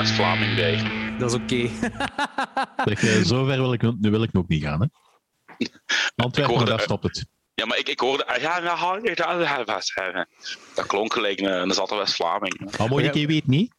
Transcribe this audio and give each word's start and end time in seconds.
West-Vlaming, 0.00 0.54
bij. 0.54 0.82
Dat 1.18 1.30
is 1.32 1.36
oké. 1.40 1.68
Eh, 2.84 3.22
zover 3.22 3.56
wil 3.56 3.72
ik, 3.72 3.82
nu 3.82 4.10
wil 4.10 4.22
ik 4.22 4.32
nog 4.32 4.48
niet 4.48 4.62
gaan. 4.62 4.80
Hè. 4.80 4.86
Antwerpen, 6.16 6.54
hoorde- 6.54 6.70
daar 6.70 6.80
stopt 6.80 7.02
het. 7.02 7.26
Ja, 7.54 7.66
maar 7.66 7.78
ik, 7.78 7.88
ik 7.88 8.00
hoorde... 8.00 8.26
ah, 8.26 8.40
Ja. 8.40 10.26
Dat 10.74 10.86
klonk 10.86 11.12
gelijk 11.12 11.40
een, 11.40 11.52
een 11.62 11.70
zatte 11.72 11.94
West-Vlaming. 11.96 12.70
Maar 12.78 12.88
Monique 12.88 13.26
weet 13.26 13.46
niet. 13.46 13.72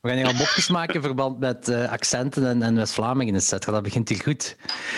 We 0.00 0.08
gaan 0.08 0.18
hier 0.18 0.26
al 0.26 0.32
mopjes 0.32 0.68
maken 0.78 0.94
in 0.94 1.02
verband 1.02 1.38
met 1.38 1.68
eh, 1.68 1.90
accenten 1.92 2.46
en, 2.46 2.62
en 2.62 2.74
West-Vlamingen, 2.74 3.34
et 3.34 3.44
cetera. 3.44 3.72
Dat 3.72 3.82
begint 3.82 4.08
hier 4.08 4.20
goed. 4.22 4.56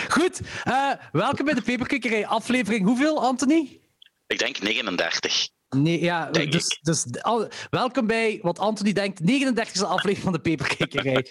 Goed, 0.09 0.41
eh, 0.63 0.91
welkom 1.11 1.45
bij 1.45 1.53
de 1.53 1.61
Peperkikkerij 1.61 2.27
aflevering. 2.27 2.85
Hoeveel, 2.85 3.21
Anthony? 3.23 3.79
Ik 4.27 4.39
denk 4.39 4.59
39. 4.59 5.49
Nee, 5.69 6.01
ja, 6.01 6.31
Denk 6.31 6.51
dus, 6.51 6.79
dus 6.81 7.05
al- 7.21 7.47
welkom 7.69 8.07
bij 8.07 8.39
wat 8.41 8.59
Anthony 8.59 8.93
denkt, 8.93 9.19
39e 9.21 9.81
aflevering 9.85 10.17
van 10.23 10.31
de 10.33 10.39
Peperkikkerij. 10.39 11.25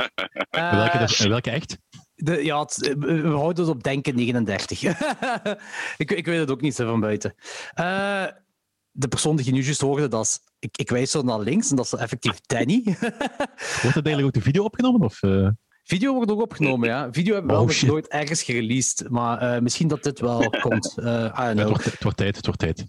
Eh, 0.51 0.75
welke, 0.75 0.99
dus- 0.99 1.21
eh, 1.21 1.29
welke 1.29 1.51
echt? 1.51 1.79
de, 2.15 2.45
ja, 2.45 2.61
het- 2.61 2.95
we 2.99 3.21
we 3.21 3.29
houden 3.29 3.65
het 3.65 3.75
op 3.75 3.83
denken 3.83 4.15
39. 4.15 4.83
ik, 5.97 6.11
ik 6.11 6.27
weet 6.27 6.39
het 6.39 6.51
ook 6.51 6.61
niet 6.61 6.75
zo 6.75 6.87
van 6.87 7.01
buiten. 7.01 7.35
Eh, 7.75 8.25
de 8.91 9.09
persoon 9.09 9.37
die 9.37 9.45
je 9.47 9.53
nu 9.53 9.63
juist 9.63 9.81
hoorde, 9.81 10.09
dat 10.09 10.25
is, 10.25 10.39
ik, 10.59 10.77
ik 10.77 10.91
wijs 10.91 11.11
zo 11.11 11.23
naar 11.23 11.41
links 11.41 11.71
en 11.71 11.77
dat 11.77 11.85
is 11.85 11.93
effectief 11.93 12.41
Danny. 12.41 12.83
Wordt 13.83 13.95
dat 13.95 14.07
eigenlijk 14.07 14.27
ook 14.27 14.33
de 14.33 14.41
video 14.41 14.65
opgenomen? 14.65 15.01
Of, 15.01 15.23
eh? 15.23 15.49
Video 15.85 16.15
wordt 16.15 16.31
ook 16.31 16.41
opgenomen, 16.43 16.89
ja. 16.89 17.09
Video 17.13 17.35
hebben 17.35 17.57
we 17.57 17.63
Oh, 17.63 17.69
wel 17.69 17.91
nooit 17.91 18.09
ergens 18.09 18.43
gereleased, 18.43 19.09
maar 19.09 19.39
eh, 19.39 19.61
misschien 19.61 19.89
dat 19.89 20.03
dit 20.03 20.21
wel 20.21 20.51
komt. 20.61 20.99
Eh 20.99 21.05
I 21.05 21.09
don't 21.09 21.37
het, 21.37 21.57
know. 21.57 21.69
wordt, 21.69 21.85
het 21.85 22.03
wordt 22.03 22.17
tijd, 22.19 22.37
het 22.37 22.47
wordt 22.47 22.61
tijd. 22.61 22.85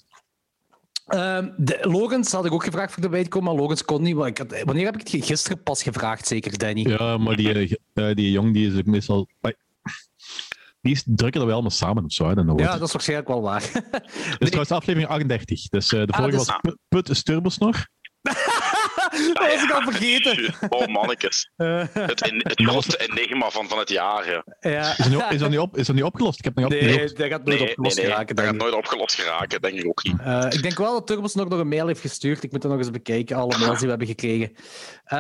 Ehm, 1.07 1.49
de, 1.57 1.77
Logans 1.81 2.31
had 2.31 2.45
ik 2.45 2.51
ook 2.51 2.63
gevraagd 2.63 2.93
voor 2.93 3.03
erbij 3.03 3.23
te 3.23 3.29
komen, 3.29 3.51
maar 3.53 3.61
Logans 3.61 3.85
kon 3.85 4.01
niet. 4.01 4.15
maar 4.15 4.27
ik 4.27 4.37
had, 4.37 4.61
wanneer 4.63 4.85
heb 4.85 4.97
ik 4.97 5.07
het 5.11 5.25
gisteren 5.25 5.63
pas 5.63 5.83
gevraagd, 5.83 6.27
zeker, 6.27 6.57
Danny? 6.57 6.89
Ja, 6.89 7.17
maar 7.17 7.35
die, 7.35 7.53
eh, 7.53 7.71
eh, 8.09 8.15
die 8.15 8.31
jong 8.31 8.53
die 8.53 8.71
is 8.71 8.77
ook 8.79 8.85
meestal... 8.85 9.27
Die 10.81 10.95
is, 10.95 11.03
drukken 11.05 11.39
er 11.41 11.45
wel 11.47 11.55
allemaal 11.55 11.71
samen 11.75 12.03
of 12.05 12.11
zo. 12.11 12.27
hè, 12.27 12.35
dan 12.35 12.57
Ja, 12.57 12.77
dat 12.77 12.87
is 12.87 12.91
waarschijnlijk 12.93 13.27
wel 13.27 13.41
waar. 13.41 13.61
Dus 14.39 14.49
trouwens 14.49 14.71
aflevering 14.79 15.09
38. 15.09 15.69
Dus 15.69 15.93
eh, 15.93 15.99
de 16.05 16.11
Ah, 16.11 16.19
vorige 16.19 16.37
dus- 16.37 16.47
was 16.47 16.75
Put- 16.87 17.09
is 17.09 17.23
Turbosnor. 17.23 17.87
dat 19.09 19.37
was 19.51 19.63
ik 19.63 19.71
al 19.71 19.81
vergeten. 19.81 20.53
Oh, 20.69 20.87
mannetjes. 20.87 21.51
Eh, 21.55 21.83
Het, 21.91 22.31
het 22.37 22.61
grootste 22.61 22.97
enigma 23.07 23.49
van, 23.49 23.67
van 23.67 23.79
het 23.79 23.89
jaar. 23.89 24.29
Ja. 24.29 24.43
ja. 24.59 24.89
Is 24.89 24.97
dat 24.97 25.09
nu, 25.09 25.17
is 25.29 25.39
dat 25.39 25.49
nu, 25.49 25.57
op, 25.57 25.77
is 25.77 25.85
dat 25.87 25.95
nu 25.95 26.01
opgelost? 26.01 26.37
Ik 26.39 26.43
heb 26.45 26.55
het 26.55 26.63
nog 26.63 26.73
niet 26.73 26.81
Nee, 26.81 26.91
opgezocht. 26.93 27.17
dat 27.17 27.27
gaat 27.29 27.45
nooit 27.45 27.59
Nee, 27.59 27.69
opgelost 27.69 27.95
nee, 27.95 28.05
nee, 28.05 28.13
geraken, 28.13 28.35
dat 28.35 28.45
gaat 28.45 28.55
nooit 28.55 28.73
opgelost 28.73 29.15
geraken, 29.15 29.61
denk 29.61 29.79
ik 29.79 29.85
ook 29.87 30.03
niet. 30.03 30.19
Eh, 30.19 30.45
ik 30.49 30.61
denk 30.61 30.77
wel 30.77 30.93
dat 30.93 31.07
Turbos 31.07 31.35
nog, 31.35 31.49
nog 31.49 31.59
een 31.59 31.67
mail 31.67 31.87
heeft 31.87 32.01
gestuurd. 32.01 32.43
Ik 32.43 32.51
moet 32.51 32.61
dat 32.61 32.71
nog 32.71 32.79
eens 32.79 32.91
bekijken, 32.91 33.35
alle 33.35 33.57
mails 33.57 33.73
die 33.77 33.83
we 33.83 33.89
hebben 33.89 34.07
gekregen. 34.07 34.51
Eh, 35.03 35.17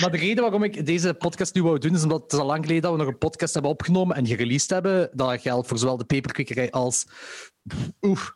maar 0.00 0.10
de 0.10 0.16
reden 0.18 0.42
waarom 0.42 0.62
ik 0.64 0.86
deze 0.86 1.14
podcast 1.14 1.54
nu 1.54 1.62
wou 1.62 1.78
doen, 1.78 1.94
is 1.94 2.02
omdat 2.02 2.22
het 2.22 2.32
is 2.32 2.38
al 2.38 2.46
lang 2.46 2.60
geleden 2.62 2.82
dat 2.82 2.92
we 2.92 2.98
nog 2.98 3.06
een 3.08 3.18
podcast 3.18 3.52
hebben 3.52 3.70
opgenomen 3.72 4.16
en 4.16 4.26
gereleased 4.26 4.70
hebben. 4.70 5.10
Dat 5.12 5.40
geldt 5.40 5.68
voor 5.68 5.78
zowel 5.78 5.96
de 5.96 6.04
Peperkikkerij 6.04 6.70
als... 6.70 7.06
Oef, 8.00 8.34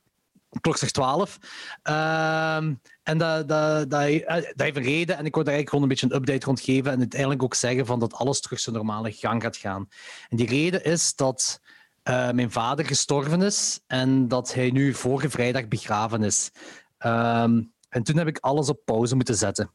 Klokslag 0.60 0.90
12. 0.90 1.38
Ehm, 1.82 2.74
en 3.04 3.18
dat, 3.18 3.48
dat, 3.48 3.90
dat, 3.90 4.02
eh, 4.02 4.34
dat 4.34 4.52
heeft 4.56 4.76
een 4.76 4.82
reden. 4.82 5.16
En 5.16 5.24
ik 5.24 5.34
wil 5.34 5.44
daar 5.44 5.54
eigenlijk 5.54 5.68
gewoon 5.68 5.82
een 5.82 5.88
beetje 5.88 6.06
een 6.06 6.16
update 6.16 6.46
rond 6.46 6.60
geven. 6.60 6.92
En 6.92 6.98
uiteindelijk 6.98 7.42
ook 7.42 7.54
zeggen 7.54 7.86
van 7.86 8.00
dat 8.00 8.14
alles 8.14 8.40
terug 8.40 8.60
zijn 8.60 8.76
normale 8.76 9.12
gang 9.12 9.42
gaat 9.42 9.56
gaan. 9.56 9.88
En 10.28 10.36
die 10.36 10.48
reden 10.48 10.84
is 10.84 11.14
dat 11.14 11.60
eh, 12.02 12.30
mijn 12.30 12.50
vader 12.50 12.86
gestorven 12.86 13.42
is 13.42 13.80
en 13.86 14.28
dat 14.28 14.54
hij 14.54 14.70
nu 14.70 14.94
vorige 14.94 15.30
vrijdag 15.30 15.68
begraven 15.68 16.22
is. 16.22 16.50
Ehm, 16.98 17.62
en 17.88 18.02
toen 18.02 18.16
heb 18.16 18.26
ik 18.26 18.38
alles 18.38 18.68
op 18.68 18.80
pauze 18.84 19.14
moeten 19.14 19.34
zetten. 19.34 19.70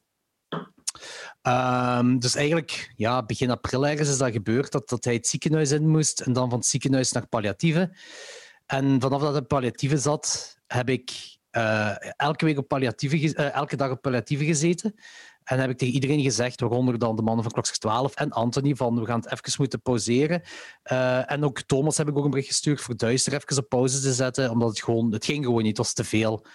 Ehm, 1.42 2.18
dus 2.18 2.36
eigenlijk, 2.36 2.94
ja, 2.96 3.26
begin 3.26 3.50
april 3.50 3.88
ergens 3.88 4.10
is 4.10 4.18
dat 4.18 4.32
gebeurd, 4.32 4.72
dat, 4.72 4.90
dat 4.90 5.04
hij 5.04 5.14
het 5.14 5.28
ziekenhuis 5.28 5.72
in 5.72 5.90
moest 5.90 6.20
en 6.20 6.34
dan 6.34 6.50
van 6.50 6.60
het 6.60 6.68
ziekenhuis 6.68 7.12
naar 7.12 7.28
palliatieve. 7.28 7.98
En 8.66 9.02
vanaf 9.02 9.22
dat 9.22 9.34
hij 9.34 9.42
palliatieve 9.42 9.98
zat, 9.98 10.58
heb 10.68 10.90
ik 10.90 11.39
eh, 11.52 11.96
elke, 12.16 12.46
week 12.46 12.58
op 12.58 12.68
palliatieve 12.68 13.36
eh, 13.36 13.54
elke 13.54 13.76
dag 13.76 13.92
op 13.92 14.02
palliatieve 14.02 14.46
gezeten. 14.46 14.96
En 15.44 15.60
heb 15.60 15.70
ik 15.70 15.78
tegen 15.78 15.94
iedereen 15.94 16.22
gezegd, 16.22 16.60
waaronder 16.60 17.00
dan 17.00 17.16
de 17.16 17.22
mannen 17.22 17.44
van 17.44 17.54
Klokslag 17.54 17.78
12 17.78 18.16
en 18.16 18.32
Anthony, 18.32 18.76
van 18.76 19.00
we 19.00 19.06
gaan 19.06 19.20
het 19.20 19.32
even 19.32 19.54
moeten 19.58 19.82
pauzeren. 19.82 20.42
Eh, 20.84 21.32
en 21.32 21.44
ook 21.44 21.62
Thomas 21.62 21.98
heb 21.98 22.08
ik 22.08 22.18
ook 22.18 22.24
een 22.24 22.30
bericht 22.30 22.48
gestuurd 22.48 22.82
voor 22.82 22.98
Duister 22.98 23.34
even 23.34 23.58
op 23.58 23.70
pauze 23.70 24.02
te 24.02 24.14
zetten, 24.14 24.52
omdat 24.52 24.70
het 24.70 24.84
gewoon, 24.84 25.12
het 25.12 25.26
ging 25.26 25.46
gewoon 25.46 25.62
niet, 25.62 25.78
het 25.78 25.86
was 25.86 25.94
te 25.94 26.04
veel. 26.04 26.46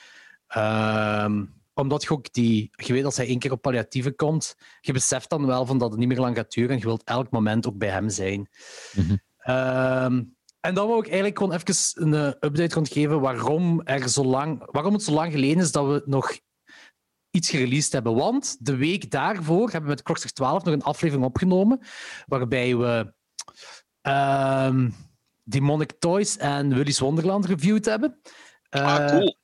Ehm, 0.46 1.44
omdat 1.74 2.02
je 2.02 2.10
ook 2.10 2.32
die, 2.32 2.70
je 2.70 2.92
weet 2.92 3.04
als 3.04 3.16
hij 3.16 3.26
één 3.26 3.38
keer 3.38 3.52
op 3.52 3.62
palliatieve 3.62 4.12
komt, 4.12 4.56
je 4.80 4.92
beseft 4.92 5.30
dan 5.30 5.46
wel 5.46 5.66
van 5.66 5.78
dat 5.78 5.90
het 5.90 5.98
niet 5.98 6.08
meer 6.08 6.20
lang 6.20 6.36
gaat 6.36 6.52
duren 6.52 6.70
en 6.70 6.78
je 6.78 6.84
wilt 6.84 7.04
elk 7.04 7.30
moment 7.30 7.66
ook 7.66 7.78
bij 7.78 7.88
hem 7.90 8.08
zijn. 8.08 8.48
Mhm. 8.92 9.16
Ehm, 9.38 10.22
en 10.64 10.74
dan 10.74 10.86
wil 10.86 10.98
ik 10.98 11.04
eigenlijk 11.04 11.38
gewoon 11.38 11.52
even 11.52 12.02
een 12.02 12.14
eh, 12.14 12.26
update 12.26 12.74
rondgeven 12.74 13.20
waarom, 13.20 13.80
er 13.84 14.08
zo 14.08 14.24
lang, 14.24 14.68
waarom 14.70 14.92
het 14.92 15.02
zo 15.02 15.12
lang 15.12 15.32
geleden 15.32 15.62
is 15.62 15.72
dat 15.72 15.86
we 15.86 16.02
nog 16.06 16.38
iets 17.30 17.50
gereleased 17.50 17.92
hebben. 17.92 18.14
Want 18.14 18.56
de 18.60 18.76
week 18.76 19.10
daarvoor 19.10 19.62
hebben 19.62 19.82
we 19.82 19.94
met 19.94 20.02
Klokslag 20.02 20.32
12 20.32 20.64
nog 20.64 20.74
een 20.74 20.82
aflevering 20.82 21.26
opgenomen 21.26 21.80
waarbij 22.26 22.76
we 22.76 23.14
ehm 24.00 24.90
Demonic 25.42 25.92
Toys 25.98 26.36
en 26.36 26.74
Willy's 26.74 26.98
Wonderland 26.98 27.44
reviewed 27.44 27.84
hebben. 27.84 28.20
Ah, 28.68 28.96
Eh, 28.96 29.06
cool. 29.06 29.36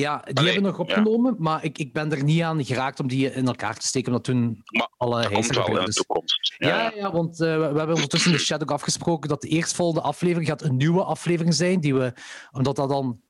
Ja, 0.00 0.16
die 0.24 0.36
Allee, 0.36 0.52
hebben 0.52 0.72
we 0.72 0.78
nog 0.78 0.88
ja. 0.88 0.94
opgenomen, 0.94 1.36
maar 1.38 1.64
ik, 1.64 1.78
ik 1.78 1.92
ben 1.92 2.12
er 2.12 2.24
niet 2.24 2.42
aan 2.42 2.64
geraakt 2.64 3.00
om 3.00 3.08
die 3.08 3.32
in 3.32 3.46
elkaar 3.46 3.76
te 3.76 3.86
steken, 3.86 4.08
omdat 4.08 4.24
toen 4.24 4.62
Maar 4.64 4.88
alle 4.96 5.30
komt 5.30 5.46
wel 5.46 5.78
in 5.78 5.84
de 5.84 5.92
toekomst. 5.92 6.54
Ja, 6.58 6.68
ja, 6.68 6.92
ja. 6.94 7.12
want 7.12 7.40
eh, 7.40 7.56
we, 7.56 7.62
hebben 7.62 7.94
ondertussen 7.94 8.30
in 8.30 8.36
de 8.36 8.42
chat 8.42 8.62
ook 8.62 8.70
afgesproken 8.70 9.28
dat 9.28 9.40
de 9.40 9.48
eerstvolgende 9.48 10.06
aflevering 10.06 10.48
gaat 10.48 10.62
een 10.62 10.76
nieuwe 10.76 11.04
aflevering 11.04 11.54
zijn, 11.54 11.80
die 11.80 11.94
we, 11.94 12.12
omdat 12.50 12.76
dat 12.76 12.88
dan 12.88 13.20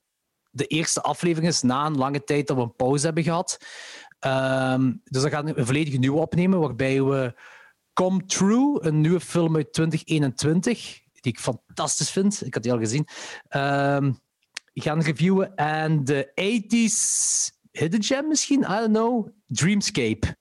de 0.50 0.66
eerste 0.66 1.02
aflevering 1.02 1.52
is 1.52 1.62
na 1.62 1.86
een 1.86 1.96
lange 1.96 2.24
tijd 2.24 2.46
dat 2.46 2.56
we 2.56 2.62
een 2.62 2.76
pauze 2.76 3.04
hebben 3.04 3.22
gehad. 3.24 3.58
Ehm, 4.18 4.92
dus 5.04 5.22
dan 5.22 5.30
gaan 5.30 5.44
we 5.44 5.58
een 5.58 5.66
volledig 5.66 5.98
nieuwe 5.98 6.20
opnemen, 6.20 6.60
waarbij 6.60 7.02
we 7.02 7.34
Come 7.92 8.24
True, 8.26 8.78
een 8.80 9.00
nieuwe 9.00 9.20
film 9.20 9.56
uit 9.56 9.72
2021, 9.72 11.00
die 11.12 11.32
ik 11.32 11.38
fantastisch 11.38 12.10
vind, 12.10 12.46
ik 12.46 12.54
had 12.54 12.62
die 12.62 12.72
al 12.72 12.78
gezien, 12.78 13.06
ehm, 13.48 14.12
gaan 14.74 15.00
reviewen. 15.02 15.54
En 15.54 16.04
de 16.04 16.30
80s 16.34 17.56
Hidden 17.70 18.02
Gem 18.02 18.28
misschien, 18.28 18.60
I 18.60 18.66
don't 18.66 18.86
know, 18.88 19.28
Dreamscape. 19.46 20.36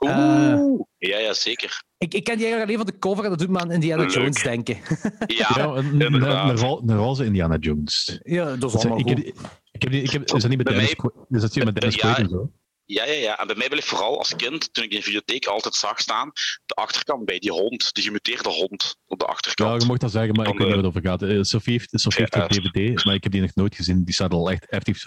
Oeh. 0.00 0.80
ja, 0.98 1.18
ja, 1.18 1.32
zeker. 1.32 1.82
Ik, 1.98 2.14
ik 2.14 2.24
ken 2.24 2.36
die 2.38 2.46
eigenlijk 2.46 2.62
alleen 2.62 2.76
van 2.76 2.86
de 2.94 2.98
cover 2.98 3.24
en 3.24 3.30
dat 3.30 3.38
doet 3.38 3.48
me 3.48 3.58
aan 3.58 3.70
Indiana 3.72 4.02
Leuk. 4.02 4.10
Jones 4.10 4.42
denken. 4.42 4.76
Ja, 5.26 5.50
Ja, 5.54 5.64
een, 5.64 5.86
een, 5.86 6.00
inderdaad. 6.00 6.50
een, 6.50 6.56
ro- 6.56 6.82
een 6.86 6.96
roze 6.96 7.24
Indiana 7.24 7.56
Jones. 7.56 8.20
ja, 8.22 8.56
dat 8.56 8.74
is 8.74 8.80
allemaal 8.80 8.98
ik, 8.98 9.08
heb, 9.08 9.18
ik 9.18 9.82
heb, 9.82 9.92
ik 9.92 10.10
heb, 10.10 10.22
is 10.24 10.40
dat 10.42 10.48
niet 10.48 10.56
met 10.58 10.66
Dennis, 10.66 10.96
mij- 10.96 11.10
is 11.28 11.40
dat 11.40 11.54
hier 11.54 11.64
met 11.64 11.74
Dennis 11.74 11.94
Ja, 11.94 12.00
Quaid 12.00 12.18
en 12.18 12.28
zo? 12.28 12.50
Ja, 12.88 13.04
ja, 13.04 13.12
ja. 13.12 13.38
En 13.38 13.46
bij 13.46 13.56
mij 13.56 13.68
wil 13.68 13.78
ik 13.78 13.84
vooral 13.84 14.18
als 14.18 14.36
kind, 14.36 14.74
toen 14.74 14.84
ik 14.84 14.90
in 14.90 14.96
de 14.96 15.02
videotheek 15.04 15.46
altijd 15.46 15.74
zag 15.74 16.00
staan, 16.00 16.30
de 16.66 16.74
achterkant 16.74 17.24
bij 17.24 17.38
die 17.38 17.50
hond, 17.50 17.94
die 17.94 18.04
gemuteerde 18.04 18.48
hond 18.48 18.96
op 19.06 19.18
de 19.18 19.24
Ja, 19.24 19.32
achterkant. 19.32 19.82
je 19.82 19.88
mocht 19.88 20.00
dat 20.00 20.10
zeggen, 20.10 20.34
maar 20.34 20.46
ik 20.46 20.52
weet 20.52 20.58
niet 20.58 20.68
de- 20.68 20.74
waar 20.82 20.84
het 20.84 20.96
over 20.96 21.10
gaat. 21.10 21.22
Eh, 21.22 21.42
Sophie 21.42 21.72
heeft, 21.72 21.88
Sophie 21.92 22.20
heeft 22.20 22.34
Ja, 22.34 22.42
een 22.42 22.48
DVD, 22.72 23.04
maar 23.04 23.14
ik 23.14 23.22
heb 23.22 23.32
die 23.32 23.40
nog 23.40 23.54
nooit 23.54 23.74
gezien. 23.74 24.04
Die 24.04 24.14
staat 24.14 24.32
al 24.32 24.50
echt 24.50 24.66
effectief. 24.68 25.04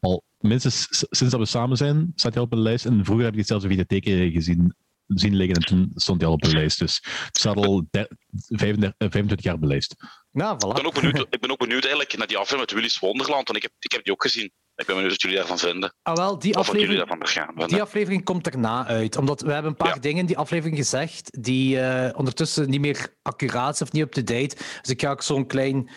Al 0.00 0.22
minstens 0.38 0.86
sinds 0.90 1.32
dat 1.32 1.40
we 1.40 1.46
samen 1.46 1.76
zijn, 1.76 2.12
staat 2.14 2.34
hij 2.34 2.42
op 2.42 2.52
een 2.52 2.60
lijst. 2.60 2.86
En 2.86 3.04
vroeger 3.04 3.24
heb 3.24 3.32
ik 3.32 3.38
die 3.38 3.48
zelfs 3.48 3.64
in 3.64 3.70
videotheek 3.70 4.06
eh, 4.06 4.32
gezien 4.32 4.74
zien 5.08 5.36
liggen 5.36 5.56
en 5.56 5.62
toen 5.62 5.90
stond 5.94 6.20
hij 6.20 6.28
al 6.30 6.34
op 6.34 6.44
een 6.44 6.50
lijst. 6.52 6.78
Dus 6.78 7.00
het 7.24 7.36
staat 7.38 7.56
al 7.56 7.86
de- 7.90 8.10
35, 8.46 8.94
eh, 8.98 9.08
25 9.10 9.42
jaar 9.44 9.54
op 9.54 9.60
de 9.60 9.66
lijst. 9.66 9.94
Nou, 10.38 10.52
Ik 10.54 10.58
ben, 10.58 10.70
voilà. 10.82 10.86
ook 10.86 10.94
benieuwd, 10.94 11.26
ik 11.30 11.40
ben 11.40 11.50
ook 11.50 11.58
benieuwd 11.58 11.82
eigenlijk 11.82 12.16
naar 12.16 12.26
die 12.26 12.36
aflevering 12.36 12.66
met 12.70 12.78
Willy's 12.78 12.98
Wonderland, 12.98 13.46
want 13.46 13.56
ik 13.58 13.62
heb, 13.62 13.72
ik 13.78 13.92
heb 13.92 14.04
die 14.04 14.12
ook 14.12 14.22
gezien. 14.22 14.44
Ik 14.74 14.86
ben 14.86 14.94
benieuwd 14.94 15.10
wat 15.10 15.22
jullie 15.22 15.36
daarvan 15.36 15.58
vinden. 15.58 15.94
Ah, 16.02 16.16
wel, 16.16 16.38
die 16.38 16.56
Of 16.56 16.66
wat 16.66 16.80
jullie 16.80 17.02
aflevering, 17.02 17.66
die 17.68 17.82
aflevering 17.82 18.24
komt 18.24 18.46
erna 18.46 18.86
uit. 18.86 19.16
Omdat 19.16 19.40
we 19.40 19.52
hebben 19.52 19.70
een 19.70 19.76
paar 19.76 19.94
Ja. 19.94 20.00
dingen 20.00 20.18
in 20.18 20.26
die 20.26 20.38
aflevering 20.38 20.76
gezegd 20.76 21.42
die 21.42 21.80
eh, 21.80 22.18
ondertussen 22.18 22.70
niet 22.70 22.80
meer 22.80 23.14
accuraat 23.22 23.76
zijn 23.76 23.88
of 23.88 23.94
niet 23.94 24.04
up-to-date. 24.04 24.56
Dus 24.80 24.90
ik 24.90 25.00
ga 25.00 25.10
ook 25.10 25.22
zo'n 25.22 25.46
klein... 25.46 25.90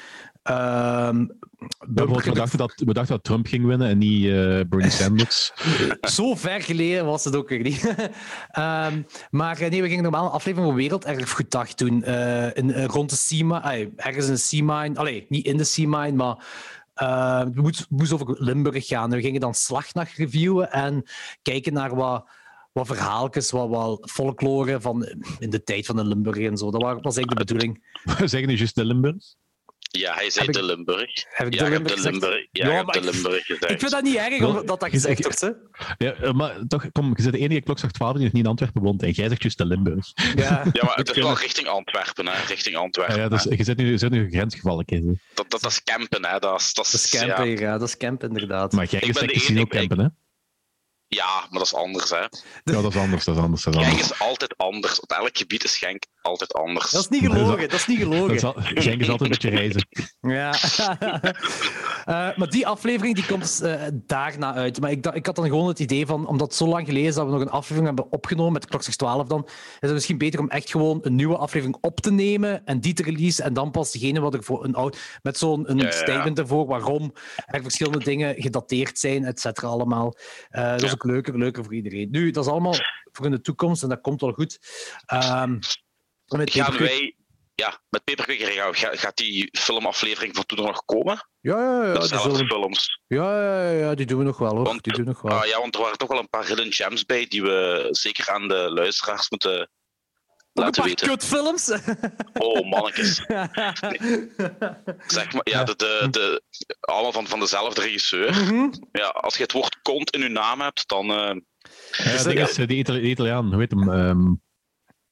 ehm 0.43 1.25
Bijvoorbeeld, 1.87 2.25
we, 2.25 2.31
dachten 2.33 2.57
dat, 2.57 2.73
we 2.85 2.93
dachten 2.93 3.15
dat 3.15 3.23
Trump 3.23 3.47
ging 3.47 3.65
winnen 3.65 3.87
en 3.89 3.97
niet 3.97 4.25
eh, 4.25 4.31
Bernie 4.69 4.89
Sanders. 4.99 5.51
Zo 6.01 6.35
ver 6.35 6.61
geleden 6.61 7.05
was 7.05 7.23
het 7.23 7.35
ook 7.35 7.49
weer 7.49 7.61
niet. 7.61 7.95
Ehm, 8.51 9.01
maar 9.29 9.59
eh, 9.59 9.69
nee, 9.69 9.81
we 9.81 9.87
gingen 9.87 10.03
normaal 10.03 10.25
een 10.25 10.31
aflevering 10.31 10.69
van 10.71 10.77
Werelderfgoeddag 10.81 11.73
doen. 11.73 12.03
eh, 12.03 12.55
in, 12.55 12.73
eh, 12.73 12.85
rond 12.85 13.09
de 13.09 13.15
Sea 13.15 13.45
Mine, 13.45 13.91
ergens 13.95 14.25
in 14.25 14.31
de 14.33 14.37
Sea 14.39 14.63
Mine. 14.63 14.95
Allee, 14.99 15.25
niet 15.29 15.45
in 15.45 15.57
de 15.57 15.63
Sea 15.63 15.87
Mine, 15.87 16.11
maar 16.11 16.45
we 17.53 17.61
moesten 17.61 17.85
moest 17.89 18.11
over 18.13 18.35
Limburg 18.43 18.87
gaan. 18.87 19.09
We 19.09 19.21
gingen 19.21 19.41
dan 19.41 19.53
Slagnacht 19.53 20.17
reviewen 20.17 20.71
en 20.71 21.03
kijken 21.41 21.73
naar 21.73 21.95
wat, 21.95 22.25
wat 22.71 22.87
verhaaltjes, 22.87 23.51
wat, 23.51 23.69
wat 23.69 24.09
folklore 24.11 24.81
van 24.81 25.03
in 25.39 25.49
de 25.49 25.63
tijd 25.63 25.85
van 25.85 25.95
de 25.95 26.05
Limburg 26.05 26.37
en 26.37 26.57
zo. 26.57 26.71
Dat 26.71 26.81
wa- 26.81 26.99
was 26.99 27.15
eigenlijk 27.17 27.47
de 27.47 27.53
bedoeling. 27.53 27.83
We 28.17 28.27
zeggen 28.33 28.49
nu 28.49 28.55
juist 28.55 28.75
de 28.75 28.85
Limburg. 28.85 29.23
Ja, 29.93 30.13
hij 30.13 30.29
zei 30.29 30.45
Heb 30.45 30.53
de 30.53 30.59
ik- 30.59 30.65
Limburg. 30.65 31.25
Heb 31.29 31.47
ik 31.47 31.53
Ja, 31.53 31.63
de 31.63 31.69
Limburg 31.69 31.95
de 31.95 32.01
gezegd? 32.01 32.11
Limburg, 32.21 32.47
ja, 32.51 32.83
de 32.83 32.99
ik- 32.99 33.03
Limburg 33.13 33.45
gezegd. 33.45 33.71
Ik 33.71 33.79
vind 33.79 33.91
dat 33.91 34.03
niet 34.03 34.15
erg 34.15 34.37
dat 34.65 34.81
je 34.81 34.89
gezegd 34.89 35.23
zegt- 35.23 35.39
wordt. 35.41 35.59
Hè? 35.97 36.05
Ja, 36.05 36.13
eh, 36.13 36.31
maar 36.31 36.55
toch, 36.67 36.91
kom, 36.91 37.13
je 37.15 37.21
zit 37.21 37.31
de 37.31 37.37
enige 37.37 37.61
klokslag 37.61 37.91
12 37.91 38.13
die 38.15 38.23
nog 38.23 38.31
niet 38.33 38.43
in 38.43 38.49
Antwerpen 38.49 38.81
woont. 38.81 39.03
En 39.03 39.11
jij 39.11 39.27
zegt 39.29 39.41
juist 39.41 39.57
de 39.57 39.65
Limburg. 39.65 40.11
Ja. 40.35 40.63
Ja, 40.73 40.83
maar 40.85 40.95
het 40.95 41.09
is 41.09 41.15
wel 41.23 41.37
richting 41.37 41.67
Antwerpen, 41.67 42.27
hè. 42.27 42.45
Richting 42.47 42.75
Antwerpen. 42.75 43.15
Ja, 43.15 43.21
ja, 43.21 43.29
dus, 43.29 43.43
je 43.43 43.63
zit 43.63 43.77
nu, 43.77 43.89
je 43.91 43.97
zit 43.97 44.11
nu 44.11 44.29
grensgevallen. 44.29 44.85
dat, 45.33 45.49
dat, 45.49 45.61
dat 45.61 45.71
is 45.71 45.83
campen, 45.83 46.25
hè. 46.25 46.39
Dat 46.39 46.59
is, 46.61 46.73
dat 46.73 46.85
is, 46.85 46.91
Dat 46.91 47.01
is 47.01 47.09
campen, 47.09 47.47
ja. 47.49 47.59
ja. 47.59 47.77
dat 47.77 47.87
is 47.87 47.97
campen 47.97 48.27
inderdaad. 48.27 48.71
Maar 48.71 48.85
jij 48.85 48.99
casino 48.99 49.27
enige- 49.27 49.65
campen, 49.67 49.99
hè? 49.99 50.07
ja, 51.07 51.39
maar 51.49 51.59
dat 51.59 51.61
is 51.61 51.73
anders, 51.73 52.09
hè. 52.09 52.19
Ja, 52.19 52.29
dat 52.63 52.85
is 52.93 52.95
anders, 52.95 53.23
dat 53.25 53.35
is 53.35 53.41
anders. 53.41 53.63
Dat 53.63 53.73
is 53.75 53.79
Genk 53.79 53.91
anders. 53.93 54.11
is 54.11 54.19
altijd 54.19 54.57
anders. 54.57 54.99
Op 54.99 55.11
elk 55.11 55.37
gebied 55.37 55.63
is 55.63 55.77
Genk 55.77 56.03
altijd 56.21 56.53
anders. 56.53 56.91
Dat 56.91 57.01
is 57.01 57.07
niet 57.09 57.21
gelogen, 57.31 57.59
dat 57.69 57.73
is 57.73 57.87
niet 57.87 57.99
Dat 57.99 58.07
gelogen. 58.13 58.35
is 58.35 58.43
al, 58.43 58.53
Genk 58.57 59.01
is 59.01 59.09
altijd 59.09 59.21
een 59.21 59.27
beetje 59.29 59.49
reizen. 59.49 59.87
Ja. 60.21 60.53
Eh, 62.05 62.37
maar 62.37 62.49
die 62.49 62.67
aflevering 62.67 63.15
die 63.15 63.25
komt 63.25 63.61
eh, 63.61 63.81
daarna 63.93 64.53
uit. 64.53 64.79
Maar 64.81 64.91
ik, 64.91 65.05
ik 65.07 65.25
had 65.25 65.35
dan 65.35 65.45
gewoon 65.45 65.67
het 65.67 65.79
idee 65.79 66.05
van, 66.05 66.27
omdat 66.27 66.47
het 66.47 66.55
zo 66.55 66.67
lang 66.67 66.85
geleden 66.87 67.07
is 67.07 67.15
dat 67.15 67.25
we 67.25 67.31
nog 67.31 67.41
een 67.41 67.49
aflevering 67.49 67.85
hebben 67.85 68.11
opgenomen 68.11 68.53
met 68.53 68.65
Klokslag 68.65 68.95
12 68.95 69.27
dan, 69.27 69.43
is 69.45 69.53
het 69.79 69.91
misschien 69.93 70.17
beter 70.17 70.39
om 70.39 70.49
echt 70.49 70.69
gewoon 70.71 70.99
een 71.01 71.15
nieuwe 71.15 71.37
aflevering 71.37 71.77
op 71.81 71.99
te 71.99 72.11
nemen 72.11 72.65
en 72.65 72.79
die 72.79 72.93
te 72.93 73.03
releasen 73.03 73.43
en 73.45 73.53
dan 73.53 73.71
pas 73.71 73.91
degene 73.91 74.19
wat 74.19 74.33
er 74.33 74.43
voor 74.43 74.63
een 74.63 74.75
oud... 74.75 74.97
Met 75.21 75.37
zo'n 75.37 75.69
een 75.71 75.77
Ja, 75.77 75.83
ja, 75.83 75.89
ja. 75.89 75.95
statement 75.95 76.39
ervoor 76.39 76.65
waarom 76.65 77.13
er 77.45 77.61
verschillende 77.61 78.03
dingen 78.03 78.35
gedateerd 78.41 78.99
zijn, 78.99 79.25
et 79.25 79.39
cetera, 79.39 79.67
allemaal. 79.67 80.15
Eh, 80.49 80.69
dat 80.71 80.81
is 80.81 80.87
Ja. 80.87 80.93
ook 80.93 81.03
leuker, 81.03 81.37
leuker 81.37 81.63
voor 81.63 81.73
iedereen. 81.73 82.07
Nu, 82.11 82.31
dat 82.31 82.45
is 82.45 82.51
allemaal 82.51 82.75
voor 83.11 83.25
in 83.25 83.31
de 83.31 83.41
toekomst 83.41 83.83
en 83.83 83.89
dat 83.89 84.01
komt 84.01 84.21
wel 84.21 84.31
goed. 84.33 84.59
Ehm, 85.05 85.59
met 86.37 86.51
Gaan 86.51 86.77
wij... 86.77 87.15
Ja, 87.55 87.81
met 87.89 88.03
Paperclicker 88.03 88.75
gaat, 88.97 89.17
die 89.17 89.49
filmaflevering 89.59 90.35
van 90.35 90.45
toen 90.45 90.65
nog 90.65 90.85
komen? 90.85 91.27
Ja, 91.41 91.57
ja, 91.59 91.85
ja, 91.85 91.93
Dezelfde 91.99 92.31
zullen- 92.31 92.47
films. 92.47 93.01
ja, 93.07 93.41
ja, 93.43 93.69
ja, 93.71 93.95
die 93.95 94.05
doen 94.05 94.17
we 94.17 94.23
nog 94.23 94.37
wel 94.37 94.55
hoor. 94.55 94.63
Want- 94.63 94.83
Die 94.83 94.93
doen 94.93 95.03
we 95.05 95.11
nog 95.11 95.21
wel. 95.21 95.31
Ah, 95.39 95.45
ja, 95.45 95.59
want 95.59 95.75
er 95.75 95.81
waren 95.81 95.97
toch 95.97 96.07
wel 96.09 96.19
een 96.19 96.29
paar 96.29 96.47
hidden 96.47 96.71
gems 96.73 97.05
bij 97.05 97.27
die 97.27 97.41
we 97.41 97.87
zeker 97.91 98.29
aan 98.29 98.47
de 98.47 98.71
luisteraars 98.73 99.29
moeten 99.29 99.59
Ook 99.61 99.67
een 100.53 100.63
laten 100.63 100.81
paar 100.81 100.89
weten. 100.89 101.07
kutfilms. 101.07 101.71
Oh, 102.33 102.69
mannetjes. 102.69 103.15
Zeg 105.07 105.33
maar, 105.33 105.41
ja, 105.43 105.63
de, 105.63 105.75
de, 105.75 106.07
de, 106.11 106.41
allemaal 106.79 107.11
van, 107.11 107.27
van 107.27 107.39
dezelfde 107.39 107.81
regisseur. 107.81 108.29
Mhm. 108.31 108.69
Ja, 108.91 109.05
als 109.07 109.35
je 109.37 109.43
het 109.43 109.51
woord 109.51 109.81
kont 109.81 110.11
in 110.11 110.21
je 110.21 110.29
naam 110.29 110.61
hebt, 110.61 110.87
dan... 110.87 111.09
eh, 111.11 111.35
Ja, 111.91 112.23
dat 112.23 112.49
is 112.49 112.55
die 112.55 112.77
Itali- 112.77 112.99
die 113.01 113.09
Italiaan, 113.11 113.45
hoe 113.51 113.59
heet 113.59 113.71
hem? 113.71 113.91
Ehm, 113.91 114.33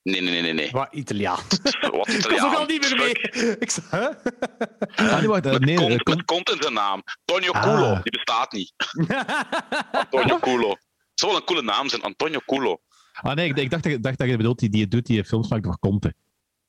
nee, 0.03 0.21
nee, 0.21 0.31
nee, 0.31 0.41
nee. 0.41 0.53
nee. 0.53 0.71
Wat 0.71 0.87
Italiaan. 0.91 1.39
Wat 1.81 1.81
Ik 1.81 1.91
was 1.91 2.07
Italiaan. 2.15 2.45
ook 2.45 2.53
al 2.55 2.65
niet 2.65 2.81
meer 2.81 2.95
mee. 2.97 3.11
Ik 3.59 3.69
zei, 3.71 3.85
huh? 3.91 5.11
ah, 5.11 5.17
nee, 5.19 5.27
wacht, 5.27 5.45
eh, 5.45 5.51
Met, 5.51 5.61
nee, 5.65 5.75
kont, 5.75 6.03
kom- 6.03 6.15
met 6.15 6.25
kont 6.25 6.49
in 6.49 6.61
zijn 6.61 6.73
naam. 6.73 7.03
Tonio 7.25 7.51
Ah. 7.51 7.61
Culo, 7.63 7.93
die 8.03 8.11
bestaat 8.11 8.51
niet. 8.51 8.73
Antonio 9.91 10.39
Culo. 10.39 10.69
Het 10.69 10.79
zou 11.19 11.31
wel 11.31 11.35
een 11.41 11.45
coole 11.47 11.61
naam 11.61 11.89
zijn, 11.89 12.01
Antonio 12.01 12.39
Culo. 12.45 12.81
ah, 13.13 13.33
nee 13.35 13.49
ik, 13.49 13.57
ik 13.57 13.69
dacht, 13.69 13.83
dat- 13.83 14.03
dacht 14.03 14.17
dat 14.17 14.29
je 14.29 14.37
bedoelt 14.37 14.59
die, 14.59 14.69
die 14.69 14.87
doet 14.87 15.05
die 15.05 15.25
films 15.25 15.47
maakt 15.49 15.65
voor 15.65 15.79
Conte. 15.79 16.13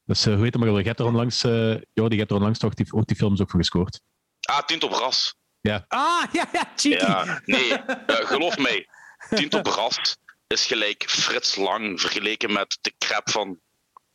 Dus 0.05 0.26
eh, 0.26 0.35
hoe 0.35 0.43
heet 0.44 0.55
hem 0.55 0.65
maar? 0.67 0.79
Je 0.81 0.87
hebt 0.87 1.00
er 1.00 1.06
onlangs, 1.06 1.44
eh 1.44 1.76
joh, 1.93 2.09
die 2.09 2.19
hebt 2.19 2.31
er 2.31 2.37
onlangs 2.37 2.59
toch 2.59 2.75
die, 2.75 2.87
ook 2.93 3.06
die 3.06 3.17
films 3.17 3.41
ook 3.41 3.50
voor 3.50 3.61
gescoord. 3.61 4.00
Ah, 4.41 4.59
Tinto 4.67 4.88
Bras. 4.88 5.35
Ah, 5.62 6.23
ja, 6.33 6.49
ja, 6.53 6.73
cheeky. 6.76 7.05
Ja, 7.05 7.41
nee, 7.44 7.73
geloof 8.06 8.59
mij. 8.59 8.88
Tinto 9.35 9.61
Bras 9.61 10.17
is 10.52 10.67
gelijk 10.67 11.05
Frits 11.06 11.56
Lang 11.56 12.00
vergeleken 12.00 12.52
met 12.52 12.79
de 12.81 12.93
crap 12.99 13.31
van 13.31 13.58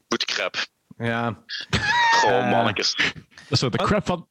Boetkrap. 0.08 0.66
Ja, 0.98 1.44
Gewoon 1.70 2.42
Eh. 2.44 2.52
mannetjes. 2.52 2.96
Dat 2.96 3.14
is 3.50 3.60
zo 3.60 3.70
de 3.70 3.78
crap 3.78 4.06
van... 4.06 4.28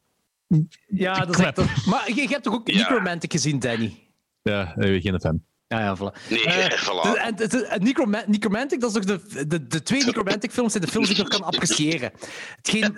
ja 0.86 1.14
dat 1.24 1.38
is 1.38 1.44
echt... 1.44 1.86
Maar 1.86 2.08
je, 2.08 2.14
je 2.22 2.28
hebt 2.28 2.42
toch 2.42 2.54
ook 2.54 2.68
Ja. 2.70 2.76
Necromantic 2.76 3.32
gezien, 3.32 3.58
Danny? 3.58 4.08
Ja, 4.42 4.74
eh, 4.76 5.02
geen 5.02 5.20
fan. 5.20 5.44
Ja, 5.66 5.80
ja, 5.80 5.96
voilà. 5.96 6.28
Nee, 6.28 6.44
Eh, 6.44 6.82
voilà. 6.82 7.02
de- 7.12 7.18
en, 7.18 7.36
de- 7.36 7.46
de- 7.48 7.76
Necroma- 7.80 8.24
Necromantic, 8.26 8.80
dat 8.80 8.96
is 8.96 9.04
toch 9.06 9.20
de, 9.20 9.46
de, 9.46 9.66
de 9.66 9.82
twee 9.82 10.04
Necromantic 10.06 10.50
films 10.50 10.72
zijn 10.72 10.84
de 10.84 10.90
films 10.90 11.06
die 11.08 11.16
ik 11.16 11.22
nog 11.22 11.30
kan 11.40 11.42
appreciëren. 11.48 12.12
Hetgeen, 12.56 12.94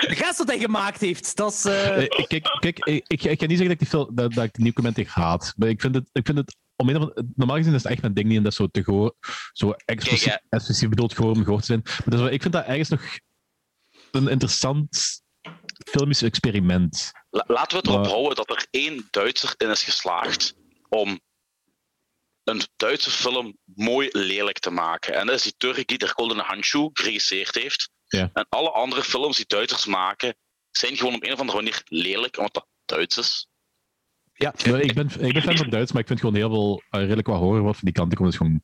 de 0.00 0.14
rest 0.14 0.38
wat 0.38 0.46
hij 0.48 0.58
gemaakt 0.58 1.00
heeft, 1.00 1.36
dat 1.36 1.52
is... 1.52 1.64
ik- 1.64 2.24
kijk, 2.28 2.56
kijk 2.60 2.78
ik, 2.78 3.04
ik, 3.06 3.22
ik 3.24 3.40
ga 3.40 3.46
niet 3.46 3.58
zeggen 3.58 3.58
dat 3.58 3.70
ik 3.70 3.78
die, 3.78 3.88
film, 3.88 4.14
dat, 4.14 4.32
dat 4.32 4.44
ik 4.44 4.74
commenting 4.74 5.08
haat. 5.08 5.54
Maar 5.56 5.68
ik 5.68 5.80
vind 5.80 5.94
het, 5.94 6.08
ik 6.12 6.26
vind 6.26 6.38
het 6.38 6.56
om 6.80 6.88
een 6.88 7.32
normaal 7.36 7.56
gezien 7.56 7.74
is 7.74 7.82
het 7.82 7.92
echt 7.92 8.00
mijn 8.00 8.14
ding 8.14 8.28
niet 8.28 8.44
dat 8.44 8.54
zo 8.54 8.66
te 8.66 9.14
zo 9.52 9.70
expliciet, 9.84 10.28
Kijk, 10.28 10.42
expliciet 10.48 10.88
bedoeld 10.88 11.14
gewoon 11.14 11.36
om 11.36 11.42
gehoord 11.44 11.60
te 11.60 11.66
zijn. 11.66 11.82
Maar 11.84 12.02
dat 12.04 12.14
is 12.14 12.20
wel- 12.20 12.30
ik 12.30 12.42
vind 12.42 12.54
dat 12.54 12.66
ergens 12.66 12.88
nog 12.88 13.02
een 14.10 14.28
interessant 14.28 15.22
filmisch 15.90 16.22
experiment. 16.22 17.10
La- 17.30 17.44
Laten 17.46 17.70
we 17.70 17.76
het 17.76 17.86
erop 17.86 18.00
Maar- 18.00 18.08
houden 18.10 18.36
dat 18.36 18.50
er 18.50 18.66
één 18.70 19.08
Duitser 19.10 19.54
in 19.56 19.68
is 19.70 19.82
geslaagd 19.82 20.54
om 20.88 21.20
een 22.44 22.62
Duitse 22.76 23.10
film 23.10 23.56
mooi 23.64 24.08
lelijk 24.12 24.58
te 24.58 24.70
maken. 24.70 25.14
En 25.14 25.26
dat 25.26 25.34
is 25.36 25.42
die 25.42 25.54
Turk 25.56 25.86
die 25.88 25.98
Der 25.98 26.08
Goldene 26.08 26.42
Handschuh 26.42 26.90
geregisseerd 26.92 27.54
heeft. 27.54 27.90
Ja. 28.06 28.30
En 28.32 28.46
alle 28.48 28.70
andere 28.70 29.02
films 29.02 29.36
die 29.36 29.46
Duitsers 29.46 29.86
maken, 29.86 30.36
zijn 30.70 30.96
gewoon 30.96 31.14
op 31.14 31.24
een 31.24 31.32
of 31.32 31.38
andere 31.40 31.58
manier 31.58 31.82
lelijk, 31.84 32.36
omdat 32.36 32.52
dat 32.54 32.66
Duits 32.84 33.18
is. 33.18 33.48
Ja. 34.40 34.52
Ja, 34.56 34.76
ik, 34.78 34.94
ben, 34.94 35.10
ik 35.20 35.32
ben 35.32 35.42
fan 35.42 35.56
van 35.56 35.70
Duits, 35.70 35.92
maar 35.92 36.00
ik 36.00 36.06
vind 36.06 36.20
gewoon 36.20 36.34
heel 36.34 36.48
veel, 36.50 36.82
eh, 36.90 37.00
redelijk 37.00 37.26
wat 37.26 37.38
horror 37.38 37.62
wat 37.62 37.74
van 37.74 37.84
die 37.84 37.92
kant 37.92 38.14
komt. 38.14 38.28
is 38.28 38.36
gewoon, 38.36 38.62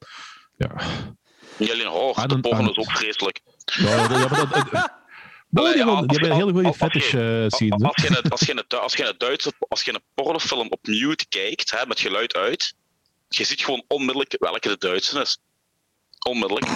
ja. 0.57 0.71
Niet 1.57 1.71
alleen 1.73 1.87
horror, 1.87 2.25
I 2.25 2.27
de 2.27 2.41
porno 2.41 2.71
is 2.71 2.77
ook 2.77 2.91
vreselijk. 2.97 3.41
Ja, 3.65 4.09
dat- 4.09 4.19
ja, 4.19 4.29
maar 4.29 4.39
dat- 4.51 4.55
die 5.75 5.85
hebben- 5.85 6.07
die 6.09 6.19
hebben 6.19 6.31
een 6.31 6.37
hele 6.37 6.53
goede 6.53 6.73
fetish 6.75 7.15
eh, 7.15 7.45
scenes. 7.47 7.83
hè. 7.83 7.89
Als 7.89 8.03
je 8.03 8.23
als 8.31 8.41
je 8.41 8.53
een, 8.53 8.79
als 8.81 8.95
je 8.95 9.05
een 9.09 9.15
Duitse, 9.19 9.53
als 9.69 9.83
je 9.83 9.95
een 9.95 10.03
pornofilm 10.15 10.67
op 10.71 10.87
mute 10.87 11.27
kijkt, 11.29 11.71
hè, 11.71 11.87
met 11.87 12.01
geluid 12.01 12.35
uit, 12.35 12.75
je 13.29 13.45
ziet 13.45 13.61
gewoon 13.65 13.85
onmiddellijk 13.89 14.37
welke 14.39 14.69
de 14.69 14.77
Duitse 14.79 15.21
is. 15.21 15.39
Onmiddellijk. 16.29 16.67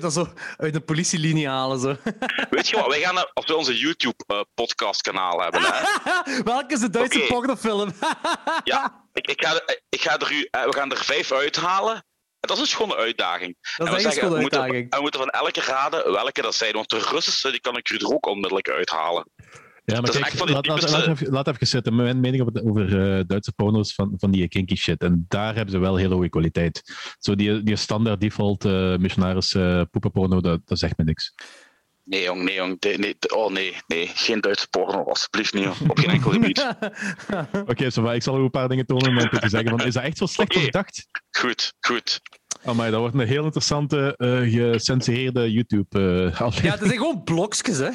Kunt 0.00 0.14
dat 0.14 0.26
zo 0.26 0.32
uit 0.56 0.72
de 0.72 0.80
politielinie 0.80 1.48
halen. 1.48 1.78
Zo. 1.80 1.86
Weet 2.50 2.68
je 2.68 2.76
wat, 2.76 2.86
wij 2.86 3.00
gaan, 3.00 3.14
we 3.34 3.56
onze 3.56 3.78
YouTube-podcast-kanaal 3.78 5.40
hebben, 5.40 5.60
hè, 5.62 5.82
Welke 6.52 6.74
is 6.74 6.80
de 6.80 6.90
Duitse 6.90 7.18
Oké. 7.18 7.26
pornofilm? 7.26 7.92
ja, 8.64 9.04
ik, 9.12 9.26
ik, 9.26 9.44
ga, 9.44 9.60
ik 9.88 10.00
ga 10.00 10.18
er 10.18 10.32
u, 10.32 10.48
eh, 10.50 10.64
we 10.64 10.74
gaan 10.74 10.90
er 10.90 11.04
vijf 11.04 11.32
uithalen. 11.32 11.94
En 11.94 12.48
dat 12.48 12.56
is 12.56 12.62
een 12.62 12.68
schone 12.68 12.96
uitdaging. 12.96 13.56
Dat 13.76 13.86
En 13.86 13.92
we 13.92 13.98
is 13.98 14.04
zeggen, 14.04 14.24
een 14.24 14.32
we 14.32 14.40
moeten, 14.40 14.60
uitdaging. 14.60 14.94
we 14.94 15.00
moeten 15.00 15.20
van 15.20 15.30
elke 15.30 15.60
raden 15.60 16.12
welke 16.12 16.42
dat 16.42 16.54
zijn. 16.54 16.72
Want 16.72 16.90
de 16.90 16.98
Russische 16.98 17.50
die 17.50 17.60
kan 17.60 17.76
ik 17.76 17.88
er 17.88 18.12
ook 18.14 18.26
onmiddellijk 18.26 18.70
uithalen. 18.70 19.30
Ja, 19.86 20.00
maar 20.00 20.10
kijk, 20.10 20.24
echt 20.24 20.36
van 20.36 20.46
die 20.46 20.54
laat, 20.54 20.66
laat, 20.66 20.76
typische- 20.80 20.98
laat, 20.98 21.08
even, 21.08 21.32
laat 21.32 21.48
even 21.48 21.66
zitten. 21.66 21.94
Mijn 21.96 22.20
mening 22.20 22.66
over, 22.68 23.16
eh, 23.18 23.24
Duitse 23.26 23.52
porno's 23.52 23.94
van, 23.94 24.14
van 24.16 24.30
die 24.30 24.48
kinky 24.48 24.74
shit. 24.74 25.02
En 25.02 25.24
daar 25.28 25.54
hebben 25.54 25.72
ze 25.74 25.78
wel 25.78 25.96
hele 25.96 26.14
goede 26.14 26.28
kwaliteit. 26.28 26.82
Zo 27.18 27.34
die, 27.34 27.62
die 27.62 27.76
standaard 27.76 28.20
default 28.20 28.64
eh 28.64 28.96
missionaris 28.96 29.54
eh 29.54 29.82
poepenporno, 29.90 30.40
dat, 30.40 30.60
dat 30.64 30.78
zegt 30.78 30.96
me 30.98 31.04
niks. 31.04 31.34
Nee, 32.04 32.22
jong, 32.22 32.42
nee, 32.42 32.54
jong. 32.54 32.76
Nee, 32.80 32.98
nee, 32.98 33.16
oh, 33.34 33.50
nee, 33.52 33.76
nee. 33.86 34.06
Geen 34.14 34.40
Duitse 34.40 34.68
porno, 34.70 35.02
alsjeblieft 35.04 35.54
niet. 35.54 35.64
jong. 35.64 35.90
Op 35.90 35.98
geen 35.98 36.10
enkel 36.10 36.30
gebied. 36.30 36.66
Oké, 37.72 37.90
so, 37.90 38.08
ik 38.10 38.22
zal 38.22 38.34
ook 38.34 38.44
een 38.44 38.50
paar 38.50 38.68
dingen 38.68 38.86
tonen 38.86 39.08
om 39.10 39.28
te 39.40 39.48
zeggen 39.48 39.68
van, 39.70 39.86
is 39.86 39.94
dat 39.94 40.02
echt 40.02 40.16
zo 40.18 40.26
slecht 40.26 40.48
als 40.50 40.58
Oké. 40.58 40.66
ik 40.66 40.72
dacht? 40.72 41.06
Goed, 41.30 41.72
goed. 41.80 42.20
Amai, 42.66 42.90
dat 42.90 43.00
wordt 43.00 43.14
een 43.14 43.26
heel 43.26 43.44
interessante, 43.44 44.14
eh 44.16 44.40
gecensureerde 44.72 45.52
YouTube-aflevering. 45.52 46.62
Ja, 46.62 46.70
het 46.70 46.86
zijn 46.86 46.98
gewoon 46.98 47.24
blokjes, 47.24 47.78
hè? 47.78 47.84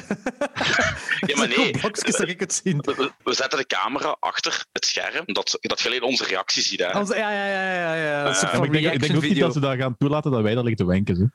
Ja, 1.26 1.36
maar 1.36 1.36
Het 1.36 1.36
zijn 1.38 1.50
gewoon 1.50 1.70
nee. 1.70 1.78
blokjes 1.80 2.16
dat 2.16 2.28
ik 2.28 2.40
het 2.40 2.60
zien. 2.64 2.78
We, 3.24 3.34
zetten 3.34 3.58
de 3.58 3.66
camera 3.66 4.16
achter 4.20 4.64
het 4.72 4.84
scherm, 4.84 5.24
dat, 5.26 5.58
dat 5.60 5.80
je 5.80 5.88
alleen 5.88 6.02
onze 6.02 6.24
reactie 6.24 6.62
ziet. 6.62 6.78
Hè. 6.80 6.86
Ja, 6.86 7.04
ja, 7.08 7.30
ja, 7.30 7.72
ja, 7.74 7.94
ja. 7.94 8.24
Dat 8.24 8.34
is 8.36 8.42
ik, 8.42 8.72
denk, 8.72 8.92
ik 8.92 9.00
denk 9.00 9.16
ook 9.16 9.22
niet 9.22 9.38
dat 9.38 9.52
ze 9.52 9.60
dat 9.60 9.76
gaan 9.76 9.96
toelaten 9.96 10.30
dat 10.30 10.42
wij 10.42 10.54
dat 10.54 10.64
liggen 10.64 10.84
te 10.86 10.92
wenken. 10.92 11.16
Zo. 11.16 11.26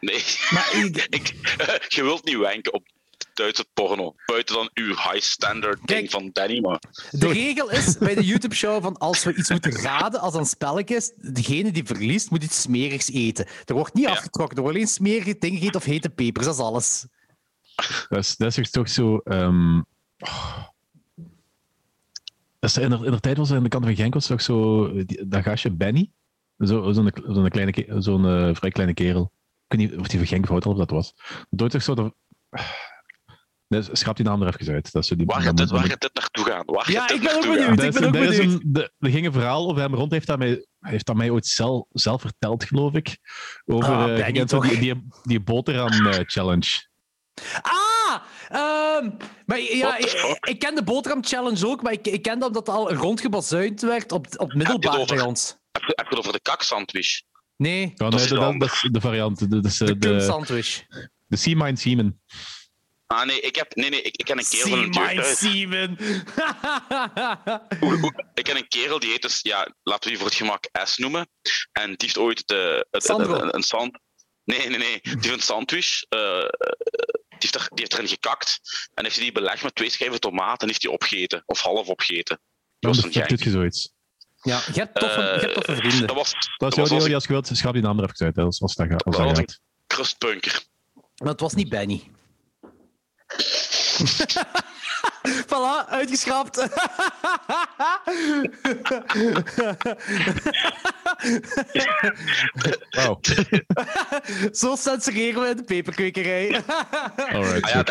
Nee, 0.00 0.22
Maar 0.50 0.70
ik- 0.74 1.06
ik, 1.18 1.34
je 1.96 2.02
wilt 2.02 2.24
niet 2.24 2.36
wenken 2.38 2.72
op 2.72 2.86
Duitse 3.36 3.64
porno. 3.74 4.14
Buiten 4.26 4.54
dan 4.54 4.70
uw 4.74 4.86
high 4.94 5.20
standard 5.20 5.86
ding 5.86 6.10
van 6.10 6.30
Danny, 6.32 6.60
maar... 6.60 6.80
De 7.10 7.28
regel 7.32 7.70
is 7.70 7.98
bij 7.98 8.14
de 8.14 8.24
YouTube-show 8.24 8.82
van 8.82 8.96
als 8.98 9.24
we 9.24 9.34
iets 9.34 9.50
moeten 9.50 9.72
raden 9.82 10.20
als 10.20 10.34
een 10.34 10.46
spelletje 10.46 10.96
is, 10.96 11.12
degene 11.16 11.70
die 11.72 11.84
verliest 11.84 12.30
moet 12.30 12.42
iets 12.44 12.60
smerigs 12.60 13.10
eten. 13.10 13.46
Er 13.64 13.74
wordt 13.74 13.94
niet 13.94 14.04
Ja. 14.04 14.10
afgetrokken, 14.10 14.56
er 14.56 14.62
wordt 14.62 14.76
alleen 14.76 14.88
smerige 14.88 15.36
dingen 15.38 15.58
gegeten 15.58 15.80
of 15.80 15.84
hete 15.86 16.10
pepers, 16.10 16.46
dat 16.46 16.54
is 16.54 16.60
alles. 16.60 17.06
Dat 18.08 18.18
is, 18.18 18.36
dat 18.36 18.56
is 18.58 18.70
toch 18.70 18.88
zo. 18.88 19.20
oh. 19.24 19.78
Dat 22.58 22.70
is, 22.70 22.76
in, 22.76 22.90
de, 22.90 22.96
in 23.04 23.10
de 23.10 23.20
tijd 23.20 23.36
was 23.36 23.50
er 23.50 23.56
aan 23.56 23.62
de 23.62 23.68
kant 23.68 23.84
van 23.84 23.96
Genk 23.96 24.14
was 24.14 24.26
toch 24.26 24.40
zo. 24.42 24.92
die- 25.04 25.28
dat 25.28 25.42
gastje 25.42 25.70
Benny. 25.70 26.10
Zo- 26.58 26.92
Zo'n 26.92 27.12
zo'n 27.26 27.48
kleine, 27.48 27.72
ke- 27.72 27.94
zo'n 27.98 28.26
eh, 28.26 28.54
vrij 28.54 28.70
kleine 28.70 28.94
kerel. 28.94 29.32
Ik 29.68 29.78
weet 29.78 29.90
niet 29.90 30.00
of 30.00 30.06
die 30.08 30.18
van 30.18 30.28
Genk 30.28 30.50
of 30.66 30.76
dat 30.76 30.90
was. 30.90 31.14
Dat 31.50 31.70
toch 31.70 31.82
zo. 31.82 31.94
Dat, 31.94 32.14
Nee, 33.68 33.82
schrap 33.92 34.16
die 34.16 34.24
naam 34.24 34.42
er 34.42 34.54
even 34.60 34.74
uit. 34.74 34.92
Dat 34.92 35.06
zo 35.06 35.16
die, 35.16 35.26
Waar 35.26 35.40
gaat 35.42 35.56
dit, 35.56 35.70
waar 35.70 35.84
gaat 35.84 36.00
dit 36.00 36.14
naartoe 36.14 36.44
gaan? 36.44 36.62
Waar 36.66 36.90
Ja, 36.92 37.08
ik 37.10 37.20
ben 37.20 37.34
ook 37.34 37.42
benieuwd. 37.42 37.68
ik 37.70 37.76
ben 37.76 37.88
is- 37.88 38.02
ook 38.06 38.12
benieuwd. 38.12 38.38
een- 38.38 38.60
de- 38.64 38.92
Er 38.98 39.10
ging 39.10 39.26
een 39.26 39.32
verhaal 39.32 39.68
over 39.68 39.82
hem 39.82 39.94
rond, 39.94 40.12
heeft 40.12 40.26
dat 40.26 40.38
mij, 40.38 40.66
heeft 40.80 41.06
dat 41.06 41.16
mij 41.16 41.30
ooit 41.30 41.46
zelf, 41.46 41.84
zelf 41.92 42.20
verteld, 42.20 42.64
geloof 42.64 42.94
ik. 42.94 43.18
Over 43.64 43.92
Ah, 43.94 44.18
eh, 44.26 44.46
die, 44.60 44.78
die, 44.78 45.06
die 45.22 45.40
boterham 45.40 46.06
eh, 46.06 46.18
challenge. 46.26 46.86
Ah! 47.62 48.22
Ehm, 48.48 49.10
maar 49.46 49.60
ja, 49.60 49.96
ik, 49.96 50.38
ik 50.48 50.58
ken 50.58 50.74
de 50.74 50.82
boterham 50.84 51.24
challenge 51.24 51.66
ook, 51.66 51.82
maar 51.82 51.92
ik, 51.92 52.06
ik 52.06 52.22
ken 52.22 52.38
dat 52.38 52.54
dat 52.54 52.68
al 52.68 52.92
rondgebazuind 52.92 53.80
werd 53.80 54.12
op, 54.12 54.26
op 54.36 54.52
middelbaar 54.54 55.06
bij 55.06 55.20
ons. 55.20 55.56
Heb 55.72 55.82
je, 55.82 55.92
heb 55.96 56.06
je 56.08 56.10
het 56.16 56.18
over 56.18 56.32
de 56.32 56.40
kaksandwich? 56.40 57.22
Nee, 57.56 57.92
Dat 57.94 58.12
nee, 58.12 58.20
is 58.22 58.28
dat, 58.28 58.62
is 58.62 58.88
de 58.90 59.00
variant. 59.00 59.50
Dat 59.50 59.64
is 59.64 59.76
de 59.78 59.98
de, 59.98 60.76
de 61.26 61.36
Sea 61.36 61.54
Mine 61.56 61.76
Seaman. 61.76 62.18
Ah 63.06 63.26
nee, 63.26 63.40
ik 63.40 63.56
heb, 63.56 63.74
nee, 63.76 63.90
nee, 63.90 64.02
ik, 64.02 64.16
ik 64.16 64.24
ken 64.24 64.38
een 64.38 64.44
kerel 64.48 64.68
van 64.68 64.78
een 64.78 64.92
See 64.94 65.14
my 65.14 65.34
semen. 65.34 65.96
Ik 68.34 68.44
ken 68.44 68.56
een 68.56 68.68
kerel 68.68 68.98
die 68.98 69.10
heet 69.10 69.22
dus, 69.22 69.38
ja, 69.42 69.68
laten 69.82 70.02
we 70.02 70.08
die 70.08 70.16
voor 70.18 70.26
het 70.26 70.36
gemak 70.36 70.64
S 70.84 70.96
noemen. 70.96 71.28
En 71.72 71.86
die 71.88 71.96
heeft 71.98 72.18
ooit 72.18 72.46
de, 72.48 72.86
het, 72.90 73.08
een, 73.08 73.54
een 73.54 73.62
sand. 73.62 73.98
Nee, 74.44 74.68
nee, 74.68 74.78
nee. 74.78 75.00
Die 75.02 75.12
heeft 75.20 75.32
een 75.34 75.40
sandwich. 75.40 76.02
eh, 76.08 76.38
eh, 76.38 76.48
die, 77.28 77.38
heeft 77.38 77.54
er, 77.54 77.60
die 77.60 77.78
heeft 77.78 77.92
erin 77.92 78.08
gekakt. 78.08 78.60
En 78.94 79.02
heeft 79.04 79.16
hij 79.16 79.24
die 79.24 79.32
belegd 79.34 79.62
met 79.62 79.74
twee 79.74 79.90
schijven 79.90 80.20
tomaat 80.20 80.60
en 80.62 80.66
heeft 80.68 80.80
die 80.80 80.90
opgegeten. 80.90 81.42
Of 81.46 81.60
half 81.60 81.88
opgegeten. 81.88 82.40
Die 82.78 82.90
was 82.90 82.96
een 83.04 83.10
doet 83.12 83.28
gek. 83.28 83.42
je 83.44 83.50
zoiets. 83.50 83.92
ja, 84.42 84.60
je 84.72 84.78
hebt 84.80 84.94
toffe, 85.00 85.20
je 85.20 85.26
hebt 85.40 85.54
toffe 85.54 85.72
Eh, 85.72 85.78
vrienden. 85.78 86.06
Dat 86.06 86.16
was, 86.16 86.30
Dat 86.32 86.40
is 86.42 86.48
dat 86.56 86.74
jouw 86.74 86.80
was 86.80 86.88
deel, 86.88 87.02
als 87.04 87.14
als 87.14 87.24
je 87.24 87.32
wilt. 87.32 87.56
Schap 87.56 87.72
die 87.72 87.82
naam 87.82 87.98
er 87.98 88.04
even 88.10 88.26
uit, 88.26 88.36
hè, 88.36 88.42
als, 88.42 88.60
als 88.62 88.74
dat, 88.74 88.86
gaat- 88.86 89.04
als 89.04 89.16
dat 89.16 89.26
Dat 89.26 89.36
was 89.46 89.58
crustpunker. 89.86 90.62
Maar 91.16 91.28
het 91.32 91.40
was 91.40 91.54
niet 91.54 91.68
Benny. 91.68 92.10
voilà, 95.50 95.86
uitgeschrapt. 95.88 96.56
Wauw. 102.90 103.20
Zo 104.52 104.76
censureren 104.76 105.42
we 105.42 105.54
de 105.54 105.64
peperkwekerij. 105.64 106.62
Alright, 107.16 107.62
Ah 107.64 107.70
ja, 107.70 107.82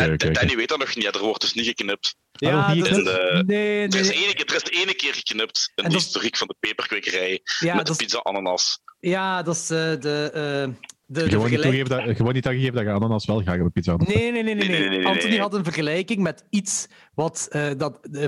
weet 0.56 0.70
dat 0.70 0.80
nog 0.80 0.96
niet. 0.96 1.16
Er 1.16 1.20
wordt 1.22 1.42
dus 1.42 1.54
niet 1.54 1.66
geknipt. 1.66 2.16
ja, 2.32 2.68
dat 2.76 2.88
is 2.88 2.98
is... 2.98 3.04
de- 3.04 3.44
Nee, 3.46 3.88
Er 3.88 4.00
is, 4.00 4.08
nee. 4.08 4.24
ene 4.24 4.34
keer, 4.34 4.46
er 4.46 4.56
is 4.56 4.64
ene 4.82 4.94
keer 4.94 5.14
geknipt 5.14 5.72
in 5.76 5.84
En 5.84 5.90
de 5.90 5.96
historiek 5.96 6.38
van 6.38 6.48
de 6.48 6.56
peperkwekerij. 6.60 7.42
Ja, 7.60 7.76
met 7.76 7.88
de 7.88 7.96
pizza 7.96 8.20
ananas. 8.20 8.80
ja, 9.00 9.44
dat 9.44 9.56
is 9.56 9.70
eh, 9.70 9.78
de... 10.00 10.32
eh, 10.34 10.74
de, 11.06 11.24
de 11.24 11.30
Gewoon 11.30 11.50
niet, 11.50 11.60
vergelijk- 11.60 11.90
dat, 11.90 12.16
gewoon 12.16 12.34
niet 12.34 12.48
aangegeven 12.48 12.74
dat 12.74 12.84
je 12.84 12.92
ananas 12.92 13.26
wel 13.26 13.42
graag 13.42 13.60
op 13.60 13.74
pizza 13.74 13.92
had. 13.92 14.08
Nee, 14.08 14.32
nee, 14.32 14.44
nee, 14.44 14.56
nee, 14.56 14.90
Nee, 14.90 15.08
Anthony 15.08 15.38
had 15.38 15.54
een 15.54 15.64
vergelijking 15.64 16.22
met 16.22 16.46
iets 16.50 16.88
wat 17.14 17.48
eh, 17.50 17.70
dat 17.78 18.08
eh, 18.12 18.26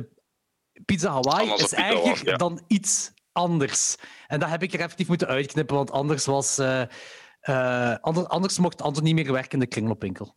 pizza 0.86 1.12
Hawaii 1.12 1.42
Ananas 1.42 1.60
is 1.62 1.70
pizza 1.70 1.90
erger 1.90 2.10
was, 2.10 2.22
ja. 2.22 2.36
dan 2.38 2.62
iets 2.68 3.12
anders. 3.32 3.96
En 4.28 4.40
dat 4.40 4.50
heb 4.50 4.64
ik 4.64 4.74
er 4.74 4.80
effectief 4.80 5.08
moeten 5.08 5.28
uitknippen, 5.28 5.76
want 5.76 5.92
anders 5.92 6.26
was 6.26 6.58
eh, 6.58 6.82
eh, 7.40 7.96
anders, 8.02 8.28
anders 8.28 8.60
mocht 8.60 8.82
Anthony 8.82 9.06
niet 9.12 9.24
meer 9.26 9.34
werken 9.34 9.52
in 9.52 9.60
de 9.60 9.68
kringloopwinkel. 9.68 10.36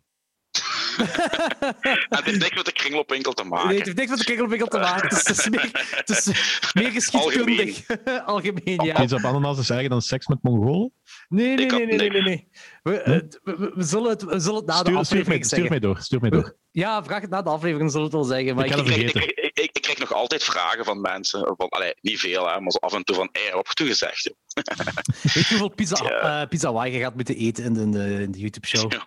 Het 0.97 2.25
heeft 2.25 2.39
niks 2.39 2.55
met 2.57 2.65
de 2.65 2.73
kringloopwinkel 2.73 3.33
te 3.33 3.45
maken. 3.45 3.69
Nee, 3.69 3.77
het 3.77 3.87
heeft 3.87 3.99
niks 3.99 4.11
met 4.11 4.19
de 4.19 4.25
kringloopwinkel 4.25 4.69
te 4.69 4.79
maken. 4.79 5.09
Het 5.09 5.13
is, 5.19 5.27
het 5.27 5.39
is 5.39 5.49
meer, 5.49 5.71
het 5.91 6.09
is 6.09 6.27
meer 6.73 6.91
geschiedkundig. 6.91 7.87
Algemeen, 8.27 8.85
ja. 8.85 9.01
Pizza 9.01 9.17
op 9.17 9.25
ananas 9.25 9.59
is 9.59 9.71
erger 9.71 9.89
dan 9.89 10.03
seks 10.03 10.27
met 10.27 10.39
Mongolen? 10.43 10.93
Nee, 11.29 11.55
nee, 11.57 11.67
nee, 11.67 11.87
nee, 11.87 11.97
nee, 11.97 12.11
nee. 12.11 12.23
nee. 12.23 12.49
We, 12.83 13.03
we, 13.43 13.57
we- 13.57 13.73
we 13.75 13.83
zullen 13.85 14.11
het, 14.11 14.23
we 14.23 14.39
zullen 14.41 14.57
het 14.59 14.67
na 14.67 14.83
de 14.83 14.89
Stuur, 14.91 15.05
stuur, 15.05 15.17
mij, 15.17 15.21
aflevering 15.21 15.45
stuur 15.47 15.69
mij 15.69 15.79
door, 15.79 15.99
stuur 15.99 16.21
mij 16.21 16.31
door. 16.31 16.57
Ja, 16.71 17.05
vraag 17.05 17.21
het 17.21 17.31
na 17.31 17.43
de 17.43 17.51
aflevering, 17.51 17.91
zullen 17.91 18.11
we 18.11 18.17
het 18.17 18.27
wel 18.27 18.37
zeggen. 18.37 18.55
Maar 18.57 18.65
Ik 18.65 18.71
ik, 18.71 18.79
Ik 18.79 18.85
het 18.85 18.95
krijg, 18.95 19.07
ik, 19.07 19.11
vergeten. 19.13 19.35
krijg- 19.43 19.67
ik, 19.67 19.71
ik 19.77 19.83
krijg 19.83 19.99
nog 19.99 20.13
altijd 20.13 20.45
vragen 20.45 20.85
van 20.85 21.01
mensen. 21.01 21.55
Van, 21.57 21.69
allee, 21.69 21.93
niet 22.01 22.19
veel, 22.21 22.49
hè, 22.49 22.61
maar 22.61 22.71
zo 22.71 22.79
af 22.79 22.95
en 22.95 23.05
toe 23.05 23.15
van, 23.17 23.29
hey, 23.33 23.51
wat 23.53 23.69
heb 23.69 23.79
je 23.79 23.85
gezegd? 23.87 24.31
Joh?" 24.63 24.87
Weet 25.35 25.47
je 25.47 25.49
hoeveel 25.49 25.69
pizza, 25.69 26.05
Ja. 26.05 26.41
eh, 26.41 26.49
pizza 26.49 26.67
Hawaii 26.67 26.93
je 26.93 27.01
gaat 27.01 27.15
moeten 27.15 27.37
eten 27.37 27.65
in 27.65 27.91
de, 27.91 28.23
in 28.23 28.31
de, 28.33 28.39
YouTube-show? 28.39 28.93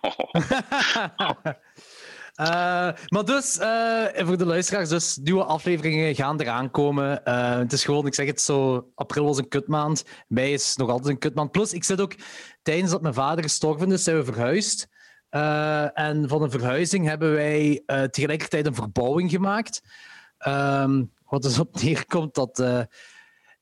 Eh, 2.34 2.90
maar 3.08 3.24
dus, 3.24 3.58
eh, 3.58 4.04
voor 4.14 4.38
de 4.38 4.46
luisteraars, 4.46 4.88
dus 4.88 5.16
nieuwe 5.16 5.44
afleveringen 5.44 6.14
gaan 6.14 6.40
eraan 6.40 6.70
komen. 6.70 7.20
Het 7.58 7.72
is 7.72 7.84
gewoon, 7.84 8.06
ik 8.06 8.14
zeg 8.14 8.26
het 8.26 8.40
zo, 8.40 8.88
april 8.94 9.24
was 9.24 9.38
een 9.38 9.48
kutmaand. 9.48 10.04
Mei 10.28 10.52
is 10.52 10.76
nog 10.76 10.88
altijd 10.90 11.08
een 11.08 11.18
kutmaand. 11.18 11.50
Plus, 11.50 11.72
ik 11.72 11.84
zit 11.84 12.00
ook, 12.00 12.14
tijdens 12.62 12.90
dat 12.90 13.02
mijn 13.02 13.14
vader 13.14 13.42
gestorven 13.44 13.92
is, 13.92 14.04
zijn 14.04 14.16
we 14.16 14.24
verhuisd. 14.24 14.88
En 15.94 16.28
van 16.28 16.42
een 16.42 16.50
verhuizing 16.50 17.06
hebben 17.06 17.32
wij 17.32 17.82
tegelijkertijd 18.10 18.66
een 18.66 18.74
verbouwing 18.74 19.30
gemaakt. 19.30 19.82
Ehm, 20.38 21.04
wat 21.28 21.42
dus 21.42 21.58
op 21.58 21.82
neerkomt 21.82 22.34
dat... 22.34 22.64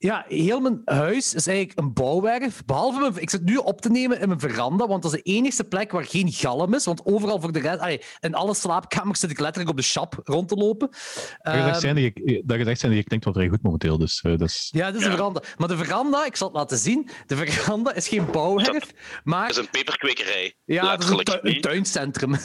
eh, 0.02 0.10
ja, 0.10 0.24
heel 0.28 0.60
mijn 0.60 0.80
huis 0.84 1.34
is 1.34 1.46
eigenlijk 1.46 1.78
een 1.78 1.92
bouwwerf. 1.92 2.64
Behalve 2.64 3.00
mijn, 3.00 3.16
ik 3.16 3.30
zit 3.30 3.44
nu 3.44 3.56
op 3.56 3.80
te 3.80 3.90
nemen 3.90 4.20
in 4.20 4.28
mijn 4.28 4.40
veranda, 4.40 4.86
want 4.86 5.02
dat 5.02 5.14
is 5.14 5.22
de 5.22 5.30
enige 5.30 5.64
plek 5.64 5.92
waar 5.92 6.04
geen 6.04 6.32
galm 6.32 6.74
is. 6.74 6.84
Want 6.84 7.04
overal 7.04 7.40
voor 7.40 7.52
de 7.52 7.58
rest, 7.58 7.78
allee, 7.80 8.00
in 8.20 8.34
alle 8.34 8.54
slaapkamers 8.54 9.20
zit 9.20 9.30
ik 9.30 9.38
letterlijk 9.38 9.70
op 9.70 9.76
de 9.76 9.82
shop 9.82 10.20
rond 10.24 10.48
te 10.48 10.54
lopen. 10.54 10.88
Dat 10.90 10.98
gezegd 11.42 11.66
Ehm, 11.70 11.80
zijn 11.80 11.94
dat 11.94 12.04
je, 12.04 12.42
dat 12.46 12.56
gezegd 12.56 12.80
zijn 12.80 12.92
dat 12.92 13.00
je 13.00 13.06
klinkt 13.06 13.24
wel 13.24 13.34
vrij 13.34 13.48
goed 13.48 13.62
momenteel. 13.62 13.98
Dus, 13.98 14.20
eh, 14.20 14.38
dat 14.38 14.48
is, 14.48 14.68
ja, 14.74 14.86
dit 14.90 14.94
is 14.96 15.02
Ja. 15.02 15.08
de 15.10 15.16
veranda. 15.16 15.42
Maar 15.56 15.68
de 15.68 15.76
veranda, 15.76 16.24
ik 16.24 16.36
zal 16.36 16.48
het 16.48 16.56
laten 16.56 16.78
zien, 16.78 17.08
de 17.26 17.36
veranda 17.36 17.94
is 17.94 18.08
geen 18.08 18.30
bouwwerf, 18.30 18.90
maar 19.24 19.46
Dat 19.48 19.56
is 19.56 19.62
een 19.64 19.70
peperkwekerij. 19.70 20.54
ja, 20.64 20.82
dat 20.90 21.02
is 21.02 21.08
een, 21.08 21.16
letterlijk 21.16 21.42
tu- 21.44 21.48
een 21.48 21.54
niet. 21.54 21.62
tuincentrum. 21.62 22.34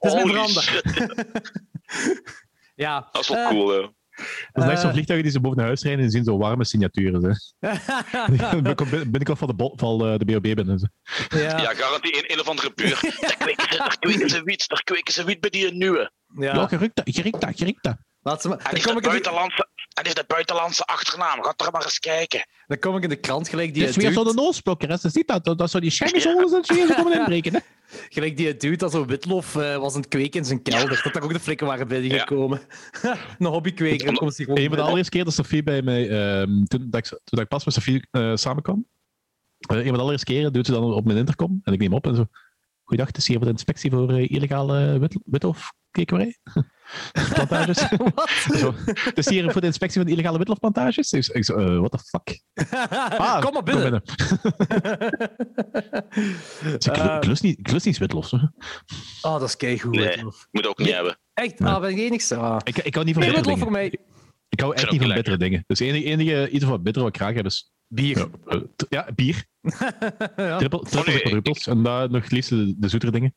Holy 0.00 0.26
veranda. 0.26 0.60
ja. 2.84 3.08
Dat 3.12 3.22
is 3.22 3.28
wel 3.28 3.38
Eh, 3.38 3.48
cool, 3.48 3.68
hè. 3.68 3.88
Dat 4.52 4.64
is 4.64 4.70
net 4.70 4.78
zo'n 4.78 4.88
eh, 4.88 4.92
vliegtuigen 4.92 5.22
die 5.22 5.30
ze 5.30 5.40
boven 5.40 5.62
huis 5.62 5.82
rijden 5.82 6.04
en 6.04 6.10
zien 6.10 6.24
zo 6.24 6.38
warme 6.38 6.64
signaturen. 6.64 7.38
Hè. 7.58 7.70
Binnenkort 8.54 8.90
binnenkort 8.90 9.38
van 9.38 9.48
de, 9.48 9.72
van 9.76 10.06
eh, 10.06 10.18
de 10.18 10.24
BOB 10.24 10.42
binnen. 10.42 10.90
Ja. 11.28 11.60
Ja, 11.60 11.74
garantie 11.74 12.16
een, 12.16 12.32
een 12.32 12.40
of 12.40 12.48
andere 12.48 12.72
buur. 12.74 13.00
Daar 13.20 13.36
kweken 13.36 13.66
ze, 13.70 13.76
daar 13.76 13.98
kweken 13.98 14.28
ze 14.28 14.42
wiet, 14.42 14.68
daar 14.68 14.82
kweken 14.82 15.12
ze 15.12 15.24
wiet 15.24 15.40
bij 15.40 15.50
die 15.50 15.72
nieuwe. 15.72 16.12
ja. 16.38 16.54
Ja, 16.54 16.66
gerikt 16.66 16.96
dat, 16.96 17.04
gerikt 17.14 17.40
dat, 17.40 17.56
dat. 17.82 17.96
Laat 18.24 18.42
ze 18.42 18.48
maar. 18.48 18.58
En 18.58 18.76
ik 18.76 18.86
in 18.86 18.94
de, 18.94 19.00
buitenlandse, 19.00 19.68
en 19.94 20.04
heeft 20.04 20.16
de 20.16 20.24
buitenlandse 20.26 20.84
achternaam. 20.84 21.42
Ga 21.42 21.54
er 21.56 21.72
maar 21.72 21.84
eens 21.84 21.98
kijken. 21.98 22.46
dan 22.66 22.78
kom 22.78 22.96
ik 22.96 23.02
in 23.02 23.08
de 23.08 23.16
krant 23.16 23.48
gelijk 23.48 23.74
die 23.74 23.82
Het 23.84 23.96
is 23.96 24.02
weer 24.02 24.12
zo'n 24.12 24.34
noosblokker. 24.34 24.88
hè. 24.88 24.96
Ze 24.96 25.08
ziet 25.08 25.28
dat, 25.28 25.44
dat, 25.44 25.58
dat 25.58 25.70
zo 25.70 25.80
die 25.80 25.90
zie 25.94 26.14
je 26.14 26.20
ze 26.20 26.94
komen 26.96 27.18
inbreken. 27.18 27.52
Hè. 27.52 27.58
Gelijk 28.08 28.36
die 28.36 28.56
dude 28.56 28.76
dat 28.76 28.92
zo 28.92 29.04
witlof 29.04 29.56
eh, 29.56 29.76
was 29.76 29.94
aan 29.94 30.00
het 30.00 30.08
kweken 30.08 30.40
in 30.40 30.46
zijn 30.46 30.62
kelder. 30.62 31.00
Dat 31.02 31.12
daar 31.12 31.22
ook 31.22 31.32
de 31.32 31.40
flikken 31.40 31.66
waren 31.66 31.88
binnengekomen. 31.88 32.60
een 33.38 33.46
hobbykweker. 33.46 34.12
Komt 34.12 34.36
hij 34.36 34.44
gewoon 34.44 34.60
Een 34.60 34.68
van 34.68 34.76
de 34.76 34.82
allereerste 34.82 35.10
keer 35.10 35.24
dat 35.24 35.34
Sophie 35.34 35.62
bij 35.62 35.82
mij, 35.82 36.08
ehm, 36.10 36.64
toen, 36.64 36.90
dat 36.90 37.00
ik, 37.00 37.08
toen 37.08 37.18
dat 37.24 37.40
ik 37.40 37.48
pas 37.48 37.64
met 37.64 37.74
Sophie 37.74 38.06
eh, 38.10 38.32
samenkwam, 38.34 38.86
eh, 39.58 39.76
een 39.76 39.84
van 39.84 39.92
de 39.92 40.00
allereerste 40.00 40.32
keren 40.32 40.52
doet 40.52 40.66
ze 40.66 40.72
dan 40.72 40.92
op 40.92 41.04
mijn 41.04 41.18
intercom 41.18 41.60
en 41.62 41.72
ik 41.72 41.78
neem 41.78 41.92
op 41.92 42.06
en 42.06 42.16
zo. 42.16 42.26
Goeiedag, 42.82 43.06
het 43.06 43.16
is 43.16 43.26
hier 43.26 43.36
voor 43.36 43.46
de 43.46 43.52
inspectie 43.52 43.90
voor 43.90 44.20
illegale 44.20 44.98
wit, 44.98 45.18
witlofkwekerij. 45.24 46.38
Plantages. 47.32 47.88
Wat? 48.14 48.30
Is 49.14 49.28
hier 49.28 49.42
voor 49.52 49.60
de 49.60 49.66
inspectie 49.66 49.96
van 50.00 50.06
de 50.06 50.12
illegale 50.12 50.38
witlofplantages. 50.38 51.12
Ik, 51.12 51.26
ik 51.26 51.44
zo, 51.44 51.56
eh, 51.56 51.78
what 51.78 51.90
the 51.90 51.98
fuck? 51.98 52.40
Ah, 53.18 53.40
kom 53.40 53.52
maar 53.52 53.62
binnen. 53.62 54.02
Dus 56.62 56.86
ik, 56.86 56.96
Eh, 56.96 57.16
ik, 57.16 57.24
lust 57.24 57.42
niet, 57.42 57.58
ik 57.58 57.70
lust 57.70 57.86
niet 57.86 57.98
witlof. 57.98 58.28
zo. 58.28 58.36
Oh, 59.22 59.32
dat 59.38 59.42
is 59.48 59.56
keigoed. 59.56 59.94
Nee. 59.94 60.08
witlof. 60.08 60.46
Moet 60.50 60.66
ook 60.66 60.78
niet 60.78 60.86
Nee. 60.86 60.96
hebben. 60.96 61.18
Echt? 61.34 61.58
Nee. 61.58 61.72
Ah, 61.72 61.80
ben 61.80 61.90
ik 61.90 61.98
enigste? 61.98 62.36
Ah. 62.36 62.60
Ik, 62.64 62.78
ik 62.78 62.94
hou 62.94 63.06
niet 63.06 63.14
van 63.14 63.24
Nee, 63.24 63.34
witlof 63.34 63.58
voor 63.58 63.70
mij. 63.70 63.98
Ik 64.48 64.60
hou 64.60 64.74
echt 64.74 64.90
niet 64.90 65.00
van 65.02 65.14
bittere 65.14 65.36
dingen. 65.36 65.64
Dus 65.66 65.78
enige, 65.80 66.04
enige 66.04 66.48
iets 66.50 66.64
wat 66.64 66.82
bitter 66.82 67.02
wat 67.02 67.14
ik 67.14 67.20
graag 67.20 67.34
heb 67.34 67.44
is 67.44 67.72
Bier. 67.88 68.18
Ja, 68.18 68.28
eh, 68.46 68.60
ja, 68.88 69.08
bier. 69.14 69.44
Ja. 70.36 70.58
Nee, 70.58 70.70
of 70.72 70.88
quadruples. 70.90 71.66
En 71.66 71.82
daar 71.82 72.10
nog 72.10 72.22
het 72.22 72.32
liefst 72.32 72.50
de, 72.50 72.74
de 72.78 72.88
zoetere 72.88 73.12
dingen. 73.12 73.34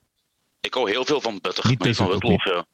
Ik 0.62 0.74
hou 0.74 0.89
heel 0.89 1.06
veel 1.06 1.22
van 1.22 1.39
bitter. 1.42 1.68
Niet 1.70 1.80
maar 1.80 1.94
van 1.94 2.10
witloof, 2.10 2.44
ja. 2.44 2.66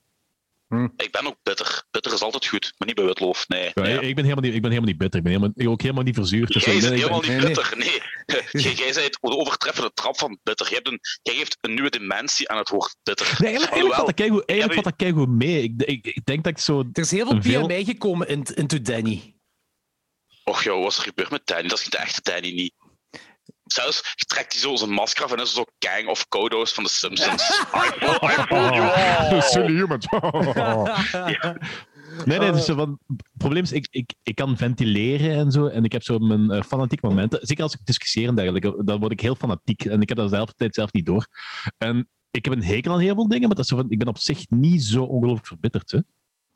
Hm. 0.68 0.88
Ik 0.98 1.12
ben 1.12 1.26
ook 1.28 1.38
bitter. 1.44 1.84
Bitter 1.92 2.14
is 2.14 2.22
altijd 2.22 2.48
goed, 2.48 2.74
maar 2.78 2.88
niet 2.88 2.96
bij 2.96 3.06
witloof. 3.06 3.48
Nee. 3.48 3.72
Ja, 3.74 3.82
nee. 3.82 4.00
ik, 4.00 4.16
ben 4.16 4.24
helemaal 4.24 4.44
niet, 4.44 4.54
ik 4.54 4.62
ben 4.62 4.70
helemaal 4.72 4.90
niet 4.90 4.98
bitter. 4.98 5.18
Ik 5.20 5.26
ben 5.26 5.34
helemaal, 5.34 5.54
ik 5.56 5.70
ook 5.70 5.82
helemaal 5.82 6.04
niet 6.04 6.16
verzuurd. 6.16 6.54
Dus 6.54 6.64
Jij 6.64 6.74
bent 6.74 6.86
ben- 6.86 6.98
helemaal 6.98 7.20
niet 7.20 7.30
nee, 7.30 7.38
nee. 7.38 7.46
bitter. 7.46 7.78
Nee. 7.78 8.02
Jij, 8.76 8.94
bent 8.94 9.18
de 9.22 9.38
overtreffende 9.38 9.92
trap 9.94 10.18
van 10.18 10.40
bitter. 10.44 10.66
Jij, 10.66 10.76
hebt 10.76 10.88
een, 10.88 11.00
jij 11.22 11.36
geeft 11.36 11.58
een 11.62 11.74
nieuwe 11.74 11.90
dimensie 11.90 12.50
aan 12.50 12.58
het 12.58 12.70
woord 12.70 12.96
bitter. 13.04 13.26
Nee, 13.26 13.50
eigenlijk, 13.50 13.72
eigenlijk 13.72 13.96
valt 13.96 14.08
dat 14.08 14.16
keigoed, 14.16 14.46
eigenlijk 14.46 14.82
valt 14.82 14.98
dat 14.98 15.08
keigoed 15.08 15.30
mee. 15.30 15.64
Ik, 15.64 15.82
ik, 15.82 16.08
ik 16.08 16.26
denk 16.26 16.44
dat 16.44 16.54
ik 16.54 16.60
zo... 16.60 16.80
Er 16.94 17.02
is 17.02 17.12
heel 17.12 17.28
veel 17.28 17.42
veel- 17.42 17.66
PMI 17.68 17.86
gekomen 17.86 18.28
in, 18.28 18.44
into 18.56 18.82
Danny. 18.82 19.36
Och 20.44 20.64
joh, 20.64 20.82
wat 20.82 20.92
is 20.92 20.98
er 20.98 21.04
gebeurd 21.04 21.30
met 21.30 21.46
Danny? 21.46 21.68
Dat 21.68 21.78
is 21.78 21.84
niet 21.84 21.94
de 21.94 21.98
echte 21.98 22.22
Danny 22.22 22.52
niet. 22.54 22.74
Zelfs 23.74 24.14
trekt 24.28 24.54
hij 24.54 24.62
zo 24.62 24.76
zijn 24.76 24.90
masker 24.90 25.24
af 25.24 25.32
en 25.32 25.40
is 25.40 25.54
zo 25.54 25.66
Kang 25.78 26.08
of 26.08 26.28
Kodos 26.28 26.74
van 26.74 26.84
de 26.84 26.90
Simpsons. 26.90 27.50
I 27.74 27.92
you 28.00 28.90
all. 29.32 29.42
Silly 29.42 29.74
humans. 29.74 30.08
Nee, 32.26 32.40
nee, 32.40 32.52
dus, 32.52 32.66
zo 32.66 32.76
van, 32.76 33.00
het 33.08 33.28
probleem 33.38 33.64
is, 33.64 33.72
ik, 33.72 33.88
ik, 33.92 34.14
ik 34.24 34.36
kan 34.36 34.58
ventileren 34.58 35.36
en 35.36 35.52
zo. 35.52 35.68
En 35.68 35.84
ik 35.84 35.92
heb 35.92 36.04
zo 36.04 36.20
mijn 36.20 36.52
eh, 36.52 36.62
fanatieke 36.62 37.08
momenten. 37.08 37.40
Zeker 37.42 37.64
als 37.64 37.74
ik 37.74 37.80
discussieer 37.84 38.28
en 38.28 38.36
dergelijke, 38.36 38.84
dan 38.84 39.00
word 39.00 39.12
ik 39.12 39.20
heel 39.20 39.36
fanatiek. 39.36 39.86
En 39.86 40.02
ik 40.02 40.10
heb 40.10 40.18
dat 40.18 40.30
zelf 40.30 40.48
de 40.48 40.54
tijd 40.56 40.76
zelf 40.76 40.94
niet 40.94 41.06
door. 41.06 41.28
En 41.78 42.10
ik 42.32 42.46
heb 42.46 42.54
een 42.54 42.64
hekel 42.64 42.94
aan 42.94 43.00
heel 43.00 43.16
veel 43.16 43.28
dingen, 43.28 43.48
maar 43.48 43.56
dat 43.56 43.64
is 43.64 43.70
zo 43.70 43.76
van, 43.76 43.90
ik 43.90 43.98
ben 43.98 44.08
op 44.08 44.18
zich 44.18 44.50
niet 44.50 44.84
zo 44.84 45.04
ongelooflijk 45.04 45.48
verbitterd. 45.48 45.92
Hè. 45.92 46.00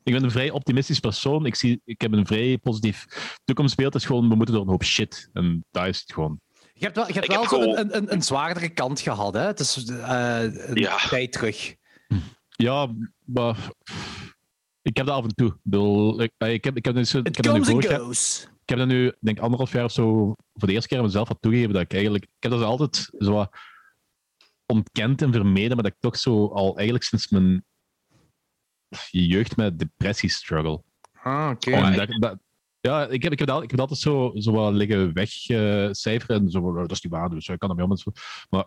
Ik 0.02 0.12
ben 0.12 0.24
een 0.24 0.30
vrij 0.30 0.50
optimistisch 0.50 1.00
persoon. 1.00 1.46
Ik, 1.46 1.54
zie, 1.54 1.80
ik 1.84 2.00
heb 2.00 2.12
een 2.12 2.26
vrij 2.26 2.58
positief 2.58 3.04
toekomstbeeld. 3.44 3.92
Het 3.92 4.02
is 4.02 4.08
gewoon, 4.08 4.28
we 4.28 4.34
moeten 4.34 4.54
door 4.54 4.64
een 4.64 4.70
hoop 4.70 4.84
shit. 4.84 5.28
En 5.32 5.64
daar 5.70 5.88
is 5.88 6.00
het 6.00 6.12
gewoon. 6.12 6.40
Je 6.78 6.84
hebt 6.84 6.96
wel, 6.96 7.06
je 7.06 7.12
hebt 7.12 7.24
Ik 7.24 7.30
heb 7.30 7.40
wel 7.40 7.48
zo 7.48 7.58
gewoon- 7.60 7.78
een, 7.78 7.96
een, 7.96 8.12
een 8.12 8.22
zwaardere 8.22 8.68
kant 8.68 9.00
gehad, 9.00 9.34
hè? 9.34 9.40
Het 9.40 9.60
is 9.60 9.84
eh, 9.88 10.42
een 10.42 10.74
Ja. 10.74 10.96
tijd 11.08 11.32
terug. 11.32 11.74
Ja, 12.48 12.94
maar 13.24 13.56
ik 14.82 14.96
heb 14.96 15.06
dat 15.06 15.14
af 15.16 15.22
en 15.24 15.34
toe. 15.34 15.48
Ik, 15.48 15.58
bedoel, 15.62 16.20
ik, 16.22 16.32
ik 16.38 16.64
heb, 16.64 16.76
ik 16.76 16.84
heb, 16.84 16.94
dus, 16.94 17.14
ik 17.14 17.26
It 17.26 17.36
heb 17.36 17.44
dat 17.44 17.54
nu 17.54 17.60
comes 17.60 17.68
and 17.74 17.84
vorig 17.84 17.90
jaar- 17.90 18.06
goes. 18.06 18.42
ik 18.62 18.68
heb 18.68 18.78
dat 18.78 18.86
nu, 18.86 19.12
denk 19.20 19.36
ik, 19.36 19.42
anderhalf 19.42 19.72
jaar 19.72 19.84
of 19.84 19.92
zo 19.92 20.34
voor 20.54 20.68
de 20.68 20.72
eerste 20.74 20.88
keer 20.88 21.02
mezelf 21.02 21.28
had 21.28 21.36
toegegeven 21.40 21.72
dat 21.72 21.82
ik 21.82 21.92
eigenlijk... 21.92 22.24
Ik 22.24 22.30
heb 22.38 22.50
dat 22.52 22.62
altijd 22.62 23.10
zo 23.18 23.46
ontkend 24.66 25.22
en 25.22 25.32
vermeden, 25.32 25.74
maar 25.74 25.82
dat 25.84 25.92
ik 25.92 26.00
toch 26.00 26.16
zo 26.16 26.46
al 26.46 26.74
eigenlijk 26.74 27.04
sinds 27.04 27.28
mijn 27.28 27.64
jeugd 29.10 29.56
met 29.56 29.78
depressie 29.78 30.30
struggle. 30.30 30.82
Ah, 31.22 31.50
oké. 31.54 31.70
En 31.70 31.96
dat, 31.96 32.08
dat- 32.20 32.38
ja, 32.80 33.06
ik 33.08 33.22
heb, 33.22 33.32
ik 33.32 33.38
heb, 33.38 33.48
dat, 33.48 33.62
ik 33.62 33.70
heb 33.70 33.78
dat 33.78 33.90
altijd 33.90 34.00
zo, 34.00 34.32
zo 34.34 34.52
wat 34.52 34.72
liggen 34.72 35.12
wegcijferen 35.14 36.40
en 36.40 36.50
zo, 36.50 36.60
"Oh, 36.60 36.76
dat 36.76 36.90
is 36.90 37.00
niet 37.02 37.12
waar, 37.12 37.30
dus 37.30 37.48
ik 37.48 37.58
kan 37.58 37.70
ermee 37.70 37.84
om. 37.84 37.90
en 37.90 37.96
zo. 37.96 38.10
Maar 38.50 38.66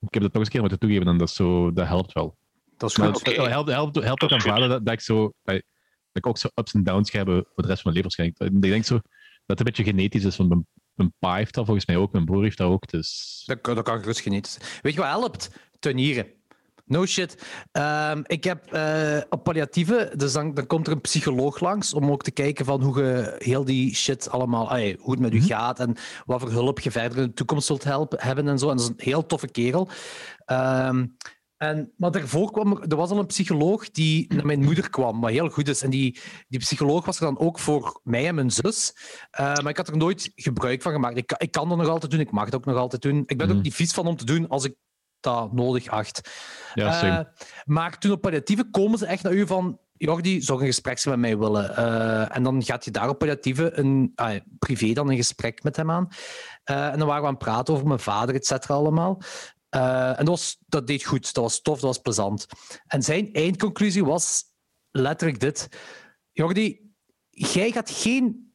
ik 0.00 0.14
heb 0.14 0.22
dat 0.22 0.32
toch 0.32 0.34
eens 0.34 0.44
een 0.46 0.50
keer 0.52 0.60
moeten 0.60 0.78
toegeven 0.78 1.06
en 1.08 1.18
dat, 1.18 1.30
zo, 1.30 1.72
dat 1.72 1.86
helpt 1.86 2.12
wel. 2.12 2.36
Dat 2.76 2.90
is 2.90 2.96
goed. 2.96 3.26
het 3.26 3.36
helpt, 3.36 3.70
helpt, 3.70 3.96
helpt 4.02 4.22
ook 4.22 4.32
aan 4.32 4.40
vader 4.40 4.68
dat, 4.68 4.84
dat 4.84 4.94
ik 4.94 5.00
zo... 5.00 5.22
Dat, 5.42 5.54
dat 6.12 6.24
ik 6.24 6.26
ook 6.26 6.38
zo 6.38 6.48
ups 6.54 6.72
en 6.74 6.82
downs 6.84 7.10
ga 7.10 7.16
hebben 7.16 7.44
voor 7.54 7.62
de 7.62 7.68
rest 7.68 7.82
van 7.82 7.92
mijn 7.92 8.04
leven 8.04 8.24
waarschijnlijk. 8.26 8.64
Ik 8.64 8.70
denk 8.70 8.84
zo 8.84 8.94
dat 8.94 9.58
het 9.58 9.58
een 9.58 9.64
beetje 9.64 9.84
genetisch 9.84 10.24
is, 10.24 10.36
want 10.36 10.48
mijn, 10.48 10.66
mijn 10.94 11.14
pa 11.18 11.34
heeft 11.36 11.54
dat 11.54 11.64
volgens 11.64 11.86
mij 11.86 11.96
ook, 11.96 12.12
mijn 12.12 12.24
broer 12.24 12.42
heeft 12.42 12.58
dat 12.58 12.68
ook, 12.70 12.90
dus... 12.90 13.42
Dat, 13.46 13.60
kan- 13.60 13.74
dat 13.74 13.84
kan 13.84 13.98
gerust 14.00 14.20
genieten. 14.20 14.62
Weet 14.82 14.92
je 14.94 15.00
wat 15.00 15.08
helpt? 15.08 15.50
Tuinieren. 15.78 16.26
No 16.88 17.06
shit. 17.06 17.42
Ehm, 17.72 18.22
ik 18.26 18.44
heb 18.44 18.72
eh, 18.72 19.18
op 19.30 19.44
palliatieve, 19.44 20.12
dus 20.16 20.32
dan, 20.32 20.54
dan 20.54 20.66
komt 20.66 20.86
er 20.86 20.92
een 20.92 21.00
psycholoog 21.00 21.60
langs 21.60 21.94
om 21.94 22.10
ook 22.10 22.22
te 22.22 22.30
kijken 22.30 22.64
van 22.64 22.82
hoe 22.82 23.02
je 23.02 23.34
heel 23.38 23.64
die 23.64 23.94
shit 23.94 24.30
allemaal, 24.30 24.70
ay, 24.70 24.96
hoe 25.00 25.10
het 25.12 25.20
met 25.20 25.32
u 25.34 25.40
gaat 25.42 25.80
en 25.80 25.96
wat 26.24 26.40
voor 26.40 26.50
hulp 26.50 26.80
je 26.80 26.90
verder 26.90 27.18
in 27.18 27.24
de 27.24 27.32
toekomst 27.32 27.66
zult 27.66 27.84
helpen, 27.84 28.18
hebben 28.20 28.48
en 28.48 28.58
zo. 28.58 28.70
En 28.70 28.76
dat 28.76 28.84
is 28.84 28.88
een 28.90 29.10
heel 29.10 29.26
toffe 29.26 29.48
kerel. 29.48 29.88
Ehm, 30.44 31.06
en, 31.56 31.92
maar 31.96 32.10
daarvoor 32.10 32.50
kwam 32.52 32.72
er, 32.72 32.88
er 32.88 32.96
was 32.96 33.10
al 33.10 33.18
een 33.18 33.26
psycholoog 33.26 33.90
die 33.90 34.34
naar 34.34 34.46
mijn 34.46 34.64
moeder 34.64 34.90
kwam, 34.90 35.20
wat 35.20 35.30
heel 35.30 35.48
goed 35.48 35.68
is. 35.68 35.82
En 35.82 35.90
die, 35.90 36.20
die 36.48 36.58
psycholoog 36.60 37.04
was 37.04 37.16
er 37.18 37.24
dan 37.24 37.38
ook 37.38 37.58
voor 37.58 38.00
mij 38.04 38.26
en 38.26 38.34
mijn 38.34 38.50
zus. 38.50 38.92
Eh, 39.30 39.44
maar 39.54 39.68
ik 39.68 39.76
had 39.76 39.88
er 39.88 39.96
nooit 39.96 40.32
gebruik 40.34 40.82
van 40.82 40.92
gemaakt. 40.92 41.16
Ik, 41.16 41.26
kan- 41.26 41.38
ik 41.40 41.50
kan 41.50 41.68
dat 41.68 41.78
nog 41.78 41.88
altijd 41.88 42.10
doen, 42.10 42.20
ik 42.20 42.30
mag 42.30 42.44
het 42.44 42.54
ook 42.54 42.64
nog 42.64 42.76
altijd 42.76 43.02
doen. 43.02 43.18
Ik 43.26 43.26
ben 43.26 43.38
er 43.38 43.46
Mhm. 43.46 43.56
ook 43.56 43.62
niet 43.62 43.74
vies 43.74 43.92
van 43.92 44.06
om 44.06 44.16
te 44.16 44.24
doen 44.24 44.48
als 44.48 44.64
ik 44.64 44.74
dat 45.20 45.52
nodig 45.52 45.88
acht. 45.88 46.30
Ja, 46.74 47.02
Eh, 47.02 47.24
maar 47.64 47.98
toen 47.98 48.12
op 48.12 48.20
palliatieve 48.20 48.70
komen 48.70 48.98
ze 48.98 49.06
echt 49.06 49.22
naar 49.22 49.32
u 49.32 49.46
van... 49.46 49.80
Jordi, 49.98 50.40
zou 50.42 50.60
een 50.60 50.66
gesprek 50.66 51.04
met 51.04 51.18
mij 51.18 51.38
willen? 51.38 51.76
Eh, 51.76 52.36
en 52.36 52.42
dan 52.42 52.62
gaat 52.62 52.84
je 52.84 52.90
daar 52.90 53.08
op 53.08 53.18
palliatieve 53.18 53.78
een, 53.78 54.12
ah, 54.14 54.40
privé 54.58 54.92
dan 54.92 55.10
een 55.10 55.16
gesprek 55.16 55.62
met 55.62 55.76
hem 55.76 55.90
aan. 55.90 56.08
Eh, 56.64 56.92
en 56.92 56.98
dan 56.98 57.06
waren 57.06 57.22
we 57.22 57.28
aan 57.28 57.34
het 57.34 57.44
praten 57.44 57.74
over 57.74 57.86
mijn 57.86 58.00
vader, 58.00 58.34
et 58.34 58.46
cetera, 58.46 58.74
allemaal. 58.74 59.20
En 59.68 60.16
dat, 60.16 60.28
was, 60.28 60.58
dat 60.66 60.86
deed 60.86 61.04
goed, 61.04 61.34
dat 61.34 61.42
was 61.44 61.62
tof, 61.62 61.74
dat 61.74 61.88
was 61.88 61.98
plezant. 61.98 62.46
En 62.86 63.02
zijn 63.02 63.32
eindconclusie 63.32 64.04
was 64.04 64.42
letterlijk 64.90 65.40
dit. 65.40 65.68
Jordi, 66.32 66.92
jij 67.30 67.70
gaat 67.70 67.90
geen 67.90 68.54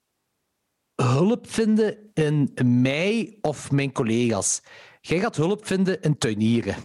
hulp 0.96 1.51
vinden 1.51 2.12
in 2.13 2.51
mij 2.82 3.38
of 3.41 3.72
mijn 3.72 3.91
collega's. 3.91 4.62
Jij 5.03 5.20
gaat 5.20 5.36
hulp 5.36 5.65
vinden 5.65 6.01
in 6.01 6.17
tuinieren. 6.17 6.75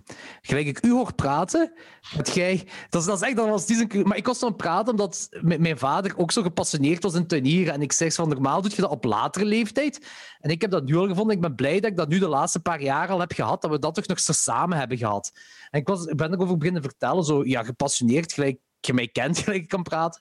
Gelijk 0.41 0.67
ik 0.67 0.85
u 0.85 0.91
hoor 0.91 1.15
praten, 1.15 1.73
dat 2.17 2.35
jij... 2.35 2.69
Dat 2.89 3.01
is, 3.01 3.07
dat 3.07 3.21
is 3.21 3.27
echt, 3.27 3.37
dat 3.37 3.49
was 3.49 3.67
die 3.67 4.05
Maar 4.05 4.17
ik 4.17 4.27
was 4.27 4.41
het 4.41 4.57
praten 4.57 4.91
omdat 4.93 5.29
mijn 5.41 5.79
vader 5.79 6.19
ook 6.19 6.33
zo 6.33 6.43
gepassioneerd 6.43 7.03
was 7.03 7.15
in 7.15 7.27
tuinieren. 7.27 7.75
En 7.75 7.83
ik 7.83 7.93
zeg 7.93 8.15
van, 8.15 8.29
normaal 8.29 8.63
doe 8.63 8.71
je 8.75 8.81
dat 8.81 8.91
op 8.91 9.05
latere 9.05 9.45
leeftijd. 9.45 10.07
En 10.41 10.51
ik 10.51 10.61
heb 10.61 10.71
dat 10.71 10.85
nu 10.85 10.97
al 10.97 11.07
gevonden. 11.07 11.35
Ik 11.35 11.43
ben 11.43 11.55
blij 11.55 11.81
dat 11.81 11.91
ik 11.91 11.97
dat 11.97 12.09
nu 12.09 12.19
de 12.19 12.29
laatste 12.29 12.61
paar 12.61 12.83
jaar 12.83 13.09
al 13.09 13.21
heb 13.21 13.33
gehad, 13.33 13.63
dat 13.63 13.71
we 13.71 13.79
dat 13.79 13.95
toch 13.95 14.07
nog 14.07 14.21
zo 14.21 14.33
samen 14.33 14.79
hebben 14.79 14.99
gehad. 14.99 15.33
En 15.71 15.81
ik, 15.81 15.89
was, 15.89 16.05
ik 16.05 16.17
ben 16.17 16.33
erover 16.33 16.57
beginnen 16.57 16.83
vertellen, 16.83 17.25
zo 17.25 17.45
ja, 17.45 17.65
gepassioneerd, 17.65 18.33
gelijk 18.33 18.59
je 18.81 18.95
mij 18.95 19.09
kent, 19.09 19.39
gelijk 19.43 19.63
ik 19.63 19.69
kan 19.69 19.83
praten. 19.83 20.21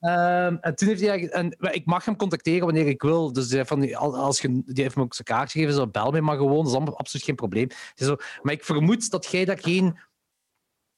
Ehm, 0.00 0.56
en 0.60 0.74
toen 0.76 0.88
heeft 0.88 1.00
hij 1.00 1.10
eigenlijk- 1.10 1.60
en 1.60 1.72
ik 1.74 1.86
mag 1.86 2.04
hem 2.04 2.16
contacteren 2.16 2.64
wanneer 2.64 2.86
ik 2.86 3.02
wil. 3.02 3.32
Dus 3.32 3.46
zei 3.48 3.64
van, 3.64 3.94
als 3.94 4.40
je, 4.40 4.62
die 4.64 4.82
heeft 4.82 4.96
me 4.96 5.02
ook 5.02 5.14
zijn 5.14 5.26
kaartje 5.26 5.58
gegeven, 5.58 5.80
zo 5.80 5.86
bel 5.88 6.10
mij 6.10 6.20
maar 6.20 6.36
gewoon. 6.36 6.56
Dat 6.56 6.66
is 6.66 6.72
allemaal 6.74 6.98
absoluut 6.98 7.24
geen 7.26 7.34
probleem. 7.34 7.68
Zo, 7.94 8.16
maar 8.42 8.52
ik 8.52 8.64
vermoed 8.64 9.10
dat 9.10 9.26
jij 9.26 9.44
daar 9.44 9.58
geen. 9.58 9.98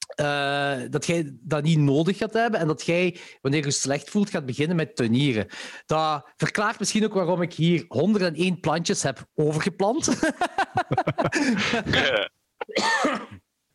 eh, 0.09 0.77
dat 0.91 1.07
jij 1.07 1.37
dat 1.41 1.63
niet 1.63 1.79
nodig 1.79 2.17
gaat 2.19 2.33
hebben 2.33 2.61
en 2.61 2.67
dat 2.67 2.87
jij, 2.87 3.17
wanneer 3.41 3.65
je 3.65 3.71
slecht 3.71 4.11
voelt, 4.11 4.31
gaat 4.31 4.47
beginnen 4.47 4.77
met 4.77 4.97
tuinieren. 4.97 5.47
Dat 5.87 6.29
verklaart 6.37 6.79
misschien 6.79 7.05
ook 7.05 7.15
waarom 7.15 7.43
ik 7.43 7.53
hier 7.55 7.85
101 7.89 8.61
plantjes 8.61 9.03
heb 9.03 9.27
overgeplant. 9.35 10.09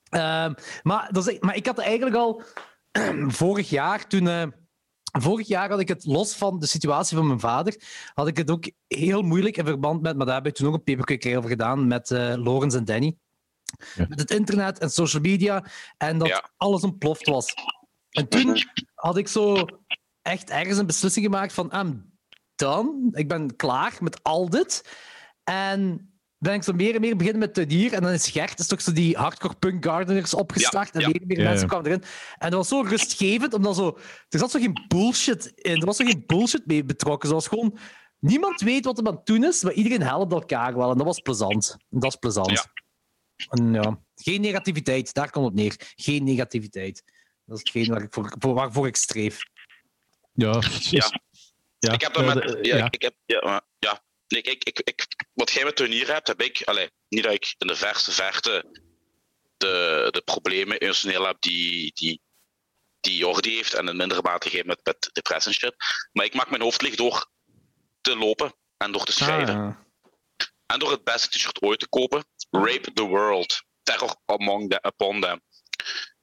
Ehm, 0.09 0.53
maar, 0.83 1.09
dat 1.12 1.27
is, 1.27 1.39
maar 1.39 1.55
ik 1.55 1.65
had 1.65 1.77
eigenlijk 1.79 2.15
al 2.15 2.41
vorig 3.27 3.69
jaar, 3.69 4.08
toen. 4.08 4.27
eh, 4.27 4.43
vorig 5.19 5.47
jaar 5.47 5.69
had 5.69 5.79
ik 5.79 5.88
het 5.88 6.06
los 6.06 6.36
van 6.36 6.60
de 6.60 6.65
situatie 6.65 7.17
van 7.17 7.27
mijn 7.27 7.39
vader, 7.39 7.82
had 8.13 8.27
ik 8.27 8.38
het 8.38 8.51
ook 8.51 8.71
heel 8.88 9.21
moeilijk 9.21 9.58
in 9.58 9.65
verband 9.65 10.01
met. 10.01 10.17
Maar 10.17 10.25
daar 10.25 10.36
heb 10.36 10.45
ik 10.47 10.53
toen 10.53 10.67
ook 10.67 10.73
een 10.73 10.84
paperclip 10.84 11.38
over 11.38 11.49
gedaan 11.49 11.88
met 11.88 12.12
eh 12.12 12.34
Lorenz 12.36 12.75
en 12.75 12.86
Danny. 12.86 13.15
Ja. 13.95 14.06
Met 14.10 14.19
het 14.19 14.32
internet 14.32 14.79
en 14.79 14.89
social 14.89 15.21
media. 15.21 15.63
En 15.97 16.17
dat 16.17 16.27
Ja. 16.27 16.49
alles 16.58 16.82
ontploft 16.84 17.27
was. 17.27 17.53
En 18.10 18.27
toen 18.27 18.58
had 18.95 19.17
ik 19.17 19.27
zo 19.27 19.65
echt 20.21 20.49
ergens 20.49 20.77
een 20.77 20.86
beslissing 20.86 21.25
gemaakt 21.25 21.53
van. 21.53 21.71
I'm 21.75 22.12
done. 22.56 23.10
Ik 23.12 23.27
ben 23.27 23.56
klaar 23.56 23.97
met 23.99 24.23
al 24.23 24.49
dit. 24.49 24.89
En 25.43 26.12
ben 26.43 26.53
ik 26.53 26.63
zo 26.63 26.73
meer 26.73 26.95
en 26.95 27.01
meer 27.01 27.15
beginnen 27.15 27.39
met 27.41 27.53
tuinier. 27.53 27.93
En 27.93 28.01
dan 28.01 28.12
is 28.12 28.29
Gert, 28.29 28.60
is 28.60 28.67
toch 28.67 28.82
zo 28.82 28.91
die 28.91 29.17
hardcore 29.17 29.56
punk 29.56 29.86
gardeners 29.86 30.34
opgestart. 30.34 30.88
Ja, 30.88 30.93
en 30.93 30.99
ja. 30.99 31.08
meer 31.08 31.21
en 31.21 31.27
meer 31.27 31.38
Ja, 31.39 31.49
mensen 31.49 31.67
kwamen 31.67 31.86
erin. 31.86 32.03
En 32.38 32.49
dat 32.49 32.53
was 32.53 32.67
zo 32.67 32.82
rustgevend, 32.82 33.53
omdat 33.53 33.75
zo... 33.75 33.97
Er 34.29 34.39
zat 34.39 34.51
zo 34.51 34.60
geen 34.60 34.86
bullshit 34.88 35.45
in. 35.56 35.79
Er 35.79 35.86
was 35.86 35.97
zo 35.97 36.06
geen 36.06 36.23
bullshit 36.27 36.65
mee 36.65 36.84
betrokken. 36.84 37.29
Zoals 37.29 37.47
gewoon... 37.47 37.77
Niemand 38.19 38.62
weet 38.62 38.86
wat 38.86 38.99
er 38.99 39.06
aan 39.08 39.15
het 39.15 39.25
doen 39.25 39.43
is, 39.43 39.63
maar 39.63 39.73
iedereen 39.73 40.01
helpt 40.01 40.32
elkaar 40.34 40.77
wel. 40.77 40.91
En 40.91 40.97
dat 40.97 41.06
was 41.06 41.19
plezant. 41.19 41.75
En 41.89 41.99
dat 41.99 42.12
is 42.12 42.15
plezant. 42.19 42.49
Ja. 42.49 42.65
En 43.49 43.73
ja, 43.73 43.99
geen 44.15 44.41
negativiteit. 44.41 45.13
Daar 45.13 45.29
komt 45.29 45.45
het 45.45 45.53
neer. 45.56 45.75
Geen 45.95 46.23
negativiteit. 46.23 47.03
Dat 47.45 47.58
is 47.58 47.63
hetgeen 47.63 47.93
waar 47.93 48.01
ik 48.03 48.13
voor, 48.13 48.36
voor, 48.39 48.53
waarvoor 48.53 48.88
ik 48.88 48.95
streef. 48.95 49.39
Ja, 50.34 50.62
Ja. 50.89 51.12
ja, 51.79 51.93
ik 51.93 52.01
heb 52.01 52.15
ja, 52.15 52.21
met. 52.34 52.58
ja, 52.62 52.77
ja. 52.77 52.88
Ik 52.91 53.01
heb, 53.01 53.13
ja, 53.25 53.39
maar- 53.43 53.51
ja. 53.53 53.62
Nee, 53.62 53.72
ik, 54.38 54.63
ik, 54.63 54.80
ik, 54.80 55.08
wat 55.34 55.52
jij 55.52 55.63
met 55.63 55.76
tuinieren 55.76 56.13
hebt, 56.13 56.28
heb 56.28 56.41
ik. 56.41 56.62
Allee, 56.63 56.89
niet 57.08 57.24
dat 57.24 57.34
ik 57.34 57.56
in 57.58 57.67
de 57.67 57.76
verste 57.76 58.12
verte 58.12 58.82
de, 59.58 60.08
de 60.12 60.22
problemen 60.22 60.80
emotioneel 60.80 61.26
heb 61.26 61.38
die, 61.39 61.91
die, 61.93 62.22
die 63.00 63.17
Jordi 63.17 63.56
heeft 63.56 63.74
en 63.74 63.88
in 63.88 63.96
mindere 63.96 64.22
mate 64.22 64.50
jij 64.50 64.63
met, 64.63 64.80
met 64.84 65.10
depressie 65.12 65.52
en 65.52 65.58
shit. 65.58 65.76
Maar 66.12 66.26
ik 66.26 66.34
maak 66.34 66.50
mijn 66.50 66.62
hoofd 66.62 66.82
leeg 66.82 66.96
door 66.96 67.30
te 68.02 68.15
lopen 68.15 68.56
en 68.78 68.91
door 68.91 69.06
te 69.06 69.12
schrijven. 69.12 69.56
Ah, 69.56 69.76
En 70.65 70.80
door 70.80 70.91
het 70.91 71.04
beste 71.04 71.30
t-shirt 71.30 71.62
ooit 71.62 71.80
te 71.80 71.89
kopen. 71.89 72.26
Rape 72.50 72.93
the 72.93 73.04
world. 73.04 73.63
Terror 73.84 74.15
among 74.26 74.69
them, 74.69 74.80
upon 74.82 75.22
them. 75.22 75.41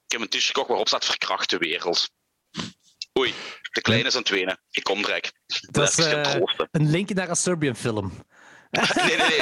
Ik 0.05 0.13
heb 0.13 0.21
een 0.21 0.29
t-shirt 0.29 0.45
gekocht 0.45 0.69
waarop 0.69 0.89
staat 0.89 1.05
verkracht 1.05 1.51
de 1.51 1.59
wereld. 1.59 2.11
Oei, 3.19 3.35
de 3.73 3.81
kleine 3.81 4.07
is 4.07 4.15
aan 4.15 4.21
het 4.21 4.31
wenen. 4.31 4.59
Ik 4.71 4.83
kom 4.85 5.03
direct. 5.03 5.33
Dat 5.71 5.89
is, 5.89 5.99
eh, 6.07 6.21
troosten. 6.23 6.69
een 6.71 6.91
linkje 6.91 7.15
naar 7.15 7.29
een 7.29 7.37
Serbian 7.37 7.77
film. 7.77 8.13
Nee, 8.71 8.85
nee, 9.07 9.17
nee. 9.17 9.41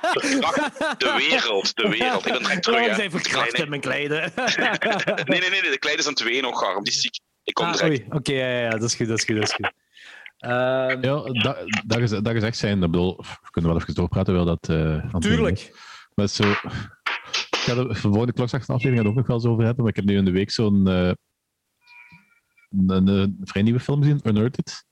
Verkracht 0.00 1.00
de 1.00 1.14
wereld. 1.28 1.76
De 1.76 1.88
wereld. 1.88 2.26
Ik 2.26 2.32
ben 2.32 2.42
direct 2.42 2.62
terug. 2.62 2.80
Oh, 2.80 2.86
hè. 2.88 2.94
zijn 2.94 3.10
verkracht 3.10 3.52
in 3.58 3.68
mijn 3.68 3.80
kleine. 3.80 4.30
Nee, 5.24 5.40
nee, 5.40 5.50
nee, 5.50 5.60
nee. 5.60 5.70
De 5.70 5.78
kleine 5.78 6.00
is 6.00 6.06
aan 6.06 6.12
het 6.12 6.22
wenen 6.22 6.42
nog, 6.42 6.62
Harm. 6.62 6.84
Die 6.84 6.92
is 6.92 7.00
ziek. 7.00 7.18
Ik 7.44 7.54
kom 7.54 7.66
Ah, 7.66 7.72
direct. 7.72 8.00
oei. 8.00 8.06
Oké, 8.10 8.32
ja, 8.32 8.58
ja, 8.60 8.70
dat 8.70 8.82
is 8.82 8.94
goed, 8.94 9.08
dat 9.08 9.18
is 9.18 9.24
goed, 9.24 9.34
dat 9.36 9.44
is 9.48 9.52
goed. 9.54 9.72
Ehm, 10.38 11.02
Ja, 11.02 11.42
dat, 11.42 11.58
dat, 11.86 11.98
is, 11.98 12.10
dat 12.10 12.28
gezegd 12.28 12.56
zijn, 12.56 12.74
ik 12.82 12.90
bedoel, 12.90 13.16
we 13.16 13.50
kunnen 13.50 13.70
wel 13.72 13.80
even 13.80 13.94
doorpraten 13.94 14.34
wel 14.34 14.44
dat. 14.44 14.68
eh, 14.68 14.94
is. 14.94 15.10
tuurlijk. 15.18 15.74
Maar 16.14 16.28
zo, 16.28 16.42
ik 16.50 16.58
ga 17.50 17.72
er 17.76 17.88
de 17.88 17.94
volgende 17.94 18.32
klokslacht 18.32 18.68
aflevering 18.68 19.08
ook 19.08 19.14
nog 19.14 19.26
wel 19.26 19.36
eens 19.36 19.46
over 19.46 19.64
hebben, 19.64 19.82
maar 19.82 19.90
ik 19.92 19.96
heb 19.98 20.04
nu 20.04 20.16
in 20.16 20.24
de 20.24 20.30
week 20.30 20.50
zo'n 20.50 20.88
eh, 20.88 21.10
een, 22.76 22.90
een, 22.90 23.08
een 23.08 23.36
vrij 23.40 23.62
nieuwe 23.62 23.80
film 23.80 24.00
gezien, 24.02 24.20
Unearthed. 24.24 24.84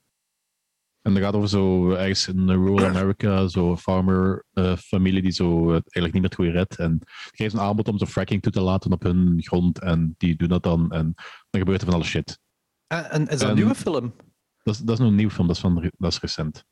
En 1.01 1.13
dat 1.13 1.23
gaat 1.23 1.33
over 1.33 1.49
zo 1.49 1.91
ergens 1.91 2.27
in 2.27 2.49
rural 2.49 2.85
America, 2.85 3.47
zo'n 3.47 3.77
farmer 3.77 4.45
eh, 4.53 4.75
familie 4.77 5.21
die 5.21 5.31
zo 5.31 5.59
het 5.71 5.93
eigenlijk 5.95 6.13
niet 6.13 6.13
meer 6.13 6.23
het 6.23 6.35
goede 6.35 6.51
redt. 6.51 6.75
En 6.77 6.99
geeft 7.31 7.53
een 7.53 7.59
aanbod 7.59 7.87
om 7.87 7.97
zo 7.97 8.05
fracking 8.05 8.41
toe 8.41 8.51
te 8.51 8.61
laten 8.61 8.91
op 8.91 9.03
hun 9.03 9.35
grond 9.43 9.79
en 9.79 10.15
die 10.17 10.35
doen 10.35 10.47
dat 10.47 10.63
dan 10.63 10.91
en 10.91 11.13
dan 11.49 11.61
gebeurt 11.61 11.79
er 11.81 11.85
van 11.85 11.95
alle 11.95 12.03
shit. 12.03 12.39
En, 12.87 13.09
en 13.09 13.21
is 13.21 13.27
dat 13.27 13.41
een 13.41 13.47
En- 13.49 13.55
nieuwe 13.55 13.75
film? 13.75 14.15
Dat 14.63 14.73
is, 14.75 14.79
dat 14.81 14.89
is 14.93 14.99
nog 14.99 15.09
een 15.09 15.15
nieuwe 15.15 15.31
film, 15.33 15.47
dat 15.47 15.55
is, 15.55 15.61
van, 15.61 15.91
dat 15.97 16.11
is 16.11 16.19
recent. 16.19 16.65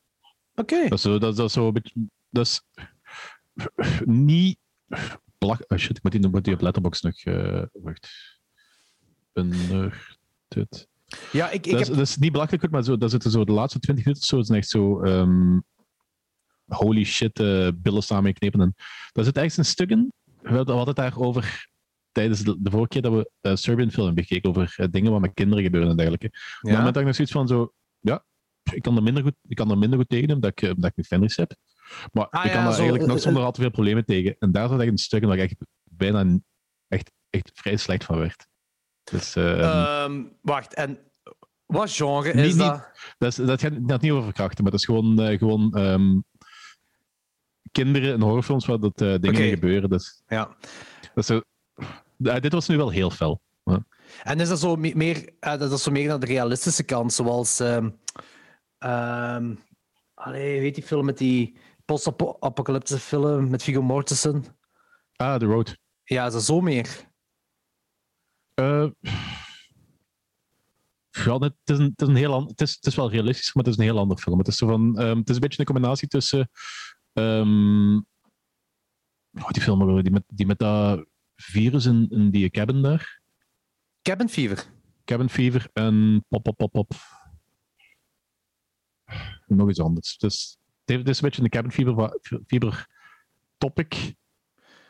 Oké. 0.55 0.81
Dat 0.81 0.91
is 0.97 1.01
zo, 1.01 1.17
dat, 1.17 1.35
dat 1.35 1.47
is 1.47 1.53
zo 1.53 1.67
een 1.67 1.73
beetje. 1.73 1.93
Dat 2.29 2.45
is 2.45 2.61
niet. 4.05 4.57
Belach, 5.37 5.67
oh 5.67 5.77
shit, 5.77 5.97
ik 5.97 6.03
moet 6.03 6.11
die, 6.11 6.27
moet 6.29 6.43
die 6.43 6.53
op 6.53 6.61
Letterboxd 6.61 7.03
nog. 7.03 7.15
eh 7.15 7.63
wacht. 7.73 8.09
Unearthed. 9.33 10.87
Ja, 11.31 11.49
ik, 11.49 11.65
ik 11.65 11.71
Dat, 11.71 11.81
is, 11.81 11.87
heb... 11.87 11.97
dat 11.97 12.07
is 12.07 12.17
niet 12.17 12.31
belachelijk 12.31 12.71
maar 12.71 12.83
zo, 12.83 12.97
dat 12.97 13.11
zitten 13.11 13.31
zo 13.31 13.43
de 13.43 13.51
laatste 13.51 13.79
20 13.79 14.05
minuten 14.05 14.25
zo. 14.25 14.39
Is 14.39 14.49
echt 14.49 14.69
zo. 14.69 15.01
ehm, 15.01 15.59
holy 16.65 17.03
shit, 17.03 17.39
eh 17.39 17.67
billen 17.75 18.03
samengeknepen. 18.03 18.61
En 18.61 18.75
daar 19.11 19.23
zit 19.23 19.35
ergens 19.35 19.57
een 19.57 19.65
stuk 19.65 19.89
in. 19.89 20.13
We 20.41 20.55
hadden 20.55 20.87
het 20.87 20.95
daar 20.95 21.17
over 21.17 21.69
tijdens 22.11 22.43
de, 22.43 22.61
de 22.61 22.69
vorige 22.69 22.87
keer 22.87 23.01
dat 23.01 23.13
we 23.13 23.31
uh, 23.41 23.55
Serbian 23.55 23.91
film 23.91 24.05
hebben 24.05 24.23
gekeken 24.23 24.49
over 24.49 24.75
uh, 24.77 24.87
dingen 24.91 25.11
wat 25.11 25.21
met 25.21 25.33
kinderen 25.33 25.63
gebeuren 25.63 25.89
en 25.89 25.95
dergelijke. 25.95 26.29
Ja. 26.31 26.57
Op 26.61 26.69
moment 26.69 26.85
dat 26.85 26.97
ik 26.97 27.05
nog 27.05 27.15
zoiets 27.15 27.33
van 27.33 27.47
zo, 27.47 27.73
ja, 27.99 28.25
ik 28.73 28.81
kan 28.81 28.95
er 28.95 29.03
minder 29.03 29.23
goed, 29.23 29.35
ik 29.47 29.55
kan 29.55 29.71
er 29.71 29.77
minder 29.77 29.99
goed 29.99 30.09
tegen 30.09 30.31
omdat 30.31 30.61
ik, 30.61 30.75
omdat 30.75 30.91
ik 30.95 31.05
Fenris 31.05 31.35
heb. 31.35 31.55
Maar 32.11 32.29
ah, 32.29 32.45
ik 32.45 32.51
kan 32.51 32.61
ja, 32.61 32.67
er 32.67 32.73
zo, 32.73 32.79
eigenlijk 32.79 33.09
nog 33.11 33.19
zonder 33.19 33.43
al 33.43 33.51
te 33.51 33.61
veel 33.61 33.71
problemen 33.71 34.05
tegen. 34.05 34.35
En 34.39 34.51
daar 34.51 34.69
zat 34.69 34.79
echt 34.79 34.91
een 34.91 34.97
stuk 34.97 35.23
waar 35.23 35.37
ik 35.37 35.55
bijna 35.83 36.39
echt, 36.87 37.11
echt 37.29 37.51
vrij 37.53 37.77
slecht 37.77 38.03
van 38.03 38.17
werd. 38.17 38.47
Dus, 39.03 39.35
um, 39.35 40.37
wacht, 40.41 40.73
en 40.73 40.99
wat 41.65 41.91
genre 41.91 42.31
is 42.31 42.51
niet, 42.51 42.57
dat? 42.57 42.73
Niet, 42.73 43.15
dat, 43.17 43.29
is, 43.29 43.35
dat 43.35 43.61
gaat 43.61 43.87
dat 43.87 44.01
niet 44.01 44.11
over 44.11 44.23
verkrachten, 44.23 44.63
maar 44.63 44.71
dat 44.71 44.79
is 44.79 44.85
gewoon, 44.85 45.21
uh, 45.21 45.37
gewoon 45.37 45.77
um, 45.77 46.23
kinderen 47.71 48.13
en 48.13 48.21
horrorfilms 48.21 48.65
waar 48.65 48.79
dat, 48.79 49.01
uh, 49.01 49.09
dingen 49.09 49.29
okay. 49.29 49.49
gebeuren. 49.49 49.89
Dus, 49.89 50.21
ja. 50.27 50.55
Dat 51.01 51.09
is 51.13 51.25
zo, 51.25 51.41
uh, 52.17 52.39
dit 52.39 52.53
was 52.53 52.67
nu 52.67 52.77
wel 52.77 52.89
heel 52.89 53.09
fel. 53.09 53.41
En 54.23 54.39
is 54.39 54.49
dat 54.49 54.59
zo 54.59 54.75
meer, 54.75 55.29
dat 55.39 55.71
is 55.71 55.83
zo 55.83 55.91
meer 55.91 56.07
naar 56.07 56.19
de 56.19 56.25
realistische 56.25 56.83
kant, 56.83 57.13
zoals. 57.13 57.59
Um, 57.59 57.99
allee, 60.13 60.59
weet 60.59 60.75
die 60.75 60.83
film 60.83 61.05
met 61.05 61.17
die 61.17 61.57
post-apocalyptische 61.85 63.01
film 63.01 63.49
met 63.49 63.63
Viggo 63.63 63.81
Mortensen? 63.81 64.45
Ah, 65.15 65.39
The 65.39 65.45
Road. 65.45 65.77
Ja, 66.03 66.25
is 66.25 66.33
dat 66.33 66.43
zo 66.43 66.61
meer? 66.61 67.10
Uh, 68.55 68.89
ja, 71.25 71.37
het 71.37 71.55
is, 71.65 71.77
een, 71.77 71.83
het 71.95 72.01
is 72.01 72.07
een 72.07 72.15
heel 72.15 72.47
het 72.47 72.61
is, 72.61 72.75
het 72.75 72.85
is 72.85 72.95
wel 72.95 73.11
realistisch, 73.11 73.53
maar 73.53 73.63
het 73.63 73.73
is 73.73 73.79
een 73.79 73.85
heel 73.85 73.99
ander 73.99 74.17
film. 74.17 74.37
Het 74.37 74.47
is, 74.47 74.57
zo 74.57 74.67
van, 74.67 75.01
um, 75.01 75.17
het 75.17 75.29
is 75.29 75.35
een 75.35 75.41
beetje 75.41 75.59
een 75.59 75.65
combinatie 75.65 76.07
tussen. 76.07 76.49
Um, 77.13 78.05
oh, 79.33 79.49
die 79.49 79.61
film, 79.61 80.01
die 80.01 80.11
met, 80.11 80.23
die 80.27 80.45
met 80.45 80.59
dat 80.59 81.05
virus 81.35 81.85
in, 81.85 82.07
in 82.09 82.29
die 82.31 82.49
cabin 82.49 82.81
daar. 82.81 83.21
Cabin 84.01 84.29
Fever. 84.29 84.65
Cabin 85.05 85.29
Fever 85.29 85.69
en 85.73 86.25
pop, 86.27 86.43
pop, 86.43 86.57
pop, 86.57 86.71
pop. 86.71 86.93
Nog 89.47 89.69
iets 89.69 89.79
anders. 89.79 90.13
Het 90.13 90.23
is, 90.23 90.57
het 90.85 91.07
is 91.07 91.17
een 91.17 91.23
beetje 91.23 91.43
een 91.43 91.49
Cabin 91.49 91.71
Fever, 91.71 92.19
fever 92.47 92.87
topic. 93.57 94.15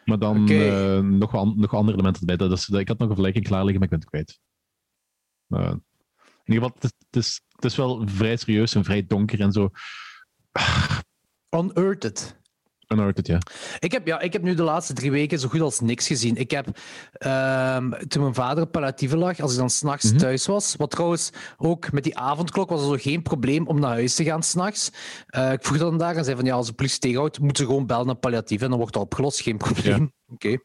Maar 0.05 0.19
dan 0.19 0.43
okay. 0.43 0.97
uh, 0.97 1.03
nog, 1.03 1.55
nog 1.55 1.73
andere 1.73 1.97
elementen 1.97 2.21
erbij. 2.27 2.47
Dat 2.47 2.57
is, 2.57 2.69
ik 2.69 2.87
had 2.87 2.97
nog 2.97 3.07
een 3.09 3.15
vergelijking 3.15 3.45
klaar 3.45 3.63
liggen, 3.63 3.79
maar 3.79 3.91
ik 3.91 3.99
ben 3.99 3.99
het 3.99 4.09
kwijt. 4.09 4.39
Uh, 5.49 5.73
in 6.43 6.53
ieder 6.53 6.63
geval, 6.63 6.79
het 6.79 6.83
is, 6.83 6.91
het, 6.99 7.15
is, 7.15 7.41
het 7.49 7.65
is 7.65 7.75
wel 7.75 8.07
vrij 8.07 8.37
serieus 8.37 8.75
en 8.75 8.83
vrij 8.83 9.05
donker 9.07 9.39
en 9.41 9.51
zo. 9.51 9.69
Unearthed. 11.57 12.40
Unearthed, 12.91 13.27
ja. 13.27 13.37
Ik 13.79 13.91
heb, 13.91 14.07
ja. 14.07 14.19
ik 14.19 14.33
heb 14.33 14.41
nu 14.41 14.53
de 14.53 14.63
laatste 14.63 14.93
drie 14.93 15.11
weken 15.11 15.39
zo 15.39 15.47
goed 15.47 15.61
als 15.61 15.79
niks 15.79 16.07
gezien. 16.07 16.35
Ik 16.35 16.51
heb, 16.51 16.65
um, 16.67 18.07
toen 18.07 18.21
mijn 18.21 18.33
vader 18.33 18.63
op 18.63 18.71
palliatieve 18.71 19.17
lag, 19.17 19.39
als 19.39 19.51
ik 19.51 19.57
dan 19.57 19.69
s'nachts 19.69 20.05
mm 20.05 20.09
-hmm. 20.09 20.19
thuis 20.19 20.45
was, 20.45 20.75
wat 20.75 20.91
trouwens 20.91 21.29
ook 21.57 21.91
met 21.91 22.03
die 22.03 22.17
avondklok 22.17 22.69
was 22.69 22.81
er 22.81 22.87
zo 22.87 22.97
geen 22.97 23.21
probleem 23.21 23.67
om 23.67 23.79
naar 23.79 23.91
huis 23.91 24.15
te 24.15 24.23
gaan 24.23 24.43
s'nachts. 24.43 24.91
Uh, 25.35 25.51
ik 25.51 25.65
vroeg 25.65 25.77
dan 25.77 25.97
daar 25.97 26.15
en 26.15 26.23
zei 26.23 26.35
van 26.35 26.45
ja, 26.45 26.53
als 26.53 26.67
de 26.67 26.73
politie 26.73 26.99
tegenhoudt, 26.99 27.39
moeten 27.39 27.63
ze 27.63 27.69
gewoon 27.69 27.87
bellen 27.87 28.05
naar 28.05 28.15
palliatief 28.15 28.61
en 28.61 28.69
dan 28.69 28.77
wordt 28.77 28.93
dat 28.93 29.03
opgelost, 29.03 29.41
geen 29.41 29.57
probleem. 29.67 30.01
Ja. 30.01 30.33
Oké. 30.33 30.57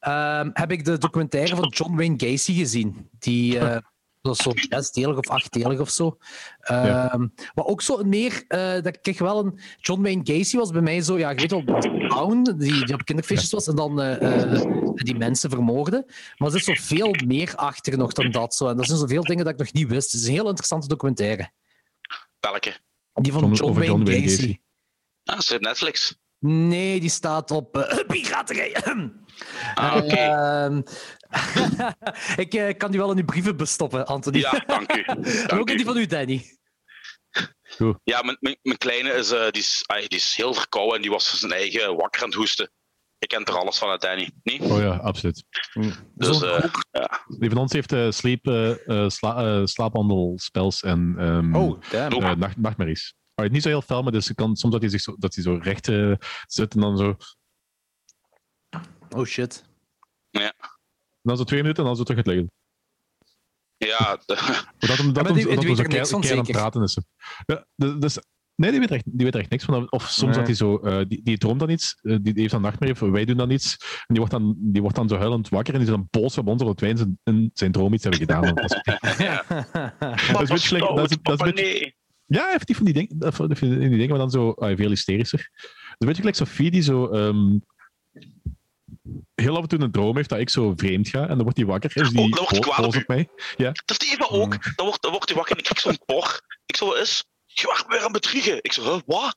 Okay. 0.00 0.40
Um, 0.40 0.50
heb 0.52 0.72
ik 0.72 0.84
de 0.84 0.98
documentaire 0.98 1.56
van 1.56 1.68
John 1.68 1.96
Wayne 1.96 2.14
Gacy 2.16 2.54
gezien, 2.54 3.08
die... 3.18 3.54
Uh, 3.54 3.76
Dat 4.28 4.38
is 4.38 4.44
zo 4.44 4.52
zesdelig 4.68 5.16
of 5.16 5.28
achtdelig 5.28 5.80
of 5.80 5.90
zo. 5.90 6.18
Ja. 6.60 7.14
Um, 7.14 7.34
maar 7.54 7.64
ook 7.64 7.82
zo 7.82 8.02
meer, 8.04 8.44
uh, 8.48 8.72
dat 8.72 8.86
ik 8.86 9.02
kreeg 9.02 9.18
wel 9.18 9.38
een. 9.38 9.60
John 9.80 10.02
Wayne 10.02 10.20
Gacy 10.24 10.56
was 10.56 10.70
bij 10.70 10.80
mij 10.80 11.00
zo, 11.00 11.18
ja, 11.18 11.30
je 11.30 11.36
weet 11.36 11.50
wel, 11.50 11.64
clown 12.08 12.42
die, 12.42 12.84
die 12.84 12.94
op 12.94 13.04
kinderfeestjes 13.04 13.50
was 13.50 13.66
en 13.66 13.76
dan 13.76 14.00
uh, 14.00 14.20
uh, 14.20 14.94
die 14.94 15.16
mensen 15.16 15.50
vermoordde. 15.50 16.04
Maar 16.36 16.52
er 16.52 16.60
zit 16.60 16.76
zo 16.76 16.96
veel 16.96 17.14
meer 17.26 17.54
achter 17.54 17.98
nog 17.98 18.12
dan 18.12 18.30
dat. 18.30 18.54
Zo. 18.54 18.68
En 18.68 18.78
er 18.78 18.86
zijn 18.86 18.98
zoveel 18.98 19.22
dingen 19.22 19.44
dat 19.44 19.52
ik 19.52 19.58
nog 19.58 19.72
niet 19.72 19.88
wist. 19.88 20.12
Het 20.12 20.20
is 20.20 20.26
een 20.26 20.32
heel 20.32 20.48
interessante 20.48 20.88
documentaire. 20.88 21.50
Welke? 22.40 22.76
Die 23.12 23.32
van 23.32 23.40
John, 23.40 23.54
John, 23.54 23.72
Wayne, 23.72 23.86
John 23.86 24.04
Wayne 24.04 24.22
Gacy. 24.22 24.36
Gacy. 24.36 24.58
Ah, 25.24 25.38
is 25.38 25.48
het 25.48 25.60
Netflix? 25.60 26.18
Nee, 26.40 27.00
die 27.00 27.10
staat 27.10 27.50
op 27.50 27.76
uh, 27.76 27.98
piraterij. 28.12 28.76
Ah, 29.74 29.96
oké. 29.96 30.04
Okay. 30.04 30.68
Uh, 30.68 30.78
ik 32.44 32.54
uh, 32.54 32.76
kan 32.76 32.90
die 32.90 33.00
wel 33.00 33.10
in 33.10 33.18
uw 33.18 33.24
brieven 33.24 33.56
bestoppen, 33.56 34.06
Anthony. 34.06 34.38
Ja, 34.38 34.62
dank 34.66 34.92
u. 34.92 35.02
Dank 35.06 35.26
en 35.26 35.58
ook 35.58 35.70
in 35.70 35.76
die 35.76 35.86
van 35.86 35.96
u, 35.96 36.06
Danny. 36.06 36.58
Goed. 37.62 37.98
Ja, 38.04 38.22
mijn, 38.22 38.36
mijn, 38.40 38.58
mijn 38.62 38.78
kleine 38.78 39.12
is, 39.12 39.32
uh, 39.32 39.50
die 39.50 39.62
is, 39.62 39.84
ay, 39.86 40.08
die 40.08 40.18
is 40.18 40.34
heel 40.36 40.54
verkouden 40.54 40.96
en 40.96 41.02
die 41.02 41.10
was 41.10 41.38
zijn 41.40 41.52
eigen 41.52 41.96
wakker 41.96 42.22
aan 42.22 42.28
het 42.28 42.36
hoesten. 42.36 42.70
Ik 43.18 43.28
ken 43.28 43.44
er 43.44 43.58
alles 43.58 43.78
van 43.78 43.88
uit, 43.88 44.00
Danny. 44.00 44.30
Niet? 44.42 44.62
Oh 44.62 44.78
ja, 44.78 44.96
absoluut. 44.96 45.44
Dus, 46.14 46.42
uh, 46.42 46.64
ja. 46.90 47.24
Die 47.38 47.48
van 47.48 47.58
ons 47.58 47.72
heeft 47.72 47.92
uh, 47.92 48.10
sleep, 48.10 48.46
uh, 48.46 49.08
sla, 49.08 49.66
slaapwandelspels 49.66 50.82
en 50.82 51.16
um, 51.18 51.56
oh, 51.56 51.80
damn. 51.90 52.38
nacht, 52.38 52.56
nachtmerries. 52.56 53.14
Niet 53.34 53.62
zo 53.62 53.68
heel 53.68 53.82
fel, 53.82 54.02
maar 54.02 54.12
dus 54.12 54.34
kan, 54.34 54.56
soms 54.56 54.72
dat 54.72 54.82
hij, 54.82 54.90
zich 54.90 55.00
zo, 55.00 55.16
dat 55.18 55.34
hij 55.34 55.44
zo 55.44 55.58
recht 55.62 55.84
zit 56.46 56.74
en 56.74 56.80
dan 56.80 56.96
zo... 56.96 57.16
Oh 59.08 59.24
shit. 59.24 59.64
Ja 60.30 60.52
dan 61.28 61.36
zo 61.36 61.44
twee 61.44 61.60
minuten 61.60 61.82
en 61.82 61.88
dan 61.88 61.96
zo 61.96 62.02
terug 62.02 62.18
het 62.18 62.26
liggen. 62.26 62.50
Ja. 63.76 64.20
Dat 64.26 64.38
hem, 64.38 65.12
dat 65.12 65.26
hem, 65.26 65.44
dat 65.44 65.64
hem 65.64 65.76
zo 65.76 65.82
keihard 65.82 66.12
aan 66.12 66.38
het 66.38 66.50
praten 66.50 66.82
is. 66.82 66.98
Ja, 67.46 67.64
dus, 67.98 68.18
nee, 68.54 68.70
die 68.70 68.80
weet, 68.80 68.90
er 68.90 68.96
echt, 68.96 69.04
die 69.06 69.24
weet 69.24 69.34
er 69.34 69.40
echt 69.40 69.50
niks 69.50 69.64
van. 69.64 69.90
Of 69.92 70.02
soms 70.02 70.20
nee. 70.20 70.38
dat 70.38 70.46
hij 70.46 70.54
zo, 70.54 70.80
uh, 70.82 71.00
die, 71.08 71.22
die 71.22 71.38
droomt 71.38 71.60
dan 71.60 71.70
iets, 71.70 71.98
uh, 72.02 72.16
die, 72.22 72.32
die 72.32 72.40
heeft 72.40 72.52
dan 72.52 72.62
nachtmerrie, 72.62 73.10
wij 73.10 73.24
doen 73.24 73.36
dan 73.36 73.50
iets, 73.50 73.76
en 73.80 74.14
die 74.14 74.18
wordt 74.18 74.32
dan, 74.32 74.54
die 74.58 74.80
wordt 74.80 74.96
dan 74.96 75.08
zo 75.08 75.16
huilend 75.16 75.48
wakker 75.48 75.74
en 75.74 75.80
die 75.80 75.88
is 75.88 75.94
dan 75.94 76.08
boos 76.10 76.38
op 76.38 76.46
ons 76.46 76.60
omdat 76.60 76.80
wij 76.80 76.90
in 76.90 76.96
zijn, 76.96 77.18
in 77.24 77.50
zijn 77.54 77.72
droom 77.72 77.92
iets 77.92 78.02
hebben 78.02 78.20
gedaan. 78.20 78.54
Dat 78.54 78.82
is, 79.00 79.16
ja. 79.16 79.44
dat 80.32 80.42
is 80.42 80.48
een 80.48 80.54
beetje... 80.54 80.78
Dat 80.78 81.10
is, 81.10 81.16
dat 81.22 81.46
is 81.46 81.52
beetje 81.52 81.96
ja, 82.28 82.58
die 82.58 82.76
van 82.76 82.84
die, 82.84 82.94
ding, 82.94 83.14
van 83.18 83.48
die 83.48 83.88
dingen, 83.88 84.08
maar 84.08 84.18
dan 84.18 84.30
zo 84.30 84.54
uh, 84.56 84.76
veel 84.76 84.88
hysterischer. 84.88 85.50
Is 85.52 85.94
een 85.98 86.06
beetje 86.06 86.20
gelijk 86.20 86.36
Sophie 86.36 86.70
die 86.70 86.82
zo... 86.82 87.12
Um, 87.12 87.62
heel 89.34 89.56
af 89.56 89.62
en 89.62 89.68
toe 89.68 89.80
een 89.80 89.90
droom 89.90 90.16
heeft 90.16 90.28
dat 90.28 90.38
ik 90.38 90.50
zo 90.50 90.72
vreemd 90.76 91.08
ga 91.08 91.20
en 91.20 91.28
dan 91.28 91.42
wordt 91.42 91.56
hij 91.56 91.66
wakker. 91.66 91.90
Is 91.94 92.10
die 92.10 92.18
oh, 92.18 92.30
dan 92.30 92.38
wordt 92.38 92.50
hij 92.50 92.60
kwaad 92.60 92.86
op, 92.86 92.94
op 92.94 93.06
mij. 93.06 93.28
Ja. 93.56 93.72
Dat 93.84 94.02
is 94.02 94.12
Eva 94.12 94.26
ook. 94.28 94.76
Dan 94.76 94.86
wordt, 94.86 95.02
dan 95.02 95.10
wordt 95.10 95.28
hij 95.28 95.36
wakker 95.36 95.56
en 95.56 95.58
ik 95.58 95.64
krijg 95.64 95.80
zo'n 95.80 95.98
por. 96.06 96.40
Ik 96.66 96.76
zo 96.76 96.92
is. 96.92 97.24
Je 97.46 97.66
wacht 97.66 97.86
weer 97.86 98.00
aan 98.00 98.12
bedriegen. 98.12 98.58
Ik 98.62 98.72
zo, 98.72 98.82
huh, 98.82 99.00
wat? 99.06 99.36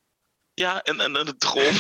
Ja, 0.53 0.81
en, 0.81 0.99
en, 0.99 1.15
en 1.15 1.25
de 1.25 1.37
droom. 1.37 1.63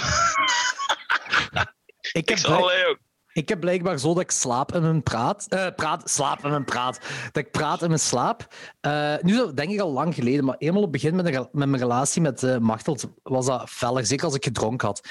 ik, 2.11 2.29
heb 2.29 2.29
ik, 2.29 2.37
zo, 2.37 2.57
blijk... 2.57 2.99
ik 3.33 3.49
heb 3.49 3.59
blijkbaar 3.59 3.99
zo 3.99 4.13
dat 4.13 4.23
ik 4.23 4.31
slaap 4.31 4.75
in 4.75 4.81
mijn 4.81 5.03
praat. 5.03 5.45
Uh, 5.49 5.67
praat 5.75 6.09
slaap 6.09 6.43
in 6.43 6.49
mijn 6.49 6.65
praat. 6.65 6.99
Dat 7.31 7.45
ik 7.45 7.51
praat 7.51 7.81
in 7.81 7.87
mijn 7.87 7.99
slaap. 7.99 8.55
Uh, 8.81 9.15
nu 9.21 9.35
zo, 9.35 9.53
denk 9.53 9.71
ik 9.71 9.79
al 9.79 9.91
lang 9.91 10.15
geleden, 10.15 10.45
maar 10.45 10.55
eenmaal 10.57 10.83
op 10.83 10.93
het 10.93 11.01
begin 11.01 11.15
met, 11.15 11.25
de, 11.25 11.47
met 11.51 11.69
mijn 11.69 11.81
relatie 11.81 12.21
met 12.21 12.41
uh, 12.41 12.57
Machteld 12.57 13.05
was 13.23 13.45
dat 13.45 13.69
feller. 13.69 14.05
Zeker 14.05 14.25
als 14.25 14.35
ik 14.35 14.43
gedronken 14.43 14.87
had. 14.87 15.07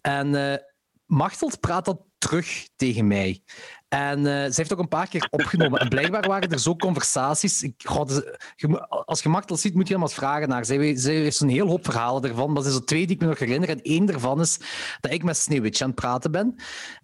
En 0.00 0.60
Machteld 1.06 1.60
praat 1.60 1.84
dat 1.84 2.00
terug 2.20 2.68
tegen 2.76 3.06
mij. 3.06 3.42
En 3.88 4.18
uh, 4.18 4.24
ze 4.24 4.52
heeft 4.54 4.72
ook 4.72 4.78
een 4.78 4.88
paar 4.88 5.08
keer 5.08 5.26
opgenomen. 5.30 5.80
En 5.80 5.88
blijkbaar 5.88 6.28
waren 6.28 6.50
er 6.50 6.58
zo 6.58 6.76
conversaties. 6.76 7.62
Ik, 7.62 7.74
God, 7.84 8.22
als 9.04 9.22
je 9.22 9.28
Machteld 9.28 9.60
ziet, 9.60 9.74
moet 9.74 9.88
je 9.88 9.98
hem 9.98 10.08
vragen 10.08 10.48
naar. 10.48 10.64
Zij, 10.64 10.96
zij 10.96 11.14
heeft 11.14 11.40
een 11.40 11.48
heel 11.48 11.66
hoop 11.66 11.84
verhalen 11.84 12.22
ervan. 12.22 12.46
Maar 12.48 12.56
er 12.56 12.62
zijn 12.62 12.74
zo 12.74 12.84
twee 12.84 13.06
die 13.06 13.14
ik 13.14 13.22
me 13.22 13.28
nog 13.28 13.38
herinner. 13.38 13.68
En 13.68 13.82
één 13.82 14.06
daarvan 14.06 14.40
is 14.40 14.58
dat 15.00 15.12
ik 15.12 15.22
met 15.22 15.36
Sneeuwwitje 15.36 15.84
aan 15.84 15.90
het 15.90 16.00
praten 16.00 16.30
ben. 16.30 16.54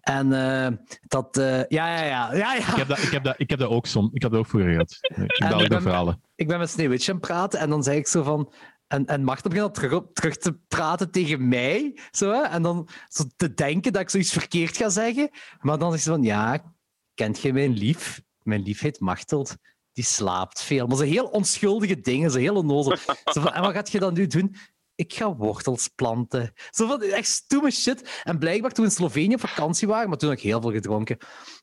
En 0.00 0.32
uh, 0.32 0.68
dat... 1.08 1.36
Uh, 1.36 1.44
ja, 1.46 1.66
ja, 1.68 2.04
ja, 2.04 2.34
ja, 2.34 2.54
ja. 2.54 2.56
Ik, 2.56 2.76
heb 2.76 2.88
dat, 2.88 2.98
ik, 2.98 3.10
heb 3.10 3.24
dat, 3.24 3.34
ik 3.38 3.50
heb 3.50 3.58
dat 3.58 3.70
ook 3.70 3.86
soms. 3.86 4.10
Ik 4.12 4.22
heb 4.22 4.30
dat 4.30 4.40
ook 4.40 4.46
vroeger 4.46 4.70
gehad. 4.70 4.98
Ik 5.00 5.42
heb 5.42 5.70
dat 5.70 5.82
verhalen. 5.82 6.20
Ik 6.34 6.48
ben 6.48 6.58
met 6.58 6.70
Sneeuwwitje 6.70 7.12
aan 7.12 7.18
het 7.18 7.26
praten. 7.26 7.58
En 7.60 7.70
dan 7.70 7.82
zei 7.82 7.98
ik 7.98 8.06
zo 8.06 8.22
van... 8.22 8.52
En, 8.86 9.06
en 9.06 9.24
Marten 9.24 9.50
begint 9.50 9.74
terug, 9.74 10.02
terug 10.12 10.36
te 10.36 10.58
praten 10.68 11.10
tegen 11.10 11.48
mij. 11.48 11.98
Zo, 12.10 12.30
hè? 12.30 12.42
En 12.42 12.62
dan 12.62 12.88
zo 13.08 13.24
te 13.36 13.54
denken 13.54 13.92
dat 13.92 14.02
ik 14.02 14.10
zoiets 14.10 14.32
verkeerd 14.32 14.76
ga 14.76 14.88
zeggen. 14.88 15.30
Maar 15.60 15.78
dan 15.78 15.90
zegt 15.90 16.02
ze 16.02 16.10
van, 16.10 16.22
ja, 16.22 16.74
kent 17.14 17.40
je 17.40 17.52
mijn 17.52 17.72
lief? 17.72 18.22
Mijn 18.42 18.62
lief 18.62 18.80
heet 18.80 19.00
Machteld. 19.00 19.56
Die 19.92 20.04
slaapt 20.04 20.62
veel. 20.62 20.86
Maar 20.86 20.96
ze 20.96 21.04
heel 21.04 21.26
onschuldige 21.26 22.00
dingen, 22.00 22.30
zo 22.30 22.38
heel 22.38 22.56
onnozel. 22.56 22.96
Zo 23.32 23.40
van, 23.40 23.52
en 23.52 23.62
wat 23.62 23.72
gaat 23.72 23.90
je 23.90 23.98
dan 23.98 24.14
nu 24.14 24.26
doen? 24.26 24.56
Ik 24.94 25.14
ga 25.14 25.34
wortels 25.34 25.88
planten. 25.88 26.52
Zo 26.70 26.86
van, 26.86 27.02
echt 27.02 27.28
stoeme 27.28 27.70
shit. 27.70 28.20
En 28.22 28.38
blijkbaar 28.38 28.70
toen 28.70 28.84
we 28.84 28.90
in 28.90 28.96
Slovenië 28.96 29.34
op 29.34 29.40
vakantie 29.40 29.88
waren, 29.88 30.08
maar 30.08 30.18
toen 30.18 30.28
heb 30.28 30.38
ik 30.38 30.44
heel 30.44 30.60
veel 30.60 30.72
gedronken, 30.72 31.18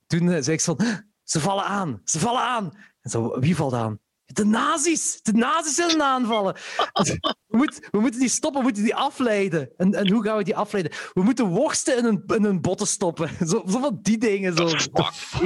toen 0.07 0.23
uh, 0.23 0.38
zei 0.39 0.51
ik 0.51 0.62
van, 0.62 0.79
ze 1.23 1.39
vallen 1.39 1.63
aan, 1.63 2.01
ze 2.03 2.19
vallen 2.19 2.41
aan. 2.41 2.71
En 3.01 3.09
zo, 3.09 3.39
wie 3.39 3.55
valt 3.55 3.73
aan? 3.73 3.99
De 4.34 4.46
nazi's! 4.46 5.22
De 5.22 5.34
nazi's 5.34 5.76
zullen 5.76 6.02
aanvallen. 6.02 6.56
We, 6.93 7.58
moet, 7.58 7.88
we 7.91 8.00
moeten 8.00 8.19
die 8.19 8.30
stoppen, 8.30 8.60
we 8.60 8.65
moeten 8.65 8.84
die 8.84 8.96
afleiden. 8.96 9.74
En, 9.78 9.93
en 9.93 10.12
hoe 10.12 10.24
gaan 10.24 10.38
we 10.38 10.43
die 10.43 10.56
afleiden? 10.56 10.91
We 11.13 11.24
moeten 11.24 11.46
worsten 11.46 11.98
in 11.98 12.06
een, 12.06 12.46
in 12.46 12.62
botten 12.62 12.88
stoppen. 12.88 13.30
Zo, 13.50 13.63
zo 13.67 13.80
van 13.80 14.00
die 14.02 14.17
dingen. 14.17 14.58
Zo. 14.58 14.69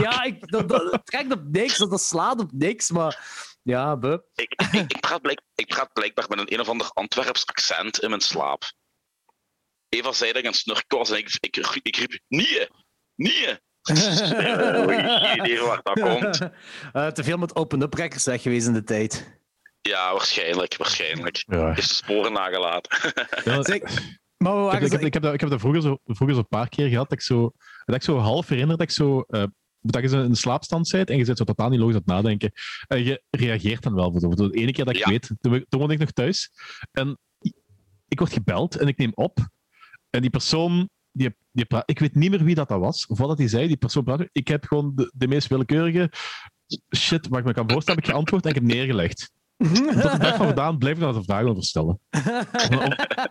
Ja, 0.02 0.24
ik, 0.24 0.52
dat, 0.52 0.70
dat 0.70 1.02
trekt 1.04 1.32
op 1.32 1.44
niks, 1.44 1.78
dat, 1.78 2.02
slaat 2.02 2.40
op 2.40 2.52
niks, 2.52 2.92
maar... 2.92 3.46
Ja, 3.64 3.98
buh. 3.98 4.18
Ik, 4.34 4.54
ik, 4.72 4.92
ik, 4.92 5.00
praat 5.00 5.22
blijk, 5.22 5.42
ik 5.56 5.68
praat 5.68 5.94
blijkbaar 5.94 6.26
met 6.30 6.40
een 6.40 6.54
een 6.54 6.60
of 6.60 6.70
ander 6.70 6.90
Antwerps 6.94 7.46
accent 7.46 8.00
in 8.00 8.10
mijn 8.10 8.22
slaap. 8.22 8.72
Eva 9.90 10.12
zei 10.12 10.32
dat 10.32 10.42
ik 10.42 10.48
een 10.48 10.54
snurk 10.54 10.86
was 10.88 11.10
en 11.10 11.18
ik, 11.18 11.38
ik, 11.40 11.58
ik 11.82 11.96
riep, 11.96 12.20
nee, 12.28 12.68
nee. 13.16 13.60
Geen 13.96 15.38
idee 15.46 15.60
waar 15.62 15.80
dat 15.84 16.00
komt. 16.00 16.40
Eh, 16.94 17.08
te 17.08 17.24
veel 17.24 17.38
met 17.38 17.56
open-up 17.56 17.94
records 17.94 18.26
weg 18.26 18.42
geweest 18.42 18.68
in 18.68 18.74
de 18.74 18.84
tijd. 18.84 19.40
Ja, 19.82 20.12
waarschijnlijk. 20.12 20.78
Waarschijnlijk. 20.78 21.44
Ja. 21.48 21.74
Heeft 21.74 21.90
spore 21.90 22.30
nagelaten. 22.30 23.14
Ja, 23.44 23.64
Zeg, 23.64 23.82
maar 24.38 24.66
we 24.66 24.72
Ik 24.72 24.72
heb, 24.72 24.82
ik, 24.84 24.92
heb, 24.92 25.02
ik, 25.02 25.14
heb 25.14 25.24
dat, 25.24 25.34
ik 25.34 25.40
heb 25.40 25.50
dat 25.50 25.60
vroeger 25.60 25.82
zo, 25.82 25.98
vroeger 26.04 26.36
zo 26.36 26.42
een 26.42 26.48
paar 26.58 26.70
keer 26.70 26.88
gehad. 26.90 27.10
Dat 27.10 27.18
ik 27.20 27.26
zo, 27.26 27.52
dat 27.86 27.96
ik 27.96 28.04
zo 28.04 28.18
half 28.18 28.48
herinner 28.48 28.78
dat 28.78 28.88
ik 28.88 28.94
zo. 28.94 29.22
eh, 29.28 29.44
dat 29.80 30.02
je 30.02 30.08
zo 30.08 30.18
in 30.20 30.30
een 30.30 30.36
slaapstand 30.36 30.90
bent 30.92 31.10
en 31.10 31.18
je 31.18 31.26
zit 31.26 31.38
zo 31.38 31.44
totaal 31.44 31.70
niet 31.70 31.80
logisch 31.80 31.96
aan 31.96 32.02
het 32.06 32.10
nadenken. 32.14 32.52
En 32.88 33.04
je 33.04 33.24
reageert 33.30 33.84
dan 33.84 33.94
wel. 33.94 34.12
voor 34.20 34.36
De 34.36 34.50
ene 34.52 34.72
keer 34.72 34.86
dat 34.86 34.96
ik 34.96 35.00
Ja. 35.06 35.10
weet, 35.10 35.32
toen, 35.40 35.66
toen 35.70 35.80
woonde 35.80 35.94
ik 35.94 36.00
nog 36.00 36.12
thuis. 36.12 36.50
En 36.92 37.20
ik 38.08 38.20
word 38.20 38.34
gebeld 38.34 38.76
en 38.76 38.88
ik 38.88 38.98
neem 38.98 39.12
op. 39.14 39.38
En 40.10 40.22
die 40.22 40.30
persoon, 40.30 40.90
die, 41.18 41.36
die 41.52 41.66
praat, 41.66 41.90
ik 41.90 42.00
weet 42.00 42.16
niet 42.16 42.30
meer 42.30 42.44
wie 42.44 42.56
dat, 42.56 42.68
dat 42.68 42.80
was. 42.80 43.06
Voordat 43.10 43.38
hij 43.38 43.48
zei, 43.48 43.68
die 43.68 43.78
persoon 43.78 44.04
praat. 44.04 44.28
Ik 44.32 44.48
heb 44.48 44.66
gewoon 44.66 44.92
de, 44.96 45.12
de 45.16 45.28
meest 45.28 45.48
willekeurige 45.48 46.12
shit 46.96 47.28
waar 47.28 47.40
ik 47.40 47.46
me 47.46 47.54
kan 47.54 47.70
voorstellen, 47.70 48.00
heb 48.00 48.10
ik 48.10 48.14
geantwoord 48.14 48.44
en 48.44 48.50
ik 48.50 48.56
heb 48.56 48.64
neergelegd. 48.64 49.32
Tot 49.58 50.12
de 50.12 50.18
dag 50.20 50.36
van 50.36 50.46
vandaag 50.46 50.78
blijf 50.78 50.96
ik 50.96 51.02
daar 51.02 51.14
de 51.14 51.24
vragen 51.24 51.50
over 51.50 51.64
stellen. 51.64 52.00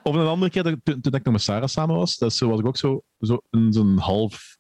Of, 0.03 0.15
een 0.15 0.27
andere 0.27 0.51
keer, 0.51 0.63
toen, 0.63 1.01
toen 1.01 1.15
ik 1.15 1.25
nog 1.25 1.33
met 1.33 1.43
Sarah 1.43 1.69
samen 1.69 1.97
was, 1.97 2.17
dat 2.17 2.33
zo, 2.33 2.49
was 2.49 2.59
ik 2.59 2.67
ook 2.67 2.77
zo, 2.77 3.03
zo 3.19 3.41
in 3.51 3.73
zo'n 3.73 3.99
half 3.99 4.57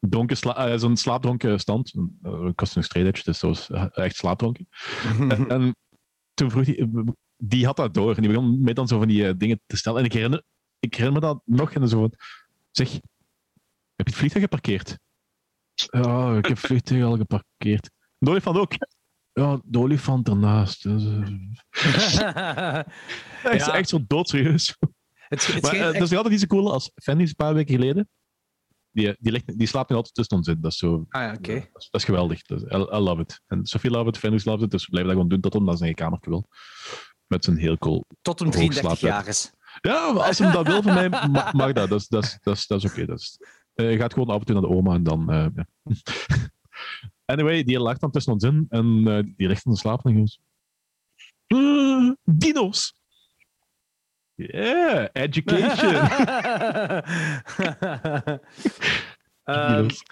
dronken, 0.00 0.36
sla, 0.36 0.56
eh, 0.56 0.78
zo'n 0.78 0.96
slaapdronken 0.96 1.60
stand. 1.60 1.94
Uh, 1.94 2.46
ik 2.46 2.60
was 2.60 2.74
nog 2.74 2.84
straight 2.84 3.14
edge, 3.14 3.24
dus 3.24 3.40
dat 3.40 3.50
was 3.50 3.70
eh, 3.70 4.04
echt 4.04 4.16
slaapdronken. 4.16 4.68
en, 5.28 5.48
en 5.48 5.76
toen 6.34 6.50
vroeg 6.50 6.66
hij, 6.66 6.88
die 7.36 7.66
had 7.66 7.76
dat 7.76 7.94
door 7.94 8.14
en 8.14 8.22
die 8.22 8.30
begon 8.30 8.62
mij 8.62 8.72
dan 8.72 8.88
zo 8.88 8.98
van 8.98 9.08
die 9.08 9.26
eh, 9.26 9.34
dingen 9.36 9.60
te 9.66 9.76
stellen. 9.76 9.98
En 9.98 10.04
ik 10.04 10.12
herinner, 10.12 10.42
ik 10.78 10.94
herinner 10.94 11.20
me 11.20 11.26
dat 11.26 11.42
nog 11.44 11.72
en 11.72 11.88
zo 11.88 11.98
van, 11.98 12.12
zeg, 12.70 12.92
heb 12.92 14.06
je 14.06 14.12
het 14.12 14.14
vliegtuig 14.14 14.44
geparkeerd? 14.44 14.98
Ja, 15.74 16.28
ik 16.36 16.46
heb 16.46 16.56
het 16.56 16.66
vliegtuig 16.66 17.02
al 17.04 17.16
geparkeerd. 17.16 17.90
De 18.18 18.30
olifant 18.30 18.56
ook. 18.56 18.72
Ja, 19.32 19.60
de 19.64 19.78
olifant 19.78 20.28
ernaast. 20.28 20.82
Dus, 20.82 21.04
eh, 21.04 21.20
Hij 23.42 23.54
is 23.56 23.64
Ja. 23.66 23.74
echt 23.74 23.88
zo 23.88 23.98
doodserieus. 24.06 24.76
het, 25.28 25.46
het 25.46 25.62
Maar 25.62 25.72
eh, 25.74 25.80
dat 25.80 25.94
is 25.94 26.00
nog 26.00 26.10
altijd 26.12 26.28
niet 26.30 26.40
zo 26.40 26.46
cool 26.46 26.72
als 26.72 26.90
Fanny 27.02 27.22
is 27.22 27.28
een 27.28 27.34
paar 27.34 27.54
weken 27.54 27.74
geleden. 27.74 28.08
Die, 28.92 29.16
die, 29.18 29.32
ligt, 29.32 29.58
die 29.58 29.66
slaapt 29.66 29.90
nu 29.90 29.96
altijd 29.96 30.14
tussen 30.14 30.36
ons 30.36 30.46
in. 30.48 30.60
Dat 30.60 30.72
is, 30.72 30.78
zo, 30.78 31.06
Ah 31.08 31.22
ja, 31.22 31.32
oké. 31.32 31.54
dat 31.54 31.82
is, 31.82 31.88
dat 31.90 32.00
is 32.00 32.04
geweldig. 32.04 32.42
Dat 32.42 32.62
is- 32.62 32.68
I, 32.72 32.76
I 32.76 32.98
love 32.98 33.20
it. 33.20 33.40
En 33.46 33.66
Sophie 33.66 33.90
love 33.90 34.08
it, 34.08 34.18
Fanny 34.18 34.40
loves 34.44 34.64
it. 34.64 34.70
Dus 34.70 34.84
we 34.84 34.90
blijven 34.90 35.12
dat 35.12 35.22
gewoon 35.22 35.28
doen 35.28 35.40
tot 35.40 35.52
hij 35.52 35.62
naar 35.62 35.76
zijn 35.76 35.94
kamer 35.94 36.18
wil. 36.20 36.48
Met 37.26 37.44
zijn 37.44 37.56
heel 37.58 37.78
cool. 37.78 38.04
Tot 38.22 38.40
een 38.40 38.46
Hoog 38.46 38.54
33 38.54 38.98
slaapbed. 38.98 39.10
jaar 39.10 39.26
is. 39.26 39.50
Ja, 39.80 40.06
als 40.12 40.38
hij 40.38 40.52
dat 40.52 40.66
wil 40.66 40.82
van 40.82 40.94
mij, 40.94 41.08
ma- 41.08 41.50
mag 41.52 41.72
dat. 41.72 41.88
Dat 41.88 42.00
is, 42.00 42.08
dat 42.08 42.24
is, 42.24 42.38
dat 42.42 42.56
is, 42.56 42.66
dat 42.66 42.84
is 42.84 42.90
oké. 42.90 43.12
Is- 43.12 43.38
eh, 43.74 43.90
je 43.90 43.96
gaat 43.98 44.12
gewoon 44.12 44.28
af 44.28 44.38
en 44.40 44.44
toe 44.44 44.54
naar 44.54 44.62
de 44.70 44.76
oma 44.76 44.94
en 44.94 45.02
dan. 45.02 45.30
eh. 45.30 45.46
Anyway, 47.24 47.62
die 47.64 47.80
lag 47.80 47.98
dan 47.98 48.10
tussen 48.10 48.32
ons 48.32 48.44
in 48.44 48.66
en 48.68 49.02
eh, 49.06 49.22
die 49.36 49.48
ligt 49.48 49.64
in 49.64 49.70
de 49.72 49.78
slaap 49.78 50.04
en 50.06 50.16
goes. 50.16 50.40
"Eh, 51.46 52.10
dino's! 52.24 52.94
Yeah, 54.34 55.08
education! 55.12 55.94
Ehm, 59.44 59.76
Dino's. 59.76 60.02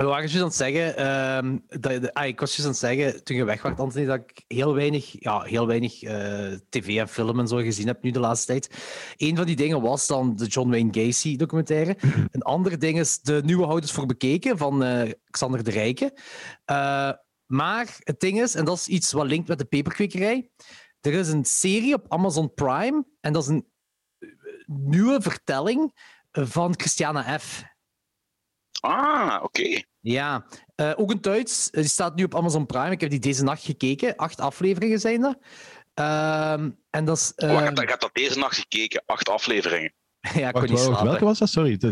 We 0.00 0.06
waren 0.06 0.28
juist 0.28 0.36
aan 0.36 0.44
het 0.44 0.54
zeggen, 0.54 0.96
ehm, 0.96 1.58
dat, 1.80 2.02
de- 2.02 2.14
ah, 2.14 2.26
ik 2.26 2.40
was 2.40 2.56
juist 2.56 2.82
aan 2.82 2.90
het 2.90 2.98
zeggen, 2.98 3.24
toen 3.24 3.36
je 3.36 3.44
weg 3.44 3.62
was, 3.62 3.78
Anthony, 3.78 4.06
dat 4.06 4.16
ik 4.16 4.44
heel 4.46 4.74
weinig, 4.74 5.22
ja, 5.22 5.42
heel 5.42 5.66
weinig 5.66 6.02
eh, 6.02 6.52
tv 6.68 6.96
en 6.98 7.08
film 7.08 7.38
en 7.38 7.48
zo 7.48 7.56
gezien 7.56 7.86
heb 7.86 8.02
nu 8.02 8.10
de 8.10 8.20
laatste 8.20 8.46
tijd. 8.46 8.70
Een 9.16 9.36
van 9.36 9.46
die 9.46 9.56
dingen 9.56 9.80
was 9.80 10.06
dan 10.06 10.36
de 10.36 10.46
John 10.46 10.70
Wayne 10.70 10.88
Gacy 11.04 11.36
documentaire. 11.36 11.96
Een 12.30 12.42
ander 12.42 12.78
ding 12.78 12.98
is 12.98 13.20
de 13.20 13.42
nieuwe 13.44 13.66
Houders 13.66 13.92
voor 13.92 14.06
Bekeken 14.06 14.58
van 14.58 14.82
eh, 14.84 15.10
Xander 15.30 15.64
de 15.64 15.70
Rijke. 15.70 16.16
Eh, 16.64 17.12
maar 17.46 17.96
het 17.98 18.20
ding 18.20 18.40
is, 18.42 18.54
en 18.54 18.64
dat 18.64 18.76
is 18.76 18.88
iets 18.88 19.12
wat 19.12 19.26
linkt 19.26 19.48
met 19.48 19.58
de 19.58 19.64
peperkwekerij, 19.64 20.50
er 21.00 21.12
is 21.12 21.28
een 21.28 21.44
serie 21.44 21.94
op 21.94 22.04
Amazon 22.08 22.54
Prime 22.54 23.04
en 23.20 23.32
dat 23.32 23.42
is 23.42 23.48
een 23.48 23.66
nieuwe 24.66 25.20
vertelling 25.20 25.92
van 26.32 26.74
Christiana 26.76 27.38
F. 27.38 27.62
Ah, 28.80 29.40
oké. 29.42 29.82
Ja, 30.00 30.44
eh, 30.74 30.92
ook 30.96 31.10
een 31.10 31.20
Duits. 31.20 31.70
Eh, 31.70 31.80
Die 31.80 31.90
staat 31.90 32.14
nu 32.14 32.24
op 32.24 32.34
Amazon 32.36 32.66
Prime. 32.66 32.90
Ik 32.90 33.00
heb 33.00 33.10
die 33.10 33.18
deze 33.18 33.44
nacht 33.44 33.64
gekeken. 33.64 34.16
Acht 34.16 34.40
afleveringen 34.40 34.98
zijn 35.00 35.20
dat. 35.20 35.38
Ehm, 35.94 36.70
en 36.90 37.04
dat 37.04 37.16
is... 37.16 37.32
Oh, 37.36 37.50
ik, 37.52 37.58
heb, 37.64 37.74
dat- 37.74 37.84
ik 37.84 37.90
heb 37.90 38.00
dat 38.00 38.10
deze 38.14 38.38
nacht 38.38 38.56
gekeken. 38.56 39.02
Acht 39.06 39.28
afleveringen. 39.28 39.92
ja, 40.34 40.48
ik 40.48 40.54
kon 40.54 40.62
niet 40.64 40.78
slapen. 40.78 41.04
welke 41.06 41.24
was 41.24 41.38
dat? 41.38 41.48
Sorry. 41.48 41.78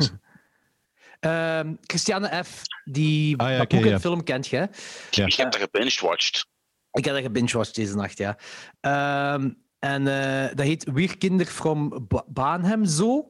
Ehm, 1.20 1.74
Christiane 1.82 2.44
F., 2.44 2.62
die 2.84 3.36
Ah, 3.36 3.48
ja, 3.70 3.78
ja. 3.80 3.98
film 4.00 4.22
kent 4.24 4.46
je. 4.46 4.56
hè? 4.56 4.64
Ja. 5.10 5.26
Ik 5.26 5.32
heb 5.34 5.52
dat 5.52 5.60
gebinged-watched. 5.60 6.46
Ik 6.92 7.04
heb 7.04 7.14
dat 7.14 7.22
gebingewatcht 7.22 7.74
deze 7.74 7.94
nacht, 7.96 8.18
ja. 8.18 8.38
Ehm, 8.80 9.50
en 9.78 10.06
eh, 10.06 10.48
dat 10.56 10.66
heet 10.66 10.90
Wir 10.92 11.18
Kinder 11.18 11.46
from 11.46 12.06
Ba- 12.08 12.24
Baanhem 12.28 12.84
zo. 12.84 13.28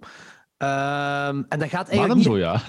Ehm, 0.56 1.42
en 1.48 1.58
dat 1.58 1.68
gaat 1.68 1.88
eigenlijk 1.88 2.14
niet... 2.18 2.24
zo, 2.26 2.38
ja. 2.38 2.62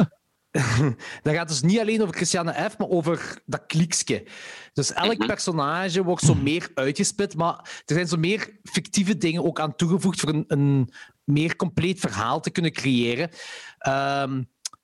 Dat 1.23 1.33
gaat 1.33 1.47
dus 1.47 1.61
niet 1.61 1.79
alleen 1.79 2.01
over 2.01 2.15
Christiane 2.15 2.69
F., 2.69 2.77
maar 2.77 2.87
over 2.87 3.41
dat 3.45 3.65
kliekske. 3.67 4.25
Dus 4.73 4.93
elk 4.93 5.17
Mhm. 5.17 5.27
personage 5.27 6.03
wordt 6.03 6.23
zo 6.23 6.35
meer 6.35 6.71
uitgespit, 6.73 7.35
maar 7.35 7.81
er 7.85 7.95
zijn 7.95 8.07
zo 8.07 8.17
meer 8.17 8.59
fictieve 8.63 9.17
dingen 9.17 9.43
ook 9.43 9.59
aan 9.59 9.75
toegevoegd 9.75 10.19
voor 10.19 10.29
een, 10.29 10.43
een 10.47 10.93
meer 11.23 11.55
compleet 11.55 11.99
verhaal 11.99 12.39
te 12.41 12.49
kunnen 12.49 12.71
creëren. 12.71 13.29
Ehm, 13.77 14.43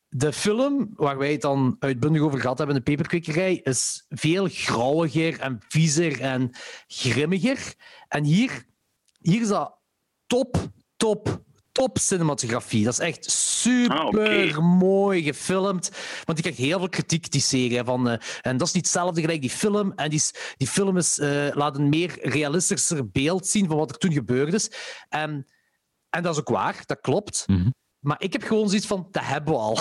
de 0.09 0.33
film, 0.33 0.89
waar 0.95 1.17
wij 1.17 1.31
het 1.31 1.41
dan 1.41 1.75
uitbundig 1.79 2.21
over 2.21 2.39
gehad 2.39 2.57
hebben, 2.57 2.75
de 2.75 2.81
peperkwekerij, 2.81 3.55
is 3.63 4.05
veel 4.09 4.47
grauwiger 4.51 5.39
en 5.39 5.59
viezer 5.67 6.21
en 6.21 6.49
grimmiger. 6.87 7.73
En 8.07 8.23
hier, 8.23 8.63
hier 9.19 9.41
is 9.41 9.47
dat 9.47 9.77
top, 10.27 10.69
top, 10.97 11.43
top 11.75 11.97
cinematografie. 11.97 12.83
Dat 12.83 12.93
is 12.93 12.99
echt 12.99 13.31
super 13.31 14.55
Ah, 14.55 14.77
mooi 14.77 15.23
gefilmd. 15.23 15.91
Want 16.25 16.37
die 16.37 16.41
krijgt 16.41 16.57
heel 16.57 16.77
veel 16.79 16.89
kritiek, 16.89 17.31
die 17.31 17.41
serie. 17.41 17.83
Van, 17.83 18.09
eh, 18.09 18.17
en 18.41 18.57
dat 18.57 18.67
is 18.67 18.73
niet 18.73 18.83
hetzelfde 18.83 19.21
gelijk 19.21 19.41
die 19.41 19.49
film. 19.49 19.91
En 19.95 20.09
die, 20.09 20.21
die 20.57 20.67
film 20.67 20.97
is, 20.97 21.19
eh, 21.19 21.47
laat 21.53 21.77
een 21.77 21.89
meer 21.89 22.17
realistischer 22.21 23.09
beeld 23.09 23.47
zien 23.47 23.67
van 23.67 23.77
wat 23.77 23.89
er 23.89 23.97
toen 23.97 24.13
gebeurd 24.13 24.53
is. 24.53 24.71
En, 25.09 25.47
en 26.09 26.23
dat 26.23 26.33
is 26.33 26.39
ook 26.39 26.49
waar, 26.49 26.83
dat 26.85 26.99
klopt. 27.01 27.43
Mhm. 27.47 27.69
Maar 27.99 28.21
ik 28.21 28.33
heb 28.33 28.43
gewoon 28.43 28.69
zoiets 28.69 28.87
van, 28.87 29.07
dat 29.11 29.25
hebben 29.25 29.53
we 29.53 29.59
al. 29.59 29.79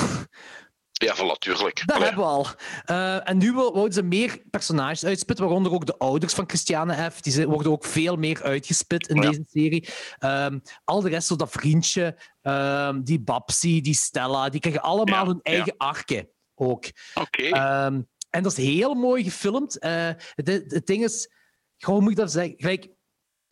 Ja, 0.94 1.14
van 1.14 1.26
natuurlijk. 1.26 1.82
Dat 1.86 1.96
Allee, 1.96 2.08
hebben 2.08 2.24
we 2.24 2.30
al. 2.30 2.46
Eh, 2.84 3.28
en 3.28 3.38
nu 3.38 3.52
wouden 3.52 3.92
ze 3.92 4.02
meer 4.02 4.42
personages 4.50 5.04
uitspitten, 5.04 5.44
waaronder 5.44 5.72
ook 5.72 5.86
de 5.86 5.98
ouders 5.98 6.34
van 6.34 6.44
Christiane 6.48 7.10
F. 7.10 7.20
Die 7.20 7.46
worden 7.46 7.72
ook 7.72 7.84
veel 7.84 8.16
meer 8.16 8.42
uitgespit 8.42 9.08
in 9.08 9.16
Ja. 9.22 9.30
deze 9.30 9.44
serie. 9.50 9.88
Ehm, 10.18 10.58
al 10.84 11.00
de 11.00 11.08
rest, 11.08 11.26
zo 11.26 11.36
dat 11.36 11.50
vriendje, 11.50 12.18
ehm, 12.42 13.02
die 13.02 13.20
Babsi, 13.20 13.80
die 13.80 13.94
Stella, 13.94 14.48
die 14.48 14.60
krijgen 14.60 14.82
allemaal 14.82 15.20
Ja, 15.24 15.26
hun 15.26 15.40
ja. 15.42 15.52
eigen 15.52 15.74
arken 15.76 16.28
ook. 16.54 16.84
Oké. 17.14 17.42
Ehm, 17.42 18.00
en 18.30 18.42
dat 18.42 18.58
is 18.58 18.64
heel 18.64 18.94
mooi 18.94 19.24
gefilmd. 19.24 19.78
Eh, 19.78 20.10
het, 20.34 20.46
het 20.48 20.86
ding 20.86 21.04
is, 21.04 21.30
hoe 21.78 22.00
moet 22.00 22.10
ik 22.10 22.16
dat 22.16 22.32
zeggen? 22.32 22.54
Gelijk, 22.56 22.88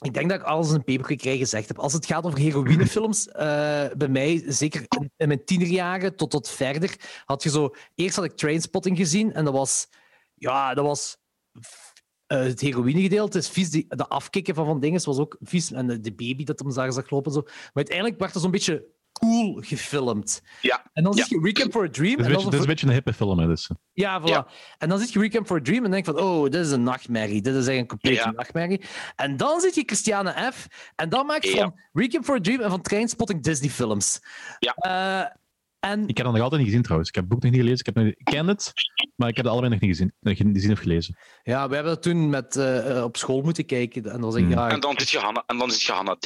ik 0.02 0.14
denk 0.14 0.30
dat 0.30 0.40
ik 0.40 0.46
alles 0.46 0.68
in 0.68 0.74
een 0.74 0.84
peperkwekerij 0.84 1.38
gezegd 1.38 1.68
heb. 1.68 1.78
Als 1.78 1.92
het 1.92 2.06
gaat 2.06 2.24
over 2.24 2.38
heroïnefilms, 2.38 3.28
eh, 3.28 3.86
bij 3.96 4.08
mij, 4.08 4.44
zeker 4.46 4.84
in, 5.16 5.28
mijn 5.28 5.44
tienerjaren 5.44 6.16
tot, 6.16 6.30
tot 6.30 6.48
verder, 6.48 7.22
had 7.24 7.42
je 7.42 7.50
zo... 7.50 7.70
Eerst 7.94 8.16
had 8.16 8.24
ik 8.24 8.36
Trainspotting 8.36 8.96
gezien 8.96 9.32
en 9.32 9.44
dat 9.44 9.54
was... 9.54 9.88
Ja, 10.34 10.74
dat 10.74 10.84
was... 10.84 11.16
eh, 12.26 12.38
het 12.38 12.60
heroïnegedeelte 12.60 13.38
is 13.38 13.48
vies. 13.48 13.70
Die, 13.70 13.86
de 13.88 14.08
afkicken 14.08 14.54
van 14.54 14.66
van 14.66 14.80
dingen 14.80 15.04
was 15.04 15.18
ook 15.18 15.36
vies. 15.40 15.72
En 15.72 15.86
de, 15.86 16.00
de 16.00 16.14
baby 16.14 16.44
dat 16.44 16.58
hem 16.58 16.74
daar 16.74 16.92
zag 16.92 17.10
lopen. 17.10 17.32
Zo. 17.32 17.42
Maar 17.42 17.70
uiteindelijk 17.72 18.18
werd 18.18 18.32
het 18.32 18.42
zo'n 18.42 18.50
beetje 18.50 18.86
cool 19.28 19.60
gefilmd. 19.60 20.42
Ja. 20.60 20.82
En 20.92 21.02
dan 21.04 21.12
Ja. 21.16 21.24
zie 21.24 21.36
je 21.36 21.42
Weekend 21.42 21.72
for 21.72 21.84
a 21.84 21.88
Dream. 21.90 22.18
Is, 22.18 22.26
dat 22.26 22.26
beetje, 22.36 22.50
is 22.50 22.60
een 22.60 22.66
beetje 22.66 22.86
een 22.86 22.92
hippe 22.92 23.12
film, 23.12 23.38
hè, 23.38 23.46
dus. 23.46 23.70
ja, 23.92 24.20
voilà. 24.20 24.24
Ja. 24.24 24.46
En 24.78 24.88
dan 24.88 24.98
zit 24.98 25.12
je 25.12 25.18
Weekend 25.18 25.46
for 25.46 25.56
a 25.58 25.62
Dream 25.62 25.84
en 25.84 25.90
denk 25.90 26.04
van, 26.04 26.18
oh, 26.20 26.42
dit 26.42 26.54
is 26.66 26.70
een 26.70 26.82
nachtmerrie. 26.82 27.42
Dit 27.42 27.54
is 27.54 27.66
echt 27.66 27.78
een 27.78 27.86
complete 27.86 28.16
Ja. 28.22 28.30
nachtmerrie. 28.30 28.80
En 29.16 29.36
dan 29.36 29.60
zit 29.60 29.74
je 29.74 29.82
Christiane 29.86 30.50
F. 30.52 30.66
En 30.96 31.08
dan 31.08 31.26
maak 31.26 31.42
je 31.44 31.54
Ja. 31.54 31.62
van 31.62 31.80
Weekend 31.92 32.24
for 32.24 32.34
a 32.36 32.40
Dream 32.40 32.60
en 32.60 32.70
van 32.70 32.82
Trainspotting 32.82 33.42
Disney-films. 33.42 34.18
Ja. 34.58 34.72
Eh, 34.74 35.30
en 35.82 36.00
Ik 36.08 36.16
heb 36.16 36.26
dat 36.26 36.34
nog 36.34 36.42
altijd 36.42 36.60
niet 36.60 36.70
gezien 36.70 36.82
trouwens. 36.82 37.08
Ik 37.10 37.14
heb 37.14 37.24
het 37.24 37.32
boek 37.32 37.42
nog 37.42 37.52
niet 37.52 37.60
gelezen. 37.60 37.78
Ik, 37.86 37.86
heb 37.94 38.04
nog- 38.04 38.14
ik 38.16 38.24
ken 38.24 38.46
het, 38.48 38.72
maar 39.16 39.28
ik 39.28 39.36
heb 39.36 39.44
het 39.44 39.52
allebei 39.54 39.72
nog 39.72 39.80
niet 39.82 39.90
gezien, 39.90 40.12
nog 40.20 40.38
niet 40.38 40.54
gezien 40.56 40.72
of 40.72 40.78
gelezen. 40.78 41.16
ja, 41.42 41.68
we 41.68 41.74
hebben 41.74 41.92
dat 41.94 42.02
toen 42.02 42.30
met, 42.30 42.56
eh, 42.56 43.02
op 43.04 43.16
school 43.16 43.42
moeten 43.42 43.66
kijken. 43.66 44.04
En 44.04 44.10
dan 44.10 44.20
was 44.20 44.34
ik, 44.34 44.48
ja, 44.48 44.70
En 44.70 44.80
dan 44.80 44.94
zit 44.98 45.10
je 45.10 45.18
Hanna, 45.18 45.42
en 45.46 45.58
dan 45.58 45.70
zit 45.70 45.82
je 45.82 45.92
Hanna 45.92 46.16
D. 46.18 46.24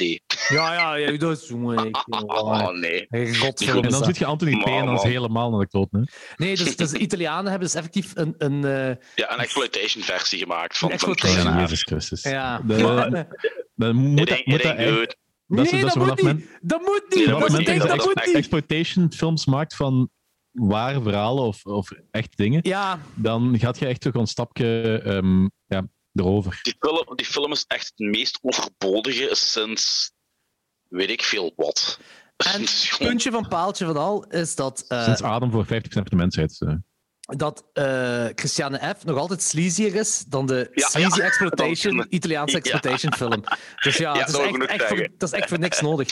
ja, 0.49 0.73
ja, 0.73 0.95
ja, 0.95 1.17
dat 1.17 1.41
is 1.41 1.47
jongen. 1.47 1.87
ik- 1.87 2.03
Oh 2.25 2.69
nee. 2.71 3.07
En 3.07 3.33
dan 3.81 3.89
dat. 3.91 4.05
zit 4.05 4.17
je 4.17 4.25
Anthony 4.25 4.57
P. 4.63 4.65
en 4.65 4.85
dan 4.85 4.93
is 4.95 5.01
het 5.01 5.11
helemaal 5.11 5.49
naar 5.51 5.59
de 5.59 5.67
kloot. 5.67 5.87
Hè? 5.91 5.99
Nee, 6.37 6.55
dus, 6.55 6.75
dus 6.75 6.89
de 6.91 6.97
Italianen 6.97 7.49
hebben 7.49 7.67
dus 7.67 7.75
effectief 7.77 8.11
een... 8.15 8.35
een 8.37 8.63
eh, 8.65 8.95
Ja, 9.15 9.33
een 9.33 9.39
exploitation 9.39 10.03
versie 10.03 10.39
gemaakt 10.39 10.77
van, 10.77 10.91
Een 10.91 10.99
van 10.99 11.09
exploitation. 11.09 11.53
Christian 11.53 11.53
Oh, 11.53 11.65
F. 11.65 11.69
Jezus 11.69 11.83
Christus. 11.83 12.23
ja. 12.23 12.61
De- 12.65 13.27
dan 13.75 13.95
moet 13.95 14.19
It 14.19 14.27
dat, 14.29 14.45
moet 14.45 14.63
it 14.63 15.17
dat 15.47 15.57
echt- 15.59 15.65
is- 15.65 15.71
nee, 15.71 15.81
dat 15.81 15.95
moet 15.95 16.21
niet. 16.33 16.49
Dat 16.61 16.81
moet 16.81 17.03
niet. 17.09 17.15
Nee, 17.15 17.27
dat, 17.27 17.39
dat 17.39 17.49
is 17.49 17.49
moet 17.49 17.49
het 17.49 17.57
niet. 17.57 17.67
ding, 17.67 17.79
dat 17.79 17.87
Dat 17.89 17.99
is 17.99 18.05
moet 18.05 18.15
echt 18.15 18.25
niet. 18.27 18.35
exploitation 18.35 19.11
films 19.13 19.45
maakt 19.45 19.75
van 19.75 20.09
ware 20.51 21.01
verhalen 21.01 21.43
of, 21.43 21.65
of 21.65 21.91
echte 22.11 22.35
dingen, 22.35 22.59
Ja, 22.63 22.99
dan 23.15 23.59
gaat 23.59 23.79
je 23.79 23.85
echt 23.85 24.01
toch 24.01 24.13
een 24.13 24.27
stapje 24.27 25.01
ehm, 25.05 25.47
ja, 25.65 25.87
erover. 26.13 26.59
Die 26.61 26.75
film, 26.79 27.15
die 27.15 27.25
film 27.25 27.51
is 27.51 27.63
echt 27.67 27.91
het 27.95 28.07
meest 28.07 28.39
overbodige 28.41 29.29
sinds 29.31 30.11
weet 30.89 31.09
ik 31.09 31.21
veel 31.23 31.53
wat. 31.55 31.99
en 32.37 32.61
Het 32.61 32.95
puntje 32.99 33.31
van 33.31 33.47
paaltje 33.47 33.85
van 33.85 33.97
al 33.97 34.23
is 34.27 34.55
dat, 34.55 34.85
eh, 34.87 35.03
Sinds 35.03 35.21
Adam 35.21 35.51
voor 35.51 35.65
50% 35.65 35.67
van 35.89 36.03
de 36.03 36.15
mensheid. 36.15 36.61
eh. 36.61 36.73
Dat 37.35 37.65
eh, 37.73 38.25
Christiane 38.35 38.95
F. 38.99 39.05
nog 39.05 39.17
altijd 39.17 39.41
sleazier 39.43 39.95
is 39.95 40.23
dan 40.27 40.45
de 40.45 40.69
Ja, 40.73 40.87
sleazy 40.87 41.19
ja. 41.19 41.25
exploitation, 41.25 42.05
Italiaanse 42.09 42.51
Ja. 42.55 42.59
exploitation 42.59 43.13
film. 43.13 43.43
Dus 43.83 43.97
ja, 43.97 44.17
het 44.17 44.27
is 44.29 44.35
echt, 44.65 44.83
voor, 44.87 45.07
dat 45.17 45.33
is 45.33 45.39
echt 45.39 45.49
voor 45.49 45.59
niks 45.59 45.81
nodig. 45.81 46.07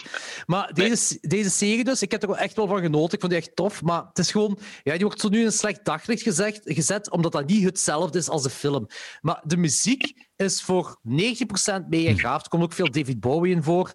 Maar 0.46 0.74
deze, 0.74 1.18
deze 1.22 1.50
serie 1.50 1.84
dus, 1.84 2.02
ik 2.02 2.12
heb 2.12 2.24
er 2.24 2.30
echt 2.32 2.56
wel 2.56 2.68
van 2.68 2.80
genoten. 2.82 3.14
Ik 3.14 3.20
vond 3.20 3.32
die 3.32 3.42
echt 3.42 3.56
tof. 3.56 3.82
Maar 3.82 4.04
het 4.08 4.18
is 4.20 4.32
gewoon, 4.32 4.60
ja, 4.84 4.94
die 4.94 5.06
wordt 5.06 5.22
zo 5.22 5.30
nu 5.30 5.40
in 5.40 5.46
een 5.46 5.52
slecht 5.52 5.86
daglicht 5.86 6.22
gezegd, 6.22 6.60
gezet, 6.64 7.12
omdat 7.12 7.32
dat 7.32 7.48
niet 7.48 7.64
hetzelfde 7.64 8.18
is 8.18 8.30
als 8.30 8.44
de 8.44 8.50
film. 8.50 8.88
Maar 9.22 9.42
de 9.46 9.58
muziek 9.58 10.28
is 10.36 10.62
voor 10.62 11.00
90% 11.04 11.88
mega 11.90 12.16
gaaf. 12.16 12.42
Er 12.44 12.50
komt 12.50 12.64
ook 12.64 12.74
veel 12.74 12.92
David 12.92 13.20
Bowie 13.20 13.56
in 13.56 13.64
voor. 13.64 13.94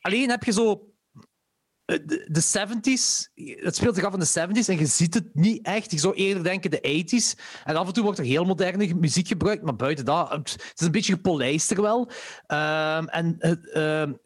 Alleen 0.00 0.30
heb 0.30 0.44
je 0.44 0.52
zo 0.52 0.91
de, 1.84 2.28
de 2.30 2.42
70s, 2.42 3.32
het 3.62 3.76
speelt 3.76 3.94
zich 3.94 4.04
af 4.04 4.12
in 4.12 4.18
de 4.18 4.62
70s 4.62 4.68
en 4.68 4.78
je 4.78 4.86
ziet 4.86 5.14
het 5.14 5.34
niet 5.34 5.66
echt. 5.66 5.90
Je 5.90 5.98
zou 5.98 6.14
eerder 6.14 6.42
denken 6.42 6.70
de 6.70 7.04
80s. 7.04 7.40
En 7.64 7.76
af 7.76 7.86
en 7.86 7.92
toe 7.92 8.04
wordt 8.04 8.18
er 8.18 8.24
heel 8.24 8.44
moderne 8.44 8.94
muziek 8.94 9.28
gebruikt, 9.28 9.62
maar 9.62 9.76
buiten 9.76 10.04
dat, 10.04 10.30
het 10.30 10.72
is 10.74 10.86
een 10.86 10.92
beetje 10.92 11.12
gepolijster 11.12 11.82
wel. 11.82 12.10
Ehm, 12.46 13.06
en 13.06 13.36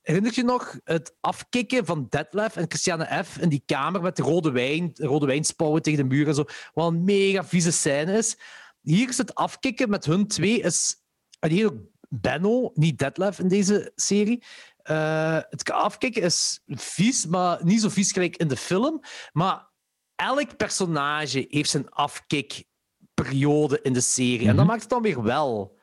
herinner 0.03 0.33
je 0.35 0.45
nog 0.45 0.79
het 0.85 1.16
afkicken 1.21 1.87
van 1.87 2.07
Detlef 2.09 2.57
en 2.57 2.64
Christiane 2.69 3.25
F. 3.25 3.38
in 3.38 3.49
die 3.49 3.62
kamer 3.66 4.01
met 4.01 4.16
de 4.16 4.23
rode 4.23 4.51
wijn, 4.51 4.90
de 4.92 5.07
rode 5.07 5.27
wijnspouwen 5.27 5.83
tegen 5.83 6.09
de 6.09 6.14
muur 6.14 6.29
en 6.29 6.35
zo, 6.35 6.45
wat 6.75 6.92
een 6.92 7.05
mega 7.05 7.45
vieze 7.45 7.73
scène 7.73 8.16
is. 8.16 8.38
Hier 8.83 9.09
is 9.09 9.19
het 9.19 9.35
afkikken 9.35 9.90
met 9.90 10.05
hun 10.05 10.27
twee, 10.27 10.61
is, 10.61 10.97
en 11.38 11.51
hier 11.51 11.66
ook 11.66 11.79
Benno, 12.09 12.71
niet 12.75 12.99
Detlef 12.99 13.38
in 13.38 13.49
deze 13.49 13.92
serie. 13.95 14.42
Eh, 14.87 15.38
het 15.51 15.70
afkicken 15.70 16.22
is 16.22 16.61
vies, 16.66 17.27
maar 17.27 17.64
niet 17.64 17.81
zo 17.81 17.88
vies 17.88 18.12
gelijk 18.12 18.37
in 18.37 18.49
de 18.49 18.57
film. 18.57 19.01
Maar 19.33 19.68
elk 20.14 20.57
personage 20.57 21.44
heeft 21.49 21.70
zijn 21.70 21.88
afkikperiode 21.90 23.81
in 23.83 23.92
de 23.92 24.01
serie. 24.01 24.40
En 24.40 24.46
dat 24.46 24.57
Mhm. 24.57 24.66
maakt 24.66 24.81
het 24.81 24.90
dan 24.90 25.03
weer 25.03 25.22
wel 25.22 25.79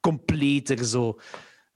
completer 0.00 0.84
zo. 0.84 1.18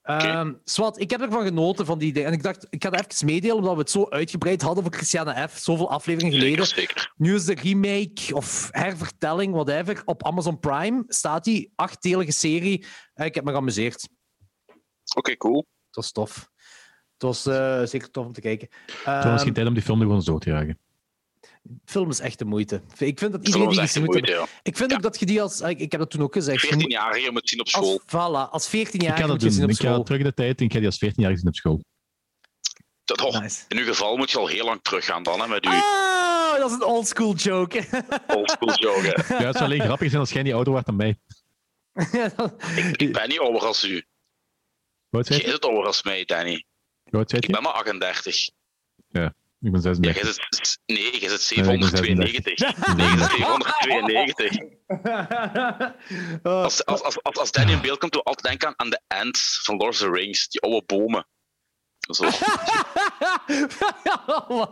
Ehm, 0.03 0.53
Swat, 0.65 1.01
ik 1.01 1.11
heb 1.11 1.21
ervan 1.21 1.45
genoten 1.45 1.87
van 1.87 1.99
die 1.99 2.13
dingen. 2.13 2.29
En 2.29 2.35
ik 2.35 2.43
dacht, 2.43 2.67
ik 2.71 2.83
ga 2.85 2.91
het 2.91 3.13
even 3.13 3.27
meedelen, 3.27 3.57
omdat 3.57 3.73
we 3.75 3.81
het 3.81 3.91
zo 3.91 4.07
uitgebreid 4.09 4.63
hadden 4.63 4.83
voor 4.85 4.93
Christiane 4.93 5.49
F. 5.49 5.59
Zoveel 5.59 5.91
afleveringen 5.91 6.39
geleden. 6.39 6.67
Zeker, 6.67 6.89
zeker. 6.89 7.13
Nu 7.17 7.35
is 7.35 7.45
de 7.45 7.55
remake 7.55 8.35
of 8.35 8.69
hervertelling, 8.71 9.53
whatever, 9.55 10.03
op 10.05 10.25
Amazon 10.27 10.59
Prime. 10.59 11.05
Staat 11.07 11.45
die 11.45 11.73
achtdelige 11.75 12.33
serie. 12.33 12.87
Eh, 13.15 13.27
Ik 13.27 13.35
heb 13.35 13.45
me 13.45 13.51
geamuseerd. 13.51 14.09
Oké, 15.17 15.37
cool. 15.37 15.67
Het 15.87 15.97
was 15.97 16.13
tof. 16.13 16.51
Het 17.23 17.43
was 17.45 17.47
eh, 17.47 17.83
zeker 17.87 18.11
tof 18.11 18.27
om 18.27 18.33
te 18.33 18.41
kijken. 18.41 18.69
Het 18.87 19.05
was 19.05 19.25
Ehm, 19.25 19.39
geen 19.39 19.53
tijd 19.53 19.67
om 19.67 19.75
die 19.75 19.83
film 19.83 20.01
er 20.01 20.07
gewoon 20.07 20.23
zo 20.23 20.39
te 20.39 20.51
jagen. 20.51 20.79
film 21.85 22.11
is 22.11 22.21
echt 22.21 22.39
de 22.39 22.45
moeite. 22.45 22.81
Ik 22.99 23.19
vind 23.19 23.33
dat 23.33 23.47
iedereen 23.47 23.69
die 23.69 23.81
gezien 23.81 24.03
moet 24.03 24.11
moeite, 24.15 24.33
ja. 24.33 24.47
Ik 24.63 24.77
vind 24.77 24.93
ook 24.95 25.03
dat 25.03 25.19
je 25.21 25.27
die 25.27 25.43
als... 25.43 25.61
Ik, 25.61 25.91
heb 25.93 26.01
dat 26.01 26.11
toen 26.11 26.23
ook 26.23 26.33
gezegd. 26.33 26.61
je 26.61 26.67
14 26.67 26.83
moet- 26.83 26.93
jaar 26.93 27.21
je 27.21 27.31
moet 27.31 27.49
zien 27.49 27.61
op 27.61 27.67
als, 27.67 27.75
school. 27.75 28.01
voilà, 28.07 28.51
als 28.51 28.69
14 28.69 29.01
Ik 29.01 29.07
jaar 29.07 29.29
moet 29.29 29.43
je 29.43 29.51
zien 29.51 29.61
doen. 29.61 29.65
op 29.65 29.71
Ik 29.71 29.81
ga 29.81 29.89
school. 29.93 30.03
terug 30.03 30.21
in 30.21 30.27
de 30.27 30.35
tijd 30.35 30.59
en 30.59 30.65
ik 30.65 30.73
ga 30.73 30.79
die 30.79 30.87
als 30.87 30.99
14 30.99 31.23
jaar 31.23 31.37
zien 31.37 31.47
op 31.49 31.55
school. 31.55 31.81
Dat, 33.05 33.21
oh, 33.21 33.41
Nice. 33.41 33.65
In 33.69 33.79
uw 33.79 33.85
geval 33.85 34.17
moet 34.17 34.31
je 34.31 34.39
al 34.39 34.47
heel 34.47 34.65
lang 34.65 34.83
teruggaan 34.83 35.23
dan, 35.23 35.41
hè, 35.41 35.49
met 35.49 35.65
uw 35.65 35.71
Ah, 35.73 36.59
dat 36.59 36.71
is 36.71 36.77
een 36.77 36.85
oldschool 36.85 37.35
joke. 37.35 37.85
oldschool 38.27 38.75
joggen. 38.75 39.25
Ja, 39.41 39.47
het 39.47 39.57
zou 39.57 39.65
alleen 39.65 39.81
grappig 39.81 40.09
zijn 40.09 40.21
als 40.21 40.31
jij 40.33 40.43
niet 40.43 40.53
ouder 40.53 40.73
wordt 40.73 40.87
dan 40.87 40.97
mij. 40.97 41.19
Ik 42.97 43.13
ben 43.13 43.29
niet 43.29 43.39
ouder 43.41 43.67
als 43.67 43.85
u. 43.85 44.05
Oud 45.11 45.29
Jij 45.29 45.43
bent 45.45 45.65
ouder 45.65 45.87
als 45.87 46.03
mij, 46.03 46.25
Danny. 46.25 46.65
Oud 47.13 47.33
Ik 47.33 47.47
je? 47.47 47.53
ben 47.53 47.63
maar 47.63 47.73
38. 47.73 48.49
Ik 48.49 48.53
ben 49.11 49.23
Ja, 49.73 49.81
36. 49.81 50.23
jij 50.23 50.33
zit, 50.33 50.79
nee, 50.87 51.19
jij 51.21 51.29
zit 51.39 51.53
Nee, 51.57 51.75
ik 51.75 51.81
ben 51.81 51.89
792. 51.89 52.95
Nee, 52.97 53.07
jij 53.07 53.19
zit 53.19 53.31
792. 53.31 54.59
Oh, 56.43 56.63
Als, 56.63 56.85
als, 56.85 57.03
als, 57.03 57.23
als, 57.23 57.37
als 57.39 57.53
Danny 57.53 57.73
in 57.73 57.81
beeld 57.81 57.99
komt, 57.99 58.13
doe 58.13 58.23
altijd 58.23 58.47
denken 58.47 58.69
aan, 58.69 58.75
aan 58.77 58.91
de 58.91 59.01
ants 59.09 59.61
van 59.63 59.77
Lord 59.77 59.91
of 59.93 59.97
the 59.99 60.11
Rings, 60.11 60.49
die 60.49 60.61
oude 60.61 60.83
bomen. 60.87 61.27
Zo. 62.11 62.25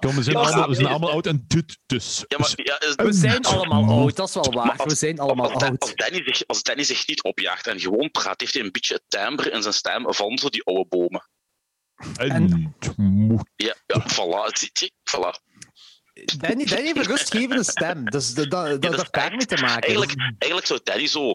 Kom, 0.00 0.14
we 0.14 0.22
zijn, 0.22 0.37
Ja, 0.37 0.42
allemaal, 0.42 0.68
we 0.68 0.74
zijn 0.74 0.87
allemaal 0.87 1.11
oud 1.11 1.26
en 1.26 1.44
dit 1.46 1.79
dus. 1.87 2.24
Ja, 2.29 2.38
maar 2.38 2.53
ja, 2.57 2.81
is- 2.81 2.94
We 2.94 3.12
zijn 3.12 3.44
allemaal 3.44 3.98
oud, 3.98 4.16
dat 4.16 4.29
is 4.29 4.35
wel 4.35 4.53
waar. 4.53 4.76
als- 4.76 4.85
We 4.92 4.94
zijn 4.98 5.18
allemaal 5.18 5.50
als, 5.50 5.62
Dan- 5.62 5.79
als, 5.79 5.88
oud. 5.88 5.98
Danny 5.98 6.22
zich, 6.24 6.46
als 6.46 6.62
Danny 6.62 6.83
zich 6.85 7.07
niet 7.07 7.22
opjaagt 7.22 7.66
en 7.66 7.81
gewoon 7.81 8.11
praat, 8.11 8.40
heeft 8.40 8.55
hij 8.55 8.62
een 8.62 8.72
beetje 8.72 8.94
het 8.94 9.03
timbre 9.09 9.50
in 9.50 9.62
zijn 9.62 9.74
stem 9.74 10.14
van 10.14 10.38
zo 10.38 10.48
die 10.48 10.64
oude 10.64 10.87
bomen. 10.88 11.29
En... 12.16 12.74
Ja, 13.56 13.74
ja 13.86 14.00
voilà. 14.08 14.52
Je? 14.52 14.92
Voilà. 15.10 15.48
Danny, 16.38 16.64
Danny 16.64 16.84
heeft 16.84 16.96
een 16.96 17.02
rustgevende 17.02 17.64
stem. 17.64 18.04
Dus 18.10 18.34
dat, 18.34 18.50
dat, 18.50 18.66
dat, 18.68 18.82
dat 18.82 18.92
is 18.92 18.98
heeft 18.98 19.10
daarmee 19.10 19.46
te 19.46 19.56
maken. 19.56 19.82
Eigenlijk, 19.82 20.14
eigenlijk 20.38 20.66
zou 20.66 20.80
Danny 20.82 21.06
zo 21.06 21.28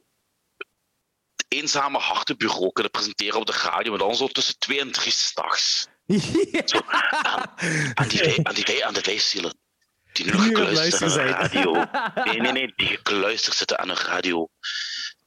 het 1.35 1.45
eenzame 1.47 1.97
hartenbureau 1.97 2.71
kunnen 2.71 2.91
presenteren 2.91 3.39
op 3.39 3.45
de 3.45 3.59
radio, 3.63 3.89
maar 3.89 3.99
dan 3.99 4.15
zo 4.15 4.27
tussen 4.27 4.59
twee 4.59 4.79
en 4.79 4.91
drie 4.91 5.11
s'nachts. 5.11 5.87
Aan, 7.93 8.07
die 8.07 8.19
wij- 8.19 8.39
aan, 8.43 8.53
die 8.53 8.63
wij- 8.63 8.83
aan 8.85 8.93
de. 8.93 9.53
Die 10.11 10.25
nu 10.25 10.31
gekluisterd 10.31 11.11
aan 11.17 11.25
de 11.25 11.31
radio. 11.31 11.85
Nee, 12.25 12.39
nee, 12.39 12.51
nee. 12.51 12.73
Die 12.75 12.87
gekluisterd 12.87 13.55
zitten 13.55 13.79
aan 13.79 13.89
een 13.89 13.95
radio. 13.95 14.49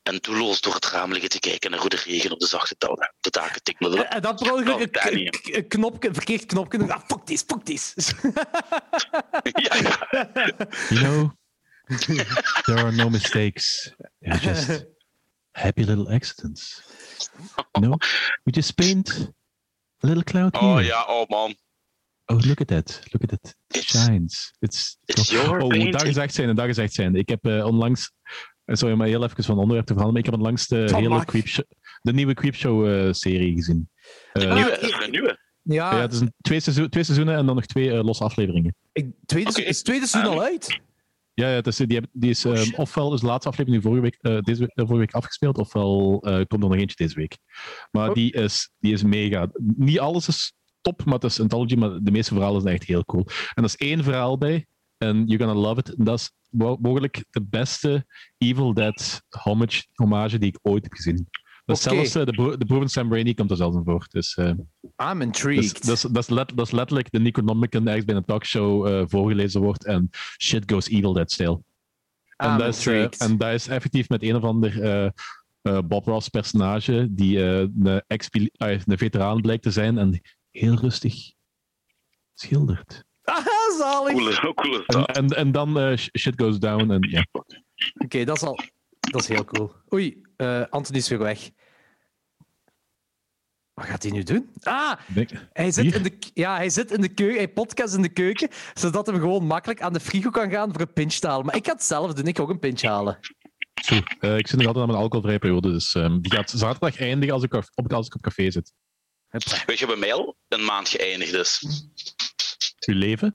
En 0.08 0.18
doelloos 0.20 0.60
door 0.60 0.74
het 0.74 0.84
raam 0.86 1.12
liggen 1.12 1.30
te 1.30 1.38
kijken 1.38 1.70
naar 1.70 1.80
hoe 1.80 1.88
de 1.88 2.02
regen 2.04 2.30
op 2.32 2.38
de 2.38 2.46
zachte 2.46 2.76
touwen- 2.76 3.14
de 3.20 3.30
daken 3.30 3.62
tikt. 3.62 3.80
Maar 3.80 3.90
dat- 3.90 4.06
En 4.08 4.22
dan 4.22 4.36
per 4.36 4.52
ongeluk 4.52 4.96
een, 5.04 5.68
knopje, 5.68 6.08
een 6.08 6.14
verkeerd 6.14 6.46
knopje. 6.46 6.92
Ah, 6.92 7.00
fuck 7.06 7.24
this, 7.24 7.42
fuck 7.46 7.64
this. 7.64 7.94
Ja, 9.64 9.74
ja. 9.76 10.08
You 10.88 11.00
know, 11.00 11.30
there 12.66 12.78
are 12.82 12.92
no 12.92 13.08
mistakes. 13.10 13.92
They're 14.20 14.38
just 14.54 14.84
happy 15.52 15.82
little 15.84 16.08
accidents. 16.14 16.82
You 17.72 17.86
know, 17.86 17.96
we 18.44 18.52
just 18.52 18.74
paint 18.74 19.10
a 20.04 20.06
little 20.06 20.24
cloud 20.24 20.56
here. 20.56 20.72
Oh 20.74 20.82
ja, 20.84 21.04
oh 21.06 21.28
man. 21.28 21.54
Oh, 22.26 22.36
look 22.46 22.60
at 22.60 22.66
that. 22.68 23.00
Look 23.12 23.22
at 23.22 23.28
that. 23.28 23.54
It 23.68 23.76
It's- 23.76 24.04
shines. 24.04 24.52
It's, 24.60 24.96
it's 25.04 25.30
your 25.30 25.60
oh, 25.62 25.68
painting. 25.68 25.92
dag 25.92 26.02
gezegd 26.02 26.34
zijn, 26.34 26.56
dag 26.56 26.66
gezegd 26.66 26.92
zijn. 26.92 27.14
Ik 27.14 27.28
heb 27.28 27.46
eh, 27.46 27.64
onlangs... 27.66 28.10
eh, 28.68 28.74
Sorry, 28.76 28.94
maar 28.94 29.06
heel 29.06 29.24
even 29.24 29.44
van 29.44 29.58
onderwerp 29.58 29.86
te 29.86 29.92
veranderen. 29.94 30.12
Maar 30.12 30.18
ik 30.20 30.24
heb 30.30 30.34
onlangs 30.34 30.66
de, 30.66 30.88
Van 30.88 31.00
hele. 31.02 31.24
Creepshow, 31.24 31.64
de 32.02 32.12
nieuwe 32.12 32.34
Creepshow-serie 32.34 33.54
gezien. 33.54 33.88
Eh, 34.32 34.42
Een 34.42 34.48
Ah, 34.48 34.54
nieuwe, 34.56 34.70
ik- 34.72 34.80
dat 34.80 34.90
is 34.90 35.04
een 35.04 35.10
nieuwe. 35.10 35.38
Ja, 35.62 35.94
ja, 35.94 36.00
het 36.00 36.12
is 36.12 36.20
een, 36.20 36.32
twee, 36.40 36.60
seizoen, 36.60 36.88
twee 36.88 37.04
seizoenen 37.04 37.36
en 37.36 37.46
dan 37.46 37.54
nog 37.54 37.66
twee 37.66 37.92
eh, 37.92 38.04
losse 38.04 38.24
afleveringen. 38.24 38.74
ik, 38.92 39.06
tweede, 39.26 39.64
is 39.64 39.76
het 39.76 39.84
tweede 39.84 40.06
seizoen 40.06 40.32
Ah. 40.32 40.38
al 40.38 40.44
uit? 40.44 40.80
Ja, 41.34 41.48
ja 41.48 41.54
het 41.54 41.66
is, 41.66 41.76
die, 41.76 42.00
die 42.12 42.30
is 42.30 42.44
Oh, 42.46 42.56
ehm, 42.58 42.74
ofwel 42.74 43.14
is 43.14 43.20
de 43.20 43.26
laatste 43.26 43.48
aflevering 43.48 43.82
nu 43.84 43.88
vorige 43.90 44.02
week, 44.02 44.16
eh, 44.20 44.40
deze, 44.40 44.60
week- 44.60 44.68
eh, 44.74 44.84
vorige 44.84 44.98
week 44.98 45.12
afgespeeld, 45.14 45.58
ofwel 45.58 46.20
eh, 46.22 46.34
komt 46.34 46.62
er 46.62 46.68
nog 46.68 46.74
eentje 46.74 46.96
deze 46.96 47.14
week. 47.14 47.38
Maar 47.90 48.08
Oh. 48.08 48.14
die, 48.14 48.32
is, 48.32 48.70
die 48.78 48.92
is 48.92 49.02
mega. 49.02 49.50
Niet 49.76 49.98
alles 50.00 50.28
is 50.28 50.52
top, 50.80 51.04
maar 51.04 51.14
het 51.14 51.24
is 51.24 51.40
anthology, 51.40 51.74
maar 51.74 51.98
de 52.02 52.10
meeste 52.10 52.34
verhalen 52.34 52.60
zijn 52.62 52.74
echt 52.74 52.84
heel 52.86 53.04
cool. 53.04 53.24
En 53.26 53.62
er 53.62 53.64
is 53.64 53.76
één 53.76 54.04
verhaal 54.04 54.38
bij, 54.38 54.66
en 54.98 55.26
you're 55.26 55.44
gonna 55.44 55.60
love 55.60 55.80
it. 55.80 55.94
En 55.94 56.04
dat 56.04 56.18
is 56.18 56.30
mogelijk 56.50 57.24
de 57.30 57.42
beste 57.42 58.06
Evil 58.38 58.74
Dead 58.74 59.22
homage, 59.28 59.84
hommage 59.94 60.38
die 60.38 60.48
ik 60.48 60.58
ooit 60.62 60.82
heb 60.82 60.92
gezien. 60.92 61.28
Oké. 61.64 61.80
zelfs 61.80 62.14
eh, 62.14 62.24
de, 62.24 62.32
bro- 62.32 62.56
de 62.56 62.64
broer 62.64 62.78
van 62.78 62.88
Sam 62.88 63.12
Raimi 63.12 63.34
komt 63.34 63.50
er 63.50 63.56
zelfs 63.56 63.76
in 63.76 63.84
voor. 63.84 64.06
Dus, 64.10 64.34
eh, 64.34 64.46
I'm 64.46 65.18
dus, 65.18 65.20
intrigued. 65.20 65.86
dat, 65.86 65.96
is, 65.96 66.02
dat, 66.02 66.22
is 66.22 66.28
let- 66.28 66.52
dat 66.54 66.66
is 66.66 66.72
letterlijk 66.72 67.10
de 67.10 67.20
Necronomicon 67.20 67.86
ergens 67.86 68.04
bij 68.04 68.14
een 68.14 68.24
talkshow 68.24 68.86
eh, 68.86 69.04
voorgelezen 69.06 69.60
wordt 69.60 69.84
en 69.84 70.08
shit 70.42 70.70
goes 70.72 70.88
Evil 70.88 71.12
Dead 71.12 71.32
stijl. 71.32 71.64
En, 72.36 72.58
dat 72.58 72.76
is, 72.76 72.86
en 73.18 73.36
dat 73.36 73.52
is 73.52 73.68
effectief 73.68 74.08
met 74.08 74.22
een 74.22 74.36
of 74.36 74.42
ander 74.42 75.12
Bob 75.62 76.06
Ross 76.06 76.28
personage 76.28 77.06
die 77.10 77.40
een, 77.42 78.02
een 78.06 78.98
veteraan 78.98 79.40
blijkt 79.40 79.62
te 79.62 79.70
zijn 79.70 79.98
en 79.98 80.20
heel 80.50 80.74
rustig 80.74 81.32
schildert. 82.34 83.04
Zalig. 83.78 84.12
Coole, 84.12 84.54
coole 84.54 84.86
En, 84.86 85.04
en, 85.06 85.28
en 85.28 85.52
dan 85.52 85.78
eh, 85.78 85.96
sh- 85.96 86.08
shit 86.18 86.34
goes 86.42 86.58
down. 86.58 86.90
En, 86.90 87.10
ja. 87.10 87.26
Oké, 87.94 88.24
dat 88.24 88.36
is 88.36 88.42
al... 88.42 88.58
Dat 89.00 89.20
is 89.20 89.28
heel 89.28 89.44
cool. 89.44 89.72
Oei, 89.92 90.22
eh 90.36 90.62
Anthony 90.70 90.98
is 90.98 91.08
weer 91.08 91.18
weg. 91.18 91.50
Wat 93.74 93.86
gaat 93.86 94.02
hij 94.02 94.12
nu 94.12 94.22
doen? 94.22 94.50
Ah, 94.62 94.92
hij 95.52 95.70
zit, 95.70 95.84
Hier? 95.84 95.94
in 95.94 96.02
de, 96.02 96.18
ja, 96.34 96.56
hij 96.56 96.70
zit 96.70 96.90
in 96.92 97.00
de 97.00 97.08
keuken, 97.08 97.36
hij 97.36 97.48
podcast 97.48 97.94
in 97.94 98.02
de 98.02 98.08
keuken, 98.12 98.48
zodat 98.74 99.06
hij 99.06 99.18
gewoon 99.18 99.44
makkelijk 99.46 99.80
aan 99.82 99.92
de 99.92 100.00
frigo 100.00 100.30
kan 100.30 100.50
gaan 100.50 100.72
voor 100.72 100.80
een 100.80 100.92
pinch 100.92 101.14
te 101.14 101.26
halen. 101.26 101.46
Maar 101.46 101.56
ik 101.56 101.66
ga 101.66 101.72
het 101.72 101.82
zelf 101.84 102.12
doen, 102.12 102.26
ik 102.26 102.36
ga 102.36 102.42
ook 102.42 102.48
een 102.50 102.58
pinch 102.58 102.82
halen. 102.82 103.18
Zo, 103.82 103.94
eh, 104.20 104.36
ik 104.38 104.46
zit 104.46 104.56
nog 104.56 104.66
altijd 104.66 104.84
aan 104.84 104.90
mijn 104.90 105.02
alcoholvrije 105.02 105.38
periode, 105.38 105.70
dus 105.70 105.94
ehm, 105.94 106.20
die 106.20 106.32
gaat 106.32 106.50
zaterdag 106.50 106.96
eindigen 107.00 107.34
als 107.34 107.42
ik, 107.42 107.54
op, 107.54 107.92
als 107.92 108.06
ik 108.06 108.14
op 108.14 108.20
café 108.22 108.50
zit. 108.50 108.72
Weet 109.66 109.78
je, 109.78 109.86
bij 109.86 109.96
mij 109.96 110.12
al 110.14 110.36
een 110.48 110.64
maand 110.64 110.88
geëindigd 110.88 111.32
is. 111.32 111.62
Uw 112.86 112.94
leven? 112.94 113.34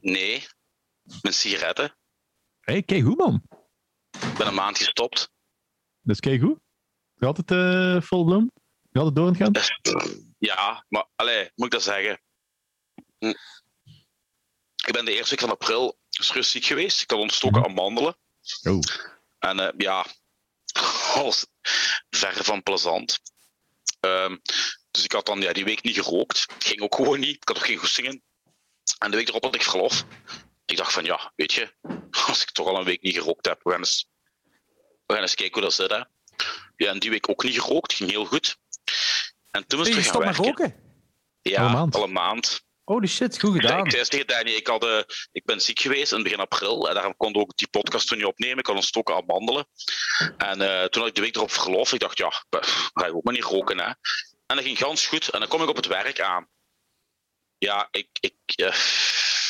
Nee, 0.00 0.46
mijn 1.22 1.34
sigaretten. 1.34 1.96
hey, 2.60 2.82
kijk 2.82 3.04
goed, 3.04 3.16
man. 3.16 3.42
Ik 4.10 4.34
ben 4.36 4.46
een 4.46 4.54
maand 4.54 4.78
gestopt. 4.78 5.30
Dat 6.00 6.14
is 6.14 6.20
kijk 6.20 6.40
goed. 6.40 6.58
Je 7.14 7.24
had 7.24 7.36
het 7.36 7.50
uh, 7.50 8.00
vol 8.00 8.24
bloem? 8.24 8.50
Je 8.90 8.98
had 8.98 9.06
het 9.06 9.16
door 9.16 9.26
aan 9.26 9.52
het 9.52 9.72
gaan? 9.82 10.34
Ja, 10.38 10.84
maar 10.88 11.08
allee, 11.16 11.50
moet 11.54 11.66
ik 11.66 11.72
dat 11.72 11.82
zeggen? 11.82 12.22
Hm. 13.18 13.34
Ik 14.86 14.92
ben 14.92 15.04
de 15.04 15.12
eerste 15.12 15.30
week 15.30 15.40
van 15.40 15.50
april 15.50 15.98
ziek 16.08 16.64
geweest. 16.64 17.02
Ik 17.02 17.10
had 17.10 17.20
ontstoken 17.20 17.64
aan 17.64 17.74
mandelen. 17.74 18.16
Oh. 18.62 18.80
En 19.38 19.58
uh, 19.58 19.68
ja, 19.76 20.06
was 21.14 21.46
ver 22.10 22.44
van 22.44 22.62
plezant. 22.62 23.18
Um, 24.00 24.40
dus 24.90 25.04
ik 25.04 25.12
had 25.12 25.26
dan 25.26 25.40
ja, 25.40 25.52
die 25.52 25.64
week 25.64 25.82
niet 25.82 26.00
gerookt. 26.00 26.46
Ging 26.58 26.80
ook 26.80 26.94
gewoon 26.94 27.20
niet. 27.20 27.36
Ik 27.36 27.48
had 27.48 27.56
ook 27.56 27.66
geen 27.66 27.76
goestingen. 27.76 28.22
En 28.98 29.10
de 29.10 29.16
week 29.16 29.28
erop 29.28 29.44
had 29.44 29.54
ik 29.54 29.62
verlof. 29.62 30.04
Ik 30.64 30.76
dacht 30.76 30.92
van 30.92 31.04
ja, 31.04 31.32
weet 31.36 31.52
je, 31.52 31.74
als 32.26 32.42
ik 32.42 32.50
toch 32.50 32.66
al 32.66 32.78
een 32.78 32.84
week 32.84 33.02
niet 33.02 33.16
gerookt 33.16 33.46
heb, 33.46 33.60
we 33.62 33.70
gaan 33.70 33.78
eens, 33.78 34.08
we 35.06 35.14
gaan 35.14 35.22
eens 35.22 35.34
kijken 35.34 35.54
hoe 35.54 35.62
dat 35.62 35.72
zit. 35.72 35.90
Hè. 35.90 36.02
Ja, 36.76 36.90
en 36.90 36.98
die 36.98 37.10
week 37.10 37.28
ook 37.28 37.42
niet 37.42 37.60
gerookt. 37.60 37.92
Ging 37.92 38.10
heel 38.10 38.24
goed. 38.24 38.56
En 39.50 39.66
toen 39.66 39.78
was 39.78 39.88
ik 39.88 39.94
terug 39.94 40.10
gaan 40.10 40.20
werken. 40.20 40.44
roken? 40.44 40.74
Ja, 41.42 41.60
al 41.60 41.66
een 41.66 41.72
maand. 41.72 41.94
Al 41.94 42.02
een 42.02 42.12
maand. 42.12 42.66
Holy 42.84 43.06
shit, 43.06 43.40
goed 43.40 43.54
gedaan. 43.54 43.84
Ik 43.84 43.90
zei 43.90 44.04
tegen 44.04 44.26
Danny, 44.26 44.50
ik, 44.50 44.66
had, 44.66 44.84
uh, 44.84 45.00
ik 45.32 45.44
ben 45.44 45.60
ziek 45.60 45.80
geweest 45.80 46.12
in 46.12 46.22
begin 46.22 46.38
april. 46.38 46.88
En 46.88 46.94
daarom 46.94 47.16
kon 47.16 47.28
ik 47.28 47.36
ook 47.36 47.56
die 47.56 47.68
podcast 47.68 48.08
toen 48.08 48.18
niet 48.18 48.26
opnemen. 48.26 48.58
Ik 48.58 48.66
had 48.66 48.76
een 48.76 48.82
stok 48.82 49.12
aan 49.12 49.26
wandelen. 49.26 49.66
En 50.36 50.60
uh, 50.60 50.84
toen 50.84 51.00
had 51.00 51.10
ik 51.10 51.14
de 51.14 51.20
week 51.20 51.36
erop 51.36 51.50
verlof. 51.50 51.92
Ik 51.92 52.00
dacht, 52.00 52.18
ja, 52.18 52.30
ga 52.92 53.06
je 53.06 53.14
ook 53.14 53.24
maar 53.24 53.34
niet 53.34 53.44
roken. 53.44 53.78
Hè. 53.78 53.86
En 54.46 54.56
dat 54.56 54.64
ging 54.64 54.78
gans 54.78 55.06
goed. 55.06 55.28
En 55.28 55.40
dan 55.40 55.48
kom 55.48 55.62
ik 55.62 55.68
op 55.68 55.76
het 55.76 55.86
werk 55.86 56.20
aan. 56.20 56.48
Ja, 57.58 57.88
ik, 57.90 58.08
ik, 58.20 58.34
uh, 58.56 58.74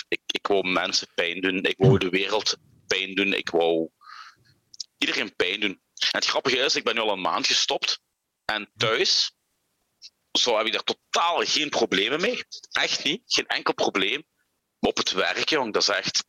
ik, 0.08 0.20
ik 0.26 0.46
wou 0.46 0.68
mensen 0.68 1.08
pijn 1.14 1.40
doen. 1.40 1.64
Ik 1.64 1.78
wou 1.78 1.98
de 1.98 2.08
wereld 2.08 2.56
pijn 2.86 3.14
doen. 3.14 3.32
Ik 3.32 3.50
wou 3.50 3.90
iedereen 4.98 5.36
pijn 5.36 5.60
doen. 5.60 5.80
En 5.94 6.18
het 6.18 6.26
grappige 6.26 6.58
is, 6.58 6.76
ik 6.76 6.84
ben 6.84 6.94
nu 6.94 7.00
al 7.00 7.12
een 7.12 7.20
maand 7.20 7.46
gestopt. 7.46 8.00
En 8.44 8.70
thuis 8.76 9.32
zo 10.32 10.56
heb 10.56 10.66
ik 10.66 10.72
daar 10.72 10.82
totaal 10.82 11.40
geen 11.44 11.68
problemen 11.68 12.20
mee. 12.20 12.44
Echt 12.72 13.04
niet. 13.04 13.22
Geen 13.26 13.46
enkel 13.46 13.74
probleem. 13.74 14.24
Maar 14.78 14.90
op 14.90 14.96
het 14.96 15.12
werk, 15.12 15.48
jong, 15.48 15.72
dat 15.72 15.82
is 15.82 15.88
echt. 15.88 16.24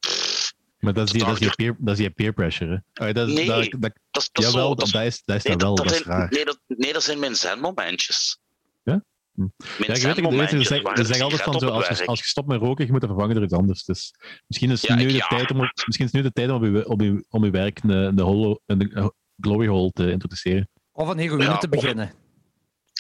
maar 0.80 0.94
dat 0.94 1.06
is, 1.06 1.12
die, 1.12 1.26
dat, 1.26 1.40
is 1.42 1.48
je 1.48 1.56
peer, 1.56 1.76
dat 1.80 1.98
is 1.98 2.04
je 2.04 2.10
peer 2.10 2.34
pressure. 2.34 2.84
Hè? 2.94 3.14
dat, 3.14 3.28
nee, 3.28 3.46
dat, 3.46 3.72
dat, 3.72 3.82
dat, 4.12 4.22
is, 4.22 4.30
dat 4.32 4.44
jawel, 4.44 4.76
dat, 4.76 4.88
is, 4.88 5.22
dat 5.26 5.36
is 5.36 5.44
nee, 5.44 5.56
wel. 5.56 5.76
Dat, 5.76 5.90
zijn, 5.90 6.30
nee, 6.30 6.46
dat, 6.46 6.60
nee, 6.68 6.94
dat 6.94 7.04
zijn 7.04 7.20
mijn 7.20 7.36
zenmomentjes. 7.36 8.40
Ja? 8.84 9.04
Hm. 9.40 9.84
ja, 9.84 9.94
ik 9.94 10.02
weet 10.02 10.16
het, 10.16 10.50
ze 10.50 10.64
zeggen, 10.64 11.06
zeg 11.06 11.22
altijd 11.22 11.42
van 11.42 11.60
zo, 11.60 11.68
als 11.68 11.88
je, 11.88 12.06
als 12.06 12.20
je 12.20 12.26
stopt 12.26 12.48
met 12.48 12.62
roken, 12.62 12.86
je 12.86 12.92
moet 12.92 13.02
het 13.02 13.10
vervangen 13.10 13.36
door 13.36 13.44
iets 13.44 13.54
anders. 13.54 13.84
Dus 13.84 14.14
misschien 14.48 14.72
is, 14.72 14.82
ja, 14.82 14.96
nu, 14.96 15.08
de 15.08 15.14
ja. 15.14 15.28
tijd 15.28 15.52
om, 15.52 15.58
misschien 15.86 16.06
is 16.06 16.12
nu 16.12 16.22
de 16.22 16.32
tijd 16.32 16.50
om 16.50 16.76
je, 16.76 16.88
op 16.88 17.02
je, 17.02 17.26
om 17.30 17.46
je 17.46 17.52
werk 17.52 17.80
een, 17.84 17.90
een, 17.90 18.58
een 18.66 19.14
glory 19.42 19.68
hole 19.68 19.92
te 19.92 20.12
introduceren. 20.12 20.70
Of 20.92 21.08
een 21.08 21.18
heroïne 21.18 21.44
ja, 21.44 21.58
te 21.58 21.70
beginnen. 21.70 22.14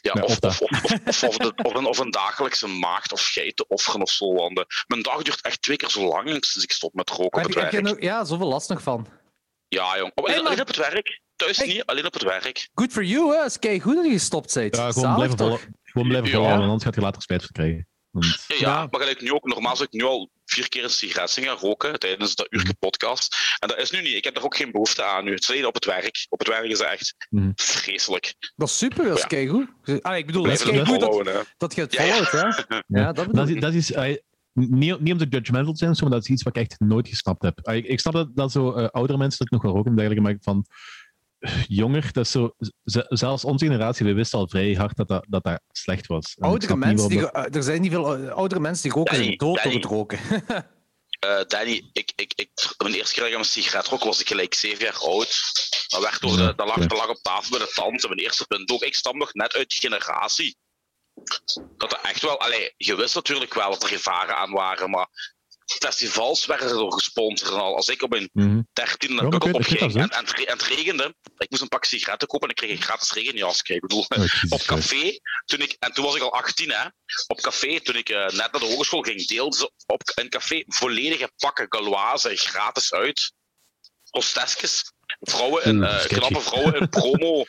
Ja, 0.02 0.12
of, 0.12 0.40
of, 0.40 0.62
of, 0.62 1.38
of, 1.64 1.74
een, 1.74 1.86
of 1.86 1.98
een 1.98 2.12
dagelijkse 2.12 2.68
maagd 2.68 3.12
of 3.12 3.22
geiten 3.22 3.70
offeren 3.70 4.02
of 4.02 4.10
zo. 4.10 4.34
Want 4.34 4.66
mijn 4.88 5.02
dag 5.02 5.22
duurt 5.22 5.42
echt 5.42 5.62
twee 5.62 5.78
keer 5.78 5.90
zo 5.90 6.08
lang 6.08 6.28
sinds 6.28 6.64
ik 6.64 6.72
stop 6.72 6.94
met 6.94 7.10
roken 7.10 7.42
op 7.42 7.48
het 7.48 7.72
werk. 7.72 7.82
Nog, 7.82 8.02
ja, 8.02 8.26
zoveel 8.26 8.48
last 8.48 8.70
nog 8.70 8.82
van. 8.82 9.08
Ja, 9.68 9.98
jong. 9.98 10.12
Alleen, 10.16 10.32
hey, 10.34 10.44
alleen 10.44 10.62
op 10.62 10.68
het 10.68 10.76
werk. 10.76 11.22
Thuis 11.36 11.60
niet, 11.60 11.86
alleen 11.86 12.06
op 12.06 12.14
het 12.14 12.24
werk. 12.24 12.70
Good 12.74 12.92
for 12.92 13.04
you, 13.04 13.36
hè. 13.36 13.46
Is 13.46 13.82
goed 13.82 13.96
dat 13.96 14.06
je 14.06 14.12
gestopt 14.12 14.54
bent. 14.54 14.76
Ja, 14.76 14.92
gewoon 14.92 15.16
blijven, 15.16 15.38
volgen, 15.38 15.80
gewoon 16.00 16.22
blijven 16.22 16.42
want 16.42 16.62
anders 16.62 16.84
gaat 16.84 16.96
je 16.96 17.02
later 17.02 17.22
spijt 17.22 17.42
van 17.42 17.52
krijgen. 17.52 17.88
Want... 18.12 18.46
Ja, 18.48 18.56
ja, 18.58 18.88
maar 18.92 19.00
gelijk 19.00 19.22
nu 19.22 19.32
ook, 19.32 19.46
normaal 19.46 19.76
zou 19.76 19.88
ik 19.92 20.00
nu 20.00 20.08
al 20.08 20.30
vier 20.46 20.70
keer 20.70 20.84
een 20.84 20.90
sigaret 20.90 21.32
gaan 21.32 21.58
roken 21.58 22.00
tijdens 22.00 22.36
de 22.36 22.48
uurtje 22.50 22.74
podcast. 22.80 23.36
En 23.60 23.68
dat 23.68 23.78
is 23.78 23.92
nu 23.92 24.02
niet. 24.02 24.16
Ik 24.16 24.24
heb 24.24 24.38
er 24.38 24.44
ook 24.44 24.56
geen 24.56 24.72
behoefte 24.72 25.04
aan 25.04 25.24
nu. 25.24 25.32
Het 25.32 25.42
is 25.42 25.50
alleen 25.50 25.66
op 25.66 25.74
het 25.74 25.86
werk. 25.86 26.26
Op 26.30 26.40
het 26.40 26.48
werk 26.48 26.64
is 26.64 26.80
het 26.80 26.88
echt 26.88 27.16
mm. 27.30 27.52
vreselijk. 27.56 28.36
Dat 28.56 28.68
is 28.68 28.78
super, 28.78 29.06
dat 29.06 29.18
is 29.18 29.40
ja. 29.40 29.48
goed. 29.48 30.04
Ah, 30.04 30.18
ik 30.18 30.26
bedoel, 30.26 30.44
dat 30.44 30.52
is 30.52 30.62
goed 30.62 31.00
dat, 31.00 31.46
dat 31.58 31.76
je 31.76 31.82
het 31.82 31.96
volgt, 31.96 32.32
hè? 32.32 32.48
Ja, 33.00 33.12
dat, 33.12 33.34
dat, 33.34 33.50
is, 33.50 33.60
dat 33.60 33.74
is 33.74 33.92
uh, 33.92 34.16
niet, 34.54 35.00
niet 35.00 35.12
om 35.12 35.18
te 35.18 35.28
judgmental 35.30 35.74
te 35.74 35.78
zijn, 35.78 35.96
maar 36.00 36.10
dat 36.10 36.22
is 36.22 36.30
iets 36.30 36.44
wat 36.44 36.56
ik 36.56 36.62
echt 36.62 36.80
nooit 36.80 37.08
gesnapt 37.08 37.42
heb. 37.42 37.60
Uh, 37.64 37.76
ik, 37.76 37.86
ik, 37.86 38.00
snap 38.00 38.14
dat, 38.14 38.36
dat 38.36 38.52
zo 38.52 38.78
uh, 38.78 38.88
oudere 38.88 39.18
mensen 39.18 39.40
dat 39.40 39.50
nog 39.50 39.62
wel 39.62 39.72
roken 39.74 39.90
en 39.90 39.98
dergelijke, 39.98 40.24
maar 40.24 40.38
van 40.42 40.66
jonger, 41.68 42.12
dat 42.12 42.26
is 42.26 42.32
zo, 42.32 42.56
zelfs 43.08 43.44
onze 43.44 43.66
generatie, 43.66 44.06
we 44.06 44.14
wisten 44.14 44.40
al 44.40 44.48
vrij 44.48 44.74
hard 44.74 44.98
dat 44.98 45.08
dat, 45.08 45.26
dat, 45.30 45.44
dat 45.44 45.62
slecht 45.72 46.08
was. 46.08 46.36
Oudere 46.40 46.76
mensen, 46.76 47.10
die, 47.10 47.32
er 47.32 47.64
zijn 47.64 47.82
niet 47.82 47.92
veel 47.92 48.30
oudere 48.30 48.62
mensen 48.62 48.84
die 48.84 48.92
roken, 48.92 49.16
zijn 49.16 49.38
dood 49.38 49.64
door 49.64 49.74
het 49.74 49.86
roken. 49.86 50.20
Uh, 51.26 51.42
Danny, 51.48 51.90
ik, 51.94 52.12
ik, 52.16 52.34
ik, 52.36 52.50
mijn 52.78 52.94
eerste 52.94 53.14
keer 53.14 53.24
dat 53.24 53.32
ik 53.32 53.38
een 53.38 53.46
sigaret 53.46 53.88
rook, 53.88 54.04
was 54.04 54.20
ik 54.20 54.28
gelijk 54.28 54.54
zeven 54.54 54.86
jaar 54.86 54.98
oud. 54.98 55.42
Dat, 55.88 56.02
werd 56.02 56.22
door 56.22 56.38
de, 56.38 56.54
dat, 56.56 56.68
lag, 56.68 56.78
dat 56.78 56.98
lag 56.98 57.10
op 57.10 57.22
tafel 57.22 57.58
bij 57.58 57.68
de 57.68 57.72
tante. 57.74 58.08
Mijn 58.08 58.20
eerste 58.20 58.46
punt 58.46 58.72
ook. 58.72 58.82
Ik 58.82 58.96
stam 58.96 59.18
nog 59.18 59.34
net 59.34 59.54
uit 59.54 59.70
die 59.70 59.80
generatie. 59.80 60.58
Dat 61.78 61.92
er 61.92 62.00
echt 62.02 62.22
wel... 62.22 62.40
Allee, 62.40 62.74
je 62.78 62.96
wist 62.96 63.16
natuurlijk 63.16 63.54
wel 63.54 63.70
dat 63.70 63.84
er 63.84 63.90
gevaren 63.90 64.36
aan 64.36 64.52
waren, 64.52 64.90
maar 64.90 65.08
festivals 65.78 66.46
werden 66.46 66.70
door 66.70 66.94
gesponsord 66.94 67.52
en 67.52 67.60
al. 67.60 67.76
Als 67.76 67.88
ik 67.88 68.02
op 68.02 68.10
mijn 68.10 68.30
mhm. 68.34 68.62
dertiende 68.74 69.14
mm 69.14 69.20
-hmm. 69.20 69.30
Pukkelpop 69.30 69.64
ging 69.64 69.80
en, 69.82 70.10
en, 70.10 70.10
en, 70.10 70.26
het 70.48 70.62
regende, 70.62 71.16
ik 71.38 71.50
moest 71.50 71.62
een 71.62 71.68
pak 71.68 71.86
sigaretten 71.86 72.28
kopen 72.28 72.48
en 72.48 72.54
ik 72.54 72.62
kreeg 72.62 72.78
een 72.78 72.84
gratis 72.84 73.12
regenjas. 73.12 73.62
Ik 73.62 73.82
bedoel, 73.82 74.06
oh, 74.08 74.24
op 74.50 74.62
café, 74.62 75.20
toen 75.46 75.62
ik, 75.62 75.76
en 75.80 75.94
toen 75.94 76.06
was 76.06 76.16
ik 76.16 76.22
al 76.22 76.34
18, 76.34 76.72
hè, 76.72 76.86
op 77.28 77.42
café, 77.42 77.80
toen 77.80 77.96
ik 77.96 78.10
uh, 78.10 78.18
net 78.18 78.36
naar 78.36 78.52
de 78.52 78.66
hogeschool 78.66 79.02
ging, 79.02 79.26
deelden 79.26 79.60
ze 79.60 79.72
op 79.86 80.02
een 80.16 80.30
café 80.30 80.64
volledige 80.68 81.32
pakken 81.38 81.66
Galoise 81.70 82.36
gratis 82.36 82.94
uit. 82.94 83.34
Hostesjes, 84.10 84.94
vrouwen 85.20 85.64
in, 85.64 85.76
uh, 85.76 86.06
knappe 86.06 86.42
vrouwen 86.42 86.80
in 86.80 86.90
promo 87.00 87.46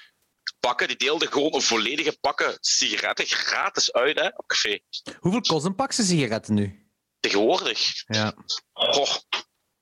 pakken, 0.60 0.88
die 0.88 0.96
deelden 0.96 1.32
gewoon 1.32 1.54
een 1.54 1.62
volledige 1.62 2.18
pakken 2.20 2.56
sigaretten 2.60 3.26
gratis 3.26 3.92
uit 3.92 4.18
hè, 4.18 4.26
op 4.26 4.46
café. 4.46 4.78
Hoeveel 5.18 5.40
kost 5.40 5.64
een 5.64 5.74
pakje 5.74 6.02
sigaretten 6.02 6.54
nu? 6.54 6.80
Tegenwoordig? 7.20 8.04
Ja. 8.06 8.34
Goh. 8.72 9.16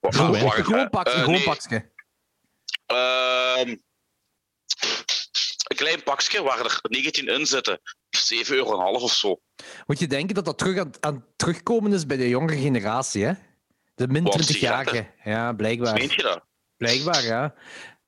gewoon 0.00 0.90
pakje, 0.90 1.18
gewoon 1.18 1.42
pakje. 1.42 1.90
Uh, 2.92 3.74
een 5.68 5.76
klein 5.76 6.02
pakje 6.02 6.42
waar 6.42 6.64
er 6.64 6.78
19 6.82 7.26
in 7.26 7.46
zitten. 7.46 7.80
7,5 8.16 8.48
euro 8.48 8.76
of 8.76 9.12
zo. 9.12 9.40
Moet 9.86 9.98
je 9.98 10.06
denken 10.06 10.34
dat 10.34 10.44
dat 10.44 10.58
terug 10.58 10.78
aan, 10.78 10.90
aan 11.00 11.24
terugkomen 11.36 11.92
is 11.92 12.06
bij 12.06 12.16
de 12.16 12.28
jongere 12.28 12.58
generatie, 12.58 13.24
hè? 13.24 13.32
De 13.94 14.08
min 14.08 14.24
20-jarigen. 14.24 15.14
Ja, 15.24 15.52
blijkbaar. 15.52 15.94
Meent 15.94 16.14
je 16.14 16.22
dat? 16.22 16.44
Blijkbaar, 16.76 17.24
ja. 17.24 17.54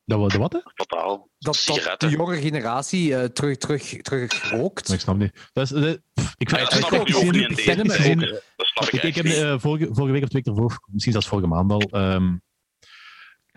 Dat, 0.04 0.32
wat? 0.32 0.52
Hè? 0.52 0.58
Totaal. 0.74 1.28
Dat, 1.38 1.62
dat 1.66 2.00
de 2.00 2.08
jonge 2.08 2.40
generatie 2.40 3.08
uh, 3.08 3.24
terug, 3.24 3.56
terug, 3.56 3.82
terug 4.02 4.50
rookt. 4.50 4.92
ik 4.92 5.00
snap 5.00 5.16
niet. 5.16 5.48
Dat 5.52 5.70
is, 5.70 5.98
ik 6.36 6.48
vind 6.48 6.72
het 6.72 6.94
ook 6.94 7.32
niet 7.32 7.58
ik, 7.58 8.42
ik 8.90 9.14
heb 9.14 9.26
uh, 9.26 9.58
vorige, 9.58 9.88
vorige 9.92 10.12
week 10.12 10.22
of 10.22 10.28
twee 10.28 10.42
keer 10.42 10.52
ervoor, 10.52 10.80
misschien 10.86 11.12
zelfs 11.12 11.28
vorige 11.28 11.48
maand 11.48 11.72
al, 11.72 11.88
um, 11.90 12.42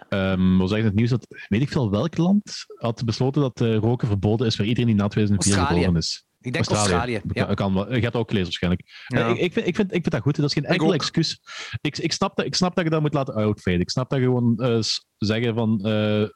um, 0.09 0.57
was 0.57 0.71
eigenlijk 0.71 0.83
het 0.83 0.95
nieuws 0.95 1.09
dat, 1.09 1.25
weet 1.47 1.61
ik 1.61 1.69
veel 1.69 1.91
welk 1.91 2.17
land, 2.17 2.65
had 2.75 3.05
besloten 3.05 3.41
dat 3.41 3.61
uh, 3.61 3.77
roken 3.77 4.07
verboden 4.07 4.47
is 4.47 4.55
voor 4.55 4.65
iedereen 4.65 4.89
die 4.89 4.95
na 4.95 5.07
2004 5.07 5.65
geboren 5.65 5.95
is. 5.95 6.25
Ik 6.41 6.53
denk 6.53 6.65
Australië. 6.65 7.15
Australië. 7.15 7.47
Ja. 7.47 7.53
Kan, 7.53 7.73
je 7.73 7.99
hebt 7.99 8.15
ook 8.15 8.29
gelezen 8.29 8.43
waarschijnlijk. 8.43 9.05
Ja. 9.07 9.27
Ik, 9.27 9.37
ik, 9.37 9.53
vind, 9.53 9.67
ik, 9.67 9.75
vind, 9.75 9.87
ik 9.93 10.01
vind 10.01 10.11
dat 10.11 10.21
goed. 10.21 10.35
Dat 10.35 10.45
is 10.45 10.53
geen 10.53 10.65
enkel 10.65 10.93
excuus. 10.93 11.39
Ik, 11.81 11.97
ik, 11.97 12.11
snap 12.11 12.35
dat, 12.35 12.45
ik 12.45 12.55
snap 12.55 12.75
dat 12.75 12.83
je 12.83 12.89
dat 12.89 13.01
moet 13.01 13.13
laten 13.13 13.33
outfaden. 13.33 13.79
Ik 13.79 13.89
snap 13.89 14.09
dat 14.09 14.19
je 14.19 14.25
gewoon 14.25 14.53
uh, 14.57 14.79
zeggen 15.17 15.55
van 15.55 15.77
uh, 15.77 15.83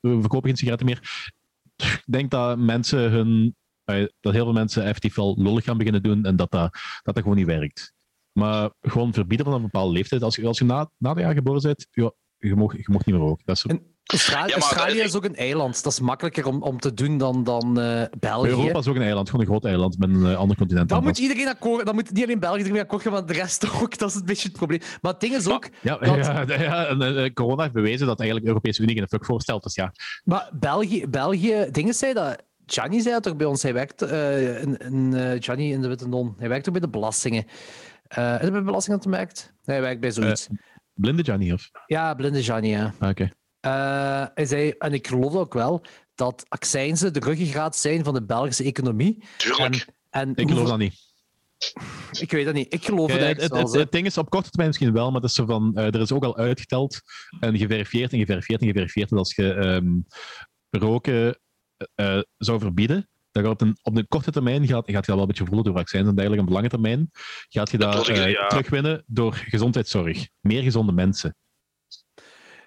we 0.01 0.17
verkopen 0.19 0.47
geen 0.47 0.57
sigaretten 0.57 0.87
meer. 0.87 1.31
Ik 1.75 2.03
denk 2.05 2.31
dat 2.31 2.57
mensen 2.57 3.11
hun 3.11 3.55
dat 4.19 4.33
heel 4.33 4.43
veel 4.43 4.53
mensen 4.53 4.83
effectief 4.83 5.15
wel 5.15 5.35
lollig 5.39 5.63
gaan 5.63 5.77
beginnen 5.77 6.03
doen 6.03 6.25
en 6.25 6.35
dat 6.35 6.51
dat, 6.51 6.73
dat, 7.03 7.15
dat 7.15 7.17
gewoon 7.17 7.37
niet 7.37 7.45
werkt. 7.45 7.93
Maar 8.37 8.69
gewoon 8.81 9.13
verbieden 9.13 9.45
van 9.45 9.55
een 9.55 9.61
bepaalde 9.61 9.93
leeftijd. 9.93 10.21
Als 10.21 10.35
je, 10.35 10.47
als 10.47 10.57
je 10.57 10.65
na, 10.65 10.89
na 10.97 11.13
de 11.13 11.21
jaar 11.21 11.33
geboren 11.33 11.61
bent, 11.61 11.87
ja, 11.91 12.11
je, 12.37 12.55
mag, 12.55 12.77
je 12.77 12.83
mag 12.85 13.05
niet 13.05 13.15
meer 13.15 13.25
roken. 13.25 13.45
Dat 13.45 13.55
is 13.55 13.61
zo... 13.61 13.69
Australië, 14.03 14.53
Australië 14.53 14.99
is 14.99 15.15
ook 15.15 15.25
een 15.25 15.35
eiland. 15.35 15.83
Dat 15.83 15.91
is 15.91 15.99
makkelijker 15.99 16.45
om, 16.45 16.61
om 16.61 16.79
te 16.79 16.93
doen 16.93 17.17
dan, 17.17 17.43
dan 17.43 17.79
uh, 17.79 18.01
België. 18.19 18.49
Europa 18.49 18.79
is 18.79 18.87
ook 18.87 18.95
een 18.95 19.01
eiland, 19.01 19.29
gewoon 19.29 19.45
een 19.45 19.51
groot 19.51 19.65
eiland 19.65 19.97
met 19.97 20.09
een 20.09 20.21
uh, 20.21 20.37
ander 20.37 20.57
continent. 20.57 20.89
Dan 20.89 21.03
moet 21.03 21.17
iedereen 21.17 21.47
akkoord, 21.47 21.85
dan 21.85 21.95
moet 21.95 22.13
niet 22.13 22.23
alleen 22.23 22.39
België 22.39 22.57
iedereen 22.57 22.81
akkoord 22.81 23.01
gaan, 23.01 23.11
maar 23.11 23.25
de 23.25 23.33
rest 23.33 23.69
ook. 23.81 23.97
Dat 23.97 24.09
is 24.09 24.15
een 24.15 24.25
beetje 24.25 24.47
het 24.47 24.57
probleem. 24.57 24.79
Maar 25.01 25.11
het 25.11 25.21
ding 25.21 25.35
is 25.35 25.47
ook. 25.47 25.69
Ja, 25.81 25.97
dat... 25.97 26.25
ja, 26.25 26.43
ja 26.61 26.85
en, 26.85 27.01
uh, 27.01 27.33
corona 27.33 27.61
heeft 27.61 27.73
bewezen 27.73 28.07
dat 28.07 28.19
eigenlijk 28.19 28.41
de 28.41 28.51
Europese 28.51 28.81
Unie 28.81 28.95
geen 28.95 29.07
fuck 29.07 29.25
voorstelt. 29.25 29.63
Dus 29.63 29.75
ja. 29.75 29.91
Maar 30.23 30.49
België, 30.53 31.07
België 31.07 31.67
dingen 31.71 31.93
zei 31.93 32.13
dat. 32.13 32.45
Gianni 32.65 33.01
zei 33.01 33.13
dat 33.13 33.23
toch 33.23 33.35
bij 33.35 33.47
ons. 33.47 33.63
Hij 33.63 33.73
werkt. 33.73 34.01
in, 34.01 34.77
in 34.77 35.13
Gianni 35.43 35.71
in 35.71 35.81
de 35.81 35.87
Witte 35.87 36.07
Non. 36.07 36.35
Hij 36.37 36.49
werkt 36.49 36.67
ook 36.67 36.73
bij 36.73 36.81
de 36.81 36.89
belastingen. 36.89 37.45
Uh, 38.17 38.33
is 38.33 38.41
hij 38.41 38.51
bij 38.51 38.63
belastingen 38.63 38.99
te 38.99 39.09
merkt? 39.09 39.53
Nee, 39.63 39.75
hij 39.75 39.85
werkt 39.85 40.01
bij 40.01 40.11
zoiets. 40.11 40.47
blinde 40.93 41.23
Gianni 41.23 41.53
of? 41.53 41.69
Ja, 41.85 42.13
blinde 42.13 42.43
Gianni, 42.43 42.69
ja. 42.69 42.93
Ah, 42.99 43.09
oké. 43.09 43.29
Uh, 43.61 44.25
hij 44.33 44.45
zei, 44.45 44.69
en 44.69 44.93
ik 44.93 45.07
geloof 45.07 45.35
ook 45.35 45.53
wel, 45.53 45.85
dat 46.15 46.45
accijnzen 46.47 47.13
de 47.13 47.19
ruggengraat 47.19 47.75
zijn 47.75 48.03
van 48.03 48.13
de 48.13 48.25
Belgische 48.25 48.63
economie. 48.63 49.23
Tuurlijk. 49.37 49.87
En, 50.09 50.35
en 50.35 50.35
ik 50.35 50.49
geloof 50.49 50.67
dat 50.67 50.77
niet. 50.77 51.05
Ik 52.19 52.31
weet 52.31 52.45
dat 52.45 52.53
niet. 52.53 52.73
Ik 52.73 52.85
geloof 52.85 53.11
het 53.11 53.21
eigenlijk 53.21 53.53
het, 53.53 53.71
het, 53.71 53.81
het 53.81 53.91
ding 53.91 54.05
is, 54.05 54.17
op 54.17 54.29
korte 54.29 54.49
termijn 54.49 54.67
misschien 54.67 54.93
wel, 54.93 55.11
maar 55.11 55.21
het 55.21 55.29
is 55.29 55.35
zo 55.35 55.45
van, 55.45 55.75
eh, 55.75 55.85
er 55.85 56.01
is 56.01 56.11
ook 56.11 56.23
al 56.23 56.37
uitgeteld 56.37 57.01
en 57.39 57.57
geverifieerd 57.57 58.13
en 58.13 58.19
geverifieerd 58.19 58.61
en 58.61 58.67
geverifieerd 58.67 59.09
dat 59.09 59.19
als 59.19 59.35
je 59.35 59.53
ehm, 59.53 59.89
roken 60.69 61.39
eh, 61.95 62.19
zou 62.37 62.59
verbieden, 62.59 63.09
dat 63.37 63.45
je 63.45 63.49
op 63.51 63.61
een, 63.61 63.77
op 63.81 63.97
een 63.97 64.07
korte 64.07 64.31
termijn 64.31 64.67
gaat, 64.67 64.83
gaat 64.85 64.85
je 64.85 64.91
dat 64.93 65.05
wel 65.07 65.19
een 65.19 65.27
beetje 65.27 65.45
voelen 65.45 65.63
door 65.63 65.73
vaccins 65.73 66.07
en 66.07 66.15
dergelijke. 66.15 66.41
Op 66.43 66.47
de 66.49 66.55
lange 66.55 66.69
termijn 66.69 67.09
gaat 67.49 67.71
je 67.71 67.77
Dat 67.77 68.07
eh, 68.07 68.31
ja. 68.31 68.47
terugwinnen 68.47 69.03
door 69.07 69.33
gezondheidszorg. 69.33 70.27
Meer 70.39 70.61
gezonde 70.63 70.91
mensen. 70.91 71.35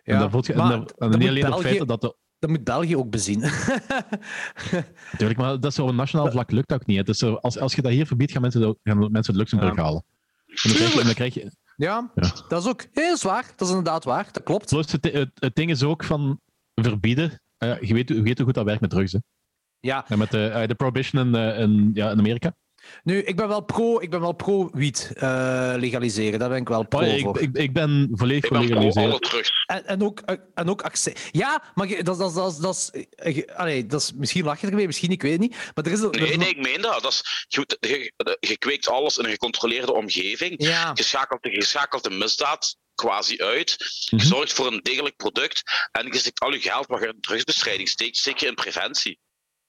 Ja, 0.02 0.14
En 0.14 0.18
dat 0.18 0.30
voelt 0.30 0.46
je, 0.46 0.54
maar 0.54 0.72
en 0.72 1.08
niet 1.18 1.28
alleen 1.28 1.34
het 1.44 1.48
België- 1.48 1.62
feit 1.76 1.88
dat 1.88 2.00
de, 2.00 2.16
Dat 2.38 2.50
moet 2.50 2.64
België 2.64 2.96
ook 2.96 3.10
bezien. 3.10 3.40
Natuurlijk, 5.12 5.38
maar 5.38 5.60
dat 5.60 5.72
is 5.72 5.78
op 5.78 5.88
een 5.88 5.94
nationaal 5.96 6.30
vlak 6.30 6.50
lukt 6.50 6.68
dat 6.68 6.80
ook 6.80 6.86
niet. 6.86 7.16
Zo, 7.16 7.34
als, 7.34 7.58
als 7.58 7.74
je 7.74 7.82
dat 7.82 7.92
hier 7.92 8.06
verbiedt, 8.06 8.32
gaan 8.32 8.42
mensen, 8.42 8.60
dat- 8.60 8.78
gaan 8.82 8.98
mensen 8.98 9.20
het 9.32 9.36
Luxemburg 9.36 9.76
Ja. 9.76 9.82
halen. 9.82 10.04
En 10.46 10.54
dan 10.62 10.72
krijg 10.72 10.92
je, 10.92 10.98
en 10.98 11.04
dan 11.04 11.14
krijg 11.14 11.34
je, 11.34 11.50
ja, 11.76 12.10
Ja. 12.14 12.32
dat 12.48 12.62
is 12.62 12.68
ook 12.68 12.86
heel 12.92 13.16
zwaar. 13.16 13.42
Dat 13.56 13.60
is 13.68 13.74
inderdaad 13.74 14.04
waar. 14.04 14.28
Dat 14.32 14.42
klopt. 14.42 14.68
plus 14.68 14.92
het, 14.92 15.04
het, 15.12 15.30
het 15.34 15.54
ding 15.54 15.70
is 15.70 15.82
ook 15.82 16.04
van 16.04 16.40
verbieden. 16.74 17.40
Eh, 17.56 17.80
je, 17.80 17.94
weet, 17.94 18.08
je 18.08 18.22
weet 18.22 18.36
hoe 18.36 18.46
goed 18.46 18.54
dat 18.54 18.64
werkt 18.64 18.80
met 18.80 18.90
drugs. 18.90 19.12
Hè? 19.12 19.18
Ja, 19.80 20.04
En 20.08 20.18
met 20.18 20.30
de, 20.30 20.46
eh, 20.46 20.66
de 20.68 20.74
prohibition 20.74 21.26
in, 21.26 21.34
eh, 21.34 21.58
in, 21.60 21.90
ja, 21.94 22.10
in 22.10 22.18
Amerika. 22.18 22.56
nu, 23.02 23.18
ik 23.22 23.36
ben 23.36 23.48
wel 23.48 23.60
pro, 23.60 24.00
ik 24.00 24.10
ben 24.10 24.20
wel 24.20 24.32
pro 24.32 24.70
wiet 24.72 25.10
eh, 25.14 25.72
legaliseren. 25.76 26.38
Daar 26.38 26.48
ben 26.48 26.58
ik 26.58 26.68
wel 26.68 26.86
pro 26.86 26.98
Oh, 27.00 27.06
ik, 27.06 27.20
voor. 27.20 27.40
ik, 27.40 27.56
ik 27.56 27.72
ben 27.72 28.08
volledig 28.12 28.46
voor 28.48 28.58
legaliseren. 28.58 29.20
drugs. 29.20 29.50
En, 29.66 29.86
en 29.86 30.02
ook, 30.02 30.20
eh, 30.20 30.36
en 30.54 30.68
ook 30.70 30.82
acce- 30.82 31.12
Ja, 31.30 31.62
maar 31.74 31.88
dat, 31.88 32.18
dat, 32.18 32.34
dat, 32.34 32.58
dat, 32.60 32.74
is, 32.76 33.04
eh, 33.10 33.56
allee, 33.56 33.86
dat 33.86 34.00
is. 34.00 34.12
Misschien 34.12 34.44
lach 34.44 34.60
je 34.60 34.66
ermee, 34.66 34.86
misschien, 34.86 35.10
ik 35.10 35.22
weet 35.22 35.32
het 35.32 35.40
niet. 35.40 35.56
Maar 35.74 35.84
er 35.84 35.92
is. 35.92 36.00
er 36.00 36.14
is 36.20 36.28
Nee, 36.28 36.36
nee, 36.36 36.48
ik 36.48 36.62
meen 36.62 36.80
dat. 36.80 37.02
dat 37.02 37.12
is, 37.12 37.44
je, 37.48 37.76
je, 37.80 38.12
je 38.48 38.58
kweekt 38.58 38.88
alles 38.88 39.16
in 39.18 39.24
een 39.24 39.30
gecontroleerde 39.30 39.92
omgeving. 39.92 40.54
Ja, 40.56 40.90
Je 40.94 41.02
schakelt, 41.02 41.40
je 41.42 41.64
schakelt 41.64 42.04
de 42.04 42.10
misdaad 42.10 42.76
quasi 42.94 43.38
uit. 43.42 43.76
Je 44.10 44.16
Mhm. 44.16 44.24
zorgt 44.26 44.52
voor 44.52 44.66
een 44.66 44.80
degelijk 44.82 45.16
product. 45.16 45.62
En 45.92 46.06
je 46.06 46.18
steekt 46.18 46.40
al 46.40 46.52
je 46.52 46.60
geld 46.60 46.86
wat 46.86 47.00
je 47.00 47.06
in 47.06 47.20
drugsbestrijding 47.20 47.88
steekt, 47.88 48.16
zeker 48.16 48.46
in 48.48 48.54
preventie. 48.54 49.18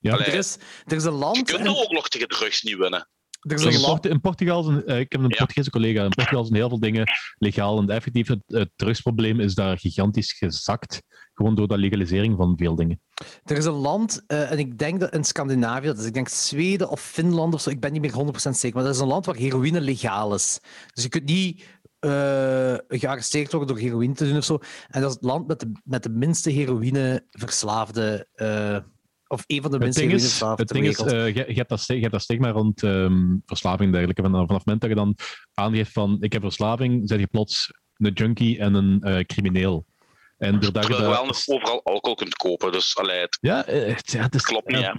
Ja. 0.02 0.12
Allee, 0.12 0.26
er 0.26 0.34
is, 0.34 0.56
er 0.86 0.96
is 0.96 1.04
een 1.04 1.12
je 1.12 1.18
land. 1.18 1.42
kunt 1.42 1.60
en- 1.66 1.74
oorlog 1.74 2.08
tegen 2.08 2.28
drugs 2.28 2.62
niet 2.62 2.76
winnen. 2.76 3.08
er 3.40 3.54
is 3.54 3.62
In, 3.64 3.72
een 3.74 3.80
land. 3.80 4.06
In 4.06 4.20
Portugal 4.20 4.62
zijn, 4.62 4.84
eh, 4.86 4.98
ik 4.98 5.12
heb 5.12 5.20
een 5.20 5.28
Ja. 5.28 5.36
Portugese 5.36 5.70
collega. 5.70 6.02
In 6.04 6.08
Portugal 6.10 6.44
zijn 6.44 6.56
heel 6.58 6.68
veel 6.68 6.80
dingen 6.80 7.04
legaal. 7.38 7.78
En 7.78 7.88
effectief, 7.90 8.28
het, 8.28 8.42
het 8.46 8.70
drugsprobleem 8.76 9.40
is 9.40 9.54
daar 9.54 9.78
gigantisch 9.78 10.32
gezakt. 10.32 11.02
Gewoon 11.34 11.54
door 11.54 11.68
de 11.68 11.78
legalisering 11.78 12.36
van 12.36 12.56
veel 12.56 12.74
dingen. 12.74 13.00
Er 13.44 13.56
is 13.56 13.64
een 13.64 13.72
land, 13.72 14.22
eh, 14.26 14.50
en 14.50 14.58
ik 14.58 14.78
denk 14.78 15.00
dat 15.00 15.12
in 15.14 15.24
Scandinavië, 15.24 15.86
dat 15.86 15.98
is 15.98 16.06
ik 16.06 16.14
denk 16.14 16.28
Zweden 16.28 16.88
of 16.90 17.00
Finland 17.00 17.54
of 17.54 17.60
zo, 17.60 17.70
ik 17.70 17.80
ben 17.80 17.92
niet 17.92 18.00
meer 18.00 18.12
100% 18.12 18.56
zeker, 18.56 18.76
maar 18.76 18.84
dat 18.86 18.94
is 18.94 19.00
een 19.00 19.06
land 19.06 19.26
waar 19.26 19.34
heroïne 19.36 19.80
legaal 19.80 20.34
is. 20.34 20.58
Dus 20.94 21.02
je 21.02 21.08
kunt 21.08 21.24
niet 21.24 21.64
eh, 21.98 22.74
gearresteerd 22.88 23.52
worden 23.52 23.68
door 23.74 23.84
heroïne 23.84 24.14
te 24.14 24.28
doen 24.28 24.36
of 24.36 24.44
zo. 24.44 24.58
En 24.88 25.00
dat 25.00 25.10
is 25.10 25.16
het 25.16 25.24
land 25.24 25.46
met 25.46 25.60
de, 25.60 25.72
met 25.84 26.02
de 26.02 26.10
minste 26.10 26.50
heroïneverslaafde, 26.50 28.28
eh 28.34 28.76
of 29.32 29.44
een 29.46 29.62
van 29.62 29.70
de 29.70 29.78
ding 29.78 30.12
is, 30.12 30.40
het 30.40 30.68
ding 30.68 30.86
is 30.86 30.98
eh, 30.98 31.26
je, 31.26 31.44
je 31.48 31.54
hebt 31.54 31.68
dat 31.68 31.86
je 31.86 31.98
hebt 31.98 32.12
dat 32.12 32.22
stigma 32.22 32.50
rond 32.50 32.82
ehm, 32.82 33.36
verslaving 33.46 33.84
en 33.84 33.90
dergelijke. 33.90 34.22
Van, 34.22 34.30
vanaf 34.30 34.48
het 34.48 34.64
moment 34.64 34.80
dat 34.80 34.90
je 34.90 34.96
dan 34.96 35.16
aangeeft 35.54 35.92
van 35.92 36.16
ik 36.20 36.32
heb 36.32 36.42
verslaving, 36.42 37.08
zet 37.08 37.20
je 37.20 37.26
plots 37.26 37.72
een 37.96 38.12
junkie 38.12 38.58
en 38.58 38.74
een 38.74 39.00
eh, 39.00 39.24
crimineel. 39.24 39.86
En 40.38 40.60
doordat 40.60 40.86
je 40.86 40.88
Terwijl 40.88 41.10
je 41.10 41.16
wel 41.16 41.26
dat... 41.26 41.46
nog 41.46 41.56
overal 41.56 41.84
alcohol 41.84 42.16
kunt 42.16 42.34
kopen. 42.34 42.72
Dus 42.72 42.96
allee, 42.96 43.20
het 43.20 43.38
Ja, 43.40 43.66
eh, 43.66 43.94
het, 43.94 44.12
ja, 44.12 44.22
het 44.22 44.34
is, 44.34 44.42
klopt 44.42 44.68
niet. 44.68 44.80
ja, 44.80 44.96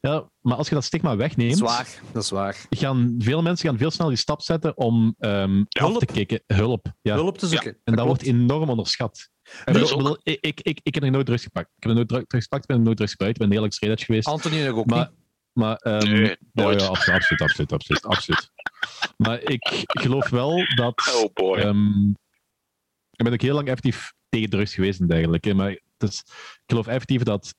ja, 0.00 0.30
maar 0.40 0.56
als 0.56 0.68
je 0.68 0.74
dat 0.74 0.84
stigma 0.84 1.08
Dat 1.08 1.18
wegneemt, 1.18 1.52
is 1.52 1.60
waar, 1.60 2.00
dat 2.12 2.22
is 2.22 2.30
waar. 2.30 2.66
gaan 2.70 3.14
veel 3.18 3.42
mensen 3.42 3.68
gaan 3.68 3.78
veel 3.78 3.90
sneller 3.90 4.12
die 4.12 4.20
stap 4.20 4.42
zetten 4.42 4.76
om 4.76 5.14
ehm, 5.18 5.64
af 5.68 5.88
Hulp. 5.88 5.98
te 5.98 6.06
kijken. 6.06 6.42
Hulp. 6.46 6.92
Ja. 7.02 7.14
Hulp 7.14 7.38
te 7.38 7.46
zoeken. 7.46 7.78
En 7.84 7.96
dat 7.96 8.06
wordt 8.06 8.22
enorm 8.22 8.68
onderschat. 8.68 9.30
Ik, 9.64 9.76
ook- 9.76 9.96
bedoel, 9.96 10.18
ik, 10.22 10.38
ik, 10.40 10.60
ik, 10.60 10.80
ik 10.82 10.94
heb 10.94 11.02
nog 11.02 11.12
nooit 11.12 11.26
drugs 11.26 11.42
gepakt. 11.42 11.66
Ik 11.76 11.82
heb 11.82 11.84
nog 11.84 11.94
nooit 11.94 12.08
dru- 12.08 12.24
drugs 12.26 12.44
gepakt, 12.44 12.62
ik 12.62 12.68
ben 12.76 12.82
nooit 12.82 12.96
drugs 12.96 13.10
gebruikt. 13.12 13.40
Ik 13.40 13.46
ben 13.48 13.56
heel 13.56 13.64
erg 13.64 13.74
straight 13.74 14.02
geweest. 14.02 14.26
Anthony 14.26 14.68
ook 14.68 14.86
Maar, 14.86 14.98
niet. 15.08 15.18
maar 15.52 15.76
ehm, 15.76 16.10
Nee, 16.12 16.22
ja, 16.22 16.36
nooit. 16.52 16.80
ja, 16.80 16.86
absoluut, 16.86 17.18
absoluut, 17.18 17.40
absoluut, 17.40 17.72
absoluut, 17.72 18.04
absoluut. 18.06 18.50
Maar 19.16 19.42
ik 19.42 19.82
geloof 19.86 20.28
wel 20.28 20.62
dat. 20.74 21.12
Oh 21.22 21.32
boy. 21.32 21.56
ehm, 21.58 22.08
ik 23.10 23.24
ben 23.24 23.32
ook 23.32 23.40
heel 23.40 23.54
lang 23.54 23.66
effectief 23.66 24.12
tegen 24.28 24.50
drugs 24.50 24.74
geweest 24.74 25.00
en 25.00 25.06
dergelijke. 25.06 25.54
Maar 25.54 25.70
is, 25.98 26.22
ik 26.26 26.62
geloof 26.66 26.86
effectief 26.86 27.22
dat 27.22 27.54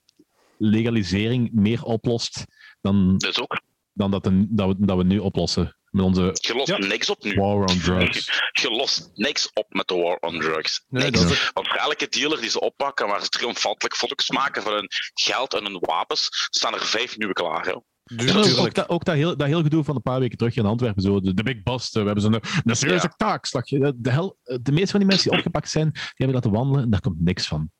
legalisering 0.56 1.52
meer 1.52 1.82
oplost 1.82 2.44
dan, 2.80 3.18
Dat 3.18 3.40
ook. 3.40 3.60
dan 3.92 4.10
dat, 4.10 4.26
een- 4.26 4.48
dat, 4.50 4.68
we, 4.68 4.86
dat 4.86 4.96
we 4.96 5.04
nu 5.04 5.18
oplossen 5.18 5.76
met 5.90 6.04
onze 6.04 6.22
Je 6.40 6.54
lost 6.54 6.68
Ja. 6.68 6.78
niks 6.78 7.10
op 7.10 7.22
nu. 7.24 7.34
war 7.34 7.64
on 7.64 7.80
drugs. 7.80 8.26
Je 8.62 8.70
lost 8.70 9.10
niks 9.14 9.50
op 9.52 9.66
met 9.68 9.88
de 9.88 9.94
war 9.94 10.16
on 10.20 10.40
drugs. 10.40 10.84
Nee, 10.88 11.02
Niks. 11.04 11.20
dat 11.22 11.30
is 11.30 11.50
Want 11.52 11.68
voor 11.68 11.76
elke 11.76 12.06
dealer 12.08 12.40
die 12.40 12.50
ze 12.50 12.60
oppakken, 12.60 13.06
waar 13.06 13.22
ze 13.22 13.28
triomfantelijk 13.28 13.96
foto's 13.96 14.30
maken 14.30 14.62
van 14.62 14.72
hun 14.72 14.86
geld 15.14 15.54
en 15.54 15.64
hun 15.64 15.78
wapens, 15.80 16.28
staan 16.50 16.74
er 16.74 16.86
vijf 16.86 17.16
nieuwe 17.18 17.34
klaar. 17.34 17.64
hè. 17.64 17.70
Ja, 17.70 18.34
ook, 18.58 18.74
dat, 18.74 18.88
ook 18.88 19.04
dat, 19.04 19.14
heel, 19.14 19.36
dat 19.36 19.46
heel 19.46 19.62
gedoe 19.62 19.84
van 19.84 19.94
een 19.96 20.02
paar 20.02 20.20
weken 20.20 20.38
terug 20.38 20.56
in 20.56 20.66
Antwerpen, 20.66 21.02
zo, 21.02 21.20
de, 21.20 21.34
de 21.34 21.42
Big 21.42 21.62
Bust, 21.62 21.92
we 21.94 22.00
hebben 22.00 22.22
zo'n 22.22 22.34
een 22.64 22.76
serieuze 22.76 23.06
Ja. 23.06 23.14
taakslag. 23.16 23.64
De, 23.64 23.92
de, 23.96 24.10
hel, 24.10 24.38
de 24.42 24.72
meeste 24.72 24.90
van 24.90 25.00
die 25.00 25.08
mensen 25.08 25.28
die 25.28 25.38
opgepakt 25.38 25.70
zijn, 25.70 25.90
die 25.92 26.02
hebben 26.14 26.34
laten 26.34 26.50
wandelen 26.52 26.82
en 26.84 26.90
daar 26.90 27.00
komt 27.00 27.20
niks 27.20 27.46
van. 27.46 27.70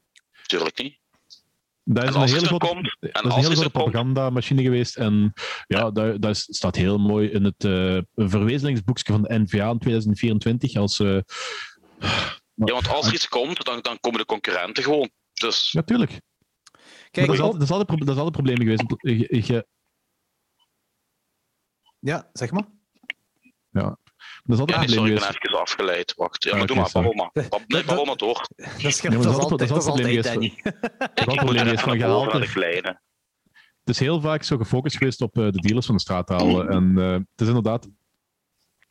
Tuurlijk 0.47 0.79
niet. 0.79 0.99
Dat 1.85 2.03
is 2.05 2.15
En 2.15 2.21
een 2.21 2.29
hele 2.29 2.47
grote, 2.47 2.67
komt, 2.67 2.97
dat 3.01 3.11
en 3.11 3.11
is 3.11 3.21
een 3.21 3.31
als 3.31 3.35
hele 3.35 3.49
het 3.49 3.59
grote 3.59 3.65
er 3.65 3.71
komt- 3.71 3.85
propagandamachine 3.85 4.63
geweest. 4.63 4.97
En 4.97 5.33
ja, 5.67 5.91
dat, 5.91 6.23
dat 6.23 6.37
staat 6.37 6.77
heel 6.77 6.99
mooi 6.99 7.29
in 7.29 7.45
het 7.45 7.65
eh 7.65 7.99
verwezenlijksboekje 8.15 9.13
van 9.13 9.23
de 9.23 9.39
NVA 9.39 9.71
in 9.71 9.79
2024. 9.79 10.77
Als, 10.77 10.99
eh, 11.01 11.19
Ja, 12.55 12.73
want 12.73 12.89
als 12.89 13.07
er 13.07 13.15
iets 13.15 13.29
komt, 13.29 13.65
dan, 13.65 13.81
dan 13.81 14.01
komen 14.01 14.19
de 14.21 14.27
concurrenten 14.27 14.83
gewoon. 14.85 15.11
Dus 15.33 15.73
natuurlijk. 15.73 16.21
Kijk, 17.11 17.27
dat, 17.27 17.35
is 17.35 17.41
altijd, 17.41 17.61
dat, 17.61 17.71
is 17.71 17.77
altijd, 17.77 17.99
dat 17.99 18.09
is 18.09 18.23
altijd 18.23 18.33
problemen 18.33 18.63
geweest. 18.63 18.85
Je- 19.31 19.47
je- 19.53 19.67
Ja, 21.99 22.31
zeg 22.33 22.51
maar. 22.51 22.67
Dat 24.51 24.59
is 24.59 24.75
altijd 24.75 24.79
ja, 24.79 24.85
een 24.85 24.91
nee, 24.91 24.97
probleem 24.97 25.19
sorry, 25.19 25.35
ik 25.35 25.41
ben 25.41 25.41
geweest. 25.41 25.45
even 25.45 25.61
afgeleid. 25.61 26.15
Wacht, 26.17 26.45
ja, 26.45 26.51
Ah, 26.51 26.59
maar 26.59 26.67
doe 26.67 26.77
maar, 26.77 26.91
babbel 26.93 27.13
maar. 27.15 27.31
Nee, 27.67 27.85
babbel 27.85 28.05
maar 28.05 28.17
door. 28.17 28.47
Dat 28.57 28.67
is, 28.85 29.01
Ja, 29.01 29.11
dat 29.11 29.19
maar 29.19 29.19
is 29.19 29.25
dat 29.25 29.37
is 29.37 29.51
altijd, 29.51 29.69
dat 29.69 29.79
is 29.79 29.85
is 29.85 29.91
altijd 29.91 30.25
Danny. 30.25 30.53
Is 31.15 31.25
probleem 31.25 31.59
geweest 31.59 31.81
van 31.83 31.97
gehalte. 31.99 32.39
Het 33.85 33.89
is 33.99 33.99
heel 33.99 34.21
vaak 34.21 34.43
zo 34.43 34.57
gefocust 34.57 34.97
geweest 34.97 35.21
op 35.21 35.37
eh, 35.39 35.45
de 35.45 35.61
dealers 35.61 35.87
van 35.87 35.95
de 35.95 36.01
straat 36.01 36.29
halen. 36.29 36.69
En 36.69 36.99
eh, 36.99 37.13
het 37.13 37.41
is 37.41 37.47
inderdaad, 37.47 37.89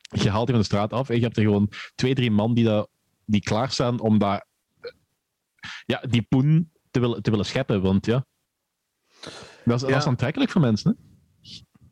je 0.02 0.30
haalt 0.30 0.46
die 0.46 0.56
van 0.56 0.64
de 0.64 0.70
straat 0.70 0.94
af 0.94 1.10
en 1.10 1.16
je 1.16 1.22
hebt 1.22 1.38
er 1.38 1.44
gewoon 1.44 1.72
twee, 1.96 2.14
drie 2.16 2.32
man 2.32 2.54
die, 2.54 2.64
dat, 2.66 2.90
die 3.26 3.42
klaarstaan 3.42 4.00
om 4.00 4.18
daar, 4.20 4.46
eh, 4.82 4.92
ja, 5.86 6.02
die 6.10 6.22
poen 6.22 6.72
te 6.92 7.00
willen, 7.00 7.22
te 7.22 7.30
willen 7.30 7.46
scheppen. 7.46 7.82
Want 7.82 8.06
ja, 8.06 8.26
dat 9.66 9.76
is, 9.76 9.82
Ja. 9.82 9.88
dat 9.88 9.98
is 10.02 10.06
aantrekkelijk 10.08 10.52
voor 10.52 10.62
mensen. 10.62 10.98
Hè? 11.00 11.08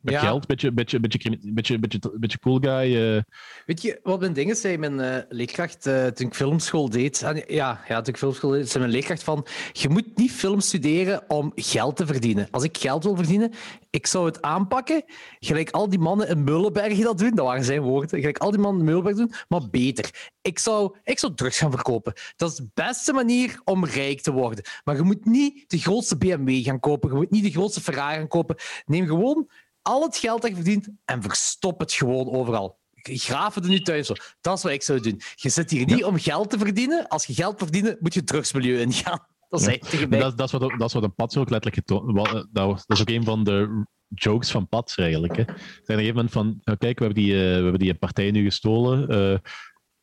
Met 0.00 0.14
Ja. 0.14 0.20
geld, 0.20 0.46
beetje, 0.46 0.72
beetje, 0.72 1.00
beetje, 1.00 1.38
beetje, 1.42 1.78
beetje, 1.78 2.00
beetje 2.18 2.38
cool 2.38 2.58
guy. 2.60 2.96
eh. 2.96 3.22
Weet 3.66 3.82
je 3.82 4.00
wat 4.02 4.20
mijn 4.20 4.32
ding 4.32 4.50
is? 4.50 4.60
Zei 4.60 4.78
mijn 4.78 5.00
eh, 5.00 5.22
leerkracht 5.28 5.86
eh, 5.86 6.06
toen 6.06 6.26
ik 6.26 6.34
filmschool 6.34 6.88
deed. 6.90 7.22
ah, 7.24 7.32
nee, 7.34 7.44
ja, 7.46 7.80
ja, 7.88 7.96
toen 8.00 8.12
ik 8.14 8.18
filmschool 8.18 8.50
deed, 8.50 8.68
zei 8.68 8.78
mijn 8.84 8.94
leerkracht 8.96 9.22
van: 9.22 9.46
Je 9.72 9.88
moet 9.88 10.16
niet 10.16 10.30
film 10.32 10.60
studeren 10.60 11.24
om 11.28 11.52
geld 11.54 11.96
te 11.96 12.06
verdienen. 12.06 12.48
Als 12.50 12.64
ik 12.64 12.76
geld 12.78 13.04
wil 13.04 13.16
verdienen, 13.16 13.52
ik 13.90 14.06
zou 14.06 14.26
het 14.26 14.42
aanpakken. 14.42 15.04
Gelijk 15.40 15.70
al 15.70 15.88
die 15.88 15.98
mannen 15.98 16.28
in 16.28 16.44
Meulenberg 16.44 16.98
dat 16.98 17.18
doen, 17.18 17.34
dat 17.34 17.46
waren 17.46 17.64
zijn 17.64 17.80
woorden. 17.82 18.18
Gelijk 18.18 18.38
al 18.38 18.50
die 18.50 18.60
mannen 18.60 18.80
in 18.80 18.86
Meulenberg 18.86 19.16
doen, 19.16 19.32
maar 19.48 19.68
beter. 19.70 20.30
Ik 20.42 20.58
zou, 20.58 20.96
ik 21.04 21.18
zou 21.18 21.34
drugs 21.34 21.58
gaan 21.58 21.70
verkopen. 21.70 22.12
Dat 22.36 22.50
is 22.50 22.56
de 22.56 22.68
beste 22.74 23.12
manier 23.12 23.60
om 23.64 23.84
rijk 23.84 24.20
te 24.20 24.32
worden. 24.32 24.64
Maar 24.84 24.96
je 24.96 25.02
moet 25.02 25.24
niet 25.24 25.64
de 25.70 25.78
grootste 25.78 26.16
BMW 26.16 26.64
gaan 26.64 26.80
kopen. 26.80 27.08
Je 27.10 27.14
moet 27.16 27.30
niet 27.30 27.44
de 27.44 27.50
grootste 27.50 27.80
Ferrari 27.80 28.16
gaan 28.16 28.28
kopen. 28.28 28.56
Neem 28.86 29.06
gewoon 29.06 29.48
al 29.88 30.02
het 30.02 30.16
geld 30.16 30.42
dat 30.42 30.50
je 30.50 30.56
verdient 30.56 30.88
en 31.04 31.22
verstop 31.22 31.80
het 31.80 31.92
gewoon 31.92 32.30
overal. 32.30 32.78
Graaf 33.02 33.54
het 33.54 33.64
in 33.64 33.70
je 33.70 33.82
tuin 33.82 34.04
zo. 34.04 34.14
Dat 34.40 34.56
is 34.56 34.62
wat 34.62 34.72
ik 34.72 34.82
zou 34.82 35.00
doen. 35.00 35.20
Je 35.34 35.48
zit 35.48 35.70
hier 35.70 35.86
niet 35.86 36.04
om 36.04 36.18
geld 36.18 36.50
te 36.50 36.58
verdienen. 36.58 37.08
Als 37.08 37.26
je 37.26 37.34
geld 37.34 37.58
verdient, 37.58 38.00
moet 38.00 38.14
je 38.14 38.20
het 38.20 38.28
drugsmilieu 38.28 38.80
ingaan. 38.80 39.26
Dat 39.48 39.62
tegen 39.62 40.08
mij. 40.08 40.18
Dat, 40.18 40.38
dat, 40.38 40.46
is 40.46 40.52
wat, 40.52 40.78
dat 40.78 40.88
is 40.88 40.92
wat 40.92 41.02
een 41.02 41.14
Pats 41.14 41.36
ook 41.36 41.50
letterlijk 41.50 41.86
getoond 41.86 42.16
eh, 42.16 42.44
dat, 42.52 42.84
is 42.86 43.00
ook 43.00 43.08
een 43.08 43.24
van 43.24 43.44
de 43.44 43.84
jokes 44.08 44.50
van 44.50 44.68
Pats 44.68 44.96
eigenlijk. 44.96 45.36
Hè. 45.36 45.42
Op 45.42 45.48
een 45.48 45.56
gegeven 45.84 46.14
moment 46.14 46.32
van, 46.32 46.60
nou, 46.64 46.78
kijk, 46.78 46.98
we 46.98 47.04
hebben 47.04 47.22
die, 47.22 47.32
eh, 47.32 47.40
we 47.40 47.62
hebben 47.62 47.78
die 47.78 47.94
partij 47.94 48.30
nu 48.30 48.44
gestolen. 48.44 49.08
eh, 49.08 49.38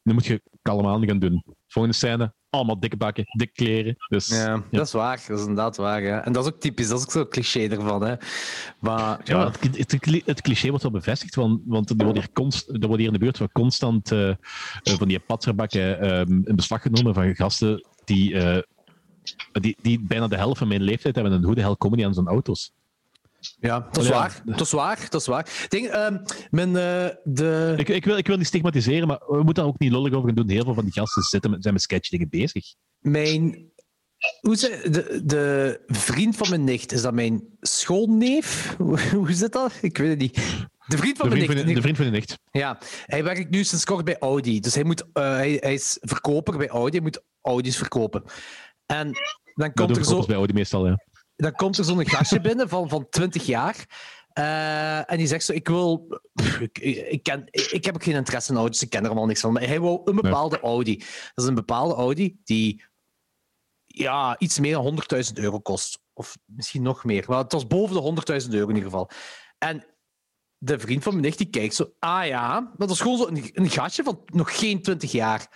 nu 0.01 0.13
moet 0.13 0.25
je 0.25 0.41
kalm 0.61 0.87
aan 0.87 1.07
gaan 1.07 1.19
doen. 1.19 1.43
Volgende 1.67 1.97
scène, 1.97 2.33
allemaal 2.55 2.79
dikke 2.79 2.97
bakken, 2.97 3.25
dikke 3.37 3.53
kleren. 3.53 3.95
Dus 4.09 4.27
Ja, 4.27 4.63
dat 4.71 4.85
is 4.85 4.91
waar. 4.91 5.23
Dat 5.27 5.37
is 5.37 5.45
inderdaad 5.45 5.77
waar. 5.77 6.03
En 6.03 6.31
dat 6.31 6.45
is 6.45 6.51
ook 6.53 6.59
typisch. 6.59 6.87
Dat 6.87 6.99
is 6.99 7.05
ook 7.05 7.11
zo'n 7.11 7.29
cliché 7.29 7.67
ervan. 7.67 8.03
Hè. 8.03 8.15
Maar 8.79 9.19
Ja, 9.23 9.39
ja, 9.39 9.51
het, 9.59 9.91
het, 10.25 10.41
cliché 10.41 10.67
wordt 10.67 10.83
wel 10.83 10.91
bevestigd, 10.91 11.35
want, 11.35 11.61
want 11.65 11.89
er 11.89 11.95
wordt 11.95 12.17
hier, 12.17 12.31
const, 12.33 12.69
er 12.69 12.87
wordt 12.87 12.97
hier 12.97 13.07
in 13.07 13.13
de 13.13 13.19
buurt 13.19 13.37
wel 13.37 13.49
constant 13.51 14.11
eh, 14.11 14.29
eh, 14.29 14.35
van 14.83 15.07
die 15.07 15.19
patserbakken 15.19 15.99
ehm, 15.99 16.41
in 16.43 16.55
beslag 16.55 16.81
genomen 16.81 17.13
van 17.13 17.35
gasten 17.35 17.85
die, 18.05 18.39
eh, 18.39 18.61
die, 19.51 19.77
die 19.81 19.99
bijna 19.99 20.27
de 20.27 20.35
helft 20.35 20.57
van 20.57 20.67
mijn 20.67 20.81
leeftijd 20.81 21.15
hebben 21.15 21.33
en 21.33 21.43
hoe 21.43 21.55
de 21.55 21.61
hel 21.61 21.77
komen 21.77 21.97
die 21.97 22.07
aan 22.07 22.13
zo'n 22.13 22.27
auto's? 22.27 22.71
Ja, 23.59 23.79
dat 23.91 24.03
is 24.03 24.07
Ja. 24.09 24.13
waar. 24.13 24.41
Dat 24.45 24.61
is 24.61 24.71
waar. 24.71 25.07
Dat 25.09 25.21
is 25.21 25.27
waar. 25.27 25.65
Denk, 25.67 25.85
ehm, 25.85 26.17
mijn, 26.49 26.67
eh, 26.67 27.15
de... 27.23 27.73
Ik, 27.77 27.89
ik, 27.89 28.05
wil, 28.05 28.17
ik 28.17 28.27
wil 28.27 28.37
niet 28.37 28.47
stigmatiseren, 28.47 29.07
maar 29.07 29.19
we 29.27 29.35
moeten 29.35 29.53
daar 29.53 29.65
ook 29.65 29.79
niet 29.79 29.91
lullig 29.91 30.13
over 30.13 30.25
gaan 30.27 30.35
doen. 30.35 30.49
Heel 30.49 30.63
veel 30.63 30.73
van 30.73 30.83
die 30.83 30.93
gasten 30.93 31.23
zitten 31.23 31.51
met, 31.51 31.61
zijn 31.61 31.73
met 31.73 31.83
sketchdingen 31.83 32.29
bezig. 32.29 32.65
Mijn. 32.99 33.73
Hoe 34.41 34.55
ze, 34.55 34.87
de, 34.91 35.21
de 35.25 35.81
vriend 35.87 36.35
van 36.37 36.49
mijn 36.49 36.63
nicht, 36.63 36.91
is 36.91 37.01
dat 37.01 37.13
mijn 37.13 37.43
schoolneef? 37.61 38.75
Hoe, 39.11 39.31
zit 39.33 39.51
dat? 39.51 39.71
Ik 39.81 39.97
weet 39.97 40.09
het 40.09 40.19
niet. 40.19 40.35
De 40.87 40.97
vriend 40.97 41.17
van 41.17 41.29
De 41.29 41.35
mijn 41.35 41.47
van 41.47 41.55
nicht. 41.55 41.67
de, 41.67 41.73
de 41.73 41.81
vriend 41.81 41.97
van 41.97 42.05
de 42.05 42.11
nicht. 42.11 42.37
Ja, 42.51 42.77
hij 43.05 43.23
werkt 43.23 43.49
nu 43.49 43.63
sinds 43.63 43.85
kort 43.85 44.05
bij 44.05 44.17
Audi. 44.19 44.59
Dus 44.59 44.75
hij, 44.75 44.83
moet, 44.83 45.03
eh, 45.13 45.23
hij, 45.23 45.57
hij 45.59 45.73
is 45.73 45.97
verkoper 46.01 46.57
bij 46.57 46.67
Audi. 46.67 46.91
Hij 46.91 47.01
moet 47.01 47.21
Audi's 47.41 47.77
verkopen. 47.77 48.23
En 48.85 49.11
dan 49.53 49.73
komt 49.73 49.97
er 49.97 50.05
zo 50.05 50.25
bij 50.25 50.35
Audi 50.35 50.53
meestal, 50.53 50.87
ja. 50.87 50.97
Dan 51.35 51.51
komt 51.51 51.77
er 51.77 51.83
zo'n 51.83 52.07
gastje 52.07 52.41
binnen 52.41 52.69
van, 52.69 52.89
van 52.89 53.09
20 53.09 53.45
jaar. 53.45 53.85
eh, 54.33 55.11
en 55.11 55.17
die 55.17 55.27
zegt 55.27 55.45
zo: 55.45 55.53
Ik 55.53 55.67
wil. 55.67 56.19
Ik, 56.61 56.77
ik, 57.09 57.23
ken, 57.23 57.47
ik, 57.51 57.85
heb 57.85 57.95
ook 57.95 58.03
geen 58.03 58.15
interesse 58.15 58.51
in 58.51 58.57
auto's, 58.57 58.81
ik 58.81 58.89
ken 58.89 59.01
er 59.01 59.05
allemaal 59.05 59.25
niks 59.25 59.41
van. 59.41 59.53
Maar 59.53 59.67
hij 59.67 59.79
wou 59.79 60.01
een 60.03 60.15
bepaalde 60.15 60.59
Audi. 60.59 60.97
Dat 60.97 61.43
is 61.43 61.45
een 61.45 61.55
bepaalde 61.55 61.93
Audi 61.93 62.39
die 62.43 62.83
ja, 63.85 64.39
iets 64.39 64.59
meer 64.59 64.73
dan 64.73 65.03
100.000 65.25 65.33
euro 65.33 65.59
kost. 65.59 66.03
Of 66.13 66.37
misschien 66.45 66.81
nog 66.81 67.03
meer. 67.03 67.25
Maar 67.27 67.37
het 67.37 67.51
was 67.51 67.67
boven 67.67 67.95
de 67.95 68.41
100.000 68.43 68.49
euro 68.49 68.69
in 68.69 68.75
ieder 68.75 68.89
geval. 68.89 69.09
En 69.57 69.85
de 70.57 70.79
vriend 70.79 71.03
van 71.03 71.11
mijn 71.11 71.25
nicht 71.25 71.37
die 71.37 71.49
kijkt 71.49 71.75
zo: 71.75 71.93
Ah 71.99 72.25
ja, 72.25 72.73
dat 72.77 72.89
is 72.89 72.99
gewoon 72.99 73.17
zo 73.17 73.27
een, 73.27 73.49
een 73.53 73.69
gastje 73.69 74.03
van 74.03 74.23
nog 74.25 74.59
geen 74.59 74.81
20 74.81 75.11
jaar. 75.11 75.49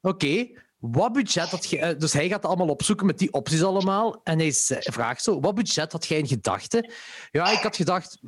Oké, 0.00 0.48
wat 0.78 1.12
budget 1.12 1.48
had 1.50 1.70
je... 1.70 1.78
eh, 1.78 1.98
Dus 1.98 2.12
hij 2.12 2.28
gaat 2.28 2.44
allemaal 2.44 2.68
opzoeken 2.68 3.06
met 3.06 3.18
die 3.18 3.32
opties 3.32 3.62
allemaal. 3.62 4.20
En 4.24 4.38
hij 4.38 4.52
vraagt 4.80 5.22
zo, 5.22 5.40
wat 5.40 5.54
budget 5.54 5.92
had 5.92 6.06
jij 6.06 6.18
in 6.18 6.26
gedachten? 6.26 6.92
Ja, 7.30 7.50
ik 7.50 7.62
had 7.62 7.76
gedacht... 7.76 8.18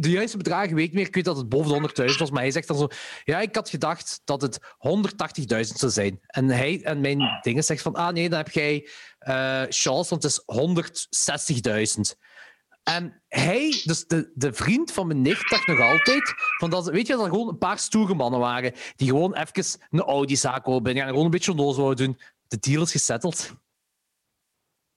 de 0.00 0.10
juiste 0.10 0.36
bedragen 0.36 0.74
weet 0.74 0.86
ik 0.86 0.92
meer. 0.92 1.06
Ik 1.06 1.14
weet 1.14 1.24
dat 1.24 1.36
het 1.36 1.48
boven 1.48 1.82
de 1.82 2.10
100.000 2.12 2.16
was, 2.18 2.30
maar 2.30 2.42
hij 2.42 2.50
zegt 2.50 2.68
dan 2.68 2.78
zo... 2.78 2.88
Ja, 3.24 3.40
ik 3.40 3.54
had 3.54 3.68
gedacht 3.68 4.20
dat 4.24 4.42
het 4.42 4.58
180.000 4.60 5.60
zou 5.60 5.92
zijn. 5.92 6.18
En, 6.26 6.48
hij, 6.48 6.82
en 6.82 7.00
mijn 7.00 7.38
dingen 7.42 7.64
zegt 7.64 7.82
van... 7.82 7.94
Ah 7.94 8.12
nee, 8.12 8.28
dan 8.28 8.38
heb 8.38 8.50
jij 8.50 8.88
eh 9.18 9.62
chance, 9.68 10.10
want 10.10 10.22
het 10.22 10.24
is 10.24 10.42
160.000. 12.12 12.18
En 12.88 13.22
hij, 13.28 13.82
dus 13.84 14.06
de, 14.06 14.32
de 14.34 14.52
vriend 14.52 14.92
van 14.92 15.06
mijn 15.06 15.22
nicht, 15.22 15.50
dacht 15.50 15.66
nog 15.66 15.80
altijd 15.80 16.34
van 16.58 16.70
dat, 16.70 16.86
weet 16.86 17.06
je, 17.06 17.12
dat 17.12 17.24
er 17.24 17.30
gewoon 17.30 17.48
een 17.48 17.58
paar 17.58 17.78
stoere 17.78 18.14
mannen 18.14 18.40
waren 18.40 18.72
die 18.96 19.08
gewoon 19.08 19.34
even 19.34 19.80
een 19.90 20.00
Audi-zaak 20.00 20.64
binnen 20.64 20.94
gaan 20.94 21.02
en 21.02 21.08
gewoon 21.08 21.24
een 21.24 21.30
beetje 21.30 21.50
onnozel 21.50 21.82
wouden 21.82 22.06
doen. 22.06 22.20
De 22.48 22.58
deal 22.58 22.82
is 22.82 22.90
gesetteld. 22.90 23.54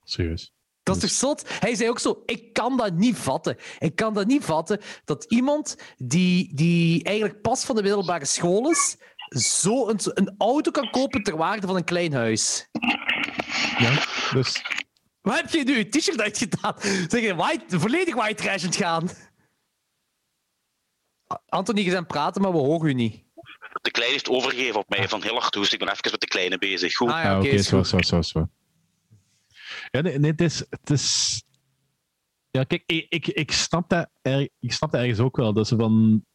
Serieus. 0.03 0.53
Dat 0.83 0.95
is 0.95 1.01
toch 1.01 1.11
zot? 1.11 1.43
Hij 1.59 1.75
zei 1.75 1.89
ook 1.89 1.99
zo, 1.99 2.23
ik 2.25 2.53
kan 2.53 2.77
dat 2.77 2.93
niet 2.93 3.17
vatten. 3.17 3.57
Ik 3.79 3.95
kan 3.95 4.13
dat 4.13 4.27
niet 4.27 4.43
vatten 4.43 4.79
dat 5.05 5.23
iemand 5.23 5.75
die, 5.97 6.55
die 6.55 7.03
eigenlijk 7.03 7.41
pas 7.41 7.65
van 7.65 7.75
de 7.75 7.81
middelbare 7.81 8.25
school 8.25 8.69
is, 8.69 8.97
zo 9.29 9.89
een, 9.89 9.99
een 10.03 10.35
auto 10.37 10.71
kan 10.71 10.89
kopen 10.89 11.23
ter 11.23 11.37
waarde 11.37 11.67
van 11.67 11.75
een 11.75 11.83
klein 11.83 12.13
huis. 12.13 12.69
Ja, 13.77 14.05
dus 14.33 14.61
Waar 15.21 15.35
heb 15.35 15.49
je 15.49 15.63
nu 15.63 15.77
je 15.77 15.89
t-shirt 15.89 16.21
uitgedaan? 16.21 16.75
Zeg 17.11 17.21
je, 17.21 17.35
white, 17.35 17.79
volledig 17.79 18.15
white 18.15 18.43
trash 18.43 18.63
aan 18.63 18.69
het 18.69 18.75
gaan? 18.75 19.09
Anthony, 21.45 21.81
je 21.81 21.91
bent 21.91 22.07
praten, 22.07 22.41
maar 22.41 22.51
we 22.51 22.57
horen 22.57 22.89
u 22.89 22.93
niet. 22.93 23.23
De 23.81 23.91
kleine 23.91 24.13
heeft 24.13 24.29
overgegeven 24.29 24.79
op 24.79 24.89
mij 24.89 25.09
van 25.09 25.23
heel 25.23 25.39
hard 25.39 25.55
hoest. 25.55 25.73
Ik 25.73 25.79
ben 25.79 25.89
even 25.89 26.11
met 26.11 26.19
de 26.19 26.27
kleine 26.27 26.57
bezig. 26.57 26.95
Goed. 26.95 27.09
Ah 27.09 27.23
Ja, 27.23 27.31
ja, 27.31 27.37
oké, 27.37 27.61
zo, 27.61 27.83
zo, 27.83 28.01
zo, 28.01 28.21
zo. 28.21 28.49
Ja, 29.91 30.01
nee, 30.01 30.19
nee, 30.19 30.31
het 30.31 30.41
is... 30.41 30.65
Het 30.69 30.89
is... 30.89 31.43
Ja, 32.51 32.63
kijk, 32.63 32.83
ik, 32.85 33.05
ik, 33.09 33.27
ik, 33.27 33.51
snap 33.51 33.89
dat 33.89 34.09
er, 34.21 34.49
ik 34.59 34.73
snap 34.73 34.91
dat 34.91 35.01
ergens 35.01 35.19
ook 35.19 35.37
wel. 35.37 35.53
Dat 35.53 35.67
ze 35.67 35.75
van... 35.75 36.25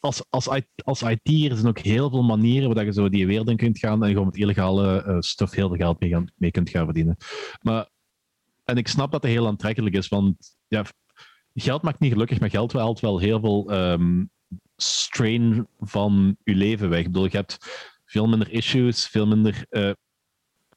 Als, 0.00 0.22
als, 0.30 0.48
als 0.84 1.02
IT'er 1.02 1.54
zijn 1.56 1.66
ook 1.66 1.78
heel 1.78 2.10
veel 2.10 2.22
manieren 2.22 2.74
waar 2.74 2.84
je 2.84 2.92
zo 2.92 3.08
die 3.08 3.26
wereld 3.26 3.48
in 3.48 3.56
kunt 3.56 3.78
gaan 3.78 4.04
en 4.04 4.10
gewoon 4.10 4.26
met 4.26 4.36
illegale 4.36 5.02
eh, 5.02 5.16
stuff 5.20 5.52
heel 5.54 5.68
veel 5.68 5.76
geld 5.76 6.00
mee, 6.00 6.10
gaan, 6.10 6.32
mee 6.36 6.50
kunt 6.50 6.70
gaan 6.70 6.84
verdienen. 6.84 7.16
Maar, 7.62 7.88
en 8.64 8.76
ik 8.76 8.88
snap 8.88 9.12
dat 9.12 9.22
het 9.22 9.30
heel 9.32 9.46
aantrekkelijk 9.46 9.94
is, 9.94 10.08
want 10.08 10.56
ja, 10.68 10.84
geld 11.54 11.82
maakt 11.82 12.00
niet 12.00 12.12
gelukkig, 12.12 12.40
maar 12.40 12.50
geld 12.50 12.72
haalt 12.72 13.00
wel 13.00 13.18
heel 13.18 13.40
veel 13.40 13.70
ehm, 13.70 14.24
strain 14.76 15.68
van 15.80 16.36
je 16.44 16.54
leven 16.54 16.88
weg. 16.88 16.98
Ik 16.98 17.06
bedoel, 17.06 17.24
je 17.24 17.36
hebt 17.36 17.58
veel 18.04 18.26
minder 18.26 18.50
issues, 18.52 19.06
veel 19.06 19.26
minder. 19.26 19.66
eh 19.68 19.90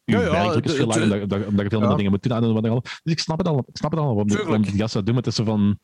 Ja, 0.04 0.22
ja, 0.22 0.32
werkdruk 0.32 0.66
is 0.66 0.74
veel 0.74 0.86
lager, 0.88 1.22
omdat, 1.22 1.30
je- 1.30 1.44
veel 1.46 1.52
minder 1.52 1.90
Ja. 1.90 1.96
dingen 1.96 2.12
moet 2.12 2.24
doen. 2.24 2.32
En 2.32 2.54
wat 2.54 2.68
al. 2.68 2.82
Dus 2.82 3.14
ik 3.14 3.20
snap 3.20 3.38
het 3.38 3.48
al. 3.48 3.60
Ik 3.68 3.78
snap 3.78 3.92
het 3.92 4.00
al 4.00 4.06
waarom, 4.16 4.28
waarom 4.28 4.62
die 4.62 4.72
gasten 4.78 5.04
dat 5.04 5.06
doen. 5.06 5.16
Maar 5.16 5.24
het 5.24 5.28
is 5.28 5.36
zo 5.36 5.44
van. 5.44 5.80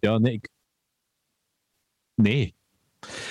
Ja, 0.00 0.18
nee. 0.18 0.32
Ik... 0.32 0.48
Nee. 2.22 2.56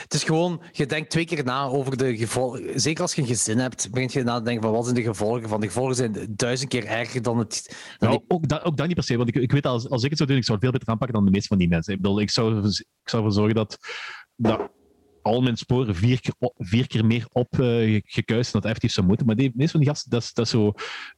Het 0.02 0.14
is 0.14 0.24
gewoon, 0.24 0.62
je 0.72 0.86
denkt 0.86 1.10
twee 1.10 1.26
keer 1.26 1.44
na 1.44 1.64
over 1.66 1.98
de 1.98 2.18
gevolgen. 2.18 2.80
Zeker 2.80 3.02
als 3.02 3.14
je 3.14 3.22
een 3.22 3.28
gezin 3.28 3.58
hebt, 3.58 3.92
begint 3.92 4.14
je 4.14 4.24
na 4.24 4.38
te 4.38 4.44
denken 4.44 4.64
van 4.64 4.72
wat 4.72 4.84
zijn 4.84 4.96
de 4.96 5.02
gevolgen 5.04 5.50
van. 5.50 5.60
De 5.62 5.68
gevolgen 5.68 5.96
zijn 5.96 6.28
duizend 6.30 6.70
keer 6.70 6.86
erger 6.86 7.22
dan 7.22 7.38
het. 7.38 7.76
Dan 7.98 8.10
Nou, 8.10 8.24
ook, 8.28 8.48
dat, 8.48 8.64
ook 8.64 8.78
dat 8.78 8.86
niet 8.86 8.96
per 8.96 9.04
se, 9.04 9.18
want 9.18 9.30
ik, 9.30 9.36
ik 9.36 9.52
weet 9.52 9.66
als, 9.66 9.90
als 9.90 10.04
ik 10.04 10.10
het 10.10 10.18
zou 10.18 10.30
doen, 10.30 10.38
ik 10.38 10.44
zou 10.46 10.58
het 10.58 10.64
veel 10.68 10.74
beter 10.78 10.90
aanpakken 10.94 11.16
dan 11.18 11.26
de 11.26 11.32
meeste 11.32 11.48
van 11.48 11.58
die 11.58 11.68
mensen. 11.68 11.94
Ik 11.94 12.02
bedoel, 12.02 12.20
ik 12.20 12.30
zou, 12.30 12.68
ik 12.68 13.10
zou 13.10 13.24
ervoor 13.24 13.32
zorgen 13.38 13.56
dat, 13.56 13.78
dat 14.36 14.70
al 15.22 15.42
mijn 15.42 15.58
sporen 15.58 15.96
vier 15.96 16.22
keer, 16.22 16.34
op- 16.40 16.56
vier 16.58 16.88
keer 16.88 17.06
meer 17.06 17.26
opgekuist 17.32 18.52
dan 18.52 18.62
dat 18.62 18.70
effectief 18.70 18.92
zou 18.92 19.08
moeten. 19.08 19.26
Maar 19.26 19.36
die 19.36 19.52
meeste 19.56 19.72
van 19.72 19.80
die 19.80 19.90
gasten, 19.90 20.10
dat 20.12 20.22
is, 20.22 20.34
dat 20.34 20.46
is 20.46 20.52
zo 20.52 20.72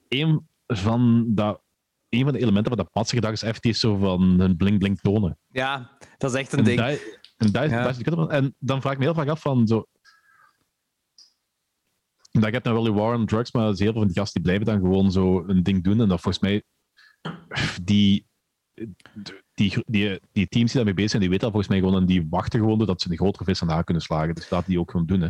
een 0.07 0.47
van, 0.67 1.25
dat, 1.27 1.61
een 2.09 2.23
van 2.23 2.33
de 2.33 2.39
elementen 2.39 2.67
van 2.75 2.77
dat 2.83 2.91
patsgedrag 2.91 3.31
is 3.31 3.41
effectief 3.43 3.77
zo 3.77 3.95
van 3.95 4.21
hun 4.39 4.55
bling-bling 4.57 4.99
tonen. 4.99 5.37
ja, 5.51 5.97
dat 6.17 6.33
is 6.33 6.39
echt 6.39 6.53
een 6.53 6.59
En, 6.59 6.65
ding. 6.65 6.99
En, 7.39 7.51
daar, 7.51 7.69
Ja. 7.69 7.81
daar 7.81 7.89
is 7.89 7.97
de 7.97 8.11
van. 8.11 8.31
en 8.31 8.55
dan 8.59 8.81
vraag 8.81 8.93
ik 8.93 8.99
me 8.99 9.05
heel 9.05 9.13
vaak 9.13 9.27
af 9.27 9.41
van 9.41 9.67
zo. 9.67 9.85
Dat 12.31 12.43
je 12.43 12.49
hebt 12.49 12.63
nou 12.63 12.75
wel 12.75 12.85
die 12.85 12.93
war 12.93 13.15
on 13.15 13.25
drugs, 13.25 13.51
maar 13.51 13.63
heel 13.63 13.75
veel 13.75 13.93
van 13.93 14.07
die 14.07 14.17
gasten 14.17 14.41
die 14.41 14.51
blijven 14.51 14.65
dan 14.65 14.89
gewoon 14.89 15.11
zo 15.11 15.43
een 15.47 15.63
ding 15.63 15.83
doen. 15.83 16.01
En 16.01 16.07
dat 16.07 16.21
volgens 16.21 16.43
mij 16.43 16.63
die, 17.83 18.27
die, 19.53 19.83
die, 19.85 20.19
die 20.31 20.47
teams 20.47 20.65
die 20.65 20.75
daarmee 20.75 20.93
bezig 20.93 21.09
zijn, 21.09 21.21
die 21.21 21.31
weten 21.31 21.51
dat 21.51 21.51
volgens 21.51 21.67
mij 21.67 21.79
gewoon 21.79 22.01
en 22.01 22.05
die 22.05 22.27
wachten 22.29 22.59
gewoon 22.59 22.85
dat 22.85 23.01
ze 23.01 23.11
een 23.11 23.17
grotere 23.17 23.43
vis 23.43 23.61
aan 23.61 23.77
de 23.77 23.83
kunnen 23.83 24.03
slagen. 24.03 24.35
Dus 24.35 24.49
laten 24.49 24.69
die 24.69 24.79
ook 24.79 24.91
gewoon 24.91 25.05
doen. 25.05 25.21
Hè. 25.21 25.27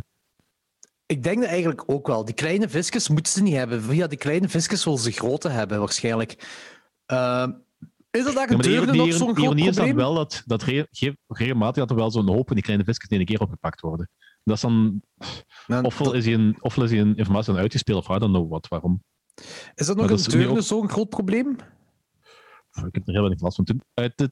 Ik 1.06 1.24
denk 1.24 1.40
dat 1.40 1.50
eigenlijk 1.50 1.84
ook 1.86 2.08
wel. 2.08 2.26
Die 2.26 2.36
kleine 2.36 2.70
visjes 2.70 3.10
moeten 3.10 3.32
ze 3.32 3.42
niet 3.44 3.56
hebben. 3.56 3.82
Via 3.82 4.08
die 4.08 4.18
kleine 4.18 4.50
visjes 4.50 4.84
willen 4.84 5.00
ze 5.00 5.12
grote 5.12 5.50
hebben, 5.50 5.80
waarschijnlijk. 5.80 6.48
Ehm, 7.06 7.52
is 8.12 8.24
dat 8.24 8.34
daar 8.34 8.52
Ja, 8.52 8.58
de, 8.58 8.64
deur 8.64 8.96
nog 8.96 9.14
zo'n 9.14 9.36
groot 9.36 9.58
is 9.60 9.76
dan 9.76 9.96
wel 9.96 10.14
dat, 10.14 10.44
dat 10.46 10.64
re- 10.64 10.88
ge- 10.92 11.18
regelmatig 11.28 11.76
dat 11.76 11.90
er 11.90 11.96
wel 11.96 12.12
zo'n 12.12 12.28
hoop 12.28 12.46
van 12.48 12.56
die 12.56 12.64
kleine 12.66 12.84
visjes 12.86 13.08
die 13.08 13.20
een 13.20 13.26
keer 13.26 13.40
opgepakt 13.42 13.82
worden. 13.82 14.10
Dat 14.44 14.56
is 14.56 14.62
dan, 14.62 15.02
ofwel 15.68 16.08
dat- 16.08 16.16
is 16.16 16.24
die 16.24 16.34
een, 16.34 16.58
ofwel 16.60 16.84
is 16.84 16.90
die 16.90 17.00
een 17.00 17.16
informatie 17.16 17.54
uitgespeeld, 17.54 18.08
of 18.10 18.16
I 18.16 18.20
don't 18.20 18.34
know 18.34 18.50
wat, 18.50 18.68
waarom. 18.68 19.04
is 19.76 19.86
dat 19.86 19.96
nog 19.98 20.10
maar 20.10 20.18
een 20.20 20.24
deurne 20.24 20.50
ook- 20.50 20.62
zo'n 20.62 20.90
groot 20.90 21.10
probleem? 21.10 21.50
Ik 22.72 22.96
heb 22.96 23.08
er 23.08 23.14
heel 23.14 23.22
weinig 23.22 23.42
last 23.42 23.56
van. 23.56 23.66
Toen, 23.66 23.82
uit 23.94 24.20
het, 24.20 24.32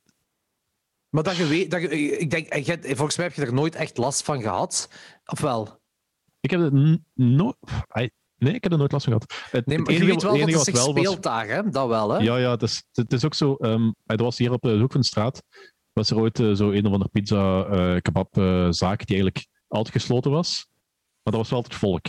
Maar 1.10 1.24
dat 1.24 1.36
je 1.36 1.46
weet, 1.46 1.72
dat 1.72 1.82
je, 1.82 1.90
ik 2.18 2.30
denk, 2.30 2.48
en 2.48 2.62
jij- 2.62 2.80
volgens 2.82 3.18
mij 3.18 3.26
heb 3.26 3.36
je 3.36 3.42
er 3.46 3.54
nooit 3.54 3.76
echt 3.76 3.98
last 3.98 4.24
van 4.24 4.42
gehad. 4.42 4.90
Of 5.26 5.40
wel? 5.42 5.80
Ik 6.40 6.50
heb 6.52 6.62
het 6.62 7.00
nooit. 7.14 7.56
Nee, 8.38 8.54
ik 8.54 8.64
heb 8.64 8.72
er 8.72 8.78
nooit 8.78 8.92
last 8.92 9.06
van 9.06 9.14
gehad. 9.14 9.52
Het, 9.52 9.66
Nee, 9.66 9.78
het 9.78 9.86
maar 9.86 9.96
je 9.96 10.02
enige, 10.02 10.14
weet 10.14 10.24
wel 10.24 10.32
dat 10.32 10.42
enige 10.42 10.58
het 10.58 10.68
wat 10.72 10.84
zich 10.84 10.98
speelt 10.98 11.24
daar, 11.24 11.48
hè? 11.48 11.70
Dat 11.70 11.88
wel, 11.88 12.10
hè? 12.10 12.18
Ja, 12.18 12.38
ja, 12.38 12.52
het 12.52 12.62
is, 12.62 12.84
het 12.92 13.14
is 13.14 13.26
ook 13.26 13.34
zo. 13.34 13.56
ehm 13.56 13.92
er 14.06 14.24
was 14.24 14.38
hier 14.38 14.52
op 14.52 14.62
de 14.62 14.78
hoek 14.80 14.92
van 14.92 15.02
de 15.02 15.08
straat. 15.08 15.44
Was 15.94 16.10
er 16.10 16.18
ooit 16.18 16.40
eh, 16.40 16.52
zo 16.54 16.72
een 16.72 16.86
of 16.86 16.92
andere 16.92 17.10
pizza 17.10 17.66
eh 17.66 18.02
kebab 18.02 18.38
eh, 18.38 18.68
zaak 18.70 19.06
die 19.06 19.16
eigenlijk 19.16 19.48
altijd 19.68 19.96
gesloten 19.96 20.32
was. 20.32 20.68
Maar 21.24 21.34
dat 21.34 21.36
was 21.36 21.50
wel 21.50 21.60
altijd 21.60 21.80
volk. 21.80 22.06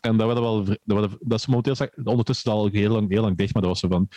En 0.00 0.16
dat, 0.16 0.26
werden 0.26 0.42
wel, 0.42 0.64
dat, 0.64 0.78
werden, 0.84 1.16
dat 1.20 1.38
is 1.38 1.46
momenteel 1.46 1.88
ondertussen 2.04 2.52
al 2.52 2.68
heel 2.68 2.90
lang, 2.92 3.10
heel 3.10 3.22
lang 3.22 3.36
dicht, 3.36 3.52
maar 3.52 3.62
dat 3.62 3.70
was 3.70 3.80
zo 3.80 3.88
van. 3.88 4.08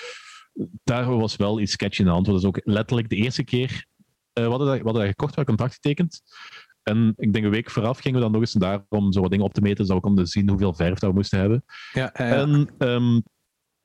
Daar 0.84 1.18
was 1.18 1.36
wel 1.36 1.60
iets 1.60 1.72
sketchy 1.72 2.00
in 2.00 2.06
de 2.06 2.12
hand. 2.12 2.26
Dat 2.26 2.36
is 2.38 2.46
ook 2.46 2.62
letterlijk 2.64 3.10
de 3.10 3.16
eerste 3.16 3.44
keer. 3.44 3.86
eh 4.34 4.44
we, 4.44 4.50
hadden 4.50 4.68
dat, 4.68 4.78
we 4.78 4.84
hadden 4.84 5.02
dat 5.02 5.10
gekocht, 5.10 5.36
we 5.36 5.36
hadden 5.36 5.46
contract 5.46 5.74
getekend. 5.74 6.22
En 6.86 7.14
ik 7.18 7.34
denk 7.34 7.46
een 7.46 7.52
week 7.52 7.72
vooraf 7.72 8.00
gingen 8.00 8.18
we 8.18 8.24
dan 8.24 8.32
nog 8.32 8.42
eens 8.42 8.52
daar 8.54 8.86
om 8.90 9.12
zo 9.12 9.22
wat 9.22 9.30
dingen 9.32 9.46
op 9.46 9.54
te 9.54 9.62
meten, 9.62 9.86
zodat 9.86 10.02
we 10.02 10.08
konden 10.08 10.28
zien 10.28 10.50
hoeveel 10.50 10.74
verf 10.74 11.00
dat 11.00 11.10
we 11.10 11.16
moesten 11.16 11.40
hebben. 11.40 11.66
Ja, 11.94 12.10
ja, 12.14 12.26
ja. 12.28 12.36
En 12.36 12.70
ehm, 12.78 13.20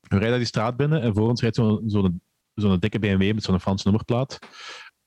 we 0.01 0.18
rijden 0.18 0.38
die 0.38 0.46
straat 0.46 0.76
binnen 0.76 1.03
en 1.03 1.14
voor 1.14 1.28
ons 1.28 1.40
rijdt 1.40 1.57
zo'n 1.57 1.82
zo'n 1.86 2.22
zo'n 2.55 2.78
dikke 2.78 2.98
BMW 2.98 3.34
met 3.34 3.42
zo'n 3.42 3.61
Franse 3.61 3.88
nummerplaat. 3.88 4.38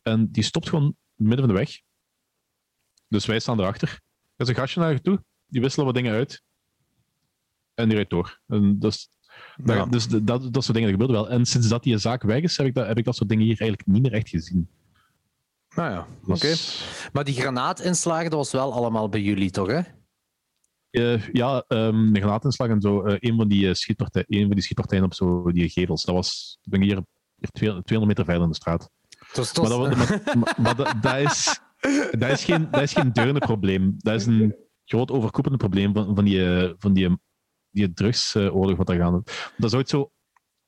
En 0.02 0.32
die 0.32 0.44
stopt 0.44 0.70
gewoon 0.70 0.96
midden 1.16 1.40
van 1.40 1.48
de 1.48 1.60
weg. 1.60 1.82
Dus 3.08 3.26
wij 3.26 3.40
staan 3.40 3.60
erachter. 3.60 3.90
Er 4.36 4.46
is 4.46 4.48
een 4.48 4.56
gastje 4.56 4.80
naar 4.80 4.92
je 4.92 5.02
toe, 5.02 5.24
die 5.46 5.62
wisselen 5.62 5.86
wat 5.86 5.96
dingen 5.96 6.14
uit. 6.14 6.44
En 7.74 7.86
die 7.86 7.96
rijdt 7.96 8.10
door. 8.10 8.40
En 8.48 8.80
dat 8.80 8.92
is, 8.92 9.10
Ja. 9.66 9.86
dus 9.86 10.08
dat, 10.08 10.54
dat 10.54 10.64
soort 10.64 10.74
dingen 10.74 10.90
gebeurde 10.92 11.14
wel. 11.14 11.30
En 11.30 11.46
sinds 11.46 11.68
dat 11.68 11.84
die 11.84 11.98
zaak 11.98 12.24
weg 12.24 12.42
is, 12.42 12.58
heb 12.58 12.68
ik 12.68 12.74
dat, 12.74 12.88
heb 12.88 12.98
ik 12.98 13.06
dat 13.06 13.16
soort 13.16 13.30
dingen 13.30 13.46
hier 13.46 13.60
eigenlijk 13.60 13.90
niet 13.90 14.02
meer 14.02 14.14
echt 14.14 14.30
gezien. 14.30 14.70
Nou 15.76 15.92
ja, 15.92 16.08
oké. 16.26 16.40
Dus- 16.40 17.10
Maar 17.14 17.24
die 17.24 17.36
granaatinslagen, 17.36 18.30
dat 18.30 18.40
was 18.40 18.52
wel 18.52 18.74
allemaal 18.74 19.10
bij 19.10 19.22
jullie, 19.22 19.52
toch, 19.52 19.68
hè? 19.68 19.82
Eh, 20.90 21.28
ja, 21.28 21.66
um, 21.68 22.16
een 22.16 22.22
granaatinslag 22.22 22.70
en 22.70 22.82
zo. 22.82 23.08
Uh, 23.08 23.16
een, 23.20 23.36
van 23.36 23.48
die, 23.48 23.68
uh, 23.68 23.74
schietpartij, 23.74 24.24
een 24.28 24.46
van 24.46 24.52
die 24.52 24.62
schietpartijen 24.62 25.04
op 25.04 25.14
zo, 25.14 25.52
die 25.52 25.70
gevels. 25.70 26.04
Dat 26.04 26.16
was, 26.16 26.58
ik 26.62 26.72
ben 26.72 26.82
hier, 26.82 27.04
hier 27.36 27.52
200 27.52 28.06
meter 28.06 28.26
verder 28.26 28.44
in 28.44 28.50
de 28.50 28.56
straat. 28.56 28.90
Dat 29.34 29.58
maar, 29.58 29.70
dat, 29.70 29.96
maar, 29.96 30.22
maar, 30.38 30.56
maar 30.58 30.76
dat, 30.76 30.96
dat, 31.02 31.18
is, 31.18 31.60
dat, 32.12 32.30
is 32.30 32.44
geen, 32.44 32.68
dat 32.72 32.82
is 32.82 32.94
geen 32.94 33.14
deurne 33.14 33.40
probleem. 33.40 33.96
Dat 33.98 34.16
is 34.16 34.26
een 34.26 34.56
groot 34.86 35.12
overkoepelend 35.12 35.62
probleem 35.62 35.94
van, 35.94 36.16
van 36.16 36.26
die, 36.26 36.74
van 36.78 36.94
die, 36.94 37.18
die 37.70 37.94
drugsoorlog 37.94 38.78
wat 38.78 38.88
daar 38.88 38.98
gaan. 38.98 39.24
Dat 39.58 39.70
is 39.72 39.74
ooit 39.74 39.90
zo 39.90 40.12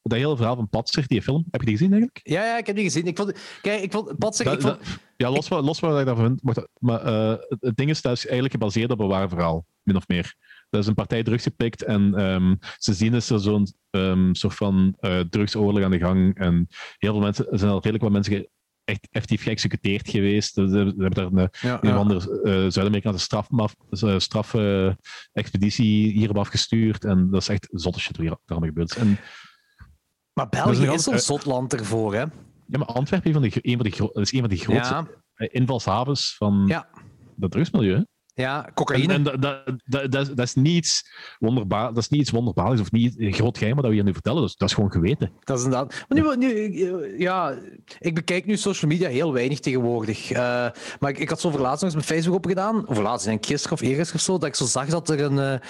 dat 0.10 0.18
hele 0.18 0.36
verhaal 0.36 0.56
van 0.56 0.70
Patser, 0.70 1.08
die 1.08 1.22
film, 1.22 1.46
heb 1.52 1.62
je 1.62 1.68
die 1.68 1.78
gezien 1.78 1.92
eigenlijk? 1.92 2.28
Ja, 2.28 2.46
ja 2.46 2.58
ik 2.58 2.66
heb 2.66 2.76
die 2.76 2.86
gezien. 2.86 3.08
Ik 3.08 3.18
vond, 3.18 3.34
kijk, 3.62 3.82
ik 3.82 3.92
vond 3.92 4.18
Patser... 4.18 4.52
ik 4.52 4.62
vond... 4.62 4.78
ja, 5.18 5.32
los, 5.32 5.46
ik... 5.46 5.52
los 5.52 5.80
wat 5.80 6.00
ik 6.00 6.06
daarvan 6.06 6.26
vind. 6.26 6.64
Maar 6.80 7.06
uh, 7.06 7.36
het 7.60 7.78
ding 7.78 7.90
is, 7.90 8.02
dat 8.02 8.12
is 8.12 8.24
eigenlijk 8.24 8.54
gebaseerd 8.54 8.92
op 8.92 9.00
een 9.00 9.08
waar 9.08 9.30
verhaal, 9.30 9.66
min 9.84 9.96
of 9.96 10.08
meer. 10.08 10.36
Dat 10.70 10.82
is 10.82 10.88
een 10.88 10.94
partij 10.94 11.24
drugs 11.24 11.44
gepikt 11.44 11.84
en 11.84 12.20
um, 12.22 12.58
ze 12.78 12.94
zien 12.94 13.14
is 13.14 13.30
er 13.30 13.40
zo'n 13.40 13.68
um, 13.90 14.36
soort 14.36 14.56
van 14.56 14.96
uh, 15.00 15.20
drugsoorlog 15.20 15.84
aan 15.84 15.92
de 15.92 16.00
gang. 16.00 16.38
En 16.38 16.68
heel 16.98 17.12
veel 17.12 17.22
mensen, 17.22 17.52
er 17.52 17.60
zijn 17.60 17.72
al 17.72 17.78
redelijk 17.78 18.04
wat 18.04 18.12
mensen 18.12 18.50
echt 18.84 19.08
effectief 19.12 19.44
geëxecuteerd 19.44 20.10
geweest. 20.10 20.54
Ze 20.54 20.94
hebben 20.98 21.12
daar 21.12 21.26
een, 21.26 21.50
ja, 21.62 21.84
een 21.84 21.90
ja. 21.90 21.96
andere 21.96 22.42
uh, 22.44 22.54
Zuid-Amerikaanse 22.54 23.24
strafexpeditie 23.24 24.20
straf, 24.20 24.54
uh, 24.54 26.14
hierop 26.14 26.38
afgestuurd. 26.38 27.06
En 27.06 27.30
dat 27.32 27.42
is 27.42 27.50
echt 27.50 27.68
zotte 27.72 28.00
shit 28.00 28.18
wat 28.18 28.26
hier 28.26 28.38
allemaal 28.46 28.70
gebeurt. 28.70 28.96
En, 28.96 29.18
maar 30.36 30.50
België 30.50 30.88
is 30.92 31.06
een 31.06 31.20
zotland 31.20 31.74
ervoor, 31.74 32.14
hè? 32.14 32.24
Ja, 32.66 32.78
maar 32.78 32.88
Antwerpen 32.88 33.30
is 33.30 33.36
een 33.36 33.42
van 33.42 33.62
de, 33.62 33.70
een 33.70 33.78
van 33.78 34.12
de, 34.14 34.22
is 34.22 34.34
een 34.34 34.40
van 34.40 34.50
de 34.50 34.58
grootste 34.58 34.94
ja. 35.36 35.48
invalshavens 35.52 36.36
van 36.38 36.64
ja. 36.68 36.88
dat 37.36 37.52
drugsmilieu. 37.52 37.96
Hè? 37.96 38.02
Ja, 38.44 38.70
cocaïne. 38.74 39.14
En, 39.14 39.28
en 39.28 39.40
dat, 39.40 39.42
dat, 39.86 40.12
dat, 40.12 40.12
dat, 40.12 40.40
is 40.40 40.54
niet 40.54 40.76
iets 40.76 41.10
wonderbaar, 41.40 41.88
dat 41.88 41.98
is 41.98 42.10
niet 42.10 42.22
iets 42.22 42.30
wonderbaarlijks 42.30 42.82
of 42.82 42.92
niet 42.92 43.20
een 43.20 43.34
groot 43.34 43.58
geheim 43.58 43.76
wat 43.76 43.86
we 43.86 43.94
hier 43.94 44.04
nu 44.04 44.14
vertellen. 44.14 44.42
Dus 44.42 44.56
dat 44.56 44.70
is 44.70 44.76
gewoon 44.76 44.92
geweten. 44.92 45.32
Dat 45.40 45.58
is 45.58 45.64
inderdaad. 45.64 46.06
Maar 46.08 46.38
nu, 46.38 46.48
nu 46.48 47.20
ja, 47.20 47.58
ik 48.00 48.16
bekijk 48.16 48.46
nu 48.46 48.58
social 48.58 48.92
media 48.92 49.10
heel 49.10 49.34
weinig 49.34 49.60
tegenwoordig. 49.60 50.32
Uh, 50.32 50.38
maar 51.00 51.10
ik, 51.10 51.18
ik 51.18 51.30
had 51.30 51.40
zo 51.40 51.50
voor 51.50 51.60
laatst 51.60 51.84
nog 51.84 51.94
eens 51.94 52.06
mijn 52.06 52.20
Facebook 52.20 52.38
opgedaan. 52.38 52.88
Of 52.88 53.00
laatst, 53.00 53.26
denk 53.26 53.38
ik, 53.38 53.46
gisteren 53.46 53.78
of 53.78 53.84
eergisteren 53.84 54.16
of 54.16 54.26
zo, 54.26 54.38
dat 54.38 54.48
ik 54.48 54.56
zo 54.56 54.66
zag 54.66 54.88
dat 54.88 55.10
er 55.10 55.22
een. 55.22 55.62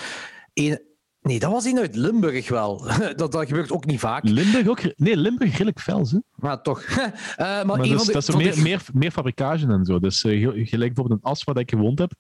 Een 0.53 0.80
Nee, 1.26 1.39
dat 1.39 1.51
was 1.51 1.63
hij 1.63 1.80
uit 1.80 1.95
Limburg 1.95 2.49
wel. 2.49 2.88
dat, 3.15 3.32
dat 3.32 3.47
gebeurt 3.47 3.71
ook 3.71 3.86
niet 3.86 3.99
vaak. 3.99 4.23
Limburg 4.23 4.67
ook? 4.67 4.82
Nee, 4.95 5.17
Limburg 5.17 5.51
redelijk 5.51 5.80
fel, 5.80 6.07
hè? 6.09 6.17
Maar 6.36 6.61
toch. 6.61 6.82
uh, 6.84 6.97
maar, 7.38 7.65
maar 7.65 7.80
een 7.80 7.89
dat, 7.89 7.97
van 7.97 8.05
de, 8.05 8.11
dat 8.11 8.28
is 8.28 8.36
meer, 8.36 8.55
de... 8.55 8.61
meer, 8.61 8.86
meer 8.93 9.11
fabrikage 9.11 9.67
en 9.67 9.86
zo. 9.86 9.99
Dus 9.99 10.23
uh, 10.23 10.41
gelijk 10.41 10.93
bijvoorbeeld 10.93 11.19
een 11.23 11.30
as 11.30 11.43
waar 11.43 11.57
ik 11.57 11.69
gewoond 11.69 11.99
heb, 11.99 12.13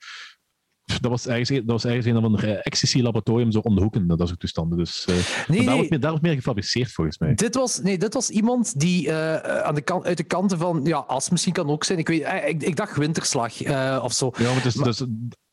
dat 0.85 1.11
was 1.11 1.27
ergens, 1.27 1.49
dat 1.49 1.63
was 1.65 1.85
ergens 1.85 2.05
een 2.05 2.17
of 2.17 2.23
ander 2.23 2.57
ecstasy-laboratorium 2.57 3.51
zo 3.51 3.59
om 3.59 3.75
de 3.75 3.81
hoeken, 3.81 4.07
dat 4.07 4.27
soort 4.27 4.39
toestanden. 4.39 4.77
Dus, 4.77 5.05
uh, 5.09 5.15
nee, 5.15 5.23
daar, 5.47 5.65
nee. 5.65 5.75
Wordt 5.75 5.89
meer, 5.89 5.99
daar 5.99 6.09
wordt 6.09 6.25
meer 6.25 6.35
gefabriceerd 6.35 6.91
volgens 6.91 7.17
mij. 7.17 7.33
Dit 7.33 7.55
was, 7.55 7.79
nee, 7.79 7.97
dit 7.97 8.13
was 8.13 8.29
iemand 8.29 8.79
die 8.79 9.07
uh, 9.07 9.35
aan 9.37 9.75
de 9.75 9.81
kant, 9.81 10.05
uit 10.05 10.17
de 10.17 10.23
kanten 10.23 10.57
van, 10.57 10.81
ja, 10.83 10.97
as 10.97 11.29
misschien 11.29 11.53
kan 11.53 11.69
ook 11.69 11.83
zijn. 11.83 11.99
Ik, 11.99 12.07
weet, 12.07 12.27
ik, 12.45 12.63
ik 12.63 12.75
dacht 12.75 12.97
winterslag 12.97 13.65
uh, 13.65 13.99
of 14.03 14.13
zo. 14.13 14.31
Ja, 14.37 14.53
maar 14.53 14.63
dus, 14.63 14.75
maar, 14.75 14.85
dus 14.85 15.05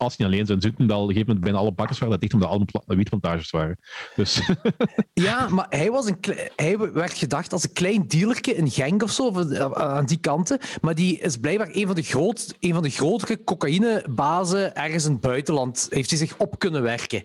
als 0.02 0.16
niet 0.16 0.28
alleen 0.28 0.46
zijn 0.46 0.60
Zoetendal, 0.60 1.02
op 1.02 1.08
een 1.08 1.14
gegeven 1.14 1.34
moment 1.34 1.44
bijna 1.44 1.58
alle 1.58 1.72
bakkers 1.72 1.98
waren 1.98 2.20
dat 2.20 2.30
dicht 2.30 2.34
omdat 2.34 2.48
alle 2.86 2.96
wietplantages 2.96 3.50
waren. 3.50 3.78
Dus. 4.16 4.40
ja, 5.12 5.48
maar 5.48 5.66
hij, 5.68 5.90
was 5.90 6.06
een 6.06 6.18
hij 6.56 6.78
werd 6.78 7.12
gedacht 7.12 7.52
als 7.52 7.64
een 7.64 7.72
klein 7.72 8.06
dealerke 8.06 8.54
in 8.54 8.70
Genk 8.70 9.02
of 9.02 9.10
zo, 9.10 9.54
aan 9.72 10.06
die 10.06 10.20
kanten. 10.20 10.58
Maar 10.80 10.94
die 10.94 11.18
is 11.18 11.36
blijkbaar 11.36 11.68
een 11.72 11.86
van 11.86 11.94
de, 11.94 12.02
groot, 12.02 12.54
een 12.60 12.74
van 12.74 12.82
de 12.82 12.90
grotere 12.90 13.44
cocaïnebazen 13.44 14.74
ergens 14.74 15.04
in 15.04 15.12
het 15.12 15.20
buitenland. 15.20 15.86
Heeft 15.90 16.10
hij 16.10 16.18
zich 16.18 16.38
op 16.38 16.58
kunnen 16.58 16.82
werken. 16.82 17.24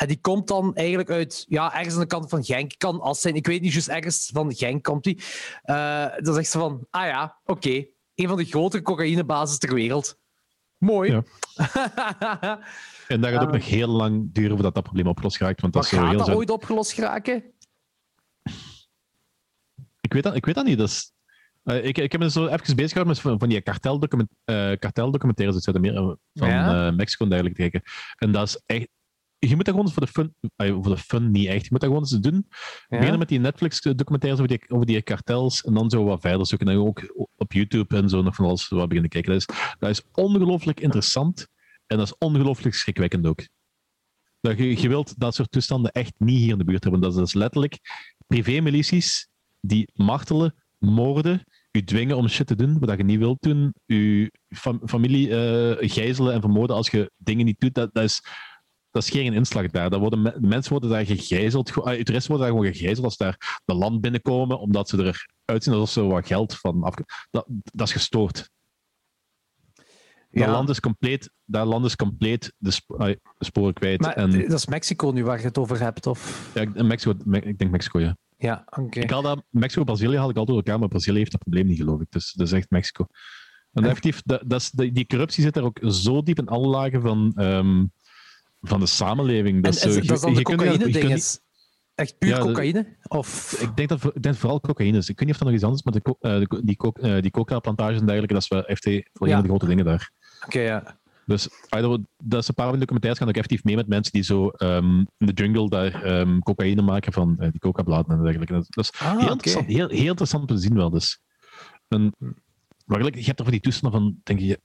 En 0.00 0.06
die 0.06 0.20
komt 0.20 0.48
dan 0.48 0.74
eigenlijk 0.74 1.10
uit, 1.10 1.44
ja, 1.48 1.74
ergens 1.74 1.94
aan 1.94 2.00
de 2.00 2.06
kant 2.06 2.28
van 2.28 2.44
Genk. 2.44 2.72
Kan 2.78 3.00
als 3.00 3.20
zijn, 3.20 3.34
ik 3.34 3.46
weet 3.46 3.60
niet, 3.60 3.72
juist 3.72 3.88
ergens 3.88 4.30
van 4.32 4.54
Genk 4.54 4.84
komt 4.84 5.04
hij. 5.04 5.18
Uh, 5.64 6.24
dan 6.24 6.34
zegt 6.34 6.50
ze 6.50 6.58
van, 6.58 6.86
ah 6.90 7.06
ja, 7.06 7.40
oké. 7.44 7.66
Okay. 7.68 7.90
Een 8.14 8.28
van 8.28 8.36
de 8.36 8.44
grotere 8.44 8.82
cocaïnebases 8.82 9.58
ter 9.58 9.74
wereld. 9.74 10.18
Mooi. 10.80 11.10
Ja. 11.10 11.22
en 13.08 13.20
dat 13.20 13.30
gaat 13.30 13.42
ook 13.42 13.46
uh, 13.46 13.52
nog 13.54 13.66
heel 13.66 13.88
lang 13.88 14.32
duren 14.32 14.50
voordat 14.50 14.74
dat 14.74 14.82
probleem 14.82 15.06
opgelost 15.06 15.38
raakt. 15.38 15.60
Want 15.60 15.72
dat 15.72 15.82
maar 15.82 16.00
gaat 16.00 16.08
heel 16.08 16.18
dat 16.18 16.26
zo... 16.26 16.34
ooit 16.34 16.50
opgelost 16.50 16.98
raken? 16.98 17.44
Ik 20.00 20.12
weet 20.12 20.22
dat, 20.22 20.36
ik 20.36 20.46
weet 20.46 20.54
dat 20.54 20.64
niet. 20.64 20.78
Dat 20.78 20.88
is... 20.88 21.12
uh, 21.64 21.84
ik, 21.84 21.98
ik 21.98 22.12
heb 22.12 22.20
me 22.20 22.30
zo 22.30 22.46
even 22.46 22.76
bezig 22.76 22.92
gehouden 22.92 23.06
met 23.06 23.20
van, 23.20 23.38
van 23.38 23.48
die 23.48 23.60
karteldocument, 23.60 24.30
uh, 24.44 24.72
karteldocumentaires 24.78 25.54
uit 25.54 25.64
Zuid-Amerika, 25.64 26.16
van 26.34 26.48
ja? 26.48 26.90
Mexico 26.90 27.24
en 27.24 27.30
dergelijke 27.30 27.60
kijken. 27.60 27.82
En 28.16 28.32
dat 28.32 28.46
is 28.46 28.62
echt... 28.66 28.88
Je 29.48 29.56
moet 29.56 29.64
dat 29.64 29.74
gewoon 29.74 29.90
voor 29.90 30.06
de 30.06 30.12
fun... 30.12 30.34
voor 30.56 30.94
de 30.94 30.96
fun 30.96 31.30
niet 31.30 31.46
echt. 31.46 31.62
Je 31.62 31.68
moet 31.70 31.80
dat 31.80 31.88
gewoon 31.88 32.04
eens 32.04 32.20
doen. 32.20 32.46
Ja? 32.48 32.96
Beginnen 32.96 33.18
met 33.18 33.28
die 33.28 33.38
Netflix-documentaires 33.38 34.40
over 34.40 34.58
die, 34.58 34.70
over 34.70 34.86
die 34.86 35.02
kartels 35.02 35.62
en 35.62 35.74
dan 35.74 35.90
zo 35.90 36.04
wat 36.04 36.20
verder 36.20 36.46
zoeken. 36.46 36.68
En 36.68 36.76
ook 36.76 37.28
op 37.36 37.52
YouTube 37.52 37.96
en 37.96 38.08
zo 38.08 38.22
nog 38.22 38.34
van 38.34 38.44
alles 38.44 38.68
wat 38.68 38.88
beginnen 38.88 39.10
kijken. 39.10 39.32
Dat 39.32 39.40
is, 39.40 39.56
dat 39.78 39.90
is 39.90 40.02
ongelooflijk 40.12 40.80
interessant 40.80 41.48
en 41.86 41.96
dat 41.96 42.06
is 42.06 42.18
ongelooflijk 42.18 42.74
schrikwekkend 42.74 43.26
ook. 43.26 43.48
Dat 44.40 44.58
je, 44.58 44.80
je 44.80 44.88
wilt 44.88 45.18
dat 45.18 45.34
soort 45.34 45.50
toestanden 45.50 45.92
echt 45.92 46.14
niet 46.18 46.38
hier 46.38 46.52
in 46.52 46.58
de 46.58 46.64
buurt 46.64 46.82
hebben. 46.82 47.00
Dat 47.00 47.18
is 47.18 47.34
letterlijk 47.34 47.78
privémilities 48.26 49.28
die 49.60 49.90
martelen, 49.94 50.54
moorden, 50.78 51.44
u 51.72 51.84
dwingen 51.84 52.16
om 52.16 52.28
shit 52.28 52.46
te 52.46 52.54
doen 52.54 52.78
wat 52.78 52.96
je 52.96 53.04
niet 53.04 53.18
wilt 53.18 53.42
doen, 53.42 53.74
uw 53.86 54.28
fam 54.48 54.80
familie 54.84 55.28
uh, 55.28 55.90
gijzelen 55.90 56.32
en 56.32 56.40
vermoorden 56.40 56.76
als 56.76 56.90
je 56.90 57.10
dingen 57.16 57.44
niet 57.44 57.60
doet. 57.60 57.74
Dat, 57.74 57.94
dat, 57.94 58.04
is, 58.04 58.22
dat 58.90 59.02
is 59.02 59.10
geen 59.10 59.32
inslag 59.32 59.66
daar. 59.66 59.90
Dat 59.90 60.00
worden, 60.00 60.34
mensen 60.40 60.72
worden 60.72 60.90
daar 60.90 61.06
gegijzeld, 61.06 61.68
uh, 61.68 61.74
toeristen 61.74 62.12
worden 62.12 62.38
daar 62.38 62.56
gewoon 62.56 62.72
gegijzeld 62.72 63.04
als 63.04 63.16
daar 63.16 63.60
de 63.64 63.74
land 63.74 64.00
binnenkomen, 64.00 64.58
omdat 64.58 64.88
ze 64.88 64.96
eruit 64.96 65.64
zien 65.64 65.74
alsof 65.74 65.90
ze 65.90 66.02
wat 66.02 66.26
geld 66.26 66.54
van 66.54 66.82
af... 66.82 66.94
Dat, 67.30 67.46
dat 67.48 67.86
is 67.86 67.92
gestoord. 67.92 68.50
Dat, 70.32 70.42
ja. 70.42 70.50
land 70.50 70.68
is 70.68 70.80
compleet, 70.80 71.30
dat 71.44 71.66
land 71.66 71.84
is 71.84 71.96
compleet 71.96 72.52
de, 72.56 72.70
sp 72.76 72.84
uh, 72.98 73.14
sporen 73.38 73.72
kwijt. 73.72 74.00
Maar 74.00 74.16
en... 74.16 74.30
dat 74.30 74.52
is 74.52 74.66
Mexico 74.66 75.10
nu 75.10 75.24
waar 75.24 75.38
je 75.38 75.44
het 75.44 75.58
over 75.58 75.80
hebt? 75.80 76.06
Of? 76.06 76.50
Ja, 76.54 76.82
Mexico, 76.82 77.30
ik 77.30 77.58
denk 77.58 77.70
Mexico, 77.70 78.00
ja. 78.00 78.16
Ja, 78.36 78.62
oké. 78.66 78.80
Okay. 78.80 79.02
Ik 79.02 79.10
haal 79.10 79.22
dat, 79.22 79.42
Mexico 79.48 79.84
Brazilië 79.84 80.16
haal 80.16 80.30
ik 80.30 80.36
altijd 80.36 80.46
door 80.46 80.56
elkaar, 80.56 80.78
maar 80.78 80.88
Brazilië 80.88 81.18
heeft 81.18 81.30
dat 81.30 81.40
probleem 81.40 81.66
niet, 81.66 81.76
geloof 81.76 82.00
ik. 82.00 82.06
Dus 82.10 82.32
dat 82.32 82.46
is 82.46 82.52
echt 82.52 82.70
Mexico. 82.70 83.06
En 83.72 83.84
effectief, 83.84 84.22
dat, 84.24 84.42
dat 84.46 84.60
is, 84.60 84.70
die 84.70 85.06
corruptie 85.06 85.42
zit 85.42 85.56
er 85.56 85.62
ook 85.62 85.78
zo 85.82 86.22
diep 86.22 86.38
in 86.38 86.48
alle 86.48 86.66
lagen 86.66 87.00
van, 87.00 87.32
um, 87.36 87.92
van 88.60 88.80
de 88.80 88.86
samenleving. 88.86 89.62
Dat, 89.62 89.74
en, 89.74 89.80
zo, 89.80 89.98
is, 89.98 90.06
dat 90.06 90.16
is 90.16 90.22
dan 90.22 90.34
de 90.34 90.42
cocaïne-ding 90.42 91.10
is? 91.10 91.40
Echt 91.94 92.18
puur 92.18 92.30
ja, 92.30 92.38
cocaïne? 92.38 92.96
Of... 93.08 93.52
Ik, 93.60 93.76
denk 93.76 93.88
dat, 93.88 94.04
ik 94.04 94.22
denk 94.22 94.36
vooral 94.36 94.60
cocaïne 94.60 94.98
is. 94.98 95.08
Ik 95.08 95.18
weet 95.18 95.28
niet 95.28 95.36
of 95.36 95.42
dat 95.42 95.46
nog 95.46 95.56
iets 95.56 95.64
anders 95.64 95.82
is, 95.82 95.92
maar 95.92 96.18
de, 96.20 96.48
uh, 96.50 96.62
die, 96.64 96.76
co 96.76 96.92
uh, 97.00 97.22
die 97.22 97.30
coca-plantages 97.30 97.98
en 97.98 98.06
dergelijke, 98.06 98.34
dat 98.34 98.42
is 98.42 98.48
wel 98.48 98.64
echt 98.64 98.86
een 98.86 99.04
van 99.12 99.42
de 99.42 99.48
grote 99.48 99.66
dingen 99.66 99.84
daar. 99.84 100.10
Oké, 100.36 100.46
okay, 100.46 100.62
ja. 100.62 100.98
Dus 101.26 101.48
dat 102.18 102.42
is 102.42 102.48
een 102.48 102.54
paar 102.54 102.64
van 102.64 102.74
de 102.74 102.80
documentaires 102.80 103.18
gaan 103.18 103.28
ook 103.28 103.34
effectief 103.34 103.64
mee 103.64 103.76
met 103.76 103.88
mensen 103.88 104.12
die 104.12 104.22
zo 104.22 104.50
um, 104.58 105.06
in 105.16 105.26
de 105.26 105.32
jungle 105.32 105.68
daar 105.68 106.20
um, 106.20 106.42
cocaïne 106.42 106.82
maken 106.82 107.12
van 107.12 107.36
uh, 107.38 107.50
die 107.50 107.60
coca-bladen 107.60 108.16
en 108.16 108.22
dergelijke. 108.22 108.52
Dat, 108.52 108.66
dat 108.68 108.84
is 108.84 109.00
ah, 109.00 109.10
heel, 109.10 109.18
okay. 109.18 109.30
interessant, 109.30 109.66
heel, 109.66 109.88
heel 109.88 110.08
interessant 110.08 110.50
om 110.50 110.56
te 110.56 110.62
zien 110.62 110.74
wel. 110.74 110.90
Dus. 110.90 111.20
En, 111.88 112.14
maar 112.84 113.04
je 113.04 113.24
hebt 113.24 113.38
er 113.38 113.44
van 113.44 113.52
die 113.52 113.60
toestanden 113.60 114.00
van, 114.00 114.20
denk 114.22 114.40
je, 114.40 114.60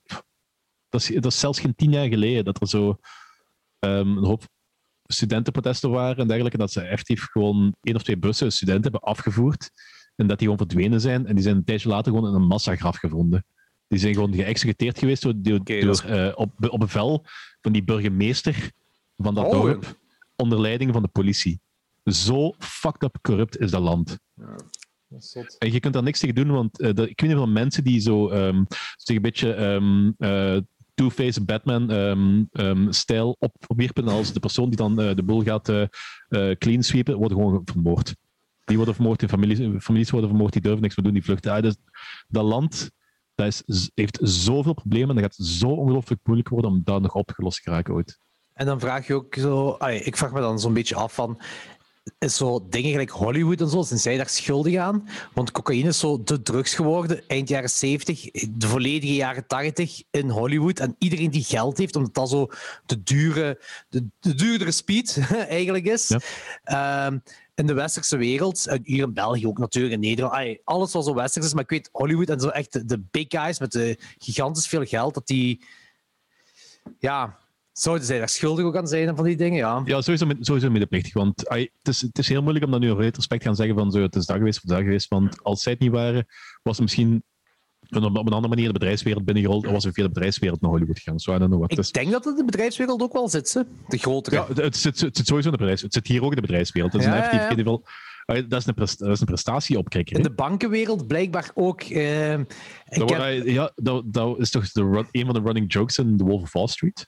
dat 0.89 1.01
is, 1.01 1.07
dat 1.07 1.25
is 1.25 1.39
zelfs 1.39 1.59
geen 1.59 1.75
tien 1.75 1.91
jaar 1.91 2.07
geleden 2.07 2.45
dat 2.45 2.61
er 2.61 2.67
zo 2.67 2.97
um, 3.85 4.17
een 4.17 4.25
hoop 4.25 4.43
studentenprotesten 5.07 5.89
waren 5.89 6.17
en 6.17 6.27
dergelijke, 6.27 6.57
dat 6.57 6.71
ze 6.71 6.81
effectief 6.81 7.23
gewoon 7.31 7.75
één 7.81 7.95
of 7.95 8.03
twee 8.03 8.17
bussen 8.17 8.51
studenten 8.51 8.91
hebben 8.91 9.09
afgevoerd 9.09 9.71
en 10.15 10.27
dat 10.27 10.39
die 10.39 10.47
gewoon 10.47 10.67
verdwenen 10.67 11.01
zijn 11.01 11.27
en 11.27 11.35
die 11.35 11.43
zijn 11.43 11.55
een 11.55 11.63
tijdje 11.63 11.89
later 11.89 12.13
gewoon 12.13 12.29
in 12.29 12.35
een 12.35 12.47
massagraf 12.47 12.97
gevonden. 12.97 13.45
Die 13.87 13.99
zijn 13.99 14.13
gewoon 14.13 14.33
geëxecuteerd 14.33 14.99
geweest 14.99 15.21
door, 15.21 15.33
door, 15.37 15.59
okay, 15.59 15.81
door 15.81 16.05
uh, 16.09 16.31
op, 16.35 16.69
op 16.69 16.79
bevel 16.79 17.25
van 17.61 17.71
die 17.71 17.83
burgemeester 17.83 18.71
van 19.17 19.35
dat 19.35 19.45
oh. 19.45 19.51
dorp, 19.51 19.97
onder 20.35 20.61
leiding 20.61 20.93
van 20.93 21.01
de 21.01 21.07
politie. 21.07 21.59
Zo 22.03 22.53
fucked 22.59 23.03
up 23.03 23.17
corrupt 23.21 23.59
is 23.59 23.71
dat 23.71 23.81
land. 23.81 24.19
Ja, 24.33 24.55
dat 25.07 25.23
is 25.23 25.55
en 25.57 25.71
je 25.71 25.79
kunt 25.79 25.93
daar 25.93 26.03
niks 26.03 26.19
tegen 26.19 26.35
doen, 26.35 26.51
want 26.51 26.81
uh, 26.81 26.93
de, 26.93 27.09
ik 27.09 27.21
weet 27.21 27.29
niet 27.29 27.39
van 27.39 27.53
mensen 27.53 27.83
die 27.83 27.99
zo 27.99 28.31
um, 28.31 28.65
zich 28.95 29.15
een 29.15 29.21
beetje 29.21 29.55
um, 29.55 30.15
uh, 30.17 30.57
Two-Face 30.95 31.43
Batman-stijl 31.43 33.27
um, 33.27 33.35
op, 33.39 33.55
opwierpen 33.67 34.07
als 34.07 34.33
de 34.33 34.39
persoon 34.39 34.69
die 34.69 34.77
dan 34.77 34.95
de 34.95 35.23
boel 35.23 35.43
gaat 35.43 35.71
clean 36.57 36.83
sweepen, 36.83 37.17
worden 37.17 37.37
gewoon 37.37 37.61
vermoord. 37.65 38.15
Die 38.65 38.77
worden 38.77 38.95
vermoord, 38.95 39.21
in 39.21 39.29
families, 39.29 39.83
families 39.83 40.09
worden 40.09 40.29
vermoord, 40.29 40.53
die 40.53 40.61
durven 40.61 40.81
niks 40.81 40.95
meer 40.95 41.05
doen, 41.05 41.13
die 41.13 41.23
vluchten. 41.23 41.51
Ah, 41.51 41.61
dus, 41.61 41.75
dat 42.27 42.43
land 42.43 42.91
dat 43.35 43.63
is, 43.65 43.91
heeft 43.93 44.19
zoveel 44.21 44.73
problemen 44.73 45.09
en 45.09 45.21
dat 45.21 45.23
gaat 45.23 45.45
zo 45.47 45.67
ongelooflijk 45.67 46.21
moeilijk 46.23 46.49
worden 46.49 46.71
om 46.71 46.81
dat 46.83 47.01
nog 47.01 47.13
opgelost 47.13 47.63
te 47.63 47.69
raken 47.69 47.93
ooit. 47.93 48.19
En 48.53 48.65
dan 48.65 48.79
vraag 48.79 49.07
je 49.07 49.13
ook 49.13 49.35
zo, 49.35 49.77
ik 49.89 50.17
vraag 50.17 50.31
me 50.31 50.39
dan 50.39 50.59
zo'n 50.59 50.73
beetje 50.73 50.95
af 50.95 51.13
van, 51.13 51.41
is 52.19 52.35
zo 52.35 52.67
dingen 52.69 52.91
gelijk 52.91 53.09
Hollywood 53.09 53.61
en 53.61 53.69
zo, 53.69 53.81
zijn 53.81 53.99
zij 53.99 54.17
daar 54.17 54.29
schuldig 54.29 54.75
aan? 54.75 55.07
Want 55.33 55.51
cocaïne 55.51 55.87
is 55.87 55.99
zo 55.99 56.23
de 56.23 56.41
drugs 56.41 56.75
geworden, 56.75 57.27
eind 57.27 57.49
jaren 57.49 57.69
70, 57.69 58.31
de 58.49 58.67
volledige 58.67 59.15
jaren 59.15 59.47
80 59.47 60.03
in 60.11 60.29
Hollywood. 60.29 60.79
En 60.79 60.95
iedereen 60.99 61.31
die 61.31 61.43
geld 61.43 61.77
heeft, 61.77 61.95
omdat 61.95 62.13
dat 62.13 62.29
zo 62.29 62.49
de, 62.85 63.03
dure, 63.03 63.61
de, 63.89 64.07
de 64.19 64.35
duurdere 64.35 64.71
speed 64.71 65.19
eigenlijk 65.49 65.85
is. 65.85 66.07
Ja. 66.07 66.19
Ehm, 66.63 67.17
in 67.55 67.67
de 67.67 67.73
westerse 67.73 68.17
wereld, 68.17 68.67
en 68.67 68.81
hier 68.83 69.03
in 69.03 69.13
België 69.13 69.47
ook 69.47 69.57
natuurlijk, 69.57 69.93
in 69.93 69.99
Nederland, 69.99 70.59
alles 70.63 70.93
wat 70.93 71.05
zo 71.05 71.13
westers 71.13 71.45
is, 71.45 71.53
maar 71.53 71.63
ik 71.63 71.69
weet 71.69 71.89
Hollywood 71.91 72.29
en 72.29 72.39
zo 72.39 72.47
echt 72.47 72.73
de, 72.73 72.85
de 72.85 72.99
big 73.11 73.25
guys 73.27 73.59
met 73.59 73.71
de 73.71 73.99
gigantisch 74.17 74.67
veel 74.67 74.85
geld, 74.85 75.13
dat 75.13 75.27
die, 75.27 75.65
ja, 76.99 77.37
zouden 77.79 78.05
zij 78.05 78.17
daar 78.17 78.29
schuldig 78.29 78.65
ook 78.65 78.75
aan 78.77 78.87
zijn 78.87 79.15
van 79.15 79.25
die 79.25 79.35
dingen, 79.35 79.57
ja. 79.57 79.81
Ja, 79.85 80.01
sowieso, 80.01 80.25
met- 80.25 80.45
sowieso 80.45 80.69
medeplichtig. 80.69 81.13
Want 81.13 81.49
ai, 81.49 81.61
het, 81.77 81.87
is, 81.93 82.01
het 82.01 82.17
is 82.17 82.27
heel 82.29 82.41
moeilijk 82.41 82.65
om 82.65 82.71
dan 82.71 82.79
nu 82.79 82.89
in 82.89 82.97
retrospect 82.97 83.41
te 83.41 83.47
gaan 83.47 83.55
zeggen 83.55 83.75
van 83.75 83.91
zo, 83.91 84.01
het 84.01 84.15
is 84.15 84.25
dat 84.25 84.37
geweest 84.37 84.63
of 84.63 84.69
dat 84.69 84.77
geweest. 84.77 85.07
Want 85.09 85.43
als 85.43 85.61
zij 85.61 85.71
het 85.71 85.81
niet 85.81 85.91
waren, 85.91 86.25
was 86.63 86.73
het 86.75 86.81
misschien 86.81 87.23
op 87.89 88.03
een 88.03 88.15
andere 88.15 88.47
manier 88.47 88.67
de 88.67 88.73
bedrijfswereld 88.73 89.25
binnengerold. 89.25 89.65
Of 89.65 89.71
was 89.71 89.85
er 89.85 89.93
via 89.93 90.03
de 90.03 90.09
bedrijfswereld 90.11 90.61
naar 90.61 90.71
Hollywood 90.71 90.97
gegaan. 90.99 91.19
So, 91.19 91.37
what. 91.37 91.71
Ik 91.71 91.77
Dus, 91.77 91.91
denk 91.91 92.11
dat 92.11 92.23
het 92.25 92.33
in 92.39 92.45
de 92.45 92.51
bedrijfswereld 92.51 93.01
ook 93.01 93.13
wel 93.13 93.29
zit, 93.29 93.49
ze. 93.49 93.65
de 93.87 93.97
grotere. 93.97 94.35
ja, 94.35 94.47
het, 94.63 94.75
zit, 94.77 94.99
het 95.01 95.17
zit 95.17 95.27
sowieso 95.27 95.49
in 95.49 95.57
de 95.57 95.57
bedrijfswereld. 95.57 95.81
Het 95.81 95.93
zit 95.93 96.07
hier 96.07 96.23
ook 96.23 96.29
in 96.29 96.35
de 96.35 96.41
bedrijfswereld. 96.41 96.91
Dat 96.91 97.01
is 97.01 97.07
Ja, 97.07 97.13
een 97.13 97.23
effectief 97.23 97.65
ja. 97.65 97.79
ai, 98.25 98.47
dat 98.47 98.59
is 98.59 98.65
een, 98.67 98.73
pres- 98.73 98.97
dat 98.97 99.09
is 99.09 99.19
een 99.19 99.25
prestatieopkrikker. 99.25 100.15
In 100.17 100.23
de 100.23 100.33
bankenwereld 100.33 101.07
blijkbaar 101.07 101.51
ook. 101.53 101.81
eh, 101.81 102.39
Dat, 102.85 103.09
heb- 103.09 103.45
ja, 103.47 103.71
dat, 103.75 104.13
dat 104.13 104.39
is 104.39 104.49
toch 104.51 104.71
de 104.71 104.81
run- 104.83 105.07
een 105.11 105.25
van 105.25 105.33
de 105.33 105.41
running 105.41 105.73
jokes 105.73 105.97
in 105.97 106.17
The 106.17 106.23
Wolf 106.23 106.41
of 106.41 106.53
Wall 106.53 106.67
Street? 106.67 107.07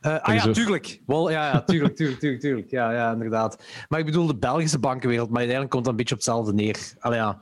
Eh, 0.00 0.18
ah 0.20 0.34
ja, 0.34 0.50
tuurlijk. 0.52 1.00
Wel, 1.06 1.30
ja, 1.30 1.52
ja, 1.52 1.62
tuurlijk, 1.62 1.96
tuurlijk, 1.96 2.20
tuurlijk, 2.20 2.40
tuurlijk. 2.42 2.70
Ja, 2.70 2.92
ja, 2.92 3.12
inderdaad. 3.12 3.62
Maar 3.88 3.98
ik 3.98 4.04
bedoel 4.06 4.26
de 4.26 4.36
Belgische 4.36 4.78
bankenwereld, 4.78 5.28
maar 5.28 5.36
uiteindelijk 5.38 5.74
komt 5.74 5.84
dat 5.84 5.92
een 5.92 5.98
beetje 5.98 6.14
op 6.14 6.20
hetzelfde 6.20 6.52
neer. 6.54 6.78
Allee, 6.98 7.18
ja, 7.18 7.38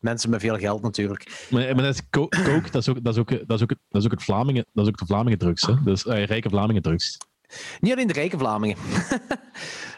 mensen 0.00 0.30
met 0.30 0.40
veel 0.40 0.58
geld 0.58 0.82
natuurlijk. 0.82 1.46
Maar, 1.50 1.62
maar 1.74 1.84
dat 1.84 1.94
is 1.94 2.08
coke, 2.10 2.70
dat 2.70 2.82
is 2.82 2.88
ook, 2.88 3.02
dat 3.04 3.12
is 3.14 3.20
ook, 3.20 3.28
dat 3.28 3.56
is 3.56 3.62
ook, 3.62 3.68
dat 3.88 4.00
is 4.00 4.04
ook 4.04 4.10
het 4.10 4.22
Vlamingen, 4.22 4.66
dat 4.72 4.84
is 4.84 4.90
ook 4.90 4.98
de 4.98 5.06
Vlamingen 5.06 5.38
drugs. 5.38 5.62
Hè? 5.62 5.74
Dus 5.84 6.06
eh, 6.06 6.24
rijke 6.24 6.48
Vlamingen 6.48 6.82
drugs. 6.82 7.18
Niet 7.80 7.92
alleen 7.92 8.06
de 8.06 8.12
rijke 8.12 8.38
Vlamingen. 8.38 8.76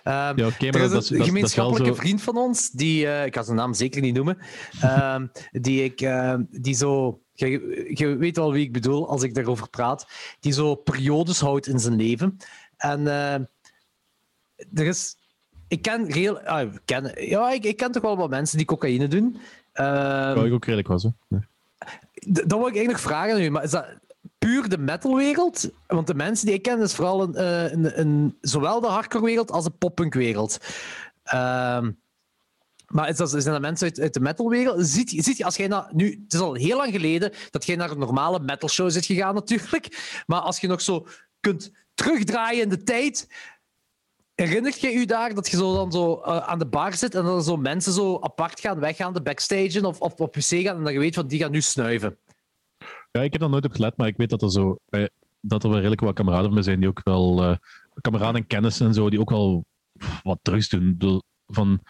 Ehm, 0.02 0.38
Ja, 0.38 0.46
oké, 0.46 0.70
maar 0.70 0.80
is 0.80 0.90
dat, 0.90 1.02
is- 1.02 1.10
een 1.10 1.24
gemeenschappelijke 1.24 1.88
zo. 1.94 2.00
vriend 2.00 2.22
van 2.22 2.36
ons, 2.36 2.70
die, 2.70 3.06
eh, 3.06 3.26
ik 3.26 3.34
ga 3.34 3.42
zijn 3.42 3.56
naam 3.56 3.74
zeker 3.74 4.00
niet 4.00 4.14
noemen, 4.14 4.38
ehm, 4.80 5.26
die 5.50 5.84
ik, 5.84 6.00
ehm, 6.00 6.42
die 6.50 6.74
zo, 6.74 7.20
je, 7.38 7.90
je 7.94 8.16
weet 8.16 8.36
wel 8.36 8.52
wie 8.52 8.64
ik 8.64 8.72
bedoel 8.72 9.08
als 9.08 9.22
ik 9.22 9.34
daarover 9.34 9.68
praat, 9.68 10.06
die 10.40 10.52
zo 10.52 10.74
periodes 10.74 11.40
houdt 11.40 11.66
in 11.66 11.78
zijn 11.78 11.96
leven. 11.96 12.36
En 12.76 13.06
eh, 13.06 13.34
er 14.74 14.86
is, 14.86 15.16
ik 15.68 15.82
ken 15.82 16.12
heel, 16.12 16.38
ah, 16.40 16.74
ken, 16.84 17.12
ja, 17.28 17.50
ik, 17.50 17.64
ik 17.64 17.76
ken 17.76 17.92
toch 17.92 18.02
wel 18.02 18.16
wat 18.16 18.30
mensen 18.30 18.56
die 18.56 18.66
cocaïne 18.66 19.08
doen. 19.08 19.36
Ehm, 19.72 20.34
Waar 20.34 20.46
ik 20.46 20.52
ook 20.52 20.64
redelijk 20.64 20.88
was. 20.88 21.02
Hè? 21.02 21.08
Nee. 21.28 21.40
D- 22.32 22.48
Dat 22.48 22.58
wil 22.58 22.66
ik 22.66 22.74
eigenlijk 22.76 22.98
vragen 22.98 23.34
aan 23.34 23.40
u, 23.42 23.50
maar 23.50 23.62
is 23.64 23.70
dat 23.70 23.86
puur 24.38 24.68
de 24.68 24.78
metalwereld? 24.78 25.70
Want 25.86 26.06
de 26.06 26.14
mensen 26.14 26.46
die 26.46 26.54
ik 26.54 26.62
ken, 26.62 26.80
is 26.80 26.94
vooral 26.94 27.22
een, 27.22 27.34
eh, 27.34 27.72
een, 27.72 28.00
een, 28.00 28.36
zowel 28.40 28.80
de 28.80 28.86
hardcore-wereld 28.86 29.50
als 29.50 29.64
de 29.64 29.70
poppunkwereld. 29.70 30.58
Ehm 31.22 31.90
maar 32.88 33.08
is 33.08 33.16
dat, 33.16 33.30
zijn 33.30 33.44
dat 33.44 33.60
mensen 33.60 33.92
uit, 33.98 34.14
de 34.14 34.20
metalwereld? 34.20 34.86
Ziet, 34.86 35.10
je- 35.10 35.22
ziet 35.22 35.36
je, 35.36 35.44
als 35.44 35.56
jij 35.56 35.66
naar, 35.66 35.88
nu, 35.92 36.20
het 36.24 36.32
is 36.32 36.40
al 36.40 36.54
heel 36.54 36.76
lang 36.76 36.92
geleden 36.92 37.32
dat 37.50 37.66
jij 37.66 37.76
naar 37.76 37.90
een 37.90 37.98
normale 37.98 38.40
metalshow 38.40 38.90
zit 38.90 39.06
gegaan, 39.06 39.34
natuurlijk. 39.34 40.22
Maar 40.26 40.40
als 40.40 40.60
je 40.60 40.66
nog 40.66 40.80
zo 40.80 41.06
kunt 41.40 41.72
terugdraaien 41.94 42.62
in 42.62 42.68
de 42.68 42.82
tijd. 42.82 43.28
Herinnert 44.34 44.80
je 44.80 44.92
u 44.92 45.04
daar 45.04 45.34
dat 45.34 45.48
je 45.48 45.56
zo 45.56 45.74
dan 45.74 45.92
zo 45.92 46.20
eh, 46.20 46.36
aan 46.36 46.58
de 46.58 46.66
bar 46.66 46.94
zit 46.94 47.14
en 47.14 47.24
dan 47.24 47.42
zo 47.42 47.56
mensen 47.56 47.92
zo 47.92 48.18
apart 48.20 48.60
gaan, 48.60 48.78
weggaan, 48.78 49.14
de 49.14 49.22
backstage 49.22 49.86
of, 49.86 50.00
of 50.00 50.14
op 50.14 50.34
wc 50.34 50.42
gaan 50.42 50.76
en 50.76 50.84
dat 50.84 50.92
je 50.92 50.98
weet 50.98 51.14
van 51.14 51.26
die 51.26 51.38
gaan 51.38 51.50
nu 51.50 51.60
snuiven? 51.60 52.18
Ja, 53.10 53.20
ik 53.22 53.32
heb 53.32 53.40
daar 53.40 53.50
nooit 53.50 53.64
op 53.64 53.72
gelet, 53.72 53.96
maar 53.96 54.06
ik 54.06 54.16
weet 54.16 54.30
dat 54.30 54.42
er 54.42 54.50
zo 54.50 54.78
eh, 54.88 55.04
dat 55.40 55.62
er 55.62 55.68
wel 55.68 55.78
redelijk 55.78 56.00
wat 56.00 56.14
kameraden 56.14 56.52
van 56.52 56.62
zijn 56.62 56.80
die 56.80 56.88
ook 56.88 57.00
wel 57.04 57.42
eh, 57.42 57.56
kameraden 58.00 58.40
en 58.40 58.46
kennissen 58.46 58.86
en 58.86 58.94
zo 58.94 59.10
die 59.10 59.20
ook 59.20 59.30
wel 59.30 59.64
wat 60.22 60.38
drugs 60.42 60.68
doen. 60.68 60.96
Van 61.46 61.80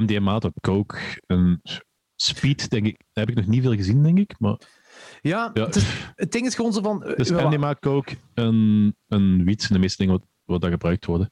MDMA 0.00 0.38
tot 0.38 0.52
coke 0.60 0.98
en 1.26 1.60
speed, 2.16 2.70
denk 2.70 2.86
ik, 2.86 3.00
heb 3.12 3.28
ik 3.28 3.34
nog 3.36 3.46
niet 3.46 3.62
veel 3.62 3.74
gezien, 3.74 4.02
denk 4.02 4.18
ik. 4.18 4.34
Maar 4.38 4.60
Ja, 5.22 5.50
Ja. 5.54 5.64
Het, 5.64 5.76
is- 5.76 6.12
het 6.14 6.32
ding 6.32 6.46
is 6.46 6.54
gewoon 6.54 6.72
zo 6.72 6.80
van. 6.82 7.14
dus 7.16 7.30
MDMA, 7.30 7.74
coke 7.80 8.16
en, 8.34 8.96
en 9.08 9.44
wiet 9.44 9.60
zijn 9.60 9.72
de 9.72 9.78
meeste 9.78 9.96
dingen 10.02 10.18
wat, 10.18 10.26
wat 10.44 10.60
daar 10.60 10.70
gebruikt 10.70 11.06
worden. 11.06 11.30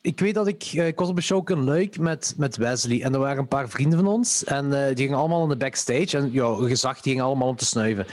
ik 0.00 0.20
weet 0.20 0.34
dat 0.34 0.46
ik. 0.46 0.62
eh, 0.62 0.86
Ik 0.86 0.98
was 0.98 1.08
op 1.08 1.16
een 1.16 1.22
show 1.22 1.50
in 1.50 1.64
Luik 1.64 1.98
met, 1.98 2.34
met 2.36 2.56
Wesley 2.56 3.02
en 3.02 3.12
er 3.12 3.18
waren 3.18 3.38
een 3.38 3.48
paar 3.48 3.68
vrienden 3.68 3.98
van 3.98 4.08
ons 4.08 4.44
en 4.44 4.64
eh, 4.80 4.86
die 4.94 5.04
gingen 5.04 5.18
allemaal 5.18 5.42
in 5.42 5.48
de 5.48 5.56
backstage 5.56 6.16
en 6.18 6.32
ja, 6.32 6.54
gezag, 6.54 6.94
die 7.00 7.12
gingen 7.12 7.24
allemaal 7.26 7.48
om 7.48 7.56
te 7.56 7.64
snuiven. 7.64 8.06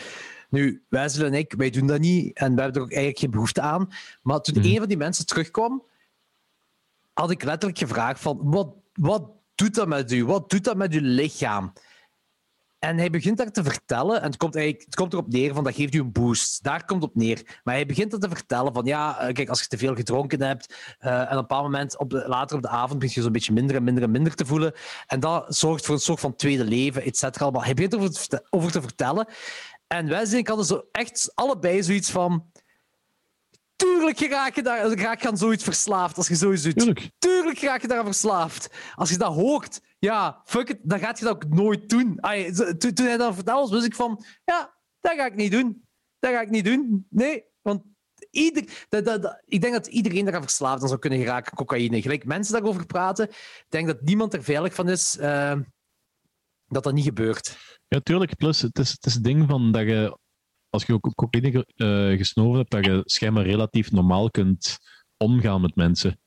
Nu, 0.49 0.83
Wesley 0.89 1.27
en 1.27 1.33
ik, 1.33 1.53
wij 1.57 1.69
doen 1.69 1.87
dat 1.87 1.99
niet 1.99 2.37
en 2.37 2.55
we 2.55 2.61
hebben 2.61 2.77
er 2.79 2.85
ook 2.85 2.91
eigenlijk 2.91 3.19
geen 3.19 3.31
behoefte 3.31 3.61
aan. 3.61 3.89
Maar 4.21 4.39
toen 4.41 4.59
Mhm. 4.59 4.67
een 4.67 4.77
van 4.77 4.87
die 4.87 4.97
mensen 4.97 5.25
terugkwam, 5.25 5.83
had 7.13 7.31
ik 7.31 7.43
letterlijk 7.43 7.79
gevraagd 7.79 8.19
van, 8.19 8.39
wat, 8.43 8.73
wat 8.93 9.29
doet 9.55 9.75
dat 9.75 9.87
met 9.87 10.11
u? 10.11 10.25
Wat 10.25 10.49
doet 10.49 10.63
dat 10.63 10.77
met 10.77 10.93
uw 10.93 10.99
lichaam? 11.03 11.73
En 12.79 12.97
hij 12.97 13.09
begint 13.09 13.37
daar 13.37 13.51
te 13.51 13.63
vertellen, 13.63 14.21
en 14.21 14.27
het 14.27 14.37
komt, 14.37 14.55
eigenlijk, 14.55 14.85
het 14.85 14.95
komt 14.95 15.13
erop 15.13 15.31
neer 15.31 15.53
van 15.53 15.63
dat 15.63 15.75
geeft 15.75 15.93
u 15.93 15.99
een 15.99 16.11
boost. 16.11 16.63
Daar 16.63 16.85
komt 16.85 17.01
het 17.01 17.11
op 17.11 17.17
neer. 17.17 17.59
Maar 17.63 17.73
hij 17.73 17.85
begint 17.85 18.13
er 18.13 18.19
te 18.19 18.29
vertellen 18.29 18.73
van 18.73 18.85
ja, 18.85 19.19
eh, 19.19 19.33
kijk, 19.33 19.49
als 19.49 19.61
je 19.61 19.67
te 19.67 19.77
veel 19.77 19.95
gedronken 19.95 20.41
hebt 20.41 20.95
eh, 20.99 21.19
en 21.19 21.23
op 21.23 21.29
een 21.29 21.37
bepaald 21.37 21.63
moment 21.63 21.97
op 21.97 22.09
de, 22.09 22.23
later 22.27 22.55
op 22.55 22.61
de 22.61 22.67
avond 22.67 22.99
begin 22.99 23.15
je 23.15 23.21
zo'n 23.21 23.31
beetje 23.31 23.53
minder 23.53 23.75
en 23.75 23.83
minder 23.83 24.03
en 24.03 24.11
minder 24.11 24.35
te 24.35 24.45
voelen. 24.45 24.73
En 25.07 25.19
dat 25.19 25.55
zorgt 25.55 25.85
voor 25.85 25.95
een 25.95 26.01
soort 26.01 26.19
van 26.19 26.35
tweede 26.35 26.63
leven, 26.63 27.03
et 27.03 27.17
cetera. 27.17 27.43
allemaal. 27.43 27.63
Hij 27.63 27.73
begint 27.73 27.93
erover 27.93 28.27
te, 28.27 28.45
over 28.49 28.71
te 28.71 28.81
vertellen. 28.81 29.27
En 29.87 30.07
wij 30.07 30.23
ik 30.23 30.47
hadden 30.47 30.65
zo 30.65 30.83
echt 30.91 31.31
allebei 31.33 31.83
zoiets 31.83 32.11
van... 32.11 32.51
Tuurlijk 33.75 34.19
raak 34.19 34.55
je 34.55 34.63
daar 34.63 34.91
raak 34.91 35.21
je 35.21 35.27
aan 35.27 35.37
zoiets 35.37 35.63
verslaafd 35.63 36.17
als 36.17 36.27
je 36.27 36.35
zoiets 36.35 36.63
doet. 36.63 36.75
Tuurlijk. 36.77 37.09
Tuurlijk 37.17 37.59
raak 37.59 37.81
je 37.81 37.87
daar 37.87 38.03
verslaafd. 38.05 38.69
Als 38.95 39.09
je 39.09 39.17
dat 39.17 39.33
hoort, 39.33 39.81
ja, 39.99 40.41
fuck 40.45 40.69
it, 40.69 40.79
dan 40.83 40.99
gaat 40.99 41.19
je 41.19 41.25
dat 41.25 41.33
ook 41.35 41.47
nooit 41.47 41.89
doen. 41.89 42.19
Toen, 42.77 42.93
toen 42.93 43.05
hij 43.05 43.17
dat 43.17 43.35
vertelde, 43.35 43.75
was 43.75 43.85
ik 43.85 43.95
van, 43.95 44.23
ja, 44.43 44.77
dat 44.99 45.13
ga 45.15 45.25
ik 45.25 45.35
niet 45.35 45.51
doen. 45.51 45.87
Dat 46.19 46.31
ga 46.31 46.41
ik 46.41 46.49
niet 46.49 46.65
doen. 46.65 47.07
Nee, 47.09 47.43
want 47.61 47.83
ieder, 48.29 48.85
dat, 48.89 49.05
dat, 49.05 49.21
dat- 49.21 49.41
ik 49.45 49.61
denk 49.61 49.73
dat 49.73 49.87
iedereen 49.87 50.25
daar 50.25 50.41
verslaafd 50.41 50.81
aan 50.81 50.87
zou 50.87 50.99
kunnen 50.99 51.19
geraken, 51.19 51.55
cocaïne. 51.55 52.01
Gelijk 52.01 52.25
mensen 52.25 52.53
daarover 52.53 52.85
praten, 52.85 53.29
ik 53.29 53.65
denk 53.69 53.87
dat 53.87 54.01
niemand 54.01 54.33
er 54.33 54.43
veilig 54.43 54.73
van 54.73 54.89
is 54.89 55.17
eh, 55.17 55.59
dat 56.67 56.83
dat 56.83 56.93
niet 56.93 57.03
gebeurt. 57.03 57.57
Ja, 57.87 57.99
tuurlijk. 57.99 58.35
Plus, 58.35 58.61
het 58.61 58.79
is 58.79 58.91
het 58.91 59.05
is 59.05 59.13
het 59.13 59.23
ding 59.23 59.49
van 59.49 59.71
dat 59.71 59.81
je, 59.81 60.17
als 60.75 60.85
je 60.85 60.93
ook 60.93 61.11
cocaïne 61.15 61.65
eh, 61.75 62.17
gesnoven 62.17 62.57
hebt, 62.57 62.71
dat 62.71 62.85
je 62.85 63.01
schijnbaar 63.05 63.45
relatief 63.45 63.91
normaal 63.91 64.31
kunt 64.31 64.77
omgaan 65.17 65.61
met 65.61 65.75
mensen. 65.75 66.19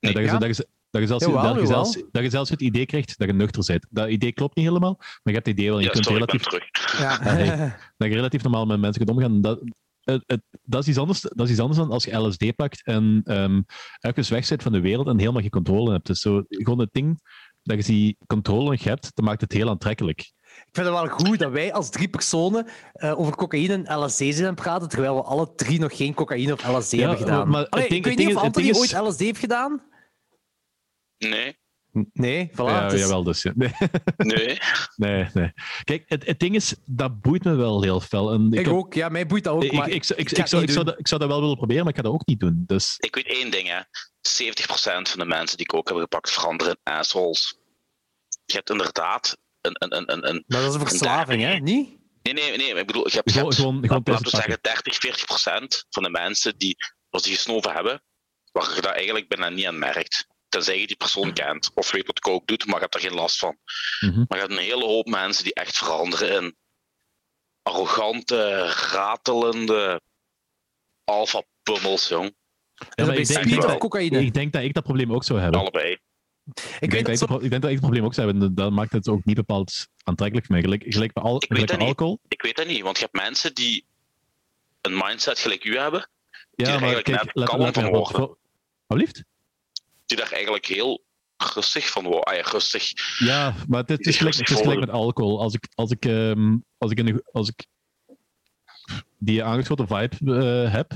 Nee, 0.00 0.12
dat, 0.12 0.22
je, 0.22 0.28
ja. 0.28 0.38
dat, 0.38 0.56
je, 0.56 0.68
dat, 0.90 1.00
je 1.00 1.06
zelfs, 1.08 1.24
Jawel, 1.24 1.42
dat, 1.42 1.54
je 1.54 1.60
jawel. 1.60 1.84
zelfs, 1.84 2.08
dat 2.10 2.22
je 2.22 2.30
zelfs 2.30 2.50
het 2.50 2.60
idee 2.62 2.86
krijgt 2.86 3.18
dat 3.18 3.28
je 3.28 3.34
nuchter 3.34 3.64
bent. 3.66 3.86
Dat 3.90 4.08
idee 4.08 4.32
klopt 4.32 4.56
niet 4.56 4.66
helemaal, 4.66 4.94
maar 4.98 5.08
je 5.22 5.32
hebt 5.32 5.46
het 5.46 5.56
idee 5.58 5.68
wel. 5.70 5.78
Je 5.78 5.84
Ja, 5.84 5.90
kunt 5.90 6.04
sorry, 6.04 6.22
ik 6.22 6.26
ben 6.26 6.38
relatief, 6.40 6.70
terug. 6.70 7.00
Ja. 7.00 7.22
hey. 7.36 7.76
dat 7.96 8.08
je 8.08 8.14
relatief 8.14 8.42
normaal 8.42 8.66
met 8.66 8.80
mensen 8.80 9.04
kunt 9.04 9.16
omgaan. 9.16 9.40
Dat, 9.40 9.60
het, 10.04 10.22
het- 10.26 10.42
dat, 10.62 10.82
is 10.82 10.88
iets 10.88 10.98
anders, 10.98 11.20
dat 11.20 11.40
is 11.46 11.50
iets 11.50 11.60
anders 11.60 11.78
dan 11.78 11.90
als 11.90 12.04
je 12.04 12.16
LSD 12.16 12.54
pakt 12.56 12.84
en 12.84 13.20
ehm 13.24 13.60
even 14.00 14.32
weg 14.32 14.44
zit 14.46 14.62
van 14.62 14.72
de 14.72 14.80
wereld 14.80 15.06
en 15.06 15.18
helemaal 15.18 15.40
geen 15.40 15.50
controle 15.50 15.92
hebt. 15.92 16.06
Dus 16.06 16.20
zo, 16.20 16.42
gewoon 16.48 16.78
het 16.78 16.92
ding 16.92 17.20
dat 17.62 17.86
je 17.86 17.92
die 17.92 18.16
controle 18.26 18.70
nog 18.70 18.84
hebt, 18.84 19.10
dat 19.14 19.24
maakt 19.24 19.40
het 19.40 19.52
heel 19.52 19.68
aantrekkelijk. 19.68 20.32
Ik 20.74 20.80
vind 20.82 20.94
het 20.94 21.04
wel 21.08 21.16
goed 21.18 21.38
dat 21.38 21.50
wij 21.52 21.72
als 21.72 21.90
drie 21.90 22.08
personen 22.08 22.66
eh, 22.92 23.18
over 23.20 23.36
cocaïne 23.36 23.82
en 23.84 23.98
LSD 23.98 24.16
zijn 24.16 24.46
aan 24.46 24.54
praten, 24.54 24.88
terwijl 24.88 25.14
we 25.14 25.22
alle 25.22 25.54
drie 25.54 25.78
nog 25.78 25.96
geen 25.96 26.14
cocaïne 26.14 26.52
of 26.52 26.66
LSD 26.78 26.90
Ja, 26.90 26.98
hebben 26.98 27.18
gedaan. 27.18 27.48
maar 27.48 27.68
Allee, 27.68 27.86
ik 27.86 28.04
weet 28.04 28.18
niet 28.18 28.36
of 28.36 28.42
Anthony 28.42 28.68
is- 28.68 28.78
ooit 28.78 28.92
LSD 29.08 29.18
heeft 29.20 29.38
gedaan. 29.40 29.82
Nee, 31.18 31.58
Nee, 32.12 32.50
voilà. 32.52 32.54
ja, 32.54 32.88
dus- 32.88 33.00
jawel, 33.00 33.22
dus. 33.22 33.42
Ja. 33.42 33.52
Nee. 33.56 33.72
nee. 34.16 34.58
Nee, 34.96 35.28
nee. 35.34 35.52
Kijk, 35.84 36.02
het, 36.06 36.26
het 36.26 36.38
ding 36.40 36.54
is, 36.54 36.74
dat 36.84 37.20
boeit 37.20 37.44
me 37.44 37.54
wel 37.54 37.82
heel 37.82 38.00
fel. 38.00 38.32
En 38.32 38.46
ik, 38.52 38.58
Ik 38.58 38.64
heb- 38.64 38.74
ook, 38.74 38.94
ja, 38.94 39.08
mij 39.08 39.26
boeit 39.26 39.44
dat 39.44 39.54
ook. 39.54 39.62
ik, 39.64 39.72
maar 39.72 39.88
ik, 39.88 39.94
ik, 39.94 40.08
ik, 40.16 40.30
ik 40.30 40.46
zou, 40.46 40.62
ik, 40.62 40.74
dat, 40.74 40.98
ik 40.98 41.08
zou 41.08 41.20
dat 41.20 41.30
wel 41.30 41.40
willen 41.40 41.56
proberen, 41.56 41.82
maar 41.84 41.92
ik 41.92 41.96
ga 41.98 42.04
dat 42.04 42.12
ook 42.12 42.26
niet 42.26 42.40
doen. 42.40 42.62
Dus 42.66 42.94
Ik 42.98 43.14
weet 43.14 43.26
één 43.26 43.50
ding, 43.50 43.68
hè. 43.68 43.80
70% 43.80 45.08
van 45.10 45.18
de 45.18 45.24
mensen 45.26 45.56
die 45.56 45.66
coke 45.66 45.84
hebben 45.84 46.02
gepakt 46.02 46.30
veranderen 46.30 46.76
in 46.84 46.92
assholes. 46.92 47.58
Je 48.44 48.54
hebt 48.54 48.70
inderdaad 48.70 49.36
een... 49.66 49.76
een, 49.78 49.96
een, 49.96 50.12
een, 50.12 50.28
een 50.28 50.44
Maar 50.46 50.60
dat 50.60 50.74
is 50.74 50.80
een 50.80 50.86
verslaving, 50.88 51.42
hè? 51.42 51.54
Niet? 51.54 51.98
nee, 52.22 52.32
nee, 52.34 52.56
nee. 52.56 52.74
Ik 52.74 52.86
bedoel, 52.86 53.08
je 53.08 53.14
hebt, 53.14 53.30
je 53.30 53.32
Gewoon- 53.32 53.48
hebt 53.48 53.60
gewoon- 53.60 53.86
gewoon 53.86 54.02
laten 54.04 54.24
we 54.24 54.30
zeggen 54.30 54.58
30, 54.60 54.94
40 54.96 55.24
procent 55.24 55.86
van 55.90 56.02
de 56.02 56.10
mensen 56.10 56.58
die, 56.58 56.76
als 57.10 57.22
die 57.22 57.34
gesnoven 57.34 57.72
hebben, 57.72 58.02
waar 58.52 58.74
je 58.74 58.80
dat 58.80 58.92
eigenlijk 58.92 59.28
bijna 59.28 59.48
niet 59.48 59.66
aan 59.66 59.78
merkt. 59.78 60.26
Tenzij 60.48 60.80
je 60.80 60.86
die 60.86 60.96
persoon 60.96 61.32
kent 61.32 61.70
of 61.74 61.90
weet 61.90 62.06
wat 62.06 62.20
coke 62.20 62.44
doet, 62.44 62.66
maar 62.66 62.74
je 62.74 62.80
hebt 62.80 62.94
er 62.94 63.00
geen 63.00 63.14
last 63.14 63.38
van. 63.38 63.58
Mhm. 64.00 64.18
Maar 64.18 64.38
je 64.38 64.44
hebt 64.44 64.50
een 64.52 64.64
hele 64.64 64.84
hoop 64.84 65.06
mensen 65.06 65.44
die 65.44 65.54
echt 65.54 65.76
veranderen 65.78 66.42
in 66.42 66.56
arrogante, 67.62 68.62
ratelende 68.92 70.00
alpha-pummels, 71.04 72.08
jong. 72.08 72.36
Dat 72.94 73.06
bij 73.06 73.16
ik 73.16 73.26
denk 73.26 73.78
cocaïne? 73.78 74.20
ik 74.20 74.34
denk 74.34 74.52
dat 74.52 74.62
ik 74.62 74.74
dat 74.74 74.82
probleem 74.82 75.12
ook 75.12 75.24
zou 75.24 75.40
hebben. 75.40 75.60
Allebei. 75.60 75.98
Ik, 76.80 76.90
denk, 76.90 77.06
dat 77.06 77.18
zo- 77.18 77.24
ik, 77.24 77.42
ik 77.42 77.50
denk 77.50 77.62
dat 77.62 77.64
ik 77.64 77.70
het 77.70 77.80
probleem 77.80 78.04
ook 78.04 78.14
zou 78.14 78.26
hebben. 78.30 78.48
en 78.48 78.54
Dat 78.54 78.72
maakt 78.72 78.92
het 78.92 79.08
ook 79.08 79.24
niet 79.24 79.36
bepaald 79.36 79.88
aantrekkelijk 80.04 80.46
voor 80.46 80.54
mij. 80.54 80.64
Gelijk, 80.64 80.84
gelijk 80.86 81.12
bij, 81.12 81.22
al, 81.22 81.34
Ik 81.36 81.40
weet 81.40 81.48
gelijk 81.50 81.66
bij 81.66 81.76
dat 81.78 81.86
niet. 81.86 81.96
alcohol. 81.98 82.20
Ik 82.28 82.42
weet 82.42 82.56
dat 82.56 82.66
niet, 82.66 82.82
want 82.82 82.96
je 82.98 83.02
hebt 83.02 83.16
mensen 83.24 83.54
die 83.54 83.84
een 84.80 84.92
mindset 84.96 85.38
gelijk 85.38 85.64
u 85.64 85.78
hebben, 85.78 86.00
Ja, 86.00 86.64
er 86.64 86.70
maar 86.72 86.82
eigenlijk 86.82 87.04
kijk, 87.04 87.24
net 87.24 87.34
let, 87.34 87.48
kalm 87.48 87.60
let 87.60 87.74
van 87.74 87.82
worden. 87.90 88.36
Alsjeblieft? 88.86 89.24
die 90.06 90.16
daar 90.16 90.32
eigenlijk 90.32 90.66
heel 90.66 91.04
rustig 91.54 91.90
van 91.90 92.02
worden. 92.04 92.22
Ah 92.22 92.34
ja, 92.36 92.42
rustig. 92.50 92.92
Ja, 93.18 93.54
maar 93.68 93.80
het, 93.80 93.88
het 93.88 94.06
is 94.06 94.16
gelijk, 94.16 94.36
het 94.36 94.48
is 94.48 94.54
voel- 94.54 94.62
gelijk 94.62 94.80
met 94.80 94.90
alcohol. 94.90 95.40
Als 95.40 95.54
ik, 95.54 95.68
als 95.74 95.90
ik, 95.90 96.04
ehm, 96.04 96.56
als 96.78 96.90
ik, 96.90 96.98
in 96.98 97.06
de, 97.06 97.28
als 97.32 97.48
ik 97.48 97.66
die 99.18 99.44
aangeschoten 99.44 99.86
vibe 99.88 100.16
eh, 100.64 100.72
heb. 100.72 100.92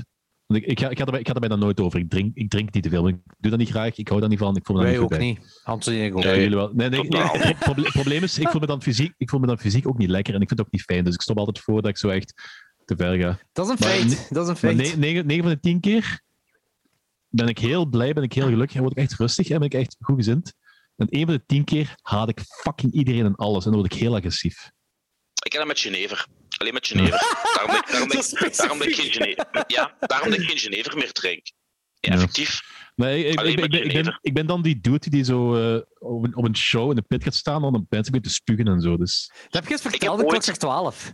Want 0.49 0.61
ik, 0.63 0.67
ik, 0.69 0.79
ga, 0.79 0.89
ik, 0.89 0.97
ga 0.97 1.05
erbij, 1.05 1.19
ik 1.19 1.27
ga 1.27 1.33
erbij 1.33 1.49
dan 1.49 1.59
nooit 1.59 1.79
over. 1.79 1.99
Ik 1.99 2.09
drink, 2.09 2.35
ik 2.35 2.49
drink 2.49 2.73
niet 2.73 2.83
te 2.83 2.89
veel. 2.89 3.07
Ik 3.07 3.15
doe 3.37 3.49
dat 3.49 3.59
niet 3.59 3.69
graag. 3.69 3.97
Ik 3.97 4.07
hou 4.07 4.19
daar 4.19 4.29
niet 4.29 4.39
van. 4.39 4.55
Ik 4.55 4.65
voel 4.65 4.75
me 4.75 4.81
Wij 4.81 4.91
niet 4.91 5.01
goed 5.01 5.11
ook 5.11 5.17
bij. 5.19 5.27
niet. 5.27 5.61
Anthony 5.63 5.99
en 5.99 6.05
ik 6.05 6.15
ook 6.17 6.23
Nee. 6.23 6.39
Jullie 6.41 6.55
wel. 6.55 6.71
Nee, 6.73 6.89
nee, 6.89 6.99
het 7.07 7.59
proble- 7.59 7.83
het 7.83 7.91
probleem 7.93 8.23
is, 8.23 8.39
ik 8.39 8.49
voel, 8.49 8.59
me 8.59 8.67
dan 8.67 8.81
fysiek, 8.81 9.13
ik 9.17 9.29
voel 9.29 9.39
me 9.39 9.47
dan 9.47 9.59
fysiek 9.59 9.87
ook 9.87 9.97
niet 9.97 10.09
lekker 10.09 10.33
en 10.35 10.41
ik 10.41 10.47
vind 10.47 10.59
het 10.59 10.67
ook 10.67 10.73
niet 10.73 10.83
fijn. 10.83 11.03
Dus 11.03 11.13
ik 11.13 11.21
stop 11.21 11.37
altijd 11.37 11.59
voor 11.59 11.81
dat 11.81 11.91
ik 11.91 11.97
zo 11.97 12.09
echt 12.09 12.33
te 12.85 12.95
ver 12.95 13.17
ga. 13.17 13.39
Dat 13.53 13.65
is 13.65 13.71
een 13.71 13.77
feit. 13.77 14.27
Dat 14.29 14.43
is 14.43 14.49
een 14.49 14.55
feit. 14.55 14.97
9 14.97 15.41
van 15.41 15.49
de 15.51 15.59
10 15.59 15.79
keer 15.79 16.21
ben 17.29 17.47
ik 17.47 17.57
heel 17.59 17.85
blij, 17.85 18.13
ben 18.13 18.23
ik 18.23 18.33
heel 18.33 18.47
gelukkig 18.47 18.75
en 18.75 18.81
word 18.81 18.97
ik 18.97 19.03
echt 19.03 19.13
rustig 19.13 19.49
en 19.49 19.57
ben 19.59 19.67
ik 19.67 19.73
echt 19.73 19.95
goed 19.99 20.15
gezind. 20.15 20.53
En 20.95 21.07
één 21.09 21.25
van 21.25 21.33
de 21.35 21.43
10 21.45 21.63
keer 21.63 21.95
haat 22.01 22.29
ik 22.29 22.39
fucking 22.45 22.93
iedereen 22.93 23.25
en 23.25 23.35
alles 23.35 23.65
en 23.65 23.71
dan 23.71 23.79
word 23.79 23.93
ik 23.93 23.99
heel 23.99 24.15
agressief. 24.15 24.71
Ik 25.43 25.51
ken 25.51 25.59
dat 25.59 25.67
met 25.67 25.79
Genever. 25.79 26.27
Alleen 26.59 26.73
met 26.73 26.87
Genever. 26.87 27.37
Daarom 27.53 27.71
dat 27.73 27.85
ik, 27.85 27.91
daarom 27.91 28.11
ik, 28.47 28.57
daarom 28.57 28.77
dat 28.79 28.87
ik 28.87 28.95
geen. 28.95 29.11
Genever... 29.11 29.63
Ja, 29.67 29.95
daarom 29.99 30.29
dat 30.29 30.39
ik 30.39 30.47
geen 30.47 30.57
Genever 30.57 30.97
meer 30.97 31.11
drink. 31.11 31.51
Ja, 31.99 32.11
effectief. 32.13 32.61
Nee, 32.95 33.23
ik, 33.25 33.31
ik, 33.31 33.39
Alleen 33.39 33.51
ik, 33.51 33.55
ben- 33.59 33.69
met 33.69 33.73
ik, 33.73 33.79
ben, 33.79 33.87
ik, 33.89 33.93
ben, 33.93 34.03
Genever. 34.03 34.19
ik 34.21 34.33
ben 34.33 34.45
dan 34.45 34.61
die 34.61 34.79
dude 34.81 35.09
die 35.09 35.23
zo 35.23 35.55
eh, 35.75 35.81
op, 35.99 36.23
een, 36.23 36.35
op 36.35 36.45
een 36.45 36.57
show 36.57 36.89
in 36.89 36.95
de 36.95 37.01
pit 37.01 37.23
gaat 37.23 37.35
staan 37.35 37.63
en 37.63 37.71
dan 37.71 37.85
mensen 37.89 38.11
begint 38.11 38.23
te 38.23 38.29
spugen 38.33 38.67
en 38.67 38.81
zo. 38.81 38.97
Dus 38.97 39.31
Dat 39.43 39.53
heb 39.53 39.65
je 39.65 39.71
eens 39.71 39.81
verteld 39.81 40.19
ooit- 40.19 40.27
klokslag 40.29 40.57
12. 40.57 41.13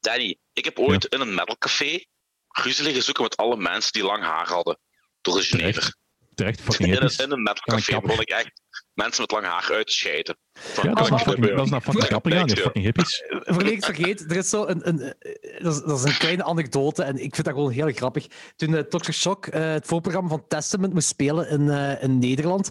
Danny, 0.00 0.38
ik 0.52 0.64
heb 0.64 0.78
ooit 0.78 1.04
in 1.04 1.20
een 1.20 1.34
metalcafé 1.34 2.04
ruzie 2.48 2.84
liggen 2.84 3.02
zoeken 3.02 3.22
met 3.22 3.36
alle 3.36 3.56
mensen 3.56 3.92
die 3.92 4.02
lang 4.04 4.22
haar 4.22 4.48
hadden. 4.48 4.78
Door 5.20 5.34
de 5.36 5.42
Genever. 5.42 5.72
terecht, 5.72 5.96
terecht 6.34 6.60
fucking 6.60 6.88
In 6.96 7.02
een, 7.02 7.10
in 7.18 7.30
een 7.32 7.42
metalcafé 7.42 8.00
begon 8.00 8.20
ik 8.20 8.28
echt 8.28 8.60
mensen 8.94 9.20
met 9.20 9.30
lang 9.30 9.46
haar 9.46 9.72
uit 9.72 9.86
te 9.86 9.92
scheiden. 9.92 10.36
Van, 10.52 10.88
Ja, 10.88 10.94
dat 10.94 11.04
is 11.04 11.10
nou 11.10 11.22
fucking, 11.22 11.56
dat 11.56 11.66
is 11.66 11.72
fucking 11.72 12.04
grappig 12.04 12.34
aan, 12.34 12.46
die 12.46 12.56
fucking 12.56 12.84
hippies. 12.84 13.22
Verleek 13.28 13.72
ik 13.72 13.84
vergeet, 13.84 14.30
er 14.30 14.36
is 14.36 14.48
zo 14.48 14.66
een, 14.66 14.88
een, 14.88 15.00
eh, 15.00 15.62
dat, 15.62 15.74
is, 15.74 15.82
dat 15.82 15.98
is 15.98 16.04
een 16.04 16.18
kleine 16.18 16.44
anekdote 16.44 17.02
en 17.02 17.14
ik 17.14 17.34
vind 17.34 17.46
dat 17.46 17.54
gewoon 17.54 17.70
heel 17.70 17.92
grappig. 17.92 18.26
Toen 18.56 18.70
uh, 18.70 18.80
Toxic 18.80 19.14
Shock 19.14 19.46
eh, 19.46 19.72
het 19.72 19.86
voorprogramma 19.86 20.28
van 20.28 20.44
Testament 20.48 20.92
moest 20.92 21.08
spelen 21.08 21.48
in, 21.48 21.70
eh, 21.70 22.02
in 22.02 22.18
Nederland. 22.18 22.70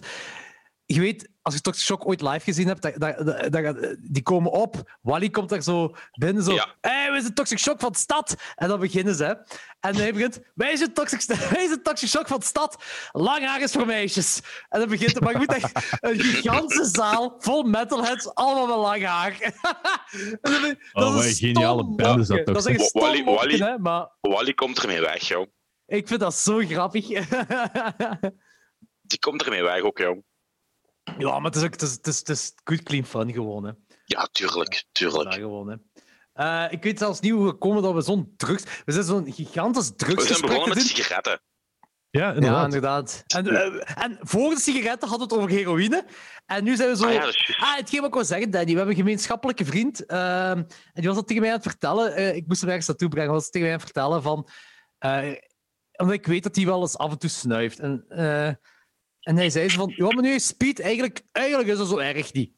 Je 0.86 1.00
weet, 1.00 1.28
als 1.42 1.54
je 1.54 1.60
Toxic 1.60 1.84
Shock 1.84 2.06
ooit 2.06 2.20
live 2.22 2.40
gezien 2.40 2.66
hebt, 2.66 2.82
dat, 2.82 2.94
dat, 3.00 3.52
dat- 3.52 3.62
dat- 3.62 3.96
die 4.00 4.22
komen 4.22 4.50
op. 4.52 4.98
Wally 5.00 5.30
komt 5.30 5.48
daar 5.48 5.62
zo 5.62 5.94
binnen, 6.12 6.42
zo. 6.42 6.52
Ja. 6.52 6.74
Hé, 6.80 7.10
wij 7.10 7.20
zijn 7.20 7.34
Toxic 7.34 7.58
Shock 7.58 7.80
van 7.80 7.92
de 7.92 7.98
stad. 7.98 8.34
En 8.54 8.68
dan 8.68 8.80
beginnen 8.80 9.14
ze. 9.14 9.24
En 9.80 9.94
hij 9.96 10.12
begint, 10.12 10.40
wij 10.54 10.76
zijn 10.76 10.92
Toxic, 10.92 11.24
wij 11.54 11.66
zijn 11.66 11.82
toxic 11.82 12.08
Shock 12.08 12.26
van 12.28 12.38
de 12.38 12.44
stad. 12.44 12.82
Lang 13.12 13.44
haar 13.44 13.60
is 13.60 13.72
voor 13.72 13.86
meisjes. 13.86 14.40
En 14.68 14.80
dan 14.80 14.88
begint 14.88 15.14
het, 15.14 15.22
maar 15.22 15.32
je 15.32 15.38
moet 15.38 15.52
echt 15.54 15.72
een 16.00 16.20
gigantische 16.20 16.84
zaal 16.84 17.34
vol 17.38 17.62
metalheads, 17.62 18.34
allemaal 18.34 18.66
met 18.66 18.76
lang 18.76 19.04
haar. 19.04 19.38
Oh, 20.92 21.06
is 21.06 21.14
wat 21.14 21.24
een 21.24 21.34
geniale 21.34 21.84
band 21.94 22.20
is 22.20 22.26
dat 22.26 22.44
toch, 22.44 22.54
Dat 22.54 22.66
is 22.68 22.76
echt 22.76 22.92
Wally- 22.92 23.24
Wally- 23.24 23.58
hè, 23.58 23.78
maar 23.78 24.08
Wally 24.20 24.52
komt 24.54 24.78
ermee 24.78 25.00
weg, 25.00 25.22
joh. 25.28 25.46
ik 25.86 26.08
vind 26.08 26.20
dat 26.20 26.34
zo 26.34 26.58
grappig. 26.58 27.06
Die 29.02 29.18
komt 29.18 29.42
ermee 29.42 29.62
weg 29.62 29.80
ook, 29.80 29.98
joh. 29.98 30.18
Ja, 31.18 31.38
maar 31.38 31.50
het 31.50 31.56
is 31.56 31.62
ook 31.62 31.72
het 31.72 31.82
is, 31.82 31.92
het 31.92 32.06
is, 32.06 32.18
het 32.18 32.28
is 32.28 32.52
good 32.64 32.82
clean 32.82 33.04
fun 33.04 33.32
gewoon. 33.32 33.64
Hè. 33.64 33.72
Ja, 34.04 34.28
tuurlijk, 34.32 34.84
tuurlijk. 34.92 35.32
Ja, 35.32 35.38
gewoon, 35.38 35.68
hè. 35.68 35.76
Eh, 36.32 36.72
ik 36.72 36.82
weet 36.82 36.98
zelfs 36.98 37.20
niet 37.20 37.32
hoe 37.32 37.46
we 37.46 37.52
komen 37.52 37.82
dat 37.82 37.94
we 37.94 38.00
zo'n 38.00 38.34
drugs... 38.36 38.62
We 38.84 38.92
zijn 38.92 39.04
zo'n 39.04 39.32
gigantisch 39.32 39.92
We 39.96 40.20
zijn 40.22 40.40
begonnen 40.40 40.68
met 40.68 40.76
doen. 40.78 40.86
sigaretten. 40.86 41.40
Ja, 42.10 42.32
inderdaad. 42.32 42.58
Ja, 42.58 42.64
inderdaad. 42.64 43.24
En, 43.26 43.46
eh, 43.46 44.04
en 44.04 44.18
voor 44.20 44.50
de 44.50 44.60
sigaretten 44.60 45.08
hadden 45.08 45.28
we 45.28 45.34
het 45.34 45.42
over 45.44 45.56
heroïne. 45.56 46.04
En 46.46 46.64
nu 46.64 46.76
zijn 46.76 46.88
we 46.88 46.96
zo... 46.96 47.06
Ah 47.06 47.12
ja, 47.12 47.18
is 47.26 47.44
juist. 47.46 47.62
Ah, 47.62 47.76
hetgeen 47.76 47.98
wat 48.00 48.08
ik 48.08 48.14
wil 48.14 48.24
zeggen, 48.24 48.50
Danny. 48.50 48.70
We 48.70 48.76
hebben 48.76 48.94
een 48.94 49.00
gemeenschappelijke 49.02 49.64
vriend. 49.64 50.06
ehm, 50.06 50.56
en 50.58 50.66
die 50.92 51.06
was 51.06 51.16
dat 51.16 51.26
tegen 51.26 51.42
mij 51.42 51.50
aan 51.50 51.58
het 51.58 51.68
vertellen. 51.68 52.14
eh, 52.14 52.34
ik 52.36 52.46
moest 52.46 52.60
hem 52.60 52.68
ergens 52.70 52.86
naartoe 52.88 53.08
brengen. 53.08 53.28
Hij 53.30 53.38
was 53.38 53.50
tegen 53.50 53.60
mij 53.68 53.76
aan 53.76 53.82
het 53.82 53.90
vertellen 53.92 54.22
van... 54.22 54.48
eh, 54.98 55.32
omdat 55.96 56.14
ik 56.14 56.26
weet 56.26 56.42
dat 56.42 56.56
hij 56.56 56.64
wel 56.64 56.80
eens 56.80 56.98
af 56.98 57.10
en 57.10 57.18
toe 57.18 57.30
snuift. 57.30 57.78
En, 57.78 58.04
eh, 58.08 58.50
en 59.22 59.36
hij 59.36 59.50
zei 59.50 59.68
zo 59.68 59.76
van... 59.76 59.92
Ja, 59.96 60.06
maar 60.06 60.22
nu 60.22 60.38
speed 60.38 60.80
eigenlijk... 60.80 61.22
Eigenlijk 61.32 61.68
is 61.68 61.78
dat 61.78 61.88
zo 61.88 61.98
erg 61.98 62.32
niet. 62.32 62.52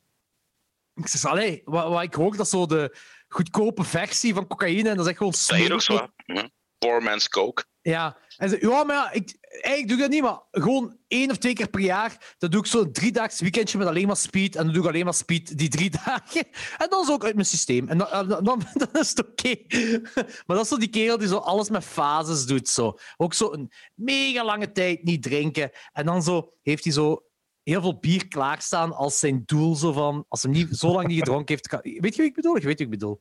Ik 0.95 1.09
zeg, 1.09 1.25
allee, 1.25 1.63
wat, 1.65 1.89
wat 1.89 2.03
ik 2.03 2.15
hoor, 2.15 2.37
dat 2.37 2.47
is 2.47 2.51
zo 2.51 2.67
de 2.67 2.97
goedkope 3.29 3.85
versie 3.85 4.35
van 4.35 4.47
cocaïne. 4.47 4.89
En 4.89 4.97
dat 4.97 5.05
is 5.05 5.11
echt 5.11 5.19
gewoon 5.19 5.33
nog 5.33 5.41
smerig. 5.41 5.83
zo? 5.83 6.09
hè? 6.17 6.43
Poor 6.79 7.03
man's 7.03 7.29
coke. 7.29 7.65
Ja, 7.81 8.17
en 8.37 8.49
ze, 8.49 8.59
ja, 8.61 8.85
maar 8.85 8.97
ja, 8.97 9.13
ik, 9.13 9.37
eigenlijk 9.41 9.89
doe 9.89 9.97
ik 9.97 10.03
dat 10.03 10.11
niet, 10.11 10.23
maar 10.23 10.41
gewoon 10.51 10.97
één 11.09 11.31
of 11.31 11.37
twee 11.39 11.53
keer 11.53 11.69
per 11.69 11.81
jaar. 11.81 12.35
Dan 12.39 12.51
doe 12.51 12.61
ik 12.61 12.67
zo'n 12.67 12.93
driedaags 12.93 13.41
weekendje 13.41 13.79
met 13.79 13.87
alleen 13.87 14.07
maar 14.07 14.17
speed. 14.17 14.57
En 14.57 14.65
dan 14.65 14.73
doe 14.73 14.83
ik 14.83 14.89
alleen 14.89 15.05
maar 15.05 15.15
speed 15.15 15.59
die 15.59 15.69
drie 15.69 15.91
dagen. 16.05 16.47
En 16.79 16.89
dan 16.89 17.03
is 17.03 17.11
ook 17.11 17.25
uit 17.25 17.35
mijn 17.35 17.47
systeem. 17.47 17.89
En 17.89 17.99
dan, 17.99 18.29
dan, 18.29 18.45
dan, 18.75 18.89
is 18.93 19.09
het 19.09 19.27
oké. 19.29 19.55
Maar 20.47 20.57
dat 20.57 20.61
is 20.61 20.69
zo 20.69 20.79
die 20.79 20.89
kerel 20.89 21.19
die 21.19 21.29
zo 21.29 21.37
alles 21.37 21.71
met 21.71 21.85
fases 21.85 22.47
doet. 22.47 22.69
Zo. 22.69 22.99
Ook 23.17 23.35
zo 23.35 23.53
een 23.53 23.73
mega 23.95 24.45
lange 24.45 24.73
tijd 24.73 25.03
niet 25.03 25.23
drinken. 25.23 25.71
En 25.93 26.07
dan 26.07 26.23
zo 26.23 26.53
heeft 26.63 26.85
hij 26.85 26.93
zo 26.93 27.23
heel 27.63 27.81
veel 27.81 27.99
bier 27.99 28.29
klaarstaan 28.29 28.93
als 28.93 29.19
zijn 29.19 29.43
doel. 29.45 29.75
Zo 29.75 29.93
van, 29.93 30.25
als 30.29 30.43
hij 30.43 30.53
niet, 30.53 30.77
zo 30.77 30.93
lang 30.93 31.07
niet 31.07 31.19
gedronken 31.19 31.55
heeft. 31.55 32.01
Weet 32.01 32.15
je 32.15 32.21
wie 32.21 32.31
ik 32.31 32.35
bedoel? 32.35 32.57
Je 32.57 32.67
weet 32.67 32.79
wie 32.79 32.87
ik 32.87 32.93
bedoel. 32.93 33.21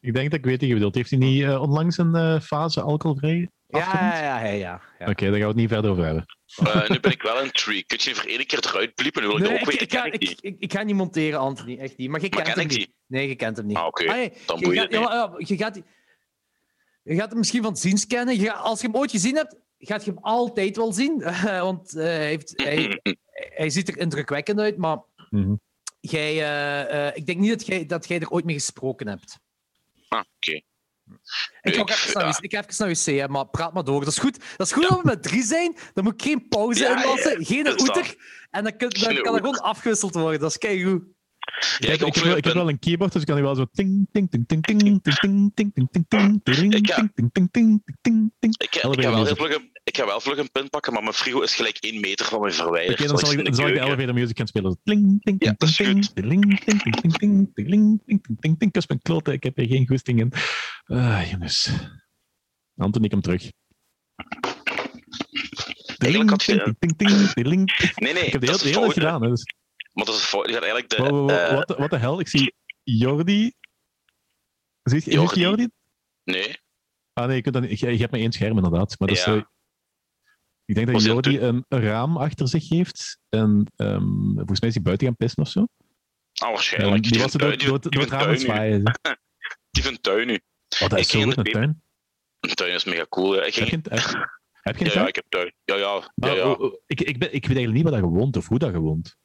Ik 0.00 0.14
denk 0.14 0.30
dat 0.30 0.38
ik 0.38 0.44
weet 0.44 0.60
wat 0.60 0.68
je 0.68 0.74
bedoelt. 0.74 0.94
Heeft 0.94 1.10
hij 1.10 1.18
niet 1.18 1.42
eh, 1.42 1.60
onlangs 1.60 1.98
een 1.98 2.14
eh, 2.14 2.40
fase 2.40 2.80
alcoholvrij 2.80 3.50
Ja, 3.78 3.78
ja, 3.92 4.22
ja. 4.22 4.44
ja, 4.44 4.50
ja. 4.52 4.80
ja. 4.98 5.08
Oké, 5.08 5.22
daar 5.24 5.30
gaan 5.32 5.40
we 5.40 5.46
het 5.46 5.56
niet 5.56 5.68
verder 5.68 5.90
over 5.90 6.04
hebben. 6.04 6.26
Eh, 6.56 6.88
nu 6.88 7.00
ben 7.00 7.10
ik 7.10 7.22
wel 7.22 7.42
een 7.42 7.50
tree. 7.52 7.84
Kun 7.84 7.98
je 8.00 8.14
voor 8.14 8.24
één 8.30 8.46
keer 8.46 8.66
eruit 8.66 8.94
bliepen? 8.94 9.22
Nu 9.22 9.28
wil 9.28 9.36
ik 9.36 9.42
Nee, 9.42 9.52
ook 9.52 9.58
ik, 9.60 9.66
weten. 9.66 9.82
ik, 9.82 9.92
ga, 9.92 10.04
ik 10.04 10.14
ik, 10.14 10.20
niet. 10.20 10.38
ik, 10.40 10.56
ik 10.58 10.72
ga 10.72 10.82
niet 10.82 10.94
monteren, 10.96 11.38
Anthony. 11.40 11.78
Echt 11.78 11.96
niet. 11.96 12.08
Maar 12.10 12.20
je 12.20 12.28
Maar 12.30 12.42
kent 12.42 12.54
ken 12.56 12.68
hem 12.68 12.78
niet. 12.78 12.90
Nee, 13.06 13.28
je 13.28 13.34
kent 13.34 13.56
hem 13.56 13.66
niet. 13.66 13.76
Ah, 13.76 13.86
oké. 13.86 14.04
Ah, 14.08 14.30
Dan 14.46 14.58
je 14.58 14.74
gaat- 14.74 14.92
ja, 14.92 15.34
je, 15.38 15.56
gaat, 15.56 15.80
je 17.02 17.14
gaat 17.14 17.28
hem 17.28 17.38
misschien 17.38 17.62
van 17.62 17.76
ziens 17.76 18.06
kennen. 18.06 18.38
Je 18.40 18.52
als 18.52 18.80
je 18.80 18.86
hem 18.86 18.96
ooit 18.96 19.10
gezien 19.10 19.36
hebt, 19.36 19.56
gaat 19.78 20.04
je 20.04 20.10
hem 20.10 20.22
altijd 20.22 20.76
wel 20.76 20.92
zien. 20.92 21.18
want 21.68 21.96
eh, 21.96 22.04
hij, 22.04 22.26
heeft, 22.26 22.52
hij, 22.56 23.00
hij 23.60 23.70
ziet 23.70 23.88
er 23.88 23.98
indrukwekkend 23.98 24.58
uit. 24.60 24.76
Maar 24.76 24.98
Mhm. 25.30 25.54
jij, 26.00 26.30
eh, 26.32 27.06
eh, 27.08 27.16
ik 27.16 27.26
denk 27.26 27.38
niet 27.38 27.50
dat 27.50 27.66
jij, 27.66 27.86
dat 27.86 28.08
jij 28.08 28.20
er 28.20 28.30
ooit 28.30 28.44
mee 28.44 28.54
gesproken 28.54 29.08
hebt. 29.08 29.38
Ah, 30.08 30.20
oké. 30.36 30.60
Ik 31.60 31.74
ga 31.74 31.80
Ik- 31.82 31.90
even 31.90 32.12
naar, 32.14 32.24
ja. 32.26 32.38
ik 32.40 32.52
ga 32.54 32.58
even 32.68 32.74
naar 32.86 32.88
wc, 32.88 33.20
hè, 33.20 33.28
maar 33.28 33.46
praat 33.46 33.72
maar 33.72 33.84
door. 33.84 34.00
Dat 34.04 34.12
is 34.12 34.18
goed, 34.18 34.38
dat 34.56 34.66
is 34.66 34.72
goed 34.72 34.82
dat 34.88 35.00
we 35.00 35.04
met 35.04 35.22
drie 35.22 35.42
zijn. 35.42 35.76
Dan 35.94 36.04
moet 36.04 36.12
ik 36.12 36.22
geen 36.22 36.48
pauze 36.48 36.82
Ja, 36.82 37.02
inlassen, 37.02 37.38
ja, 37.38 37.44
geen 37.46 37.80
oeter. 37.80 38.14
En 38.50 38.62
dan, 38.64 38.76
kun- 38.76 38.88
dan 38.90 39.00
Geen 39.12 39.22
kan 39.22 39.34
er 39.34 39.40
gewoon 39.40 39.60
afgewisseld 39.60 40.14
worden. 40.14 40.40
Dat 40.40 40.50
is 40.50 40.58
keigoed. 40.58 41.02
Ja, 41.78 41.92
ik, 41.92 41.94
ik, 41.94 41.98
heb, 42.00 42.08
ik, 42.08 42.14
heb, 42.14 42.24
wel- 42.24 42.36
ik 42.36 42.44
heb 42.44 42.54
wel 42.54 42.68
een 42.68 42.78
keyboard, 42.78 43.12
dus 43.12 43.20
ik 43.20 43.26
kan 43.26 43.36
nu 43.36 43.42
wel 43.42 43.54
zo 43.54 43.64
ting, 43.72 44.06
ting, 44.12 44.30
ting, 44.30 44.46
ting, 44.48 44.64
ting, 44.64 44.78
ting, 44.78 45.02
ting, 45.02 45.20
ting, 45.54 45.54
ting, 45.54 45.88
ting, 45.90 46.06
ting, 46.08 46.40
ting, 46.44 46.74
Ik 46.74 46.90
ga- 46.90 46.94
ting, 46.94 47.10
ting, 47.14 47.30
ting, 47.32 47.50
ting, 47.52 47.82
ting, 48.00 48.32
ting. 48.38 48.54
Ik, 48.58 48.78
wel 48.82 49.26
vlug 49.36 49.54
een, 49.54 49.70
ik 49.84 49.96
ga 49.96 50.06
wel 50.06 50.20
vlug 50.20 50.38
een 50.38 50.50
punt 50.50 50.70
pakken, 50.70 50.92
maar 50.92 51.02
mijn 51.02 51.14
frigo 51.14 51.40
is 51.40 51.54
gelijk 51.54 51.76
één 51.80 52.00
meter 52.00 52.26
van 52.26 52.40
mij 52.40 52.52
verwijderd. 52.52 53.00
Oké, 53.00 53.08
dan 53.08 53.18
zal 53.18 53.32
ik, 53.32 53.54
zal 53.54 53.68
ik 53.68 53.74
de 53.74 53.80
elevator 53.80 54.14
music 54.14 54.36
gaan 54.38 54.46
spelen. 54.46 54.80
Ting, 54.84 55.20
Ja, 55.20 55.54
ting, 55.58 55.74
ting, 55.74 56.04
ting, 56.14 56.14
ting, 56.14 56.60
ting, 56.64 56.82
ting, 56.82 56.92
ting, 56.92 57.54
ting, 57.54 57.54
ting, 57.54 57.54
ting, 57.54 58.00
ting, 58.04 58.48
ting, 58.48 59.12
ting. 59.12 59.26
Ik 59.34 59.42
heb 59.42 59.58
er 59.58 59.66
geen 59.66 59.88
goesting 59.88 60.20
in. 60.20 60.32
Ah, 60.84 61.30
jongens. 61.30 61.70
Anton, 62.76 63.04
ik 63.04 63.10
hem 63.10 63.20
terug. 63.20 63.50
Eigenlijk 65.98 66.30
had 66.30 66.42
je- 66.42 66.62
Ting, 66.62 66.76
ting, 66.78 66.96
ting, 66.96 67.10
ting, 67.32 67.32
ting. 67.34 67.94
Nee, 67.96 68.12
nee, 68.12 68.24
Ik 68.26 68.32
heb 68.32 68.40
de 68.40 68.46
hele, 68.46 68.58
fout. 68.72 68.92
gedaan. 68.92 69.22
hè, 69.22 69.28
dus- 69.28 69.44
Maar 69.92 70.04
dat 70.04 70.14
is 70.14 70.24
gaat 70.24 70.46
eigenlijk 70.46 70.88
de... 70.88 70.96
Wow, 70.96 71.08
wow, 71.10 71.18
wow, 71.20 71.30
eh, 71.30 71.54
Wat 71.54 71.68
de- 71.68 71.74
wat 71.74 71.90
de 71.90 71.96
hel? 71.98 72.20
Ik 72.20 72.28
zie 72.28 72.54
Jordi. 72.82 73.52
Zie 74.82 75.02
je 75.04 75.10
Jordi. 75.10 75.40
Jordi? 75.40 75.68
nee, 76.24 76.60
Ah 77.12 77.26
nee, 77.26 77.36
je, 77.36 77.42
kunt 77.42 77.54
dan, 77.54 77.62
je, 77.68 77.76
je 77.76 77.96
hebt 77.98 78.10
maar 78.10 78.20
één 78.20 78.32
scherm 78.32 78.56
inderdaad. 78.56 78.98
Maar 78.98 79.08
dat 79.08 79.16
is, 79.16 79.24
Ja. 79.24 79.34
eh, 79.34 79.42
ik 80.64 80.74
denk 80.74 80.92
dat 80.92 81.02
Jordi 81.02 81.38
een 81.40 81.64
raam 81.68 82.16
achter 82.16 82.48
zich 82.48 82.68
heeft. 82.68 83.18
En 83.28 83.66
ehm, 83.76 84.34
volgens 84.34 84.60
mij 84.60 84.68
is 84.68 84.74
hij 84.74 84.84
buiten 84.84 85.06
gaan 85.06 85.16
pissen 85.16 85.42
of 85.42 85.48
zo. 85.48 85.60
En 85.60 86.48
waarschijnlijk. 86.48 87.02
die 87.02 87.20
was 87.20 87.32
er 87.32 87.38
door, 87.38 87.58
door, 87.58 87.80
door 87.80 87.90
die 87.90 88.00
het 88.00 88.10
raam 88.10 88.20
aan 88.22 88.28
het 88.28 88.40
zwaaien. 88.40 88.82
Die 89.70 89.82
vindt 89.82 90.02
tuin 90.02 90.26
nu. 90.26 90.40
Oh, 90.80 90.88
dat 90.88 90.98
is 90.98 91.08
zo 91.08 91.22
goed, 91.22 91.36
een 91.36 91.44
tuin. 91.44 91.82
Een 92.40 92.54
tuin 92.54 92.72
is 92.74 92.84
mega 92.84 93.06
cool. 93.08 93.32
hè. 93.32 93.46
Ik 93.46 93.54
Heb 93.54 93.68
je 93.68 93.76
een, 93.76 93.86
heb, 93.90 94.30
heb 94.52 94.76
je 94.76 94.84
een 94.84 94.86
Ja, 94.86 94.92
tuin? 94.92 95.02
ja, 95.02 95.06
ik 95.08 95.14
heb 95.14 95.24
tuin. 95.28 95.54
Ja, 95.64 95.74
ja. 95.74 96.10
ja, 96.14 96.28
Ah, 96.30 96.36
ja. 96.36 96.50
oh, 96.50 96.60
oh, 96.60 96.74
ik, 96.86 97.00
ik, 97.00 97.18
ben, 97.18 97.28
ik 97.34 97.46
weet 97.46 97.56
eigenlijk 97.56 97.72
niet 97.72 97.82
waar 97.82 98.00
dat 98.00 98.10
gewoond 98.10 98.36
of 98.36 98.48
hoe 98.48 98.58
dat 98.58 98.70
gewoond. 98.70 99.16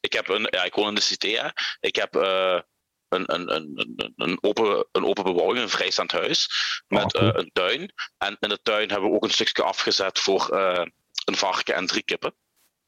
Ik 0.00 0.12
heb 0.12 0.28
een... 0.28 0.46
Ja, 0.50 0.64
ik 0.64 0.74
woon 0.74 0.88
in 0.88 0.94
de 0.94 1.00
cité, 1.00 1.28
hè. 1.28 1.48
Ik 1.80 1.96
heb... 1.96 2.16
eh, 2.16 2.60
een, 3.08 3.34
een, 3.34 3.54
een, 3.54 4.12
een, 4.16 4.38
open, 4.42 4.86
een 4.92 5.04
open 5.04 5.24
bebouwing, 5.24 5.58
een 5.62 5.68
vrijstaand 5.68 6.12
huis, 6.12 6.48
met 6.88 7.12
cool. 7.12 7.28
eh, 7.32 7.40
een 7.42 7.50
tuin. 7.52 7.92
En 8.18 8.36
in 8.40 8.48
de 8.48 8.58
tuin 8.62 8.90
hebben 8.90 9.08
we 9.10 9.16
ook 9.16 9.24
een 9.24 9.30
stukje 9.30 9.62
afgezet 9.62 10.18
voor 10.18 10.48
eh, 10.48 10.86
een 11.24 11.36
varken 11.36 11.74
en 11.74 11.86
drie 11.86 12.02
kippen. 12.02 12.34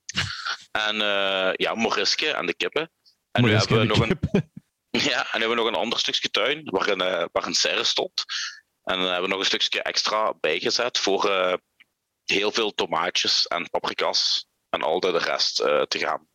En 0.70 0.96
ja, 1.56 1.74
Moriske 1.74 2.30
en 2.30 2.46
de 2.46 2.54
kippen. 2.54 2.90
En 3.32 3.42
nu 3.44 3.50
hebben 3.52 3.78
we 3.78 3.84
nog 3.84 3.98
een, 4.08 4.18
ja, 5.10 5.32
en 5.32 5.40
hebben 5.40 5.48
we 5.48 5.54
nog 5.54 5.66
een 5.66 5.74
ander 5.74 5.98
stukje 5.98 6.30
tuin 6.30 6.70
waarin, 6.70 7.00
eh 7.00 7.24
waar 7.32 7.46
een 7.46 7.54
serre 7.54 7.84
stond. 7.84 8.24
En 8.82 8.98
dan 8.98 9.06
hebben 9.06 9.22
we 9.22 9.28
nog 9.28 9.38
een 9.38 9.44
stukje 9.44 9.82
extra 9.82 10.34
bijgezet 10.34 10.98
voor 10.98 11.30
eh, 11.30 11.54
heel 12.24 12.52
veel 12.52 12.74
tomaatjes 12.74 13.46
en 13.46 13.70
paprika's 13.70 14.46
en 14.68 14.82
al 14.82 15.00
de 15.00 15.18
rest 15.18 15.60
eh, 15.60 15.82
te 15.82 15.98
gaan 15.98 16.28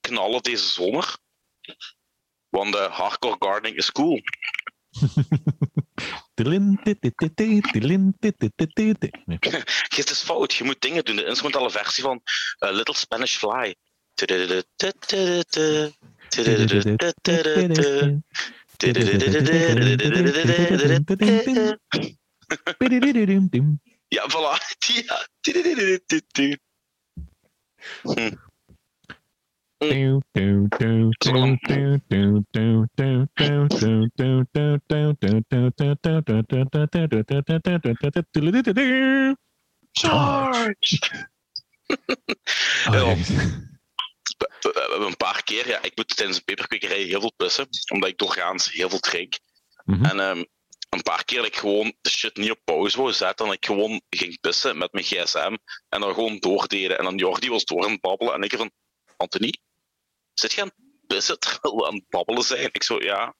knallen 0.00 0.42
deze 0.42 0.66
zomer. 0.68 1.16
Want 2.48 2.72
de 2.72 2.88
hardcore 2.90 3.36
gardening 3.38 3.76
is 3.76 3.92
cool. 3.92 4.20
Het 9.88 10.10
is 10.10 10.22
fout. 10.22 10.54
Je 10.54 10.64
moet 10.64 10.80
dingen 10.80 11.04
doen. 11.04 11.16
De 11.16 11.24
instrumentale 11.24 11.70
versie 11.70 12.02
van 12.02 12.22
Little 12.58 12.94
Spanish 12.94 13.36
Fly. 13.36 13.76
Ja, 24.10 24.22
voilà. 24.28 24.58
Ja. 24.86 25.18
Charge! 39.96 41.00
Oh, 42.86 43.67
een 44.64 45.16
paar 45.16 45.42
keer, 45.42 45.68
ja, 45.68 45.82
ik 45.82 45.96
moet 45.96 46.16
tijdens 46.16 46.38
een 46.38 46.44
peperkwekerij 46.44 47.02
heel 47.02 47.20
veel 47.20 47.32
pissen, 47.36 47.68
omdat 47.92 48.08
ik 48.08 48.18
doorgaans 48.18 48.72
heel 48.72 48.88
veel 48.90 48.98
drink. 48.98 49.38
Mhm. 49.84 50.04
En 50.04 50.20
ehm, 50.20 50.44
een 50.88 51.02
paar 51.02 51.24
keer 51.24 51.38
dat 51.38 51.46
ik 51.46 51.56
gewoon 51.56 51.92
de 52.00 52.10
shit 52.10 52.36
niet 52.36 52.50
op 52.50 52.60
pauze 52.64 52.96
wou 52.96 53.12
zetten, 53.12 53.46
en 53.46 53.52
ik 53.52 53.66
gewoon 53.66 54.00
ging 54.10 54.40
pissen 54.40 54.78
met 54.78 54.92
mijn 54.92 55.04
gsm, 55.04 55.56
en 55.88 56.00
dan 56.00 56.14
gewoon 56.14 56.38
doordeden. 56.38 56.98
En 56.98 57.04
dan 57.04 57.16
Jordi 57.16 57.48
was 57.48 57.64
door 57.64 57.84
aan 57.84 57.90
het 57.90 58.00
babbelen, 58.00 58.34
en 58.34 58.42
ik 58.42 58.56
van, 58.56 58.70
Anthony, 59.16 59.54
zit 60.34 60.52
je 60.52 60.60
aan 60.60 60.70
het 60.76 61.06
pissen 61.06 61.38
terwijl 61.38 61.76
we 61.76 61.86
aan 61.86 61.94
het 61.94 62.08
babbelen 62.08 62.42
zijn? 62.42 62.68
Ik 62.72 62.82
zo, 62.82 63.02
ja. 63.02 63.34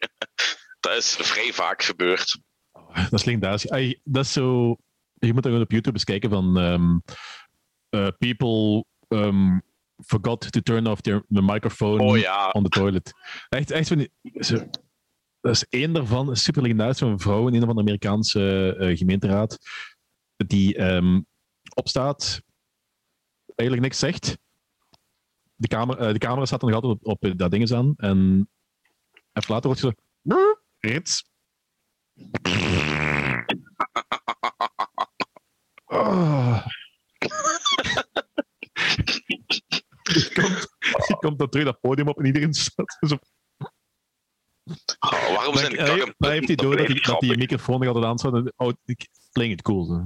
dat 0.80 0.96
is 0.96 1.16
vrij 1.16 1.52
vaak 1.52 1.82
gebeurd. 1.82 2.38
Dat 2.94 3.12
is 3.12 3.24
legendarisch. 3.24 3.70
Ai, 3.70 4.00
Dat 4.04 4.24
is 4.24 4.32
zo... 4.32 4.76
Je 5.14 5.32
moet 5.32 5.44
er 5.44 5.50
gewoon 5.50 5.64
op 5.64 5.70
YouTube 5.70 5.94
eens 5.94 6.04
kijken 6.04 6.30
van... 6.30 6.58
ehm, 6.58 6.98
eh, 7.88 8.08
people 8.18 8.84
ehm, 9.08 9.58
forgot 10.06 10.52
to 10.52 10.60
turn 10.60 10.86
off 10.86 11.00
their, 11.00 11.24
the 11.28 11.42
microphone 11.42 12.02
Oh 12.02 12.18
ja, 12.18 12.48
on 12.50 12.62
the 12.62 12.68
toilet. 12.68 13.12
Echt, 13.48 13.70
echt 13.70 13.88
van 13.88 13.98
die- 13.98 14.12
dat 15.40 15.52
is 15.54 15.66
één 15.68 15.92
daarvan, 15.92 16.36
super 16.36 16.62
legendarisch, 16.62 16.98
van 16.98 17.20
vrouw 17.20 17.48
in 17.48 17.54
een 17.54 17.66
van 17.66 17.74
de 17.74 17.80
Amerikaanse 17.80 18.76
eh, 18.78 18.96
gemeenteraad, 18.96 19.58
die 20.36 20.76
ehm, 20.76 21.20
opstaat, 21.74 22.42
eigenlijk 23.54 23.88
niks 23.88 23.98
zegt. 23.98 24.38
De, 25.54 25.68
kamer, 25.68 25.98
eh, 25.98 26.12
de 26.12 26.18
camera 26.18 26.44
staat 26.44 26.60
dan 26.60 26.70
nog 26.70 26.82
altijd 26.82 27.02
op, 27.02 27.22
op 27.22 27.38
dat 27.38 27.50
ding 27.50 27.72
aan. 27.72 27.94
En 27.96 28.48
even 29.32 29.54
later 29.54 29.66
wordt 29.66 29.80
ze 29.80 29.94
zo... 30.22 30.36
Rits. 30.78 31.24
Ah. 35.92 36.66
Je 40.14 40.30
komt, 40.34 40.68
je 41.08 41.16
komt 41.20 41.38
dan 41.38 41.48
terug 41.48 41.66
dat 41.66 41.80
podium 41.80 42.08
op 42.08 42.18
en 42.18 42.24
iedereen 42.26 42.54
staat 42.54 42.96
zo 43.06 43.18
Oh, 45.00 45.34
waarom 45.34 45.56
zijn 45.56 45.76
maar, 45.76 45.86
hij, 45.86 46.14
maar 46.18 46.30
heeft 46.30 46.46
hij 46.46 46.56
door 46.56 46.76
dat, 46.76 46.86
hij, 46.86 47.00
dat 47.00 47.20
die 47.20 47.36
microfoon 47.36 47.86
altijd 47.86 48.04
aanstaat. 48.04 48.34
en- 48.34 48.52
Oh, 48.56 48.72
ik 48.84 49.08
playing 49.32 49.58
it 49.58 49.62
cool. 49.64 49.84
zo. 49.84 50.02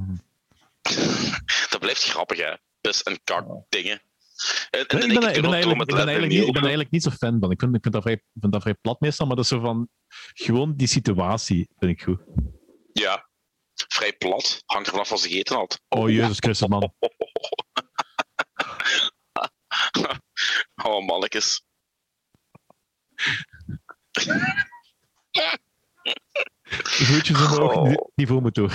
Dat 1.70 1.80
blijft 1.80 2.02
grappig, 2.02 2.38
hè. 2.38 2.55
Dus 2.80 3.00
een 3.07 3.20
kak 3.24 3.46
dingen. 3.68 4.02
En, 4.70 4.86
en 4.86 4.98
Nee, 4.98 5.09
ik, 5.09 5.20
ben, 5.20 5.34
ik, 5.34 5.42
ben 5.42 5.52
eigenlijk, 5.52 5.80
ik, 5.90 5.96
ben 5.96 6.28
niet, 6.28 6.32
ik 6.32 6.38
ben 6.38 6.44
Know. 6.44 6.57
eigenlijk 6.57 6.90
niet 6.90 7.02
zo 7.02 7.11
fan 7.11 7.40
van. 7.40 7.50
Ik 7.50 7.61
vind, 7.61 7.74
ik 7.74 7.82
vind, 7.82 7.94
dat, 7.94 8.02
vrij, 8.02 8.22
vind 8.40 8.52
dat 8.52 8.62
vrij 8.62 8.74
plat 8.74 9.00
meestal, 9.00 9.26
maar 9.26 9.36
dat 9.36 9.44
is 9.44 9.50
zo 9.50 9.61
van... 9.61 9.88
Gewoon 10.34 10.76
die 10.76 10.86
situatie 10.86 11.68
vind 11.78 11.92
ik 11.92 12.02
goed. 12.02 12.20
Ja, 12.92 13.28
vrij 13.74 14.12
plat. 14.12 14.62
Hangt 14.66 14.86
er 14.86 14.92
vanaf 14.92 15.09
wat 15.09 15.20
ze 15.20 15.28
gegeten 15.28 15.57
had. 15.57 15.80
Oh, 15.88 16.11
Jezus 16.11 16.38
Christus, 16.38 16.68
man. 16.68 16.82
Oh, 16.82 17.09
mannetjes. 21.07 21.64
Voetjes 26.82 27.36
omhoog, 27.40 27.74
Oh. 27.76 27.82
ni- 27.88 27.97
niveau 28.14 28.40
motor. 28.42 28.72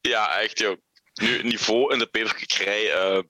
Ja, 0.00 0.40
echt, 0.40 0.58
joh. 0.58 0.76
Nu, 1.14 1.42
niveau 1.42 1.92
in 1.92 1.98
de 1.98 2.06
peperkikkerij. 2.06 2.92
eh 2.92 3.22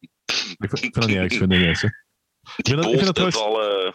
Ik 0.56 0.68
vind 0.68 0.82
ik 0.82 0.92
dat 0.94 1.06
niet 1.06 1.16
erg, 1.16 1.32
ik 1.32 1.38
vind 1.38 1.50
dat 1.50 1.58
niet 1.58 1.68
erg, 1.68 1.80
hè. 1.80 1.88
die 2.56 2.74
vind 2.74 2.82
dat- 2.82 2.92
ik 2.92 2.98
vind 3.00 3.14
dat 3.16 3.26
is 3.26 3.36
al... 3.36 3.62
eh, 3.62 3.92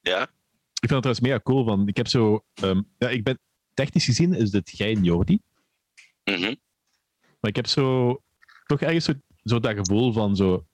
ja? 0.00 0.22
Ik 0.22 0.88
vind 0.88 0.90
het 0.90 1.02
trouwens 1.02 1.20
mega 1.20 1.40
cool, 1.40 1.64
van... 1.64 1.88
Ik 1.88 1.96
heb 1.96 2.08
zo... 2.08 2.44
ehm, 2.54 2.82
ja, 2.98 3.08
ik 3.08 3.24
ben... 3.24 3.40
Technisch 3.74 4.04
gezien 4.04 4.34
is 4.34 4.50
dit 4.50 4.76
jij 4.78 4.94
en 4.94 5.04
Jordi. 5.04 5.40
Mhm. 6.24 6.54
Maar 7.40 7.50
ik 7.50 7.56
heb 7.56 7.66
zo... 7.66 8.16
Toch 8.66 8.80
ergens 8.80 9.04
zo, 9.04 9.12
zo 9.42 9.60
dat 9.60 9.76
gevoel 9.76 10.12
van 10.12 10.36
zo... 10.36 10.66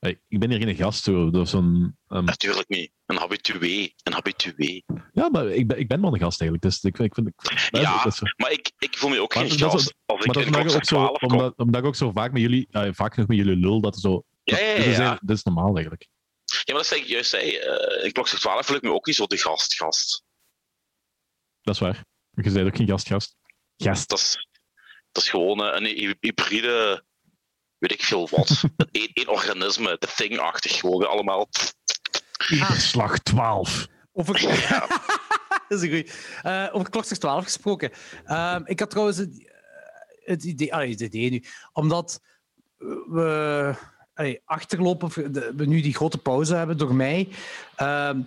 ik 0.00 0.38
ben 0.38 0.50
hier 0.50 0.60
geen 0.62 0.74
gast. 0.76 1.04
Dat 1.04 1.34
is 1.36 1.50
zo'n... 1.50 1.96
ehm, 2.08 2.24
Natuurlijk 2.24 2.68
niet. 2.68 2.90
Een 3.06 3.16
habitué. 3.16 3.90
Een 4.02 4.12
habitué. 4.12 4.82
ja, 5.12 5.28
maar 5.28 5.46
ik 5.48 5.66
ben, 5.66 5.78
ik 5.78 5.88
ben 5.88 6.00
wel 6.00 6.12
een 6.12 6.18
gast 6.20 6.40
eigenlijk. 6.40 6.62
Dus 6.70 6.82
ik, 6.82 6.98
ik 6.98 7.14
vind... 7.14 7.26
Ik, 7.28 7.68
Ja, 7.70 8.04
is. 8.06 8.20
Maar 8.36 8.52
ik, 8.52 8.72
ik 8.78 8.96
voel 8.96 9.10
me 9.10 9.20
ook 9.20 9.34
Maar 9.34 9.46
geen 9.48 9.58
gast 9.58 9.72
als 9.74 9.86
ik 10.24 10.26
Maar 10.26 10.34
dat 10.52 10.64
is 10.66 10.74
ook 10.74 10.84
zo, 10.84 10.96
12 10.96 11.18
kom. 11.18 11.30
omdat, 11.32 11.56
omdat 11.56 11.80
ik 11.80 11.86
ook 11.86 11.96
zo 11.96 12.10
vaak 12.12 12.32
met 12.32 12.40
jullie, 12.42 12.66
eh, 12.70 12.88
vaak 12.92 13.16
nog 13.16 13.26
met 13.26 13.36
jullie 13.36 13.56
lul, 13.56 13.80
dat 13.80 13.98
zo. 13.98 14.22
Ja, 14.42 14.58
ja, 14.58 14.76
dat, 14.76 14.86
is, 14.86 14.96
ja. 14.96 15.18
dat 15.22 15.36
is 15.36 15.42
normaal 15.42 15.72
eigenlijk. 15.74 16.08
Ja, 16.46 16.62
maar 16.64 16.74
dat 16.74 16.86
zei 16.86 17.00
ik 17.00 17.06
juist 17.06 17.30
zei. 17.30 17.56
eh, 17.56 18.04
in 18.04 18.12
klok 18.12 18.28
12 18.28 18.66
voel 18.66 18.76
ik 18.76 18.82
me 18.82 18.92
ook 18.92 19.06
niet 19.06 19.14
zo 19.14 19.26
de 19.26 19.36
gast, 19.36 19.74
gast. 19.74 20.22
Dat 21.60 21.74
is 21.74 21.80
waar. 21.80 22.04
Je 22.30 22.50
bent 22.50 22.66
ook 22.66 22.76
geen 22.76 22.88
gastgast. 22.88 23.36
Gast. 23.76 24.08
Dat 24.08 24.18
is, 24.18 24.48
dat 25.12 25.22
is 25.22 25.30
gewoon 25.30 25.64
eh, 25.64 25.72
een 25.80 25.84
hy- 25.84 26.14
hybride, 26.20 27.04
weet 27.78 27.92
ik 27.92 28.02
veel 28.02 28.28
wat. 28.30 28.62
Eén 28.92 29.10
één 29.12 29.28
organisme, 29.28 29.96
de 29.98 30.08
thing-achtig, 30.16 30.78
gewoon 30.78 30.98
weer 30.98 31.08
allemaal. 31.08 31.48
Slag 32.76 33.18
12. 33.18 33.86
Over... 34.12 34.40
dat 35.68 35.78
is 35.78 35.82
een 35.82 35.88
goeie. 35.88 36.10
Eh, 36.42 36.68
over 36.72 36.90
klokslag 36.90 37.18
12 37.18 37.44
gesproken. 37.44 37.90
Ehm, 38.24 38.62
ik 38.64 38.80
had 38.80 38.90
trouwens 38.90 39.18
het, 39.18 39.44
eh, 39.44 39.52
het 40.24 40.44
idee, 40.44 40.74
allee, 40.74 40.90
het 40.90 41.00
idee 41.00 41.30
nu, 41.30 41.44
omdat 41.72 42.20
we 43.08 43.74
allee, 44.14 44.40
achterlopen, 44.44 45.10
we 45.56 45.66
nu 45.66 45.80
die 45.80 45.94
grote 45.94 46.18
pauze 46.18 46.54
hebben 46.54 46.78
door 46.78 46.94
mij. 46.94 47.28
ehm, 47.76 48.20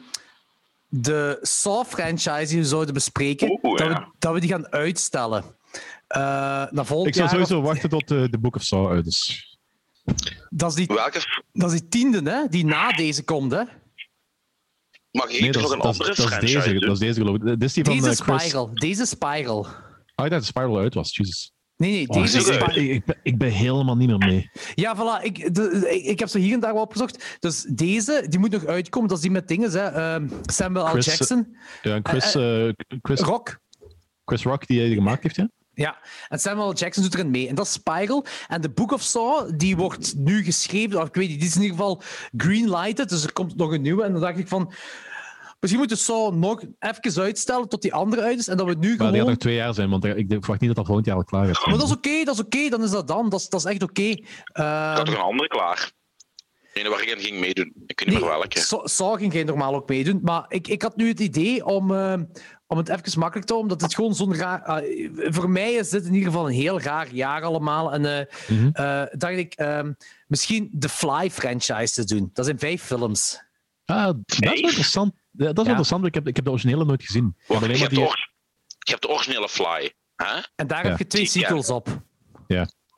de 0.94 1.38
Saw-franchise 1.42 2.48
die 2.48 2.58
we 2.58 2.66
zouden 2.66 2.94
bespreken, 2.94 3.60
dat, 3.62 3.80
ja. 3.80 3.88
we, 3.88 4.06
dat 4.20 4.34
we 4.34 4.40
die 4.40 4.50
gaan 4.50 4.72
uitstellen. 4.72 5.44
Naar 6.14 6.86
volgend 6.86 7.08
Ik 7.08 7.14
zou 7.16 7.26
jaar. 7.28 7.30
sowieso 7.30 7.58
of- 7.60 7.66
wachten 7.66 7.90
tot 7.90 8.12
eh, 8.12 8.24
de 8.30 8.40
Book 8.40 8.56
of 8.56 8.64
Saw 8.64 8.92
uit 8.92 9.06
is. 9.08 9.50
dat, 10.50 10.70
is 10.70 10.76
die, 10.76 10.88
Welke. 10.88 11.22
dat 11.54 11.72
is 11.72 11.80
die 11.80 11.90
tiende, 11.90 12.32
hè, 12.32 12.48
die 12.50 12.66
na 12.66 12.92
deze 12.92 13.24
komt. 13.24 13.52
Hè? 13.52 13.64
Mag 15.12 15.30
ik 15.30 15.42
Nee, 15.42 15.52
dat 15.52 15.62
nog 15.62 15.72
een 15.72 15.78
dat, 15.78 15.86
andere 15.88 16.10
dat, 16.10 16.18
is 16.18 16.26
franchise 16.26 16.58
deze, 16.58 16.72
doen? 16.72 16.80
dat 16.82 16.92
is 16.92 17.00
deze 17.00 17.20
geloof 17.20 17.36
ik. 17.36 17.44
Dit 17.46 17.64
is 17.64 17.74
die 17.74 17.84
van 17.86 17.94
Deze 17.94 18.10
eh, 18.10 18.16
Chris. 18.28 18.42
Spiral. 18.44 18.74
Deze 18.74 19.06
Spiral. 19.06 19.68
Ah, 20.16 20.30
dat 20.30 20.40
de 20.40 20.46
Spiral 20.46 20.78
uit 20.80 20.94
was, 20.94 21.16
Jesus. 21.16 21.52
Nee, 21.76 21.92
nee, 21.92 22.08
Oh, 22.08 22.22
deze 22.22 22.38
ik, 22.38 22.44
Spiral. 22.44 22.70
ik, 22.70 22.76
ik, 22.76 22.90
ik 22.92 23.06
ben, 23.06 23.18
ik 23.24 23.38
ben 23.38 23.52
helemaal 23.52 23.96
niet 23.98 24.08
meer 24.08 24.18
mee. 24.18 24.50
Ja, 24.76 24.96
voilà. 24.96 25.24
Ik, 25.24 25.56
de, 25.56 25.90
ik, 25.90 26.06
ik 26.06 26.20
heb 26.20 26.28
zo 26.30 26.38
hier 26.38 26.54
en 26.54 26.60
daar 26.60 26.74
wel 26.74 26.82
opgezocht. 26.82 27.38
Dus 27.40 27.62
deze, 27.62 28.26
die 28.30 28.40
moet 28.40 28.52
nog 28.52 28.66
uitkomen. 28.66 29.08
Dat 29.10 29.18
is 29.18 29.24
die 29.24 29.32
met 29.32 29.48
dingen, 29.48 29.72
hè. 29.72 29.86
Ehm, 29.86 30.28
Samuel 30.42 30.86
L. 30.86 30.98
Jackson. 31.00 31.56
Ja, 31.82 31.96
en 31.96 32.06
Chris, 32.08 32.36
eh, 32.36 32.70
Chris, 33.02 33.20
Rock. 33.20 33.60
Chris 34.26 34.44
Rock, 34.44 34.68
die 34.68 34.80
hij 34.80 34.90
gemaakt 34.94 35.24
heeft, 35.24 35.36
ja? 35.36 35.50
Ja, 35.74 35.98
en 36.28 36.40
Samuel. 36.40 36.74
Jackson 36.74 37.04
doet 37.04 37.14
erin 37.14 37.32
mee. 37.32 37.48
En 37.48 37.56
dat 37.56 37.66
is 37.66 37.72
Spiral. 37.72 38.26
En 38.48 38.62
de 38.62 38.70
Book 38.70 38.92
of 38.92 39.02
Saw, 39.02 39.52
die 39.58 39.76
wordt 39.76 40.14
nu 40.18 40.44
geschreven, 40.44 41.02
of 41.02 41.08
ik 41.08 41.16
weet 41.16 41.30
niet, 41.30 41.40
die 41.40 41.48
is 41.50 41.56
in 41.56 41.62
ieder 41.62 41.78
geval 41.78 42.02
greenlighted, 42.38 43.10
dus 43.10 43.24
er 43.24 43.34
komt 43.34 43.56
nog 43.56 43.72
een 43.72 43.82
nieuwe. 43.82 44.04
En 44.04 44.12
dan 44.12 44.22
dacht 44.22 44.38
ik 44.38 44.48
van, 44.48 44.74
misschien 45.60 45.80
moeten 45.80 45.98
we 45.98 46.04
Saw 46.04 46.34
nog 46.34 46.62
even 46.80 47.22
uitstellen 47.22 47.70
tot 47.70 47.82
die 47.82 47.94
andere 47.94 48.22
uit 48.22 48.40
is, 48.40 48.48
en 48.48 48.58
dat 48.58 48.66
we 48.68 48.74
nu 48.74 48.80
Maar 48.80 48.88
die 48.88 48.98
gewoon... 48.98 49.16
gaat 49.20 49.28
nog 49.28 49.38
twee 49.38 49.56
jaar 49.56 49.74
zijn, 49.74 49.90
want 49.90 50.06
ik 50.06 50.26
verwacht 50.28 50.60
niet 50.60 50.70
dat 50.70 50.76
dat 50.76 50.86
volgend 50.86 51.06
jaar 51.06 51.16
al 51.16 51.24
klaar 51.24 51.46
gaat 51.46 51.56
zijn. 51.56 51.70
Maar 51.70 51.80
dat 51.80 51.88
is 51.88 51.96
oké, 51.96 52.24
dat 52.24 52.34
is 52.36 52.42
oké, 52.42 52.70
dan 52.70 52.84
is 52.84 52.92
dat 52.92 53.08
dan. 53.08 53.30
Dat 53.30 53.40
is, 53.40 53.50
dat 53.50 53.60
is 53.60 53.72
echt 53.72 53.84
oké. 53.84 54.02
Ik 54.02 54.28
Ehm, 54.54 54.96
had 54.96 55.06
toch 55.06 55.16
een 55.16 55.22
andere 55.22 55.50
klaar. 55.50 55.92
Ene 56.74 56.90
waar 56.90 57.02
ik 57.02 57.10
in 57.10 57.20
ging 57.20 57.40
meedoen. 57.40 57.74
Ik 57.86 58.00
weet 58.00 58.10
niet 58.10 58.20
meer 58.20 58.30
welke. 58.30 58.60
Saw- 58.84 59.18
ging 59.18 59.32
geen 59.32 59.46
normaal 59.46 59.76
ook 59.76 59.90
meedoen. 59.90 60.20
Maar 60.24 60.46
ik, 60.48 60.68
ik 60.68 60.82
had 60.82 60.96
nu 60.96 61.08
het 61.08 61.20
idee 61.20 61.66
om, 61.66 61.92
eh, 61.96 62.14
om 62.72 62.78
het 62.78 62.90
even 62.90 63.20
makkelijk 63.20 63.48
te 63.48 63.54
houden, 63.54 63.72
omdat 63.72 63.82
het 63.82 63.96
gewoon 63.96 64.16
zo'n 64.16 64.36
raar... 64.36 64.64
ah, 64.64 64.84
voor 65.34 65.50
mij 65.50 65.74
is 65.74 65.90
dit 65.90 66.06
in 66.06 66.14
ieder 66.14 66.32
geval 66.32 66.48
een 66.48 66.54
heel 66.54 66.82
raar 66.82 67.14
jaar 67.14 67.44
allemaal. 67.44 67.94
En 67.94 68.06
eh, 68.20 68.26
Mhm. 68.50 68.70
eh, 68.74 69.04
dacht 69.12 69.34
ik, 69.38 69.54
ehm, 69.54 69.94
misschien 70.28 70.70
de 70.74 70.90
Fly-franchise 70.90 71.94
te 71.94 72.04
doen. 72.16 72.30
Dat 72.34 72.46
zijn 72.46 72.60
vijf 72.60 72.84
films. 72.84 73.44
Ah, 73.86 74.06
dat 74.06 74.16
is 74.26 74.40
wel 74.40 74.54
interessant. 74.54 75.14
Ja, 75.14 75.22
dat 75.46 75.50
is 75.50 75.54
wel 75.56 75.64
Ja. 75.64 75.70
interessant. 75.70 76.06
Ik 76.06 76.14
heb, 76.14 76.28
ik 76.28 76.36
heb 76.36 76.46
de 76.46 76.52
originele 76.52 76.86
nooit 76.86 77.04
gezien. 77.04 77.36
Wacht, 77.48 77.66
je, 77.66 77.72
hebt 77.72 77.90
de 77.90 77.96
die... 77.96 78.06
or- 78.06 78.30
je 78.80 78.92
hebt 78.92 79.02
de 79.02 79.10
originele 79.10 79.50
Fly. 79.50 79.94
Hè? 80.16 80.40
En 80.56 80.68
daar 80.68 80.84
Ja. 80.84 80.90
heb 80.90 80.98
je 80.98 81.08
twee 81.08 81.24
Ja. 81.24 81.30
sequels 81.30 81.70
op. 81.70 82.02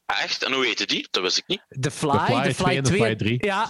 Echt? 0.05 0.43
En 0.43 0.53
hoe 0.53 0.65
heette 0.65 0.85
die? 0.85 1.07
Dat 1.11 1.23
wist 1.23 1.37
ik 1.37 1.43
niet. 1.47 1.61
The 1.79 1.91
Fly, 1.91 2.11
The 2.11 2.23
Fly 2.25 2.41
The 2.43 2.53
2 2.53 2.77
en 2.77 2.83
The 2.83 2.91
Fly 2.93 3.15
3. 3.15 3.45
Ja. 3.45 3.69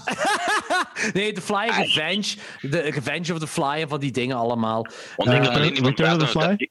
nee, 1.13 1.31
The 1.33 1.41
Fly 1.41 1.55
en 1.69 1.83
Revenge. 1.83 2.35
De 2.61 2.79
Revenge 2.79 3.33
of 3.33 3.39
the 3.39 3.47
Fly 3.47 3.81
en 3.81 3.89
van 3.89 3.99
die 3.99 4.11
dingen 4.11 4.37
allemaal. 4.37 4.87
Want 5.15 5.29
ik 5.29 5.35
Eh, 5.37 5.41
heb 5.43 5.51
alleen 5.53 5.73
die 5.73 5.77
van 5.77 5.87
Return 5.89 6.11
of 6.11 6.17
the 6.17 6.25
56 6.25 6.55
Fly? 6.57 6.69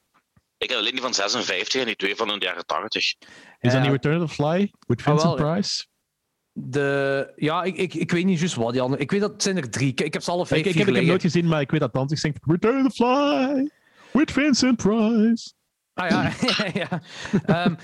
Ik 0.57 0.69
heb 0.69 0.77
alleen 0.77 0.91
die 0.91 1.01
van 1.01 1.13
56 1.13 1.79
en 1.81 1.85
die 1.87 1.95
twee 1.95 2.15
van 2.15 2.27
de 2.27 2.35
jaren 2.39 2.65
80. 2.65 3.01
Is 3.03 3.15
dat 3.59 3.71
Ja. 3.71 3.79
niet 3.81 3.91
Return 3.91 4.21
of 4.21 4.27
the 4.29 4.33
Fly? 4.35 4.71
With 4.87 4.99
Ah, 4.99 5.05
Vincent. 5.05 5.35
Price? 5.35 5.85
De, 6.55 7.31
ja, 7.35 7.63
ik, 7.63 7.77
ik, 7.77 7.93
ik 7.93 8.11
weet 8.11 8.25
niet 8.25 8.39
juist 8.39 8.55
wat 8.55 8.71
die 8.71 8.81
andere. 8.81 9.01
Ik 9.01 9.11
weet 9.11 9.21
dat 9.21 9.31
het 9.31 9.43
zijn 9.43 9.57
er 9.57 9.69
drie. 9.69 9.89
Ik, 9.89 10.01
ik 10.01 10.13
heb 10.13 10.21
ze 10.21 10.31
alle 10.31 10.45
vijf 10.45 10.59
Ik, 10.61 10.65
ik, 10.67 10.77
heb, 10.77 10.87
ik 10.87 10.95
heb 10.95 11.05
nooit 11.05 11.21
gezien, 11.21 11.47
maar 11.47 11.61
ik 11.61 11.71
weet 11.71 11.79
dat 11.79 11.93
Danzig 11.93 12.19
zingt 12.19 12.37
Return 12.41 12.85
of 12.85 12.93
the 12.93 13.03
Fly 13.03 13.69
with 14.11 14.31
Vincent 14.31 14.75
Price. 14.77 15.53
Ah 15.93 16.09
ja, 16.09 16.31
ja. 16.89 17.01
Ehm, 17.45 17.75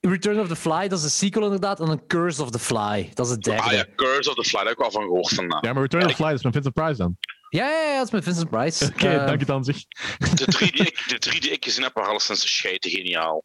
Return 0.00 0.40
of 0.40 0.48
the 0.48 0.56
Fly, 0.56 0.88
dat 0.88 0.98
is 0.98 1.04
een 1.04 1.10
sequel 1.10 1.44
inderdaad. 1.44 1.80
En 1.80 1.88
een 1.88 2.06
Curse 2.06 2.42
of 2.42 2.50
the 2.50 2.58
Fly, 2.58 3.10
dat 3.14 3.26
is 3.26 3.32
het 3.32 3.42
derde. 3.42 3.62
Ah 3.62 3.72
ja, 3.72 3.86
Curse 3.96 4.30
of 4.30 4.34
the 4.36 4.44
Fly, 4.44 4.58
daar 4.58 4.68
heb 4.68 4.78
ik 4.78 4.84
al 4.84 4.90
van 4.90 5.02
gehoord 5.02 5.28
vandaan. 5.28 5.58
Ja, 5.62 5.72
maar 5.72 5.82
Return 5.82 6.04
of 6.04 6.10
the 6.10 6.16
Fly 6.16 6.26
dat 6.28 6.36
is 6.38 6.42
met 6.44 6.52
Vincent 6.52 6.74
Price 6.74 6.96
dan. 6.96 7.16
Ja, 7.48 7.68
ja, 7.68 7.82
ja, 7.90 7.96
dat 7.96 8.06
is 8.06 8.12
met 8.12 8.24
Vincent 8.24 8.50
Price. 8.50 8.84
Oké, 8.92 9.08
Ehm, 9.08 9.26
dank 9.26 9.40
je 9.40 9.46
Danzig. 9.46 9.76
De 10.34 10.44
drie 10.44 10.72
die 10.72 10.86
ik, 10.86 11.04
de 11.08 11.18
drie 11.18 11.40
die 11.40 11.50
ik 11.50 11.64
gezien 11.64 11.82
heb, 11.84 11.94
waren 11.94 12.10
alleszins 12.10 12.56
scheiden 12.56 12.90
geniaal. 12.90 13.44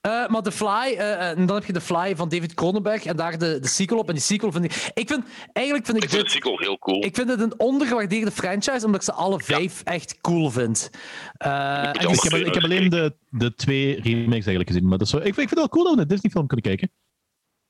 Eh, 0.00 0.28
maar 0.28 0.42
The 0.42 0.52
Fly, 0.52 0.94
eh, 0.96 1.28
en 1.28 1.46
dan 1.46 1.56
heb 1.56 1.64
je 1.64 1.72
The 1.72 1.80
Fly 1.80 2.16
van 2.16 2.28
David 2.28 2.54
Cronenberg 2.54 3.04
en 3.04 3.16
daar 3.16 3.38
de, 3.38 3.58
de 3.60 3.68
sequel 3.68 3.98
op. 3.98 4.08
En 4.08 4.14
die 4.14 4.22
sequel 4.22 4.52
vind 4.52 4.64
ik... 4.64 4.90
Ik 4.94 5.08
vind, 5.08 5.24
eigenlijk 5.52 5.86
vind 5.86 5.96
ik 5.98 6.04
Ik 6.04 6.10
vind 6.10 6.22
dit... 6.22 6.32
het 6.32 6.42
sequel 6.42 6.58
heel 6.58 6.78
cool. 6.78 7.04
Ik 7.04 7.14
vind 7.14 7.28
het 7.28 7.40
een 7.40 7.58
ondergewaardeerde 7.60 8.30
franchise, 8.30 8.86
omdat 8.86 8.94
ik 9.00 9.02
ze 9.06 9.12
alle 9.12 9.40
vijf 9.40 9.82
echt 9.82 10.20
cool 10.20 10.50
vind. 10.50 10.90
Eh, 11.36 11.82
en 11.86 11.92
je 12.08 12.14
Ik 12.14 12.20
heb, 12.22 12.32
ik 12.46 12.54
heb 12.54 12.62
alleen 12.62 12.88
de, 12.90 13.14
de 13.30 13.54
twee 13.54 14.00
remakes 14.00 14.30
eigenlijk 14.32 14.68
gezien. 14.68 14.88
Maar 14.88 14.98
dat 14.98 15.06
is 15.06 15.12
zo, 15.12 15.16
ik, 15.18 15.22
vind- 15.22 15.38
ik 15.38 15.48
vind 15.48 15.50
het 15.50 15.58
wel 15.58 15.68
cool 15.68 15.84
dat 15.84 15.94
we 15.94 16.00
een 16.00 16.08
Disney-film 16.08 16.46
kunnen 16.46 16.64
kijken. 16.66 16.90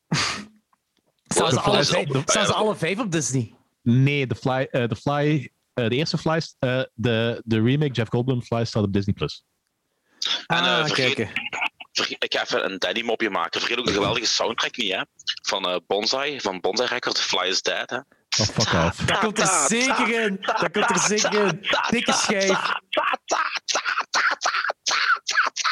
staan, 1.35 1.49
ze 1.51 1.55
The 1.57 1.61
alle 1.61 1.85
vijf, 1.85 2.09
op- 2.15 2.23
staan 2.31 2.47
ze 2.47 2.53
alle 2.53 2.77
vijf 2.77 2.99
op 2.99 3.13
Disney? 3.13 3.55
Nee, 3.83 4.27
de 4.27 4.35
Fly, 4.35 4.69
eh, 4.71 4.89
de, 4.89 4.97
Fly 4.97 5.51
eh, 5.75 5.89
de 5.89 5.95
eerste 5.97 6.19
Fly, 6.19 6.41
eh, 6.59 6.81
de, 6.95 7.43
de 7.45 7.63
remake 7.63 7.93
Jeff 7.93 8.11
Goldblum 8.11 8.43
Fly 8.43 8.65
staat 8.65 8.83
op 8.83 8.93
Disney+. 8.93 9.15
Plus. 9.15 9.45
En, 10.47 10.57
eh, 10.57 10.63
ah, 10.79 10.85
vergeet- 10.87 11.15
kijk. 11.15 11.29
Vergeet- 11.29 11.64
ik 12.19 12.35
ga 12.35 12.43
even 12.43 12.65
een 12.65 12.79
Danny 12.79 13.03
mopje 13.03 13.31
maken. 13.31 13.61
Vergeet 13.61 13.79
ook 13.79 13.87
de 13.87 13.93
geweldige 13.93 14.27
soundtrack 14.27 14.77
niet, 14.77 14.93
hè? 14.93 15.01
Van 15.43 15.69
eh, 15.69 15.77
Bonsai, 15.87 16.41
van 16.41 16.61
Bonsai 16.61 16.89
Records, 16.89 17.21
Fly 17.21 17.47
is 17.49 17.63
Dead, 17.63 17.91
hè? 17.91 17.97
Oh, 17.97 18.47
fuck 18.47 18.73
off. 18.87 18.97
Dat 18.97 19.19
komt 19.19 19.39
er 19.39 19.67
zeker 19.69 20.21
in. 20.21 20.39
Dat 20.41 20.71
komt 20.71 20.91
er 20.91 20.99
zeker 20.99 21.47
in. 21.47 21.67
Dikke 21.91 22.13
schijf. 22.13 22.59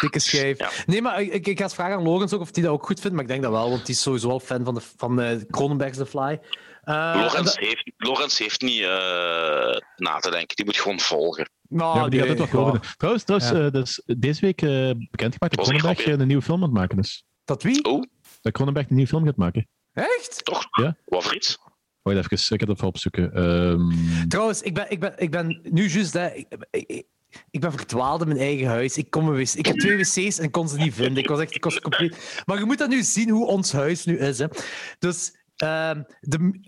Dikke 0.00 0.18
schijf. 0.18 0.58
Ja. 0.58 0.70
Nee, 0.86 1.02
maar 1.02 1.20
ik, 1.22 1.46
ik 1.46 1.58
ga 1.58 1.64
het 1.64 1.74
vragen 1.74 1.94
aan 1.96 2.02
Logans 2.02 2.32
ook 2.32 2.40
of 2.40 2.48
hij 2.54 2.62
dat 2.62 2.72
ook 2.72 2.86
goed 2.86 3.00
vindt. 3.00 3.14
Maar 3.14 3.24
ik 3.24 3.30
denk 3.30 3.42
dat 3.42 3.50
wel, 3.52 3.70
want 3.70 3.86
die 3.86 3.94
is 3.94 4.02
sowieso 4.02 4.28
wel 4.28 4.40
fan 4.40 4.64
van, 4.64 4.74
de, 4.74 4.80
van 4.96 5.20
eh, 5.20 5.36
Cronenberg's 5.50 5.96
The 5.96 6.06
Fly. 6.06 6.40
Eh, 6.84 7.12
en 7.12 7.16
Lorenz 7.20 7.32
dat- 7.44 7.56
heeft, 7.56 7.90
Lorenz 7.96 8.38
heeft 8.38 8.60
niet 8.60 8.82
eh, 8.82 9.76
na 9.96 10.18
te 10.18 10.30
denken, 10.30 10.56
die 10.56 10.64
moet 10.64 10.76
gewoon 10.80 11.00
volgen. 11.00 11.50
Nou, 11.72 11.98
ja, 11.98 12.08
die 12.08 12.20
nee, 12.20 12.28
gaat 12.28 12.38
het 12.38 12.50
wel 12.50 12.62
ja. 12.62 12.68
gewoon. 12.68 12.82
Trouwens, 12.96 13.24
trouwens 13.24 13.50
Ja. 13.50 13.64
eh, 13.66 13.72
dus 13.72 14.02
deze 14.18 14.40
week 14.40 14.62
eh 14.62 14.90
bekendgemaakt 15.10 15.56
dat 15.56 15.68
een 15.68 15.76
Cronenberg 15.78 16.06
eh, 16.06 16.18
een 16.18 16.26
nieuwe 16.26 16.42
film 16.42 16.56
aan 16.58 16.68
het 16.68 16.78
maken 16.78 16.98
is. 16.98 17.24
Dat 17.44 17.62
wie? 17.62 17.84
Oh, 17.84 18.02
Dat 18.40 18.52
Cronenberg 18.52 18.88
een 18.88 18.94
nieuwe 18.94 19.10
film 19.10 19.24
gaat 19.24 19.36
maken. 19.36 19.68
Echt? 19.92 20.44
toch? 20.44 20.66
Ja. 20.70 20.96
Wat 21.04 21.24
voor 21.24 21.34
iets? 21.34 21.58
Wacht 22.02 22.16
even, 22.16 22.30
ik 22.32 22.60
ga 22.60 22.66
het 22.66 22.68
even 22.68 22.86
opzoeken. 22.86 23.32
Ehm, 23.32 24.28
Trouwens, 24.28 24.62
ik 24.62 24.74
ben, 24.74 24.90
ik 24.90 25.00
ben, 25.00 25.12
ik 25.16 25.30
ben 25.30 25.60
nu 25.62 25.88
juist... 25.88 26.14
Ik, 26.14 26.46
ik, 26.70 27.04
ik 27.50 27.60
ben 27.60 27.72
verdwaald 27.72 28.20
in 28.20 28.28
mijn 28.28 28.40
eigen 28.40 28.66
huis. 28.66 28.96
Ik, 28.96 29.10
kom 29.10 29.28
een 29.28 29.34
wc 29.36 29.54
ik 29.54 29.66
heb 29.66 29.76
twee 29.76 29.96
wc's 29.96 30.38
en 30.38 30.44
ik 30.44 30.52
kon 30.52 30.68
ze 30.68 30.76
niet 30.76 30.94
vinden. 30.94 31.22
Ik 31.22 31.28
was 31.28 31.40
echt 31.40 31.54
ik 31.54 31.64
was 31.64 31.80
compleet... 31.80 32.42
Maar 32.46 32.58
je 32.58 32.64
moet 32.64 32.78
dat 32.78 32.88
nu 32.88 33.02
zien 33.02 33.30
hoe 33.30 33.46
ons 33.46 33.72
huis 33.72 34.04
nu 34.04 34.18
is. 34.18 34.38
Hè. 34.38 34.46
Dus... 34.98 35.36
ehm, 35.56 36.02
de, 36.20 36.60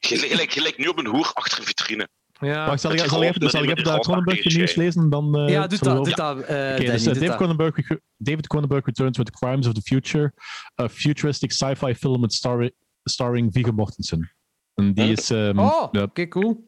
Gelijk, 0.00 0.30
gelijk, 0.30 0.52
gelijk 0.52 0.78
nu 0.78 0.86
op 0.86 0.98
een 0.98 1.06
hoer 1.06 1.30
achter 1.32 1.58
een 1.58 1.64
vitrine. 1.64 2.08
Ja, 2.46 2.76
zal 2.76 2.92
ik, 2.92 2.98
zal 2.98 3.22
ik 3.22 3.28
even, 3.36 3.50
zal 3.50 3.62
ik 3.62 3.70
even 3.70 3.84
dat 3.84 4.00
Cronenberg 4.00 4.44
nieuws 4.44 4.74
lezen? 4.74 5.10
Dan, 5.10 5.38
eh, 5.38 5.48
ja, 5.48 5.66
doe 5.66 5.78
dat. 5.78 6.04
Doe 6.04 6.14
dat 6.14 6.46
Danny, 6.46 6.84
dus, 6.84 7.04
David. 7.04 7.36
Cronenberg, 7.36 7.76
David 8.16 8.46
Cronenberg 8.46 8.84
returns 8.84 9.16
with 9.18 9.26
the 9.26 9.32
crimes 9.32 9.66
of 9.66 9.72
the 9.72 9.82
future. 9.82 10.32
A 10.80 10.88
futuristic 10.88 11.50
sci-fi 11.52 11.94
film 11.94 12.20
with 12.20 12.32
starri- 12.32 12.72
starring 13.04 13.52
Viggo 13.52 13.72
Mortensen. 13.72 14.32
En 14.74 14.94
die 14.94 15.12
is... 15.12 15.30
ehm, 15.30 15.58
Oh, 15.58 15.88
ja, 15.92 16.02
oké, 16.02 16.28
cool. 16.28 16.66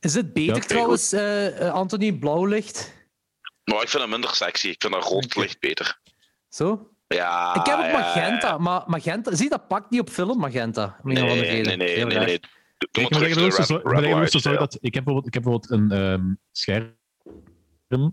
Is 0.00 0.14
het 0.14 0.32
beter 0.32 0.56
Ja, 0.56 0.62
trouwens, 0.62 1.12
eh, 1.12 1.66
eh, 1.66 1.72
Anthony, 1.72 2.12
blauwlicht? 2.12 2.92
Maar 3.64 3.82
ik 3.82 3.88
vind 3.88 4.02
hem 4.02 4.10
minder 4.10 4.34
sexy. 4.34 4.68
Ik 4.68 4.80
vind 4.82 4.92
dat 4.92 5.04
rood 5.04 5.36
licht 5.36 5.60
beter. 5.60 6.00
Zo? 6.48 6.90
Ja, 7.06 7.54
ik 7.54 7.66
heb 7.66 7.78
ook 7.78 7.84
ja, 7.84 7.92
magenta, 7.92 8.48
ja. 8.48 8.58
maar 8.58 8.82
magenta... 8.86 9.34
Zie, 9.34 9.48
dat 9.48 9.68
pakt 9.68 9.90
niet 9.90 10.00
op 10.00 10.10
film, 10.10 10.38
magenta. 10.38 10.96
Nee, 11.02 11.22
nee, 11.22 11.76
nee, 11.76 12.04
nee. 12.04 12.40
Kijk, 12.90 13.10
maar 14.14 14.28
zo- 14.28 14.38
zo 14.38 14.56
dat 14.56 14.78
ik 14.80 14.94
heb 14.94 15.04
bijvoorbeeld, 15.04 15.26
ik 15.26 15.34
heb 15.34 15.42
bijvoorbeeld 15.42 15.70
een 15.70 15.90
ehm, 15.90 16.34
scherm 16.52 16.96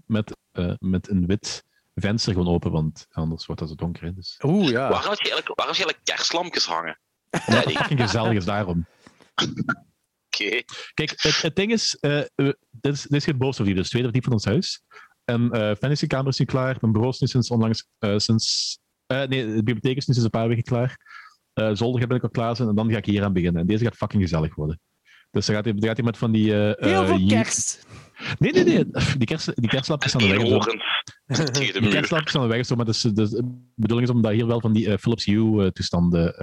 met, 0.05 0.37
eh, 0.51 0.73
met 0.79 1.09
een 1.09 1.25
wit 1.25 1.63
venster 1.95 2.33
gewoon 2.33 2.53
open, 2.53 2.71
want 2.71 3.05
anders 3.09 3.45
wordt 3.45 3.61
dat 3.61 3.69
zo 3.69 3.75
donker. 3.75 4.03
Hè, 4.03 4.13
dus. 4.13 4.39
Oeh, 4.43 4.69
ja. 4.69 4.89
Waarom 4.89 5.09
heb 5.09 5.19
je 5.19 5.29
eigenlijk, 5.31 5.59
waarom 5.59 5.75
heb 5.75 5.85
je 5.85 5.93
eigenlijk 5.93 6.03
kerstlampjes 6.03 6.65
hangen? 6.65 6.99
Omdat 7.47 7.63
het 7.63 7.77
fucking 7.77 7.99
gezellig 8.01 8.33
is 8.33 8.45
daarom. 8.45 8.85
Oké. 10.31 10.61
Kijk, 10.93 11.13
het, 11.15 11.41
het 11.41 11.55
ding 11.55 11.71
is, 11.71 11.97
eh, 11.99 12.19
eh, 12.19 12.25
dit 12.69 12.93
is, 12.93 13.01
dit 13.01 13.11
is 13.13 13.23
geen 13.23 13.37
bovenverdiep, 13.37 13.73
dus 13.75 13.81
het 13.83 13.89
tweede 13.91 14.07
verdiep 14.07 14.23
van 14.23 14.33
ons 14.33 14.45
huis. 14.45 14.81
En 15.25 15.51
eh 15.51 15.75
fantasykamer 15.75 16.27
is 16.27 16.39
nu 16.39 16.45
klaar, 16.45 16.77
mijn 16.81 16.91
bureau 16.93 17.13
is 17.13 17.19
nu 17.19 17.27
sinds 17.27 17.49
onlangs, 17.49 17.87
eh, 17.99 18.17
sinds, 18.17 18.79
eh, 19.05 19.23
nee, 19.23 19.45
de 19.45 19.53
bibliotheek 19.63 19.97
is 19.97 20.05
nu 20.07 20.13
sinds 20.13 20.23
een 20.23 20.29
paar 20.39 20.47
weken 20.47 20.63
klaar. 20.63 21.08
Eh 21.59 21.69
zolder 21.73 22.07
ben 22.07 22.17
ik 22.17 22.23
al 22.23 22.29
klaar 22.29 22.55
zijn 22.55 22.69
en 22.69 22.75
dan 22.75 22.91
ga 22.91 22.97
ik 22.97 23.05
hier 23.05 23.23
aan 23.23 23.33
beginnen. 23.33 23.61
En 23.61 23.67
deze 23.67 23.83
gaat 23.83 23.95
fucking 23.95 24.21
gezellig 24.21 24.55
worden. 24.55 24.79
Dus 25.31 25.45
dan 25.45 25.55
gaat 25.55 25.65
hij, 25.65 25.73
gaat 25.77 25.95
hij 25.97 26.05
met 26.05 26.17
van 26.17 26.31
die... 26.31 26.53
eh, 26.53 26.89
Heel 26.89 27.01
eh, 27.01 27.07
veel 27.07 27.27
kerst. 27.27 27.85
Nee, 28.39 28.51
nee, 28.51 28.63
nee. 28.63 28.85
Die, 29.17 29.25
kerst, 29.27 29.51
die 29.55 29.69
kerstlampjes 29.69 30.15
aan 30.15 30.21
de 30.21 30.27
weg. 30.27 30.63
Die 31.73 31.89
kerstlampjes 31.89 32.35
aan 32.35 32.41
de 32.41 32.47
weg 32.55 32.65
zo, 32.65 32.75
maar 32.75 32.85
dus, 32.85 33.01
dus, 33.01 33.29
de 33.29 33.71
bedoeling 33.75 34.09
is 34.09 34.15
om 34.15 34.21
daar 34.21 34.31
hier 34.31 34.47
wel 34.47 34.61
van 34.61 34.73
die 34.73 34.91
eh, 34.91 34.97
Philips 34.97 35.25
Hue-toestanden 35.25 36.33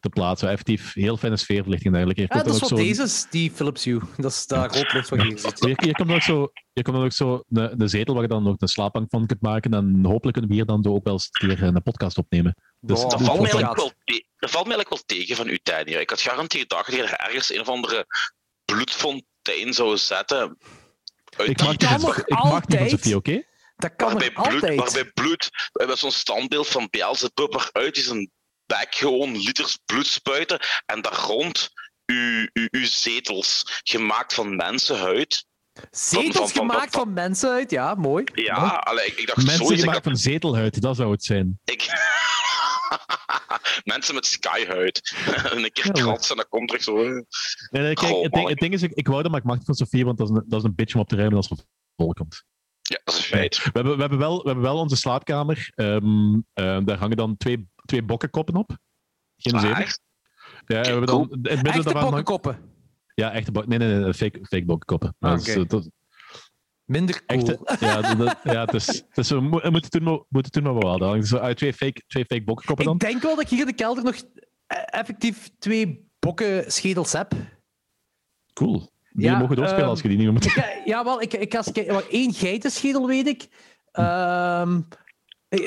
te 0.00 0.08
plaatsen. 0.08 0.48
Effectief 0.48 0.92
heel 0.94 1.16
fijne 1.16 1.36
sfeerverlichting 1.36 1.94
eigenlijk. 1.94 2.32
Ja, 2.32 2.38
dat 2.42 2.54
is 2.54 2.60
wat 2.60 2.62
ook 2.72 2.78
zo- 2.78 2.84
deze 2.84 3.02
is, 3.02 3.26
die 3.30 3.50
Philips 3.50 3.84
Hue. 3.84 4.00
Dat 4.16 4.30
is 4.30 4.46
dat 4.46 4.74
rood 4.76 4.92
licht 4.92 5.08
wat 5.08 5.18
je 5.22 5.66
hier 5.66 5.76
hier 5.80 5.92
komt 5.94 6.10
ook 6.10 6.22
zo, 6.22 6.50
hier 6.72 6.84
komt 6.84 6.96
dan 6.96 7.04
ook 7.04 7.12
zo 7.12 7.42
een, 7.50 7.80
een 7.82 7.88
zetel 7.88 8.14
waar 8.14 8.22
je 8.22 8.28
dan 8.28 8.48
ook 8.48 8.60
een 8.62 8.68
slaapbank 8.68 9.06
van 9.10 9.26
kunt 9.26 9.40
maken. 9.40 9.74
En 9.74 9.98
hopelijk 10.04 10.32
kunnen 10.32 10.48
we 10.50 10.54
hier 10.56 10.66
dan 10.66 10.82
zo 10.82 10.94
ook 10.94 11.04
wel 11.04 11.12
eens 11.12 11.28
een 11.32 11.48
keer 11.48 11.62
een 11.62 11.82
podcast 11.82 12.18
opnemen. 12.18 12.54
Dus 12.80 13.00
Wow. 13.00 13.10
Dat 13.10 13.20
valt, 13.22 13.38
dat- 13.38 13.46
eigenlijk 13.46 13.76
wel 13.76 13.92
te- 14.04 14.24
dat 14.38 14.50
valt 14.50 14.66
me 14.66 14.74
eigenlijk 14.74 14.88
wel 15.06 15.18
tegen 15.18 15.36
van 15.36 15.48
u, 15.48 15.58
Danny. 15.62 15.92
Ik 15.92 16.10
had 16.10 16.20
garantie 16.20 16.60
gedacht 16.60 16.86
dat 16.86 16.94
je 16.94 17.02
er 17.02 17.12
ergens 17.26 17.52
een 17.54 17.60
of 17.60 17.68
andere 17.68 18.06
bloedfontein 18.64 19.72
zou 19.74 19.96
zetten. 19.96 20.58
Ik 21.44 21.62
mag 21.62 21.76
nog 21.78 22.00
Sofie- 22.00 22.22
ik 22.26 22.28
mag 22.28 22.44
altijd. 22.52 23.14
Oké? 23.14 23.42
Dat 23.76 23.96
kan 23.96 24.08
waarbij 24.08 24.30
nog 24.34 24.48
bloed, 24.48 24.62
altijd. 24.62 24.78
waarbij 24.78 25.04
bloed, 25.12 25.50
met 25.86 25.98
zo'n 25.98 26.10
standbeeld 26.12 26.68
van 26.68 26.88
Beelzebub 26.90 27.54
eruit 27.54 27.96
is 27.96 28.06
een 28.08 28.30
bek 28.66 28.86
gewoon 28.94 29.36
liters 29.36 29.78
bloed 29.84 30.06
spuiten 30.06 30.60
en 30.86 31.00
daar 31.02 31.14
rond 31.14 31.70
uw, 32.06 32.48
uw, 32.52 32.68
uw 32.70 32.84
zetels 32.86 33.80
gemaakt 33.82 34.34
van 34.34 34.56
mensenhuid. 34.56 35.46
Zetels 35.90 36.36
van- 36.36 36.48
van- 36.48 36.70
gemaakt 36.70 36.92
van- 36.94 37.02
van 37.04 37.12
mensen 37.12 37.50
uit, 37.50 37.70
ja, 37.70 37.94
mooi. 37.94 38.24
Ja, 38.34 38.54
allee, 38.54 39.06
ik, 39.06 39.16
ik 39.18 39.26
dacht 39.26 39.46
Mensen. 39.46 39.72
Ik 39.74 39.80
gemaakt 39.80 40.04
van 40.04 40.16
zetelhuid, 40.16 40.80
dat 40.80 40.96
zou 40.96 41.10
het 41.12 41.24
zijn. 41.24 41.60
Ik... 41.64 41.86
Mensen 43.84 44.14
met 44.14 44.26
skyhuid. 44.26 45.14
en 45.52 45.64
een 45.64 45.72
keer 45.72 45.92
kratsen 45.92 46.30
en 46.30 46.36
dan 46.36 46.48
komt 46.48 46.72
er 46.72 46.82
zo. 46.82 46.96
eh. 47.04 47.10
Nee, 47.70 47.82
nee, 47.82 47.94
kijk, 47.94 48.12
Goh, 48.12 48.22
het, 48.22 48.32
ding, 48.32 48.48
het 48.48 48.72
is, 48.72 48.82
ik, 48.82 48.92
ik 48.92 49.06
wou 49.08 49.22
dat, 49.22 49.30
maar 49.30 49.40
ik 49.40 49.46
mag 49.46 49.56
niet 49.56 49.64
van 49.66 49.74
Sofie, 49.74 50.04
want 50.04 50.18
dat 50.18 50.30
is 50.30 50.36
een, 50.36 50.44
dat 50.48 50.58
is 50.60 50.64
een 50.66 50.74
bitch 50.74 50.94
om 50.94 51.00
op 51.00 51.08
te 51.08 51.16
ruimen 51.16 51.36
als 51.36 51.50
er 51.50 51.56
vol 51.96 52.12
komt. 52.12 52.44
Ja, 52.82 53.00
dat 53.04 53.14
is 53.14 53.20
een 53.20 53.26
feit. 53.26 53.56
We 53.56 53.70
hebben, 53.72 53.94
we 53.94 54.00
hebben, 54.00 54.18
wel, 54.18 54.36
we 54.38 54.46
hebben 54.46 54.64
wel 54.64 54.78
onze 54.78 54.96
slaapkamer. 54.96 55.70
ehm, 55.74 56.34
eh, 56.52 56.78
daar 56.84 56.98
hangen 56.98 57.16
dan 57.16 57.36
twee, 57.36 57.68
twee 57.84 58.02
bokkenkoppen 58.02 58.56
op. 58.56 58.76
Geen 59.36 59.54
Ah, 59.54 59.60
zeven. 59.60 59.76
echt? 59.76 60.00
Ja, 60.66 60.80
we 60.80 60.86
hebben 60.88 61.06
dan, 61.06 61.20
in 61.22 61.28
het 61.30 61.42
midden 61.42 61.64
Echte 61.64 61.82
daarvan 61.82 62.12
hangt- 62.12 62.26
bokkenkoppen. 62.26 62.76
Ja, 63.14 63.32
echte 63.32 63.52
bok. 63.52 63.66
Nee, 63.66 63.78
nee, 63.78 63.94
nee, 63.94 64.14
fake, 64.14 64.38
fake 64.42 64.64
bokkenkoppen. 64.64 65.16
Ah, 65.18 65.30
dat 65.30 65.40
is, 65.46 65.48
oké. 65.52 65.60
eh, 65.62 65.68
dat- 65.68 65.90
Minder 66.88 67.24
cool. 67.26 67.66
Ja, 67.80 68.14
dat, 68.14 68.36
ja, 68.42 68.64
het 68.64 68.74
is, 68.74 68.86
het 68.86 69.18
is, 69.18 69.30
we 69.30 69.40
mo- 69.40 69.60
we 69.60 69.70
moeten 69.70 69.90
toen 69.90 70.02
maar, 70.02 70.20
moeten 70.28 70.52
toen 70.52 70.62
maar 70.62 70.74
wel. 70.74 70.98
Dan 70.98 71.22
zo 71.22 71.36
uit 71.36 71.56
twee 71.56 71.72
fake, 71.72 72.02
twee 72.06 72.24
fake 72.24 72.44
bokkenkoppen 72.44 72.84
dan. 72.84 72.94
Ik 72.94 73.00
denk 73.00 73.22
wel 73.22 73.34
dat 73.34 73.44
ik 73.44 73.48
hier 73.50 73.60
in 73.60 73.66
de 73.66 73.72
kelder 73.72 74.04
nog 74.04 74.14
eh, 74.66 74.78
effectief 74.86 75.50
twee 75.58 76.10
bokkenschedels 76.18 77.12
heb. 77.12 77.32
Cool. 78.52 78.90
Die 79.10 79.30
mogen 79.30 79.56
doorspelen 79.56 79.82
ehm, 79.82 79.88
als 79.90 80.00
je 80.00 80.08
die 80.08 80.16
niet 80.16 80.26
meer 80.26 80.34
moet. 80.34 80.44
Ik, 80.44 80.82
ja, 80.84 81.04
wel, 81.04 81.22
ik, 81.22 81.34
ik 81.34 81.54
eens 81.54 81.72
kijken. 81.72 81.94
Maar 81.94 82.08
één 82.10 82.32
geitenschedel 82.32 83.06
weet 83.06 83.26
ik. 83.26 83.48
Ehm, 83.92 84.74
eh, 84.74 84.76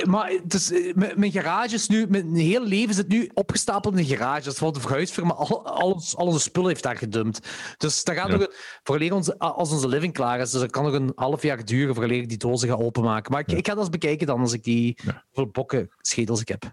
maar 0.03 0.29
het 0.29 0.53
is, 0.53 0.71
eh, 0.71 0.95
mijn 1.15 1.31
garage 1.31 1.75
is 1.75 1.87
nu, 1.87 2.07
mijn 2.07 2.35
hele 2.35 2.65
leven 2.67 2.93
zit 2.93 3.07
nu 3.07 3.29
opgestapeld 3.33 3.97
in 3.97 4.05
de 4.05 4.15
garage. 4.15 4.43
Dat 4.43 4.53
is 4.53 4.59
wat 4.59 4.73
de 4.73 4.79
verhuisfirma 4.79 5.33
al, 5.33 5.65
al, 5.65 5.91
ons, 5.91 6.15
al 6.15 6.25
onze 6.25 6.39
spullen 6.39 6.69
heeft 6.69 6.83
daar 6.83 6.97
gedumpt. 6.97 7.47
Dus 7.77 8.03
dat 8.03 8.15
gaat 8.15 8.27
Ja. 8.27 8.33
nog 8.33 8.41
een, 8.41 8.53
vooraleer 8.83 9.13
onze, 9.13 9.39
als 9.39 9.71
onze 9.71 9.87
living 9.87 10.13
klaar 10.13 10.39
is. 10.39 10.51
Dus 10.51 10.61
dat 10.61 10.71
kan 10.71 10.83
nog 10.83 10.93
een 10.93 11.11
half 11.15 11.41
jaar 11.41 11.65
duren 11.65 11.95
vooraleer 11.95 12.21
ik 12.21 12.29
die 12.29 12.37
dozen 12.37 12.69
ga 12.69 12.75
openmaken. 12.75 13.31
Maar 13.31 13.41
ik, 13.41 13.49
Ja. 13.49 13.57
ik 13.57 13.65
ga 13.67 13.73
dat 13.73 13.81
eens 13.83 13.91
bekijken 13.91 14.27
dan 14.27 14.39
als 14.39 14.53
ik 14.53 14.63
die 14.63 14.99
Ja. 15.03 15.25
hoeveel 15.31 15.51
bokken 15.51 15.89
schedels 15.97 16.41
ik 16.41 16.47
heb. 16.47 16.63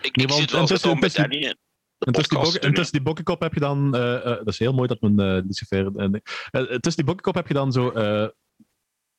Ik, 0.00 0.30
zit 0.30 0.82
wel 0.82 0.94
met 0.94 1.14
Danny 1.14 1.56
de 1.98 2.06
En 2.06 2.12
tussen 2.12 2.30
die, 2.30 2.38
podcast 2.38 2.52
bok, 2.52 2.52
te 2.52 2.58
en 2.58 2.66
doen, 2.66 2.74
tussen 2.74 2.92
die 2.92 3.02
bokkenkop 3.02 3.40
heb 3.40 3.54
je 3.54 3.60
dan... 3.60 3.94
eh, 3.94 4.14
eh, 4.16 4.22
dat 4.24 4.48
is 4.48 4.58
heel 4.58 4.72
mooi 4.72 4.88
dat 4.88 5.00
men 5.00 5.18
eh 5.18 5.42
Lucifer... 5.46 5.96
eh. 5.96 6.04
Eh, 6.04 6.60
eh, 6.60 6.66
tussen 6.68 7.04
die 7.04 7.04
bokkenkop 7.04 7.34
heb 7.34 7.48
je 7.48 7.54
dan 7.54 7.72
zo... 7.72 7.88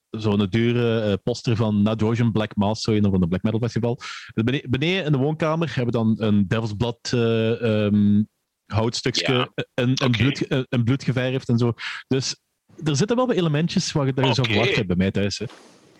eh, 0.09 0.19
Zo'n 0.19 0.47
dure 0.49 1.01
eh, 1.01 1.13
poster 1.23 1.55
van 1.55 1.81
Nadrogen 1.81 2.31
Black 2.31 2.55
Mass, 2.55 2.81
zo 2.81 2.91
een 2.91 3.03
van 3.03 3.19
de 3.19 3.27
Black 3.27 3.43
Metal 3.43 3.59
Festival. 3.59 3.99
Beneden, 4.33 4.69
beneden 4.69 5.05
in 5.05 5.11
de 5.11 5.17
woonkamer 5.17 5.75
hebben 5.75 5.85
we 5.85 5.91
dan 5.91 6.27
een 6.27 6.47
Devil's 6.47 6.73
Blood 6.77 7.13
eh, 7.13 7.85
ehm, 7.85 8.23
houtstukje, 8.65 9.33
Ja. 9.33 9.49
een, 9.73 9.91
een, 10.03 10.11
bloed, 10.11 10.45
een, 10.49 10.83
bloed 10.83 11.03
geverfd 11.03 11.49
en 11.49 11.57
zo. 11.57 11.73
Dus 12.07 12.35
er 12.83 12.95
zitten 12.95 13.15
wel 13.17 13.27
wat 13.27 13.35
elementjes 13.35 13.91
waar 13.91 14.05
je 14.05 14.13
daar 14.13 14.35
zou 14.35 14.47
verwacht 14.47 14.75
hebt 14.75 14.87
bij 14.87 14.95
mij 14.95 15.11
thuis. 15.11 15.41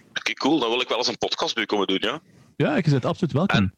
Oké, 0.09 0.33
cool. 0.33 0.59
Dan 0.59 0.69
wil 0.69 0.81
ik 0.81 0.87
wel 0.87 0.97
eens 0.97 1.07
een 1.07 1.17
podcast 1.17 1.55
bij 1.55 1.65
komen 1.65 1.87
doen, 1.87 1.97
ja. 2.01 2.21
Ja, 2.55 2.75
je 2.75 2.89
bent 2.89 3.05
absoluut 3.05 3.33
welkom. 3.33 3.57
En- 3.57 3.75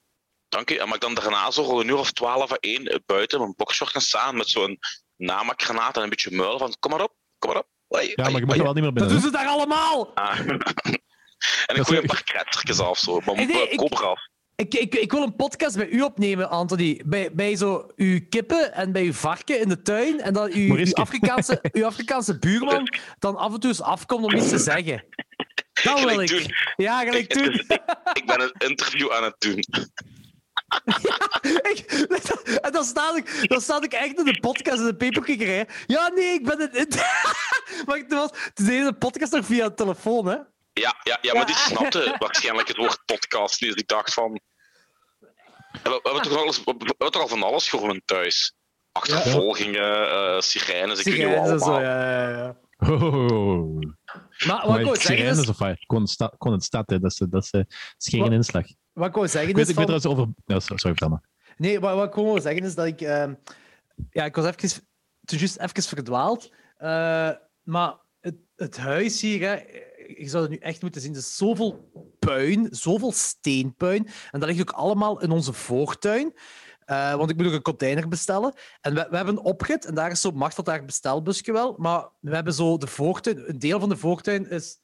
Dank 0.49 0.69
je. 0.69 0.79
En 0.79 0.85
mag 0.85 0.95
ik 0.95 1.01
dan 1.01 1.13
daarna 1.13 1.51
zo 1.51 1.79
een 1.79 1.87
uur 1.87 1.97
of 1.97 2.11
twaalf 2.11 2.51
à 2.51 2.55
één 2.59 3.01
buiten 3.05 3.39
mijn 3.39 3.53
boxshort 3.55 3.91
gaan 3.91 4.01
staan 4.01 4.37
met 4.37 4.49
zo'n 4.49 4.77
namaakgranaat 5.15 5.97
en 5.97 6.03
een 6.03 6.09
beetje 6.09 6.35
muil 6.35 6.57
van 6.57 6.75
kom 6.79 6.91
maar 6.91 7.03
op, 7.03 7.13
kom 7.37 7.49
maar 7.51 7.59
op. 7.59 7.67
Ja, 7.89 8.29
maar 8.29 8.39
je 8.39 8.45
mag 8.45 8.57
er 8.57 8.63
wel 8.63 8.73
niet 8.73 8.83
meer 8.83 8.93
Dat 8.93 8.93
binnen. 8.93 9.09
doen 9.11 9.21
ze 9.21 9.31
daar 9.37 9.47
allemaal! 9.47 10.11
Ah. 10.15 10.39
en 11.67 11.75
ik 11.75 11.81
gooi 11.81 11.99
een 11.99 12.05
paar 12.05 12.23
krettertjes 12.23 12.79
af, 12.79 12.97
zo. 12.97 13.19
Maar 13.25 13.35
Nee, 13.35 13.69
ik- 13.69 13.77
koop 13.77 13.91
eraf. 13.91 14.19
Ik, 14.55 14.73
ik, 14.73 14.95
ik 14.95 15.11
wil 15.11 15.23
een 15.23 15.35
podcast 15.35 15.75
bij 15.77 15.87
u 15.87 16.01
opnemen, 16.01 16.49
Anthony. 16.49 17.01
Bij, 17.05 17.31
bij 17.33 17.55
zo 17.55 17.87
uw 17.95 18.19
kippen 18.29 18.73
en 18.73 18.91
bij 18.91 19.03
uw 19.03 19.13
varken 19.13 19.59
in 19.59 19.69
de 19.69 19.81
tuin. 19.81 20.19
En 20.21 20.33
dat 20.33 20.49
uw, 20.51 20.75
uw. 20.75 20.93
Afrikaanse, 20.93 21.59
uw 21.71 21.85
Afrikaanse 21.85 22.39
buurman 22.39 22.87
dan 23.19 23.35
af 23.35 23.53
en 23.53 23.59
toe 23.59 23.69
eens 23.69 23.81
afkomt 23.81 24.23
om 24.25 24.33
iets 24.35 24.49
te 24.49 24.57
zeggen. 24.57 25.03
Dat 25.83 26.03
wil 26.03 26.21
ik. 26.21 26.29
doen. 26.29 26.45
Ja, 26.75 26.99
gelijk 26.99 27.33
Ik- 27.33 27.33
doen. 27.33 27.53
ik 28.13 28.23
ben 28.25 28.41
een 28.41 28.69
interview 28.69 29.11
aan 29.11 29.23
het 29.23 29.35
doen. 29.39 29.63
Ik- 31.71 31.91
en 32.61 32.71
dan 32.71 32.83
sta, 32.83 33.15
ik, 33.15 33.49
dan 33.49 33.61
sta 33.61 33.81
ik 33.81 33.93
echt 33.93 34.17
in 34.19 34.25
de 34.25 34.39
podcast 34.39 34.79
in 34.79 34.85
de 34.85 34.95
peperkikkerij. 34.95 35.67
Ja, 35.87 36.07
nee, 36.07 36.33
ik 36.33 36.43
ben 36.45 36.59
het. 36.71 36.95
maar 37.85 37.97
het 38.07 38.13
was 38.13 38.29
het 38.31 38.59
is 38.59 38.65
de 38.65 38.71
hele 38.71 38.93
podcast 38.93 39.31
nog 39.31 39.45
via 39.45 39.69
telefoon, 39.69 40.25
hè? 40.25 40.35
Ja, 40.73 40.95
ja, 41.03 41.17
ja 41.21 41.33
maar 41.33 41.45
die 41.45 41.55
snapte 41.55 42.15
waarschijnlijk 42.19 42.67
het 42.67 42.77
woord 42.77 43.01
podcast 43.05 43.61
niet. 43.61 43.71
Dus 43.71 43.81
ik 43.81 43.87
dacht 43.87 44.13
van... 44.13 44.39
We, 45.83 45.89
we 45.89 45.99
hebben 46.03 46.21
toch 46.21 46.37
alles, 46.41 46.57
we 46.63 46.73
hebben 46.77 47.11
toch 47.11 47.21
al 47.21 47.27
van 47.27 47.43
alles 47.43 47.69
gewoon 47.69 48.01
thuis. 48.05 48.53
Achtervolgingen, 48.91 50.09
eh 50.09 50.39
sirenes, 50.39 50.99
ik 50.99 51.05
weet 51.15 51.27
niet 51.27 51.37
wat 51.37 51.49
en 51.49 51.59
zo, 51.59 51.65
allemaal. 51.65 51.81
ja, 51.81 52.29
ja, 52.29 52.29
ja. 52.29 52.55
Oh. 52.77 53.79
Maar 54.47 54.67
wat 54.67 54.77
ik 54.77 54.83
wou 54.85 54.95
zeggen 54.95 55.01
Sirenes 55.17 55.37
is, 55.39 55.49
of 55.49 55.57
wat? 55.57 55.75
Gewoon 55.79 56.01
een 56.01 56.07
sta- 56.07 56.33
gewoon 56.37 56.53
een 56.53 56.61
stad, 56.63 56.89
hè. 56.89 56.99
dat 56.99 57.11
is, 57.11 57.17
dat 57.29 57.43
is, 57.43 57.51
is 57.51 58.07
geen 58.09 58.21
Wat- 58.21 58.31
inslag. 58.31 58.65
Wat 58.97 59.07
ik 59.07 59.13
wou 59.15 59.27
zeggen 59.27 59.49
Ik 59.49 59.55
weet, 59.55 59.63
is 59.65 59.69
ik 59.71 59.75
van- 59.77 59.85
weet 59.87 60.01
trouwens 60.01 60.35
over... 60.35 60.43
Ja, 60.45 60.59
sorry, 60.59 60.95
vertel. 60.95 61.21
Nee, 61.57 61.79
wat, 61.79 61.95
wat 61.95 62.07
ik 62.07 62.13
wil 62.13 62.41
zeggen 62.41 62.63
is 62.63 62.75
dat 62.75 62.85
ik... 62.85 63.01
ehm, 63.01 63.33
ja, 64.09 64.25
ik 64.25 64.35
was 64.35 64.45
even, 64.45 64.81
toen 65.25 65.37
juist 65.39 65.57
even 65.57 65.83
verdwaald. 65.83 66.51
Eh, 66.77 67.29
maar 67.63 67.95
het, 68.19 68.35
het 68.55 68.77
huis 68.77 69.21
hier, 69.21 69.41
hè, 69.47 69.53
je 70.17 70.27
zou 70.29 70.43
het 70.43 70.51
nu 70.51 70.57
echt 70.57 70.81
moeten 70.81 71.01
zien, 71.01 71.11
er 71.11 71.17
is 71.17 71.35
zoveel 71.35 71.91
puin, 72.19 72.67
zoveel 72.71 73.11
steenpuin. 73.11 74.07
En 74.31 74.39
dat 74.39 74.49
ligt 74.49 74.61
ook 74.61 74.71
allemaal 74.71 75.21
in 75.21 75.31
onze 75.31 75.53
voortuin. 75.53 76.33
Eh, 76.85 77.15
want 77.15 77.29
ik 77.29 77.37
moet 77.37 77.45
ook 77.47 77.53
een 77.53 77.61
container 77.61 78.07
bestellen. 78.07 78.53
En 78.81 78.93
we, 78.93 79.07
we 79.09 79.15
hebben 79.15 79.37
een 79.37 79.43
oprit, 79.43 79.85
en 79.85 79.95
daar 79.95 80.11
is 80.11 80.21
zo 80.21 80.31
mag 80.31 80.53
dat 80.53 80.65
daar 80.65 80.85
bestelbusje 80.85 81.51
wel. 81.51 81.75
Maar 81.77 82.09
we 82.19 82.35
hebben 82.35 82.53
zo 82.53 82.77
de 82.77 82.87
voortuin, 82.87 83.49
een 83.49 83.59
deel 83.59 83.79
van 83.79 83.89
de 83.89 83.97
voortuin 83.97 84.49
is. 84.49 84.79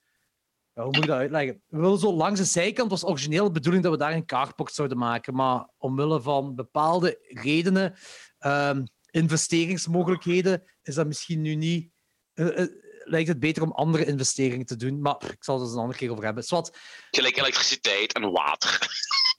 Ja, 0.74 0.84
hoe 0.84 0.92
moet 0.92 1.04
ik 1.04 1.10
dat 1.10 1.18
uitleggen? 1.18 1.62
We 1.68 1.80
willen 1.80 2.00
zo 2.00 2.14
langs 2.14 2.40
de 2.40 2.46
zijkant, 2.46 2.90
was 2.90 3.06
origineel 3.06 3.46
de 3.46 3.52
bedoeling 3.52 3.84
dat 3.84 3.92
we 3.92 3.98
daar 3.98 4.14
een 4.14 4.26
carport 4.26 4.74
zouden 4.74 4.98
maken. 4.98 5.34
Maar 5.36 5.70
omwille 5.78 6.22
van 6.22 6.56
bepaalde 6.56 7.18
redenen, 7.28 7.96
ehm, 8.38 8.84
investeringsmogelijkheden, 9.12 10.64
is 10.84 10.96
dat 10.96 11.08
misschien 11.08 11.42
nu 11.42 11.56
niet. 11.56 11.92
eh, 12.34 12.62
eh, 12.62 12.68
lijkt 13.06 13.28
het 13.28 13.40
beter 13.40 13.64
om 13.64 13.72
andere 13.72 14.06
investeringen 14.06 14.66
te 14.66 14.76
doen. 14.76 15.02
Maar 15.02 15.16
ik 15.32 15.44
zal 15.44 15.60
het 15.60 15.68
er 15.68 15.74
een 15.74 15.80
andere 15.80 16.00
keer 16.00 16.12
over 16.12 16.24
hebben. 16.24 16.44
Swat, 16.44 16.78
Gelijk 17.12 17.38
elektriciteit 17.38 18.14
en 18.14 18.32
water. 18.32 18.80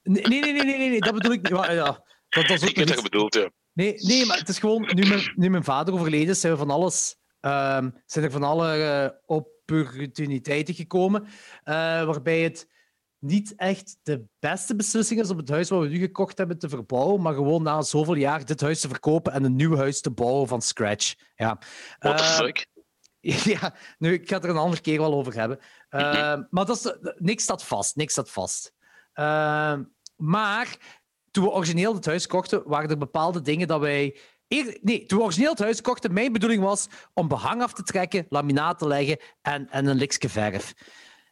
nee, 0.02 0.22
nee, 0.26 0.40
nee, 0.40 0.52
nee, 0.52 0.64
nee, 0.64 0.88
nee, 0.88 1.00
dat 1.00 1.14
bedoel 1.14 1.32
ik 1.32 1.42
niet. 1.42 1.58
Ja, 1.58 1.74
dat, 1.74 1.98
ook 2.38 2.44
Ik 2.44 2.76
weet 2.76 2.88
wat 2.88 2.96
je 2.96 3.02
bedoelt, 3.02 3.34
ja. 3.34 3.50
Nee, 3.72 3.94
nee, 3.96 4.26
maar 4.26 4.38
het 4.38 4.48
is 4.48 4.58
gewoon, 4.58 4.90
nu 4.94 5.08
mijn, 5.08 5.32
nu 5.36 5.50
mijn 5.50 5.64
vader 5.64 5.94
overleden 5.94 6.28
is, 6.28 6.40
zijn, 6.40 6.52
we 6.52 6.58
van 6.58 6.70
alles, 6.70 7.16
ehm, 7.40 7.90
zijn 8.06 8.24
er 8.24 8.30
van 8.30 8.42
alle 8.42 8.72
eh, 8.72 9.36
opportuniteiten 9.66 10.74
gekomen, 10.74 11.24
eh, 11.64 11.74
waarbij 12.04 12.40
het 12.40 12.68
niet 13.18 13.54
echt 13.56 13.96
de 14.02 14.24
beste 14.38 14.76
beslissing 14.76 15.20
is 15.20 15.30
om 15.30 15.36
het 15.36 15.48
huis 15.48 15.68
wat 15.68 15.80
we 15.82 15.88
nu 15.88 15.98
gekocht 15.98 16.38
hebben 16.38 16.58
te 16.58 16.68
verbouwen, 16.68 17.22
maar 17.22 17.34
gewoon 17.34 17.62
na 17.62 17.82
zoveel 17.82 18.14
jaar 18.14 18.44
dit 18.44 18.60
huis 18.60 18.80
te 18.80 18.88
verkopen 18.88 19.32
en 19.32 19.44
een 19.44 19.56
nieuw 19.56 19.76
huis 19.76 20.00
te 20.00 20.10
bouwen 20.10 20.48
van 20.48 20.62
scratch. 20.62 21.14
Ja. 21.36 21.58
What 21.98 22.16
the 22.18 22.22
Eh, 22.22 22.30
fuck? 22.30 22.66
ja, 23.60 23.74
nu, 23.98 24.12
ik 24.12 24.28
ga 24.28 24.34
het 24.34 24.44
er 24.44 24.50
een 24.50 24.56
andere 24.56 24.82
keer 24.82 24.98
wel 24.98 25.14
over 25.14 25.34
hebben. 25.34 25.58
Ehm, 25.88 26.42
maar 26.50 26.64
dat 26.66 26.76
is, 26.76 27.12
niks 27.16 27.42
staat 27.42 27.64
vast. 27.64 27.96
Niks 27.96 28.12
staat 28.12 28.30
vast. 28.30 28.72
Maar 30.16 30.76
toen 31.30 31.44
we 31.44 31.50
origineel 31.50 31.94
het 31.94 32.06
huis 32.06 32.26
kochten, 32.26 32.62
waren 32.68 32.90
er 32.90 32.98
bepaalde 32.98 33.40
dingen 33.40 33.68
dat 33.68 33.80
wij. 33.80 34.18
Eer- 34.48 34.78
nee, 34.80 35.06
toen 35.06 35.18
we 35.18 35.24
origineel 35.24 35.50
het 35.50 35.58
huis 35.58 35.80
kochten, 35.80 36.12
mijn 36.12 36.32
bedoeling 36.32 36.62
was 36.62 36.88
om 37.14 37.28
behang 37.28 37.62
af 37.62 37.72
te 37.72 37.82
trekken, 37.82 38.26
laminaat 38.28 38.78
te 38.78 38.86
leggen 38.86 39.18
en, 39.42 39.70
en 39.70 39.86
een 39.86 39.96
likske 39.96 40.28
verf. 40.28 40.74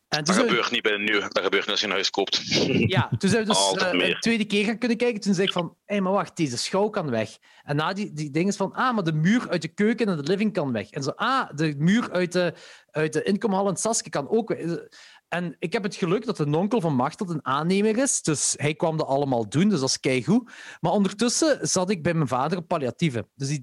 En 0.08 0.24
Dat 0.24 0.36
gebeurt 0.36 0.70
niet 0.70 0.82
bij 0.82 0.92
een 0.92 1.04
nieuw. 1.04 1.20
Dat 1.20 1.42
gebeurt 1.42 1.70
als 1.70 1.80
je 1.80 1.86
een 1.86 1.92
huis 1.92 2.10
koopt. 2.10 2.40
ja, 2.96 3.10
toen 3.18 3.30
zijn 3.30 3.42
we 3.42 3.48
dus 3.48 3.72
eh, 3.74 4.08
een 4.08 4.20
tweede 4.20 4.44
keer 4.44 4.64
gaan 4.64 4.78
kunnen 4.78 4.96
kijken. 4.96 5.20
Toen 5.20 5.34
zei 5.34 5.46
ik 5.46 5.52
van, 5.52 5.76
hé, 5.84 6.00
maar 6.00 6.12
wacht, 6.12 6.36
deze 6.36 6.58
schouw 6.58 6.88
kan 6.88 7.10
weg. 7.10 7.36
En 7.62 7.76
na 7.76 7.92
die, 7.92 8.12
die 8.12 8.30
ding 8.30 8.48
is 8.48 8.56
van, 8.56 8.72
ah, 8.72 8.94
maar 8.94 9.04
de 9.04 9.12
muur 9.12 9.48
uit 9.48 9.62
de 9.62 9.68
keuken 9.68 10.08
en 10.08 10.16
de 10.16 10.22
living 10.22 10.52
kan 10.52 10.72
weg. 10.72 10.90
En 10.90 11.02
zo, 11.02 11.10
ah, 11.10 11.50
de 11.54 11.74
muur 11.78 12.10
uit 12.10 12.32
de, 12.32 12.54
uit 12.90 13.12
de 13.12 13.22
inkomhal 13.22 13.68
en 13.68 13.76
Saske 13.76 14.10
kan 14.10 14.28
ook 14.28 14.48
weg. 14.48 14.88
En 15.32 15.56
ik 15.58 15.72
heb 15.72 15.82
het 15.82 15.94
geluk 15.94 16.24
dat 16.24 16.36
de 16.36 16.46
nonkel 16.46 16.80
van 16.80 16.94
Machtel 16.94 17.30
een 17.30 17.44
aannemer 17.44 17.98
is. 17.98 18.22
Dus 18.22 18.54
hij 18.56 18.74
kwam 18.74 18.96
dat 18.96 19.06
allemaal 19.06 19.48
doen, 19.48 19.68
dus 19.68 19.80
dat 19.80 19.88
is 19.88 20.00
keigoed. 20.00 20.50
Maar 20.80 20.92
ondertussen 20.92 21.68
zat 21.68 21.90
ik 21.90 22.02
bij 22.02 22.14
mijn 22.14 22.28
vader 22.28 22.58
op 22.58 22.68
palliatieve. 22.68 23.28
Dus 23.34 23.60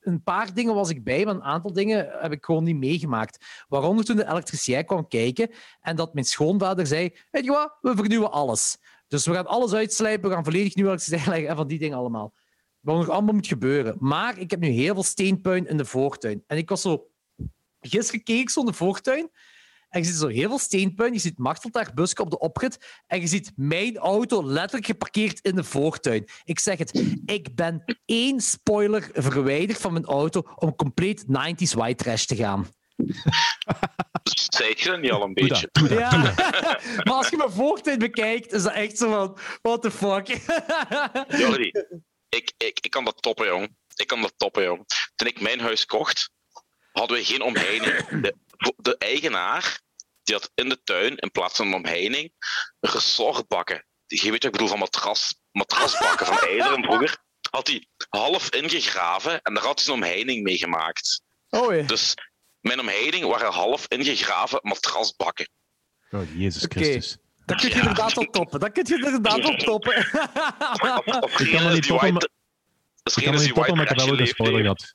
een 0.00 0.22
paar 0.22 0.54
dingen 0.54 0.74
was 0.74 0.90
ik 0.90 1.04
bij, 1.04 1.24
maar 1.24 1.34
een 1.34 1.42
aantal 1.42 1.72
dingen 1.72 2.08
heb 2.10 2.32
ik 2.32 2.44
gewoon 2.44 2.64
niet 2.64 2.76
meegemaakt. 2.76 3.64
Waaronder 3.68 4.04
toen 4.04 4.16
de 4.16 4.28
elektricien 4.28 4.84
kwam 4.84 5.08
kijken 5.08 5.50
en 5.80 5.96
dat 5.96 6.14
mijn 6.14 6.26
schoonvader 6.26 6.86
zei: 6.86 7.16
Weet 7.30 7.44
je 7.44 7.50
wat, 7.50 7.78
we 7.80 7.96
vernieuwen 7.96 8.32
alles. 8.32 8.78
Dus 9.08 9.26
we 9.26 9.32
gaan 9.32 9.46
alles 9.46 9.72
uitslijpen, 9.72 10.28
we 10.28 10.34
gaan 10.34 10.44
volledig 10.44 10.74
nieuw 10.74 10.86
elektriciteit 10.86 11.26
leggen 11.26 11.48
en 11.48 11.56
van 11.56 11.66
die 11.66 11.78
dingen 11.78 11.98
allemaal. 11.98 12.34
Wat 12.80 12.96
nog 12.96 13.08
allemaal 13.08 13.34
moet 13.34 13.46
gebeuren. 13.46 13.96
Maar 13.98 14.38
ik 14.38 14.50
heb 14.50 14.60
nu 14.60 14.68
heel 14.68 14.94
veel 14.94 15.02
steenpuin 15.02 15.66
in 15.66 15.76
de 15.76 15.84
voortuin. 15.84 16.44
En 16.46 16.56
ik 16.56 16.68
was 16.68 16.82
zo. 16.82 17.08
Gisteren 17.80 18.22
keek 18.22 18.40
ik 18.40 18.66
de 18.66 18.72
voortuin. 18.72 19.30
En 19.96 20.02
je 20.02 20.08
ziet 20.08 20.16
zo 20.20 20.26
heel 20.26 20.48
veel 20.48 20.58
steenpuin. 20.58 21.12
Je 21.12 21.18
ziet 21.18 21.38
Machtel 21.38 21.70
daar 21.70 21.90
buske 21.94 22.22
op 22.22 22.30
de 22.30 22.38
oprit. 22.38 23.02
En 23.06 23.20
je 23.20 23.26
ziet 23.26 23.52
mijn 23.54 23.96
auto 23.96 24.44
letterlijk 24.44 24.86
geparkeerd 24.86 25.40
in 25.40 25.54
de 25.54 25.64
voortuin. 25.64 26.28
Ik 26.44 26.58
zeg 26.58 26.78
het, 26.78 27.02
ik 27.26 27.54
ben 27.54 27.98
één 28.04 28.40
spoiler 28.40 29.10
verwijderd 29.12 29.78
van 29.78 29.92
mijn 29.92 30.04
auto 30.04 30.42
om 30.54 30.76
compleet 30.76 31.24
90s 31.24 31.72
white 31.74 32.04
trash 32.04 32.24
te 32.24 32.36
gaan. 32.36 32.68
Zei 34.48 34.74
je 34.76 34.84
dat 34.84 35.00
niet 35.00 35.10
al 35.10 35.22
een 35.22 35.34
Doe 35.34 35.48
beetje? 35.48 35.68
dat, 35.72 35.88
doe 35.88 35.98
dat. 35.98 35.98
Ja, 35.98 36.34
maar 37.04 37.14
als 37.14 37.28
je 37.28 37.36
mijn 37.36 37.50
voortuin 37.50 37.98
bekijkt, 37.98 38.52
is 38.52 38.62
dat 38.62 38.72
echt 38.72 38.98
zo 38.98 39.10
van: 39.10 39.38
what 39.62 39.82
the 39.82 39.90
fuck? 39.90 40.26
Jordi, 41.40 41.72
ik, 42.28 42.52
ik, 42.56 42.78
ik 42.80 42.90
kan 42.90 43.04
dat 43.04 43.22
toppen, 43.22 43.46
jong. 43.46 43.76
Ik 43.94 44.06
kan 44.06 44.20
dat 44.20 44.34
toppen, 44.36 44.62
jong. 44.62 44.84
Toen 45.14 45.28
ik 45.28 45.40
mijn 45.40 45.60
huis 45.60 45.86
kocht, 45.86 46.30
hadden 46.92 47.16
we 47.16 47.24
geen 47.24 47.42
omheining. 47.42 48.20
De, 48.20 48.34
de 48.76 48.96
eigenaar 48.98 49.84
die 50.26 50.34
had 50.34 50.50
in 50.54 50.68
de 50.68 50.82
tuin, 50.84 51.16
in 51.16 51.30
plaats 51.30 51.56
van 51.56 51.66
een 51.66 51.74
omheining, 51.74 52.32
ressortbakken. 52.80 53.84
Je 54.06 54.22
weet 54.22 54.30
wat 54.32 54.44
ik 54.44 54.50
bedoel 54.50 54.68
van 54.68 54.78
matras, 54.78 55.34
matrasbakken 55.50 56.26
van 56.26 56.38
eieren 56.38 56.84
vroeger. 56.84 57.16
Had 57.50 57.66
hij 57.66 57.88
half 58.08 58.54
ingegraven 58.54 59.42
en 59.42 59.54
daar 59.54 59.64
had 59.64 59.80
hij 59.80 59.88
een 59.88 60.00
omheining 60.02 60.42
mee 60.42 60.56
gemaakt. 60.58 61.22
Oh 61.48 61.74
ja. 61.74 61.82
Dus 61.82 62.14
mijn 62.60 62.80
omheining 62.80 63.24
waren 63.24 63.52
half 63.52 63.86
ingegraven 63.88 64.58
matrasbakken. 64.62 65.48
Oh, 66.10 66.36
Jezus 66.38 66.64
Oké. 66.64 66.80
Christus. 66.80 67.16
Dat 67.44 67.60
kun 67.60 67.68
je 67.68 67.74
Ja. 67.74 67.80
inderdaad 67.80 68.12
wel 68.12 68.24
toppen. 68.24 68.60
Dat 68.60 68.72
kun 68.72 68.84
je 68.86 68.94
inderdaad 68.94 69.42
wel 69.42 69.56
toppen. 69.56 69.96
Ik 69.96 70.06
kan 71.52 71.72
niet 71.72 71.86
toppen, 71.86 72.12
white, 72.12 72.30
Ik 73.14 73.24
kan 73.24 73.34
niet 73.34 73.54
toppen, 73.54 73.76
maar 73.76 73.86
ik 73.86 73.88
heb 73.88 74.06
wel 74.06 74.18
een 74.18 74.26
spoiler 74.26 74.60
gehad. 74.60 74.94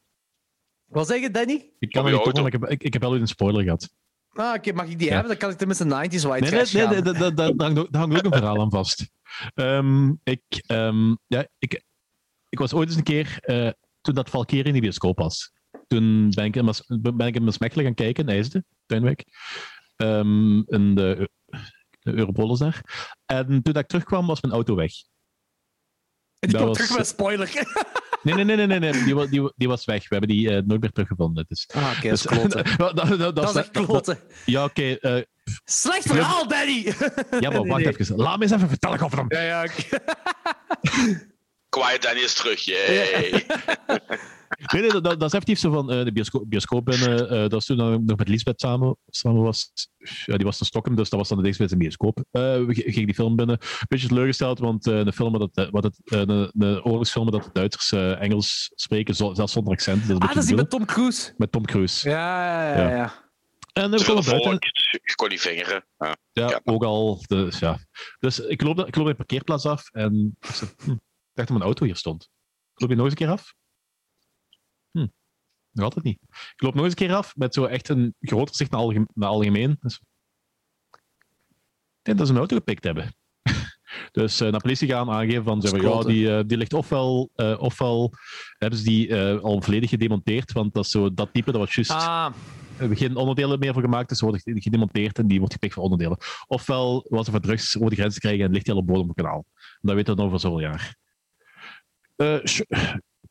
Wat 0.85 1.07
zeg 1.07 1.19
je, 1.19 1.31
Danny? 1.31 1.73
Ik 1.79 1.91
kan 1.91 2.13
Op 2.13 2.25
niet 2.25 2.35
maar 2.35 2.45
ik 2.45 2.51
heb, 2.51 2.81
ik, 2.81 2.93
heb 2.93 3.01
wel 3.01 3.15
een 3.15 3.27
spoiler 3.27 3.63
gehad. 3.63 3.89
Ah, 4.33 4.53
oké, 4.55 4.71
mag 4.73 4.87
ik 4.87 4.97
die 4.99 5.07
Ja. 5.07 5.13
hebben? 5.13 5.29
Dan 5.31 5.39
kan 5.39 5.49
ik 5.49 5.57
tenminste 5.57 5.83
90s 5.85 6.23
white 6.23 6.43
Nee, 6.49 6.51
nee, 6.51 6.87
nee, 6.87 7.01
nee, 7.01 7.01
dat- 7.01 7.37
daar 7.37 7.51
hangt 7.57 7.95
hangt 7.95 8.17
ook 8.17 8.25
een 8.25 8.37
verhaal 8.39 8.61
aan 8.61 8.69
vast. 8.71 9.09
Ehm, 9.53 10.13
ik, 10.23 10.41
ehm, 10.65 11.15
ja, 11.27 11.47
ik, 11.57 11.83
ik 12.49 12.59
was 12.59 12.73
ooit 12.73 12.87
eens 12.87 12.97
een 12.97 13.03
keer, 13.03 13.37
eh, 13.39 13.69
toen 14.01 14.15
dat 14.15 14.29
Valkyrie 14.29 14.63
in 14.65 14.73
de 14.73 14.79
bioscoop 14.79 15.17
was, 15.17 15.51
toen 15.87 16.29
ben 16.29 16.45
ik 16.45 16.55
in, 16.55 16.65
ben 17.15 17.27
ik 17.27 17.35
in 17.35 17.51
gaan 17.83 17.93
kijken, 17.93 18.27
IJsde, 18.29 18.63
Tuinwijk, 18.85 19.23
Ehm, 19.95 20.57
in 20.59 20.95
de, 20.95 21.29
de 21.99 22.11
Europolis 22.13 22.59
daar. 22.59 22.81
En 23.25 23.45
toen 23.47 23.61
dat 23.73 23.77
ik 23.77 23.87
terugkwam, 23.87 24.27
was 24.27 24.41
mijn 24.41 24.53
auto 24.53 24.75
weg. 24.75 24.91
En 26.39 26.49
die 26.49 26.51
dat 26.51 26.61
komt 26.61 26.77
was- 26.77 26.85
terug 26.87 26.97
met 26.97 27.07
spoiler. 27.07 27.49
Nee, 28.23 28.33
nee, 28.35 28.43
nee, 28.43 28.55
nee, 28.55 28.67
nee, 28.67 28.79
nee. 28.79 29.03
Die, 29.03 29.29
die, 29.29 29.51
die 29.55 29.67
was 29.67 29.85
weg. 29.85 30.01
We 30.09 30.15
hebben 30.15 30.29
die 30.29 30.49
eh, 30.49 30.61
nooit 30.65 30.81
meer 30.81 30.91
teruggevonden. 30.91 31.45
Dus, 31.47 31.67
Ah, 31.73 31.93
oké, 31.97 32.09
dat 32.09 32.17
is 32.17 32.25
kloten. 32.25 32.77
dat, 32.77 32.95
dat, 33.07 33.19
dat, 33.19 33.35
Dat 33.35 33.49
is 33.49 33.55
echt 33.55 33.71
kloten. 33.71 34.19
Ja, 34.45 34.63
oké. 34.63 34.93
eh, 34.93 35.21
Slecht 35.65 36.07
verhaal, 36.07 36.47
Danny! 36.47 36.93
ja, 37.39 37.49
maar 37.49 37.65
wacht 37.67 37.83
nee. 37.83 37.97
even. 37.97 38.15
Laat 38.15 38.37
me 38.37 38.43
eens 38.43 38.51
even 38.53 38.69
vertellen, 38.69 38.99
godverdomme. 38.99 39.35
Ja, 39.35 39.41
ja, 39.41 39.63
oké. 39.63 39.99
Quiet 41.69 42.01
Danny 42.01 42.19
is 42.21 42.33
terug, 42.33 42.61
yay. 42.61 43.45
Nee, 44.73 44.81
nee, 44.81 44.91
dat, 44.91 45.03
dat 45.03 45.21
is 45.21 45.25
effectief 45.31 45.59
zo 45.59 45.71
van 45.71 45.91
eh, 45.91 46.03
de 46.03 46.11
bioscoop, 46.11 46.43
bioscoop 46.49 46.85
binnen. 46.85 47.29
eh, 47.29 47.39
dat 47.41 47.53
is 47.53 47.65
toen 47.65 47.77
nog 47.77 48.01
nog 48.01 48.17
met 48.17 48.27
Lisbeth 48.27 48.59
samen, 48.59 48.97
samen 49.07 49.41
was. 49.41 49.71
Ja, 50.25 50.35
die 50.37 50.45
was 50.45 50.57
te 50.57 50.65
stokken, 50.65 50.95
dus 50.95 51.09
dat 51.09 51.19
was 51.19 51.29
dan 51.29 51.41
de 51.41 51.47
eerste 51.47 51.77
bioscoop. 51.77 52.17
Eh 52.31 52.41
we 52.41 52.73
g- 52.73 52.83
gingen 52.83 53.05
die 53.05 53.13
film 53.15 53.35
binnen. 53.35 53.57
Beetje 53.87 54.07
teleurgesteld, 54.07 54.59
want 54.59 54.87
eh 54.87 55.03
de 55.03 55.13
filmen 55.13 55.39
dat, 55.39 55.69
wat 55.71 55.83
het, 55.83 55.99
eh, 56.03 56.25
de, 56.25 56.51
de 56.53 56.81
oorlogsfilmen 56.83 57.31
dat 57.31 57.43
de 57.43 57.49
Duitsers 57.53 57.91
eh, 57.91 58.21
Engels 58.21 58.71
spreken, 58.75 59.15
zo- 59.15 59.33
zelfs 59.33 59.53
zonder 59.53 59.73
accent. 59.73 60.07
Dat 60.07 60.09
is 60.09 60.15
een 60.15 60.15
Ah, 60.15 60.19
beetje 60.21 60.33
dat 60.35 60.43
is 60.43 60.49
die 60.49 60.57
met. 60.59 60.69
Tom 60.69 60.85
Cruise. 60.85 61.33
met 61.37 61.51
Tom 61.51 61.65
Cruise. 61.65 62.09
Ja, 62.09 62.53
ja, 62.53 62.75
ja. 62.77 62.89
Ja. 62.89 62.95
ja. 62.95 63.29
En 63.73 63.91
we 63.91 63.99
Veel 63.99 64.15
komen 64.15 64.29
buiten. 64.29 64.51
je 65.03 65.15
kon 65.15 65.29
niet 65.29 65.41
vingeren. 65.41 65.85
Ja. 65.97 66.15
Ja, 66.31 66.49
Ja. 66.49 66.61
ook 66.63 66.83
al. 66.83 67.23
Dus, 67.27 67.59
ja. 67.59 67.77
dus 68.19 68.39
ik 68.39 68.61
loop, 68.61 68.79
ik 68.87 68.95
loop 68.95 69.03
bij 69.03 69.13
de 69.13 69.17
parkeerplaats 69.17 69.65
af 69.65 69.89
en 69.91 70.37
ik, 70.39 70.55
hm, 70.83 70.91
ik 70.91 70.97
dacht 71.33 71.47
dat 71.47 71.49
mijn 71.49 71.61
auto 71.61 71.85
hier 71.85 71.95
stond. 71.95 72.23
Ik 72.73 72.81
loop 72.81 72.89
je 72.89 72.95
nog 72.95 73.05
eens 73.05 73.13
een 73.13 73.25
keer 73.25 73.33
af? 73.35 73.53
Hm, 74.91 75.07
nog 75.71 75.85
altijd 75.85 76.05
niet. 76.05 76.19
Ik 76.29 76.61
loop 76.61 76.73
nog 76.73 76.83
eens 76.83 76.93
een 76.99 77.07
keer 77.07 77.15
af 77.15 77.35
met 77.35 77.53
zo 77.53 77.65
echt 77.65 77.89
een 77.89 78.15
groter 78.19 78.55
zicht 78.55 78.71
naar, 78.71 78.79
algem 78.79 79.07
naar 79.13 79.29
algemeen. 79.29 79.77
Dus, 79.81 80.01
ik 80.91 82.07
denk 82.07 82.17
dat 82.17 82.27
ze 82.27 82.33
mijn 82.33 82.45
auto 82.47 82.55
gepikt 82.55 82.83
hebben. 82.83 83.13
Dus 84.11 84.39
eh, 84.39 84.51
naar 84.51 84.61
politie 84.61 84.87
gaan 84.87 85.09
aangeven 85.09 85.43
van, 85.43 85.61
van, 85.69 85.81
ja, 85.81 86.03
die, 86.07 86.37
eh, 86.37 86.43
die 86.47 86.57
ligt 86.57 86.73
ofwel, 86.73 87.29
eh, 87.35 87.59
ofwel 87.59 88.13
hebben 88.57 88.79
ze 88.79 88.85
die 88.85 89.15
al 89.15 89.61
volledig 89.61 89.89
gedemonteerd, 89.89 90.51
want 90.51 90.73
dat 90.73 90.85
is 90.85 90.91
zo 90.91 91.13
dat 91.13 91.29
type, 91.33 91.51
dat 91.51 91.61
was 91.61 91.75
juist 91.75 91.91
Ah, 91.91 92.33
geen 92.77 93.15
onderdelen 93.15 93.59
meer 93.59 93.73
voor 93.73 93.81
gemaakt, 93.81 94.09
dus 94.09 94.17
ze 94.17 94.25
worden 94.25 94.61
gedemonteerd 94.61 95.17
en 95.19 95.27
die 95.27 95.37
wordt 95.39 95.53
gepikt 95.53 95.73
voor 95.73 95.83
onderdelen. 95.83 96.17
Ofwel 96.47 97.05
was 97.09 97.25
er 97.25 97.31
voor 97.31 97.41
drugs 97.41 97.77
over 97.77 97.89
de 97.89 97.95
grens 97.95 98.13
te 98.13 98.19
krijgen 98.19 98.45
en 98.45 98.51
ligt 98.51 98.65
hij 98.65 98.75
al 98.75 98.81
op 98.81 98.87
bodem 98.87 99.01
op 99.09 99.15
het 99.15 99.25
kanaal. 99.25 99.45
Dat 99.81 99.95
weten 99.95 100.09
we 100.13 100.17
dan 100.19 100.25
over 100.25 100.39
zoveel 100.39 100.59
jaar. 100.61 100.95
Eh, 102.15 102.37
sh- 102.43 102.61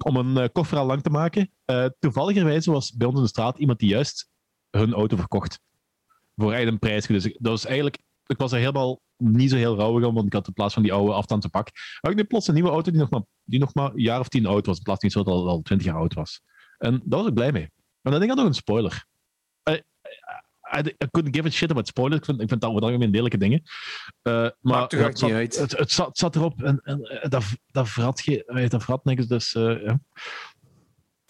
om 0.05 0.17
een 0.17 0.43
uh, 0.43 0.45
kort 0.53 0.67
verhaal 0.67 0.87
lang 0.87 1.03
te 1.03 1.11
maken, 1.11 1.51
uh, 1.67 1.87
toevalligerwijze 1.99 2.71
was 2.71 2.93
bij 2.93 3.07
ons 3.07 3.17
in 3.17 3.23
de 3.23 3.29
straat 3.29 3.59
iemand 3.59 3.79
die 3.79 3.89
juist 3.89 4.29
hun 4.71 4.93
auto 4.93 5.17
verkocht. 5.17 5.61
Voor 6.37 6.55
een 6.55 6.79
prijs. 6.79 7.07
Dus 7.07 7.25
ik, 7.25 7.37
dat 7.39 7.53
was 7.53 7.65
eigenlijk, 7.65 7.99
ik 8.27 8.39
was 8.39 8.53
er 8.53 8.59
helemaal 8.59 9.01
niet 9.17 9.51
zo 9.51 9.57
heel 9.57 9.77
rouwig 9.77 10.05
om, 10.05 10.15
want 10.15 10.27
ik 10.27 10.33
had 10.33 10.47
in 10.47 10.53
plaats 10.53 10.75
van 10.75 10.83
die 10.83 10.93
oude 10.93 11.13
afstandse 11.13 11.49
pak, 11.49 11.69
had 12.01 12.11
ik 12.11 12.17
nu 12.17 12.25
plots 12.25 12.49
een 12.49 12.55
nieuwe 12.55 12.71
auto 12.71 12.91
die 12.91 13.01
nog 13.01 13.11
maar, 13.11 13.23
die 13.45 13.61
nog 13.61 13.75
maar 13.75 13.91
een 13.91 14.01
jaar 14.01 14.21
of 14.21 14.29
tien 14.29 14.47
oud 14.47 14.67
was, 14.67 14.77
in 14.77 14.83
plaats 14.83 15.01
van 15.01 15.09
iets 15.09 15.19
wat 15.19 15.27
al, 15.27 15.49
al 15.49 15.63
twintig 15.63 15.87
jaar 15.87 15.97
oud 15.97 16.15
was. 16.15 16.41
En 16.79 17.03
daar 17.05 17.19
was 17.19 17.29
ik 17.29 17.35
blij 17.35 17.53
mee. 17.53 17.71
En 18.03 18.11
dat 18.11 18.21
ding 18.21 18.29
had 18.29 18.39
nog 18.39 18.49
een 18.49 18.55
spoiler. 18.55 19.05
I, 19.71 19.83
I, 20.77 20.79
I 20.79 21.07
couldn't 21.11 21.35
give 21.35 21.49
a 21.49 21.51
shit 21.51 21.71
about 21.71 21.87
spoilers. 21.87 22.19
Ik 22.19 22.25
vind, 22.25 22.41
ik 22.41 22.49
vind 22.49 22.61
dat 22.61 22.71
over 22.71 22.83
het 22.83 22.91
algemeen 22.91 23.13
delijke 23.13 23.39
dingen. 23.39 23.63
Uh, 24.23 24.49
maar 24.61 24.87
er 24.89 24.99
het, 24.99 25.07
niet 25.07 25.19
zat, 25.19 25.31
uit. 25.31 25.57
Het, 25.57 25.79
het, 25.79 25.93
zat, 25.93 26.07
het 26.07 26.19
zat 26.19 26.37
erop 26.37 26.63
en, 26.63 26.81
en 26.85 27.03
eh, 27.03 27.31
dat, 27.31 27.45
dat, 27.67 27.89
verrat 27.89 28.21
ge, 28.21 28.45
eh, 28.45 28.69
dat 28.69 28.83
verrat 28.83 29.05
niks. 29.05 29.27
Dus, 29.27 29.55
uh, 29.55 29.83
ja. 29.83 30.01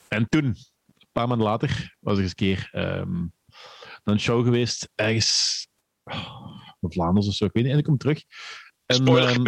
En 0.08 0.28
toen, 0.28 0.44
een 0.44 1.08
paar 1.12 1.28
maanden 1.28 1.46
later, 1.46 1.96
was 2.00 2.16
er 2.16 2.22
eens 2.22 2.30
een 2.30 2.36
keer 2.36 2.68
um, 2.72 3.32
naar 4.04 4.14
een 4.14 4.20
show 4.20 4.44
geweest, 4.44 4.88
ergens 4.94 5.68
oh, 6.04 6.62
in 6.80 6.92
Vlaanderen 6.92 7.28
of 7.28 7.34
zo, 7.34 7.44
ik 7.44 7.52
weet 7.52 7.64
niet, 7.64 7.72
en 7.72 7.78
ik 7.78 7.84
kom 7.84 7.98
terug. 7.98 8.22
En, 8.86 8.96
Spoiler 8.96 9.34
um. 9.34 9.42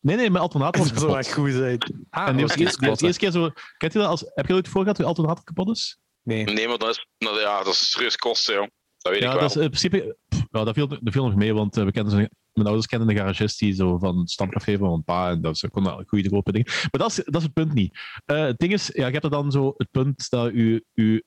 Nee, 0.00 0.16
nee, 0.16 0.30
mijn 0.30 0.42
alternator 0.42 0.82
was 0.82 0.92
dat 0.92 1.00
zou 1.00 1.18
echt 1.18 1.32
goed 1.32 1.52
zijn. 1.52 1.78
Ah, 2.10 2.28
en 2.28 2.36
die 2.36 2.42
was, 2.42 2.52
oké, 2.52 2.62
eerst, 2.62 2.80
die 2.80 2.88
was 2.88 3.00
eerst 3.00 3.18
keer 3.18 3.30
zo... 3.30 3.50
Kent 3.76 3.92
je 3.92 3.98
dat 3.98 4.08
als, 4.08 4.24
heb 4.34 4.46
je 4.46 4.54
ooit 4.54 4.68
voor 4.68 4.80
gehad 4.80 4.96
dat 4.96 5.06
je 5.06 5.12
alternator 5.12 5.44
kapot 5.44 5.76
is? 5.76 5.98
Nee. 6.22 6.44
Nee, 6.44 6.68
maar 6.68 6.78
dat 6.78 6.88
is, 6.88 7.06
nou, 7.18 7.40
ja, 7.40 7.62
dat 7.62 7.72
is 7.72 7.90
serieus 7.90 8.16
kosten, 8.16 8.54
joh. 8.54 8.66
Dat 9.08 9.18
weet 9.18 9.28
ja, 9.28 9.34
ik 9.34 9.40
wel. 9.40 9.48
dat 9.48 9.56
is 9.56 9.62
in 9.62 9.70
principe... 9.70 10.16
pff, 10.28 10.42
ja, 10.50 10.64
dat, 10.64 10.74
viel, 10.74 10.88
dat 10.88 11.00
viel 11.02 11.24
nog 11.24 11.34
mee, 11.34 11.54
want 11.54 11.76
uh, 11.76 11.84
we 11.84 11.92
kennen 11.92 12.12
zo, 12.12 12.16
mijn 12.52 12.66
ouders 12.66 12.86
kennen 12.86 13.08
een 13.08 13.16
garagist 13.16 13.58
die 13.58 13.74
zo 13.74 13.98
van 13.98 14.18
het 14.18 14.30
stamcafé 14.30 14.78
van 14.78 14.88
mijn 14.88 15.04
pa 15.04 15.30
en 15.30 15.40
dat 15.40 15.54
is 15.54 15.64
kon 15.70 15.86
een 15.86 16.04
goede 16.06 16.28
goedkope 16.28 16.52
dingen. 16.52 16.66
Maar 16.72 17.00
dat 17.00 17.10
is, 17.10 17.16
dat 17.16 17.36
is 17.36 17.42
het 17.42 17.52
punt 17.52 17.74
niet. 17.74 17.98
Uh, 18.26 18.40
het 18.40 18.58
ding 18.58 18.72
is, 18.72 18.86
ja, 18.86 19.06
je 19.06 19.12
hebt 19.12 19.24
er 19.24 19.30
dan 19.30 19.52
zo 19.52 19.74
het 19.76 19.90
punt 19.90 20.30
dat 20.30 20.52
u... 20.52 20.84
u 20.94 21.22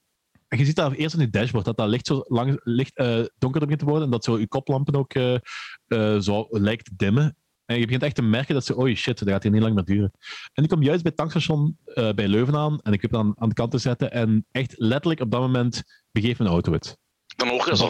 je 0.48 0.66
ziet 0.66 0.76
dat 0.76 0.94
eerst 0.94 1.16
in 1.16 1.22
je 1.22 1.30
dashboard, 1.30 1.66
dat 1.66 1.78
dat 1.78 1.88
licht 1.88 2.08
zo 2.08 2.24
lang, 2.28 2.60
licht, 2.64 3.00
uh, 3.00 3.26
donkerder 3.38 3.70
begint 3.70 3.80
te 3.80 3.86
worden 3.86 4.04
en 4.04 4.12
dat 4.12 4.24
zo 4.24 4.40
je 4.40 4.48
koplampen 4.48 4.96
ook 4.96 5.14
uh, 5.14 6.20
zo 6.20 6.48
lijkt 6.50 6.86
te 6.86 6.92
dimmen. 6.96 7.36
En 7.66 7.80
je 7.80 7.86
begint 7.86 8.04
echt 8.04 8.16
te 8.16 8.22
merken 8.22 8.54
dat 8.54 8.66
ze, 8.66 8.76
oh 8.76 8.96
shit, 8.96 9.20
dat 9.20 9.30
gaat 9.30 9.44
hier 9.44 9.52
niet 9.52 9.62
lang 9.62 9.76
meer 9.76 9.84
duren. 9.84 10.12
En 10.54 10.64
ik 10.64 10.70
kom 10.70 10.84
juist 10.84 11.04
bij 11.04 11.12
het 11.16 11.16
tankstation 11.16 11.78
bij 12.16 12.28
Leuven 12.28 12.56
aan 12.56 12.80
en 12.82 12.94
ik 12.94 13.02
heb 13.02 13.12
dan 13.12 13.34
aan 13.38 13.50
de 13.50 13.56
kant 13.56 13.72
te 13.72 13.78
zetten 13.78 14.12
en 14.12 14.46
echt 14.52 14.74
letterlijk 14.78 15.20
op 15.20 15.32
dat 15.32 15.42
moment 15.42 15.84
begeeft 16.12 16.40
mijn 16.40 16.52
auto 16.52 16.74
het. 16.74 17.01
Dan 17.42 17.50
hoor 17.50 17.70
je 17.70 17.76
zo... 17.76 17.90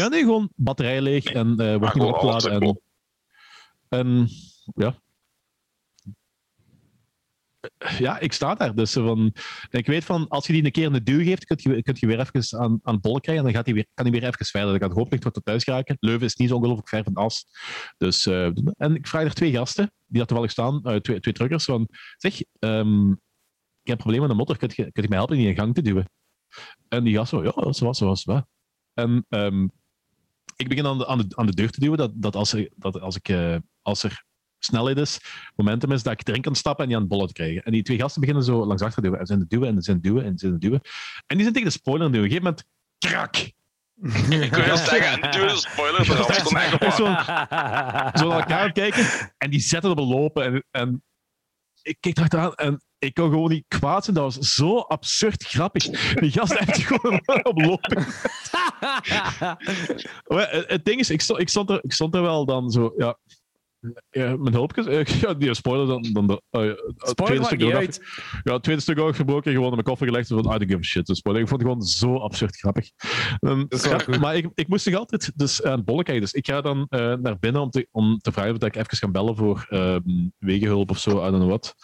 Ja, 0.00 0.08
nee, 0.08 0.20
gewoon 0.20 0.50
batterij 0.56 1.00
leeg 1.00 1.24
en 1.24 1.62
uh, 1.62 1.76
wordt 1.76 1.94
niet 1.94 2.04
opgeladen. 2.04 2.52
En, 2.52 2.80
en 3.88 4.28
ja. 4.74 5.02
Ja, 7.98 8.18
ik 8.18 8.32
sta 8.32 8.54
daar. 8.54 8.74
Dus 8.74 8.92
van, 8.92 9.34
ik 9.70 9.86
weet 9.86 10.04
van, 10.04 10.28
als 10.28 10.46
je 10.46 10.52
die 10.52 10.64
een 10.64 10.70
keer 10.70 10.94
een 10.94 11.04
duw 11.04 11.22
geeft, 11.22 11.44
kun 11.44 11.56
je, 11.60 11.82
kun 11.82 11.96
je 11.98 12.06
weer 12.06 12.20
even 12.20 12.58
aan, 12.58 12.80
aan 12.82 12.94
het 12.94 13.02
bollen 13.02 13.20
krijgen 13.20 13.44
en 13.44 13.50
dan 13.50 13.56
gaat 13.56 13.64
die 13.64 13.74
weer, 13.74 13.86
kan 13.94 14.06
hij 14.06 14.20
weer 14.20 14.28
even 14.28 14.46
verder. 14.46 14.78
Dan 14.78 14.88
gaat 14.88 14.96
hopelijk 14.96 15.22
tot 15.22 15.44
thuis 15.44 15.64
geraken. 15.64 15.96
Leuven 16.00 16.26
is 16.26 16.36
niet 16.36 16.48
zo 16.48 16.54
ongelooflijk 16.54 16.88
ver 16.88 17.04
van 17.04 17.14
as. 17.14 17.44
Dus, 17.96 18.26
uh, 18.26 18.50
en 18.76 18.94
ik 18.94 19.06
vraag 19.06 19.24
er 19.24 19.34
twee 19.34 19.52
gasten, 19.52 19.92
die 20.06 20.18
daar 20.18 20.26
toevallig 20.26 20.50
staan, 20.50 20.80
uh, 20.84 20.96
twee, 20.96 21.20
twee 21.20 21.34
truckers, 21.34 21.64
van, 21.64 21.88
zeg, 22.16 22.40
um, 22.58 23.10
ik 23.82 23.88
heb 23.88 23.96
een 23.96 23.96
probleem 23.96 24.20
met 24.20 24.30
de 24.30 24.36
motor, 24.36 24.56
kun 24.56 24.70
je, 24.74 24.92
kun 24.92 25.02
je 25.02 25.08
mij 25.08 25.18
helpen 25.18 25.36
die 25.36 25.48
in 25.48 25.54
gang 25.54 25.74
te 25.74 25.82
duwen? 25.82 26.10
En 26.88 27.04
die 27.04 27.14
gast 27.14 27.30
zo, 27.30 27.42
ja, 27.42 27.72
zo 27.72 27.84
was, 27.84 27.98
zo 27.98 28.06
was. 28.06 28.24
En 28.94 29.26
um, 29.28 29.72
ik 30.56 30.68
begin 30.68 30.86
aan 30.86 30.98
de, 30.98 31.06
aan, 31.06 31.18
de, 31.18 31.36
aan 31.36 31.46
de 31.46 31.54
deur 31.54 31.70
te 31.70 31.80
duwen, 31.80 31.98
dat, 31.98 32.10
dat, 32.14 32.36
als, 32.36 32.52
er, 32.52 32.68
dat 32.76 33.00
als, 33.00 33.16
ik, 33.16 33.28
uh, 33.28 33.56
als 33.82 34.02
er 34.02 34.24
snelheid 34.58 34.96
is, 34.96 35.20
momentum 35.56 35.92
is, 35.92 36.02
dat 36.02 36.12
ik 36.12 36.28
erin 36.28 36.42
kan 36.42 36.54
stappen 36.54 36.82
en 36.82 36.86
die 36.86 36.96
aan 36.96 37.02
het 37.02 37.12
bollen 37.12 37.26
te 37.26 37.32
krijgen. 37.32 37.62
En 37.62 37.72
die 37.72 37.82
twee 37.82 37.98
gasten 37.98 38.20
beginnen 38.20 38.44
zo 38.44 38.66
langs 38.66 38.82
achter 38.82 39.02
te 39.02 39.08
duwen. 39.08 39.20
En 39.20 39.26
ze 39.26 39.32
zijn 39.32 39.48
de 39.48 39.56
duwen 39.56 39.68
en 39.68 39.74
ze 39.76 39.82
zijn 39.82 40.00
duwen 40.00 40.24
en 40.24 40.38
ze 40.38 40.46
zijn 40.46 40.58
duwen. 40.58 40.80
En 41.26 41.36
die 41.36 41.40
zijn 41.40 41.52
tegen 41.52 41.68
de 41.68 41.78
spoiler 41.78 42.06
aan 42.06 42.12
het 42.12 42.22
duwen. 42.22 42.30
Op 42.30 42.42
een 42.42 42.54
gegeven 42.54 42.66
moment, 42.98 43.28
krak! 43.34 43.58
Ik 44.46 44.54
wil 44.54 44.76
zeggen, 44.76 45.58
spoiler 45.58 46.00
eraf. 46.10 46.28
Echt 46.28 46.96
zo, 46.96 47.04
zo 48.18 48.28
naar 48.28 48.40
elkaar 48.40 48.72
kijken 48.72 49.32
en 49.38 49.50
die 49.50 49.60
zetten 49.60 49.90
op 49.90 49.98
een 49.98 50.04
lopen. 50.04 50.44
En, 50.44 50.64
en 50.70 51.02
ik 51.82 51.96
keek 52.00 52.16
erachteraan 52.16 52.54
en 52.54 52.82
ik 52.98 53.14
kon 53.14 53.30
gewoon 53.30 53.50
niet 53.50 53.64
kwaad 53.68 54.04
zijn. 54.04 54.16
Dat 54.16 54.34
was 54.34 54.54
zo 54.54 54.78
absurd 54.78 55.44
grappig. 55.44 56.14
Die 56.14 56.30
gast 56.30 56.58
heeft 56.58 56.86
gewoon 56.86 57.20
op 57.42 57.60
lopen. 57.60 58.06
het 60.74 60.84
ding 60.84 61.00
is, 61.00 61.10
ik 61.10 61.20
stond, 61.20 61.40
ik, 61.40 61.48
stond 61.48 61.70
er, 61.70 61.84
ik 61.84 61.92
stond 61.92 62.14
er 62.14 62.22
wel 62.22 62.44
dan 62.44 62.70
zo, 62.70 62.92
ja. 62.96 63.18
Ja, 64.10 64.36
mijn 64.36 64.54
hulpjes. 64.54 64.86
Ja, 65.20 65.34
die 65.34 65.54
spoiler 65.54 65.86
dan. 65.86 66.02
dan 66.12 66.26
de, 66.26 66.32
uh, 66.32 66.60
spoiler 66.96 67.14
tweede 67.14 67.44
stuk 67.44 67.72
uit. 67.74 68.00
Ja, 68.42 68.52
het 68.52 68.62
tweede 68.62 68.82
stuk 68.82 68.98
ook 68.98 69.16
gebroken. 69.16 69.52
Gewoon 69.52 69.66
in 69.66 69.72
mijn 69.72 69.84
koffer 69.84 70.06
gelegd. 70.06 70.28
Van, 70.28 70.38
I 70.38 70.42
don't 70.42 70.62
give 70.62 70.78
a 70.78 70.82
shit. 70.82 71.06
Dus 71.06 71.18
spoiler. 71.18 71.42
Ik 71.42 71.48
vond 71.48 71.62
het 71.62 71.70
gewoon 71.70 71.86
zo 71.86 72.16
absurd 72.16 72.56
grappig. 72.56 72.90
Um, 73.40 73.66
ja, 73.68 74.18
maar 74.20 74.36
ik, 74.36 74.48
ik 74.54 74.68
moest 74.68 74.86
nog 74.86 74.94
altijd 74.94 75.32
dus, 75.34 75.62
aan 75.62 75.76
het 75.76 75.84
bollen 75.84 76.04
kijken. 76.04 76.22
Dus 76.22 76.32
ik 76.32 76.46
ga 76.46 76.60
dan 76.60 76.86
uh, 76.90 77.14
naar 77.14 77.38
binnen 77.38 77.62
om 77.62 77.70
te, 77.70 77.88
om 77.90 78.18
te 78.18 78.32
vragen 78.32 78.50
of 78.50 78.62
ik 78.62 78.76
even 78.76 78.98
kan 78.98 79.12
bellen 79.12 79.36
voor 79.36 79.66
uh, 79.70 79.96
wegenhulp 80.38 80.90
of 80.90 80.98
zo. 80.98 81.10
I 81.10 81.30
don't 81.30 81.34
know 81.34 81.48
what. 81.48 81.74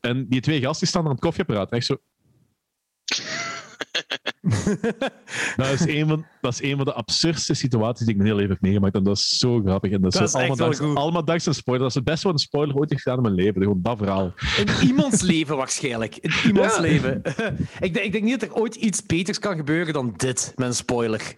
En 0.00 0.26
die 0.28 0.40
twee 0.40 0.60
gasten 0.60 0.86
staan 0.86 1.04
aan 1.04 1.10
het 1.10 1.20
koffieapparaat. 1.20 1.72
Echt 1.72 1.86
zo. 1.86 1.96
dat, 5.56 5.66
is 5.66 5.86
een 5.86 6.08
van, 6.08 6.24
dat 6.40 6.52
is 6.52 6.62
een 6.62 6.76
van 6.76 6.84
de 6.84 6.92
absurdste 6.92 7.54
situaties 7.54 8.06
die 8.06 8.14
ik 8.14 8.16
mijn 8.16 8.28
hele 8.28 8.40
leven 8.40 8.54
heb 8.54 8.62
meegemaakt. 8.62 8.94
En 8.94 9.02
dat 9.02 9.16
is 9.16 9.38
zo 9.38 9.60
grappig. 9.60 9.92
En 9.92 10.00
dat, 10.00 10.12
dat 10.12 10.22
is, 10.22 10.34
allemaal, 10.34 10.56
dankzij, 10.56 10.86
allemaal 10.86 11.22
een 11.26 11.40
spoiler. 11.40 11.82
Dat 11.82 11.88
is 11.88 11.94
het 11.94 12.04
beste 12.04 12.26
wat 12.26 12.34
een 12.34 12.42
spoiler 12.42 12.76
ooit 12.76 12.90
heeft 12.90 13.02
gedaan 13.02 13.18
in 13.18 13.22
mijn 13.22 13.34
leven. 13.34 13.62
Gewoon 13.62 13.82
dat 13.82 13.98
verhaal. 13.98 14.32
In 14.56 14.88
iemands 14.88 15.22
leven 15.22 15.56
waarschijnlijk. 15.56 16.16
In 16.16 16.32
iemands 16.46 16.74
ja. 16.74 16.80
leven. 16.80 17.22
ik, 17.80 17.94
denk, 17.94 18.06
ik 18.06 18.12
denk 18.12 18.24
niet 18.24 18.40
dat 18.40 18.48
er 18.48 18.54
ooit 18.54 18.74
iets 18.74 19.06
beters 19.06 19.38
kan 19.38 19.56
gebeuren 19.56 19.92
dan 19.92 20.14
dit 20.16 20.52
met 20.56 20.66
een 20.66 20.74
spoiler. 20.74 21.36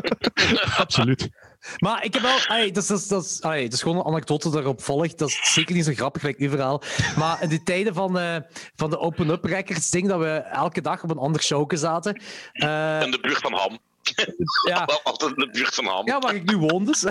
Absoluut. 0.78 1.28
Maar 1.78 2.04
ik 2.04 2.12
heb 2.14 2.22
wel... 2.22 2.66
Dat, 2.72 2.82
is, 2.82 2.86
dat, 2.88 2.98
is, 2.98 3.08
dat, 3.08 3.24
is, 3.24 3.42
allee, 3.42 3.64
dat 3.64 3.72
is 3.72 3.82
gewoon 3.82 3.96
een 3.98 4.04
anekdote 4.04 4.50
daarop 4.50 4.82
volgt. 4.82 5.18
Dat 5.18 5.28
is 5.28 5.52
zeker 5.52 5.74
niet 5.74 5.84
zo 5.84 5.92
grappig, 5.94 6.20
gelijk 6.20 6.38
uw 6.38 6.50
verhaal. 6.50 6.82
Maar 7.16 7.42
in 7.42 7.48
de 7.48 7.62
tijden 7.62 7.94
van, 7.94 8.18
eh, 8.18 8.36
van 8.76 8.90
de 8.90 8.98
Open-Up 8.98 9.44
Records, 9.44 9.90
ding 9.90 10.08
dat 10.08 10.18
we 10.18 10.30
elke 10.36 10.80
dag 10.80 11.02
op 11.02 11.10
een 11.10 11.18
ander 11.18 11.42
showke 11.42 11.76
zaten. 11.76 12.22
eh, 12.52 13.00
In 13.02 13.10
de 13.10 13.18
buurt 13.20 13.38
van 13.38 13.52
Ham. 13.52 13.78
ja, 14.68 14.84
altijd 15.04 15.30
in 15.30 15.38
de 15.38 15.50
buurt 15.50 15.74
van 15.74 15.84
Ham. 15.86 16.06
ja, 16.06 16.18
waar 16.18 16.34
ik 16.34 16.44
nu 16.50 16.56
woon 16.56 16.84
dus. 16.84 17.00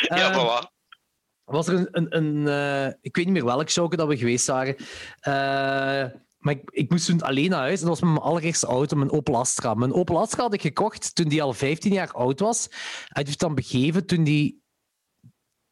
Ja, 0.00 0.30
Eh, 0.30 0.38
voilà. 0.38 0.70
was 1.44 1.68
er 1.68 1.74
een, 1.74 1.88
een, 1.90 2.46
een 2.46 2.96
ik 3.00 3.16
weet 3.16 3.24
niet 3.24 3.34
meer 3.34 3.44
welk 3.44 3.70
showke 3.70 3.96
dat 3.96 4.08
we 4.08 4.16
geweest 4.16 4.46
waren. 4.46 4.76
Maar 6.42 6.54
ik, 6.54 6.70
ik 6.70 6.90
moest 6.90 7.06
toen 7.06 7.22
alleen 7.22 7.50
naar 7.50 7.60
huis 7.60 7.80
en 7.80 7.86
dat 7.86 8.00
was 8.00 8.00
met 8.00 8.10
mijn 8.10 8.32
allereerste 8.32 8.66
auto, 8.66 8.96
mijn 8.96 9.10
Opel 9.10 9.36
Astra. 9.36 9.74
Mijn 9.74 9.92
Opel 9.92 10.20
Astra 10.20 10.42
had 10.42 10.54
ik 10.54 10.60
gekocht 10.60 11.14
toen 11.14 11.28
die 11.28 11.42
al 11.42 11.52
15 11.52 11.92
jaar 11.92 12.12
oud 12.12 12.40
was. 12.40 12.66
Hij 13.06 13.22
heeft 13.26 13.40
dan 13.40 13.54
begeven 13.54 14.06
toen 14.06 14.24
die 14.24 14.62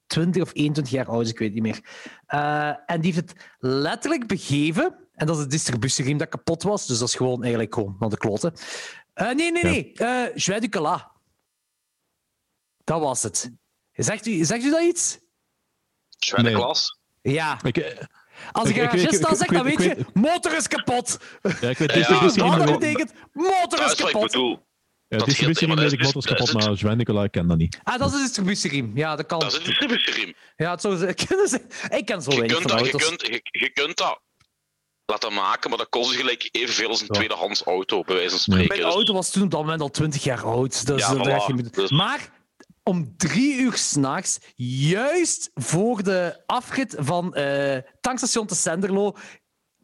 20 0.07 0.43
of 0.43 0.51
21 0.53 0.93
jaar 0.93 1.07
oud 1.07 1.23
is, 1.23 1.31
ik 1.31 1.39
weet 1.39 1.53
niet 1.53 1.63
meer. 1.63 1.81
Eh, 2.27 2.73
en 2.87 3.01
die 3.01 3.13
heeft 3.13 3.31
het 3.31 3.51
letterlijk 3.59 4.27
begeven. 4.27 5.09
En 5.15 5.27
dat 5.27 5.37
is 5.37 5.43
de 5.43 5.49
distributieriem 5.49 6.19
dat 6.19 6.29
kapot 6.29 6.63
was, 6.63 6.87
dus 6.87 6.99
dat 6.99 7.09
is 7.09 7.15
gewoon 7.15 7.41
eigenlijk 7.43 7.75
gewoon 7.75 7.97
naar 7.99 8.09
de 8.09 8.17
kloten. 8.17 8.53
Eh, 9.13 9.31
nee, 9.33 9.53
nee, 9.53 9.65
nee. 9.65 9.93
eh 9.93 10.61
du 10.61 10.69
Cala. 10.69 11.13
Dat 12.85 13.01
was 13.01 13.23
het. 13.23 13.51
Zegt 13.93 14.27
u, 14.27 14.45
zegt 14.45 14.65
u 14.65 14.71
dat 14.71 14.83
iets? 14.83 15.19
Nee. 16.37 16.55
klas. 16.55 16.99
Ja. 17.23 17.63
Ik, 17.63 18.07
Als 18.53 18.69
Ik- 18.69 18.77
ik 18.77 18.83
ik- 18.83 18.89
garagist 18.91 19.15
ik- 19.15 19.21
dan 19.23 19.31
ik- 19.31 19.37
zeg, 19.37 19.47
ik 19.49 19.55
dan 19.55 19.65
weet- 19.65 19.81
ik 19.81 19.97
je, 19.99 20.05
motor 20.21 20.57
is 20.57 20.69
kapot. 20.69 21.19
ja, 21.61 21.69
ik 21.69 21.79
weet 21.79 21.91
Ja, 21.93 21.95
distributie 21.97 22.43
Wat 22.43 22.59
dat 22.67 22.79
betekent, 22.79 23.13
motor 23.33 23.79
Dat 23.79 23.93
is 23.93 23.99
ik 23.99 24.05
kapot. 24.05 24.23
bedoel. 24.23 24.51
ja, 25.09 25.17
dat 25.19 25.27
distributie 25.27 25.55
scheelt, 25.55 25.69
maar 25.69 25.77
weet 25.77 25.85
dat 25.91 25.93
ik 25.93 25.99
is- 26.01 26.07
motors 26.07 26.27
kapot, 26.27 26.49
het- 26.49 26.57
maar 26.67 26.73
Joan 26.75 26.97
Nicola 26.97 27.27
ken 27.27 27.47
dat 27.49 27.57
niet. 27.57 27.81
Ah, 27.83 27.99
dat 27.99 28.09
is 28.09 28.15
een 28.15 28.21
distributieriem. 28.23 28.93
Ja, 28.95 29.17
dat 29.17 29.27
kan. 29.27 29.39
Dat 29.39 29.53
is 29.53 29.59
een 29.59 29.65
distributieriem. 29.65 30.35
Ja, 30.57 30.71
het 30.71 30.81
zou 30.81 30.97
ze 30.97 31.15
kunnen 31.27 31.49
zijn. 31.49 31.67
Ik 32.01 32.07
ken 32.07 32.23
zo 32.23 32.31
Je 32.31 32.37
weinig 32.39 32.59
kunt, 32.59 32.71
van 32.71 32.79
dat, 32.83 32.91
je, 32.91 33.07
kunt, 33.09 33.27
je, 33.27 33.41
je 33.61 33.71
kunt 33.73 33.97
dat 33.97 34.21
laten 35.07 35.33
maken, 35.33 35.69
maar 35.71 35.79
dat 35.79 35.89
kost 35.89 36.17
gelijk 36.17 36.49
evenveel 36.51 36.89
als 36.89 37.01
een 37.01 37.07
Ja. 37.11 37.15
tweedehands 37.15 37.63
auto, 37.63 38.03
bij 38.03 38.15
wijze 38.15 38.31
van 38.31 38.39
spreken. 38.39 38.69
Mijn 38.69 38.81
Dus- 38.81 38.93
auto 38.95 39.13
was 39.13 39.31
toen 39.31 39.43
op 39.43 39.51
dat 39.51 39.61
moment 39.61 39.81
al 39.81 39.91
20 39.91 40.23
jaar 40.25 40.45
oud. 40.45 40.87
Dus 40.87 41.01
Ja, 41.01 41.15
dat 41.15 41.27
voilà. 41.53 41.71
Dus- 41.71 41.91
Maar 41.91 42.31
om 42.83 43.15
drie 43.17 43.57
uur 43.61 43.77
s'nachts, 43.77 44.39
juist 44.57 45.51
voor 45.55 46.03
de 46.03 46.43
afrit 46.47 46.95
van 46.99 47.35
eh 47.35 47.79
tankstation 48.01 48.47
te 48.47 48.55
Senderlo, 48.55 49.17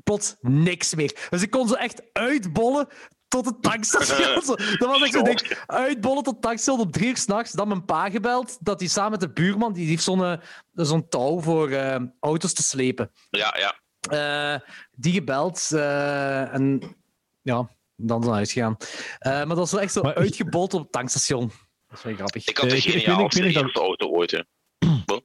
plots 0.05 0.37
niks 0.41 0.95
meer. 0.95 1.27
Dus 1.31 1.43
ik 1.43 1.51
kon 1.51 1.69
ze 1.69 1.77
echt 1.79 2.03
uitbollen 2.13 2.89
tot 3.29 3.45
het 3.47 3.63
tankstation. 3.63 4.43
Zo, 4.43 4.55
dat 4.79 4.89
was 4.89 5.03
echt 5.03 5.13
zo'n 5.13 5.25
ding. 5.25 5.59
Uitbollen 5.67 6.23
tot 6.23 6.33
het 6.35 6.43
tankstation 6.43 6.81
op 6.87 6.93
drie 6.93 7.09
uur 7.09 7.17
s'nachts. 7.17 7.53
Dan 7.53 7.69
mijn 7.69 7.85
pa 7.85 8.11
gebeld, 8.11 8.57
dat 8.61 8.81
hij 8.81 8.89
samen 8.89 9.11
met 9.11 9.21
de 9.21 9.33
buurman, 9.33 9.73
die 9.73 9.89
heeft 9.89 10.03
zo'n 10.03 10.25
eh, 10.25 10.39
zo'n 10.73 11.09
touw 11.09 11.41
voor 11.41 11.71
eh, 11.71 12.03
auto's 12.21 12.53
te 12.53 12.63
slepen. 12.63 13.11
Ja, 13.31 13.57
ja. 13.59 13.75
Eh, 14.55 14.61
die 14.91 15.13
gebeld 15.13 15.69
eh, 15.73 16.55
en 16.55 16.97
ja, 17.43 17.69
dan 17.97 18.21
naar 18.21 18.31
huis 18.35 18.53
gegaan. 18.53 18.77
Eh, 19.19 19.33
maar 19.33 19.47
dat 19.47 19.57
was 19.57 19.73
wel 19.73 19.81
echt 19.81 19.93
zo 19.93 20.03
Maar- 20.03 20.15
uitgebold 20.15 20.75
op 20.75 20.83
het 20.83 20.93
tankstation. 20.93 21.51
Dat 21.89 21.99
is 21.99 22.05
wel 22.05 22.15
grappig. 22.15 22.49
Ik 22.49 22.57
had 22.57 22.71
de 22.71 22.77
Eh, 22.77 22.87
ik- 22.87 22.95
ik 23.47 23.57
ik 23.57 23.77
auto 23.77 24.09
ooit. 24.09 24.31
Hè. 24.31 24.41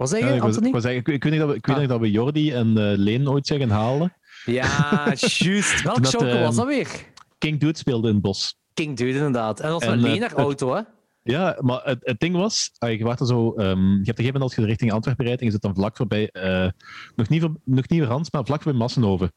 Er, 0.00 0.06
ik, 0.16 0.40
was, 0.40 0.46
Anthony? 0.46 0.66
ik, 0.66 0.72
was 0.72 0.84
eigenlijk- 0.84 1.14
ik 1.16 1.22
weet 1.22 1.32
niet 1.32 1.40
dat 1.40 1.50
we, 1.50 1.56
ik 1.56 1.66
weet 1.66 1.76
Ah. 1.76 1.88
dat 1.88 2.00
we 2.00 2.10
Jordi 2.10 2.52
en 2.52 2.66
eh, 2.78 2.96
Leen 2.98 3.28
ooit 3.28 3.48
gaan 3.48 3.70
halen. 3.70 4.16
Ja, 4.44 5.04
juist. 5.16 5.82
Welk 5.82 6.06
show 6.06 6.20
was 6.22 6.32
ehm, 6.32 6.56
dat 6.56 6.66
weer? 6.66 6.88
King 7.38 7.60
Dude 7.60 7.78
speelde 7.78 8.08
in 8.08 8.14
het 8.14 8.22
bos. 8.22 8.58
King 8.74 8.96
Dude, 8.96 9.12
inderdaad. 9.18 9.60
En 9.60 9.70
dat 9.70 9.80
was 9.80 9.92
En, 9.92 9.98
een 9.98 10.04
eh, 10.04 10.10
lener 10.12 10.32
auto, 10.32 10.74
hè? 10.74 10.80
Ja, 11.22 11.58
maar 11.60 11.80
het, 11.84 11.98
het 12.00 12.20
ding 12.20 12.34
was, 12.36 12.70
ah, 12.78 12.90
je, 12.90 13.04
wacht 13.04 13.20
er 13.20 13.26
zo, 13.26 13.52
ehm, 13.54 13.68
je 13.68 13.74
hebt 13.74 13.78
op 13.78 13.88
een 13.98 14.04
gegeven 14.04 14.24
moment 14.24 14.42
als 14.42 14.54
je 14.54 14.64
richting 14.64 14.92
Antwerpen 14.92 15.24
rijdt 15.24 15.40
en 15.40 15.46
je 15.46 15.52
zit 15.52 15.62
dan 15.62 15.74
vlak 15.74 15.96
voorbij, 15.96 16.30
eh, 16.30 16.68
nog, 17.16 17.28
niet 17.28 17.40
voor, 17.40 17.54
nog 17.64 17.88
niet 17.88 18.02
Rans, 18.02 18.30
maar 18.30 18.44
vlak 18.44 18.62
voorbij 18.62 18.80
Massenhoven. 18.80 19.32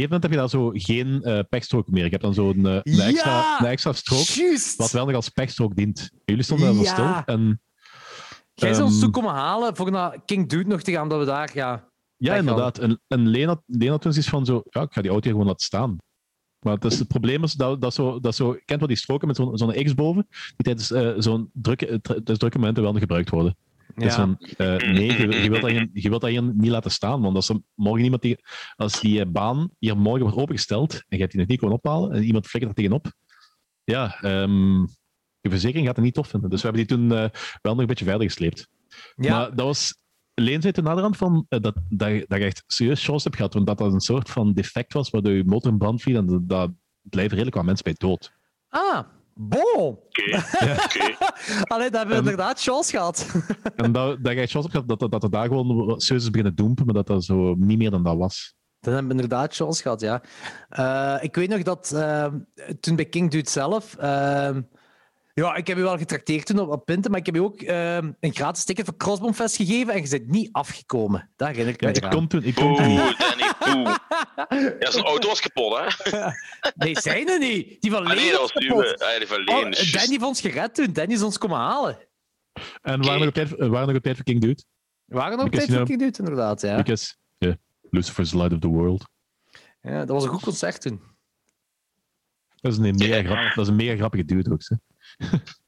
Moment 0.00 0.22
heb 0.22 0.32
je 0.32 0.38
daar 0.38 0.48
zo 0.48 0.70
geen 0.74 1.22
eh 1.22 1.38
pechstrook 1.48 1.90
meer. 1.90 2.04
Je 2.04 2.10
hebt 2.10 2.22
dan 2.22 2.34
zo'n 2.34 2.66
eh, 2.66 2.74
een, 2.82 2.92
Ja! 2.94 3.06
extra, 3.06 3.60
een 3.60 3.66
extra 3.66 3.92
strook, 3.92 4.26
wat 4.76 4.90
wel 4.90 5.06
nog 5.06 5.14
als 5.14 5.28
pechstrook 5.28 5.76
dient. 5.76 6.10
Jullie 6.24 6.42
stonden 6.44 6.66
daar 6.66 6.74
zo 6.74 6.82
Ja. 6.82 6.92
stil. 7.22 7.34
En, 7.34 7.60
Jij 8.54 8.72
zou 8.74 8.84
ons 8.86 9.00
toe 9.00 9.10
komen 9.10 9.32
halen 9.34 9.76
voor 9.76 9.90
naar 9.90 10.22
King 10.24 10.48
Dude 10.48 10.68
nog 10.68 10.82
te 10.82 10.92
gaan, 10.92 11.08
dat 11.08 11.18
we 11.18 11.24
daar... 11.24 11.50
Ja, 11.54 11.88
ja, 12.16 12.34
inderdaad. 12.34 12.78
En, 12.78 13.00
en 13.08 13.28
Leen 13.28 13.48
had 13.88 14.00
toen 14.00 14.12
zoiets 14.12 14.28
van 14.28 14.44
zo, 14.46 14.62
ja, 14.64 14.80
ik 14.80 14.92
ga 14.92 15.00
die 15.00 15.10
auto 15.10 15.24
hier 15.24 15.32
gewoon 15.32 15.46
laten 15.46 15.66
staan. 15.66 15.96
Maar 16.64 16.74
het, 16.74 16.84
is, 16.84 16.98
het 16.98 17.08
probleem 17.08 17.42
is 17.42 17.52
dat, 17.52 17.80
dat, 17.80 17.94
zo, 17.94 18.20
dat 18.20 18.34
zo, 18.34 18.52
je 18.52 18.62
kent 18.64 18.78
wel 18.78 18.88
die 18.88 18.96
stroken 18.96 19.26
met 19.26 19.36
zo'n 19.36 19.58
zo'n 19.58 19.72
X 19.84 19.94
boven, 19.94 20.26
die 20.30 20.74
tijdens 20.74 20.90
eh, 20.90 21.12
zo'n 21.18 21.50
drukke, 21.52 21.86
eh, 21.86 21.98
tijdens 21.98 22.38
drukke 22.38 22.58
momenten 22.58 22.82
wel 22.82 22.92
nog 22.92 23.00
gebruikt 23.00 23.30
worden. 23.30 23.56
Dus 23.94 24.14
van, 24.14 24.36
eh, 24.56 24.76
nee, 24.76 25.06
je, 25.06 25.42
je, 25.42 25.48
wilt 25.50 25.62
dat 25.62 25.70
hier, 25.70 25.88
je 25.92 26.08
wilt 26.08 26.20
dat 26.20 26.30
hier 26.30 26.42
niet 26.54 26.70
laten 26.70 26.90
staan. 26.90 27.20
Want 27.20 27.36
als, 27.36 27.48
er 27.48 27.60
morgen 27.74 28.04
iemand 28.04 28.22
die, 28.22 28.38
als 28.76 29.00
die 29.00 29.20
eh, 29.20 29.30
baan 29.30 29.70
hier 29.78 29.96
morgen 29.96 30.22
wordt 30.22 30.36
opengesteld 30.36 30.92
en 30.92 31.00
je 31.08 31.16
hebt 31.18 31.30
die 31.30 31.40
nog 31.40 31.48
niet 31.48 31.58
gewoon 31.58 31.74
ophalen 31.74 32.12
en 32.12 32.22
iemand 32.22 32.46
flikkert 32.46 32.72
er 32.78 32.82
tegenop, 32.84 33.12
ja, 33.84 34.20
ehm, 34.20 34.80
je 35.40 35.50
verzekering 35.50 35.86
gaat 35.86 35.96
het 35.96 36.04
niet 36.04 36.14
tof 36.14 36.28
vinden. 36.28 36.50
Dus 36.50 36.62
we 36.62 36.68
hebben 36.68 36.86
die 36.86 36.96
toen 36.96 37.12
eh, 37.12 37.18
wel 37.62 37.72
nog 37.72 37.78
een 37.78 37.86
beetje 37.86 38.04
verder 38.04 38.26
gesleept. 38.26 38.68
ja. 39.16 39.38
Maar 39.38 39.54
dat 39.56 39.66
was... 39.66 40.00
Leen 40.34 40.60
zei 40.62 40.72
toen 40.72 40.84
naderhand 40.84 41.16
van, 41.16 41.46
eh, 41.48 41.60
dat, 41.60 41.74
dat, 41.88 42.08
je- 42.08 42.24
dat 42.28 42.38
je 42.38 42.44
echt 42.44 42.64
serieus 42.66 43.04
chance 43.04 43.22
hebt 43.24 43.36
gehad, 43.36 43.54
want 43.54 43.66
dat 43.66 43.78
dat 43.78 43.92
een 43.92 44.00
soort 44.00 44.30
van 44.30 44.52
defect 44.52 44.92
was 44.92 45.10
waardoor 45.10 45.32
je 45.32 45.44
motor 45.44 45.72
in 45.72 45.78
brand 45.78 46.02
viel 46.02 46.16
en 46.16 46.26
dat, 46.26 46.48
dat 46.48 46.70
blijven 47.02 47.32
redelijk 47.32 47.56
wat 47.56 47.64
mensen 47.64 47.84
bij 47.84 47.94
dood. 47.96 48.32
Ah, 48.68 49.02
bon. 49.34 49.62
Oké, 49.86 50.36
oké. 50.84 51.16
Allee, 51.64 51.90
dat 51.90 51.98
hebben 51.98 52.08
we 52.08 52.14
Ehm, 52.14 52.16
inderdaad 52.16 52.60
chance 52.62 52.90
gehad. 52.90 53.26
En 53.76 53.92
dat, 53.92 54.24
dat 54.24 54.32
je 54.32 54.38
chance 54.46 54.58
hebt 54.58 54.70
gehad 54.72 54.88
dat, 54.88 55.10
dat, 55.10 55.20
dat 55.20 55.32
daar 55.32 55.46
gewoon 55.46 56.00
serieus 56.00 56.22
is 56.24 56.30
beginnen 56.30 56.54
doempen, 56.54 56.84
maar 56.84 56.94
dat 56.94 57.06
dat 57.06 57.24
zo 57.24 57.54
niet 57.58 57.78
meer 57.78 57.90
dan 57.90 58.02
dat 58.02 58.16
was. 58.16 58.54
Dan 58.80 58.94
hebben 58.94 59.16
we 59.16 59.22
inderdaad 59.22 59.54
chance 59.54 59.82
gehad, 59.82 60.00
ja. 60.00 60.22
Eh, 60.68 61.24
ik 61.24 61.34
weet 61.36 61.48
nog 61.48 61.62
dat 61.62 61.92
ehm, 61.94 62.38
toen 62.80 62.96
bij 62.96 63.04
King 63.04 63.30
Dude 63.30 63.50
zelf. 63.50 63.96
ehm, 63.96 64.62
ja, 65.34 65.54
ik 65.54 65.66
heb 65.66 65.76
je 65.76 65.82
wel 65.82 65.98
getrakteerd 65.98 66.46
toen 66.46 66.58
op, 66.58 66.70
op 66.70 66.84
Pinten, 66.84 67.10
maar 67.10 67.20
ik 67.20 67.26
heb 67.26 67.34
je 67.34 67.42
ook 67.42 67.60
ehm, 67.60 68.12
een 68.20 68.34
gratis 68.34 68.64
ticket 68.64 68.84
voor 68.84 68.96
Crossbomfest 68.96 69.56
gegeven 69.56 69.92
en 69.94 70.02
je 70.02 70.08
bent 70.08 70.28
niet 70.30 70.52
afgekomen. 70.52 71.30
Daar 71.36 71.48
herinner 71.48 71.74
ik 71.74 71.80
Ja, 71.80 71.88
me 71.88 71.94
ik 71.94 72.10
kon 72.10 72.28
toen, 72.28 72.42
ik 72.42 72.54
kon 72.54 72.66
Boe, 72.68 72.76
toen 72.76 72.88
niet. 72.88 73.18
Danny, 73.18 73.52
boe. 73.84 73.98
Ja, 74.80 74.90
zijn 74.90 75.04
auto 75.04 75.28
was 75.28 75.40
kapot, 75.40 75.78
hè? 75.78 76.30
Nee, 76.84 77.00
zijn 77.00 77.28
er 77.28 77.38
niet. 77.38 77.80
Die 77.82 77.90
van 77.90 78.06
Ah, 78.06 78.14
nee, 78.14 78.24
Leen 78.30 78.38
was 78.40 78.52
kapot. 78.52 79.02
Ah, 79.02 79.18
die 79.18 79.26
van 79.26 79.38
Oh, 79.38 79.44
Leen. 79.44 79.70
Danny 79.70 80.08
heeft 80.08 80.22
ons 80.22 80.40
gered 80.40 80.74
toen. 80.74 80.92
Danny 80.92 81.12
is 81.12 81.22
ons 81.22 81.38
komen 81.38 81.58
halen. 81.58 81.98
En 82.82 83.00
we 83.00 83.06
waren 83.06 83.18
nog 83.18 83.28
op 83.28 83.34
tijd, 83.34 83.50
waren 83.68 84.02
tijd 84.02 84.16
voor 84.16 84.24
King 84.24 84.40
Dude. 84.40 84.62
We 85.04 85.16
waren 85.16 85.36
nog 85.36 85.44
op 85.44 85.50
Because, 85.50 85.66
tijd 85.66 85.78
voor 85.78 85.88
King 85.88 86.00
Dude, 86.00 86.18
inderdaad. 86.18 86.60
Ja. 86.60 86.76
Because, 86.76 87.14
yeah, 87.38 87.54
Lucifer's 87.90 88.32
Light 88.32 88.52
of 88.52 88.58
the 88.58 88.68
World. 88.68 89.08
ja, 89.80 89.98
dat 89.98 90.08
was 90.08 90.22
een 90.24 90.28
goed 90.30 90.42
concert 90.42 90.80
toen. 90.80 91.00
Dat 92.60 92.72
is 92.72 92.78
een 92.78 92.94
mega, 92.96 93.22
grap, 93.22 93.54
dat 93.54 93.64
is 93.64 93.70
een 93.70 93.76
mega 93.76 93.96
grappige 93.96 94.24
dude 94.24 94.52
ook. 94.52 94.62
Hè. 94.64 94.76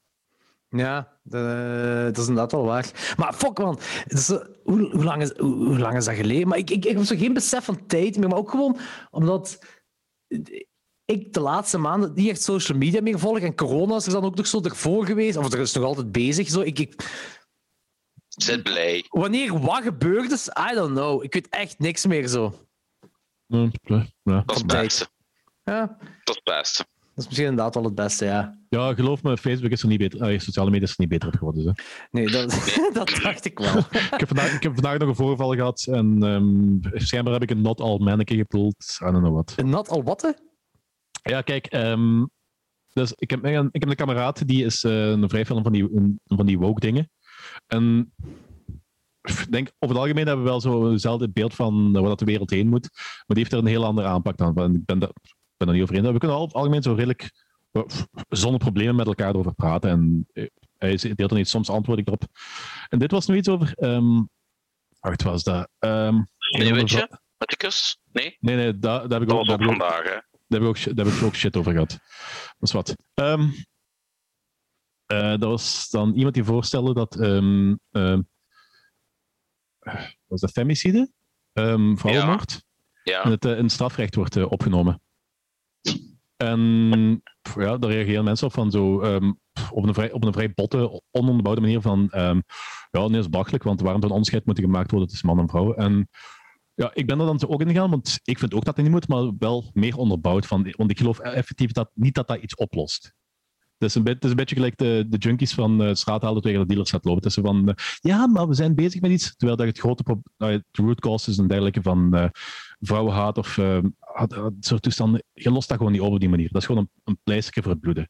Ja, 0.69 1.17
de- 1.23 2.03
dat 2.05 2.17
is 2.17 2.27
inderdaad 2.27 2.51
wel 2.51 2.63
waar. 2.65 3.13
Maar 3.17 3.33
fuck 3.33 3.57
man, 3.57 3.79
eh, 4.07 4.19
hoe, 4.63 4.89
hoe, 4.91 5.03
lang 5.03 5.21
is, 5.21 5.31
hoe, 5.37 5.55
hoe 5.65 5.77
lang 5.79 5.95
is 5.97 6.05
dat 6.05 6.15
geleden? 6.15 6.47
Maar 6.47 6.57
ik, 6.57 6.69
ik, 6.69 6.85
ik 6.85 6.95
heb 6.97 7.05
zo 7.05 7.15
geen 7.17 7.33
besef 7.33 7.65
van 7.65 7.85
tijd 7.85 8.17
meer, 8.17 8.29
maar 8.29 8.37
ook 8.37 8.49
gewoon 8.49 8.77
omdat 9.11 9.59
ik 11.05 11.33
de 11.33 11.39
laatste 11.39 11.77
maanden 11.77 12.13
niet 12.15 12.29
echt 12.29 12.41
social 12.41 12.77
media 12.77 13.01
meer 13.01 13.19
volg 13.19 13.39
en 13.39 13.55
corona 13.55 13.95
is 13.95 14.05
er 14.05 14.11
dan 14.11 14.23
ook 14.23 14.35
nog 14.35 14.47
zo 14.47 14.61
ervoor 14.61 15.05
geweest, 15.05 15.37
of 15.37 15.53
er 15.53 15.59
is 15.59 15.73
nog 15.73 15.83
altijd 15.83 16.11
bezig. 16.11 16.49
Zo. 16.49 16.61
Ik, 16.61 16.79
ik, 16.79 17.05
Zit 18.27 18.63
blij. 18.63 19.05
wanneer 19.09 19.59
wat 19.59 19.83
gebeurd 19.83 20.31
is, 20.31 20.47
I 20.47 20.73
don't 20.73 20.91
know. 20.95 21.23
Ik 21.23 21.33
weet 21.33 21.49
echt 21.49 21.79
niks 21.79 22.05
meer 22.05 22.27
zo. 22.27 22.67
Ja, 23.45 23.69
ja. 24.23 24.43
Dat 24.45 24.55
is 24.55 24.57
het 24.61 24.67
beste. 24.67 25.07
Ja, 25.63 25.85
Dat 26.23 26.35
is 26.35 26.35
het 26.35 26.43
beste. 26.43 26.85
Dat 27.15 27.23
is 27.23 27.25
misschien 27.25 27.47
inderdaad 27.49 27.73
wel 27.75 27.83
het 27.83 27.95
beste, 27.95 28.25
ja. 28.25 28.57
ja, 28.69 28.93
geloof 28.93 29.23
me, 29.23 29.37
Facebook 29.37 29.71
is 29.71 29.81
er 29.81 29.87
niet 29.87 29.97
beter, 29.99 30.21
eh, 30.21 30.39
sociale 30.39 30.69
media 30.69 30.85
is 30.85 30.89
er 30.91 30.95
niet 30.99 31.09
beter 31.09 31.27
op 31.27 31.35
geworden. 31.35 31.63
Dus, 31.65 31.73
hè. 31.75 31.83
Nee, 32.11 32.27
dat, 32.31 32.49
dat 32.93 33.19
dacht 33.23 33.45
ik 33.45 33.59
wel. 33.59 33.77
ik, 33.77 34.13
heb 34.17 34.27
vandaag, 34.27 34.53
ik 34.55 34.63
heb 34.63 34.73
vandaag 34.73 34.97
nog 34.97 35.07
een 35.09 35.15
voorval 35.15 35.53
gehad 35.55 35.87
en 35.91 36.23
ehm, 36.23 36.97
schijnbaar 36.99 37.33
heb 37.33 37.43
ik 37.43 37.51
een 37.51 37.61
not 37.61 37.81
all 37.81 37.97
manneke 37.97 38.35
gepult. 38.35 38.97
I 39.01 39.05
don't 39.05 39.17
know 39.17 39.33
what. 39.33 39.65
Nat 39.65 39.89
al 39.89 40.03
wat, 40.03 40.21
hè? 40.21 40.29
Ja, 41.31 41.41
kijk, 41.41 41.65
ehm, 41.65 42.25
dus 42.93 43.13
ik, 43.15 43.29
heb, 43.29 43.45
ik 43.45 43.81
heb 43.81 43.89
een 43.89 43.95
kameraad 43.95 44.47
die 44.47 44.65
is 44.65 44.83
eh, 44.83 45.09
een 45.09 45.29
vrij 45.29 45.45
veel 45.45 45.61
van 45.63 45.71
die, 45.71 45.83
een- 45.93 46.19
van 46.25 46.45
die 46.45 46.59
woke 46.59 46.79
dingen. 46.79 47.09
En 47.67 48.13
ik 49.21 49.51
denk, 49.51 49.71
over 49.79 49.95
het 49.95 50.03
algemeen 50.05 50.27
hebben 50.27 50.45
we 50.45 50.49
wel 50.51 50.61
zo 50.61 50.91
hetzelfde 50.91 51.29
beeld 51.29 51.53
van 51.53 51.91
waar 51.91 52.03
dat 52.03 52.19
de 52.19 52.25
wereld 52.25 52.49
heen 52.49 52.67
moet. 52.69 52.89
Maar 52.93 53.23
die 53.25 53.37
heeft 53.37 53.51
er 53.51 53.57
een 53.59 53.65
heel 53.65 53.85
andere 53.85 54.07
aanpak 54.07 54.37
dan. 54.37 54.75
Ik 54.75 54.85
ben, 54.85 54.99
daar 54.99 55.11
ben 55.57 55.67
er 55.67 55.73
niet 55.73 55.83
over 55.83 55.95
eens. 55.95 56.07
We 56.11 56.17
kunnen 56.17 56.37
al 56.37 56.45
het 56.45 56.53
algemeen 56.53 56.81
zo 56.83 56.93
redelijk 56.93 57.31
zonder 58.29 58.59
problemen 58.59 58.95
met 58.95 59.07
elkaar 59.07 59.35
over 59.35 59.53
praten. 59.53 59.89
En 59.89 60.27
eh, 60.33 60.45
hij 60.77 61.13
deelt 61.15 61.31
er 61.31 61.37
niet, 61.37 61.49
soms 61.49 61.69
antwoord 61.69 61.99
ik 61.99 62.07
erop. 62.07 62.23
En 62.89 62.99
dit 62.99 63.11
was 63.11 63.27
nu 63.27 63.35
iets 63.37 63.49
over... 63.49 63.73
wacht, 64.99 65.21
wat 65.21 65.21
was 65.21 65.43
dat? 65.43 65.69
Nee, 65.79 66.73
weet 66.73 66.89
je? 66.89 67.07
Met 67.37 67.49
de 67.49 67.57
kus? 67.57 67.99
Nee? 68.11 68.37
Nee, 68.39 68.55
nee, 68.55 68.79
daar, 68.79 68.99
daar 69.07 69.19
heb 69.19 69.21
ik 69.21 69.27
Dat 69.27 69.37
ook... 69.37 69.47
heb 69.47 69.59
ook- 69.61 69.65
vandaag, 69.65 70.03
hè? 70.03 70.19
daar 70.47 70.59
heb 70.59 70.61
ik 70.61 70.67
ook, 70.67 70.77
shit- 70.77 70.95
daar 70.97 71.05
heb 71.05 71.15
ik 71.15 71.23
ook 71.23 71.35
shit 71.35 71.57
over 71.57 71.71
gehad. 71.71 71.89
Dat 71.89 71.99
is 72.59 72.71
wat. 72.71 72.95
Eh 75.05 75.29
dat 75.29 75.39
was 75.43 75.89
dan 75.89 76.13
iemand 76.13 76.33
die 76.33 76.43
voorstelde 76.43 76.93
dat. 76.93 77.19
ehm 77.19 77.75
was 80.27 80.41
dat 80.41 80.51
femicide? 80.51 81.11
Ehm 81.53 81.95
vrouwenmoord? 81.95 82.63
Ja. 83.03 83.23
in 83.23 83.31
het, 83.31 83.45
eh, 83.45 83.51
in 83.57 83.63
het 83.63 83.71
strafrecht 83.71 84.15
wordt 84.15 84.43
opgenomen. 84.45 85.01
En 86.37 87.21
ja, 87.55 87.77
daar 87.77 87.91
reageren 87.91 88.23
mensen 88.23 88.47
op 88.47 88.53
van 88.53 88.71
zo, 88.71 89.01
ehm, 89.01 89.31
op, 89.71 89.87
een 89.87 89.93
vrij, 89.93 90.11
op 90.11 90.23
een 90.23 90.33
vrij 90.33 90.53
botte, 90.53 91.01
ononderbouwde 91.11 91.61
manier 91.61 91.81
van 91.81 92.09
ehm, 92.09 92.41
ja, 92.91 93.07
nee, 93.07 93.19
is 93.19 93.29
belachelijk, 93.29 93.63
want 93.63 93.81
waarom 93.81 94.01
zou 94.01 94.11
een 94.11 94.17
onderscheid 94.17 94.45
moeten 94.45 94.63
gemaakt 94.63 94.91
worden 94.91 95.09
tussen 95.09 95.27
man 95.27 95.39
en 95.39 95.49
vrouw? 95.49 95.73
En 95.73 96.09
ja, 96.73 96.91
ik 96.93 97.07
ben 97.07 97.19
er 97.19 97.25
dan 97.25 97.47
ook 97.47 97.61
in 97.61 97.67
gegaan, 97.67 97.89
want 97.89 98.19
ik 98.23 98.39
vind 98.39 98.53
ook 98.53 98.65
dat 98.65 98.75
het 98.75 98.85
niet 98.85 98.93
moet, 98.93 99.07
maar 99.07 99.31
wel 99.37 99.69
meer 99.73 99.97
onderbouwd. 99.97 100.45
Van, 100.45 100.73
want 100.77 100.91
ik 100.91 100.97
geloof 100.97 101.19
effectief 101.19 101.71
dat 101.71 101.89
niet 101.93 102.15
dat 102.15 102.27
dat 102.27 102.41
iets 102.41 102.55
oplost. 102.55 103.13
Het 103.77 103.89
is 103.89 103.95
een, 103.95 104.03
be- 104.03 104.09
het 104.09 104.23
is 104.23 104.29
een 104.29 104.35
beetje 104.35 104.55
gelijk 104.55 104.77
de, 104.77 105.05
de 105.09 105.17
junkies 105.17 105.53
van 105.53 105.81
uh, 105.81 105.93
straathalen 105.93 106.41
tegen 106.41 106.59
de 106.59 106.65
dealers 106.65 106.89
gaat 106.89 107.05
lopen. 107.05 107.23
Het 107.23 107.37
is 107.37 107.43
van, 107.43 107.69
eh, 107.69 107.75
ja, 107.99 108.27
maar 108.27 108.47
we 108.47 108.53
zijn 108.53 108.75
bezig 108.75 109.01
met 109.01 109.11
iets. 109.11 109.35
Terwijl 109.35 109.57
dat 109.57 109.67
het 109.67 109.79
grote 109.79 110.03
de 110.37 110.63
root 110.71 110.99
causes 110.99 111.37
en 111.37 111.47
dergelijke 111.47 111.81
van 111.81 112.13
eh, 112.13 112.29
vrouwenhaat 112.79 113.37
of 113.37 113.57
eh, 113.57 113.79
had- 113.99 114.51
soort 114.59 114.81
toestanden, 114.81 115.23
je 115.33 115.51
lost 115.51 115.67
dat 115.69 115.77
gewoon 115.77 115.91
niet 115.91 116.01
op 116.01 116.13
op 116.13 116.19
die 116.19 116.29
manier. 116.29 116.49
Dat 116.51 116.61
is 116.61 116.67
gewoon 116.67 116.81
een, 116.81 117.01
een 117.03 117.19
pleistertje 117.23 117.61
voor 117.61 117.71
het 117.71 117.79
bloeden. 117.81 118.09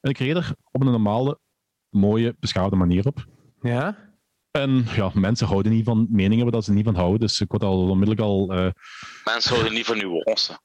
En 0.00 0.10
ik 0.10 0.18
reed 0.18 0.36
er 0.36 0.54
op 0.70 0.80
een 0.80 0.90
normale, 0.90 1.38
mooie, 1.88 2.36
beschaafde 2.40 2.76
manier 2.76 3.06
op. 3.06 3.26
Ja? 3.60 4.04
En 4.50 4.84
ja, 4.94 5.10
mensen 5.14 5.46
houden 5.46 5.72
niet 5.72 5.84
van 5.84 6.06
meningen 6.10 6.42
waar 6.44 6.52
dat 6.52 6.64
ze 6.64 6.72
niet 6.72 6.84
van 6.84 6.94
houden. 6.94 7.20
Dus 7.20 7.40
ik 7.40 7.50
word 7.50 7.62
al 7.62 7.78
onmiddellijk 7.88 8.20
al... 8.20 8.52
eh, 8.52 8.70
Mensen 9.24 9.50
houden 9.54 9.72
niet 9.74 9.86
van 9.86 9.96
nuance. 9.96 10.58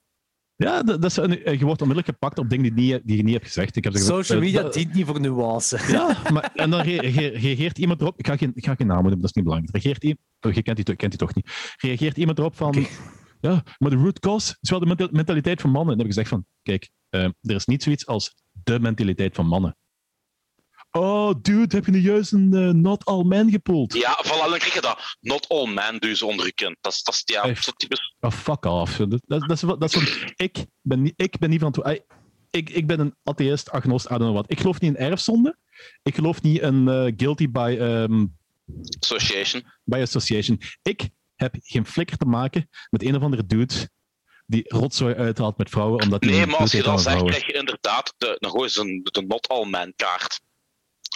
ja, 0.56 0.82
dat, 0.82 1.02
dat 1.02 1.10
is 1.10 1.16
een, 1.16 1.30
je 1.58 1.64
wordt 1.64 1.80
onmiddellijk 1.82 2.06
gepakt 2.06 2.38
op 2.38 2.48
dingen 2.50 2.74
die, 2.74 2.92
niet- 2.92 3.06
die 3.06 3.16
je 3.16 3.22
niet 3.22 3.32
hebt 3.32 3.46
gezegd. 3.46 3.76
Ik 3.76 3.84
heb 3.84 3.92
gezegd, 3.92 4.10
Social 4.12 4.38
eh, 4.38 4.44
media 4.44 4.62
dat- 4.62 4.72
dient 4.74 4.92
niet 4.94 5.06
voor 5.06 5.20
nuance. 5.20 5.78
Ja, 5.92 6.16
maar, 6.32 6.50
en 6.54 6.70
dan 6.70 6.80
re- 6.80 6.96
re- 7.00 7.26
reageert 7.38 7.78
iemand 7.78 8.00
erop. 8.00 8.18
Ik 8.18 8.26
ga 8.26 8.36
geen, 8.36 8.50
ik 8.54 8.64
ga 8.64 8.74
geen 8.74 8.86
naam 8.86 8.96
noemen, 9.02 9.16
dat 9.20 9.28
is 9.28 9.32
niet 9.32 9.44
belangrijk. 9.44 9.76
Reageert 9.84 10.16
oh, 10.40 10.52
je 10.52 10.62
kent 10.62 10.76
die, 10.86 10.96
kent 10.96 11.10
die 11.10 11.20
toch 11.20 11.34
niet. 11.34 11.74
Reageert 11.80 12.16
iemand 12.16 12.38
erop 12.38 12.56
van. 12.56 12.86
Ja, 13.42 13.62
maar 13.78 13.90
de 13.90 13.96
root 13.96 14.18
cause 14.18 14.56
is 14.60 14.70
wel 14.70 14.78
de 14.80 14.86
menta- 14.86 15.08
mentaliteit 15.10 15.60
van 15.60 15.70
mannen. 15.70 15.92
En 15.92 15.98
dan 15.98 16.06
heb 16.08 16.16
ik 16.16 16.22
gezegd 16.22 16.28
van. 16.42 16.46
Kijk, 16.62 16.90
eh, 17.08 17.24
er 17.24 17.54
is 17.54 17.64
niet 17.66 17.82
zoiets 17.82 18.06
als 18.06 18.34
de 18.64 18.80
mentaliteit 18.80 19.34
van 19.34 19.46
mannen. 19.46 19.76
Oh, 20.90 21.34
dude, 21.42 21.76
heb 21.76 21.84
je 21.84 21.90
nu 21.90 21.98
juist 21.98 22.32
een 22.32 22.54
eh, 22.54 22.68
not 22.70 23.04
all 23.04 23.24
men 23.24 23.50
gepoeld? 23.50 23.94
Ja, 23.94 24.24
voilà, 24.24 24.48
dan 24.50 24.58
krijg 24.58 24.74
je 24.74 24.80
dat. 24.80 25.16
Not 25.20 25.48
all 25.48 25.72
men 25.72 26.16
ze 26.16 26.26
onder 26.26 26.46
je 26.46 26.52
kin. 26.52 26.76
Dat 26.80 26.92
is, 26.92 27.02
dat 27.02 27.14
is 27.14 27.22
ja, 27.24 27.54
zo 27.54 27.70
typisch. 27.76 28.14
Oh, 28.20 28.30
fuck 28.30 28.64
off. 28.64 28.96
Dat, 28.96 29.08
dat, 29.10 29.40
dat, 29.48 29.50
is, 29.50 29.60
dat 29.60 29.94
is 29.94 30.24
ik, 30.36 30.64
ben 30.82 31.02
niet, 31.02 31.12
ik 31.16 31.38
ben 31.38 31.50
niet 31.50 31.60
van. 31.60 31.72
toe- 31.72 32.04
Ik, 32.50 32.70
ik 32.70 32.86
ben 32.86 33.00
een 33.00 33.14
atheïst, 33.22 33.70
agnost, 33.70 34.04
I 34.06 34.08
don't 34.08 34.20
know 34.22 34.34
wat. 34.34 34.50
Ik 34.50 34.60
geloof 34.60 34.80
niet 34.80 34.90
in 34.90 34.96
erfzonde. 34.96 35.58
Ik 36.02 36.14
geloof 36.14 36.42
niet 36.42 36.60
in 36.60 36.88
eh, 36.88 37.12
guilty 37.16 37.50
by 37.50 37.76
ehm, 37.80 38.26
Association. 39.00 39.62
by 39.84 39.98
association. 40.00 40.60
Ik 40.82 41.08
heb 41.42 41.54
geen 41.58 41.86
flikker 41.86 42.16
te 42.16 42.24
maken 42.24 42.68
met 42.90 43.02
een 43.02 43.16
of 43.16 43.22
andere 43.22 43.46
dude 43.46 43.90
die 44.46 44.64
rotzooi 44.68 45.14
uithaalt 45.14 45.58
met 45.58 45.70
vrouwen 45.70 46.02
omdat 46.02 46.24
hij 46.24 46.32
Nee, 46.32 46.46
maar 46.46 46.56
als 46.56 46.72
je 46.72 46.82
dat 46.82 47.02
zegt, 47.02 47.24
krijg 47.24 47.46
je 47.46 47.52
inderdaad 47.52 48.14
de, 48.18 48.36
dan 48.38 48.50
gooi 48.50 48.68
ze 48.68 49.00
de 49.02 49.22
not 49.26 49.48
all 49.48 49.66
men 49.66 49.92
kaart 49.96 50.40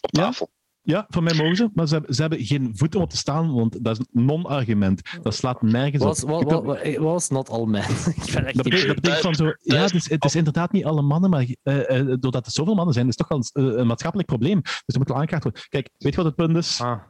op 0.01 0.11
tafel. 0.11 0.51
Ja, 0.87 1.07
van 1.09 1.23
mij 1.23 1.35
mogen 1.35 1.57
ze, 1.57 1.71
maar 1.75 1.87
ze 1.87 1.95
hebben, 1.95 2.15
ze 2.15 2.21
hebben 2.21 2.45
geen 2.45 2.71
voeten 2.75 3.01
om 3.01 3.07
te 3.07 3.17
staan, 3.17 3.55
want 3.55 3.85
dat 3.85 3.99
is 3.99 4.07
een 4.13 4.25
non-argument. 4.25 5.03
Dat 5.23 5.35
slaat 5.35 5.63
nergens 5.63 6.03
Wat 6.03 6.25
op. 6.25 6.51
wat, 6.51 6.65
wat 6.65 6.97
was 6.97 7.29
not 7.29 7.49
all 7.49 7.65
men? 7.65 7.83
Ik 8.25 8.33
ben 8.33 8.45
echt 8.45 8.57
Dat 8.57 8.65
betekent, 8.65 8.87
dat 8.87 8.95
betekent 8.95 9.21
van 9.21 9.35
zo, 9.35 9.45
ja, 9.63 9.83
het 9.83 9.95
is, 9.95 10.11
het 10.11 10.25
is 10.25 10.35
inderdaad 10.35 10.73
niet 10.73 10.85
alle 10.85 11.03
mannen, 11.03 11.31
maar 11.31 11.47
eh, 11.63 11.99
eh, 11.99 12.17
doordat 12.21 12.47
er 12.47 12.53
zoveel 12.53 12.75
mannen 12.75 12.95
zijn, 12.95 13.09
is 13.09 13.15
het 13.19 13.29
toch 13.29 13.39
wel 13.39 13.65
een, 13.65 13.73
eh, 13.73 13.79
een 13.79 13.87
maatschappelijk 13.87 14.29
probleem. 14.29 14.63
Dus 14.63 14.83
dat 14.85 14.97
moet 14.97 15.09
wel 15.09 15.17
aangekaart 15.17 15.43
worden. 15.43 15.63
Kijk, 15.69 15.91
weet 15.99 16.15
je 16.15 16.23
wat 16.23 16.27
het 16.27 16.47
punt 16.47 16.57
is? 16.57 16.81
Ah. 16.81 17.01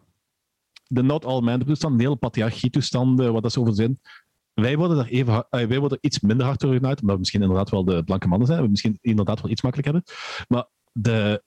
De 0.87 1.03
not 1.03 1.25
all 1.25 1.41
men 1.41 1.67
toestand, 1.67 1.95
een 1.95 2.01
hele 2.01 2.17
patriarchie-toestand, 2.17 3.21
eh, 3.21 3.31
wat 3.31 3.43
dat 3.43 3.53
zo 3.53 3.61
over 3.61 3.75
zin. 3.75 4.01
Wij 4.55 4.77
worden 4.77 4.99
er 4.99 5.07
even, 5.09 5.47
eh, 5.51 5.67
wij 5.67 5.79
worden 5.79 5.99
er 5.99 6.05
iets 6.05 6.21
minder 6.21 6.47
hard 6.47 6.61
door 6.61 6.71
uit, 6.73 7.01
omdat 7.01 7.15
we 7.15 7.19
misschien 7.19 7.43
inderdaad 7.43 7.71
wel 7.71 7.85
de 7.85 8.05
blanke 8.05 8.29
mannen 8.29 8.47
zijn, 8.47 8.63
we 8.63 8.69
misschien 8.69 8.99
inderdaad 9.01 9.41
wel 9.41 9.51
iets 9.51 9.63
makkelijk 9.63 9.89
hebben. 9.93 10.15
Maar 10.49 10.67
de 10.93 11.43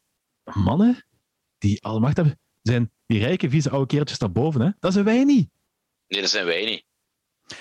mannen 0.53 1.06
die 1.57 1.84
alle 1.84 1.99
macht 1.99 2.16
hebben, 2.18 2.40
zijn 2.61 2.91
die 3.06 3.20
rijke, 3.20 3.49
vieze 3.49 3.70
oude 3.70 3.86
kereltjes 3.88 4.18
daarboven. 4.20 4.61
Hè? 4.61 4.70
Dat 4.80 4.94
zijn 4.94 5.06
wij 5.06 5.24
niet. 5.24 5.49
Nee, 6.07 6.22
dat 6.22 6.30
zijn 6.30 6.45
wij 6.45 6.66
niet. 6.66 6.84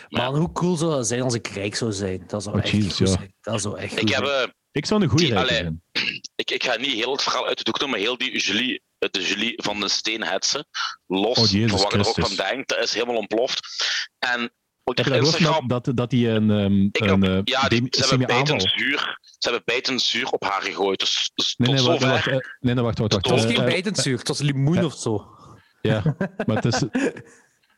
Ja. 0.08 0.30
Man, 0.30 0.36
hoe 0.40 0.52
cool 0.52 0.76
zou 0.76 0.90
dat 0.90 1.06
zijn 1.06 1.22
als 1.22 1.34
ik 1.34 1.46
rijk 1.46 1.74
zou 1.74 1.92
zijn? 1.92 2.24
Dat 2.26 2.42
zou 2.42 2.56
Oh, 2.56 2.62
echt 2.62 2.70
Jesus, 2.72 2.96
goed 2.96 3.06
ja. 3.08 3.12
zijn. 3.12 3.34
Dat 3.40 3.60
zou 3.60 3.78
echt 3.78 3.92
Ik, 3.92 3.98
goed 3.98 4.14
heb, 4.14 4.24
zijn. 4.26 4.46
eh, 4.46 4.52
Ik 4.72 4.86
zou 4.86 5.02
een 5.02 5.08
goede 5.08 5.26
rijke 5.26 5.54
zijn. 5.54 5.82
ik, 6.34 6.50
ik 6.50 6.62
ga 6.64 6.76
niet 6.76 6.92
heel 6.92 7.12
het 7.12 7.22
verhaal 7.22 7.46
uit 7.46 7.58
de 7.58 7.64
doek 7.64 7.78
doen, 7.78 7.90
maar 7.90 7.98
heel 7.98 8.18
die 8.18 8.38
Julie, 8.38 8.82
de 8.98 9.22
Julie 9.22 9.52
van 9.62 9.80
de 9.80 9.88
Steenhetsen, 9.88 10.66
los 11.06 11.38
Oh, 11.38 11.44
van 11.68 11.70
wat 11.78 11.92
je 11.92 11.98
er 11.98 12.06
ook 12.08 12.20
van 12.26 12.34
denkt, 12.36 12.68
dat 12.68 12.78
is 12.78 12.94
helemaal 12.94 13.16
ontploft. 13.16 13.60
En 14.18 14.52
op 14.84 14.96
Heb 14.96 15.06
Instagram, 15.06 15.68
dat, 15.68 15.84
dat, 15.84 15.96
dat 15.96 16.10
die 16.10 16.28
een, 16.28 16.50
ehm, 16.50 16.82
Ik 16.82 17.00
een 17.00 17.10
ook. 17.10 17.22
eh, 17.24 17.40
ja, 17.44 17.68
die, 17.68 17.86
ze, 17.90 18.00
hebben 18.00 18.26
bijtend 18.26 18.62
semi-aanval... 18.62 18.68
zuur, 18.78 19.18
ze 19.22 19.36
hebben 19.48 19.62
bijtend 19.64 20.02
zuur 20.02 20.28
op 20.30 20.42
haar 20.44 20.62
gegooid. 20.62 20.98
Dus, 21.00 21.30
dus 21.34 21.54
Nee, 21.56 21.68
tot 21.68 21.76
nee, 21.78 21.86
wacht, 21.86 22.00
zover. 22.00 22.14
wacht, 22.14 22.26
eh, 22.26 22.50
nee, 22.60 22.74
nee, 22.74 22.84
wacht, 22.84 22.98
wacht, 22.98 23.12
wacht. 23.12 23.26
Was 23.26 23.40
Eh, 23.42 23.48
geen 23.48 23.58
Eh, 23.58 23.64
bijtend 23.64 23.98
zuur, 23.98 24.18
het 24.18 24.28
was 24.28 24.38
limoen 24.40 24.76
eh, 24.78 24.84
of 24.84 24.94
zo. 24.94 25.26
Ja, 25.80 26.02
maar 26.46 26.56
het 26.56 26.64
is... 26.64 26.82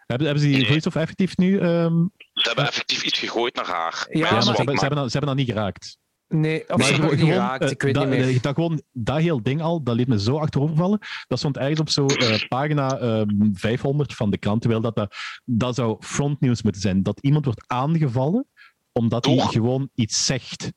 Hebben, 0.06 0.28
hebben 0.28 0.44
ze 0.44 0.50
die 0.50 0.56
Nee. 0.60 0.66
vloeistof 0.66 0.94
effectief 0.94 1.36
nu... 1.36 1.58
ehm, 1.58 1.94
Ze 2.32 2.46
hebben 2.46 2.66
effectief 2.66 3.02
iets 3.02 3.18
gegooid 3.18 3.54
naar 3.54 3.66
haar. 3.66 4.06
Ja, 4.10 4.26
ja, 4.26 4.32
Maar 4.32 4.42
ze 4.42 4.52
hebben, 4.52 4.74
ze, 4.74 4.80
hebben 4.80 4.98
dat, 4.98 5.10
ze 5.12 5.18
hebben 5.18 5.36
dat 5.36 5.46
niet 5.46 5.54
geraakt. 5.56 5.98
Nee, 6.34 6.60
of 6.62 6.68
Maar 6.76 6.86
ze 6.86 6.92
hebben 6.92 7.10
gewoon- 7.10 7.24
niet 7.24 7.34
geraakt, 7.34 7.64
eh, 7.64 7.70
ik 7.70 7.82
weet 7.82 7.94
dat, 7.94 8.08
niet 8.08 8.18
meer. 8.18 8.40
Dat, 8.40 8.54
gewoon, 8.54 8.82
dat 8.92 9.18
heel 9.18 9.42
ding 9.42 9.62
al, 9.62 9.82
dat 9.82 9.94
liet 9.94 10.08
me 10.08 10.20
zo 10.20 10.38
achterovervallen. 10.38 10.98
Dat 11.28 11.38
stond 11.38 11.56
ergens 11.56 11.80
op 11.80 11.88
zo 11.90 12.06
eh, 12.06 12.48
pagina 12.48 12.98
ehm, 12.98 13.26
500 13.52 14.14
van 14.14 14.30
de 14.30 14.38
krant, 14.38 14.60
terwijl 14.60 14.82
dat, 14.82 14.96
dat, 14.96 15.14
dat 15.44 15.74
zou 15.74 15.96
frontnieuws 16.00 16.62
moeten 16.62 16.80
zijn. 16.80 17.02
Dat 17.02 17.20
iemand 17.20 17.44
wordt 17.44 17.64
aangevallen 17.66 18.46
omdat 18.92 19.24
hij 19.24 19.36
gewoon 19.38 19.90
iets 19.94 20.24
zegt. 20.26 20.72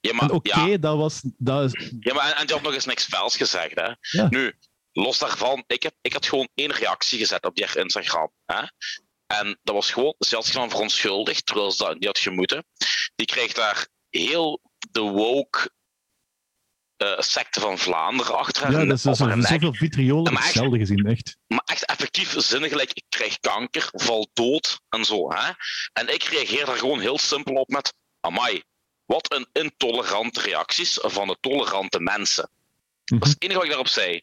Ja, 0.00 0.10
En 0.10 0.16
maar, 0.16 0.30
oké, 0.30 0.60
ja, 0.60 0.76
dat 0.76 0.96
was... 0.96 1.20
Dat 1.38 1.74
is, 1.74 1.92
ja, 2.00 2.14
maar 2.14 2.26
en, 2.30 2.36
en 2.36 2.46
die 2.46 2.54
had 2.54 2.64
nog 2.64 2.74
eens 2.74 2.84
niks 2.84 3.04
vuils 3.04 3.36
gezegd. 3.36 3.74
Hè? 3.80 3.90
Ja. 4.20 4.26
Nu, 4.30 4.52
los 4.92 5.18
daarvan, 5.18 5.64
ik, 5.66 5.82
heb, 5.82 5.94
ik 6.00 6.12
had 6.12 6.26
gewoon 6.26 6.48
één 6.54 6.72
reactie 6.72 7.18
gezet 7.18 7.44
op 7.44 7.54
die 7.54 7.78
Instagram. 7.78 8.30
Hè? 8.44 8.62
En 9.26 9.58
dat 9.62 9.74
was 9.74 9.90
gewoon, 9.90 10.14
ze 10.18 10.34
had 10.34 10.44
zich 10.44 10.54
dan 10.54 10.70
verontschuldigd, 10.70 11.46
terwijl 11.46 11.70
ze 11.70 11.84
dat 11.84 11.94
niet 11.94 12.04
had 12.04 12.18
gemoeten. 12.18 12.64
Die 13.14 13.26
kreeg 13.26 13.52
daar 13.52 13.88
heel 14.08 14.60
de 14.90 15.00
woke 15.00 15.70
eh, 16.96 17.18
secte 17.18 17.60
van 17.60 17.78
Vlaanderen 17.78 18.38
achter 18.38 18.70
ja, 18.70 18.84
dat 18.84 18.96
is, 18.96 19.02
dat 19.02 19.16
zoveel 19.16 19.74
vitriol 19.74 20.22
Maar 20.22 20.52
gezien, 20.52 21.06
echt. 21.06 21.36
maar 21.46 21.62
echt 21.64 21.84
effectief 21.84 22.34
zinnen 22.38 22.68
gelijk, 22.68 22.90
ik 22.92 23.04
krijg 23.08 23.38
kanker, 23.38 23.88
val 23.92 24.28
dood 24.32 24.80
en 24.88 25.04
zo. 25.04 25.32
Hè? 25.32 25.52
En 25.92 26.14
ik 26.14 26.22
reageer 26.22 26.66
daar 26.66 26.76
gewoon 26.76 27.00
heel 27.00 27.18
simpel 27.18 27.54
op 27.54 27.68
met, 27.68 27.94
amai, 28.20 28.62
wat 29.04 29.32
een 29.32 29.46
intolerante 29.52 30.40
reacties 30.40 30.98
van 31.02 31.26
de 31.26 31.36
tolerante 31.40 32.00
mensen. 32.00 32.50
Dat 33.04 33.24
is 33.24 33.30
het 33.30 33.42
enige 33.42 33.56
wat 33.56 33.64
ik 33.64 33.72
daarop 33.72 33.92
zei. 33.92 34.22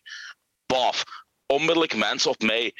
Baf, 0.65 1.03
onmiddellijk 1.45 1.95
mensen 1.95 2.31
op 2.31 2.41
mij. 2.41 2.73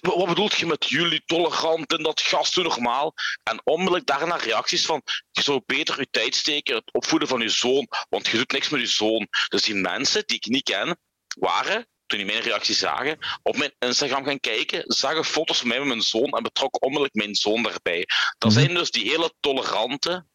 Wat 0.00 0.26
bedoelt 0.26 0.54
je 0.54 0.66
met 0.66 0.88
jullie 0.88 1.22
tolerant 1.26 1.92
en 1.92 2.02
dat 2.02 2.20
gast 2.20 2.54
doen 2.54 2.64
normaal? 2.64 3.14
En 3.42 3.60
onmiddellijk 3.64 4.06
daarna 4.06 4.36
reacties 4.36 4.86
van: 4.86 5.02
je 5.30 5.42
zou 5.42 5.62
beter 5.66 6.00
je 6.00 6.08
tijd 6.10 6.34
steken 6.34 6.74
het 6.74 6.92
opvoeden 6.92 7.28
van 7.28 7.40
je 7.40 7.48
zoon, 7.48 7.88
want 8.08 8.26
je 8.26 8.36
doet 8.36 8.52
niks 8.52 8.68
met 8.68 8.80
je 8.80 8.86
zoon. 8.86 9.28
Dus 9.48 9.62
die 9.62 9.74
mensen 9.74 10.22
die 10.26 10.36
ik 10.36 10.46
niet 10.46 10.62
ken, 10.62 10.98
waren, 11.38 11.88
toen 12.06 12.18
die 12.18 12.26
mijn 12.26 12.40
reactie 12.42 12.74
zagen, 12.74 13.18
op 13.42 13.56
mijn 13.56 13.74
Instagram 13.78 14.24
gaan 14.24 14.40
kijken, 14.40 14.82
zagen 14.86 15.24
foto's 15.24 15.58
van 15.58 15.68
mij 15.68 15.78
met 15.78 15.88
mijn 15.88 16.02
zoon 16.02 16.30
en 16.30 16.42
betrokken 16.42 16.80
onmiddellijk 16.82 17.14
mijn 17.14 17.34
zoon 17.34 17.62
daarbij. 17.62 18.04
Dat 18.38 18.50
Mhm. 18.50 18.60
zijn 18.60 18.74
dus 18.74 18.90
die 18.90 19.10
hele 19.10 19.34
tolerante, 19.40 20.26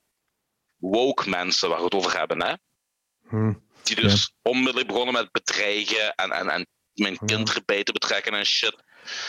woke 0.76 1.30
mensen 1.30 1.70
waar 1.70 1.78
we 1.78 1.84
het 1.84 1.94
over 1.94 2.18
hebben, 2.18 2.44
hè? 2.44 2.54
Hm. 3.30 3.54
Die 3.84 3.96
dus 3.96 4.34
onmiddellijk 4.42 4.88
begonnen 4.88 5.14
met 5.14 5.32
bedreigen 5.32 6.16
en, 6.16 6.32
en, 6.32 6.50
en 6.50 6.68
mijn 6.94 7.18
kind 7.26 7.54
erbij 7.56 7.84
te 7.84 7.92
betrekken 7.92 8.34
en 8.34 8.46
shit. 8.46 8.76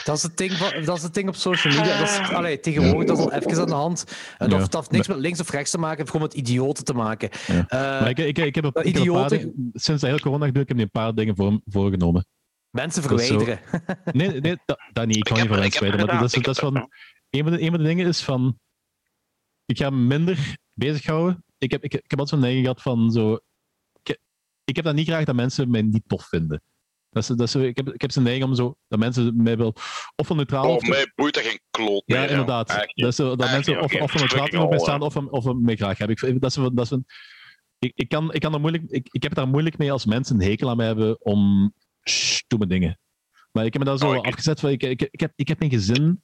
Dat 0.05 0.17
is, 0.17 0.23
het 0.23 0.37
ding 0.37 0.53
van, 0.53 0.85
dat 0.85 0.97
is 0.97 1.03
het 1.03 1.15
ding 1.15 1.29
op 1.29 1.35
social 1.35 1.75
media. 1.75 1.99
Dat 1.99 2.09
is, 2.09 2.19
allee, 2.19 2.61
tegenwoordig 2.61 3.07
dat 3.09 3.19
is 3.19 3.25
al 3.25 3.33
even 3.33 3.61
aan 3.61 3.67
de 3.67 3.73
hand. 3.73 4.05
En 4.39 4.51
Ja. 4.51 4.59
dat, 4.59 4.71
dat 4.71 4.81
heeft 4.81 4.91
niks 4.91 5.09
met 5.09 5.17
links 5.19 5.41
of 5.41 5.51
rechts 5.51 5.71
te 5.71 5.79
maken, 5.79 5.99
het 5.99 5.99
heeft 5.99 6.11
gewoon 6.11 6.27
met 6.27 6.49
idioten 6.49 6.85
te 6.85 6.95
maken. 6.95 7.29
Ja. 7.47 7.67
Eh, 7.69 7.79
Maar 8.01 8.09
ik, 8.11 8.19
ik, 8.19 8.39
ik 8.39 8.55
heb, 8.55 8.65
een- 8.65 8.85
ik 8.85 8.95
heb 8.97 9.07
een 9.07 9.13
paar 9.13 9.29
dingen- 9.29 9.71
sinds 9.73 10.01
de 10.01 10.07
hele 10.09 10.21
corona 10.21 10.47
gedoe, 10.47 10.63
ik 10.63 10.69
heb 10.69 10.79
een 10.79 10.91
paar 10.91 11.15
dingen 11.15 11.37
voor, 11.37 11.61
voorgenomen. 11.65 12.27
mensen 12.71 13.03
zo- 13.03 13.09
verwijderen. 13.09 13.61
Nee, 14.13 14.41
nee 14.41 14.57
dat, 14.65 14.79
dat 14.93 15.07
niet. 15.07 15.17
Ik 15.17 15.23
kan 15.25 15.37
Ik 15.37 15.43
niet 15.43 15.53
van 15.53 15.61
mensen 15.61 15.83
Maar 15.89 15.99
gedaan, 15.99 16.21
dat 16.21 16.35
is, 16.37 16.43
dat 16.43 16.55
is 16.55 16.61
van, 16.61 16.77
een, 17.31 17.43
van 17.43 17.53
de, 17.53 17.61
een 17.63 17.71
van 17.71 17.79
de 17.79 17.85
dingen 17.85 18.07
is 18.07 18.23
van. 18.23 18.59
Ik 19.67 19.79
ga 19.79 19.91
me 19.91 19.97
minder 19.97 20.57
bezighouden. 20.73 21.45
Ik 21.59 21.71
heb, 21.71 21.85
ik, 21.85 21.95
ik 21.95 22.11
heb 22.11 22.19
altijd 22.19 22.29
zo'n 22.29 22.39
neiging 22.41 22.65
gehad 22.67 22.83
van 22.83 23.11
zo. 23.11 23.39
Ik, 24.03 24.19
ik 24.65 24.77
heb 24.77 24.85
dat 24.85 24.95
niet 24.95 25.07
graag 25.07 25.25
dat 25.25 25.35
mensen 25.35 25.71
mij 25.71 25.83
niet 25.83 26.03
tof 26.07 26.29
vinden. 26.29 26.63
Dat 27.11 27.23
is, 27.23 27.29
dat 27.29 27.41
is, 27.41 27.55
ik, 27.55 27.77
heb, 27.77 27.89
ik 27.93 28.01
heb 28.01 28.11
zo'n 28.11 28.23
neiging 28.23 28.49
om 28.49 28.55
zo. 28.55 28.77
Dat 28.89 28.99
mensen 28.99 29.43
mij 29.43 29.57
wel. 29.57 29.75
Of 30.17 30.27
van 30.27 30.37
neutraal. 30.37 30.69
Oh, 30.69 30.75
of 30.75 30.89
mij 30.89 31.13
boeit 31.15 31.37
er 31.37 31.43
geen 31.43 31.61
kloot 31.71 32.03
ja, 32.07 32.15
meer. 32.19 32.23
joh. 32.23 32.31
inderdaad. 32.31 32.69
Niet. 32.69 32.93
Dat, 32.95 33.09
is, 33.09 33.17
zo- 33.17 33.37
dat 33.37 33.51
mensen 33.51 33.75
niet, 33.75 33.83
of, 33.85 34.01
of 34.01 34.11
van 34.11 34.21
neutraal 34.21 34.47
mij 34.51 34.61
hol, 34.61 34.81
staan 34.81 35.01
of, 35.03 35.17
of 35.17 35.55
mij 35.55 35.77
graag 35.77 35.99
hebben. 35.99 36.17
Ik, 36.29 36.41
dat 36.41 36.51
is, 36.51 36.57
dat 36.73 36.85
is 36.85 36.91
een, 36.91 37.05
ik, 37.79 37.93
ik, 37.95 38.09
kan, 38.09 38.33
ik, 38.35 38.41
kan 38.41 38.55
er 38.55 38.61
moeilijk, 38.61 38.83
ik, 38.87 39.09
ik 39.11 39.23
heb 39.23 39.31
het 39.31 39.41
daar 39.41 39.49
moeilijk 39.49 39.79
mee 39.79 39.93
als 39.93 40.05
mensen 40.07 40.41
een 40.41 40.49
hekel 40.49 40.69
aan 40.71 40.77
mij 40.77 40.87
hebben 40.87 41.25
om 41.25 41.73
stomme 42.03 42.67
dingen. 42.67 42.99
Maar 43.53 43.65
ik 43.65 43.73
heb 43.73 43.83
me 43.83 43.89
daar 43.89 43.99
zo 43.99 44.15
Oh, 44.15 44.21
afgezet 44.21 44.61
van, 44.61 44.71
ik, 44.71 44.83
ik, 44.83 45.03
ik, 45.11 45.21
heb, 45.21 45.33
ik 45.37 45.49
heb 45.49 45.63
een 45.63 45.71
gezin. 45.71 46.23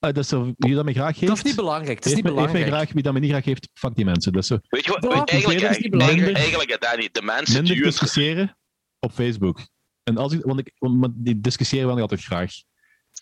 Uh, 0.00 0.12
dat 0.12 0.16
is 0.16 0.28
zo, 0.28 0.52
wie 0.56 0.74
dat 0.74 0.84
me 0.84 0.92
graag 0.92 1.14
heeft. 1.18 1.26
Dat 1.26 1.36
is 1.36 1.42
niet 1.42 1.56
belangrijk. 1.56 1.96
Het 1.96 2.06
is 2.06 2.12
heeft, 2.12 2.24
niet 2.24 2.32
me, 2.34 2.40
heeft 2.40 2.52
mij 2.52 2.62
belangrijk. 2.62 2.82
graag, 2.82 2.94
wie 2.94 3.02
dat 3.02 3.12
me 3.12 3.18
niet 3.20 3.30
graag 3.30 3.44
heeft, 3.44 3.68
fuck 3.74 3.94
die 3.94 4.04
mensen. 4.04 4.32
Dat 4.32 4.42
is 4.42 4.48
zo, 4.48 4.58
Weet 4.68 4.84
je 4.84 4.90
wat? 4.90 5.02
Ja, 5.02 5.08
weet- 5.08 5.28
eigenlijk, 5.30 5.60
dat 5.60 5.70
is 5.70 5.78
niet 5.78 5.92
eigenlijk, 5.92 5.92
belangrijk. 5.92 6.36
eigenlijk, 6.36 6.70
hè, 6.70 6.76
Danny, 6.78 7.08
de 7.12 7.22
mensen 7.22 7.54
minder 7.54 7.74
die 7.74 7.82
het 7.84 7.90
discussiëren 7.92 8.58
op 8.98 9.12
Facebook. 9.12 9.66
En 10.08 10.16
als 10.16 10.32
ik, 10.32 10.44
want 10.44 10.58
ik, 10.58 10.72
want 10.78 11.12
die 11.16 11.40
discussiëren 11.40 11.94
ik 11.94 12.00
altijd 12.00 12.24
graag. 12.24 12.52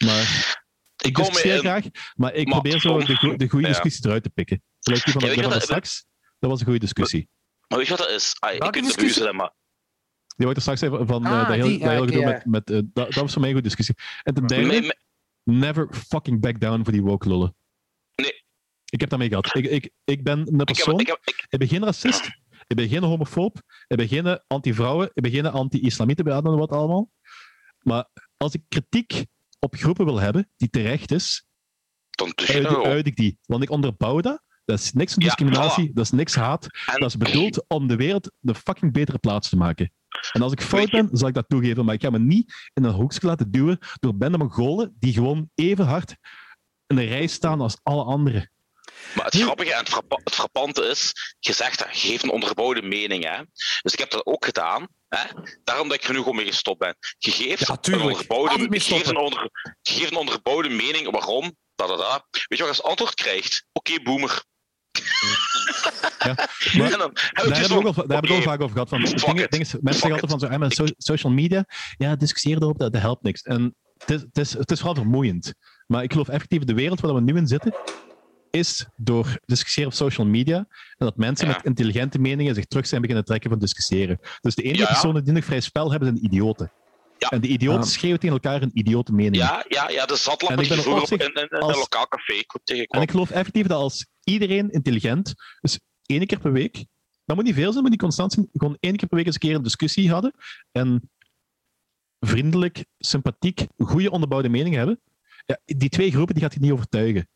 Maar 0.04 0.20
ik 0.96 1.12
kom 1.12 1.24
discussieer 1.24 1.54
in- 1.54 1.60
graag, 1.60 1.84
maar 2.14 2.34
ik 2.34 2.44
Maar- 2.48 2.60
probeer 2.60 2.80
zo 2.80 2.98
de, 2.98 3.14
go- 3.16 3.36
de 3.36 3.48
goede 3.48 3.66
Ja. 3.66 3.72
discussies 3.72 4.04
eruit 4.04 4.22
te 4.22 4.30
pikken. 4.30 4.62
Gelijk 4.80 5.04
die 5.04 5.12
van, 5.12 5.22
Ja, 5.22 5.26
weet 5.28 5.36
de- 5.36 5.42
je 5.42 5.48
van 5.48 5.58
wat- 5.58 5.68
straks, 5.68 6.06
dat 6.38 6.50
was 6.50 6.58
een 6.60 6.64
goede 6.64 6.80
discussie. 6.80 7.28
Maar 7.68 7.78
weet 7.78 7.86
je 7.88 7.96
wat 7.96 8.06
dat 8.06 8.16
is? 8.16 8.36
Ah, 8.38 8.54
ik 8.54 8.60
kunt 8.60 8.74
discussie? 8.74 9.22
ruzie 9.22 9.36
maar 9.36 9.52
Die 10.36 10.44
wordt 10.46 10.56
er 10.56 10.62
straks 10.62 10.80
even 10.80 11.06
van 11.06 11.24
eh, 11.26 11.32
Ah, 11.32 11.48
dat 11.48 11.56
heel, 11.56 11.66
die, 11.66 11.78
dat 11.78 11.88
heel 11.90 12.00
ja, 12.02 12.06
gedoe 12.08 12.24
met, 12.24 12.44
met 12.46 12.70
eh, 12.70 12.76
dat, 12.76 12.92
dat 12.92 13.14
was 13.14 13.32
voor 13.32 13.40
mij 13.40 13.50
een 13.50 13.54
goede 13.56 13.68
discussie. 13.68 13.94
En 14.22 14.34
ten 14.34 14.46
derde, 14.46 14.66
me- 14.66 14.80
me- 14.80 14.96
never 15.58 15.88
fucking 16.08 16.40
back 16.40 16.60
down 16.60 16.82
voor 16.82 16.92
die 16.92 17.02
woke 17.02 17.28
lullen. 17.28 17.56
Nee. 18.14 18.44
Ik 18.84 19.00
heb 19.00 19.08
daarmee 19.10 19.28
gehad. 19.28 19.54
Ik, 19.54 19.64
ik, 19.64 19.90
ik 20.04 20.22
ben 20.22 20.38
een 20.38 20.46
ik, 20.46 20.56
heb, 20.58 20.66
persoon, 20.66 21.00
ik, 21.00 21.06
heb, 21.06 21.18
ik, 21.24 21.46
ik 21.48 21.58
ben 21.58 21.68
geen 21.68 21.84
racist, 21.84 22.30
ik 22.66 22.76
ben 22.76 22.88
geen 22.88 23.02
homofoob, 23.02 23.56
ik 23.86 23.97
ben 23.97 24.09
geen 24.09 24.40
anti-vrouwen, 24.47 25.10
ik 25.12 25.22
ben 25.22 25.30
geen 25.32 25.47
anti-islamieten, 25.47 26.24
wat 26.43 26.70
allemaal. 26.72 27.10
Maar 27.82 28.09
als 28.36 28.55
ik 28.55 28.62
kritiek 28.68 29.26
op 29.59 29.74
groepen 29.76 30.05
wil 30.05 30.18
hebben 30.20 30.51
die 30.56 30.70
terecht 30.70 31.10
is, 31.12 31.44
dan 32.62 32.84
uit, 32.84 33.06
ik 33.06 33.16
die. 33.16 33.38
Want 33.44 33.62
ik 33.62 33.70
onderbouw 33.70 34.20
dat. 34.20 34.44
Dat 34.64 34.78
is 34.78 34.93
niks 34.93 35.12
van 35.12 35.22
Ja, 35.22 35.28
discriminatie, 35.28 35.93
dat 35.93 36.05
is 36.05 36.10
niks 36.10 36.34
haat. 36.34 36.66
En- 36.86 37.01
Dat 37.01 37.09
is 37.09 37.16
bedoeld 37.16 37.64
om 37.68 37.86
de 37.86 37.97
wereld 37.97 38.32
een 38.43 38.55
fucking 38.55 38.93
betere 38.93 39.18
plaats 39.18 39.48
te 39.48 39.56
maken. 39.56 39.93
En 40.32 40.43
als 40.43 40.52
ik 40.52 40.60
fout 40.60 40.90
ben, 40.90 41.09
zal 41.12 41.28
ik 41.28 41.34
dat 41.34 41.48
toegeven. 41.48 41.84
Maar 41.84 41.94
ik 41.94 42.02
ga 42.02 42.10
me 42.10 42.18
niet 42.18 42.70
in 42.74 42.84
een 42.84 42.93
hoekje 42.93 43.26
laten 43.26 43.51
duwen 43.51 43.78
door 44.01 44.16
bende 44.16 44.38
Mongolen 44.38 44.97
die 44.98 45.12
gewoon 45.12 45.51
even 45.55 45.84
hard 45.86 46.16
in 46.86 46.97
de 46.97 47.05
rij 47.05 47.26
staan 47.26 47.60
als 47.60 47.78
alle 47.82 48.05
anderen. 48.05 48.51
Maar 49.14 49.24
het 49.24 49.34
Nu- 49.34 49.42
grappige 49.42 49.72
en 49.72 49.78
het, 49.78 49.88
frappa- 49.88 50.20
het 50.24 50.34
frappante 50.34 50.82
is, 50.82 51.12
je 51.38 51.52
zegt 51.52 51.78
dat, 51.78 52.00
je 52.00 52.08
geeft 52.08 52.22
een 52.22 52.30
onderbouwde 52.30 52.82
mening. 52.82 53.24
Hè? 53.24 53.42
Dus 53.82 53.92
ik 53.92 53.98
heb 53.98 54.10
dat 54.10 54.26
ook 54.26 54.44
gedaan. 54.44 54.88
Hè? 55.08 55.24
Daarom 55.64 55.88
dat 55.88 55.96
ik 55.96 56.04
er 56.04 56.12
nu 56.12 56.18
gewoon 56.18 56.36
mee 56.36 56.46
gestopt 56.46 56.78
ben. 56.78 56.96
Je 57.18 57.30
geeft, 57.30 57.66
Ja, 57.66 57.78
een, 57.80 58.00
onderbouwde, 58.00 58.66
je 58.70 58.80
geeft 58.80 59.06
een, 59.08 59.16
onder, 59.16 59.50
je 59.82 59.92
geeft 59.92 60.10
een 60.10 60.16
onderbouwde 60.16 60.68
mening 60.68 61.10
waarom. 61.10 61.56
Da, 61.74 61.86
da, 61.86 61.96
da. 61.96 62.26
Weet 62.30 62.58
je 62.58 62.64
wat 62.64 62.76
je 62.76 62.82
als 62.82 62.82
antwoord 62.82 63.14
krijgt? 63.14 63.64
Oké, 63.72 64.02
boomer. 64.02 64.44
Ja, 66.18 66.34
maar 66.78 66.90
dan 66.90 67.10
daar 67.14 67.58
hebben 67.58 67.68
we 67.68 67.88
ook 67.88 67.96
al, 67.96 68.06
daar 68.06 68.42
vaak 68.42 68.60
over 68.60 68.72
gehad. 68.72 68.88
Van, 68.88 69.00
dingen, 69.02 69.50
dingen, 69.50 69.66
mensen 69.80 70.02
zeggen 70.02 70.20
altijd 70.20 70.50
van 70.50 70.70
zo, 70.70 70.86
so- 70.86 70.92
social 70.96 71.32
media, 71.32 71.64
ja, 71.98 72.16
discussieer 72.16 72.56
erop, 72.56 72.78
dat, 72.78 72.92
dat 72.92 73.02
helpt 73.02 73.22
niks. 73.22 73.42
En 73.42 73.76
het 73.98 74.10
is, 74.10 74.20
het, 74.20 74.38
is, 74.38 74.52
het 74.52 74.70
is 74.70 74.78
vooral 74.78 74.94
vermoeiend. 74.94 75.54
Maar 75.86 76.02
ik 76.02 76.12
geloof 76.12 76.28
effectief, 76.28 76.64
de 76.64 76.74
wereld 76.74 77.00
waar 77.00 77.14
we 77.14 77.20
nu 77.20 77.36
in 77.36 77.46
zitten, 77.46 77.74
is 78.56 78.86
door 78.96 79.38
discussiëren 79.44 79.90
op 79.90 79.96
social 79.96 80.26
media 80.26 80.56
en 80.56 81.06
dat 81.06 81.16
mensen 81.16 81.46
Ja. 81.48 81.52
met 81.54 81.64
intelligente 81.64 82.18
meningen 82.18 82.54
zich 82.54 82.64
terug 82.66 82.86
zijn 82.86 83.00
beginnen 83.00 83.24
trekken 83.24 83.50
van 83.50 83.58
discussiëren. 83.58 84.18
Dus 84.40 84.54
de 84.54 84.62
enige 84.62 84.78
Ja, 84.82 84.86
ja. 84.86 84.92
personen 84.92 85.24
die 85.24 85.32
nog 85.32 85.44
vrij 85.44 85.60
spel 85.60 85.90
hebben, 85.90 86.08
zijn 86.08 86.24
idioten. 86.24 86.72
Ja. 87.18 87.28
En 87.28 87.40
die 87.40 87.50
idioten 87.50 87.80
Ja. 87.80 87.86
schreeuwen 87.86 88.20
tegen 88.20 88.34
elkaar 88.36 88.62
een 88.62 88.70
idiote 88.78 89.12
mening. 89.12 89.36
Ja, 89.36 89.64
ja, 89.68 89.88
ja, 89.90 90.06
de 90.06 90.14
En 90.48 90.56
die 90.56 90.72
er 90.72 90.88
op 91.02 91.08
in, 91.10 91.18
in, 91.18 91.34
in 91.34 91.48
als- 91.58 91.72
een 91.72 91.78
lokaal 91.78 92.08
café 92.08 92.32
En 92.32 92.60
tegenkwam. 92.64 93.02
ik 93.02 93.10
geloof 93.10 93.30
effectief 93.30 93.66
dat 93.66 93.78
als 93.78 94.06
iedereen 94.24 94.70
intelligent, 94.70 95.34
dus 95.60 95.78
één 96.06 96.26
keer 96.26 96.40
per 96.40 96.52
week, 96.52 96.84
dat 97.24 97.36
moet 97.36 97.44
niet 97.44 97.54
veel 97.54 97.70
zijn, 97.70 97.82
maar 97.82 97.90
die 97.90 98.00
constant 98.00 98.32
zijn, 98.32 98.48
gewoon 98.52 98.76
één 98.80 98.96
keer 98.96 99.08
per 99.08 99.16
week 99.16 99.26
eens 99.26 99.34
een 99.34 99.40
keer 99.40 99.54
een 99.54 99.62
discussie 99.62 100.10
hadden 100.10 100.32
en 100.72 101.10
vriendelijk, 102.20 102.84
sympathiek, 102.98 103.66
goede 103.78 104.10
onderbouwde 104.10 104.48
meningen 104.48 104.78
hebben, 104.78 105.00
ja, 105.46 105.58
die 105.64 105.88
twee 105.88 106.10
groepen 106.10 106.34
die 106.34 106.42
gaat 106.42 106.54
je 106.54 106.60
niet 106.60 106.72
overtuigen. 106.72 107.28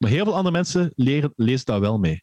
Maar 0.00 0.10
heel 0.10 0.24
veel 0.24 0.34
andere 0.34 0.54
mensen 0.54 0.92
leren, 0.96 1.32
lezen 1.36 1.66
daar 1.66 1.80
wel 1.80 1.98
mee. 1.98 2.22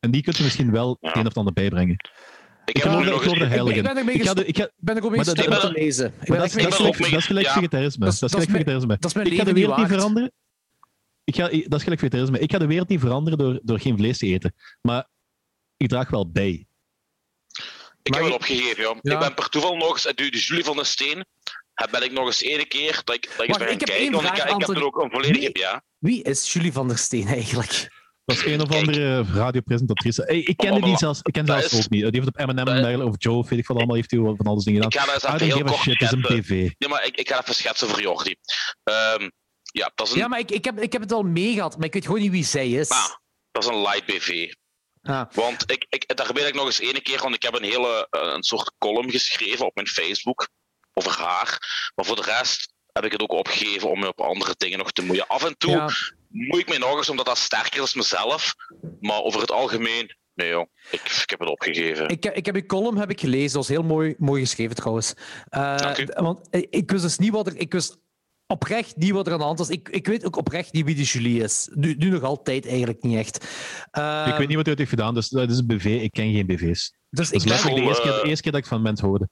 En 0.00 0.10
die 0.10 0.22
kunt 0.22 0.36
je 0.36 0.42
misschien 0.42 0.70
wel 0.72 0.96
Ja. 1.00 1.08
het 1.08 1.16
een 1.16 1.26
of 1.26 1.36
ander 1.36 1.52
bijbrengen. 1.52 1.92
Ik 1.94 2.76
Ik 2.76 2.82
heb 2.82 2.82
geloof, 2.82 3.04
nu 3.04 3.10
dat- 3.10 3.20
ik 3.20 3.26
nog 3.26 3.34
er. 3.36 3.42
Ik 3.42 3.48
ben- 3.48 3.48
heilig 3.48 3.76
ik 3.76 3.82
ben 3.82 3.96
ermee 3.96 4.14
Ik 4.14 4.22
ga, 4.22 4.34
de- 4.34 4.46
ik 4.46 4.56
ga, 4.56 4.70
ben 4.76 4.96
ik 4.96 5.04
ook 5.04 5.08
Maar 5.10 5.18
eens 5.18 5.26
dat- 5.28 5.38
stoppen 5.38 5.60
dat- 5.62 5.74
te 5.74 5.80
lezen. 5.80 6.06
Ik 6.06 6.12
maar 6.16 6.26
ben 6.26 6.36
dat, 6.38 6.46
is, 6.46 6.54
mee 6.54 6.64
gelijk, 6.64 6.94
ook 6.94 6.98
mee- 7.00 7.10
dat 7.10 7.18
is 7.18 7.26
gelijk 7.26 7.46
ja. 7.46 7.52
vegetarisme. 7.52 8.04
Dat 8.04 8.18
Dat 8.18 8.22
is- 8.28 8.34
gelijk 8.34 8.50
vegetarisme. 8.50 8.96
Dat 8.98 9.04
is 9.04 9.12
mijn 9.14 9.26
Ik 9.26 9.38
ga 9.38 9.44
de 9.44 9.52
wereld 9.52 9.76
niet 9.76 9.86
veranderen. 9.86 10.32
Ik 11.24 11.34
ga, 11.36 11.42
dat 11.42 11.52
is 11.74 11.82
gelijk 11.82 12.00
vegetarisme. 12.00 12.38
Ik 12.38 12.52
ga 12.52 12.58
de 12.58 12.66
wereld 12.66 12.88
niet 12.88 13.00
veranderen 13.00 13.38
door, 13.38 13.60
door 13.62 13.80
geen 13.80 13.96
vlees 13.96 14.18
te 14.18 14.26
eten. 14.26 14.54
Maar 14.80 15.08
ik 15.76 15.88
draag 15.88 16.10
wel 16.10 16.30
bij. 16.30 16.66
Ik 18.02 18.10
Maar 18.12 18.18
heb 18.22 18.32
het 18.32 18.38
opgegeven, 18.40 18.82
joh. 18.82 18.96
Ja. 19.02 19.12
Ik 19.12 19.18
ben 19.18 19.34
per 19.34 19.48
toeval 19.48 19.76
nog 19.76 19.92
eens, 19.92 20.02
de, 20.02 20.14
de 20.14 20.38
Julie 20.38 20.64
van 20.64 20.76
de 20.76 20.84
Steen, 20.84 21.24
heb- 21.74 21.90
ben 21.90 22.02
ik 22.02 22.12
nog 22.12 22.26
eens 22.26 22.42
ene 22.42 22.64
keer 22.66 23.00
dat 23.04 23.14
ik, 23.14 23.22
dat 23.36 23.42
ik 23.42 23.48
Wacht, 23.48 23.60
ik 23.60 23.68
heb 23.68 23.78
kijken, 23.78 23.96
één 23.96 24.12
want 24.12 24.24
ik, 24.24 24.32
ik 24.36 24.42
heb 24.48 24.60
toen 24.60 24.82
ook 24.82 25.02
een 25.02 25.10
volledige, 25.10 25.50
Wie- 25.52 25.62
ja. 25.62 25.82
Wie 26.04 26.22
is 26.22 26.52
Julie 26.52 26.72
van 26.72 26.88
der 26.88 26.98
Steen 26.98 27.26
eigenlijk? 27.26 27.92
Dat 28.24 28.36
is 28.36 28.44
een 28.44 28.60
of 28.60 28.68
Kijk. 28.68 28.80
andere 28.80 29.22
radiopresentatrice. 29.22 30.22
Hey, 30.22 30.38
ik 30.38 30.56
ken 30.56 30.70
Om- 30.72 30.80
die 30.80 30.90
niet 30.90 30.98
zelfs. 30.98 31.20
Ik 31.22 31.32
ken 31.32 31.46
zelfs 31.46 31.64
is- 31.64 31.84
ook 31.84 31.90
niet. 31.90 32.02
Die 32.12 32.20
heeft 32.22 32.26
op 32.26 32.46
M&M 32.46 32.64
daar- 32.64 33.00
of 33.02 33.14
Joe, 33.18 33.44
weet 33.48 33.58
ik 33.58 33.66
wat 33.66 33.76
allemaal, 33.76 33.96
heeft 33.96 34.10
hij 34.10 34.20
van 34.20 34.46
alles 34.46 34.64
dingen 34.64 34.82
Ik 34.82 34.92
gedaan. 34.92 35.20
ga 35.20 35.28
dat 35.28 35.40
even 35.40 35.66
heel 35.66 35.76
shit, 35.76 36.00
het 36.00 36.02
is 36.02 36.10
een 36.10 36.22
tv. 36.42 36.70
Ja, 36.78 36.88
maar 36.88 37.04
ik, 37.06 37.16
ik 37.16 37.28
ga 37.28 37.40
even 37.42 37.54
schetsen 37.54 37.88
voor 37.88 38.00
Jordi. 38.00 38.34
Ehm, 38.82 39.28
ja, 39.62 39.92
dat 39.94 40.06
is 40.06 40.12
een, 40.12 40.18
Ja, 40.18 40.28
maar 40.28 40.38
ik, 40.38 40.50
ik, 40.50 40.64
heb, 40.64 40.80
ik 40.80 40.92
heb 40.92 41.02
het 41.02 41.12
al 41.12 41.22
meegehad, 41.22 41.76
maar 41.76 41.86
ik 41.86 41.92
weet 41.92 42.06
gewoon 42.06 42.20
niet 42.20 42.30
wie 42.30 42.44
zij 42.44 42.70
is. 42.70 42.88
Ah. 42.88 43.08
dat 43.50 43.62
is 43.62 43.68
een 43.68 43.80
light 43.80 44.06
BV. 44.06 44.52
Ah. 45.02 45.22
Want 45.32 45.70
ik, 45.70 45.86
ik, 45.88 46.16
daar 46.16 46.32
weet 46.32 46.46
ik 46.46 46.54
nog 46.54 46.64
eens 46.66 46.80
ene 46.80 47.00
keer, 47.00 47.22
want 47.22 47.34
ik 47.34 47.42
heb 47.42 47.54
een 47.54 47.62
hele 47.64 48.06
eh, 48.10 48.32
een 48.34 48.42
soort 48.42 48.72
column 48.78 49.10
geschreven 49.10 49.66
op 49.66 49.74
mijn 49.74 49.86
Facebook 49.86 50.48
over 50.92 51.12
haar. 51.12 51.58
Maar 51.94 52.04
voor 52.04 52.16
de 52.16 52.22
rest 52.22 52.72
heb 52.94 53.04
ik 53.04 53.12
het 53.12 53.20
ook 53.22 53.32
opgegeven 53.32 53.90
om 53.90 53.98
me 54.00 54.08
op 54.08 54.20
andere 54.20 54.54
dingen 54.58 54.78
nog 54.78 54.92
te 54.92 55.04
moeien. 55.04 55.26
Af 55.26 55.44
en 55.44 55.56
toe 55.58 55.70
Ja. 55.70 55.88
moei 56.28 56.60
ik 56.60 56.68
me 56.68 56.78
nog 56.78 56.96
eens 56.96 57.08
omdat 57.08 57.26
dat 57.26 57.38
sterker 57.38 57.82
is 57.82 57.94
mezelf. 57.94 58.54
Maar 59.00 59.20
over 59.22 59.40
het 59.40 59.50
algemeen, 59.50 60.16
nee 60.34 60.48
joh, 60.48 60.66
ik, 60.90 61.00
ik 61.22 61.30
heb 61.30 61.38
het 61.38 61.48
opgegeven. 61.48 62.08
Ik, 62.08 62.24
ik 62.24 62.46
heb 62.46 62.54
je 62.54 62.66
column 62.66 62.98
heb 62.98 63.10
ik 63.10 63.20
gelezen, 63.20 63.46
dat 63.46 63.54
was 63.54 63.68
heel 63.68 63.82
mooi, 63.82 64.14
mooi 64.18 64.42
geschreven 64.42 64.76
trouwens. 64.76 65.14
Eh, 65.48 65.76
Dank 65.76 65.98
u. 65.98 66.04
d- 66.06 66.14
Want 66.14 66.46
ik, 66.50 66.66
ik 66.70 66.90
wist 66.90 67.02
dus 67.02 67.18
niet 67.18 67.30
wat 67.32 67.46
er. 67.46 67.56
Ik 67.56 67.72
wist 67.72 67.98
oprecht 68.46 68.96
niet 68.96 69.10
wat 69.10 69.26
er 69.26 69.32
aan 69.32 69.38
de 69.38 69.44
hand 69.44 69.58
was. 69.58 69.68
Ik, 69.68 69.88
ik 69.88 70.06
weet 70.06 70.24
ook 70.24 70.36
oprecht 70.36 70.72
niet 70.72 70.84
wie 70.84 70.94
die 70.94 71.04
Julie 71.04 71.42
is. 71.42 71.68
Nu, 71.72 71.94
nu 71.94 72.08
nog 72.08 72.22
altijd 72.22 72.66
eigenlijk 72.66 73.02
niet 73.02 73.16
echt. 73.18 73.46
Eh, 73.90 74.24
Ik 74.28 74.34
weet 74.36 74.46
niet 74.48 74.56
wat 74.56 74.66
hij 74.66 74.74
heeft 74.78 74.90
gedaan, 74.90 75.14
dus 75.14 75.28
dat 75.28 75.50
is 75.50 75.58
een 75.58 75.66
BV. 75.66 75.84
Ik 75.84 76.10
ken 76.12 76.32
geen 76.32 76.46
BV's. 76.46 76.92
Dus 77.10 77.28
Dat 77.28 77.28
ik 77.28 77.34
is 77.34 77.42
ben, 77.42 77.52
letterlijk 77.52 77.82
de 77.82 77.88
eerste, 77.88 78.02
keer, 78.02 78.22
de 78.22 78.28
eerste 78.28 78.42
keer 78.42 78.52
dat 78.52 78.60
ik 78.60 78.66
van 78.66 78.82
mensen 78.82 79.06
hoorde. 79.08 79.28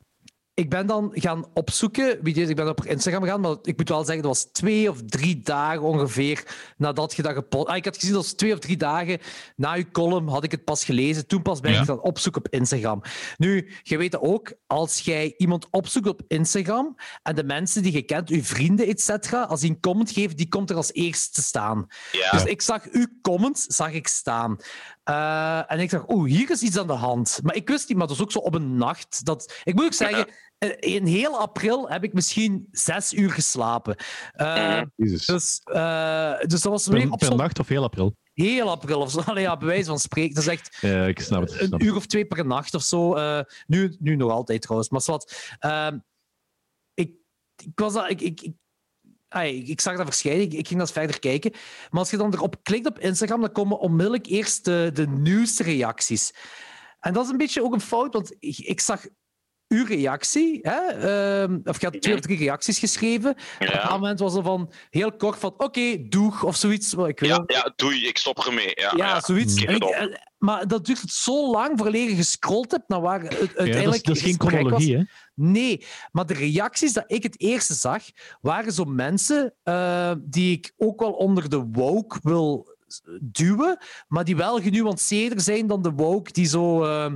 Ik 0.55 0.71
ben 0.71 0.87
dan 0.87 1.11
gaan 1.15 1.45
opzoeken 1.55 2.19
wie 2.23 2.35
is. 2.35 2.49
Ik 2.49 2.57
ben 2.57 2.69
op 2.69 2.85
Instagram 2.85 3.23
gegaan, 3.23 3.41
maar 3.41 3.57
ik 3.63 3.77
moet 3.77 3.89
wel 3.89 4.05
zeggen, 4.05 4.23
dat 4.23 4.33
was 4.33 4.49
twee 4.53 4.91
of 4.91 5.01
drie 5.07 5.41
dagen 5.43 5.83
ongeveer 5.83 6.45
nadat 6.77 7.15
je 7.15 7.23
dat 7.23 7.33
gepost... 7.35 7.67
Ah, 7.67 7.77
ik 7.77 7.85
had 7.85 7.95
gezien 7.95 8.13
dat 8.13 8.23
was 8.23 8.33
twee 8.33 8.53
of 8.53 8.59
drie 8.59 8.77
dagen 8.77 9.19
na 9.57 9.73
je 9.75 9.91
column 9.91 10.29
had 10.29 10.45
ik 10.45 10.51
het 10.51 10.65
pas 10.65 10.85
gelezen. 10.85 11.27
Toen 11.27 11.43
pas 11.43 11.61
ben 11.61 11.71
ik 11.71 11.77
Ja. 11.77 11.83
het 11.83 11.91
gaan 11.91 12.01
opzoeken 12.01 12.45
op 12.45 12.53
Instagram. 12.53 13.03
Nu, 13.37 13.73
je 13.83 13.97
weet 13.97 14.13
dat 14.13 14.21
ook, 14.21 14.53
als 14.67 14.99
jij 15.01 15.35
iemand 15.37 15.67
opzoekt 15.71 16.07
op 16.09 16.23
Instagram 16.29 16.95
en 17.23 17.35
de 17.35 17.45
mensen 17.45 17.83
die 17.83 17.93
je 17.93 18.03
kent, 18.03 18.29
je 18.29 18.45
vrienden, 18.45 18.87
et 18.87 19.01
cetera, 19.01 19.43
als 19.43 19.61
die 19.61 19.71
een 19.71 19.81
comment 19.81 20.11
geven, 20.11 20.37
die 20.37 20.49
komt 20.49 20.71
er 20.71 20.77
als 20.77 20.93
eerste 20.93 21.33
te 21.33 21.43
staan. 21.43 21.87
ja, 22.13 22.31
Dus 22.31 22.45
ik 22.45 22.63
zag 22.63 22.83
uw 22.91 23.07
comments 23.23 23.65
zag 23.67 23.93
ik 23.93 24.09
staan. 24.09 24.57
Eh, 25.03 25.73
en 25.73 25.81
ik 25.81 25.91
dacht, 25.91 26.05
oeh, 26.13 26.31
hier 26.31 26.51
is 26.51 26.63
iets 26.63 26.79
aan 26.79 26.87
de 26.87 26.93
hand. 26.93 27.41
Maar 27.43 27.55
ik 27.55 27.69
wist 27.69 27.89
niet, 27.89 27.99
maar 27.99 28.07
dat 28.07 28.17
was 28.17 28.27
ook 28.27 28.33
zo 28.33 28.39
op 28.39 28.55
een 28.55 28.77
nacht. 28.77 29.25
Dat... 29.25 29.61
Ik 29.65 29.75
moet 29.75 29.85
ook 29.85 29.93
zeggen, 29.93 30.27
eh, 30.59 30.71
in 30.95 31.07
heel 31.07 31.39
april 31.39 31.89
heb 31.89 32.05
ik 32.05 32.13
misschien 32.13 32.69
zes 32.71 33.13
uur 33.13 33.31
geslapen. 33.31 33.97
Eh, 34.33 34.55
Mhm. 34.77 34.85
Jezus. 34.97 35.27
dus, 35.27 35.61
eh, 35.65 36.39
dus 36.41 36.61
dat 36.61 36.73
was 36.73 36.87
weer 36.87 37.01
Per, 37.03 37.11
op 37.13 37.19
per 37.19 37.37
nacht 37.37 37.59
of 37.59 37.69
heel 37.69 37.83
april? 37.83 38.17
heel 38.33 38.71
april 38.71 39.01
of 39.01 39.11
zo. 39.11 39.21
Allee, 39.31 39.43
ja, 39.43 39.57
bij 39.57 39.67
wijze 39.67 39.85
van 39.85 39.99
spreken. 39.99 40.35
Dat 40.35 40.43
is 40.43 40.49
echt 40.51 40.79
Ja, 40.81 41.07
ik 41.07 41.21
snap 41.21 41.41
het. 41.43 41.51
ik 41.53 41.57
snap 41.59 41.81
een 41.81 41.87
uur 41.87 41.97
of 41.97 42.07
twee 42.07 42.25
per 42.27 42.47
nacht 42.47 42.75
of 42.75 42.83
zo. 42.83 43.15
Eh, 43.15 43.41
nu, 43.67 43.97
nu 43.99 44.17
nog 44.17 44.31
altijd 44.31 44.63
trouwens. 44.63 44.91
Maar 44.91 45.03
wat, 45.05 45.53
ehm, 45.59 45.99
ik, 46.95 47.15
ik 47.65 47.71
was 47.79 47.93
dat, 47.93 48.11
ik, 48.11 48.21
ik, 48.21 48.53
ik, 49.33 49.39
ai, 49.39 49.71
ik 49.71 49.81
zag 49.81 49.97
dat 49.97 50.07
verschijnen, 50.07 50.43
ik, 50.43 50.53
ik 50.53 50.67
ging 50.69 50.79
dat 50.81 50.93
verder 50.93 51.19
kijken. 51.19 51.51
Maar 51.91 52.01
als 52.01 52.11
je 52.11 52.17
dan 52.17 52.35
erop 52.35 52.57
klikt 52.63 52.87
op 52.87 52.99
Instagram, 52.99 53.41
dan 53.41 53.53
komen 53.53 53.79
onmiddellijk 53.79 54.27
eerst 54.27 54.65
de, 54.65 54.91
de 54.93 55.07
nieuwste 55.09 55.63
reacties. 55.63 56.33
En 57.01 57.13
dat 57.13 57.25
is 57.25 57.31
een 57.31 57.37
beetje 57.37 57.63
ook 57.63 57.73
een 57.73 57.81
fout, 57.81 58.13
want 58.13 58.35
ik, 58.39 58.59
ik 58.59 58.81
zag 58.81 59.07
uw 59.69 59.85
reactie, 59.85 60.59
hè? 60.63 60.79
ehm, 60.87 61.59
of 61.65 61.81
je 61.81 61.87
had 61.87 62.01
twee 62.03 62.15
of 62.15 62.21
drie 62.21 62.39
reacties 62.39 62.79
geschreven. 62.79 63.31
Op 63.31 63.67
ja. 63.67 63.89
moment 63.91 64.19
was 64.21 64.35
er 64.35 64.43
van 64.43 64.73
heel 64.91 65.13
kort 65.17 65.39
van 65.39 65.55
oké, 65.57 65.97
doeg 66.09 66.43
of 66.45 66.57
zoiets. 66.57 66.93
Ik 66.95 67.21
weet 67.21 67.31
Ja, 67.31 67.43
ja, 67.47 67.73
doei, 67.77 68.07
ik 68.07 68.19
stop 68.19 68.39
ermee. 68.39 68.71
Ja, 68.75 68.93
ja, 68.97 69.07
ja. 69.07 69.21
zoiets. 69.21 69.65
En 69.65 69.75
ik- 69.75 70.31
maar 70.43 70.67
dat 70.67 70.87
duurt 70.87 71.11
zo 71.11 71.51
lang 71.51 71.79
voordat 71.79 72.01
je 72.01 72.15
gescrolld 72.15 72.71
hebt 72.71 72.89
naar 72.89 73.01
waar 73.01 73.21
het 73.21 73.33
Ja, 73.33 73.39
dat, 73.39 73.49
is, 73.49 73.57
uiteindelijk 73.57 74.05
dat 74.05 74.17
is 74.17 74.23
geen 74.23 74.33
het 74.33 74.43
chronologie, 74.43 74.97
hè? 74.97 75.03
Nee, 75.35 75.85
maar 76.13 76.27
de 76.27 76.35
reacties 76.35 76.93
dat 76.93 77.05
ik 77.07 77.23
het 77.23 77.41
eerste 77.41 77.75
zag, 77.75 78.05
waren 78.41 78.73
zo 78.73 78.85
mensen 78.85 79.55
eh, 79.63 80.15
die 80.21 80.57
ik 80.57 80.73
ook 80.77 81.01
wel 81.01 81.13
onder 81.13 81.49
de 81.49 81.65
woke 81.73 82.19
wil 82.23 82.77
duwen, 83.21 83.79
maar 84.09 84.25
die 84.25 84.37
wel 84.37 84.61
genuanceerder 84.61 85.41
zijn 85.41 85.67
dan 85.67 85.83
de 85.83 85.93
woke 85.93 86.33
die 86.33 86.47
zo 86.47 86.85
uh, 86.85 87.13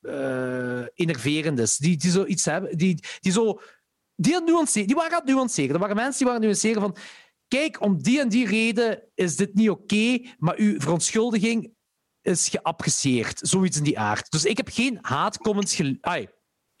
uh, 0.00 0.86
enerverend 0.94 1.58
is. 1.58 1.76
Die, 1.76 1.96
die 1.96 2.10
zo 2.10 2.24
iets 2.24 2.44
hebben, 2.44 2.78
die, 2.78 3.04
die 3.20 3.32
zo... 3.32 3.60
Die, 4.16 4.40
nuanceren, 4.40 4.86
die 4.86 4.96
waren 4.96 5.12
aan 5.12 5.20
het 5.24 5.28
nuanceren. 5.28 5.74
Er 5.74 5.80
waren 5.80 5.96
mensen 5.96 6.18
die 6.18 6.26
waren 6.26 6.40
het 6.42 6.50
nuanceren 6.50 6.82
van 6.82 6.96
kijk, 7.48 7.80
om 7.80 8.02
die 8.02 8.20
en 8.20 8.28
die 8.28 8.46
reden 8.46 9.02
is 9.14 9.36
dit 9.36 9.54
niet 9.54 9.70
oké, 9.70 10.18
maar 10.38 10.56
uw 10.56 10.80
verontschuldiging 10.80 11.73
is 12.24 12.48
geapprecieerd. 12.48 13.38
Zoiets 13.42 13.76
in 13.76 13.82
die 13.84 13.98
aard. 13.98 14.30
Dus 14.30 14.44
ik 14.44 14.56
heb 14.56 14.68
geen 14.72 14.98
haatcomments 15.02 15.74
gel... 15.74 15.94
Ai, 16.00 16.28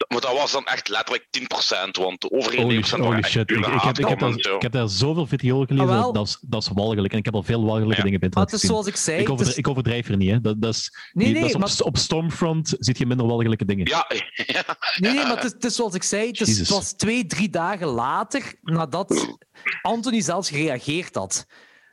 maar 0.08 0.20
dat 0.20 0.32
was 0.32 0.52
dan 0.52 0.64
echt 0.64 0.88
letterlijk 0.88 1.26
10%, 1.38 1.90
want 1.90 2.20
de 2.20 2.30
overheid 2.30 2.62
Holy, 2.62 2.82
van 2.84 3.00
holy 3.00 3.22
shit. 3.22 3.50
Ik, 3.50 3.56
ik, 3.58 3.64
heb, 3.64 3.98
ik, 3.98 4.06
heb 4.08 4.22
ik 4.22 4.62
heb 4.62 4.72
daar 4.72 4.88
zoveel 4.88 5.26
video's 5.26 5.66
gelezen, 5.66 5.88
Ah, 5.88 6.12
dat, 6.12 6.26
is, 6.26 6.38
dat 6.40 6.62
is 6.62 6.68
walgelijk. 6.74 7.12
En 7.12 7.18
ik 7.18 7.24
heb 7.24 7.34
al 7.34 7.42
veel 7.42 7.64
walgelijke 7.64 7.96
Ja. 7.96 8.02
dingen 8.02 8.20
internet 8.20 8.50
het 8.50 8.52
is 8.52 8.60
gezien. 8.60 8.70
zoals 8.70 8.86
ik 8.86 8.96
zei. 8.96 9.16
Ik, 9.20 9.22
overdrijf, 9.28 9.50
is- 9.52 9.58
ik 9.58 9.68
overdrijf 9.68 10.08
er 10.08 10.16
niet, 10.16 10.30
hè. 10.30 10.40
Dat, 10.40 10.60
dat 10.62 10.74
is, 10.74 10.90
Nee, 11.12 11.24
die- 11.24 11.32
nee, 11.34 11.42
dat 11.42 11.50
is 11.50 11.54
op, 11.56 11.60
maar- 11.78 11.86
op 11.86 11.96
Stormfront 11.96 12.74
zit 12.78 12.98
je 12.98 13.06
minder 13.06 13.26
walgelijke 13.26 13.64
dingen. 13.64 13.86
Ja, 13.86 14.06
ja. 14.46 14.64
Nee, 14.96 15.12
nee, 15.12 15.22
maar 15.24 15.36
het 15.36 15.44
is, 15.44 15.52
het 15.52 15.64
is 15.64 15.74
zoals 15.74 15.94
ik 15.94 16.02
zei. 16.02 16.26
Het, 16.26 16.40
is, 16.40 16.58
het 16.58 16.68
was 16.68 16.92
twee, 16.92 17.26
drie 17.26 17.50
dagen 17.50 17.86
later 17.86 18.54
nadat 18.62 19.36
Anthony 19.82 20.20
zelfs 20.20 20.48
gereageerd 20.50 21.14
had. 21.14 21.46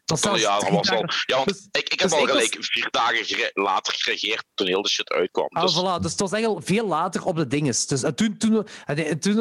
Ja, 0.05 0.51
dat 0.51 0.59
drie 0.59 0.71
was 0.77 0.89
al. 0.89 1.01
dagen- 1.01 1.23
Ja, 1.25 1.35
want 1.35 1.47
Dus- 1.47 1.67
ik, 1.71 1.89
ik 1.89 1.99
heb 1.99 2.09
dus 2.09 2.11
al 2.11 2.19
was- 2.25 2.29
gelijk 2.29 2.57
vier 2.59 2.87
dagen 2.91 3.25
gere- 3.25 3.51
later 3.53 3.93
gereageerd 3.93 4.45
toen 4.53 4.67
heel 4.67 4.81
de 4.81 4.89
shit 4.89 5.09
uitkwam. 5.11 5.47
Ah, 5.47 5.63
Dus, 5.63 5.73
voilà, 5.79 6.01
dus 6.01 6.11
het 6.11 6.19
was 6.19 6.31
echt 6.31 6.45
al 6.45 6.61
veel 6.63 6.87
later 6.87 7.25
op 7.25 7.35
de 7.35 7.47
dinges. 7.47 7.87
Dus, 7.87 8.03
en 8.03 8.15
toen, 8.15 8.37
toen, 8.37 8.67
en, 8.85 8.97
en 9.05 9.19
toen, 9.19 9.35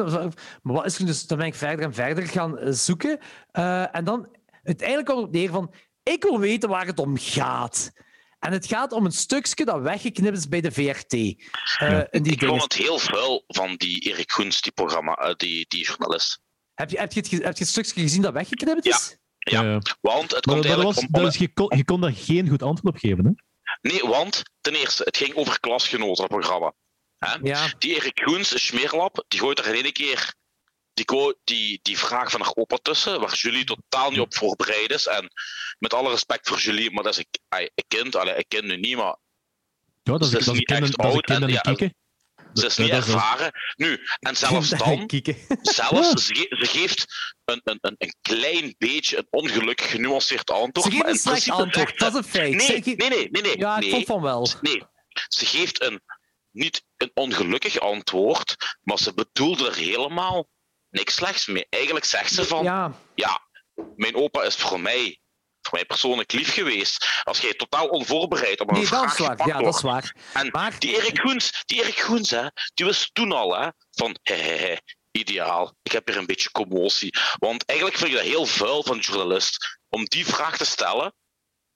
maar 0.62 0.74
wat 0.74 0.86
is 0.86 0.98
er 0.98 1.06
dus? 1.06 1.26
Dan 1.26 1.38
ben 1.38 1.46
ik 1.46 1.54
verder 1.54 1.84
en 1.84 1.94
verder 1.94 2.26
gaan 2.26 2.58
eh, 2.58 2.72
zoeken. 2.72 3.18
Eh, 3.50 3.94
en 3.96 4.04
dan 4.04 4.28
uiteindelijk 4.62 5.08
kwam 5.08 5.22
het 5.22 5.32
neer 5.32 5.50
van: 5.50 5.74
ik 6.02 6.22
wil 6.22 6.38
weten 6.38 6.68
waar 6.68 6.86
het 6.86 6.98
om 6.98 7.18
gaat. 7.18 7.90
En 8.38 8.52
het 8.52 8.66
gaat 8.66 8.92
om 8.92 9.04
een 9.04 9.12
stukje 9.12 9.64
dat 9.64 9.80
weggeknipt 9.80 10.36
is 10.36 10.48
bij 10.48 10.60
de 10.60 10.72
VRT. 10.72 11.12
eh, 11.12 12.00
in 12.10 12.22
die 12.22 12.32
ik 12.32 12.38
vond 12.38 12.40
dinges. 12.40 12.62
het 12.62 12.72
heel 12.72 12.98
vuil 12.98 13.44
van 13.46 13.76
die 13.76 13.98
Erik 13.98 14.32
Goens, 14.32 14.60
die, 14.60 14.72
programma, 14.72 15.14
eh, 15.14 15.34
die, 15.34 15.64
die 15.68 15.84
journalist. 15.84 16.40
Heb, 16.74 16.90
je, 16.90 16.98
heb, 16.98 17.12
je 17.12 17.20
het, 17.20 17.30
heb 17.30 17.40
je 17.42 17.64
het 17.64 17.68
stukje 17.68 18.00
gezien 18.00 18.22
dat 18.22 18.32
weggeknipt 18.32 18.86
is? 18.86 19.08
Ja. 19.10 19.18
Ja. 19.40 19.80
Want 20.00 20.30
het 20.30 20.44
komt 20.44 20.46
maar 20.46 20.56
dat 20.56 20.64
eigenlijk 20.64 20.94
was, 20.94 21.04
om... 21.04 21.08
dat 21.10 21.22
om- 21.22 21.28
is, 21.28 21.36
je, 21.36 21.52
kon, 21.52 21.76
je 21.76 21.84
kon 21.84 22.00
daar 22.00 22.12
geen 22.12 22.48
goed 22.48 22.62
antwoord 22.62 22.94
op 22.94 23.00
geven. 23.00 23.24
Hè? 23.24 23.30
Nee, 23.90 24.00
want 24.02 24.42
ten 24.60 24.74
eerste, 24.74 25.02
het 25.02 25.16
ging 25.16 25.34
over 25.34 25.60
klasgenoten, 25.60 26.28
dat 26.28 26.38
programma. 26.38 26.72
Hè? 27.18 27.34
Ja. 27.42 27.72
Die 27.78 27.94
Erik 27.94 28.20
Goens, 28.24 28.48
de 28.48 28.58
smeerlap, 28.58 29.24
die 29.28 29.40
gooit 29.40 29.58
er 29.58 29.74
in 29.74 29.84
één 29.84 29.92
keer 29.92 30.34
die, 30.92 31.36
die, 31.44 31.78
die 31.82 31.98
vraag 31.98 32.30
van 32.30 32.40
haar 32.40 32.54
opa 32.54 32.76
tussen, 32.82 33.20
waar 33.20 33.34
Julie 33.34 33.64
totaal 33.64 34.10
niet 34.10 34.20
op 34.20 34.34
voorbereid 34.34 34.90
is. 34.90 35.06
En 35.06 35.30
met 35.78 35.94
alle 35.94 36.10
respect 36.10 36.48
voor 36.48 36.58
Julie, 36.58 36.90
maar 36.90 37.02
dat 37.02 37.18
is 37.18 37.24
een, 37.48 37.70
een 37.74 37.84
kind, 37.88 38.16
allee, 38.16 38.36
een 38.36 38.48
kind 38.48 38.64
nu 38.64 38.76
niet, 38.76 38.96
maar 38.96 39.16
Ja, 40.02 40.12
dat 40.12 40.22
is, 40.22 40.30
dat 40.30 40.40
is 40.40 40.46
een 40.46 40.54
niet 40.54 40.64
kind, 40.64 40.82
echt 40.82 40.96
dat 40.96 41.06
is 41.06 41.12
een 41.12 41.12
oud 41.12 41.24
kind 41.24 41.42
en 41.42 41.48
ja, 41.48 41.60
kieken. 41.60 41.94
Ze 42.52 42.66
is 42.66 42.76
niet 42.76 42.90
ervaren. 42.90 43.50
Nu, 43.76 44.00
en 44.18 44.36
zelfs 44.36 44.68
dan, 44.68 45.08
zelfs, 45.62 46.26
ze, 46.26 46.34
ge- 46.34 46.56
ze 46.60 46.66
geeft 46.78 47.06
een, 47.44 47.60
een, 47.64 47.78
een, 47.80 47.94
een 47.98 48.14
klein 48.22 48.74
beetje 48.78 49.16
een 49.18 49.26
ongelukkig 49.30 49.90
genuanceerd 49.90 50.50
antwoord. 50.50 50.92
Ze 50.92 50.98
geeft 50.98 51.08
een 51.08 51.18
slecht 51.18 51.50
antwoord, 51.50 51.98
dat 51.98 52.08
is 52.12 52.18
een 52.18 52.24
feit. 52.24 52.54
Nee, 52.54 52.80
nee, 52.96 53.08
nee, 53.08 53.28
nee, 53.30 53.42
nee. 53.42 53.58
Ja, 53.58 53.76
ik 53.76 53.80
nee. 53.82 53.90
vond 53.90 54.06
van 54.06 54.22
wel. 54.22 54.48
Nee, 54.60 54.82
ze 55.28 55.46
geeft 55.46 55.82
een, 55.82 56.00
niet 56.50 56.82
een 56.96 57.10
ongelukkig 57.14 57.78
antwoord, 57.80 58.56
maar 58.82 58.98
ze 58.98 59.14
bedoelde 59.14 59.66
er 59.68 59.76
helemaal 59.76 60.48
niks 60.90 61.14
slechts 61.14 61.46
mee. 61.46 61.66
Eigenlijk 61.68 62.04
zegt 62.04 62.32
ze 62.32 62.44
van, 62.44 62.64
ja, 62.64 62.92
Ja, 63.14 63.40
mijn 63.96 64.14
opa 64.14 64.42
is 64.42 64.54
voor 64.56 64.80
mij, 64.80 65.19
voor 65.70 65.78
mij 65.78 65.86
persoonlijk 65.86 66.32
lief 66.32 66.54
geweest. 66.54 67.22
Als 67.22 67.40
jij 67.40 67.54
totaal 67.54 67.88
onvoorbereid 67.88 68.60
op 68.60 68.68
een 68.68 68.74
nee, 68.74 68.82
dat 68.82 68.98
vraag 68.98 69.12
is 69.12 69.18
waar. 69.18 69.30
gepakt 69.30 69.50
Ja, 69.50 69.58
dat 69.58 69.74
is 69.74 69.80
waar. 69.80 70.16
En 70.32 70.48
Maar- 70.50 70.78
die 70.78 70.94
Erik 70.96 71.20
Goens, 71.20 71.62
die 71.66 71.82
Erik 71.82 72.00
Goens, 72.00 72.30
hè, 72.30 72.46
die 72.74 72.86
wist 72.86 73.14
toen 73.14 73.32
al 73.32 73.60
hè, 73.60 73.68
van, 73.90 74.16
hehehe, 74.22 74.80
ideaal, 75.10 75.74
ik 75.82 75.92
heb 75.92 76.06
hier 76.06 76.16
een 76.16 76.26
beetje 76.26 76.50
commotie. 76.50 77.14
Want 77.38 77.64
eigenlijk 77.64 77.98
vind 77.98 78.10
ik 78.10 78.16
dat 78.16 78.26
heel 78.26 78.46
vuil 78.46 78.82
van 78.82 78.96
de 78.96 79.02
journalist 79.02 79.78
om 79.88 80.04
die 80.04 80.26
vraag 80.26 80.56
te 80.56 80.64
stellen 80.64 81.14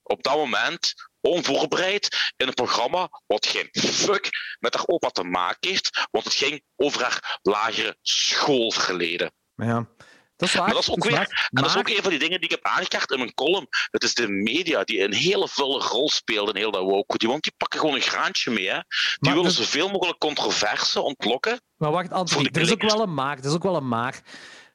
op 0.03 0.23
dat 0.23 0.35
moment, 0.35 0.95
onvoorbereid, 1.21 2.33
in 2.37 2.47
een 2.47 2.55
programma 2.55 3.09
wat 3.27 3.47
geen 3.47 3.69
fuck 3.73 4.29
met 4.59 4.75
haar 4.75 4.87
opa 4.87 5.09
te 5.09 5.25
maken 5.25 5.71
heeft, 5.71 6.07
want 6.11 6.25
het 6.25 6.35
ging 6.35 6.63
over 6.77 7.03
haar 7.03 7.39
lagere 7.43 7.97
schoolverleden. 8.03 9.35
Ja, 9.57 9.89
dat 10.45 10.53
is 10.53 10.55
waar. 10.55 10.65
Maar 10.65 10.75
dat 10.75 10.83
is 10.83 10.91
ook 10.91 11.05
weer- 11.05 11.19
En 11.19 11.63
dat 11.63 11.67
is 11.67 11.77
ook 11.77 11.89
een 11.89 12.03
van 12.03 12.11
die 12.11 12.19
dingen 12.19 12.41
die 12.41 12.49
ik 12.51 12.55
heb 12.55 12.65
aangekaart 12.65 13.11
in 13.11 13.19
mijn 13.19 13.35
column. 13.35 13.67
Het 13.91 14.03
is 14.03 14.15
de 14.15 14.29
media 14.29 14.85
die 14.85 15.01
een 15.03 15.15
hele 15.15 15.49
vuile 15.49 15.79
rol 15.79 16.11
speelt 16.11 16.49
in 16.49 16.57
heel 16.57 16.71
dat 16.71 16.83
woke. 16.83 17.19
Die, 17.19 17.29
want 17.29 17.43
die 17.43 17.53
pakken 17.57 17.81
gewoon 17.81 17.95
een 17.95 18.01
graantje 18.01 18.51
mee. 18.51 18.69
Hè. 18.69 18.79
Die 18.79 19.19
Maar 19.21 19.35
willen 19.35 19.51
zoveel 19.51 19.89
mogelijk 19.91 20.19
controverse 20.19 21.01
ontlokken. 21.01 21.61
Maar 21.77 21.91
wacht, 21.91 22.11
Anthony, 22.13 22.49
er 22.53 22.61
is 22.61 22.73
ook 22.73 22.83
wel 22.83 23.03
een 23.03 23.15
maar. 23.15 23.39
Er 23.39 23.45
is 23.45 23.53
ook 23.53 23.63
wel 23.63 23.77
een 23.77 23.89
maar. 23.89 24.21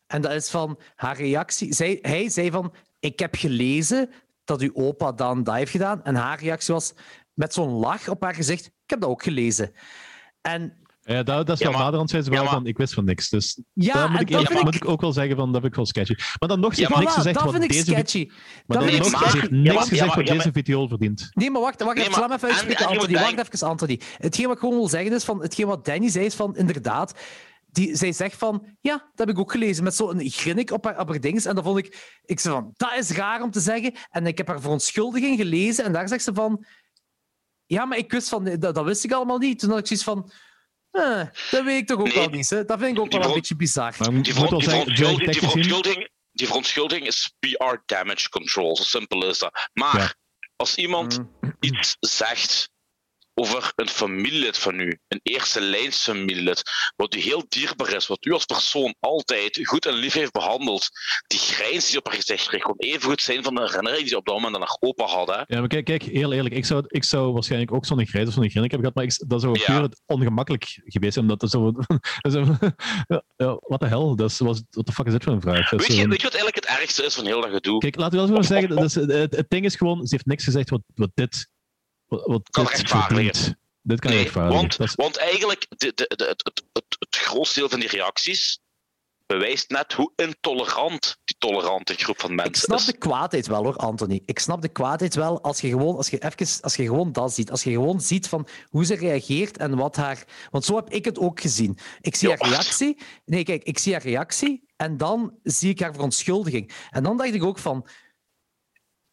En 0.07 0.21
dat 0.21 0.31
is 0.31 0.49
van 0.49 0.79
haar 0.95 1.17
reactie. 1.17 1.73
Zij, 1.73 1.99
hij 2.01 2.29
zei 2.29 2.51
van: 2.51 2.73
Ik 2.99 3.19
heb 3.19 3.35
gelezen 3.35 4.09
dat 4.43 4.61
uw 4.61 4.71
opa 4.73 5.11
dan 5.11 5.43
dat 5.43 5.55
heeft 5.55 5.71
gedaan. 5.71 6.03
En 6.03 6.15
haar 6.15 6.39
reactie 6.39 6.73
was 6.73 6.93
met 7.33 7.53
zo'n 7.53 7.71
lach 7.71 8.07
op 8.07 8.23
haar 8.23 8.35
gezicht: 8.35 8.65
Ik 8.65 8.89
heb 8.89 9.01
dat 9.01 9.09
ook 9.09 9.23
gelezen. 9.23 9.73
En 10.41 10.87
Ja, 11.09 11.23
dat, 11.23 11.47
dat 11.47 11.59
is 11.59 11.59
Ja, 11.65 11.69
wel 11.71 11.79
naderhand 11.79 12.09
zei 12.09 12.23
ze 12.23 12.29
wel 12.29 12.45
van, 12.45 12.65
ik 12.65 12.77
wist 12.77 12.93
van 12.93 13.05
niks. 13.05 13.29
Dus 13.29 13.61
ja, 13.73 13.93
daar 13.93 14.11
moet 14.11 14.19
ik, 14.21 14.31
dat 14.31 14.49
moet 14.63 14.75
ik, 14.75 14.81
ik 14.83 14.89
ook 14.89 15.01
wel 15.01 15.13
zeggen 15.13 15.35
van, 15.35 15.45
dat 15.51 15.61
vind 15.61 15.65
ik 15.71 15.75
wel 15.75 15.85
sketchy. 15.85 16.13
Maar 16.39 16.49
dan 16.49 16.59
nog, 16.59 16.73
Ja, 16.75 16.89
maar 16.89 16.99
niks 16.99 17.11
voilà, 17.11 17.15
gezegd 17.15 17.35
dat 17.35 17.43
wat 17.43 17.51
vind 17.53 17.63
ik 17.63 17.69
deze... 17.71 17.83
vi- 17.85 17.91
sketchy. 17.91 18.25
Maar 18.27 18.77
Dat 18.77 18.87
dan 18.87 18.99
nog, 18.99 19.11
niks 19.49 19.77
gezegd 19.87 20.09
ja, 20.09 20.15
wat 20.15 20.25
deze 20.27 20.51
video 20.51 20.87
verdient. 20.87 21.27
Nee, 21.33 21.51
maar 21.51 21.61
wacht, 21.61 21.81
wacht 21.83 21.95
Nee, 21.95 22.07
even, 22.07 22.19
maar- 22.19 22.29
laat 22.29 22.41
me 22.41 22.47
even 22.47 22.49
en- 22.49 22.55
uitspreken, 22.55 22.87
Anthony. 22.87 23.13
Wacht 23.35 23.53
even, 23.53 23.67
Anthony. 23.67 23.99
Hetgeen 24.17 24.45
wat 24.45 24.53
ik 24.55 24.59
gewoon 24.59 24.75
wil 24.75 24.87
zeggen 24.87 25.13
is 25.13 25.23
van, 25.23 25.41
hetgeen 25.41 25.67
wat 25.67 25.85
Danny 25.85 26.09
zei 26.09 26.25
is 26.25 26.35
van, 26.35 26.55
inderdaad, 26.55 27.13
die, 27.71 27.95
zij 27.95 28.11
zegt 28.11 28.37
van, 28.37 28.65
ja, 28.81 28.91
dat 28.97 29.27
heb 29.27 29.29
ik 29.29 29.39
ook 29.39 29.51
gelezen, 29.51 29.83
met 29.83 29.95
zo'n 29.95 30.21
grinnik 30.29 30.71
op 30.71 30.85
haar, 30.85 30.99
op 30.99 31.09
haar 31.09 31.19
dings. 31.19 31.45
En 31.45 31.55
dan 31.55 31.63
vond 31.63 31.77
ik, 31.77 32.19
ik 32.25 32.39
zei 32.39 32.53
van, 32.53 32.73
dat 32.77 32.93
is 32.97 33.11
raar 33.11 33.41
om 33.41 33.51
te 33.51 33.59
zeggen. 33.59 33.93
En 34.09 34.25
ik 34.27 34.37
heb 34.37 34.47
haar 34.47 34.61
verontschuldiging 34.61 35.37
gelezen 35.37 35.85
en 35.85 35.93
daar 35.93 36.07
zegt 36.07 36.23
ze 36.23 36.33
van, 36.33 36.65
ja, 37.65 37.85
maar 37.85 37.97
ik 37.97 38.11
wist 38.11 38.29
van, 38.29 38.43
dat, 38.43 38.75
dat 38.75 38.85
wist 38.85 39.03
ik 39.03 39.11
allemaal 39.11 39.37
niet. 39.37 39.59
Toen 39.59 39.69
had 39.69 39.79
ik 39.79 39.87
zoiets 39.87 40.05
van, 40.05 40.31
eh, 40.91 41.21
dat 41.51 41.63
weet 41.63 41.77
ik 41.81 41.87
toch 41.87 41.99
ook 41.99 42.05
Nee, 42.07 42.15
wel 42.15 42.29
niet. 42.29 42.49
Hè? 42.49 42.65
Dat 42.65 42.79
vind 42.79 42.97
ik 42.97 43.03
ook 43.03 43.11
wel 43.11 43.23
een 43.23 43.33
beetje 43.33 43.55
bizar. 43.55 43.95
Maar 43.99 44.21
Die, 44.21 44.33
verontschuldiging, 44.33 44.95
die, 45.31 45.39
verontschuldiging, 45.39 46.09
die 46.31 46.47
verontschuldiging 46.47 47.07
is 47.07 47.33
PR 47.39 47.75
damage 47.85 48.29
control. 48.29 48.75
Zo 48.77 48.83
simpel 48.83 49.25
is 49.29 49.39
dat. 49.39 49.69
Maar 49.73 49.97
Ja. 49.97 50.13
als 50.55 50.75
iemand 50.75 51.17
Mm. 51.17 51.55
iets 51.59 51.95
zegt 51.99 52.69
over 53.39 53.71
een 53.75 53.87
familielid 53.89 54.57
van 54.57 54.79
u, 54.79 54.99
een 55.07 55.19
eerste 55.23 55.61
lijns 55.61 56.03
familielid, 56.03 56.61
wat 56.95 57.15
u 57.15 57.19
heel 57.19 57.45
dierbaar 57.49 57.93
is, 57.93 58.07
wat 58.07 58.25
u 58.25 58.31
als 58.33 58.45
persoon 58.45 58.95
altijd 58.99 59.59
goed 59.63 59.85
en 59.85 59.93
lief 59.93 60.13
heeft 60.13 60.31
behandeld, 60.31 60.89
die 61.27 61.39
grijns 61.39 61.87
die 61.89 61.97
op 61.97 62.05
haar 62.07 62.15
gezicht 62.15 62.47
kreeg, 62.47 62.61
kon 62.61 62.75
even 62.77 63.01
goed 63.01 63.21
zijn 63.21 63.43
van 63.43 63.55
de 63.55 63.61
herinnering 63.61 63.99
die 63.99 64.09
ze 64.09 64.17
op 64.17 64.25
dat 64.25 64.35
moment 64.35 64.55
aan 64.55 64.61
haar 64.61 64.77
opa 64.79 65.05
had. 65.05 65.27
Hè? 65.27 65.35
Ja, 65.47 65.59
maar 65.59 65.67
kijk, 65.67 65.85
kijk, 65.85 66.03
heel 66.03 66.33
eerlijk, 66.33 66.55
ik 66.55 66.65
zou, 66.65 66.83
ik 66.87 67.03
zou 67.03 67.33
waarschijnlijk 67.33 67.73
ook 67.73 67.85
zo'n 67.85 68.05
grijs 68.07 68.27
of 68.27 68.33
zo'n 68.33 68.49
grinnik 68.49 68.71
hebben 68.71 68.91
gehad, 68.91 68.95
maar 68.95 69.03
ik, 69.17 69.29
dat 69.29 69.41
zou 69.41 69.59
Ja. 69.59 69.79
puur 69.79 69.89
ongemakkelijk 70.05 70.79
geweest 70.85 71.13
zijn, 71.13 71.25
omdat 71.25 71.39
dat 71.43 71.49
zo... 71.49 71.71
dat 72.21 72.31
zo 72.31 72.43
wat 73.59 73.79
de 73.79 73.87
hel, 73.87 74.15
dat 74.15 74.29
is, 74.29 74.39
wat 74.39 74.63
de 74.69 74.91
fuck 74.91 75.05
is 75.05 75.11
dit 75.11 75.23
voor 75.23 75.33
een 75.33 75.41
vraag? 75.41 75.69
Weet 75.69 75.85
je, 75.85 75.93
zo- 75.93 76.07
weet 76.07 76.21
je 76.21 76.27
wat 76.29 76.35
eigenlijk 76.35 76.55
het 76.55 76.77
ergste 76.79 77.03
is 77.03 77.15
van 77.15 77.25
heel 77.25 77.41
dat 77.41 77.49
gedoe? 77.51 77.79
Kijk, 77.79 77.95
laten 77.95 78.19
we 78.19 78.27
wel 78.27 78.37
eens 78.37 78.47
zeggen, 78.47 78.77
het, 79.19 79.35
het 79.35 79.49
ding 79.49 79.65
is 79.65 79.75
gewoon, 79.75 80.05
ze 80.07 80.13
heeft 80.15 80.25
niks 80.25 80.43
gezegd 80.43 80.69
wat, 80.69 80.81
wat 80.95 81.09
dit, 81.13 81.49
wat, 82.09 82.25
wat 82.25 82.49
Kan 82.49 82.67
verdient. 82.67 83.55
Dit 83.81 83.99
kan 83.99 84.09
je 84.11 84.15
Nee, 84.15 84.23
rechtvaardigen. 84.25 84.95
want, 84.95 85.13
is- 85.15 85.17
eigenlijk, 85.17 85.65
de, 85.69 85.77
de, 85.77 85.93
de, 85.95 86.05
het, 86.25 86.41
het, 86.43 86.63
het, 86.73 86.95
het 86.99 87.15
grootste 87.15 87.59
deel 87.59 87.69
van 87.69 87.79
die 87.79 87.89
reacties 87.89 88.59
bewijst 89.25 89.69
net 89.69 89.93
hoe 89.93 90.11
intolerant 90.15 91.17
die 91.23 91.35
tolerante 91.39 91.93
groep 91.93 92.19
van 92.19 92.29
Ik 92.29 92.35
mensen 92.35 92.63
snap 92.63 92.77
is. 92.79 92.85
de 92.85 92.97
kwaadheid 92.97 93.47
wel 93.47 93.63
hoor, 93.63 93.75
Anthony. 93.75 94.21
Ik 94.25 94.39
snap 94.39 94.61
de 94.61 94.67
kwaadheid 94.69 95.15
wel 95.15 95.41
als 95.41 95.61
je 95.61 95.67
gewoon, 95.69 95.95
als 95.95 96.09
je 96.09 96.23
even, 96.23 96.61
als 96.63 96.75
je 96.75 96.83
gewoon 96.83 97.11
dat 97.11 97.33
ziet. 97.33 97.51
Als 97.51 97.63
je 97.63 97.71
gewoon 97.71 98.01
ziet 98.01 98.27
van 98.27 98.47
hoe 98.69 98.85
ze 98.85 98.95
reageert 98.95 99.57
en 99.57 99.75
wat 99.75 99.95
haar. 99.95 100.23
Want 100.49 100.65
zo 100.65 100.75
heb 100.75 100.89
ik 100.89 101.05
het 101.05 101.19
ook 101.19 101.39
gezien. 101.41 101.77
Ik 102.01 102.15
zie 102.15 102.29
Ja, 102.29 102.35
haar 102.39 102.49
reactie. 102.49 102.97
Nee, 103.25 103.43
kijk, 103.43 103.63
ik 103.63 103.77
zie 103.79 103.93
haar 103.93 104.01
reactie 104.01 104.63
en 104.75 104.97
dan 104.97 105.37
zie 105.43 105.69
ik 105.69 105.79
haar 105.79 105.93
verontschuldiging. 105.93 106.71
En 106.89 107.03
dan 107.03 107.17
dacht 107.17 107.33
ik 107.33 107.43
ook 107.43 107.59
van. 107.59 107.87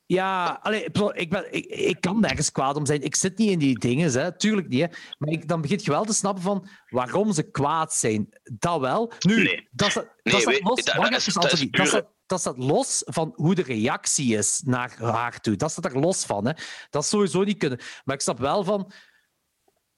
Ja, 0.07 0.59
allee, 0.63 0.85
ik, 1.15 1.31
ben, 1.31 1.53
ik, 1.53 1.65
ik 1.67 2.01
kan 2.01 2.21
nergens 2.21 2.53
kwaad 2.53 2.77
om 2.77 2.87
zijn. 2.87 3.03
Ik 3.03 3.15
zit 3.17 3.39
niet 3.39 3.51
in 3.51 3.59
die 3.59 3.79
dingen, 3.79 4.11
hè. 4.13 4.37
tuurlijk 4.37 4.69
niet. 4.69 4.81
Hè. 4.81 4.87
Maar 5.19 5.29
ik, 5.29 5.49
dan 5.49 5.61
begint 5.61 5.85
je 5.85 5.91
wel 5.91 6.05
te 6.05 6.13
snappen 6.13 6.43
van 6.43 6.69
waarom 6.89 7.33
ze 7.33 7.51
kwaad 7.51 7.93
zijn. 7.95 8.29
Dat 8.43 8.81
wel. 8.81 9.13
Nu, 9.19 9.43
Nee. 9.43 9.69
dat 9.71 9.95
Nee, 9.95 10.05
dat 10.23 10.33
los. 10.33 10.41
is- 10.45 10.47
even, 10.47 10.65
dat 10.65 10.79
is 11.27 11.37
Anthony. 11.37 11.69
pure- 11.69 11.83
Dat 11.83 11.87
staat, 11.89 12.13
dat 12.27 12.41
staat 12.41 12.59
los 12.59 13.03
van 13.07 13.33
hoe 13.35 13.55
de 13.55 13.63
reactie 13.63 14.37
is 14.37 14.63
naar 14.65 14.95
haar 14.99 15.41
toe. 15.41 15.57
Dat 15.57 15.71
staat 15.71 15.85
er 15.85 15.99
los 16.01 16.25
van. 16.25 16.47
Hè. 16.47 16.53
Dat 16.91 17.03
is 17.03 17.09
sowieso 17.09 17.43
niet 17.43 17.59
kunnen. 17.59 17.79
Maar 18.05 18.15
ik 18.15 18.21
snap 18.21 18.39
wel 18.39 18.65
van. 18.65 18.93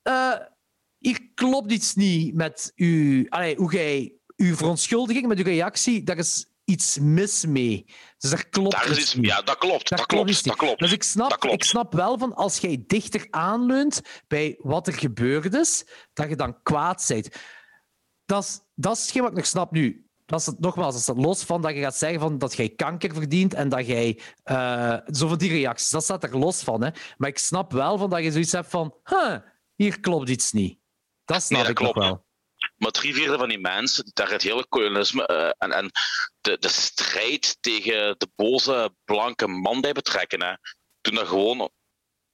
eh 0.03 0.33
hier 0.99 1.31
klopt 1.35 1.73
iets 1.73 1.95
niet 1.95 2.35
met 2.35 2.73
uw, 2.75 3.27
allee, 3.29 3.57
hoe 3.57 3.73
jij, 3.73 4.15
uw 4.37 4.55
verontschuldiging, 4.57 5.27
met 5.27 5.39
uw 5.39 5.45
reactie. 5.45 6.03
Dat 6.03 6.19
is 6.19 6.47
iets 6.69 6.99
mis 6.99 7.47
mee. 7.47 7.87
Dus 8.19 8.33
er 8.33 8.49
klopt 8.49 8.73
Daar 8.73 8.91
is 8.91 8.99
iets 8.99 9.17
ja, 9.21 9.43
dat 9.43 9.59
klopt. 9.59 9.89
Daar 9.89 9.99
Dat 9.99 10.07
klopt 10.07 10.25
klopt. 10.25 10.45
Dat 10.45 10.57
klopt. 10.57 10.79
Dus 10.79 10.93
ik 10.93 11.03
snap, 11.03 11.45
ik 11.45 11.65
snap 11.65 11.93
wel 11.93 12.19
van 12.19 12.35
als 12.35 12.59
jij 12.59 12.85
dichter 12.87 13.27
aanleunt 13.31 14.01
bij 14.27 14.59
wat 14.59 14.87
er 14.87 14.93
gebeurd 14.93 15.55
is, 15.55 15.87
dat 16.13 16.29
je 16.29 16.37
dan 16.37 16.63
kwaad 16.63 17.05
bent. 17.09 17.29
Dat 18.25 18.43
is, 18.43 18.61
dat 18.75 18.97
is 18.97 19.03
hetgeen 19.03 19.23
wat 19.23 19.31
ik 19.31 19.37
nog 19.37 19.47
snap 19.47 19.71
nu. 19.73 20.07
Dat 20.27 20.41
is 20.41 20.47
het, 20.47 20.61
nogmaals, 20.61 20.95
dat 20.95 21.03
staat 21.03 21.17
los 21.17 21.45
van 21.45 21.63
dat 21.63 21.75
je 21.75 21.81
gaat 21.81 21.97
zeggen 21.97 22.21
van 22.21 22.39
dat 22.39 22.55
jij 22.57 22.69
kanker 22.69 23.15
verdient 23.15 23.55
en 23.55 23.69
dat 23.69 23.87
jij... 23.87 24.21
eh 24.43 24.97
zo 25.07 25.29
van 25.29 25.39
die 25.39 25.51
reacties, 25.51 25.91
dat 25.91 26.05
staat 26.05 26.25
er 26.25 26.39
los 26.39 26.63
van. 26.63 26.83
Hè. 26.83 26.91
Maar 27.17 27.29
ik 27.29 27.39
snap 27.39 27.73
wel 27.73 27.99
van 27.99 28.11
dat 28.11 28.23
je 28.23 28.33
zoiets 28.33 28.53
hebt 28.53 28.71
van... 28.71 28.95
Huh, 29.05 29.37
hier 29.75 30.01
klopt 30.01 30.29
iets 30.29 30.53
niet. 30.53 30.79
Dat 31.25 31.43
snap 31.43 31.61
dat 31.61 31.69
ik 31.69 31.75
klopt. 31.75 31.99
wel. 31.99 32.27
Maar 32.79 32.91
drie 32.91 33.15
vierde 33.15 33.39
van 33.39 33.49
die 33.49 33.59
mensen 33.59 34.11
daar 34.13 34.31
het 34.31 34.43
hele 34.43 34.67
kolonialisme 34.69 35.27
eh, 35.27 35.51
en, 35.59 35.73
en 35.73 35.91
de, 36.41 36.57
de 36.59 36.69
strijd 36.69 37.57
tegen 37.61 38.15
de 38.19 38.29
boze 38.35 38.95
blanke 39.05 39.47
man 39.47 39.81
bij 39.81 39.93
betrekken, 39.93 40.43
hè, 40.43 40.53
doen 41.01 41.15
dat 41.15 41.29
gewoon 41.29 41.71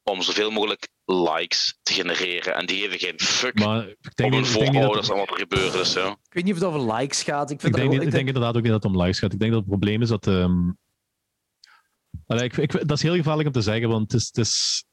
om 0.02 0.22
zoveel 0.22 0.50
mogelijk 0.50 0.88
likes 1.04 1.78
te 1.82 1.92
genereren. 1.92 2.54
En 2.54 2.66
die 2.66 2.80
geven 2.80 2.98
geen 2.98 3.20
fuck 3.20 3.58
Maar 3.58 3.88
ik 3.88 3.96
om 3.96 4.12
denk, 4.14 4.32
hun 4.32 4.42
denk 4.42 4.54
niet 4.54 4.72
voorouders 4.72 5.06
dat, 5.06 5.16
en 5.16 5.22
wat 5.26 5.30
er 5.30 5.38
gebeurd 5.38 5.74
is. 5.74 5.92
Ja. 5.92 6.08
Ik 6.08 6.34
weet 6.34 6.44
niet 6.44 6.54
of 6.54 6.58
het 6.60 6.68
over 6.68 6.94
likes 6.94 7.22
gaat. 7.22 7.50
Ik, 7.50 7.56
ik 7.56 7.60
vind 7.60 7.74
denk, 7.74 8.02
ik 8.02 8.10
denk 8.10 8.26
inderdaad 8.26 8.56
ook 8.56 8.62
niet 8.62 8.72
dat 8.72 8.82
het 8.82 8.92
om 8.92 9.00
likes 9.00 9.18
gaat. 9.18 9.32
Ik 9.32 9.38
denk 9.38 9.50
dat 9.50 9.60
het 9.60 9.70
probleem 9.70 10.02
is 10.02 10.08
dat... 10.08 10.26
ehm, 10.26 10.70
Allee, 12.26 12.44
ik, 12.44 12.56
ik, 12.56 12.72
dat 12.72 12.96
is 12.96 13.02
heel 13.02 13.14
gevaarlijk 13.14 13.46
om 13.46 13.54
te 13.54 13.60
zeggen, 13.60 13.88
want 13.88 14.12
het 14.12 14.20
is, 14.20 14.26
het 14.26 14.36
is... 14.36 14.84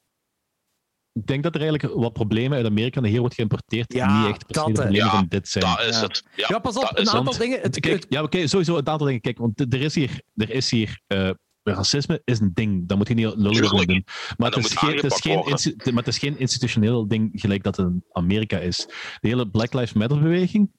Ik 1.13 1.25
denk 1.27 1.43
dat 1.43 1.55
er 1.55 1.61
eigenlijk 1.61 1.93
wat 1.99 2.13
problemen 2.13 2.57
uit 2.57 2.65
Amerika 2.65 2.99
naar 2.99 3.09
hier 3.09 3.19
wordt 3.19 3.35
geïmporteerd 3.35 3.89
die 3.89 4.01
niet 4.05 4.27
echt 4.27 4.45
per 4.45 4.55
se 4.55 4.61
dat, 4.61 4.73
problemen 4.73 4.95
Ja, 4.95 5.09
van 5.09 5.25
dit 5.27 5.47
zijn. 5.47 5.65
Dat 5.65 5.79
is 5.85 5.95
Ja. 5.95 6.01
het. 6.01 6.23
Ja, 6.35 6.45
Ja, 6.49 6.59
pas 6.59 6.75
op, 6.77 6.81
een 6.83 6.89
het. 7.03 7.07
aantal 7.09 7.37
dingen... 7.37 7.61
Het, 7.61 7.79
Kijk, 7.79 7.93
het- 7.95 8.05
ja, 8.09 8.23
oké, 8.23 8.47
sowieso 8.47 8.77
een 8.77 8.87
aantal 8.87 9.05
dingen. 9.07 9.21
Kijk, 9.21 9.37
want 9.37 9.59
er 9.73 9.81
is 9.81 9.95
hier, 9.95 10.21
er 10.35 10.49
is 10.49 10.71
hier 10.71 11.01
eh, 11.07 11.29
racisme 11.63 12.21
is 12.23 12.39
een 12.39 12.51
ding. 12.53 12.87
Dat 12.87 12.97
moet 12.97 13.07
je 13.07 13.13
niet 13.13 13.35
lullig 13.35 13.73
over 13.73 13.87
doen. 13.87 14.05
Maar 14.37 14.51
dat 14.51 14.63
het, 14.63 14.71
is 14.71 14.77
geen, 14.77 14.95
het, 14.95 15.03
is 15.03 15.19
geen, 15.21 15.33
worden. 15.35 15.51
insti- 15.51 15.75
maar 15.91 16.03
het 16.03 16.07
is 16.13 16.17
geen 16.17 16.37
institutioneel 16.39 17.07
ding 17.07 17.29
gelijk 17.33 17.63
dat 17.63 17.77
in 17.77 18.03
Amerika 18.11 18.57
is. 18.57 18.77
De 19.19 19.27
hele 19.27 19.49
Black 19.49 19.73
Lives 19.73 19.93
Matter 19.93 20.19
beweging, 20.21 20.71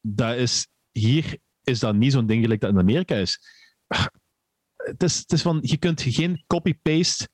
dat 0.00 0.36
is, 0.36 0.66
hier 0.92 1.38
is 1.62 1.78
dat 1.78 1.94
niet 1.94 2.12
zo'n 2.12 2.26
ding 2.26 2.42
gelijk 2.42 2.60
dat 2.60 2.70
in 2.70 2.78
Amerika 2.78 3.14
is. 3.14 3.40
Het 4.76 5.02
is, 5.02 5.18
het 5.18 5.32
is 5.32 5.42
van, 5.42 5.58
je 5.62 5.76
kunt 5.76 6.02
geen 6.02 6.44
copy-paste 6.46 7.28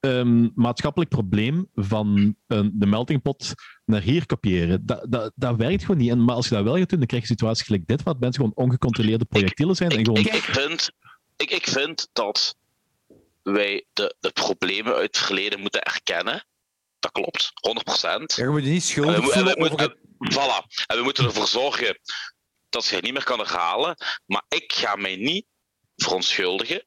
ehm, 0.00 0.48
maatschappelijk 0.54 1.10
probleem 1.10 1.70
van 1.74 2.36
een, 2.46 2.70
de 2.74 2.86
melting 2.86 3.22
pot 3.22 3.52
naar 3.84 4.00
hier 4.00 4.26
kopiëren. 4.26 4.86
Dat, 4.86 5.06
dat, 5.08 5.32
dat 5.34 5.56
werkt 5.56 5.80
gewoon 5.80 6.00
niet. 6.00 6.10
En, 6.10 6.24
maar 6.24 6.34
als 6.34 6.48
je 6.48 6.54
dat 6.54 6.64
wel 6.64 6.76
gaat 6.76 6.88
doen, 6.88 6.98
dan 6.98 7.08
krijg 7.08 7.22
je 7.22 7.28
situaties 7.28 7.66
gelijk 7.66 7.86
dit, 7.86 8.02
waar 8.02 8.14
mensen 8.18 8.42
gewoon 8.42 8.66
ongecontroleerde 8.66 9.24
projectielen 9.24 9.76
zijn. 9.76 9.90
en 9.90 9.98
Ik, 9.98 10.06
gewoon, 10.06 10.20
ik, 10.20 10.34
ik, 10.34 10.42
vind, 10.42 10.90
ik, 11.36 11.50
ik 11.50 11.66
vind 11.66 12.08
dat 12.12 12.56
wij 13.42 13.84
de, 13.92 14.16
de 14.20 14.30
problemen 14.30 14.94
uit 14.94 15.16
het 15.16 15.24
verleden 15.24 15.60
moeten 15.60 15.82
erkennen. 15.82 16.46
Dat 16.98 17.12
klopt, 17.12 17.52
100%. 17.68 18.00
Ja, 18.02 18.44
je 18.44 18.48
moet 18.48 18.64
je 18.64 18.70
niet 18.70 18.70
En 18.70 18.76
we, 18.76 18.80
schuldig 18.80 19.34
en 19.34 19.44
we 19.44 19.54
moeten, 19.58 19.80
het... 19.80 19.96
voilà. 20.34 20.86
en 20.86 20.96
we 20.96 21.02
moeten 21.02 21.24
ervoor 21.24 21.46
zorgen 21.46 21.98
dat 22.68 22.84
ze 22.84 22.94
het 22.94 23.04
niet 23.04 23.12
meer 23.12 23.24
kan 23.24 23.38
herhalen. 23.38 23.96
Maar 24.26 24.44
ik 24.48 24.72
ga 24.72 24.96
mij 24.96 25.16
niet 25.16 25.46
verontschuldigen 25.96 26.86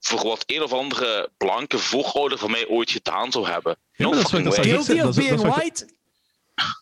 voor 0.00 0.22
wat 0.22 0.42
een 0.46 0.62
of 0.62 0.72
andere 0.72 1.30
blanke 1.36 1.78
voorouder 1.78 2.38
van 2.38 2.50
mij 2.50 2.66
ooit 2.68 2.90
gedaan 2.90 3.32
zou 3.32 3.48
hebben. 3.48 3.76
Ja, 3.92 4.04
No 4.04 4.10
dat 4.12 4.24
is 4.24 4.30
wat 4.32 4.40
ik 4.40 4.52
fucking 4.52 4.74
dat 4.76 4.86
way. 4.86 4.96
Guilty 4.96 5.08
of 5.20 5.26
being 5.38 5.54
white? 5.54 5.98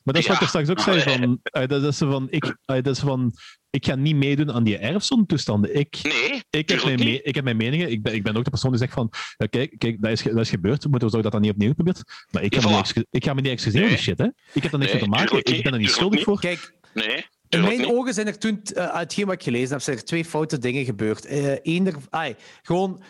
Maar 0.04 0.14
dat 0.14 0.16
is 0.16 0.26
wat 0.26 0.36
ik 0.36 0.42
er 0.42 0.58
Ja. 0.58 0.62
straks 0.62 0.68
ook 0.70 0.80
zei. 0.80 1.18
Van, 1.18 1.38
eh, 1.42 1.68
dat, 1.68 1.82
is 1.82 1.98
van, 1.98 2.26
ik, 2.30 2.44
eh, 2.64 2.82
dat 2.82 2.86
is 2.86 2.98
van, 2.98 3.32
ik 3.70 3.86
ga 3.86 3.94
niet 3.94 4.16
meedoen 4.16 4.52
aan 4.52 4.64
die 4.64 4.78
erfzonde-toestanden. 4.78 5.74
Ik, 5.76 5.98
Nee, 6.02 6.42
ik, 6.50 6.68
heb 6.68 6.84
mijn, 6.84 6.98
me- 6.98 7.22
ik 7.22 7.34
heb 7.34 7.44
mijn 7.44 7.56
meningen. 7.56 7.90
Ik 7.90 8.02
ben, 8.02 8.14
ik 8.14 8.22
ben 8.22 8.36
ook 8.36 8.44
de 8.44 8.50
persoon 8.50 8.70
die 8.70 8.80
zegt 8.80 8.92
van, 8.92 9.10
ja, 9.36 9.46
kijk, 9.46 9.74
kijk 9.78 10.02
dat, 10.02 10.10
is, 10.10 10.22
dat 10.22 10.36
is 10.38 10.50
gebeurd. 10.50 10.82
We 10.82 10.88
moeten 10.90 11.10
zorgen 11.10 11.30
dat 11.30 11.32
dat 11.32 11.40
niet 11.50 11.50
opnieuw 11.60 11.72
gebeurt. 11.76 12.02
Maar 12.30 12.42
ik 12.42 12.54
ga, 12.54 12.60
Ja, 12.60 12.68
me, 12.68 12.76
niet 12.76 12.92
voilà. 12.98 13.02
ik 13.10 13.24
ga 13.24 13.34
me 13.34 13.40
niet 13.40 13.50
excuseren 13.50 13.88
voor 13.88 13.96
Nee. 13.96 14.04
die 14.04 14.14
shit. 14.14 14.18
Hè. 14.18 14.52
Ik 14.54 14.62
heb 14.62 14.70
daar 14.70 14.80
niks 14.80 14.92
Nee, 14.92 15.00
mee 15.02 15.10
te 15.10 15.16
maken. 15.18 15.54
Ik 15.56 15.62
ben 15.62 15.72
er 15.72 15.78
niet 15.78 15.90
schuldig 15.90 16.22
voor. 16.22 16.40
Kijk, 16.40 16.72
Nee, 16.94 17.26
in 17.48 17.60
mijn 17.60 17.78
niet. 17.78 17.86
ogen 17.90 18.14
zijn 18.14 18.26
er 18.26 18.38
toen, 18.38 18.60
eh, 18.62 18.84
uit 18.86 18.94
hetgeen 19.00 19.24
wat 19.26 19.34
ik 19.34 19.42
gelezen 19.42 19.70
heb, 19.70 19.80
zijn 19.80 19.96
er 19.96 20.04
twee 20.04 20.24
foute 20.24 20.58
dingen 20.58 20.84
gebeurd. 20.84 21.24
Eh 21.26 21.56
Eén 21.62 21.86
er, 21.86 21.94
ai, 22.10 22.34
gewoon 22.62 23.02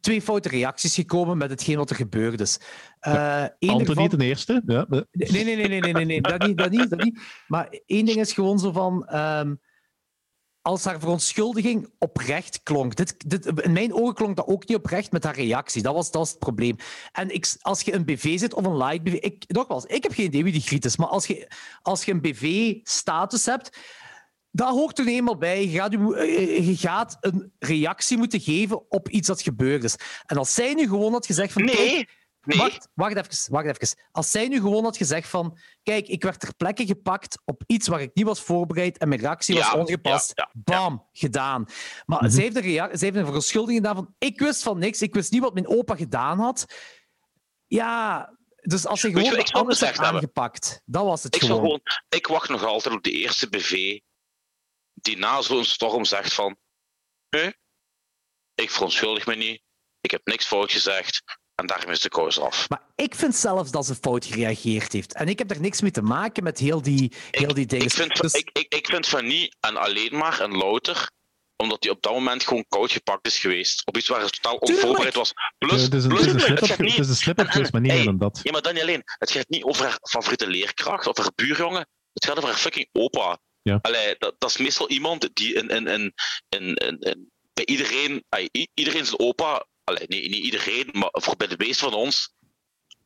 twee 0.00 0.22
foute 0.22 0.48
reacties 0.48 0.94
gekomen 0.94 1.38
met 1.38 1.50
hetgeen 1.50 1.76
wat 1.76 1.90
er 1.90 1.96
gebeurd 1.96 2.40
is. 2.40 2.60
Eh 3.00 3.42
één 3.42 3.50
Anthony 3.70 3.88
ervan- 3.88 4.08
ten 4.08 4.20
eerste. 4.20 4.62
Ja, 4.66 4.86
eh, 4.90 5.00
Nee, 5.10 5.44
nee, 5.44 5.56
nee, 5.56 5.68
nee, 5.68 5.80
nee, 5.80 5.92
nee, 5.92 6.04
nee. 6.04 6.20
Dat, 6.20 6.46
niet, 6.46 6.58
dat, 6.58 6.70
niet, 6.70 6.90
dat 6.90 7.02
niet. 7.02 7.20
Maar 7.46 7.78
één 7.86 8.04
ding 8.04 8.18
is 8.18 8.32
gewoon 8.32 8.58
zo 8.58 8.72
van. 8.72 9.06
ehm, 9.06 9.54
als 10.62 10.84
haar 10.84 11.00
verontschuldiging 11.00 11.90
oprecht 11.98 12.62
klonk. 12.62 12.96
Dit, 12.96 13.30
dit, 13.30 13.46
in 13.46 13.72
mijn 13.72 13.92
ogen 13.92 14.14
klonk 14.14 14.36
dat 14.36 14.46
ook 14.46 14.68
niet 14.68 14.76
oprecht 14.76 15.12
met 15.12 15.24
haar 15.24 15.34
reactie. 15.34 15.82
Dat 15.82 15.94
was, 15.94 16.10
dat 16.10 16.20
was 16.20 16.30
het 16.30 16.38
probleem. 16.38 16.76
En 17.12 17.30
ik, 17.30 17.56
als 17.60 17.80
je 17.80 17.94
een 17.94 18.04
BV 18.04 18.38
zit 18.38 18.54
of 18.54 18.64
een 18.64 18.76
light 18.76 19.02
BV. 19.02 19.12
Ik, 19.12 19.44
nogmaals, 19.46 19.84
ik 19.84 20.02
heb 20.02 20.12
geen 20.12 20.26
idee 20.26 20.42
wie 20.42 20.52
die 20.52 20.60
griet 20.60 20.84
is. 20.84 20.96
Maar 20.96 21.08
als 21.08 21.26
je, 21.26 21.50
als 21.82 22.04
je 22.04 22.12
een 22.12 22.20
BV-status 22.20 23.44
hebt. 23.44 23.78
Dat 24.50 24.68
hoort 24.68 24.98
er 24.98 25.06
eenmaal 25.06 25.36
bij. 25.36 25.66
Je 25.66 25.78
gaat, 25.78 25.92
je, 25.92 26.16
eh, 26.16 26.66
je 26.66 26.76
gaat 26.76 27.16
een 27.20 27.52
reactie 27.58 28.16
moeten 28.16 28.40
geven 28.40 28.90
op 28.90 29.08
iets 29.08 29.26
dat 29.26 29.42
gebeurd 29.42 29.84
is. 29.84 29.96
En 30.26 30.36
als 30.36 30.54
zij 30.54 30.74
nu 30.74 30.88
gewoon 30.88 31.12
had 31.12 31.26
gezegd 31.26 31.52
van... 31.52 31.64
Nee, 31.64 32.08
nee. 32.48 32.58
Wacht, 32.58 32.88
wacht 32.94 33.16
even, 33.16 33.52
wacht 33.52 33.66
even. 33.66 33.98
Als 34.12 34.30
zij 34.30 34.48
nu 34.48 34.60
gewoon 34.60 34.84
had 34.84 34.96
gezegd 34.96 35.28
van... 35.28 35.58
Kijk, 35.82 36.08
ik 36.08 36.22
werd 36.22 36.40
ter 36.40 36.54
plekke 36.54 36.86
gepakt 36.86 37.40
op 37.44 37.62
iets 37.66 37.88
waar 37.88 38.00
ik 38.00 38.10
niet 38.14 38.24
was 38.24 38.40
voorbereid 38.42 38.98
en 38.98 39.08
mijn 39.08 39.20
reactie 39.20 39.54
was 39.54 39.72
ongepast. 39.72 40.32
ja, 40.34 40.50
ja, 40.54 40.60
ja. 40.64 40.78
Bam, 40.78 41.08
gedaan. 41.12 41.66
Maar 42.06 42.22
Mhm. 42.22 42.30
zij, 42.32 42.42
heeft 42.42 42.56
een 42.56 42.62
zij 42.62 42.88
heeft 42.98 43.16
een 43.16 43.24
verontschuldiging 43.24 43.78
gedaan 43.78 43.96
van... 43.96 44.14
Ik 44.18 44.38
wist 44.40 44.62
van 44.62 44.78
niks, 44.78 45.02
ik 45.02 45.14
wist 45.14 45.30
niet 45.32 45.40
wat 45.42 45.54
mijn 45.54 45.68
opa 45.68 45.94
gedaan 45.96 46.38
had. 46.38 46.74
Ja, 47.66 48.32
dus 48.62 48.86
als 48.86 49.00
ze 49.00 49.08
gewoon 49.10 49.30
wat 49.30 49.38
ik 49.38 49.46
zou 49.46 49.60
anders 49.62 49.80
had 49.80 49.88
hebben? 49.88 50.06
aangepakt, 50.14 50.82
dat 50.84 51.04
was 51.04 51.22
het 51.22 51.34
Ik, 51.34 51.40
gewoon. 51.40 51.56
gewoon, 51.60 51.80
ik 52.08 52.26
wacht 52.26 52.48
nog 52.48 52.64
altijd 52.64 52.94
op 52.94 53.02
de 53.02 53.10
eerste 53.10 53.48
BV 53.48 53.98
die 54.94 55.16
na 55.16 55.42
zo'n 55.42 55.64
storm 55.64 56.04
zegt 56.04 56.32
van 56.34 56.56
nee, 57.30 57.54
ik 58.54 58.70
verontschuldig 58.70 59.26
me 59.26 59.34
niet, 59.34 59.62
ik 60.00 60.10
heb 60.10 60.20
niks 60.26 60.46
fout 60.46 60.72
gezegd 60.72 61.22
en 61.58 61.66
daarmee 61.66 61.94
is 61.94 62.00
de 62.00 62.08
koos 62.08 62.40
af. 62.40 62.68
Maar 62.68 62.82
ik 62.94 63.14
vind 63.14 63.34
zelfs 63.36 63.70
dat 63.70 63.86
ze 63.86 63.94
fout 63.94 64.24
gereageerd 64.24 64.92
heeft. 64.92 65.14
En 65.14 65.28
ik 65.28 65.38
heb 65.38 65.50
er 65.50 65.60
niks 65.60 65.80
mee 65.80 65.90
te 65.90 66.02
maken 66.02 66.42
met 66.42 66.58
heel 66.58 66.82
die, 66.82 67.12
heel 67.30 67.54
die 67.54 67.66
dingen. 67.66 67.84
Ik 67.86 67.92
vind, 67.92 68.20
Dus- 68.20 68.32
ik, 68.32 68.50
ik, 68.52 68.74
ik 68.74 68.86
vind 68.86 69.06
van 69.06 69.26
niet 69.26 69.56
en 69.60 69.76
alleen 69.76 70.16
maar 70.16 70.40
een 70.40 70.56
louter 70.56 71.10
omdat 71.62 71.82
hij 71.84 71.92
op 71.92 72.02
dat 72.02 72.12
moment 72.12 72.44
gewoon 72.46 72.64
koud 72.68 72.92
gepakt 72.92 73.26
is 73.26 73.38
geweest. 73.38 73.86
Op 73.86 73.96
iets 73.96 74.08
waar 74.08 74.20
hij 74.20 74.28
totaal 74.30 74.56
onvoorbereid 74.56 75.14
was. 75.14 75.32
Plus, 75.58 75.82
het 75.82 75.94
is 75.94 76.02
een, 76.04 76.08
plus 76.08 76.24
het 76.26 76.34
is 76.36 76.48
een 76.48 76.56
het 76.68 76.78
niet- 76.78 76.98
is 76.98 77.08
een 77.08 77.14
slip-up 77.14 77.46
en- 77.46 77.52
geweest, 77.52 77.72
maar 77.72 77.80
niet 77.80 77.90
hey, 77.92 78.04
dan 78.04 78.18
dat. 78.18 78.40
Ja, 78.42 78.52
maar 78.52 78.62
dan 78.62 78.74
niet 78.74 78.82
alleen. 78.82 79.02
Het 79.04 79.30
gaat 79.30 79.48
niet 79.48 79.62
over 79.64 79.84
haar 79.84 79.98
favoriete 80.10 80.46
leerkracht 80.46 81.06
of 81.06 81.16
haar 81.16 81.32
buurjongen. 81.34 81.88
Het 82.12 82.24
gaat 82.24 82.36
over 82.36 82.48
haar 82.48 82.58
fucking 82.58 82.88
opa. 82.92 83.38
Ja. 83.62 83.78
Allee, 83.82 84.14
dat, 84.18 84.34
dat 84.38 84.50
is 84.50 84.56
meestal 84.56 84.88
iemand 84.88 85.28
die 85.32 85.54
in, 85.54 85.68
in, 85.68 85.86
in, 85.86 86.14
in, 86.48 86.74
in- 86.74 86.98
in- 86.98 87.30
bij 87.54 87.66
iedereen, 87.66 88.24
ay, 88.28 88.48
iedereen 88.74 89.04
zijn 89.06 89.18
opa, 89.18 89.66
allee, 89.88 90.06
nee, 90.08 90.28
niet 90.28 90.44
iedereen, 90.44 90.88
maar 90.92 91.08
voor 91.12 91.36
bij 91.36 91.46
de 91.46 91.56
meeste 91.58 91.84
van 91.84 91.94
ons, 91.94 92.34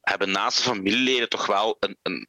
hebben 0.00 0.30
naast 0.30 0.56
de 0.56 0.62
familieleden 0.62 1.28
toch 1.28 1.46
wel 1.46 1.76
een, 1.80 1.96
een 2.02 2.28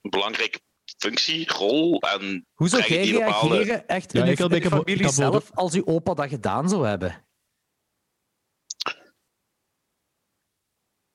belangrijke 0.00 0.60
functie, 0.98 1.48
rol. 1.52 2.00
En 2.00 2.46
Hoe 2.54 2.68
zou 2.68 2.82
jij 2.82 3.12
bepaalde- 3.12 3.48
reageren 3.54 3.88
echt 3.88 4.12
Ja, 4.12 4.24
in, 4.24 4.30
ik 4.52 4.66
familie 4.66 5.08
zelf 5.08 5.50
als 5.54 5.74
uw 5.74 5.86
opa 5.86 6.14
dat 6.14 6.28
gedaan 6.28 6.68
zou 6.68 6.86
hebben? 6.86 7.24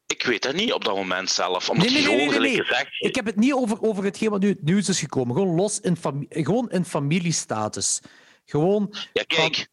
Ik 0.06 0.24
weet 0.24 0.42
dat 0.44 0.56
niet 0.56 0.74
op 0.74 0.84
dat 0.84 0.96
moment 0.96 1.30
zelf. 1.30 1.70
Omdat 1.70 1.86
Nee, 1.90 1.96
nee, 2.04 2.16
nee, 2.16 2.26
gewoon, 2.28 2.42
nee, 2.42 2.56
gezegd, 2.64 3.02
Ik 3.04 3.16
heb 3.16 3.26
het 3.26 3.36
niet 3.36 3.54
over, 3.54 3.82
over 3.82 4.04
hetgeen 4.04 4.30
wat 4.30 4.42
nu 4.42 4.48
het 4.50 4.64
nieuws 4.64 4.90
is 4.90 5.00
gekomen. 5.00 5.36
Gewoon 5.36 5.56
los 5.56 5.80
in, 5.80 5.96
fami- 5.98 6.26
gewoon 6.30 6.70
in 6.72 6.86
familiestatus. 6.86 8.02
Gewoon, 8.46 8.96
ja, 9.14 9.24
kijk, 9.24 9.68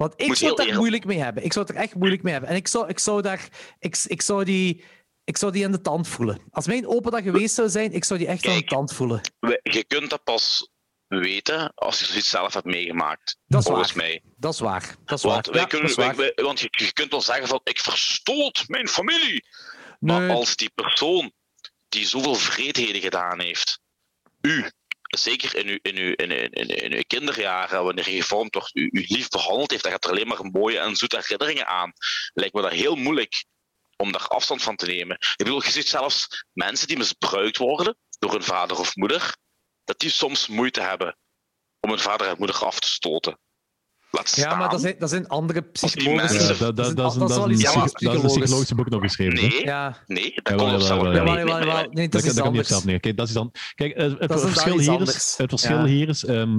want 0.00 0.14
ik 0.16 0.26
Moet 0.26 0.38
zou 0.38 0.50
daar 0.50 0.58
eerlijk- 0.60 0.78
moeilijk 0.78 1.04
mee 1.04 1.18
hebben. 1.18 1.44
Ik 1.44 1.52
zou 1.52 1.66
het 1.66 1.74
er 1.74 1.82
echt 1.82 1.94
moeilijk 1.94 2.22
mee 2.22 2.32
hebben. 2.32 2.50
En 2.50 2.56
ik 2.56 2.68
zou, 2.68 2.88
ik 2.88 2.98
zou 2.98 3.22
daar, 3.22 3.48
ik, 3.78 3.96
ik 4.06 4.22
zou 4.22 4.44
die, 4.44 4.84
ik 5.24 5.36
zou 5.36 5.52
die 5.52 5.64
aan 5.64 5.72
de 5.72 5.80
tand 5.80 6.08
voelen. 6.08 6.40
Als 6.50 6.66
mijn 6.66 6.86
opa 6.86 7.10
dat 7.10 7.22
geweest 7.22 7.54
zou 7.54 7.68
zijn, 7.68 7.92
ik 7.92 8.04
zou 8.04 8.18
die 8.18 8.28
echt 8.28 8.46
aan 8.46 8.54
de 8.58 8.64
tand 8.64 8.92
voelen. 8.94 9.20
je 9.62 9.84
kunt 9.86 10.10
dat 10.10 10.24
pas 10.24 10.68
weten 11.06 11.72
als 11.74 11.98
je 11.98 12.04
zoiets 12.06 12.28
zelf 12.30 12.54
hebt 12.54 12.66
meegemaakt. 12.66 13.36
Dat 13.46 13.60
is 13.60 13.66
volgens 13.66 13.92
waar. 13.92 14.04
mij. 14.06 14.22
Dat 14.36 14.52
is 14.52 14.60
waar. 14.60 14.96
Dat 15.04 15.18
is 15.18 15.24
Want, 15.24 15.46
waar. 15.46 15.54
wij 15.54 15.62
Ja, 15.62 15.68
kunnen, 15.68 15.96
wij- 15.96 16.14
wij- 16.14 16.44
want 16.44 16.60
je, 16.60 16.68
je 16.70 16.92
kunt 16.92 17.10
wel 17.10 17.22
zeggen 17.22 17.48
van 17.48 17.60
ik 17.64 17.80
verstoot 17.80 18.64
mijn 18.66 18.88
familie. 18.88 19.44
Maar 19.98 20.30
als 20.30 20.56
die 20.56 20.70
persoon 20.74 21.32
die 21.88 22.06
zoveel 22.06 22.34
vreedheden 22.34 23.00
gedaan 23.00 23.40
heeft, 23.40 23.80
u, 24.40 24.70
zeker 25.10 25.56
in 25.56 25.66
uw, 25.68 25.78
in 25.82 25.96
uw, 25.96 26.12
in, 26.12 26.30
in, 26.30 26.68
in, 26.68 26.92
uw 26.92 27.02
kinderjaren, 27.06 27.84
wanneer 27.84 28.10
je 28.10 28.20
gevormd 28.20 28.54
wordt, 28.54 28.76
u, 28.76 28.88
u 28.92 29.04
lief 29.08 29.28
behandeld 29.28 29.70
heeft, 29.70 29.82
dan 29.82 29.92
gaat 29.92 30.04
er 30.04 30.10
alleen 30.10 30.28
maar 30.28 30.44
mooie 30.44 30.78
en 30.78 30.96
zoete 30.96 31.16
herinneringen 31.16 31.66
aan. 31.66 31.92
Lijkt 32.32 32.54
me 32.54 32.62
dat 32.62 32.72
heel 32.72 32.96
moeilijk 32.96 33.44
om 33.96 34.12
daar 34.12 34.28
afstand 34.28 34.62
van 34.62 34.76
te 34.76 34.86
nemen. 34.86 35.16
Ik 35.16 35.34
bedoel, 35.36 35.62
je 35.62 35.70
ziet 35.70 35.88
zelfs 35.88 36.44
mensen 36.52 36.86
die 36.86 36.96
misbruikt 36.96 37.56
worden 37.56 37.96
door 38.18 38.32
hun 38.32 38.42
vader 38.42 38.78
of 38.78 38.96
moeder, 38.96 39.36
dat 39.84 39.98
die 39.98 40.10
soms 40.10 40.46
moeite 40.46 40.80
hebben 40.80 41.16
om 41.80 41.90
hun 41.90 41.98
vader 41.98 42.26
en 42.26 42.38
moeder 42.38 42.64
af 42.64 42.80
te 42.80 42.88
stoten. 42.88 43.38
Laat 44.10 44.28
staan. 44.28 44.50
Ja, 44.50 44.56
maar 44.56 44.68
dat 44.70 44.80
zijn, 44.80 44.94
dat 44.98 45.10
zijn 45.10 45.28
andere 45.28 45.62
psychologische... 45.62 46.36
mensen- 46.36 46.54
Ja, 46.56 46.58
dat, 46.72 46.76
dat, 46.76 46.84
zijn- 46.84 46.96
dat, 46.96 47.10
is 47.10 47.14
een- 47.14 47.20
dat 47.28 47.36
wel 47.36 47.50
iets 47.50 47.64
een- 47.64 47.70
Ja, 47.70 47.76
maar- 47.76 47.86
dat 47.88 47.94
is 47.94 48.02
een 48.02 48.08
psychologisch. 48.10 48.38
psychologische 48.40 48.74
boek 48.74 48.88
nog 48.88 49.00
geschreven. 49.02 49.38
hè? 49.38 49.46
Nee, 49.48 49.64
Ja, 49.64 49.96
nee, 50.06 50.32
dat 50.42 50.54
kon 50.56 50.74
op 50.74 50.80
zelf 50.80 51.02
niet. 51.02 51.92
Nee, 51.92 52.08
dat 52.08 52.24
is 52.24 52.34
dat 52.34 52.44
anders. 52.46 52.68
zelf 52.68 52.84
neer. 52.84 53.00
Kijk, 53.00 53.16
dat 53.16 53.28
is 53.28 53.32
dan. 53.34 53.52
Kijk, 53.74 53.96
het, 53.96 54.18
Dat 54.28 54.44
is 54.44 54.50
verschil 54.50 54.78
hier 54.78 54.90
anders. 54.90 55.16
is. 55.16 55.34
Het 55.36 55.50
verschil 55.50 55.76
Ja. 55.78 55.84
hier 55.84 56.08
is. 56.08 56.24
ehm, 56.24 56.58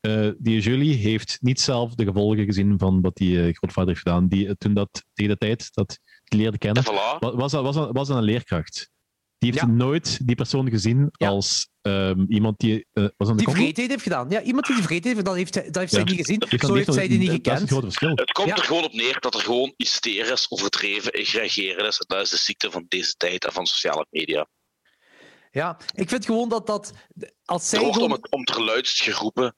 eh, 0.00 0.28
die 0.38 0.60
Julie 0.60 0.94
heeft 0.94 1.38
niet 1.40 1.60
zelf 1.60 1.94
de 1.94 2.04
gevolgen 2.04 2.44
gezien 2.44 2.74
van 2.78 3.00
wat 3.00 3.16
die 3.16 3.42
eh, 3.46 3.54
grootvader 3.54 3.88
heeft 3.90 4.02
gedaan. 4.02 4.28
Die, 4.28 4.56
toen 4.56 4.74
dat, 4.74 5.04
tegen 5.12 5.32
de 5.32 5.38
tijd 5.38 5.68
dat 5.74 5.98
die 6.24 6.40
leerde 6.40 6.58
kennen, 6.58 6.84
voilà. 6.84 7.18
was 7.34 7.52
dat, 7.52 7.62
was 7.62 7.74
dat, 7.74 7.88
was 7.92 8.08
dat 8.08 8.16
een 8.16 8.22
leerkracht. 8.22 8.90
Die 9.38 9.50
heeft 9.52 9.64
Ja. 9.64 9.70
nooit 9.72 10.26
die 10.26 10.36
persoon 10.36 10.70
gezien 10.70 11.08
Ja. 11.12 11.28
als 11.28 11.68
ehm, 11.82 12.24
iemand 12.28 12.58
die. 12.58 12.86
eh, 12.92 13.02
was 13.02 13.12
dat 13.16 13.28
een 13.28 13.36
Die 13.36 13.48
vreedheid 13.54 13.88
heeft 13.90 14.02
gedaan. 14.02 14.30
Ja, 14.30 14.40
iemand 14.42 14.66
die 14.66 14.74
die 14.74 14.84
vreedheid 14.84 15.14
heeft, 15.14 15.26
dat 15.26 15.36
heeft, 15.36 15.54
hij- 15.54 15.64
dat 15.64 15.76
heeft 15.76 15.92
zij 15.92 16.00
Ja. 16.00 16.06
niet 16.10 16.16
gezien. 16.26 16.42
Zo 16.58 16.74
heeft 16.74 16.92
zij 16.94 17.08
die 17.08 17.18
niet 17.18 17.26
Dat 17.28 17.36
is 17.36 17.42
gekend. 17.42 17.60
het 17.60 17.68
grote 17.70 17.86
verschil. 17.86 18.10
Het 18.14 18.32
komt 18.32 18.48
Ja. 18.48 18.56
er 18.56 18.62
gewoon 18.64 18.84
op 18.84 18.92
neer 18.92 19.20
dat 19.20 19.34
er 19.34 19.40
gewoon 19.40 19.72
hysterisch, 19.76 20.50
overdreven, 20.50 21.10
gereageerd 21.14 21.80
is. 21.80 21.98
En 21.98 22.04
dat 22.08 22.20
is 22.22 22.30
de 22.30 22.36
ziekte 22.36 22.70
van 22.70 22.84
deze 22.88 23.14
tijd 23.16 23.44
en 23.44 23.52
van 23.52 23.66
sociale 23.66 24.06
media. 24.10 24.46
Ja, 25.50 25.76
ik 25.94 26.08
vind 26.08 26.24
gewoon 26.24 26.48
dat 26.48 26.66
dat... 26.66 26.92
Als 27.44 27.68
zij 27.68 27.78
Er 27.78 27.84
wordt 27.84 27.96
om, 27.98 28.04
gewoon... 28.04 28.18
het, 28.22 28.30
om 28.32 28.40
het. 29.44 29.54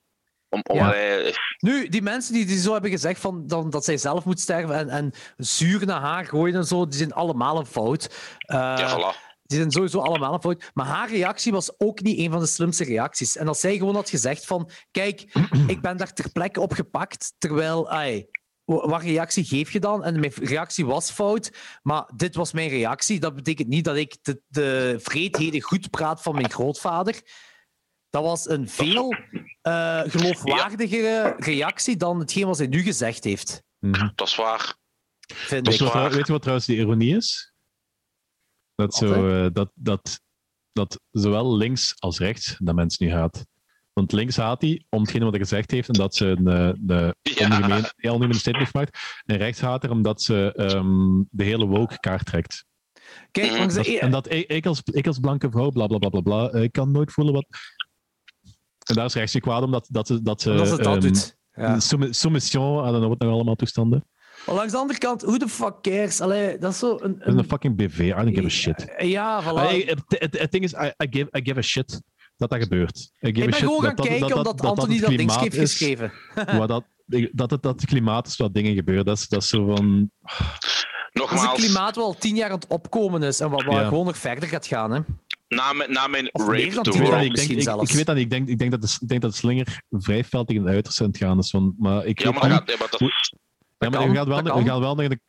Om, 0.51 0.61
om 0.71 0.77
Ja. 0.77 0.83
allerlei- 0.87 1.33
Nu, 1.59 1.89
die 1.89 2.03
mensen 2.03 2.35
die, 2.35 2.47
die 2.47 2.59
zo 2.59 2.73
hebben 2.73 2.91
gezegd 2.91 3.21
van, 3.21 3.47
dan, 3.47 3.71
dat 3.71 3.85
zij 3.85 3.97
zelf 3.97 4.25
moet 4.25 4.41
sterven 4.41 4.75
en, 4.77 4.89
en 4.89 5.13
zuur 5.37 5.87
naar 5.87 6.01
haar 6.01 6.27
gooien 6.27 6.55
en 6.55 6.65
zo, 6.65 6.85
die 6.87 6.99
zijn 6.99 7.13
allemaal 7.13 7.59
een 7.59 7.67
fout. 7.67 8.15
Eh, 8.39 8.57
ja, 8.57 8.99
voilà. 8.99 9.28
Die 9.49 9.59
zijn 9.59 9.71
sowieso 9.71 9.99
allemaal 10.01 10.35
een 10.35 10.41
fout. 10.41 10.71
Maar 10.75 10.87
haar 10.87 11.11
reactie 11.11 11.53
was 11.53 11.81
ook 11.81 12.03
niet 12.03 12.19
een 12.19 12.31
van 12.31 12.41
de 12.41 12.47
slimste 12.47 12.85
reacties. 12.85 13.37
En 13.37 13.49
als 13.49 13.61
zij 13.61 13.77
gewoon 13.77 13.95
had 13.95 14.11
gezegd 14.11 14.47
van, 14.47 14.71
kijk, 14.91 15.21
ik 15.67 15.81
ben 15.81 15.97
daar 15.97 16.13
ter 16.13 16.33
plekke 16.33 16.61
op 16.61 16.73
gepakt, 16.73 17.35
terwijl, 17.39 17.91
ai, 17.91 18.27
wat 18.65 19.03
reactie 19.03 19.45
geef 19.45 19.73
je 19.73 19.81
dan? 19.81 20.05
En 20.05 20.21
mijn 20.21 20.33
reactie 20.35 20.87
was 20.87 21.11
fout, 21.11 21.53
maar 21.83 22.11
dit 22.17 22.35
was 22.35 22.53
mijn 22.53 22.69
reactie. 22.69 23.21
Dat 23.21 23.35
betekent 23.35 23.69
niet 23.69 23.85
dat 23.85 23.97
ik 23.97 24.17
de, 24.23 24.43
de 24.47 24.97
vreedheden 25.01 25.61
goed 25.61 25.91
praat 25.91 26.23
van 26.23 26.35
mijn 26.35 26.51
grootvader. 26.51 27.21
Dat 28.11 28.23
was 28.23 28.49
een 28.49 28.69
veel 28.69 29.15
eh, 29.63 30.01
geloofwaardigere 30.07 31.35
reactie 31.39 31.97
dan 31.97 32.19
hetgeen 32.19 32.47
wat 32.47 32.57
zij 32.57 32.67
nu 32.67 32.83
gezegd 32.83 33.25
heeft, 33.25 33.63
Mhm. 33.79 34.09
Dat 34.15 34.27
is 34.29 34.35
waar. 34.37 34.77
vind 35.27 35.67
Weet 35.67 35.75
ik. 35.75 35.81
je, 35.81 35.85
wat, 35.85 35.93
waar. 35.95 36.11
weet 36.11 36.27
je 36.27 36.33
wat 36.33 36.41
trouwens 36.41 36.67
de 36.67 36.75
ironie 36.77 37.17
is? 37.17 37.53
Dat, 38.79 38.95
zo, 38.95 39.29
eh, 39.29 39.47
dat, 39.53 39.71
dat, 39.75 40.21
dat 40.73 41.01
zowel 41.11 41.57
links 41.57 41.95
als 41.99 42.19
rechts 42.19 42.57
dat 42.59 42.75
mensen 42.75 43.07
nu 43.07 43.13
haat. 43.13 43.47
Want 43.93 44.13
links 44.13 44.37
haat 44.37 44.63
hij 44.63 44.85
om 44.89 45.01
hetgene 45.01 45.25
wat 45.25 45.33
hij 45.33 45.43
gezegd 45.43 45.71
heeft 45.71 45.89
en 45.89 45.95
dat 45.95 46.15
ze 46.15 46.27
een, 46.27 46.47
eh, 46.49 46.71
de 46.81 47.15
Ja. 47.23 48.13
ongemeen, 48.13 48.35
statement 48.35 48.57
heeft 48.57 48.71
gemaakt. 48.71 48.99
En 49.25 49.37
rechts 49.37 49.61
haat 49.61 49.85
er 49.85 49.91
omdat 49.91 50.23
ze 50.23 50.53
ehm, 50.57 51.23
de 51.31 51.45
hele 51.45 51.67
woke 51.67 51.99
kaart 52.01 52.27
trekt. 52.27 52.65
Kijk, 53.31 53.51
Mhm. 53.53 53.69
de 53.69 53.75
Dat- 53.75 53.87
e- 53.87 53.97
en 53.97 54.11
dat 54.11 54.33
ik, 54.33 54.47
ik, 54.51 54.67
als, 54.67 54.81
ik 54.85 55.07
als 55.07 55.19
blanke 55.19 55.51
vrouw, 55.51 55.71
bla 55.71 55.87
bla 55.87 55.99
bla 55.99 56.09
bla 56.09 56.21
bla, 56.21 56.53
ik 56.53 56.73
kan 56.73 56.91
nooit 56.91 57.13
voelen 57.13 57.35
wat. 57.35 57.47
En 58.85 58.95
daar 58.95 59.05
is 59.05 59.15
rechts 59.15 59.39
kwaad 59.39 59.63
omdat 59.63 59.87
dat 59.91 60.07
ze. 60.07 60.23
Dat 60.23 60.41
ze, 60.41 60.51
omdat 60.51 60.69
ze 60.69 60.77
dat 60.77 60.87
ehm, 60.87 61.01
doet. 61.01 61.37
Ja. 61.53 61.81
soumi- 61.81 62.13
Soumission, 62.13 62.79
I 62.79 62.91
don't 62.91 62.97
know 62.97 63.09
wat 63.09 63.19
nog 63.19 63.33
allemaal 63.33 63.55
toestanden. 63.55 64.05
Maar 64.47 64.55
langs 64.55 64.73
de 64.73 64.79
andere 64.79 64.99
kant, 64.99 65.23
hoe 65.23 65.39
de 65.39 65.49
fuck 65.49 65.75
cares? 65.83 66.21
Allee, 66.21 66.59
dat 66.59 66.73
is 66.73 66.79
zo 66.79 66.99
een... 67.01 67.19
Dat 67.19 67.29
is 67.29 67.35
een 67.35 67.45
fucking 67.45 67.77
BV, 67.77 67.99
I 67.99 68.09
don't 68.13 68.35
give 68.35 68.45
a 68.45 68.49
shit. 68.49 68.95
Ja, 68.99 69.43
voilà. 69.43 69.47
Allee, 69.47 69.87
het, 69.87 70.01
het, 70.09 70.39
het 70.39 70.53
ding 70.53 70.65
is, 70.65 70.73
I, 70.73 70.77
I, 71.05 71.07
give, 71.11 71.29
I 71.39 71.41
give 71.43 71.59
a 71.59 71.63
shit 71.63 72.03
dat 72.37 72.51
dat 72.51 72.63
gebeurt. 72.63 72.97
I 72.99 73.11
give 73.21 73.29
ik 73.31 73.37
a 73.43 73.45
ben 73.45 73.53
shit 73.55 73.63
gewoon 73.69 73.83
gaan 73.83 73.95
dat, 73.97 74.07
kijken 74.07 74.29
dat, 74.29 74.37
dat, 74.37 74.47
omdat 74.47 74.57
dat, 74.57 74.67
dat 74.77 74.79
Anthony 74.79 74.99
dat 75.01 75.09
ding 75.09 75.19
klimaat 75.31 75.41
heeft 75.43 75.57
is, 75.57 75.71
geschreven. 75.71 76.13
waar 76.59 76.67
dat, 76.67 76.85
dat, 77.33 77.51
het, 77.51 77.63
dat 77.63 77.85
klimaat 77.85 78.27
is 78.27 78.37
waar 78.37 78.53
dingen 78.53 78.75
gebeuren. 78.75 79.05
Dat 79.05 79.17
is, 79.19 79.29
dat 79.29 79.43
is 79.43 79.49
zo 79.49 79.75
van... 79.75 80.11
Als 80.23 80.87
Nogmaals, 81.13 81.43
het 81.57 81.67
klimaat 81.67 81.97
wel 81.97 82.05
al 82.05 82.15
tien 82.15 82.37
jaar 82.37 82.51
aan 82.51 82.55
het 82.59 82.67
opkomen 82.67 83.23
is 83.23 83.41
en 83.41 83.51
wat, 83.51 83.65
wat 83.65 83.75
Ja. 83.75 83.89
gewoon 83.89 84.05
nog 84.07 84.17
verder 84.19 84.49
gaat 84.49 84.67
gaan. 84.67 84.91
Hè. 84.91 85.01
na, 85.49 85.73
mijn- 85.73 85.93
na 85.93 86.07
mijn 86.07 86.35
Of 86.35 86.43
Rape 86.47 86.57
tien 86.57 86.67
Ik 86.69 86.75
dat, 86.75 86.87
ik, 86.87 86.95
denk, 87.35 87.51
ik, 87.51 87.81
ik 87.89 87.93
weet 87.95 88.07
dat 88.07 88.15
niet. 88.17 88.25
Ik 88.25 88.31
denk, 88.31 88.49
ik 88.49 88.59
denk, 88.59 88.71
dat, 88.71 88.83
de, 88.83 88.97
ik 89.01 89.09
denk 89.09 89.21
dat 89.23 89.31
de 89.31 89.37
slinger 89.37 89.83
vrij 89.91 90.25
fel 90.25 90.45
tegen 90.45 90.63
de 90.65 90.71
uiterste 90.71 91.03
aan 91.03 91.09
het 91.09 91.19
gaan 91.19 91.39
is. 91.39 91.51
Van, 91.51 91.75
maar 91.79 92.05
ik 92.07 92.23
Ja, 92.23 92.31
maar 92.31 92.41
dat 92.41 92.51
niet- 92.51 92.59
gaat, 92.59 92.71
ja, 92.71 92.77
maar 92.79 92.89
dat- 92.91 93.11
ja, 93.79 93.89
maar 93.91 94.01
kan, 94.01 94.09
we 94.11 94.17
gaan 94.17 94.29
wel, 94.29 94.43
dat 94.43 94.59
we 94.59 94.65
gaan 94.65 94.81
wel 94.81 94.95
nog 94.95 95.05
in 95.05 95.11
de... 95.11 95.21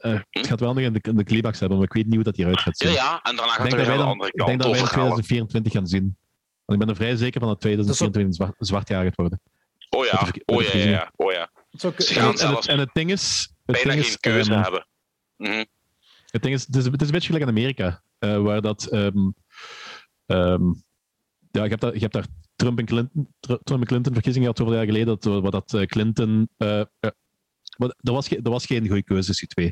eh, 0.00 0.20
het 0.30 0.46
gaat 0.46 0.60
wel 0.60 0.74
nog 0.74 0.82
in 0.82 0.92
de, 0.92 0.98
in 1.02 1.16
de 1.16 1.24
kleebaks 1.24 1.58
hebben, 1.60 1.78
maar 1.78 1.86
ik 1.86 1.92
weet 1.92 2.04
niet 2.04 2.14
hoe 2.14 2.24
dat 2.24 2.36
hieruit 2.36 2.60
gaat 2.60 2.76
zien. 2.76 2.88
ja, 2.90 2.94
ja, 2.94 3.20
en 3.22 3.36
daarna 3.36 3.52
gaat 3.52 3.62
het 3.62 3.70
dat 3.70 3.80
weer 3.80 3.90
aan 3.90 3.98
de 3.98 4.04
andere 4.04 4.30
ik 4.30 4.36
denk 4.36 4.48
kant 4.48 4.60
dat 4.62 4.70
wij 4.70 4.78
in 4.78 4.84
overhalen. 4.84 5.22
2024 5.22 5.72
gaan 5.72 5.86
zien. 5.86 6.16
Want 6.64 6.80
ik 6.80 6.86
ben 6.86 6.88
er 6.88 7.00
vrij 7.02 7.16
zeker 7.16 7.40
van 7.40 7.48
dat 7.48 7.60
2024 7.60 8.54
een 8.58 8.66
zwart, 8.66 8.88
jaar 8.88 9.04
gaat 9.04 9.14
worden. 9.14 9.40
Oh 9.90 10.04
ja, 10.04 10.24
de 10.32 10.42
oh 10.44 10.62
ja, 10.62 10.76
ja, 10.78 10.84
ja, 10.84 11.12
oh 11.16 11.32
ja. 11.32 11.50
Zo, 11.70 11.92
Ze 11.96 12.14
En 12.14 12.20
gaan 12.20 12.30
het, 12.30 12.40
en, 12.40 12.48
zelfs 12.48 12.66
het, 12.66 12.74
en 12.74 12.78
het 12.78 12.90
ding 12.92 13.10
is... 13.10 13.52
Het 13.66 13.76
bijna 13.76 13.90
ding 13.90 14.02
geen 14.02 14.12
is, 14.12 14.18
keuze 14.20 14.50
ehm, 14.52 14.62
hebben. 14.62 14.86
Mhm. 15.36 15.64
Het, 16.26 16.42
ding 16.42 16.54
is, 16.54 16.66
het, 16.66 16.76
is, 16.76 16.84
het 16.84 17.00
is 17.00 17.06
een 17.06 17.12
beetje 17.12 17.32
gelijk 17.32 17.44
in 17.44 17.56
Amerika, 17.56 18.02
eh, 18.18 18.42
waar 18.42 18.60
dat... 18.60 18.84
ehm, 18.86 19.30
ehm, 20.26 20.62
ja, 21.50 21.62
je 21.62 21.68
hebt, 21.68 21.80
daar, 21.80 21.92
je 21.94 22.00
hebt 22.00 22.12
daar 22.12 22.26
Trump 22.56 22.78
en 22.78 22.84
Clinton, 22.84 23.34
Tr- 23.40 23.62
Trump 23.64 23.80
en 23.80 23.86
Clinton 23.86 24.12
verkiezingen 24.12 24.48
gehad 24.48 24.58
zoveel 24.58 24.74
jaar 24.74 24.84
geleden, 24.92 25.18
dat, 25.18 25.42
waar 25.42 25.50
dat 25.50 25.74
eh, 25.74 25.82
Clinton... 25.86 26.48
maar 27.78 27.94
er, 28.00 28.12
was 28.12 28.28
geen, 28.28 28.40
er 28.42 28.50
was 28.50 28.66
geen 28.66 28.86
goede 28.86 29.02
keuze 29.04 29.26
tussen 29.26 29.46
die 29.46 29.56
twee. 29.56 29.66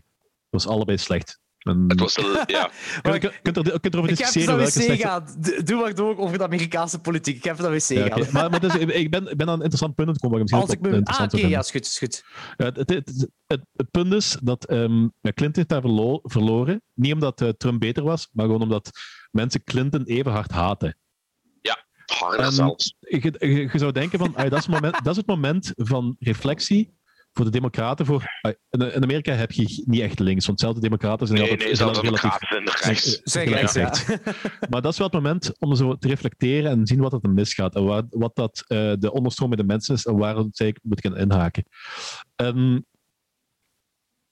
Het 0.50 0.64
was 0.64 0.66
allebei 0.66 0.98
slecht. 0.98 1.38
En, 1.58 1.84
Het 1.88 2.00
was 2.00 2.14
de, 2.14 2.42
ja. 2.46 2.70
je, 3.12 3.18
kunt, 3.18 3.40
kunt, 3.42 3.56
er, 3.56 3.80
kunt 3.80 3.94
erover 3.94 4.10
Ik 4.12 4.18
heb 4.18 4.26
discussiëren 4.32 4.58
naar 4.58 4.72
welke 5.06 5.24
wc. 5.42 5.60
D- 5.62 5.66
Doe 5.66 5.80
maar 5.80 5.94
door 5.94 6.18
over 6.18 6.38
de 6.38 6.44
Amerikaanse 6.44 6.98
politiek. 7.00 7.36
Ik 7.36 7.44
heb 7.44 7.58
naar 7.58 7.70
wc 7.70 7.88
Ja, 7.88 8.04
oké. 8.04 8.30
Maar, 8.32 8.50
maar 8.50 8.60
dus, 8.60 8.74
ik, 8.74 8.90
ik 8.90 9.10
ben, 9.10 9.30
ik 9.30 9.36
ben 9.36 9.46
aan 9.46 9.52
een 9.54 9.60
interessant 9.60 9.94
punt 9.94 10.10
gekomen. 10.10 10.38
Waar 10.38 10.46
ik 10.48 10.54
Als 10.54 10.72
ik 10.72 10.80
misschien 10.80 11.02
me... 11.04 11.10
Ah, 11.10 11.22
oké, 11.24 11.46
ja, 11.46 11.58
is 11.58 11.70
goed, 11.70 11.84
is 11.86 11.98
goed. 11.98 12.24
Ja, 12.56 12.64
het, 12.64 12.76
het, 12.76 12.90
het, 12.90 13.28
het- 13.46 13.66
het 13.72 13.90
punt 13.90 14.12
is 14.12 14.36
dat 14.42 14.64
ehm, 14.64 15.00
ja, 15.02 15.08
Clinton 15.32 15.52
heeft 15.54 15.68
daar 15.68 15.80
verlo- 15.80 16.20
verloren. 16.22 16.82
Niet 16.94 17.12
omdat 17.12 17.40
eh, 17.40 17.48
Trump 17.48 17.80
beter 17.80 18.02
was, 18.02 18.28
maar 18.32 18.44
gewoon 18.46 18.62
omdat 18.62 18.90
mensen 19.30 19.64
Clinton 19.64 20.02
even 20.04 20.32
hard 20.32 20.50
haten. 20.50 20.96
Harder 22.06 22.40
En- 22.40 22.52
zelfs. 22.52 22.94
Je, 23.00 23.34
je, 23.38 23.68
je 23.72 23.78
zou 23.78 23.92
denken 23.92 24.18
van, 24.18 24.34
ah, 24.36 24.42
dat, 24.50 24.58
is 24.58 24.66
het 24.66 24.74
moment, 24.74 24.94
dat 24.94 25.06
is 25.06 25.16
het 25.16 25.26
moment 25.26 25.72
van 25.76 26.16
reflectie 26.18 26.95
voor 27.36 27.44
de 27.44 27.50
democraten. 27.50 28.06
Voor, 28.06 28.24
in, 28.70 28.92
in 28.92 29.02
Amerika 29.02 29.32
heb 29.32 29.52
je 29.52 29.82
niet 29.86 30.00
echt 30.00 30.18
links, 30.18 30.46
want 30.46 30.60
zelfs 30.60 30.74
de 30.74 30.80
democraten 30.80 31.26
zijn 31.26 31.40
Nee, 31.40 31.50
altijd 31.50 31.68
nee, 31.68 31.76
zelfs 31.76 32.00
relatief 32.00 32.38
rechts. 32.40 33.20
Zeg 33.24 33.42
gelijk 33.42 33.70
rechts, 33.70 34.06
ja. 34.06 34.18
Maar 34.70 34.82
dat 34.82 34.92
is 34.92 34.98
wel 34.98 35.06
het 35.06 35.16
moment 35.16 35.58
om 35.58 35.74
zo 35.74 35.96
te 35.96 36.08
reflecteren 36.08 36.70
en 36.70 36.86
zien 36.86 37.00
wat 37.00 37.12
er 37.12 37.30
misgaat. 37.30 37.74
En 37.74 37.84
waar, 37.84 38.02
wat 38.10 38.34
dat, 38.34 38.64
eh, 38.66 38.92
de 38.98 39.12
onderstroom 39.12 39.48
bij 39.48 39.58
de 39.58 39.64
mensen 39.64 39.94
is 39.94 40.04
en 40.04 40.16
waar 40.16 40.44
zij 40.50 40.76
moet 40.82 41.00
gaan 41.00 41.16
inhaken. 41.16 41.64
En, 42.36 42.86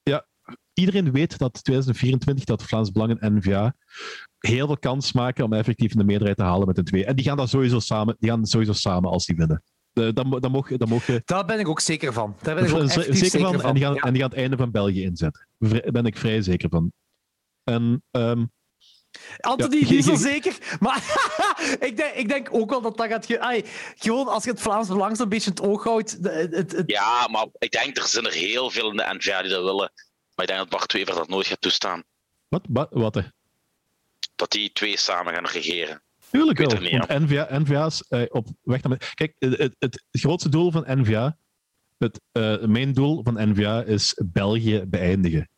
ja, 0.02 0.26
iedereen 0.72 1.12
weet 1.12 1.38
dat 1.38 1.64
2024 1.64 2.44
dat 2.44 2.62
Vlaams 2.62 2.90
Belang 2.90 3.20
en 3.20 3.34
N-VA 3.34 3.74
heel 4.38 4.66
veel 4.66 4.78
kans 4.78 5.12
maken 5.12 5.44
om 5.44 5.52
effectief 5.52 5.92
de 5.92 6.04
meerderheid 6.04 6.36
te 6.36 6.44
halen 6.44 6.66
met 6.66 6.76
de 6.76 6.82
twee. 6.82 7.04
En 7.04 7.16
die 7.16 7.24
gaan 7.24 7.36
dat 7.36 7.48
sowieso 7.48 7.78
samen, 7.78 8.16
die 8.18 8.30
gaan 8.30 8.46
sowieso 8.46 8.72
samen 8.72 9.10
als 9.10 9.26
die 9.26 9.36
winnen. 9.36 9.62
Eh, 9.94 10.08
dan, 10.12 10.50
mogen, 10.50 10.78
dan 10.78 10.88
mogen 10.88 11.22
Daar 11.24 11.44
ben 11.44 11.58
ik 11.58 11.68
ook 11.68 11.80
zeker 11.80 12.12
van. 12.12 12.36
Daar 12.42 12.54
ben 12.54 12.64
ik 12.64 12.74
ook 12.74 12.90
zeker, 12.90 13.40
van, 13.40 13.52
van. 13.60 13.62
En 13.68 13.74
die, 13.74 13.82
gaan, 13.84 13.94
Ja. 13.94 14.00
en 14.00 14.12
die 14.12 14.20
gaan 14.22 14.30
het 14.30 14.38
einde 14.38 14.56
van 14.56 14.70
België 14.70 15.02
inzetten. 15.02 15.46
Daar 15.58 15.90
ben 15.92 16.06
ik 16.06 16.16
vrij 16.16 16.42
zeker 16.42 16.68
van. 16.68 16.92
En 17.64 18.02
ehm, 18.10 18.44
Anthony, 19.40 19.78
Ja, 19.78 19.90
niet 19.90 20.04
zo 20.04 20.10
je- 20.18 20.18
zeker. 20.18 20.76
Maar 20.80 20.96
ik, 21.88 21.96
denk, 21.96 22.14
ik 22.14 22.28
denk 22.28 22.48
ook 22.50 22.70
wel 22.70 22.80
dat 22.82 22.96
dat 22.96 23.06
gaat... 23.08 23.26
Ge 23.26 23.40
Ai, 23.40 23.64
gewoon 23.96 24.28
als 24.28 24.44
je 24.44 24.50
het 24.50 24.60
Vlaams 24.60 24.88
Belang 24.88 25.16
zo'n 25.16 25.28
beetje 25.28 25.50
in 25.50 25.56
het 25.56 25.64
oog 25.66 25.84
houdt... 25.84 26.10
Het, 26.22 26.54
het, 26.54 26.72
het- 26.72 26.90
Ja, 26.90 27.28
maar 27.30 27.46
ik 27.58 27.70
denk 27.70 27.96
er 27.96 28.06
zijn 28.06 28.24
er 28.26 28.32
heel 28.32 28.70
veel 28.70 28.90
in 28.90 28.96
de 28.96 29.14
NVA 29.18 29.42
die 29.42 29.50
dat 29.50 29.62
willen. 29.64 29.92
Maar 30.34 30.44
ik 30.44 30.46
denk 30.46 30.58
dat 30.58 30.68
Bart 30.68 30.92
Wever 30.92 31.14
dat 31.14 31.28
nooit 31.28 31.46
gaat 31.46 31.60
toestaan. 31.60 32.02
wat? 32.48 32.62
Wat? 32.68 32.88
wat 32.90 33.14
hè? 33.14 33.22
Dat 34.36 34.50
die 34.50 34.72
twee 34.72 34.96
samen 34.98 35.34
gaan 35.34 35.46
regeren. 35.46 36.02
Tuurlijk 36.34 36.58
wel. 36.58 36.80
niet, 36.80 37.06
want 37.06 37.20
NVA, 37.20 37.58
NVA 37.58 37.86
is 37.86 38.02
eh, 38.08 38.22
op 38.28 38.46
weg 38.62 38.82
naar... 38.82 39.12
Kijk, 39.14 39.34
het, 39.38 39.76
het, 39.78 40.04
grootste 40.10 40.48
doel 40.48 40.70
van 40.70 40.84
NVA, 40.86 41.36
het 41.98 42.20
eh 42.32 42.64
main 42.64 42.92
doel 42.92 43.22
van 43.22 43.50
NVA 43.50 43.82
is 43.82 44.20
België 44.26 44.84
beëindigen. 44.86 45.48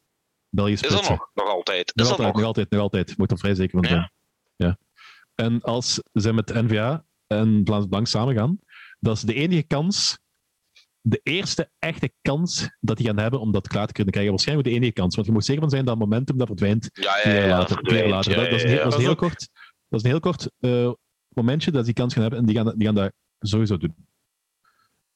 België 0.49 0.73
Is 0.73 0.79
splitsen. 0.79 1.11
nog? 1.11 1.31
Nog 1.35 1.49
altijd. 1.49 1.93
Nog 1.95 2.07
Is 2.07 2.13
er 2.13 2.17
altijd, 2.19 2.29
nog? 2.29 2.37
nog 2.37 2.45
altijd, 2.47 2.71
nog 2.71 2.81
altijd. 2.81 3.19
Moet 3.19 3.31
er 3.31 3.39
vrij 3.39 3.55
zeker 3.55 3.79
van 3.79 3.89
zijn. 3.89 4.13
Ja. 4.57 4.79
En 5.35 5.61
als 5.63 6.03
ze 6.13 6.33
met 6.33 6.55
NVA 6.55 7.05
en 7.27 7.61
Vlaams 7.65 7.89
Belang 7.89 8.09
samengaan, 8.09 8.59
dat 9.01 9.17
is 9.17 9.23
de 9.23 9.35
enige 9.35 9.63
kans, 9.63 10.19
de 11.01 11.21
eerste 11.23 11.71
echte 11.79 12.13
kans 12.23 12.69
dat 12.81 12.97
die 12.97 13.07
gaan 13.07 13.19
hebben 13.19 13.41
om 13.41 13.53
dat 13.53 13.69
klaar 13.69 13.87
te 13.87 13.93
kunnen 13.93 14.13
krijgen. 14.13 14.33
Waarschijnlijk 14.35 14.69
de 14.69 14.75
enige 14.75 14.93
kans, 14.93 15.15
want 15.15 15.27
je 15.27 15.33
moet 15.33 15.45
zeker 15.45 15.61
van 15.63 15.71
zijn 15.71 15.85
dat 15.85 15.99
momentum 15.99 16.39
dat 16.39 16.47
verdwijnt 16.47 16.91
Ja, 16.93 17.17
ja, 17.17 17.23
twee 17.23 17.41
ja. 17.43 17.49
later. 17.59 17.77
Twee 17.83 17.99
jaar 18.01 18.09
later. 18.09 18.33
verdwijnt. 18.33 18.51
Dat, 18.51 18.61
dat 18.61 18.71
is 18.71 18.75
heel- 18.75 18.83
dat 18.83 18.91
Dat 18.91 19.01
is 19.01 19.07
heel 19.07 19.15
kort, 19.15 19.49
dat 19.89 19.99
is 20.01 20.03
een 20.03 20.11
heel 20.11 20.21
kort 20.21 20.51
eh, 20.59 20.93
momentje 21.29 21.71
dat 21.71 21.85
die 21.85 21.95
kans 21.95 22.13
gaan 22.13 22.23
hebben 22.23 22.41
en 22.41 22.47
die 22.47 22.57
gaan, 22.57 22.73
die 22.77 22.87
gaan 22.87 22.95
dat 22.95 23.13
sowieso 23.39 23.77
doen. 23.77 23.95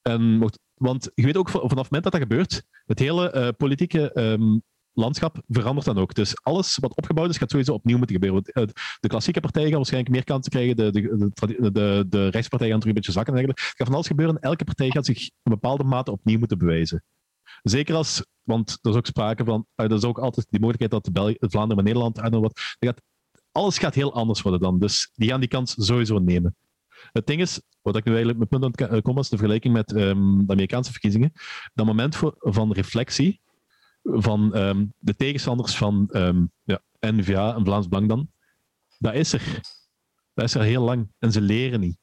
En 0.02 0.50
want 0.74 1.10
je 1.14 1.24
weet 1.24 1.36
ook 1.36 1.48
van- 1.48 1.60
vanaf 1.68 1.82
het 1.82 1.90
moment 1.92 2.02
dat 2.02 2.12
dat 2.12 2.20
gebeurt, 2.22 2.62
het 2.86 2.98
hele 2.98 3.30
eh, 3.30 3.48
politieke 3.56 4.12
ehm, 4.12 4.58
landschap 4.92 5.42
verandert 5.48 5.86
dan 5.86 5.98
ook. 5.98 6.14
Dus 6.14 6.42
alles 6.42 6.76
wat 6.76 6.96
opgebouwd 6.96 7.30
is, 7.30 7.38
gaat 7.38 7.50
sowieso 7.50 7.72
opnieuw 7.72 7.96
moeten 7.96 8.16
gebeuren. 8.16 8.42
Eh, 8.44 8.64
De 9.00 9.08
klassieke 9.08 9.40
partijen 9.40 9.68
gaan 9.68 9.76
waarschijnlijk 9.76 10.14
meer 10.14 10.24
kansen 10.24 10.50
krijgen, 10.52 10.76
de, 10.76 10.90
de, 10.90 11.70
de, 11.72 12.04
de, 12.08 12.28
rechtspartijen 12.28 12.72
gaan 12.72 12.80
terug 12.80 12.84
een 12.84 13.00
beetje 13.02 13.12
zakken. 13.12 13.34
en. 13.36 13.48
Het 13.48 13.60
gaat 13.60 13.86
van 13.86 13.94
alles 13.94 14.06
gebeuren 14.06 14.36
en 14.36 14.42
elke 14.42 14.64
partij 14.64 14.90
gaat 14.90 15.06
zich 15.06 15.22
een 15.22 15.52
bepaalde 15.52 15.84
mate 15.84 16.10
opnieuw 16.10 16.38
moeten 16.38 16.58
bewijzen. 16.58 17.04
Zeker 17.62 17.94
als, 17.94 18.24
want 18.42 18.78
er 18.82 18.90
is 18.90 18.96
ook 18.96 19.06
sprake 19.06 19.44
van, 19.44 19.66
er 19.74 19.92
is 19.92 20.04
ook 20.04 20.18
altijd 20.18 20.46
die 20.50 20.60
mogelijkheid 20.60 21.04
dat 21.04 21.12
België, 21.12 21.36
Vlaanderen 21.38 21.78
en 21.78 21.84
Nederland, 21.84 22.16
what, 22.18 22.58
er 22.78 22.86
gaat, 22.88 23.02
alles 23.52 23.78
gaat 23.78 23.94
heel 23.94 24.14
anders 24.14 24.42
worden 24.42 24.60
dan. 24.60 24.78
Dus 24.78 25.10
die 25.14 25.28
gaan 25.28 25.40
die 25.40 25.48
kans 25.48 25.74
sowieso 25.78 26.18
nemen. 26.18 26.56
Het 27.12 27.26
ding 27.26 27.40
is, 27.40 27.60
wat 27.82 27.96
ik 27.96 28.04
nu 28.04 28.14
eigenlijk 28.14 28.50
mijn 28.50 28.60
punt 28.60 28.80
aan 28.80 28.88
eh, 28.88 29.02
kom, 29.02 29.18
is 29.18 29.28
de 29.28 29.36
vergelijking 29.36 29.74
met 29.74 29.92
ehm, 29.92 30.36
de 30.38 30.52
Amerikaanse 30.52 30.90
verkiezingen. 30.90 31.32
Dat 31.74 31.86
moment 31.86 32.16
voor, 32.16 32.34
van 32.38 32.72
reflectie 32.72 33.40
van 34.02 34.54
ehm, 34.54 34.84
de 34.98 35.16
tegenstanders 35.16 35.76
van 35.76 36.08
ehm, 36.10 36.44
ja, 36.64 36.80
N-VA 37.00 37.54
en 37.54 37.64
Vlaams 37.64 37.88
Belang 37.88 38.08
dan, 38.08 38.30
dat 38.98 39.14
is 39.14 39.32
er. 39.32 39.60
Dat 40.34 40.44
is 40.44 40.54
er 40.54 40.62
heel 40.62 40.82
lang. 40.82 41.08
En 41.18 41.32
ze 41.32 41.40
leren 41.40 41.80
niet. 41.80 41.98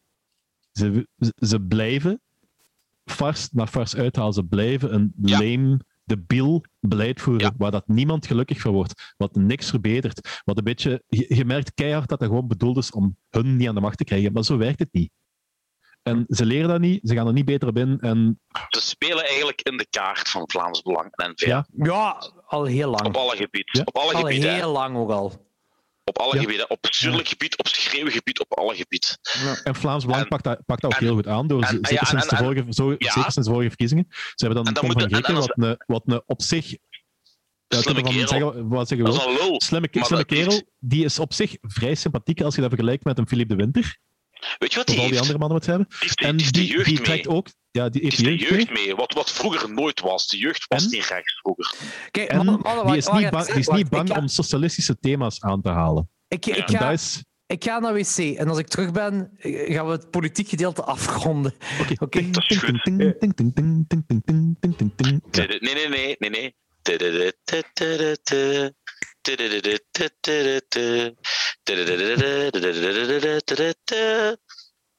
Ze, 0.71 1.07
ze, 1.35 1.61
blijven 1.61 2.21
vars 3.05 3.51
na 3.51 3.67
vars 3.67 3.95
uithalen. 3.95 4.33
Ze 4.33 4.43
blijven 4.43 4.93
een 4.93 5.13
Ja. 5.21 5.39
lame, 5.39 5.79
debiel 6.07 6.63
beleid 6.79 7.21
voeren, 7.21 7.43
Ja. 7.43 7.53
waar 7.57 7.71
dat 7.71 7.87
niemand 7.87 8.27
gelukkig 8.27 8.61
van 8.61 8.73
wordt, 8.73 9.13
wat 9.17 9.35
niks 9.35 9.69
verbetert. 9.69 10.41
Wat 10.45 10.57
een 10.57 10.63
beetje, 10.63 11.03
je, 11.07 11.35
je 11.35 11.45
merkt 11.45 11.73
keihard 11.73 12.09
dat 12.09 12.19
dat 12.19 12.27
gewoon 12.27 12.47
bedoeld 12.47 12.77
is 12.77 12.91
om 12.91 13.17
hun 13.29 13.55
niet 13.55 13.67
aan 13.67 13.75
de 13.75 13.81
macht 13.81 13.97
te 13.97 14.03
krijgen, 14.03 14.33
maar 14.33 14.43
zo 14.43 14.57
werkt 14.57 14.79
het 14.79 14.89
niet. 14.91 15.11
En 16.03 16.25
ze 16.27 16.45
leren 16.45 16.69
dat 16.69 16.79
niet, 16.79 16.99
ze 17.09 17.15
gaan 17.15 17.27
er 17.27 17.33
niet 17.33 17.45
beter 17.45 17.67
op 17.67 17.77
in. 17.77 17.99
En 17.99 18.39
Ze 18.69 18.81
spelen 18.81 19.25
eigenlijk 19.25 19.61
in 19.61 19.77
de 19.77 19.87
kaart 19.89 20.29
van 20.29 20.43
Vlaams 20.49 20.81
Belang 20.81 21.07
en 21.15 21.31
NVA. 21.31 21.47
Ja. 21.47 21.65
Ja, 21.71 22.31
al 22.45 22.63
heel 22.65 22.89
lang. 22.89 23.05
Op 23.05 23.15
alle 23.15 23.35
gebieden. 23.35 23.73
Ja. 23.79 23.81
Op 23.85 23.97
alle 23.97 24.13
Al 24.13 24.19
gebieden. 24.19 24.49
hè. 24.49 24.55
heel 24.55 24.71
lang 24.71 24.97
ook 24.97 25.09
al. 25.11 25.46
Op 26.07 26.17
alle 26.19 26.35
Ja. 26.35 26.41
gebieden. 26.41 26.69
Op 26.69 26.81
bestuurlijk 26.81 27.27
gebied, 27.27 27.57
op 27.57 27.67
schreeuwgebied, 27.67 28.39
op 28.39 28.57
alle 28.57 28.75
gebieden. 28.75 29.09
En 29.63 29.75
Vlaams 29.75 30.05
Belang 30.05 30.27
pakt, 30.27 30.43
dat, 30.43 30.65
pakt 30.65 30.81
dat 30.81 30.91
ook 30.93 30.99
en- 30.99 31.05
heel 31.05 31.15
goed 31.15 31.27
aan, 31.27 31.47
door, 31.47 31.61
en- 31.61 31.67
zeker, 31.67 31.93
ja, 31.93 32.03
sinds 32.03 32.27
de 32.27 32.35
vorige, 32.35 32.65
zo, 32.69 32.89
ja. 32.91 33.11
zeker 33.11 33.31
sinds 33.31 33.47
de 33.47 33.53
vorige 33.53 33.67
verkiezingen. 33.69 34.05
Ze 34.09 34.15
hebben 34.45 34.55
dan 34.55 34.65
En 34.67 34.73
dan 34.73 34.83
Tom 34.83 34.93
wat, 34.93 35.51
een, 35.55 35.77
wat 35.85 36.03
een 36.05 36.21
op 36.25 36.41
zich... 36.41 36.69
Ja, 37.67 37.81
Slimme 37.81 38.01
van 38.01 38.11
kerel. 38.11 38.27
zeggen, 38.27 38.67
wat 38.67 38.87
zeggen 38.87 39.07
we 39.07 39.13
een. 39.13 39.61
Slimme, 39.61 40.25
kerel, 40.25 40.61
die 40.79 41.03
is 41.05 41.19
op 41.19 41.33
zich 41.33 41.55
vrij 41.61 41.95
sympathiek 41.95 42.41
als 42.41 42.55
je 42.55 42.61
dat 42.61 42.69
vergelijkt 42.69 43.03
met 43.03 43.17
een 43.17 43.27
Philippe 43.27 43.55
de 43.55 43.63
Winter, 43.63 43.97
Weet 44.57 44.71
je 44.71 44.77
wat 44.77 44.87
die 44.87 44.99
heeft? 44.99 45.09
die 45.09 45.19
andere 45.19 45.37
mannen 45.37 45.57
wat 45.57 45.67
hebben? 45.67 45.87
Heeft, 45.99 46.21
en 46.21 46.37
die, 46.37 46.65
jeugd 46.65 46.85
die 46.85 47.01
trekt 47.01 47.25
mee. 47.25 47.35
ook. 47.35 47.47
Ja, 47.71 47.89
die 47.89 48.01
heeft 48.01 48.17
die 48.17 48.37
jeugd, 48.37 48.71
mee. 48.71 48.95
Wat, 48.95 49.13
wat 49.13 49.31
vroeger 49.31 49.73
nooit 49.73 49.99
was. 49.99 50.27
De 50.27 50.37
jeugd 50.37 50.65
was 50.67 50.87
niet 50.87 51.05
rechts 51.05 51.39
vroeger. 51.39 51.75
Kijk, 52.11 52.29
en 52.29 52.37
mannen, 52.37 52.59
mannen, 52.59 52.85
die 52.85 52.97
is 52.97 53.07
niet 53.07 53.29
bang, 53.29 53.47
is 53.47 53.67
niet 53.67 53.89
bang 53.89 54.17
om 54.17 54.27
socialistische 54.27 54.99
thema's 54.99 55.41
aan 55.41 55.61
te 55.61 55.69
halen. 55.69 56.09
Ik, 56.27 56.45
ik, 56.45 56.69
ga, 56.69 56.95
ik 57.45 57.63
ga 57.63 57.79
naar 57.79 57.93
wc 57.93 58.17
en 58.17 58.47
als 58.47 58.57
ik 58.57 58.67
terug 58.67 58.91
ben, 58.91 59.31
gaan 59.41 59.85
we 59.85 59.91
het 59.91 60.09
politiek 60.09 60.49
gedeelte 60.49 60.83
afronden. 60.83 61.53
Oké. 61.81 61.93
oké. 61.97 62.19
Nee, 62.19 62.31
nee, 65.59 66.15
nee, 66.19 66.29
nee. 66.29 66.55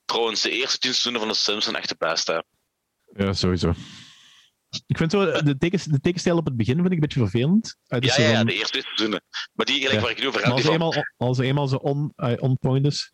Trouwens, 0.05 0.43
de 0.43 0.51
eerste 0.51 0.79
tien 0.79 0.91
seizoenen 0.95 1.21
van 1.21 1.29
de 1.31 1.35
Sims 1.37 1.65
zijn 1.65 1.77
echt 1.77 1.89
de 1.89 1.95
beste. 1.99 2.45
Ja, 3.17 3.33
sowieso. 3.33 3.75
Ik 4.87 4.97
vind 4.97 5.11
zo, 5.11 5.25
de, 5.25 5.57
de 5.59 6.01
tekenstijl 6.01 6.37
op 6.37 6.45
het 6.45 6.57
begin 6.57 6.75
vind 6.75 6.87
ik 6.87 6.93
een 6.93 7.01
beetje 7.01 7.21
vervelend. 7.21 7.77
Dus 7.87 8.17
Ja, 8.17 8.29
ja, 8.29 8.45
de 8.45 8.53
eerste 8.53 8.71
twee 8.71 8.83
seizoenen. 8.83 9.23
Maar 9.53 9.67
die 9.67 9.77
gelijk 9.77 9.95
Ja. 9.95 10.01
waar 10.01 10.11
ik 10.11 10.19
nu 10.21 10.27
over 10.29 10.43
heb, 10.45 10.53
als 10.53 10.63
van... 10.63 10.73
eenmaal, 10.73 10.95
als 11.17 11.39
eenmaal 11.39 11.69
zo 11.69 11.77
on, 11.77 12.13
eh, 12.17 12.33
on 12.37 12.59
point 12.59 12.87
is. 12.87 13.13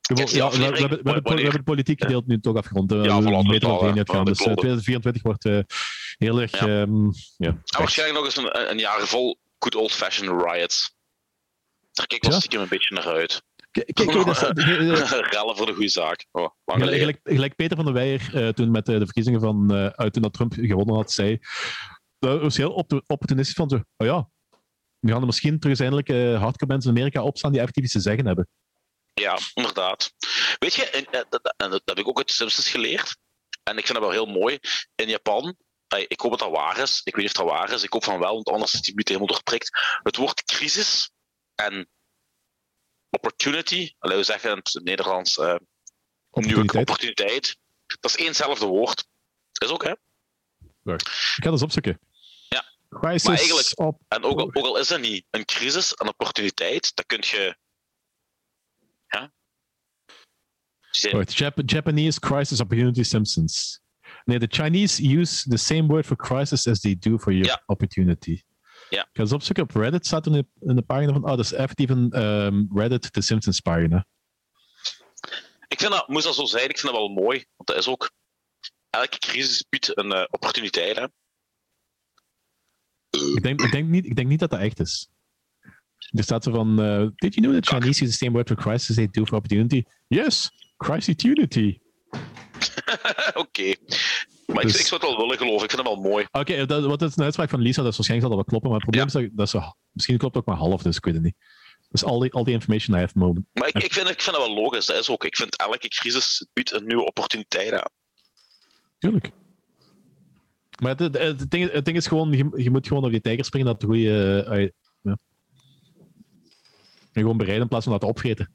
Ja, 0.00 0.14
we, 0.14 0.22
hebben, 0.22 0.50
we, 0.72 0.78
hebben, 0.78 0.98
we 0.98 1.04
wanneer- 1.04 1.22
hebben 1.34 1.52
het 1.52 1.64
politiek 1.64 2.00
gedeelte 2.02 2.24
nu 2.28 2.40
toch 2.40 2.56
afgerond. 2.56 2.92
Uh, 2.92 3.04
Ja, 3.04 3.20
gaan. 3.20 3.24
Ja, 3.94 4.22
Dus 4.24 4.38
eh, 4.38 4.44
klopt. 4.44 4.58
2024 4.60 5.22
wordt 5.22 5.44
eh, 5.44 5.58
heel 6.18 6.40
erg. 6.40 6.50
Ja. 6.50 6.66
ehm, 6.66 7.04
ja, 7.36 7.48
En 7.48 7.62
waarschijnlijk 7.78 8.18
nog 8.18 8.24
eens 8.26 8.36
een, 8.36 8.70
een 8.70 8.78
jaar 8.78 9.06
vol 9.06 9.38
good 9.58 9.74
old-fashioned 9.74 10.42
riots. 10.52 10.96
Daar 11.98 12.06
kijk 12.06 12.22
ik 12.22 12.22
wel 12.22 12.32
Ja. 12.32 12.38
stiekem 12.38 12.60
een 12.60 12.68
beetje 12.68 12.94
naar 12.94 13.06
uit. 13.06 13.42
Kijk, 13.70 13.96
dat 13.96 14.26
is- 14.26 14.42
eh, 14.42 14.90
eh, 14.90 15.30
Rellen 15.32 15.56
voor 15.56 15.66
de 15.66 15.72
goede 15.72 15.88
zaak. 15.88 16.26
Oh, 16.32 16.48
Gelijk, 16.64 16.98
gelijk, 16.98 17.20
gelijk 17.22 17.54
Peter 17.56 17.76
van 17.76 17.84
der 17.84 17.94
Weijer 17.94 18.30
eh, 18.34 18.48
toen 18.48 18.70
met 18.70 18.86
de 18.86 18.98
verkiezingen 18.98 19.40
van, 19.40 19.72
uit 19.72 20.12
toen 20.12 20.22
dat 20.22 20.32
Trump 20.32 20.52
gewonnen 20.56 20.94
had, 20.94 21.12
zei. 21.12 21.38
Dat 22.18 22.40
was 22.40 22.56
heel 22.56 22.72
op 22.72 23.02
opportunistisch 23.06 23.56
van 23.56 23.68
zo. 23.68 23.76
Oh 23.96 24.06
ja, 24.06 24.28
nu 25.00 25.10
gaan 25.12 25.20
er 25.20 25.26
misschien 25.26 25.58
terug 25.58 25.70
eens 25.70 25.80
eindelijk 25.80 26.08
eh, 26.08 26.40
hardcore 26.40 26.72
mensen 26.72 26.90
in 26.90 26.96
Amerika 26.96 27.22
opstaan 27.22 27.50
die 27.50 27.60
effectief 27.60 27.84
iets 27.84 27.92
te 27.92 28.00
zeggen 28.00 28.26
hebben. 28.26 28.48
Ja, 29.14 29.38
inderdaad. 29.54 30.12
Weet 30.58 30.74
je, 30.74 30.84
en, 30.90 31.06
dat, 31.28 31.54
en 31.56 31.70
dat 31.70 31.82
heb 31.84 31.98
ik 31.98 32.08
ook 32.08 32.16
uit 32.18 32.26
de 32.28 32.32
Simpsons 32.32 32.68
geleerd. 32.68 33.16
En 33.62 33.78
ik 33.78 33.86
vind 33.86 33.98
dat 33.98 34.06
wel 34.08 34.24
heel 34.24 34.40
mooi. 34.40 34.58
In 34.94 35.08
Japan, 35.08 35.56
ik 36.08 36.20
hoop 36.20 36.30
dat 36.30 36.38
dat 36.40 36.50
waar 36.50 36.78
is. 36.78 37.00
Ik 37.04 37.14
weet 37.14 37.24
niet 37.24 37.38
of 37.38 37.44
dat 37.44 37.52
waar 37.54 37.72
is. 37.72 37.82
Ik 37.82 37.92
hoop 37.92 38.04
van 38.04 38.18
wel, 38.18 38.34
want 38.34 38.48
anders 38.48 38.74
is 38.74 38.80
die 38.80 38.94
mythe 38.94 39.12
helemaal 39.12 39.32
doorprikt. 39.34 39.70
Het 40.02 40.16
woord 40.16 40.44
crisis 40.44 41.10
en 41.58 41.88
opportunity, 43.10 43.92
laten 43.98 44.18
we 44.18 44.24
zeggen 44.24 44.50
in 44.50 44.56
het 44.56 44.80
Nederlands, 44.84 45.38
eh 45.38 45.44
nieuwe 45.44 45.60
Opportuniteit. 46.30 46.76
opportuniteit. 46.88 47.56
Dat 48.00 48.10
is 48.10 48.16
éénzelfde 48.16 48.66
woord. 48.66 49.06
Is 49.52 49.68
ook, 49.68 49.84
hè? 49.84 49.90
Ik 49.90 51.00
ga 51.04 51.40
dat 51.42 51.52
eens 51.52 51.62
opzoeken. 51.62 52.00
Ja. 52.48 52.64
Crisis 52.88 53.28
Maar 53.28 53.36
eigenlijk- 53.36 53.78
op. 53.78 54.00
En 54.08 54.22
ook, 54.24 54.38
al- 54.38 54.46
ook 54.54 54.64
al 54.64 54.78
is 54.78 54.88
dat 54.88 55.00
niet 55.00 55.24
een 55.30 55.44
crisis, 55.44 55.92
een 55.94 56.08
opportuniteit, 56.08 56.94
dan 56.94 57.04
kun 57.06 57.18
je. 57.20 57.56
Ja? 59.08 59.32
Zijn- 60.90 61.16
Wacht, 61.16 61.34
Jap- 61.38 61.62
Japanese 61.70 62.20
crisis 62.20 62.60
opportunity 62.60 63.02
Simpsons. 63.02 63.80
Nee, 64.24 64.38
de 64.38 64.46
Chinese 64.50 65.02
use 65.18 65.48
the 65.48 65.56
same 65.56 65.86
word 65.86 66.06
for 66.06 66.16
crisis 66.16 66.66
as 66.66 66.80
they 66.80 66.96
do 66.98 67.18
for 67.18 67.32
your 67.32 67.46
Ja. 67.48 67.62
opportunity. 67.66 68.42
Ja. 68.90 69.00
Ik 69.02 69.08
ga 69.12 69.22
eens 69.22 69.32
opzoeken. 69.32 69.64
Op 69.64 69.74
Reddit 69.74 70.06
staat 70.06 70.26
er 70.26 70.32
in 70.32 70.38
de, 70.60 70.66
in 70.68 70.76
de 70.76 70.82
pagina 70.82 71.12
van. 71.12 71.22
Oh, 71.22 71.28
dat 71.28 71.38
is 71.38 71.52
effectief 71.52 71.88
een 71.90 72.10
ehm, 72.10 72.64
Reddit, 72.78 73.14
de 73.14 73.22
Simpsons 73.22 73.60
pagina. 73.60 74.06
Ik 75.68 75.78
vind 75.78 75.92
dat, 75.92 76.08
moest 76.08 76.24
dat 76.24 76.34
zo 76.34 76.44
zijn, 76.44 76.68
ik 76.68 76.78
vind 76.78 76.92
dat 76.92 77.00
wel 77.00 77.08
mooi. 77.08 77.44
Want 77.56 77.68
dat 77.68 77.76
is 77.76 77.88
ook. 77.88 78.10
Elke 78.90 79.18
crisis 79.18 79.64
biedt 79.68 79.98
een 79.98 80.12
eh, 80.12 80.24
opportuniteit. 80.30 80.96
Hè? 80.96 81.04
Ik 83.34 83.42
denk, 83.42 83.60
ik, 83.62 83.72
denk 83.72 83.88
niet, 83.88 84.04
ik 84.06 84.16
denk 84.16 84.28
niet 84.28 84.40
dat 84.40 84.50
dat 84.50 84.60
echt 84.60 84.80
is. 84.80 85.08
Er 86.10 86.22
staat 86.22 86.44
zo 86.44 86.50
van. 86.52 86.80
eh, 86.82 87.06
Did 87.14 87.34
you 87.34 87.46
know 87.46 87.52
that 87.54 87.66
Chinese 87.66 88.02
use 88.04 88.10
the 88.12 88.16
same 88.24 88.32
word 88.32 88.48
for 88.48 88.56
crisis 88.56 88.96
they 88.96 89.08
do 89.10 89.24
for 89.24 89.34
opportunity? 89.36 89.82
Yes, 90.06 90.50
crisis-unity. 90.76 91.78
Oké. 93.34 93.74
Maar 94.54 94.62
ik, 94.64 94.70
Dus- 94.72 94.80
ik 94.80 94.86
zou 94.86 95.00
het 95.00 95.10
wel 95.10 95.20
willen 95.20 95.38
geloven, 95.38 95.64
ik 95.64 95.70
vind 95.70 95.82
het 95.86 95.94
wel 95.94 96.10
mooi. 96.10 96.26
Oké, 96.30 96.66
wat 96.86 97.02
is 97.02 97.16
een 97.16 97.24
uitspraak 97.24 97.50
van 97.50 97.60
Lisa, 97.60 97.82
dat 97.82 97.90
is 97.90 97.96
waarschijnlijk 97.96 98.28
zal 98.28 98.36
dat 98.36 98.50
wel 98.50 98.60
kloppen, 98.60 98.70
maar 98.70 98.80
het 98.80 98.88
probleem 98.90 99.06
is 99.06 99.12
dat, 99.12 99.36
dat 99.36 99.48
ze, 99.48 99.74
misschien 99.92 100.18
klopt 100.18 100.34
het 100.34 100.44
ook 100.44 100.50
maar 100.50 100.66
half, 100.68 100.82
dus 100.82 100.96
ik 100.96 101.04
weet 101.04 101.14
het 101.14 101.22
niet. 101.22 101.36
Dus 101.90 102.04
al 102.04 102.18
die, 102.18 102.32
al 102.32 102.44
die 102.44 102.54
information 102.54 102.96
I 102.96 103.00
have 103.00 103.18
moment. 103.18 103.46
Maar 103.52 103.68
ik, 103.68 103.74
ik, 103.82 103.92
vind, 103.92 104.08
ik 104.08 104.20
vind 104.20 104.36
dat 104.36 104.46
wel 104.46 104.54
logisch, 104.54 104.86
dat 104.86 104.96
is 104.96 105.08
ook. 105.10 105.24
Ik 105.24 105.36
vind 105.36 105.56
elke 105.56 105.88
crisis 105.88 106.46
biedt 106.52 106.72
een 106.72 106.86
nieuwe 106.86 107.04
opportuniteit 107.04 107.72
aan. 107.72 107.90
Tuurlijk. 108.98 109.30
Maar 110.82 110.90
het, 110.96 111.00
het, 111.00 111.40
het 111.40 111.50
ding, 111.50 111.70
het 111.72 111.84
ding 111.84 111.96
is 111.96 112.06
gewoon, 112.06 112.32
je, 112.32 112.62
je 112.62 112.70
moet 112.70 112.86
gewoon 112.86 113.04
op 113.04 113.10
die 113.10 113.20
tijger 113.20 113.44
springen 113.44 113.66
dat 113.66 113.80
de 113.80 113.86
goede. 113.86 114.42
eh, 114.48 114.62
eh, 114.64 114.70
ja. 115.02 115.18
En 117.12 117.22
gewoon 117.22 117.36
bereiden 117.36 117.62
in 117.62 117.68
plaats 117.68 117.84
van 117.84 117.92
dat 117.92 118.02
te 118.02 118.08
opvreten. 118.08 118.50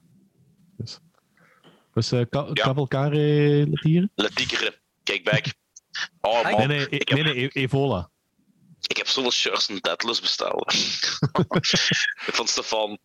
Dus, 0.76 0.98
dus 1.94 2.12
uh, 2.12 2.20
Ja. 2.30 2.52
Cavalcare 2.52 3.66
Latieren? 3.70 4.10
Letiekeren, 4.14 4.74
kijk 5.02 5.24
back. 5.24 5.44
Oh 6.20 6.42
man, 6.42 6.56
Nee, 6.56 6.66
nee, 6.66 6.88
ik, 6.88 7.10
nee, 7.12 7.24
heb, 7.24 7.34
nee, 7.34 7.44
E- 7.44 7.48
Evola. 7.52 8.10
ik 8.86 8.96
heb 8.96 9.08
zoveel 9.08 9.30
shirts 9.32 9.68
en 9.68 9.76
Deadless 9.76 10.20
besteld. 10.20 10.74
Van 12.36 12.46
Stefan. 12.48 12.98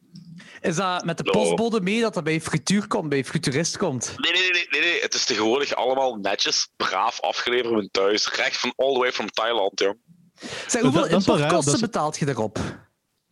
Is 0.62 0.76
dat 0.76 1.06
met 1.06 1.18
de 1.18 1.24
postbode 1.24 1.82
mee 1.82 2.02
dat 2.02 2.14
dat 2.14 2.24
bij 2.24 2.42
Frituur 2.42 2.88
komt, 2.88 3.10
bij 3.10 3.26
Futurist 3.26 3.78
komt? 3.78 4.14
Nee, 4.18 4.32
nee, 4.32 4.52
nee, 4.52 4.68
nee, 4.70 4.82
nee. 4.82 5.02
Het 5.02 5.14
is 5.14 5.26
tegenwoordig 5.26 5.76
allemaal 5.76 6.16
netjes, 6.16 6.70
braaf 6.76 7.20
afgeleverd 7.20 7.74
bij 7.74 7.88
thuis. 7.92 8.28
Recht 8.32 8.58
van 8.58 8.74
all 8.76 8.94
the 8.94 9.00
way 9.00 9.12
from 9.12 9.30
Thailand, 9.32 9.80
joh. 9.80 9.94
Zeg, 10.68 10.82
hoeveel 10.82 11.02
dat 11.02 11.10
importkosten 11.12 11.66
dat 11.66 11.74
is- 11.74 11.80
betaalt 11.80 12.18
je 12.20 12.26
daarop? 12.26 12.58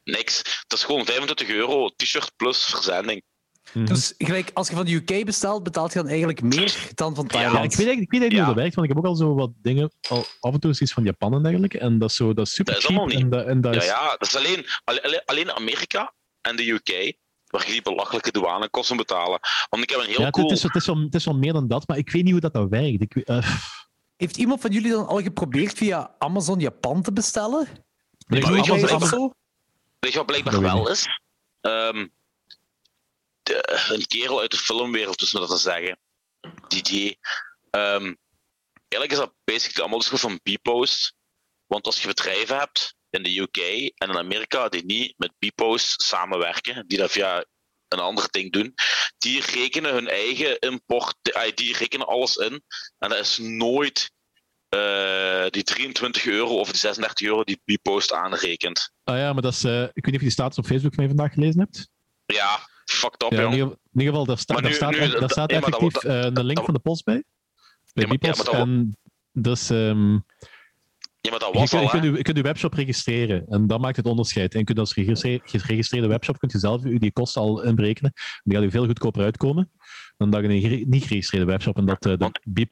Niks. 0.03 0.37
Het 0.37 0.73
is 0.73 0.83
gewoon 0.83 1.05
25 1.05 1.49
euro, 1.49 1.89
t-shirt 1.95 2.31
plus 2.35 2.65
verzending. 2.65 3.23
Mhm. 3.73 3.85
Dus 3.85 4.13
gelijk, 4.17 4.51
als 4.53 4.69
je 4.69 4.75
van 4.75 4.85
de 4.85 4.93
UK 4.93 5.25
bestelt, 5.25 5.63
betaalt 5.63 5.93
je 5.93 5.99
dan 5.99 6.07
eigenlijk 6.07 6.41
meer 6.41 6.77
dan 6.93 7.15
van 7.15 7.23
Ja, 7.23 7.29
Thailand. 7.29 7.55
ik 7.55 7.77
weet 7.77 7.87
eigenlijk, 7.87 8.01
ik 8.01 8.11
weet 8.11 8.21
eigenlijk 8.21 8.31
niet 8.31 8.31
Ja. 8.31 8.45
hoe 8.45 8.53
dat 8.53 8.55
werkt, 8.63 8.75
want 8.75 8.87
ik 8.89 8.93
heb 8.95 9.03
ook 9.03 9.09
al 9.09 9.15
zo 9.15 9.33
wat 9.35 9.51
dingen, 9.61 9.91
al, 10.09 10.25
af 10.39 10.53
en 10.53 10.59
toe 10.59 10.71
is 10.71 10.81
iets 10.81 10.93
van 10.93 11.03
Japan 11.03 11.33
en 11.33 11.43
dergelijke, 11.43 11.79
en 11.79 11.97
dat 11.99 12.09
is, 12.09 12.15
zo, 12.15 12.33
dat 12.33 12.45
is 12.45 12.53
super 12.53 12.73
Dat 12.73 12.81
is 12.83 12.89
cheap. 12.89 13.05
niet. 13.07 13.19
En 13.19 13.29
dat, 13.29 13.45
en 13.45 13.61
dat 13.61 13.73
Ja, 13.73 13.79
is, 13.79 13.85
ja, 13.85 14.09
dat 14.17 14.27
is 14.27 14.35
alleen, 14.35 14.65
alleen, 14.83 15.21
alleen 15.25 15.51
Amerika 15.51 16.13
en 16.41 16.55
de 16.55 16.69
UK 16.69 17.15
waar 17.47 17.65
je 17.65 17.71
die 17.71 17.81
belachelijke 17.81 18.31
douanekosten 18.31 18.97
betalen. 18.97 19.39
Want 19.69 19.83
ik 19.83 19.89
heb 19.89 19.99
een 19.99 20.05
heel 20.05 20.19
ja, 20.19 20.25
het, 20.25 20.33
cool... 20.33 20.47
het 20.47 20.57
is, 20.57 20.63
het, 20.63 20.75
is 20.75 20.85
wel, 20.85 20.97
het 20.97 21.15
is 21.15 21.25
wel 21.25 21.35
meer 21.37 21.53
dan 21.53 21.67
dat, 21.67 21.87
maar 21.87 21.97
ik 21.97 22.09
weet 22.11 22.23
niet 22.23 22.31
hoe 22.31 22.41
dat, 22.41 22.53
dat 22.53 22.69
werkt. 22.69 23.01
Ik, 23.01 23.13
weet- 23.13 23.25
eh, 23.25 23.55
Heeft 24.17 24.37
iemand 24.37 24.61
van 24.61 24.71
jullie 24.71 24.91
dan 24.91 25.07
al 25.07 25.21
geprobeerd 25.21 25.73
via 25.77 26.15
Amazon 26.19 26.59
Japan 26.59 27.01
te 27.01 27.13
bestellen? 27.13 27.67
Weet 28.27 28.45
je 28.45 30.17
wat 30.17 30.25
blijkbaar- 30.25 30.61
wel 30.61 30.89
is? 30.89 31.05
Ehm, 31.61 32.07
de- 33.47 33.89
een 33.93 34.07
kerel 34.07 34.39
uit 34.41 34.51
de 34.51 34.57
filmwereld, 34.57 35.19
dus 35.19 35.31
met 35.33 35.41
dat 35.41 35.51
te 35.51 35.57
zeggen. 35.57 35.99
DJ. 36.67 37.15
Ehm, 37.69 38.13
eigenlijk 38.87 39.11
is 39.11 39.17
dat 39.17 39.33
basically 39.43 39.79
allemaal 39.81 39.99
dus 40.09 40.19
van 40.19 40.39
B-Post. 40.43 41.13
Want 41.65 41.85
als 41.85 42.01
je 42.01 42.07
bedrijven 42.07 42.57
hebt 42.57 42.95
in 43.09 43.23
de 43.23 43.39
UK 43.39 43.57
en 43.95 44.09
in 44.09 44.17
Amerika 44.17 44.69
die 44.69 44.85
niet 44.85 45.13
met 45.17 45.31
B-Post 45.39 46.01
samenwerken, 46.01 46.87
die 46.87 46.97
dat 46.97 47.11
via 47.11 47.45
een 47.87 47.99
ander 47.99 48.27
ding 48.31 48.51
doen, 48.51 48.73
die 49.17 49.41
rekenen 49.41 49.93
hun 49.93 50.07
eigen 50.07 50.59
import, 50.59 51.15
eh, 51.21 51.51
die 51.55 51.77
rekenen 51.77 52.07
alles 52.07 52.35
in. 52.35 52.63
En 52.97 53.09
dat 53.09 53.19
is 53.19 53.37
nooit 53.37 54.11
eh, 54.69 55.45
die 55.49 55.63
23 55.63 56.25
euro 56.25 56.59
of 56.59 56.67
die 56.71 56.77
36 56.79 57.27
euro 57.27 57.43
die 57.43 57.61
B-Post 57.65 58.13
aanrekent. 58.13 58.91
Ah 59.03 59.17
ja, 59.17 59.33
maar 59.33 59.41
dat 59.41 59.53
is... 59.53 59.63
eh, 59.63 59.81
ik 59.83 59.89
weet 59.93 60.05
niet 60.05 60.05
of 60.05 60.11
je 60.11 60.19
die 60.19 60.29
status 60.31 60.57
op 60.57 60.65
Facebook 60.65 60.93
van 60.93 61.05
mij 61.05 61.15
vandaag 61.15 61.33
gelezen 61.33 61.59
hebt. 61.59 61.89
Ja, 62.25 62.69
fucked 62.91 63.23
up, 63.23 63.31
Ja, 63.31 63.45
in, 63.45 63.51
ieder, 63.51 63.77
geval, 63.93 64.25
daar, 64.25 64.37
sta- 64.37 64.53
Maar 64.53 64.61
daar 64.61 64.71
nu- 64.71 64.77
staat, 64.77 64.91
nu- 64.91 64.97
echt- 64.97 65.11
daar 65.11 65.19
dat- 65.19 65.31
staat 65.31 65.49
dat 65.49 65.63
effectief 65.63 66.03
eh, 66.03 66.21
een 66.21 66.43
link 66.45 66.55
dat- 66.55 66.65
van 66.65 66.73
de 66.73 66.79
post 66.79 67.03
bij. 67.03 67.23
Bij 67.93 68.03
Ja, 68.03 68.07
maar- 68.07 68.35
dat 68.35 68.49
en 68.53 68.97
dus... 69.31 69.67
Ja, 71.21 71.33
maar 71.33 71.39
dat 71.39 71.53
je, 71.53 71.67
kunt, 71.69 71.91
je, 71.91 71.99
kunt 71.99 72.17
je, 72.17 72.21
kunt 72.23 72.37
je 72.37 72.43
webshop 72.43 72.73
registreren 72.73 73.45
en 73.49 73.67
dat 73.67 73.79
maakt 73.79 73.95
het 73.95 74.05
onderscheid. 74.05 74.53
En 74.53 74.59
je 74.59 74.65
kunt 74.65 74.79
als 74.79 74.93
geregistreerde, 74.93 76.07
webshop 76.07 76.37
kunt 76.39 76.51
je 76.51 76.59
zelf 76.59 76.81
die 76.81 77.11
kosten 77.11 77.41
al 77.41 77.63
inberekenen. 77.63 78.13
Die 78.43 78.53
gaat 78.55 78.63
je 78.63 78.69
veel 78.71 78.85
goedkoper 78.85 79.23
uitkomen 79.23 79.71
dan 80.17 80.29
dat 80.29 80.41
je 80.41 80.47
een 80.49 80.89
niet 80.89 81.03
geregistreerde 81.03 81.47
webshop 81.51 81.77
en 81.77 81.85
dat 81.85 82.05
eh, 82.05 82.13
de 82.43 82.65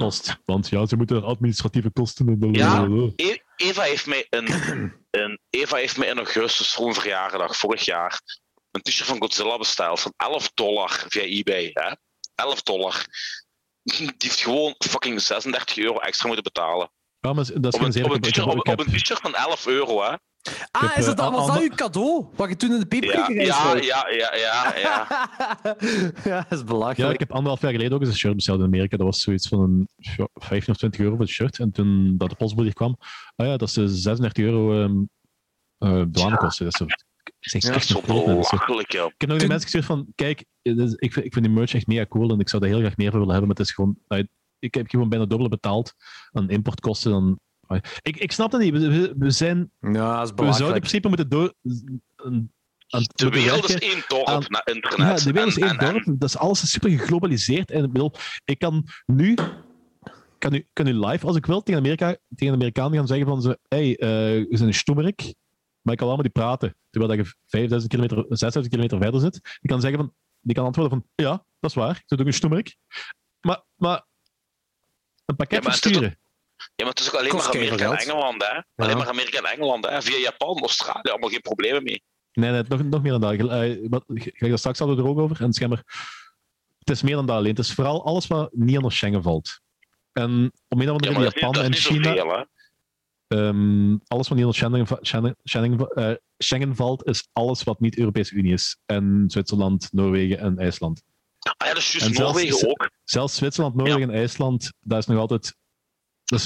Want- 0.46 0.70
ja, 0.70 0.86
ze 0.86 0.96
moeten 0.96 1.24
administratieve 1.24 1.92
kosten. 1.92 2.28
En 2.28 2.54
Ja. 2.54 2.88
E- 3.16 3.38
Eva 3.56 3.82
heeft 3.82 4.06
mij 4.08 4.28
in, 4.30 4.46
in, 5.12 5.40
Eva 5.50 5.76
heeft 5.78 5.98
mij 5.98 6.08
in 6.08 6.18
augustus 6.18 6.74
voor 6.74 6.88
een 6.88 6.94
verjaardag, 6.94 7.58
vorig 7.58 7.86
jaar, 7.86 8.22
een 8.76 8.82
t-shirt 8.82 9.08
van 9.10 9.20
Godzilla 9.22 9.58
besteld 9.58 10.00
van 10.00 10.14
11 10.18 10.52
dollar 10.54 11.06
via 11.08 11.22
eBay. 11.22 11.70
Hè? 11.74 11.92
11 12.36 12.62
dollar. 12.62 13.06
Die 13.84 14.12
heeft 14.18 14.40
gewoon 14.42 14.76
fucking 14.78 15.22
36 15.22 15.78
euro 15.78 15.98
extra 16.00 16.26
moeten 16.28 16.44
betalen. 16.54 16.92
Ja, 17.20 17.34
maar 17.34 17.46
dat 17.46 17.74
is 17.74 17.80
Op 17.80 17.86
een, 17.86 18.04
op 18.06 18.10
een 18.12 18.16
ik 18.18 18.22
t-shirt 18.24 18.36
heb- 18.48 18.58
op, 18.58 18.68
op 18.68 18.80
een 18.80 18.86
t-shirt 18.94 19.20
van 19.20 19.36
11 19.36 19.66
euro, 19.68 20.02
hè? 20.04 20.16
Ah, 20.72 20.82
heb, 20.82 20.92
is 20.92 20.98
eh, 20.98 21.06
dat, 21.06 21.18
dan- 21.18 21.32
was 21.34 21.42
al- 21.42 21.54
dat 21.54 21.62
uw 21.64 21.70
cadeau? 21.76 22.26
Wat 22.36 22.50
je 22.50 22.56
toen 22.56 22.72
in 22.72 22.80
de 22.80 22.86
Ja, 22.90 23.00
peperkikkerij 23.00 23.46
ja, 23.46 23.54
schoot? 23.60 23.84
ja, 23.86 24.10
ja, 24.10 24.36
ja, 24.36 24.76
ja. 24.78 25.08
ja, 26.32 26.46
dat 26.50 26.60
is 26.60 26.64
belachelijk. 26.64 26.98
Ja, 26.98 27.10
ik 27.10 27.20
heb 27.20 27.32
anderhalf 27.32 27.62
jaar 27.62 27.72
geleden 27.72 27.94
ook 27.94 28.00
eens 28.02 28.10
een 28.10 28.16
shirt 28.18 28.36
besteld 28.36 28.60
in 28.60 28.66
Amerika. 28.66 28.98
Dat 28.98 29.06
was 29.06 29.22
zoiets 29.22 29.48
van 29.48 29.60
een 29.60 29.88
ja, 29.96 30.28
15 30.34 30.74
of 30.74 30.78
20 30.80 31.00
euro 31.00 31.12
voor 31.16 31.24
het 31.26 31.34
shirt. 31.34 31.60
En 31.60 31.72
toen 31.72 32.18
dat 32.18 32.30
de 32.30 32.36
postbode 32.36 32.74
kwam, 32.74 32.98
ah 33.36 33.46
ja, 33.48 33.58
dat 33.58 33.68
is 33.68 33.74
de 33.74 33.88
36 33.88 34.44
euro 34.44 34.84
ehm 34.84 34.98
eh, 35.78 36.04
douanekosten. 36.08 36.66
Dat 36.66 36.82
is 36.82 36.96
zo. 37.40 37.58
Is 37.58 37.64
Ja, 37.64 37.70
is 37.70 37.76
echt 37.76 37.90
is 37.90 38.02
belachelijk. 38.02 38.94
Ik 38.94 39.14
heb 39.18 39.30
nog 39.30 39.38
die 39.38 39.48
mensen 39.48 39.62
gestuurd 39.70 39.86
van, 39.86 40.08
kijk, 40.16 40.46
dit 40.62 40.80
is- 40.80 40.94
ik, 40.94 41.14
vind, 41.14 41.26
ik 41.26 41.34
vind 41.34 41.46
die 41.46 41.54
merch 41.54 41.74
echt 41.74 41.88
mega 41.88 42.06
cool 42.06 42.32
en 42.32 42.40
ik 42.40 42.50
zou 42.50 42.62
daar 42.62 42.72
heel 42.72 42.80
graag 42.80 42.98
meer 42.98 43.10
voor 43.12 43.20
willen 43.20 43.34
hebben, 43.36 43.48
maar 43.50 43.58
het 43.58 43.68
is 43.68 43.74
gewoon, 43.76 43.98
ah, 44.08 44.20
ik 44.60 44.74
heb 44.74 44.90
gewoon 44.90 45.10
bijna 45.10 45.26
dubbele 45.26 45.50
betaald 45.50 45.94
aan 46.32 46.50
importkosten. 46.50 47.12
Dan, 47.12 47.40
ah, 47.68 47.78
ik, 48.02 48.18
ik 48.18 48.32
snap 48.32 48.52
dat 48.52 48.62
niet. 48.62 48.72
We, 49.18 49.32
zijn, 49.32 49.72
Ja, 49.80 50.22
is 50.22 50.30
we 50.36 50.44
zouden 50.44 50.68
in 50.68 50.74
principe 50.74 51.08
moeten 51.08 51.30
door... 51.30 51.54
De 53.16 53.30
wereld 53.30 53.70
is 53.70 53.76
één 53.76 54.04
dorp 54.08 54.28
aan- 54.28 54.44
naar 54.48 54.62
ja, 54.66 54.74
internet. 54.74 55.24
de 55.24 55.32
wereld 55.32 55.50
is 55.52 55.58
En- 55.58 55.68
één 55.68 55.78
en- 55.80 55.88
en- 55.88 55.94
dorp. 55.94 56.20
Dat 56.20 56.30
is 56.30 56.38
alles 56.38 56.72
super 56.72 56.90
geglobaliseerd. 56.90 57.72
En 57.72 57.84
ik, 57.84 57.92
bedoel, 57.92 58.12
ik 58.46 58.60
kan 58.60 58.88
nu, 59.06 59.36
kan 60.38 60.52
nu, 60.52 60.68
kan 60.74 60.86
nu 60.86 60.94
live, 61.06 61.26
als 61.28 61.36
ik 61.36 61.46
wil, 61.46 61.62
tegen, 61.64 61.80
Amerika, 61.82 62.08
tegen 62.08 62.20
de 62.38 62.52
Amerikanen 62.60 62.98
gaan 62.98 63.08
zeggen 63.08 63.28
van 63.28 63.42
ze, 63.42 63.60
hey, 63.68 63.98
eh, 63.98 64.08
we 64.50 64.58
zijn 64.58 64.68
een 64.68 64.74
stoemerik, 64.74 65.34
maar 65.86 65.94
ik 65.94 66.00
kan 66.00 66.08
wel 66.08 66.16
met 66.18 66.26
die 66.34 66.44
praten. 66.44 66.76
Terwijl 66.90 67.16
dat 67.18 67.26
je 67.26 67.34
5000 67.46 67.92
kilometer, 67.92 68.38
6000 68.38 68.68
kilometer 68.74 68.98
verder 69.02 69.22
zit. 69.22 69.40
Die 69.62 69.70
kan 69.72 69.82
zeggen 69.82 70.00
van, 70.00 70.14
die 70.40 70.56
kan 70.56 70.66
antwoorden 70.66 70.98
van, 70.98 71.26
ja, 71.26 71.32
dat 71.60 71.70
is 71.70 71.76
waar, 71.76 71.96
ik 71.96 72.04
ben 72.08 72.20
ook 72.20 72.26
een 72.26 72.34
stoemerik. 72.34 72.76
Maar, 73.42 73.64
maar 73.76 74.06
een 75.26 75.36
pakket 75.36 75.64
Ja, 75.64 75.70
versturen. 75.70 76.20
Ja, 76.58 76.72
maar 76.76 76.88
het 76.88 77.00
is 77.00 77.08
ook 77.08 77.20
alleen 77.20 77.30
Kost 77.30 77.46
maar 77.48 77.56
Amerika 77.56 77.92
en. 77.92 77.98
Engeland, 77.98 78.44
hè? 78.44 78.84
Alleen 78.84 78.98
maar 78.98 79.08
Amerika 79.08 79.38
en 79.38 79.46
Engeland, 79.46 79.86
hè? 79.86 80.02
Via 80.02 80.18
Japan, 80.18 80.60
Australië, 80.60 81.10
allemaal 81.10 81.30
geen 81.30 81.42
problemen 81.42 81.84
mee. 81.84 82.04
Nee, 82.32 82.52
nee, 82.52 82.64
nog, 82.68 82.84
nog 82.84 83.02
meer 83.02 83.12
dan 83.12 83.22
dat. 83.22 83.34
Eh, 83.34 83.78
wat- 83.90 84.04
Ga 84.08 84.46
je 84.48 84.58
straks 84.58 84.80
hadden 84.80 84.98
we 84.98 85.04
er 85.04 85.10
ook 85.10 85.20
over. 85.20 85.38
En 85.40 85.46
het, 85.46 85.62
is 85.62 85.68
maar, 85.68 85.84
het 86.80 86.90
is 86.90 87.02
meer 87.02 87.16
dan 87.16 87.26
dat 87.26 87.36
alleen. 87.36 87.50
Het 87.56 87.60
is 87.66 87.74
vooral 87.74 88.06
alles 88.06 88.28
wat 88.28 88.54
niet 88.54 88.76
onder 88.78 88.92
Schengen 88.92 89.24
valt. 89.24 89.60
En 90.12 90.52
om 90.68 90.82
een 90.82 90.90
of 90.90 90.96
andere 91.08 91.24
Japan 91.34 91.52
niet, 91.52 91.58
en 91.64 91.74
China, 91.74 92.48
ehm, 93.38 93.98
alles 94.08 94.28
wat 94.28 94.38
niet 94.38 94.46
onder 94.46 94.56
Schengen, 94.56 94.88
Schengen, 95.02 95.36
Schengen, 95.44 95.78
va- 95.78 96.18
Schengen 96.38 96.76
valt, 96.76 97.06
is 97.08 97.28
alles 97.34 97.64
wat 97.64 97.80
niet 97.80 97.98
Europese 97.98 98.34
Unie 98.36 98.54
is. 98.54 98.78
En 98.86 99.24
Zwitserland, 99.28 99.90
Noorwegen 99.92 100.40
en 100.40 100.58
IJsland. 100.58 101.02
Ah 101.40 101.68
ja, 101.68 101.74
dat 101.74 101.78
is 101.84 101.94
En 101.94 102.00
juist 102.00 102.16
zelfs- 102.16 102.34
Noorwegen 102.34 102.70
ook. 102.70 102.90
Zelfs 103.04 103.36
Zwitserland, 103.36 103.76
Noorwegen 103.76 104.10
en 104.10 104.16
IJsland, 104.16 104.72
dat 104.80 104.98
is 105.00 105.06
nog 105.06 105.18
altijd. 105.20 105.56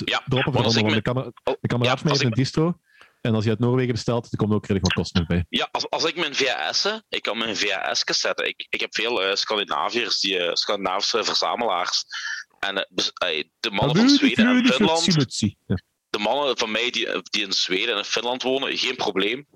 Ja, 0.06 0.22
droppen 0.26 0.54
van 0.54 0.78
ik 0.88 0.94
de 0.94 1.02
kamer, 1.02 1.26
Oh, 1.44 1.54
de 1.62 1.68
kameraad 1.68 2.00
ja, 2.00 2.10
mij 2.12 2.26
een 2.26 2.32
distro. 2.32 2.80
En 3.22 3.34
als 3.34 3.44
je 3.44 3.50
uit 3.50 3.60
Noorwegen 3.60 3.92
bestelt, 3.94 4.22
dan 4.24 4.32
komen 4.40 4.50
er 4.50 4.56
ook 4.56 4.68
redelijk 4.68 4.86
wat 4.86 5.04
kosten 5.04 5.28
bij. 5.28 5.46
Ja, 5.50 5.68
als, 5.72 5.90
als 5.90 6.04
ik 6.04 6.16
mijn 6.16 6.36
VHS'en, 6.36 7.04
ik 7.10 7.22
kan 7.22 7.38
mijn 7.38 7.56
VHS 7.56 8.04
zetten. 8.20 8.48
Ik, 8.48 8.68
ik 8.70 8.80
heb 8.80 8.96
veel 8.96 9.24
eh, 9.24 9.36
Scandinaviërs, 9.36 10.20
die 10.20 10.38
eh, 10.38 10.54
Scandinavische 10.54 11.24
verzamelaars. 11.24 12.04
En 12.60 12.76
eh, 12.76 13.44
de 13.60 13.72
mannen 13.72 13.96
van 13.96 14.10
Zweden 14.10 14.48
en 14.48 14.66
Finland. 14.74 15.04
De 16.10 16.18
mannen 16.18 16.58
van 16.58 16.72
mij 16.72 16.90
die, 16.90 17.22
die 17.22 17.44
in 17.46 17.54
Zweden 17.54 17.92
en 17.92 17.98
in 17.98 18.04
Finland 18.04 18.44
wonen, 18.44 18.78
geen 18.78 18.96
probleem. 18.96 19.48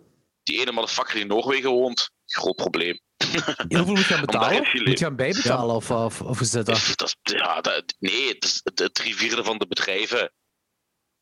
Die 0.43 0.59
ene 0.59 0.71
motherfucker 0.71 1.13
die 1.13 1.21
in 1.21 1.27
Noorwegen 1.27 1.69
woont, 1.69 2.09
groot 2.25 2.55
probleem. 2.55 2.99
En 3.67 3.77
hoeveel 3.77 3.85
moet 3.85 3.97
je 3.97 4.03
gaan 4.03 4.25
betalen? 4.25 4.67
Moet 4.73 4.99
je 4.99 5.05
gaan 5.05 5.15
bijbetalen 5.15 5.75
of, 5.75 5.91
of, 6.21 6.39
zit 6.41 6.65
dat? 6.65 6.93
Dat 6.95 7.07
is- 7.23 7.33
ja, 7.35 7.61
dat, 7.61 7.83
nee, 7.99 8.27
het, 8.27 8.43
is, 8.43 8.59
het, 8.63 8.79
het 8.79 8.93
drie 8.93 9.15
vierde 9.15 9.43
van 9.43 9.57
de 9.57 9.67
bedrijven 9.67 10.33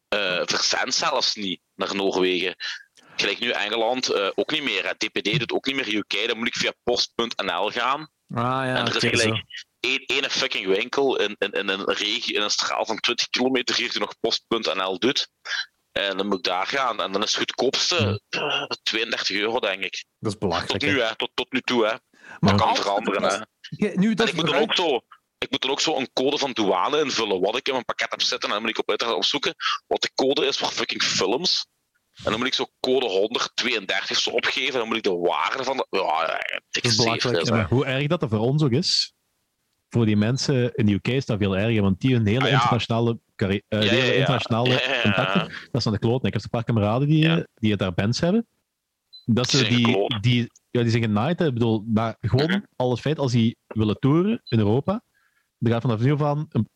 eh 0.08 0.42
verzendt 0.46 0.94
zelfs 0.96 1.36
niet 1.36 1.62
naar 1.76 1.96
Noorwegen. 1.96 2.56
Gelijk 3.16 3.40
nu 3.40 3.50
Engeland 3.50 4.10
eh, 4.10 4.30
ook 4.36 4.52
niet 4.52 4.64
meer. 4.64 4.86
hè. 4.88 4.94
DPD 4.98 5.40
doet 5.40 5.52
ook 5.52 5.66
niet 5.66 5.76
meer 5.76 5.96
UK. 5.96 6.28
Dan 6.28 6.38
moet 6.38 6.48
ik 6.48 6.56
via 6.56 6.74
post.nl 6.84 7.70
gaan. 7.72 8.10
Ah 8.34 8.66
ja, 8.66 8.76
en 8.76 8.88
er 8.88 9.04
is 9.04 9.20
gelijk 9.20 9.44
één 10.06 10.30
fucking 10.30 10.68
winkel 10.68 11.20
in, 11.20 11.36
in, 11.40 11.52
in 11.52 11.68
een 11.70 11.84
regio, 11.94 12.36
in 12.36 12.42
een 12.42 12.50
straal 12.50 12.86
van 12.86 13.00
20 13.00 13.30
kilometer 13.30 13.76
hier 13.76 13.92
die 13.92 14.00
nog 14.00 14.20
post.nl 14.20 15.00
doet. 15.00 15.28
En 15.92 16.18
dan 16.18 16.28
moet 16.28 16.38
ik 16.38 16.44
daar 16.44 16.68
gaan. 16.68 17.02
En 17.02 17.12
dan 17.12 17.24
is 17.24 17.30
het 17.30 17.38
goedkoopste 17.38 18.22
eh, 18.30 18.64
32 18.84 19.36
euro, 19.36 19.60
denk 19.60 19.84
ik. 19.84 20.06
Dat 20.20 20.34
is 20.34 20.40
Tot 20.40 20.50
belachelijk. 20.50 20.84
nu, 20.84 21.00
hè. 21.00 21.08
hè. 21.08 21.16
Tot, 21.16 21.32
tot 21.34 21.52
nu 21.52 21.62
toe, 21.62 21.86
hè. 21.86 21.96
Maar 22.40 22.56
kan 22.56 22.68
als- 22.68 22.80
veranderen, 22.80 23.24
hè. 23.24 23.38
Nu 23.96 24.10
En 24.10 24.16
dat 24.16 24.28
ik 24.28 24.36
moet, 24.36 24.46
dan 24.46 24.56
ook 24.56 24.76
zo, 24.76 24.96
ik 25.38 25.50
moet 25.52 25.62
dan 25.62 25.72
ook 25.72 25.82
zo 25.82 25.98
een 25.98 26.10
code 26.14 26.38
van 26.38 26.52
douane 26.52 27.00
invullen, 27.00 27.40
wat 27.42 27.56
ik 27.58 27.68
in 27.68 27.74
mijn 27.74 27.86
pakket 27.86 28.12
heb 28.12 28.22
zitten. 28.22 28.48
En 28.50 28.54
dan 28.56 28.62
moet 28.62 28.72
ik 28.72 28.80
op 28.80 28.90
internet 28.90 29.16
opzoeken 29.16 29.56
wat 29.88 30.02
de 30.02 30.12
code 30.16 30.46
is 30.46 30.58
voor 30.58 30.68
fucking 30.72 31.04
films. 31.04 31.66
En 32.24 32.30
dan 32.32 32.38
moet 32.38 32.48
ik 32.48 32.54
zo 32.54 32.66
code 32.80 33.06
132 33.06 34.18
zo 34.18 34.30
opgeven. 34.30 34.74
En 34.74 34.80
dan 34.80 34.88
moet 34.88 34.98
ik 34.98 35.04
de 35.04 35.16
waarde 35.16 35.64
van 35.64 35.78
de... 35.78 35.88
Ja, 35.90 36.02
ja, 36.02 36.62
dikke 36.70 36.88
is 36.88 36.96
belachelijk, 36.96 37.50
maar 37.50 37.68
hoe 37.70 37.86
erg 37.86 38.08
dat, 38.08 38.20
dat 38.20 38.30
voor 38.30 38.40
ons 38.40 38.64
ook 38.64 38.72
is, 38.72 39.14
voor 39.90 40.06
die 40.06 40.18
mensen 40.18 40.74
in 40.76 40.86
de 40.86 40.94
UK 40.94 41.08
is 41.08 41.26
dat 41.26 41.38
veel 41.38 41.58
erger, 41.58 41.82
want 41.82 42.00
die 42.02 42.14
hun 42.16 42.26
hele 42.28 42.40
Ah, 42.44 42.48
ja. 42.48 42.54
internationale, 42.54 43.20
eh, 43.36 43.48
Ja, 43.68 43.80
ja, 43.82 43.90
hele 43.90 44.16
internationale 44.16 45.00
contacten, 45.02 45.48
dat 45.72 45.82
is 45.82 45.86
aan 45.88 45.94
de 45.94 46.00
kloot. 46.00 46.26
Ik 46.26 46.34
heb 46.34 46.44
een 46.44 46.50
paar 46.50 46.64
kameraden 46.64 47.08
die, 47.08 47.24
Ja. 47.24 47.46
die 47.56 47.76
daar 47.76 47.94
bands 47.94 48.20
hebben. 48.20 48.48
Dat 49.26 49.50
Die 49.50 49.60
ze 49.60 49.66
zijn 49.66 49.84
die, 49.84 50.20
die, 50.20 50.52
ja, 50.72 50.82
die 50.82 50.90
zijn 50.90 51.04
genaaid. 51.04 51.42
Ik 51.42 51.54
bedoel, 51.54 51.84
maar 51.94 52.16
gewoon 52.20 52.50
Mhm. 52.50 52.60
al 52.76 52.92
het 52.92 53.00
feit 53.00 53.20
als 53.20 53.32
die 53.32 53.58
willen 53.68 54.00
toeren 54.00 54.42
in 54.44 54.60
Europa, 54.60 55.04
dan 55.58 55.72
gaat 55.72 55.82
vanaf 55.82 56.00
nu 56.00 56.12
een- 56.12 56.70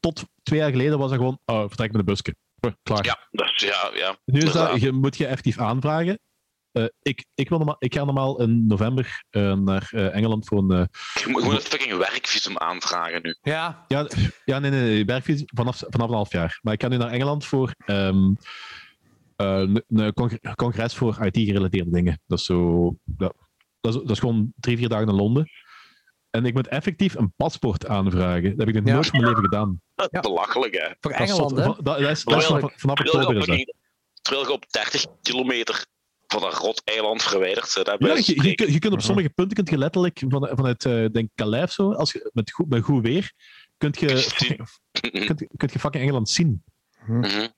tot 0.00 0.24
twee 0.42 0.58
jaar 0.58 0.70
geleden 0.70 0.98
was 0.98 1.10
dat 1.10 1.18
gewoon, 1.18 1.38
oh, 1.44 1.60
vertrek 1.60 1.90
met 1.92 2.00
een 2.00 2.06
busje. 2.06 2.34
Klaar. 2.82 3.04
Ja, 3.04 3.18
dat 3.30 3.60
ja, 3.60 3.90
ja. 3.94 4.16
Nu 4.24 4.40
is 4.40 4.52
dat, 4.52 4.80
je 4.80 4.92
moet 4.92 5.16
je 5.16 5.26
effectief 5.26 5.58
aanvragen. 5.58 6.18
Eh, 6.72 6.84
ik, 7.02 7.24
ik, 7.34 7.48
wil 7.48 7.58
normaal, 7.58 7.76
ik 7.78 7.94
ga 7.94 8.04
normaal 8.04 8.40
in 8.40 8.66
november 8.66 9.24
eh, 9.30 9.54
naar 9.54 9.88
eh, 9.90 10.14
Engeland 10.14 10.46
voor 10.46 10.58
een. 10.58 10.70
eh, 10.70 10.84
Je 11.24 11.28
moet 11.30 11.40
gewoon 11.42 11.56
een 11.56 11.62
fucking 11.62 11.96
werkvisum 11.96 12.58
aanvragen 12.58 13.22
nu. 13.22 13.36
Ja, 13.42 13.84
ja, 13.88 14.06
ja, 14.44 14.58
nee, 14.58 14.70
nee, 14.70 14.80
nee 14.82 15.04
werkvisum 15.04 15.44
vanaf, 15.54 15.82
vanaf 15.88 16.08
een 16.08 16.14
half 16.14 16.32
jaar. 16.32 16.58
Maar 16.62 16.72
ik 16.74 16.82
ga 16.82 16.88
nu 16.88 16.96
naar 16.96 17.10
Engeland 17.10 17.44
voor 17.44 17.74
ehm, 17.86 18.32
eh, 19.36 19.46
een, 19.58 19.84
een 19.88 20.12
congre- 20.12 20.54
congres 20.54 20.94
voor 20.94 21.24
IT-gerelateerde 21.26 21.90
dingen. 21.90 22.20
Dat 22.26 22.38
is 22.38 22.44
zo. 22.44 22.94
Dat, 23.04 23.34
dat, 23.80 23.94
is, 23.94 24.00
dat 24.00 24.10
is 24.10 24.18
gewoon 24.18 24.52
drie, 24.60 24.76
vier 24.76 24.88
dagen 24.88 25.08
in 25.08 25.14
Londen. 25.14 25.48
En 26.32 26.44
ik 26.44 26.54
moet 26.54 26.68
effectief 26.68 27.14
een 27.14 27.32
paspoort 27.36 27.86
aanvragen. 27.86 28.42
Dat 28.56 28.58
heb 28.58 28.68
ik 28.68 28.74
nog 28.74 28.84
Ja. 28.86 28.92
nooit 28.92 29.06
van 29.06 29.20
mijn 29.20 29.28
leven 29.32 29.44
gedaan. 29.44 29.80
Ja. 30.10 30.20
Belachelijk, 30.20 30.74
hè. 30.74 30.88
voor 31.00 31.10
Engeland, 31.10 31.50
hè? 31.50 31.56
Dat, 31.64 31.84
dat 31.84 31.98
is, 32.00 32.24
dat 32.24 32.44
vanaf 32.44 32.98
je, 33.02 33.12
oktober 33.12 33.36
is 33.36 33.46
dat. 33.46 33.74
terwijl 34.22 34.46
je 34.46 34.52
op 34.52 34.64
30 34.70 35.04
kilometer 35.22 35.86
van 36.26 36.40
dat 36.40 36.54
rot 36.54 36.82
eiland 36.84 37.22
verwijderd. 37.22 37.74
Hè, 37.74 37.80
Ja, 37.82 38.14
je, 38.14 38.42
je, 38.72 38.78
kunt 38.78 38.84
op 38.84 38.90
Mhm. 38.98 39.00
sommige 39.00 39.28
punten 39.30 39.56
kunt 39.56 39.70
je 39.70 39.78
letterlijk 39.78 40.22
van, 40.28 40.48
vanuit 40.52 40.84
eh 40.84 41.06
denk 41.06 41.28
Calais 41.34 41.62
of 41.64 41.70
zo, 41.72 41.92
als 41.92 42.12
je, 42.12 42.30
met, 42.32 42.50
goed, 42.52 42.68
met 42.68 42.82
goed 42.84 43.02
weer, 43.02 43.32
kunt 43.78 43.98
je, 44.00 44.06
Kun 44.36 44.48
je 44.48 44.66
fucking, 44.92 45.26
kunt, 45.26 45.46
kunt 45.56 45.72
je 45.72 45.78
fucking 45.78 46.02
Engeland 46.04 46.30
zien. 46.30 46.64
Mhm. 47.06 47.48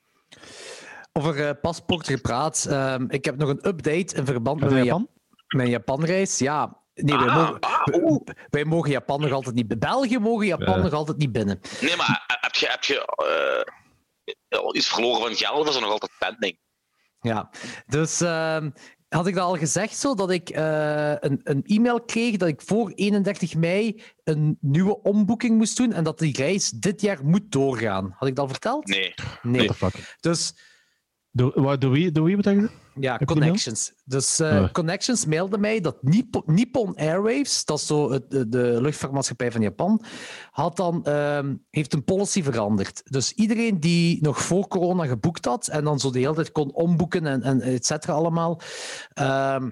Over 1.13 1.47
eh, 1.49 1.61
paspoort 1.61 2.07
gepraat. 2.07 2.67
Ehm, 2.69 3.05
ik 3.09 3.25
heb 3.25 3.37
nog 3.37 3.49
een 3.49 3.67
update 3.69 4.17
in 4.17 4.25
verband 4.27 4.61
met 4.61 4.69
Gaat 4.69 4.73
mijn, 4.73 4.75
naar 4.75 4.85
Jap- 4.85 4.87
Japan? 4.87 5.09
mijn 5.57 5.69
Japanreis. 5.71 6.39
Ja, 6.39 6.83
nee, 6.95 7.16
wij, 7.16 7.29
Ah, 7.29 7.37
mogen, 7.37 7.61
ah, 7.61 8.37
wij 8.51 8.65
mogen 8.65 8.91
Japan 8.91 9.21
nog 9.21 9.31
altijd 9.33 9.55
niet... 9.55 9.79
België 9.79 10.19
mogen 10.19 10.47
Japan 10.47 10.77
Ja. 10.77 10.83
nog 10.83 10.93
altijd 10.93 11.16
niet 11.16 11.33
binnen. 11.33 11.61
Nee, 11.81 11.97
maar 11.97 12.25
eh, 12.27 12.37
heb 12.41 12.55
je, 12.55 12.66
heb 12.66 12.85
je 12.85 13.05
eh, 14.49 14.61
iets 14.73 14.89
verloren 14.89 15.21
van 15.21 15.35
geld 15.35 15.61
of 15.61 15.69
is 15.69 15.75
er 15.75 15.81
nog 15.81 15.91
altijd 15.91 16.12
pending? 16.19 16.59
Ja, 17.21 17.51
dus 17.87 18.21
ehm, 18.21 18.71
had 19.09 19.27
ik 19.27 19.35
dat 19.35 19.45
al 19.45 19.57
gezegd 19.57 19.97
zo, 19.97 20.15
dat 20.15 20.31
ik 20.31 20.51
eh, 20.51 21.11
een, 21.11 21.41
een 21.43 21.62
e-mail 21.66 22.01
kreeg 22.05 22.37
dat 22.37 22.49
ik 22.49 22.62
voor 22.62 22.91
31 22.91 23.55
mei 23.55 24.03
een 24.25 24.59
nieuwe 24.61 25.03
omboeking 25.03 25.57
moest 25.57 25.77
doen 25.77 25.93
en 25.93 26.05
dat 26.05 26.19
die 26.19 26.37
reis 26.37 26.71
dit 26.71 27.01
jaar 27.01 27.25
moet 27.25 27.53
doorgaan. 27.53 28.15
Had 28.19 28.29
ik 28.29 28.35
dat 28.37 28.45
al 28.45 28.51
verteld? 28.51 28.87
Nee. 28.87 29.15
Nee. 29.43 29.71
Dus 30.21 30.55
Door, 31.31 31.79
door 31.79 31.91
wie, 31.91 32.11
door 32.11 32.25
wie 32.25 32.37
wat 32.37 32.45
heb 32.45 32.55
je 32.55 32.61
gezegd? 32.61 32.83
Ja, 33.01 33.19
Connections. 33.25 33.93
Dus 34.05 34.39
eh, 34.39 34.62
Ah. 34.62 34.73
Connections 34.73 35.27
mailde 35.27 35.59
mij 35.59 35.81
dat 35.81 36.03
Nippon, 36.03 36.43
Nippon 36.47 36.97
Airwaves, 36.97 37.65
dat 37.65 37.79
is 37.79 37.87
zo 37.87 38.11
het, 38.11 38.31
de, 38.31 38.49
de 38.49 38.79
luchtvaartmaatschappij 38.81 39.53
van 39.53 39.61
Japan, 39.61 40.03
had 40.51 40.77
dan, 40.77 41.05
ehm, 41.05 41.55
heeft 41.71 41.93
een 41.93 42.05
policy 42.05 42.43
veranderd. 42.43 43.03
Dus 43.05 43.33
iedereen 43.33 43.81
die 43.81 44.23
nog 44.23 44.43
voor 44.43 44.69
corona 44.69 45.07
geboekt 45.07 45.45
had 45.45 45.66
en 45.69 45.85
dan 45.85 46.01
zo 46.01 46.11
de 46.11 46.19
hele 46.19 46.35
tijd 46.35 46.53
kon 46.53 46.75
omboeken 46.75 47.27
en, 47.27 47.43
en 47.43 47.61
et 47.61 47.87
cetera 47.87 48.12
allemaal, 48.12 48.61
ehm, 49.15 49.71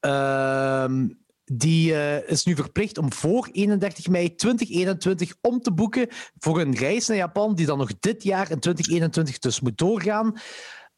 ehm, 0.00 1.08
die 1.44 1.94
eh, 1.94 2.30
is 2.30 2.44
nu 2.44 2.54
verplicht 2.54 2.98
om 2.98 3.12
voor 3.12 3.48
31 3.52 4.08
mei 4.08 4.34
2021 4.34 5.34
om 5.40 5.60
te 5.60 5.72
boeken 5.72 6.06
voor 6.38 6.60
een 6.60 6.74
reis 6.74 7.06
naar 7.06 7.16
Japan, 7.16 7.54
die 7.54 7.66
dan 7.66 7.78
nog 7.78 7.98
dit 8.00 8.22
jaar 8.22 8.50
in 8.50 8.58
2021 8.58 9.38
dus 9.38 9.60
moet 9.60 9.78
doorgaan. 9.78 10.34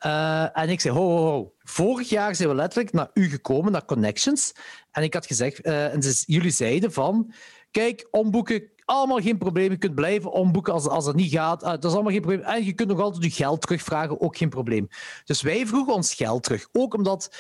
Eh, 0.05 0.59
en 0.59 0.69
ik 0.69 0.81
zei, 0.81 0.95
ho, 0.95 1.01
ho, 1.09 1.17
ho. 1.31 1.53
Vorig 1.59 2.09
jaar 2.09 2.35
zijn 2.35 2.49
we 2.49 2.55
letterlijk 2.55 2.93
naar 2.93 3.11
u 3.15 3.29
gekomen, 3.29 3.73
naar 3.73 3.85
Connections. 3.85 4.53
En 4.91 5.03
ik 5.03 5.15
had 5.15 5.27
gezegd, 5.27 5.61
eh, 5.61 5.93
en 5.93 6.03
ze- 6.03 6.23
jullie 6.27 6.51
zeiden 6.51 6.93
van, 6.93 7.33
kijk, 7.71 8.09
omboeken, 8.11 8.63
allemaal 8.85 9.21
geen 9.21 9.39
probleem. 9.39 9.71
Je 9.71 9.77
kunt 9.77 9.95
blijven 9.95 10.33
omboeken 10.33 10.73
als, 10.73 10.87
als 10.89 11.07
het 11.07 11.17
niet 11.17 11.33
gaat. 11.33 11.63
Eh, 11.63 11.71
dat 11.71 11.85
is 11.85 11.93
allemaal 11.93 12.13
geen 12.13 12.21
probleem. 12.21 12.43
En 12.45 12.65
je 12.65 12.73
kunt 12.73 12.89
nog 12.89 13.01
altijd 13.01 13.25
je 13.25 13.31
geld 13.31 13.61
terugvragen, 13.61 14.21
ook 14.21 14.37
geen 14.37 14.49
probleem. 14.49 14.89
Dus 15.25 15.43
wij 15.43 15.67
vroegen 15.67 15.95
ons 15.95 16.15
geld 16.15 16.43
terug. 16.43 16.69
Ook 16.73 16.95
omdat, 16.95 17.31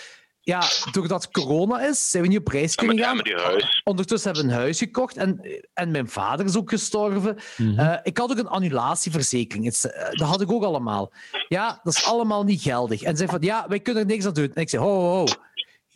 ja, 0.45 0.62
doordat 0.93 1.31
corona 1.31 1.81
is, 1.81 2.11
zijn 2.11 2.23
we 2.23 2.29
niet 2.29 2.39
op 2.39 2.49
reis 2.49 2.75
kunnen 2.75 2.97
ja, 2.97 3.05
gaan. 3.05 3.15
maar 3.15 3.25
die 3.25 3.35
huis. 3.35 3.81
Ondertussen 3.85 4.31
hebben 4.33 4.49
we 4.49 4.55
een 4.55 4.61
huis 4.62 4.79
gekocht 4.79 5.16
en, 5.16 5.41
en 5.75 5.91
mijn 5.91 6.09
vader 6.09 6.47
is 6.47 6.57
ook 6.57 6.71
gestorven. 6.71 7.37
Eh, 7.77 7.97
ik 8.03 8.19
had 8.19 8.31
ook 8.31 8.39
een 8.39 8.49
annulatieverzekering. 8.49 9.65
Het 9.65 9.85
eh, 9.85 10.11
dat 10.11 10.29
had 10.29 10.41
ik 10.41 10.53
ook 10.53 10.62
allemaal. 10.62 11.12
Ja, 11.49 11.81
dat 11.83 11.97
is 11.97 12.05
allemaal 12.05 12.45
niet 12.45 12.62
geldig. 12.62 13.03
En 13.03 13.11
ze 13.11 13.16
zei 13.16 13.29
van, 13.29 13.43
ja, 13.43 13.65
wij 13.69 13.81
kunnen 13.81 14.03
er 14.03 14.09
niks 14.09 14.27
aan 14.27 14.33
doen. 14.33 14.51
En 14.55 14.62
ik 14.62 14.69
zei, 14.69 14.83
ho, 14.83 15.01
ho, 15.01 15.16
ho. 15.16 15.27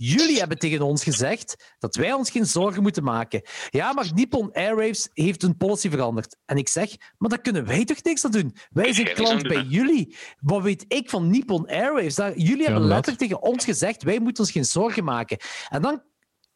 Jullie 0.00 0.38
hebben 0.38 0.58
tegen 0.58 0.80
ons 0.80 1.02
gezegd 1.02 1.74
dat 1.78 1.96
wij 1.96 2.12
ons 2.12 2.30
geen 2.30 2.46
zorgen 2.46 2.82
moeten 2.82 3.04
maken. 3.04 3.42
Ja, 3.70 3.92
maar 3.92 4.10
Nippon 4.14 4.52
Airwaves 4.52 5.08
heeft 5.12 5.42
een 5.42 5.56
policy 5.56 5.90
veranderd. 5.90 6.36
En 6.44 6.56
ik 6.56 6.68
zeg, 6.68 6.96
maar 7.16 7.30
daar 7.30 7.40
kunnen 7.40 7.66
wij 7.66 7.84
toch 7.84 8.02
niks 8.02 8.24
aan 8.24 8.30
doen? 8.30 8.56
Wij 8.70 8.92
zijn 8.92 9.14
klant 9.14 9.42
bij 9.42 9.62
jullie. 9.62 10.16
Wat 10.40 10.62
weet 10.62 10.84
ik 10.88 11.10
van 11.10 11.30
Nippon 11.30 11.66
Airwaves? 11.66 12.14
Daar, 12.14 12.38
jullie 12.38 12.64
hebben 12.64 12.82
letterlijk 12.82 13.18
tegen 13.18 13.42
ons 13.42 13.64
gezegd, 13.64 14.02
wij 14.02 14.18
moeten 14.18 14.44
ons 14.44 14.52
geen 14.52 14.64
zorgen 14.64 15.04
maken. 15.04 15.38
En 15.68 15.82
dan 15.82 16.02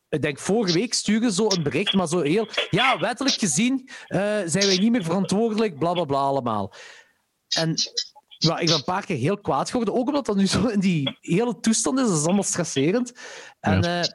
ik 0.08 0.22
denk 0.22 0.38
vorige 0.38 0.72
week 0.72 0.94
sturen 0.94 1.32
zo 1.32 1.46
een 1.50 1.62
bericht, 1.62 1.92
maar 1.92 2.08
zo 2.08 2.20
heel. 2.20 2.48
Ja, 2.70 2.98
wettelijk 2.98 3.34
gezien 3.34 3.88
eh, 4.06 4.18
zijn 4.44 4.66
wij 4.66 4.78
niet 4.78 4.90
meer 4.90 5.04
verantwoordelijk, 5.04 5.78
bla 5.78 5.92
bla 5.92 6.04
bla 6.04 6.18
allemaal. 6.18 6.74
En 7.48 7.74
ja, 8.42 8.58
ik 8.58 8.66
ben 8.66 8.74
een 8.74 8.84
paar 8.84 9.04
keer 9.04 9.16
heel 9.16 9.38
kwaad 9.38 9.70
geworden, 9.70 9.94
ook 9.94 10.06
omdat 10.06 10.26
dat 10.26 10.36
nu 10.36 10.46
zo 10.46 10.66
in 10.66 10.80
die 10.80 11.18
hele 11.20 11.60
toestand 11.60 11.98
is. 11.98 12.06
Dat 12.06 12.18
is 12.18 12.24
allemaal 12.24 12.42
stresserend. 12.42 13.12
En 13.60 13.82
eh, 13.82 14.08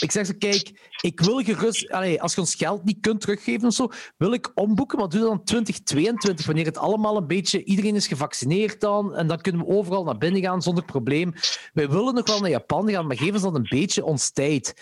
ik 0.00 0.10
zeg 0.12 0.26
zo, 0.26 0.32
kijk, 0.38 0.90
ik 1.00 1.20
wil 1.20 1.42
gerust... 1.42 1.90
Allee, 1.90 2.22
als 2.22 2.34
je 2.34 2.40
ons 2.40 2.54
geld 2.54 2.84
niet 2.84 3.00
kunt 3.00 3.20
teruggeven 3.20 3.68
of 3.68 3.74
zo, 3.74 3.88
wil 4.16 4.32
ik 4.32 4.50
omboeken, 4.54 4.98
maar 4.98 5.08
doe 5.08 5.20
dat 5.20 5.28
dan 5.28 5.44
2022, 5.44 6.46
wanneer 6.46 6.64
het 6.64 6.78
allemaal 6.78 7.16
een 7.16 7.26
beetje... 7.26 7.64
Iedereen 7.64 7.94
is 7.94 8.06
gevaccineerd 8.06 8.80
dan, 8.80 9.14
en 9.14 9.26
dan 9.26 9.40
kunnen 9.40 9.66
we 9.66 9.72
overal 9.72 10.04
naar 10.04 10.18
binnen 10.18 10.42
gaan 10.42 10.62
zonder 10.62 10.84
probleem. 10.84 11.32
Wij 11.72 11.88
willen 11.88 12.14
nog 12.14 12.26
wel 12.26 12.40
naar 12.40 12.50
Japan 12.50 12.90
gaan, 12.90 13.06
maar 13.06 13.16
geef 13.16 13.32
ons 13.32 13.42
dan 13.42 13.54
een 13.54 13.66
beetje 13.68 14.04
ons 14.04 14.30
tijd. 14.30 14.74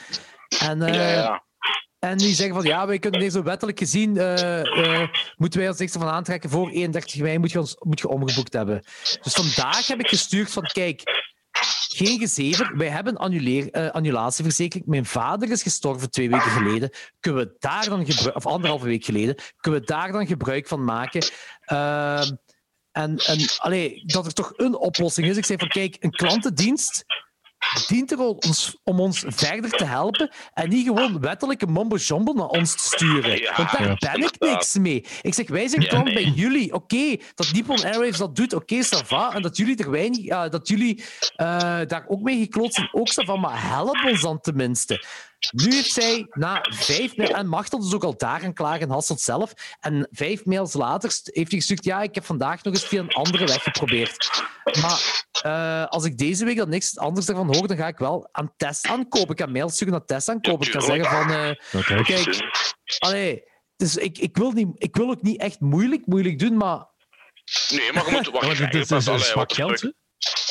En, 0.59 0.83
eh, 0.83 0.95
Ja, 0.95 1.09
ja. 1.09 1.45
En 2.05 2.17
die 2.17 2.35
zeggen 2.35 2.55
van 2.55 2.65
ja, 2.65 2.87
wij 2.87 2.99
kunnen 2.99 3.21
deze 3.21 3.43
wettelijk 3.43 3.79
gezien, 3.79 4.17
eh, 4.17 4.61
eh, 4.61 5.09
moeten 5.37 5.61
wij 5.61 5.69
ons 5.69 5.79
niks 5.79 5.95
ervan 5.95 6.09
aantrekken. 6.09 6.51
Voor 6.51 6.71
31 6.71 7.21
mei 7.21 7.39
moet 7.39 7.51
je, 7.51 7.59
ons, 7.59 7.77
moet 7.79 8.01
je 8.01 8.09
omgeboekt 8.09 8.53
hebben. 8.53 8.83
Dus 9.23 9.33
vandaag 9.33 9.87
heb 9.87 10.01
ik 10.01 10.09
gestuurd 10.09 10.51
van 10.51 10.63
kijk, 10.63 11.03
geen 11.89 12.19
gezever. 12.19 12.77
Wij 12.77 12.89
hebben 12.89 13.17
annuleer, 13.17 13.71
eh, 13.71 13.91
annulatieverzekering. 13.91 14.87
Mijn 14.89 15.05
vader 15.05 15.51
is 15.51 15.63
gestorven 15.63 16.11
twee 16.11 16.31
weken 16.31 16.51
geleden. 16.51 16.91
Kunnen 17.21 17.45
we 17.45 17.57
daar 17.59 17.89
dan 17.89 18.07
gebruik, 18.07 18.37
of 18.37 18.47
anderhalve 18.47 18.87
week 18.87 19.05
geleden, 19.05 19.35
kunnen 19.57 19.81
we 19.81 19.87
daar 19.87 20.13
dan 20.13 20.27
gebruik 20.27 20.69
van 20.69 20.85
maken? 20.85 21.25
Ehm, 21.61 22.31
en 22.93 23.19
en 23.19 24.03
dat 24.07 24.27
er 24.27 24.33
toch 24.33 24.53
een 24.57 24.77
oplossing 24.77 25.27
is. 25.27 25.37
Ik 25.37 25.45
zei 25.45 25.59
van 25.59 25.69
kijk, 25.69 25.97
een 26.01 26.11
klantendienst 26.11 27.05
dient 27.87 28.13
er 28.13 28.19
ons, 28.19 28.77
om 28.85 29.01
ons 29.01 29.25
verder 29.27 29.71
te 29.71 29.85
helpen 29.85 30.31
en 30.55 30.69
niet 30.69 30.87
gewoon 30.87 31.21
wettelijke 31.21 31.67
mumbo-jumbo 31.67 32.33
naar 32.33 32.47
ons 32.47 32.77
te 32.77 32.83
sturen. 32.83 33.41
Ja, 33.41 33.57
Want 33.57 33.71
daar 34.01 34.17
ben 34.17 34.23
ik 34.23 34.39
niks 34.39 34.75
mee. 34.79 35.05
Ik 35.23 35.35
zeg, 35.35 35.49
wij 35.49 35.69
zijn 35.69 35.83
Ja, 35.83 35.89
klant 35.89 36.05
nee. 36.05 36.15
bij 36.15 36.33
jullie. 36.35 36.73
Oké, 36.73 37.17
dat 37.35 37.53
Nippon 37.53 37.85
Airwaves 37.85 38.19
dat 38.19 38.37
doet, 38.37 38.53
oké, 38.53 38.83
va. 38.83 39.35
En 39.35 39.43
dat 39.43 39.57
jullie 39.57 39.77
er 39.77 39.91
weinig, 39.91 40.25
ja, 40.25 40.49
dat 40.49 40.69
jullie 40.69 41.05
eh, 41.37 41.81
daar 41.87 42.05
ook 42.09 42.21
mee 42.21 42.39
gekloot 42.39 42.75
zijn, 42.75 42.89
ook 42.93 43.11
ça 43.11 43.25
va. 43.27 43.37
Maar 43.37 43.69
help 43.69 44.05
ons 44.07 44.21
dan 44.21 44.41
tenminste. 44.41 45.05
Nu 45.53 45.75
heeft 45.75 45.93
zij 45.93 46.27
na 46.31 46.67
vijf 46.71 47.17
mails, 47.17 47.31
en 47.33 47.49
Machtel 47.49 47.81
dus 47.81 47.95
ook 47.95 48.05
al 48.05 48.17
daar 48.17 48.45
aan 48.45 48.53
klagen, 48.53 48.91
Hasselt 48.91 49.21
zelf. 49.21 49.53
En 49.81 50.09
vijf 50.11 50.45
mails 50.45 50.73
later 50.73 51.11
heeft 51.25 51.51
hij 51.51 51.59
gestuurd, 51.59 51.85
ja, 51.85 52.03
ik 52.03 52.15
heb 52.15 52.25
vandaag 52.25 52.63
nog 52.63 52.75
eens 52.75 52.85
via 52.85 53.01
een 53.01 53.13
andere 53.13 53.47
weg 53.47 53.63
geprobeerd. 53.63 54.31
Maar 54.81 55.25
eh, 55.43 55.87
als 55.87 56.05
ik 56.05 56.19
deze 56.19 56.45
week 56.45 56.57
dan 56.57 56.69
niks 56.69 56.99
anders 56.99 57.29
ervan 57.29 57.55
hoor, 57.57 57.67
dan 57.69 57.77
ga 57.77 57.87
ik 57.87 57.99
wel 57.99 58.29
aan 58.33 58.53
Tess 58.57 58.83
aankopen. 58.83 59.31
Ik 59.35 59.41
ga 59.41 59.47
mails 59.47 59.75
sturen 59.75 59.93
naar 59.93 60.05
Tess 60.05 60.29
aankopen. 60.29 60.67
Ik 60.67 60.73
ga 60.73 60.79
tuurlijk. 60.79 61.05
zeggen 61.09 61.27
van, 61.29 61.37
eh, 61.37 61.81
Oké. 61.81 62.03
kijk, 62.03 62.37
allee, 62.99 63.43
dus 63.77 63.97
ik, 63.97 64.19
ik, 64.19 64.37
wil 64.37 64.51
niet, 64.53 64.69
ik 64.75 64.97
wil 64.97 65.11
ook 65.11 65.23
niet 65.23 65.41
echt 65.41 65.61
moeilijk, 65.61 66.07
moeilijk 66.07 66.39
doen, 66.39 66.57
maar 66.57 66.93
Nee, 67.71 67.93
maar 67.93 68.05
je 68.07 68.11
moet 68.13 68.25
Ja, 68.25 68.31
wacht. 68.33 68.47
maar 68.47 68.71
dit 68.71 68.75
is, 68.83 68.91
moet- 68.91 69.01
is, 69.01 69.09
allee, 69.09 69.21
zwak 69.21 69.35
wat 69.49 69.53
geld, 69.55 69.81
hè? 69.81 69.89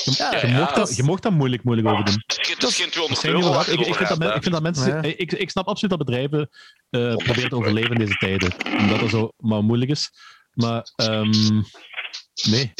Je, 0.03 0.13
Ja, 0.17 0.35
je, 0.41 0.47
ja, 0.47 0.53
mocht 0.57 0.67
dat 0.67 0.75
dat, 0.77 0.89
is- 0.89 0.95
je 0.95 1.03
mocht 1.03 1.23
daar 1.23 1.33
moeilijk, 1.33 1.63
moeilijk 1.63 1.87
over 1.87 2.05
doen. 2.05 2.23
Het 2.27 2.37
is 2.39 2.45
geen- 2.47 2.55
het 2.55 2.63
is 2.69 2.75
geen 2.75 2.85
Dat 2.85 2.91
200 2.91 3.21
zijn 3.21 3.33
euro. 3.33 3.45
niet 3.47 3.55
waar 3.55 3.65
waar. 3.65 3.73
je 3.79 3.79
Ik, 3.79 3.95
vind 3.95 3.99
dat, 3.99 4.11
over 4.11 4.25
men- 4.27 4.35
ik 4.35 4.41
vind 4.41 4.53
dat 4.53 4.63
mensen... 4.63 4.95
Ja. 4.95 5.01
Ik, 5.17 5.31
ik, 5.31 5.49
snap 5.49 5.67
absoluut 5.67 5.97
dat 5.97 6.05
bedrijven 6.07 6.49
eh, 6.89 7.15
proberen 7.15 7.49
te 7.49 7.55
overleven 7.55 7.91
in 7.91 7.97
deze 7.99 8.13
tijden. 8.17 8.53
Omdat 8.79 8.99
dat 8.99 9.09
zo 9.09 9.31
maar 9.37 9.63
moeilijk 9.63 9.91
is. 9.91 10.11
Maar 10.53 10.91
ehm, 10.95 11.61
nee. 12.49 12.73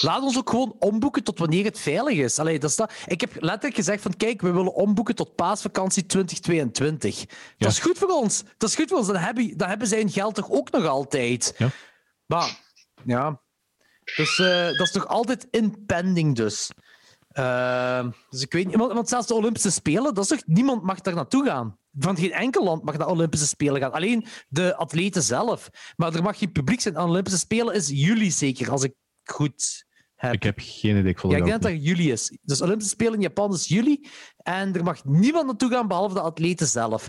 laat 0.00 0.22
ons 0.22 0.38
ook 0.38 0.50
gewoon 0.50 0.76
omboeken 0.78 1.24
tot 1.24 1.38
wanneer 1.38 1.64
het 1.64 1.80
veilig 1.80 2.18
is. 2.18 2.38
Allee, 2.38 2.58
dat 2.58 2.70
is 2.70 2.76
dat. 2.76 2.92
Ik 3.06 3.20
heb 3.20 3.30
letterlijk 3.34 3.74
gezegd 3.74 4.02
van 4.02 4.16
kijk, 4.16 4.40
we 4.40 4.50
willen 4.50 4.74
omboeken 4.74 5.14
tot 5.14 5.34
paasvakantie 5.34 6.06
2022. 6.06 7.18
Ja. 7.20 7.26
Dat 7.58 7.70
is 7.72 7.78
goed 7.78 7.98
voor 7.98 8.08
ons. 8.08 8.42
Dat 8.56 8.68
is 8.68 8.74
goed 8.74 8.88
voor 8.88 8.98
ons. 8.98 9.06
Dan 9.06 9.16
hebben, 9.16 9.56
dan 9.56 9.68
hebben 9.68 9.88
zij 9.88 9.98
hun 9.98 10.10
geld 10.10 10.34
toch 10.34 10.50
ook 10.50 10.70
nog 10.70 10.86
altijd. 10.86 11.54
Ja. 11.58 11.68
Maar, 12.26 12.60
ja. 13.04 13.40
Dus 14.16 14.38
eh, 14.38 14.66
dat 14.66 14.80
is 14.80 14.90
toch 14.90 15.06
altijd 15.06 15.46
in 15.50 15.84
pending 15.86 16.36
dus. 16.36 16.70
Ehm, 17.32 18.10
dus 18.30 18.42
ik 18.42 18.52
weet 18.52 18.66
niet, 18.66 18.76
want, 18.76 18.92
want 18.92 19.08
zelfs 19.08 19.26
de 19.26 19.34
Olympische 19.34 19.70
Spelen, 19.70 20.14
dat 20.14 20.24
is 20.24 20.28
toch, 20.28 20.42
niemand 20.46 20.82
mag 20.82 21.00
daar 21.00 21.14
naartoe 21.14 21.46
gaan. 21.46 21.76
Van 21.98 22.16
geen 22.16 22.32
enkel 22.32 22.64
land 22.64 22.84
mag 22.84 22.98
naar 22.98 23.08
Olympische 23.08 23.46
Spelen 23.46 23.80
gaan. 23.80 23.92
Alleen 23.92 24.26
de 24.48 24.76
atleten 24.76 25.22
zelf. 25.22 25.68
Maar 25.96 26.14
er 26.14 26.22
mag 26.22 26.38
geen 26.38 26.52
publiek 26.52 26.80
zijn. 26.80 26.98
Aan 26.98 27.08
Olympische 27.08 27.38
Spelen 27.38 27.74
is 27.74 27.88
juli 27.88 28.30
zeker, 28.30 28.70
als 28.70 28.82
ik 28.82 28.94
goed 29.24 29.84
heb. 30.14 30.32
Ik 30.32 30.42
heb 30.42 30.58
geen 30.60 30.96
idee. 30.96 31.10
Ik 31.10 31.22
Ja, 31.22 31.28
ik 31.28 31.44
denk 31.44 31.62
dat 31.62 31.72
dat 31.72 31.84
juli 31.84 32.12
is. 32.12 32.38
Dus 32.42 32.62
Olympische 32.62 32.92
Spelen 32.92 33.14
in 33.14 33.20
Japan 33.20 33.52
is 33.52 33.68
juli. 33.68 34.06
En 34.36 34.74
er 34.74 34.84
mag 34.84 35.04
niemand 35.04 35.46
naartoe 35.46 35.70
gaan 35.70 35.88
behalve 35.88 36.14
de 36.14 36.20
atleten 36.20 36.66
zelf. 36.66 37.08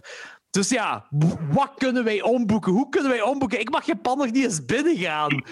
Dus 0.50 0.70
ja, 0.70 1.08
wat 1.52 1.72
kunnen 1.78 2.04
wij 2.04 2.22
omboeken? 2.22 2.72
Hoe 2.72 2.90
kunnen 2.90 3.12
wij 3.12 3.22
omboeken? 3.22 3.60
Ik 3.60 3.70
mag 3.70 3.86
Japan 3.86 4.18
nog 4.18 4.32
niet 4.32 4.44
eens 4.44 4.66
binnengaan. 4.66 5.44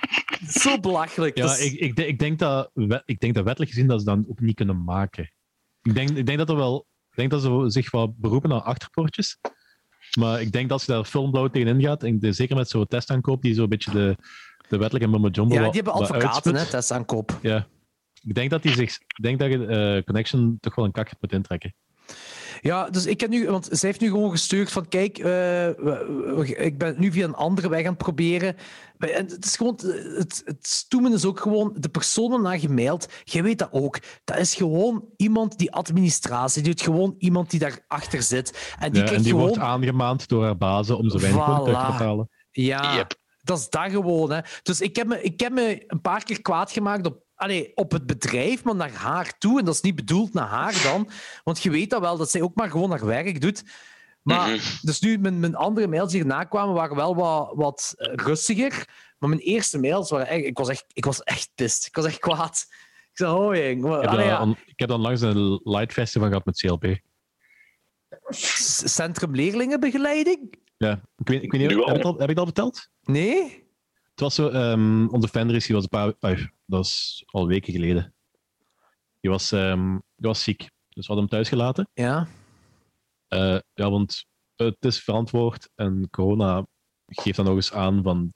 Zo 0.62 0.80
belachelijk. 0.80 1.36
Ja, 1.36 1.42
Dat 1.46 1.58
is- 1.58 1.72
ik, 1.72 1.80
ik, 1.80 1.96
denk- 1.96 2.08
ik, 2.08 2.18
denk 2.18 2.38
dat, 2.38 2.70
ik 3.04 3.20
denk 3.20 3.34
dat 3.34 3.44
wettelijk 3.44 3.72
gezien 3.72 3.86
dat 3.88 3.98
ze 4.00 4.06
dan 4.06 4.24
ook 4.28 4.40
niet 4.40 4.54
kunnen 4.54 4.84
maken. 4.84 5.30
Ik 5.82 5.94
denk, 5.94 6.10
ik 6.10 6.26
denk 6.26 6.38
dat 6.38 6.48
er 6.50 6.56
wel... 6.56 6.86
Ik 7.10 7.16
denk 7.16 7.30
dat 7.30 7.42
ze 7.42 7.64
zich 7.66 7.90
wel 7.90 8.14
beroepen 8.18 8.50
naar 8.50 8.60
achterpoortjes. 8.60 9.38
Maar 10.18 10.40
ik 10.40 10.52
denk 10.52 10.68
dat 10.68 10.78
als 10.78 10.84
je 10.86 10.92
daar 10.92 11.04
filmblauw 11.04 11.48
tegenin 11.48 11.80
gaat, 11.82 12.02
en 12.02 12.18
de- 12.18 12.32
zeker 12.32 12.56
met 12.56 12.68
zo'n 12.68 12.86
testaankoop 12.86 13.42
die 13.42 13.54
zo'n 13.54 13.68
beetje 13.68 13.90
de, 13.90 14.16
de 14.68 14.76
wettelijke 14.78 15.08
mumbo 15.08 15.28
jumbo 15.28 15.54
ja, 15.54 15.62
die 15.62 15.70
hebben 15.82 15.92
advocaten, 15.92 16.54
hè, 16.54 16.66
testaankoop. 16.66 17.38
Ja. 17.42 17.66
Ik 18.22 18.34
denk 18.34 18.50
dat, 18.50 18.62
die 18.62 18.72
zich, 18.74 18.90
ik 19.00 19.22
denk 19.22 19.38
dat 19.38 19.50
je 19.50 19.66
eh, 19.66 20.04
Connection 20.04 20.56
toch 20.60 20.74
wel 20.74 20.84
een 20.84 20.92
kak 20.92 21.10
moet 21.20 21.32
intrekken. 21.32 21.74
Ja, 22.60 22.90
dus 22.90 23.06
ik 23.06 23.20
heb 23.20 23.30
nu, 23.30 23.50
want 23.50 23.68
zij 23.70 23.88
heeft 23.88 24.00
nu 24.00 24.08
gewoon 24.08 24.30
gestuurd 24.30 24.72
van 24.72 24.88
kijk, 24.88 25.18
uh, 25.18 25.24
we, 25.24 26.54
ik 26.58 26.78
ben 26.78 26.94
nu 26.98 27.12
via 27.12 27.24
een 27.24 27.34
andere 27.34 27.68
weg 27.68 27.80
aan 27.80 27.86
het 27.86 27.98
proberen. 27.98 28.56
En 28.98 29.26
het 29.26 29.44
is 29.44 29.56
gewoon, 29.56 29.78
het, 30.16 30.42
het 30.44 30.66
stoemen 30.66 31.12
is 31.12 31.24
ook 31.24 31.40
gewoon, 31.40 31.74
de 31.78 31.88
persoon 31.88 32.42
naar 32.42 32.58
gemaild, 32.58 33.08
jij 33.24 33.42
weet 33.42 33.58
dat 33.58 33.68
ook, 33.70 33.98
dat 34.24 34.38
is 34.38 34.54
gewoon 34.54 35.04
iemand 35.16 35.58
die 35.58 35.72
administratie 35.72 36.62
doet, 36.62 36.80
gewoon 36.80 37.14
iemand 37.18 37.50
die 37.50 37.60
daarachter 37.60 38.22
zit. 38.22 38.74
En 38.78 38.92
die, 38.92 39.02
ja, 39.02 39.10
en 39.10 39.22
die 39.22 39.30
gewoon... 39.30 39.46
wordt 39.46 39.58
aangemaand 39.62 40.28
door 40.28 40.44
haar 40.44 40.56
bazen 40.56 40.96
om 40.98 41.10
zo 41.10 41.18
weinig 41.18 41.42
Voilà. 41.42 41.64
te 41.64 41.70
betalen. 41.70 42.28
Ja, 42.50 42.94
Yep. 42.94 43.14
dat 43.42 43.58
is 43.58 43.68
dat 43.68 43.90
gewoon. 43.90 44.30
Hè. 44.30 44.40
Dus 44.62 44.80
ik 44.80 44.96
heb, 44.96 45.06
me, 45.06 45.22
ik 45.22 45.40
heb 45.40 45.52
me 45.52 45.84
een 45.86 46.00
paar 46.00 46.24
keer 46.24 46.42
kwaad 46.42 46.72
gemaakt 46.72 47.06
op, 47.06 47.24
allee, 47.36 47.72
op 47.74 47.92
het 47.92 48.06
bedrijf, 48.06 48.64
maar 48.64 48.74
naar 48.74 48.92
haar 48.92 49.38
toe. 49.38 49.58
En 49.58 49.64
dat 49.64 49.74
is 49.74 49.80
niet 49.80 49.94
bedoeld 49.94 50.32
naar 50.32 50.48
haar 50.48 50.82
dan. 50.82 51.08
Want 51.44 51.62
je 51.62 51.70
weet 51.70 51.90
dat 51.90 52.00
wel, 52.00 52.16
dat 52.16 52.30
zij 52.30 52.42
ook 52.42 52.54
maar 52.54 52.70
gewoon 52.70 52.90
haar 52.90 53.06
werk 53.06 53.40
doet. 53.40 53.64
Maar, 54.22 54.50
Mhm. 54.50 54.60
Dus 54.82 55.00
nu, 55.00 55.18
mijn, 55.18 55.40
mijn 55.40 55.54
andere 55.54 55.86
mails 55.86 56.12
die 56.12 56.20
erna 56.20 56.44
kwamen, 56.44 56.74
waren 56.74 56.96
wel 56.96 57.14
wat, 57.14 57.52
wat 57.54 57.94
eh, 57.96 58.14
rustiger. 58.14 58.88
Maar 59.18 59.28
mijn 59.28 59.40
eerste 59.40 59.78
mails 59.78 60.10
waren 60.10 60.26
echt... 60.26 60.44
Ik 60.44 60.58
was 60.58 60.68
echt, 60.68 60.84
ik 60.92 61.04
was 61.04 61.22
echt 61.22 61.50
pist. 61.54 61.86
Ik 61.86 61.94
was 61.94 62.04
echt 62.04 62.18
kwaad. 62.18 62.66
Ik 63.10 63.16
zei, 63.22 63.32
oh 63.32 63.56
jong. 63.56 64.02
Ik 64.02 64.10
ja, 64.12 64.54
ik 64.66 64.78
heb 64.78 64.88
dan 64.88 65.00
langs 65.00 65.20
een 65.20 65.60
light 65.64 65.92
festival 65.92 66.28
gehad 66.28 66.44
met 66.44 66.58
CLP. 66.58 66.98
Centrum 68.84 69.34
Leerlingenbegeleiding? 69.34 70.54
Ja, 70.76 71.02
ik 71.16 71.28
weet, 71.28 71.42
ik 71.42 71.52
weet 71.52 71.60
niet, 71.60 71.70
heb 71.70 71.96
ik, 71.96 72.02
dat 72.02 72.04
al, 72.04 72.18
heb 72.18 72.30
ik 72.30 72.36
dat 72.36 72.44
verteld? 72.44 72.88
Nee? 73.02 73.65
Het 74.16 74.24
was 74.24 74.34
zo, 74.34 74.48
ehm, 74.48 75.06
onze 75.06 75.28
Fenris, 75.28 75.66
die 75.66 75.74
was 75.74 75.86
een 75.90 76.14
paar, 76.18 76.38
dat 76.38 76.48
was 76.66 77.22
al 77.26 77.46
weken 77.46 77.72
geleden. 77.72 78.14
Die 79.20 79.30
was, 79.30 79.48
die 79.48 80.00
was 80.16 80.42
ziek, 80.42 80.58
dus 80.88 81.06
we 81.06 81.12
hadden 81.12 81.18
hem 81.18 81.28
thuis 81.28 81.48
gelaten. 81.48 81.88
Ja. 81.94 82.26
Eh, 83.28 83.58
ja, 83.74 83.90
want 83.90 84.26
het 84.56 84.76
is 84.80 85.02
verantwoord 85.02 85.68
en 85.74 86.08
corona 86.10 86.66
geeft 87.06 87.36
dan 87.36 87.44
nog 87.46 87.54
eens 87.54 87.72
aan 87.72 88.02
van 88.02 88.32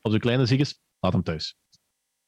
als 0.00 0.12
uw 0.12 0.18
kleine 0.18 0.46
ziek 0.46 0.60
is, 0.60 0.80
laat 1.00 1.12
hem 1.12 1.22
thuis. 1.22 1.56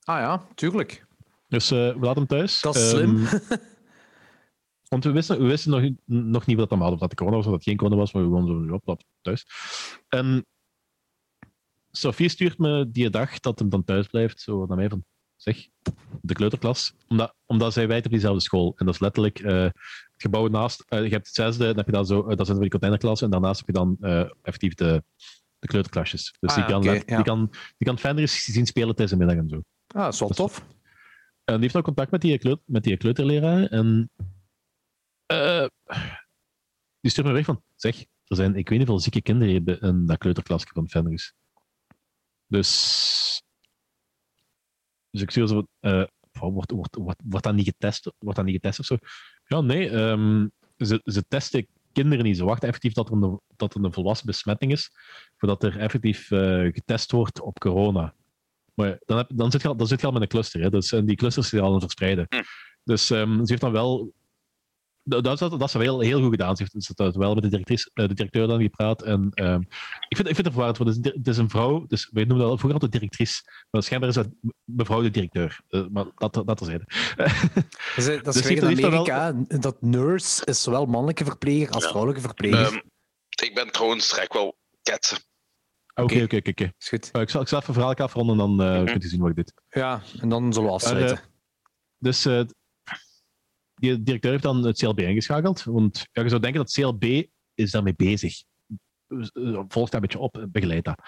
Ah 0.03 0.19
ja, 0.21 0.47
tuurlijk. 0.55 1.07
Dus 1.49 1.71
eh, 1.71 1.77
we 1.79 1.99
laten 2.01 2.17
hem 2.19 2.27
thuis. 2.27 2.61
Dat 2.61 2.75
is 2.75 2.91
slim. 2.91 3.27
Ehm, 3.27 3.39
want 4.89 5.05
we 5.05 5.11
wisten, 5.11 5.39
we 5.39 5.45
wisten 5.47 5.71
nog, 5.71 5.81
niet- 5.81 6.01
nog 6.05 6.47
niet 6.47 6.57
wat 6.57 6.69
dat 6.69 6.79
had, 6.79 6.93
of 6.93 6.99
dat 6.99 7.11
de 7.11 7.17
corona 7.17 7.37
was 7.37 7.45
of 7.45 7.51
dat 7.51 7.61
het 7.61 7.69
geen 7.69 7.79
corona 7.79 7.97
was, 7.97 8.13
maar 8.13 8.23
we 8.23 8.29
gewoon 8.29 8.67
zo 8.69 8.75
op, 8.75 8.89
op 8.89 9.03
thuis. 9.21 9.47
En 10.09 10.47
Sophie 11.97 12.29
stuurt 12.29 12.59
me 12.59 12.91
die 12.91 13.11
dag 13.11 13.41
dat 13.41 13.59
hem 13.59 13.69
dan 13.69 13.85
thuis 13.85 14.07
blijft, 14.07 14.41
zo 14.41 14.67
naar 14.67 14.77
mij 14.77 14.89
van, 14.89 15.05
zeg, 15.37 15.69
de 16.21 16.35
kleuterklas. 16.35 16.93
Omdat, 17.09 17.35
omdat 17.47 17.73
zij 17.73 17.87
wijten 17.87 18.05
op 18.07 18.11
diezelfde 18.11 18.43
school. 18.43 18.73
En 18.77 18.85
dat 18.87 18.95
is 18.95 19.01
letterlijk 19.01 19.39
eh, 19.39 19.63
het 19.63 20.23
gebouw 20.23 20.47
naast. 20.47 20.85
eh, 20.89 21.03
je 21.05 21.09
hebt 21.11 21.27
het 21.27 21.35
zesde, 21.35 21.65
dan 21.67 21.77
heb 21.77 21.87
je 21.87 21.93
dan 21.93 22.07
zo, 22.07 22.21
eh, 22.21 22.27
dat 22.27 22.37
zijn 22.37 22.47
van 22.47 22.61
die 22.61 22.71
containerklassen, 22.71 23.27
en 23.27 23.33
daarnaast 23.33 23.67
heb 23.67 23.69
je 23.69 23.73
dan 23.83 23.97
effectief 24.43 24.75
de, 24.75 25.05
de 25.59 25.67
kleuterklasjes. 25.67 26.37
Dus 26.41 26.51
Ah, 26.51 26.57
die, 26.57 26.65
kan, 26.65 26.83
ja. 26.83 27.17
die, 27.17 27.23
kan, 27.25 27.49
die 27.77 27.87
kan 27.87 27.99
Fenris 27.99 28.45
zien 28.45 28.67
spelen 28.67 28.95
tijdens 28.95 29.19
de 29.19 29.25
middag 29.27 29.45
en 29.45 29.49
zo. 29.49 29.57
Ah, 29.87 30.05
dat 30.05 30.13
is 30.13 30.21
wel 30.21 30.29
tof. 30.29 30.59
En 31.45 31.55
die 31.55 31.61
heeft 31.63 31.75
nog 31.75 31.85
contact 31.85 32.11
met 32.11 32.21
die, 32.21 32.39
kleut, 32.39 32.61
met 32.65 32.85
die 32.85 32.97
kleuterleraar. 32.97 33.65
En 33.67 34.11
die 37.01 37.11
stuurt 37.11 37.27
me 37.27 37.33
weg 37.33 37.45
van, 37.45 37.63
zeg, 37.75 38.05
er 38.25 38.37
zijn, 38.37 38.57
ik 38.57 38.69
weet 38.69 38.79
niet 38.79 38.89
hoeveel 38.89 39.05
zieke 39.05 39.23
kinderen 39.23 39.81
in 39.81 40.07
dat 40.07 40.19
kleuterklasje 40.19 40.67
van 40.73 40.89
Fenris. 40.89 41.35
Dus, 42.47 43.43
dus 45.11 45.23
ik 45.23 45.31
zo, 45.31 45.67
eh, 45.81 46.05
van, 46.33 46.53
wordt, 46.53 46.71
wordt, 46.71 46.97
wordt, 46.97 47.21
wordt 47.25 47.45
dat 47.45 47.55
niet 47.55 47.67
getest? 47.67 48.13
Wordt 48.19 48.37
dat 48.37 48.47
niet 48.47 48.55
getest 48.55 48.79
of 48.79 48.87
zo? 48.87 48.97
Ja, 49.45 49.61
nee, 49.61 49.91
ehm, 49.91 50.47
ze, 50.77 51.01
ze 51.05 51.25
testen 51.29 51.67
kinderen 51.93 52.25
niet. 52.25 52.37
Ze 52.37 52.45
wachten 52.45 52.69
effectief 52.69 52.93
dat 52.93 53.09
er 53.09 53.15
een, 53.15 53.41
dat 53.57 53.75
er 53.75 53.85
een 53.85 53.93
volwassen 53.93 54.27
besmetting 54.27 54.73
is, 54.73 54.91
voordat 55.37 55.63
er 55.63 55.79
effectief 55.79 56.31
eh, 56.31 56.63
getest 56.73 57.11
wordt 57.11 57.41
op 57.41 57.59
corona. 57.59 58.15
Maar 58.75 58.99
dan, 59.05 59.17
heb, 59.17 59.31
dan, 59.35 59.51
zit 59.51 59.63
je 59.63 59.69
al, 59.69 59.77
dan 59.77 59.87
zit 59.87 60.01
je 60.01 60.07
al 60.07 60.13
met 60.13 60.23
een 60.23 60.29
cluster. 60.29 60.61
Hè? 60.61 60.71
Dus, 60.71 60.93
en 60.93 61.07
die 61.07 61.17
clusters 61.17 61.49
zijn 61.49 61.63
al 61.63 61.67
aan 61.67 61.75
het 61.75 61.83
verspreiden. 61.83 62.27
Hm. 62.29 62.43
Dus 62.85 63.11
ehm, 63.11 63.35
ze 63.35 63.45
heeft 63.47 63.61
dan 63.61 63.73
wel. 63.73 64.13
Dat, 65.09 65.25
dat, 65.25 65.39
dat 65.39 65.63
is 65.63 65.73
wel 65.73 66.01
heel 66.01 66.21
goed 66.21 66.31
gedaan. 66.31 66.57
Ze 66.57 66.63
heeft, 66.73 66.99
heeft 66.99 67.17
wel 67.17 67.35
met 67.35 67.43
de, 67.43 67.49
directrice, 67.49 67.91
eh, 67.95 68.09
de 68.09 68.15
directeur 68.15 68.47
dan 68.47 68.61
gepraat. 68.63 69.03
En, 69.03 69.31
ehm, 69.35 69.61
ik, 70.09 70.17
vind, 70.17 70.29
ik 70.29 70.35
vind 70.35 70.37
het 70.37 70.47
verwarrend, 70.47 70.79
want 70.79 70.97
het 70.97 71.07
is, 71.07 71.13
het 71.15 71.27
is 71.29 71.37
een 71.37 71.51
vrouw. 71.51 71.85
Dus 71.87 72.09
wij 72.13 72.25
noemen 72.25 72.47
dat 72.47 72.59
vroeger 72.59 72.73
altijd 72.81 72.93
directrice. 72.93 73.43
Maar 73.71 73.83
schijnbaar 73.83 74.09
is 74.09 74.15
dat 74.15 74.29
mevrouw 74.65 75.03
de 75.03 75.11
directeur. 75.11 75.61
Eh, 75.69 75.87
maar 75.91 76.05
dat, 76.15 76.35
dat 76.35 76.57
terzijde. 76.57 76.85
Dat 77.17 77.27
is, 77.97 78.05
dat 78.23 78.35
is 78.35 78.43
Dus 78.43 78.47
in 78.51 78.61
dat 78.61 78.75
wel- 78.75 78.91
Amerika. 78.91 79.33
Dat 79.59 79.83
nurse 79.83 80.45
is 80.45 80.63
zowel 80.63 80.87
mannelijke 80.87 81.25
verpleger 81.25 81.71
als 81.75 81.83
Ja. 81.83 81.89
vrouwelijke 81.89 82.23
verpleger. 82.27 82.67
Ehm, 82.67 82.77
ik 83.43 83.55
ben 83.55 83.71
trouwens 83.73 84.11
direct 84.11 84.33
wel 84.33 84.57
ketsen. 84.83 85.19
Oké, 85.95 86.23
oké, 86.23 86.37
oké. 86.37 86.51
oké. 86.51 86.73
is 86.79 86.89
goed. 86.89 87.11
Eh, 87.11 87.21
Ik 87.23 87.31
zal, 87.31 87.41
ik 87.41 87.49
zal 87.49 87.59
even 87.59 87.69
een 87.75 87.81
verhaal 87.81 87.95
afronden 87.95 88.41
en 88.41 88.57
dan 88.57 88.67
eh, 88.67 88.77
Mhm. 88.77 88.85
kunt 88.85 89.05
u 89.05 89.09
zien 89.09 89.21
wat 89.21 89.31
ik 89.31 89.37
dit. 89.37 89.53
Ja, 89.69 90.03
en 90.21 90.29
dan 90.29 90.53
zullen 90.53 90.69
we 90.69 90.75
afsluiten. 90.75 91.21
Dus 91.99 92.25
eh, 92.25 92.41
die 93.81 94.03
directeur 94.03 94.31
heeft 94.31 94.43
dan 94.43 94.65
het 94.65 94.79
CLB 94.79 95.01
ingeschakeld. 95.01 95.63
Want 95.65 96.07
ja, 96.13 96.23
je 96.23 96.29
zou 96.29 96.41
denken 96.41 96.61
dat 96.61 96.73
CLB 96.73 97.25
is 97.55 97.71
daarmee 97.71 97.95
bezig. 97.97 98.43
Volgt 99.69 99.73
dat 99.73 99.95
een 99.95 100.01
beetje 100.01 100.19
op, 100.19 100.47
begeleidt 100.51 100.85
dat. 100.85 101.01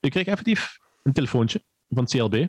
Ik 0.00 0.10
kreeg 0.10 0.26
effectief 0.26 0.76
een 1.02 1.12
telefoontje 1.12 1.64
van 1.88 2.04
CLB. 2.06 2.46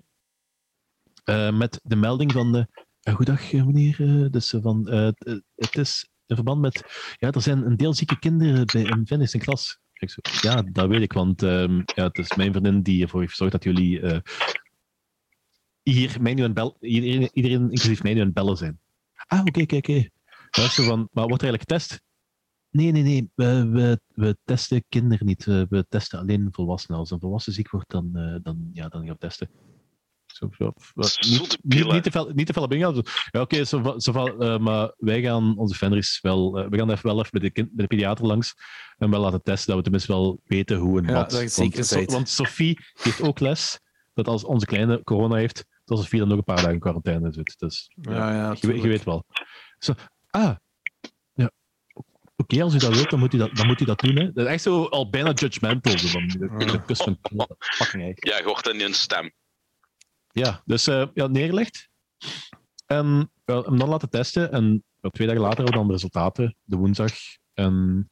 eh, 1.23 1.57
met 1.57 1.80
de 1.84 1.95
melding 1.95 2.31
van... 2.31 2.56
eh, 2.56 2.64
eh, 3.02 3.15
goedag, 3.15 3.53
eh, 3.53 3.64
meneer. 3.65 3.98
eh, 3.99 4.61
van, 4.61 4.89
het- 4.89 5.76
is 5.76 6.10
in 6.26 6.35
verband 6.35 6.61
met... 6.61 6.84
Ja, 7.18 7.31
er 7.31 7.41
zijn 7.41 7.65
een 7.65 7.77
deel 7.77 7.94
zieke 7.94 8.19
kinderen 8.19 8.65
bij 8.65 8.81
in 8.81 9.07
Venice 9.07 9.38
in 9.38 9.44
klas. 9.44 9.80
Ja, 10.41 10.61
dat 10.61 10.88
weet 10.88 11.02
ik, 11.02 11.14
want 11.14 11.44
ehm, 11.44 11.76
ja, 11.85 12.03
het 12.03 12.18
is 12.18 12.35
mijn 12.35 12.52
vriendin 12.52 12.81
die 12.81 13.02
ervoor 13.03 13.19
heeft 13.19 13.31
gezorgd 13.31 13.53
dat 13.53 13.64
jullie 13.64 13.99
hier 15.84 16.19
iedereen, 16.80 17.30
iedereen 17.34 17.61
inclusief 17.61 18.03
mij 18.03 18.14
nu 18.14 18.19
aan 18.19 18.26
het 18.26 18.35
bellen 18.35 18.57
zijn. 18.57 18.80
Ah, 19.27 19.39
oké, 19.45 19.61
oké, 19.61 19.75
oké. 19.75 20.09
Van, 20.51 21.07
Maar 21.11 21.27
wordt 21.27 21.43
er 21.43 21.49
eigenlijk 21.49 21.61
getest? 21.61 22.01
Nee, 22.69 22.91
nee, 22.91 23.03
nee. 23.03 23.29
We, 23.35 23.69
we, 23.69 23.99
we 24.13 24.37
testen 24.43 24.83
kinderen 24.89 25.25
niet. 25.25 25.45
We, 25.45 25.65
we 25.69 25.85
testen 25.89 26.19
alleen 26.19 26.47
volwassenen. 26.51 26.99
Als 26.99 27.11
een 27.11 27.19
volwassen 27.19 27.53
ziek 27.53 27.69
wordt, 27.69 27.89
dan, 27.89 28.15
eh, 28.15 28.35
dan, 28.43 28.69
ja, 28.73 28.87
dan 28.87 29.01
gaan 29.05 29.11
we 29.13 29.17
testen. 29.17 29.49
Zo, 30.25 30.49
zo, 30.51 30.71
wat, 30.93 31.07
Zo 31.11 31.29
niet, 31.29 31.57
niet, 31.63 31.91
niet 31.91 32.03
te 32.03 32.11
veel, 32.11 32.31
niet 32.33 32.45
te 32.45 32.53
veel 32.53 32.63
op 32.63 32.73
ingaan. 32.73 33.01
Ja, 33.31 33.41
oké, 33.41 33.63
zo, 33.63 33.93
zo, 33.97 34.11
eh, 34.25 34.57
maar 34.59 34.93
wij 34.97 35.21
gaan 35.21 35.57
onze 35.57 35.75
Fenris 35.75 36.19
wel... 36.21 36.59
eh, 36.59 36.69
we 36.69 36.77
gaan 36.77 36.91
even 36.91 37.05
wel 37.05 37.19
even 37.19 37.31
bij 37.31 37.41
de, 37.41 37.51
kind, 37.51 37.71
bij 37.71 37.85
de 37.87 37.95
pediater 37.95 38.25
langs 38.25 38.53
en 38.97 39.09
wel 39.09 39.19
laten 39.21 39.41
testen, 39.43 39.67
dat 39.67 39.75
we 39.75 39.81
tenminste 39.83 40.11
wel 40.11 40.41
weten 40.43 40.77
hoe 40.77 40.99
en 40.99 41.05
Ja, 41.07 41.13
wat. 41.13 41.29
dat 41.29 41.55
want, 41.55 41.85
so- 41.85 41.95
bent. 41.95 42.11
want 42.11 42.29
Sophie 42.29 42.79
heeft 43.01 43.21
ook 43.21 43.39
les 43.39 43.79
dat 44.13 44.27
als 44.27 44.43
onze 44.43 44.65
kleine 44.65 45.03
corona 45.03 45.35
heeft, 45.35 45.65
dat 45.88 45.99
Sophie 45.99 46.19
dan 46.19 46.27
nog 46.27 46.38
een 46.38 46.43
paar 46.43 46.55
dagen 46.55 46.73
in 46.73 46.80
quarantaine 46.80 47.34
zit. 47.34 47.55
Dus 47.59 47.91
ja, 48.01 48.11
Ja, 48.11 48.55
je, 48.59 48.68
weet- 48.68 48.81
je 48.81 48.88
weet 48.88 49.03
wel. 49.03 49.26
Zo, 49.80 49.93
ah, 50.30 50.55
ja. 51.34 51.51
Oké, 52.35 52.64
als 52.64 52.73
u 52.73 52.77
dat 52.77 52.93
wilt, 52.95 53.09
dan 53.09 53.19
moet 53.19 53.34
u 53.34 53.38
dat, 53.38 53.55
dan 53.55 53.68
moet 53.68 53.81
u 53.81 53.85
dat 53.85 53.99
doen. 53.99 54.15
Hè. 54.15 54.31
Dat 54.31 54.45
is 54.45 54.51
echt 54.51 54.61
zo 54.61 54.85
al 54.85 55.09
bijna 55.09 55.31
judgmental. 55.31 55.97
Zo 55.97 56.07
van, 56.07 56.27
de, 56.27 56.65
de 56.65 56.81
kus 56.85 56.97
van 57.01 57.18
fucking. 57.59 58.11
Ja, 58.15 58.38
je 58.38 58.43
hoort 58.43 58.68
in 58.68 58.81
een 58.81 58.93
stem. 58.93 59.31
Ja, 60.31 60.61
dus 60.65 60.88
eh 60.88 61.07
ja, 61.14 61.27
neergelegd. 61.27 61.89
En 62.85 63.31
ja, 63.45 63.61
hem 63.61 63.77
dan 63.77 63.89
laten 63.89 64.09
testen. 64.09 64.51
En 64.51 64.84
ja, 65.01 65.09
twee 65.09 65.27
dagen 65.27 65.41
later 65.41 65.57
hadden 65.57 65.73
we 65.73 65.80
dan 65.80 65.88
de 65.88 65.93
resultaten, 65.93 66.55
de 66.64 66.76
woensdag. 66.76 67.11
En 67.53 68.09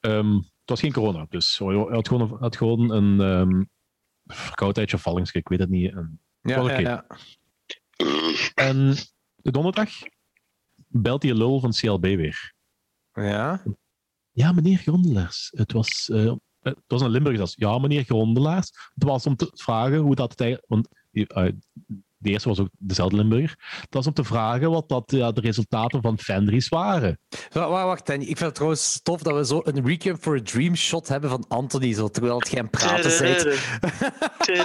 ehm, 0.00 0.34
het 0.36 0.64
was 0.64 0.80
geen 0.80 0.92
corona, 0.92 1.26
dus 1.28 1.58
hij 1.58 1.74
had 1.76 2.08
gewoon, 2.08 2.36
had 2.40 2.56
gewoon 2.56 2.90
een 2.90 3.20
ehm 3.20 3.62
verkoudheidje 4.26 4.96
of 4.96 5.02
vallingschrik, 5.02 5.42
ik 5.42 5.48
weet 5.48 5.58
het 5.58 5.68
niet. 5.68 5.92
En, 5.92 6.20
Ja, 6.44 7.06
en 8.54 8.94
de 9.36 9.50
donderdag 9.50 9.90
belt 10.86 11.20
die 11.20 11.34
lul 11.34 11.60
van 11.60 11.72
CLB 11.72 12.02
weer. 12.02 12.54
ja. 13.12 13.62
Ja, 14.32 14.52
meneer 14.52 14.78
Grondelaars. 14.78 15.50
Het 15.56 15.72
was, 15.72 16.08
eh, 16.10 16.32
het 16.60 16.82
was 16.86 17.00
een 17.00 17.10
Limburgers. 17.10 17.54
Ja, 17.56 17.78
meneer 17.78 18.04
Grondelaars. 18.04 18.90
Het 18.94 19.04
was 19.04 19.26
om 19.26 19.36
te 19.36 19.50
vragen 19.54 19.98
hoe 19.98 20.14
dat 20.14 20.30
het 20.30 20.40
eigenlijk... 20.40 20.70
Want 20.70 20.88
die, 21.10 21.26
eh, 21.26 21.52
de 22.24 22.30
eerste 22.30 22.48
was 22.48 22.58
ook 22.60 22.68
dezelfde 22.78 23.16
Limburger. 23.16 23.56
Het 23.80 23.94
was 23.94 24.06
om 24.06 24.12
te 24.12 24.24
vragen 24.24 24.70
wat 24.70 24.88
dat, 24.88 25.04
ja, 25.06 25.32
de 25.32 25.40
resultaten 25.40 26.02
van 26.02 26.18
Fenris 26.18 26.68
waren. 26.68 27.18
Wa- 27.52 27.68
wa- 27.68 27.86
Wacht, 27.86 28.06
Danny. 28.06 28.22
Ik 28.22 28.28
vind 28.36 28.40
het 28.40 28.54
trouwens 28.54 29.00
tof 29.02 29.22
dat 29.22 29.34
we 29.36 29.46
zo 29.46 29.60
een 29.64 29.86
Recap 29.86 30.16
for 30.20 30.36
a 30.36 30.42
Dream 30.42 30.76
shot 30.76 31.08
hebben 31.08 31.30
van 31.30 31.44
Anthony, 31.48 31.92
zo, 31.94 32.08
terwijl 32.08 32.38
het 32.38 32.48
geen 32.48 32.70
praten 32.70 33.18
bent. 33.18 33.42
Ja, 34.44 34.64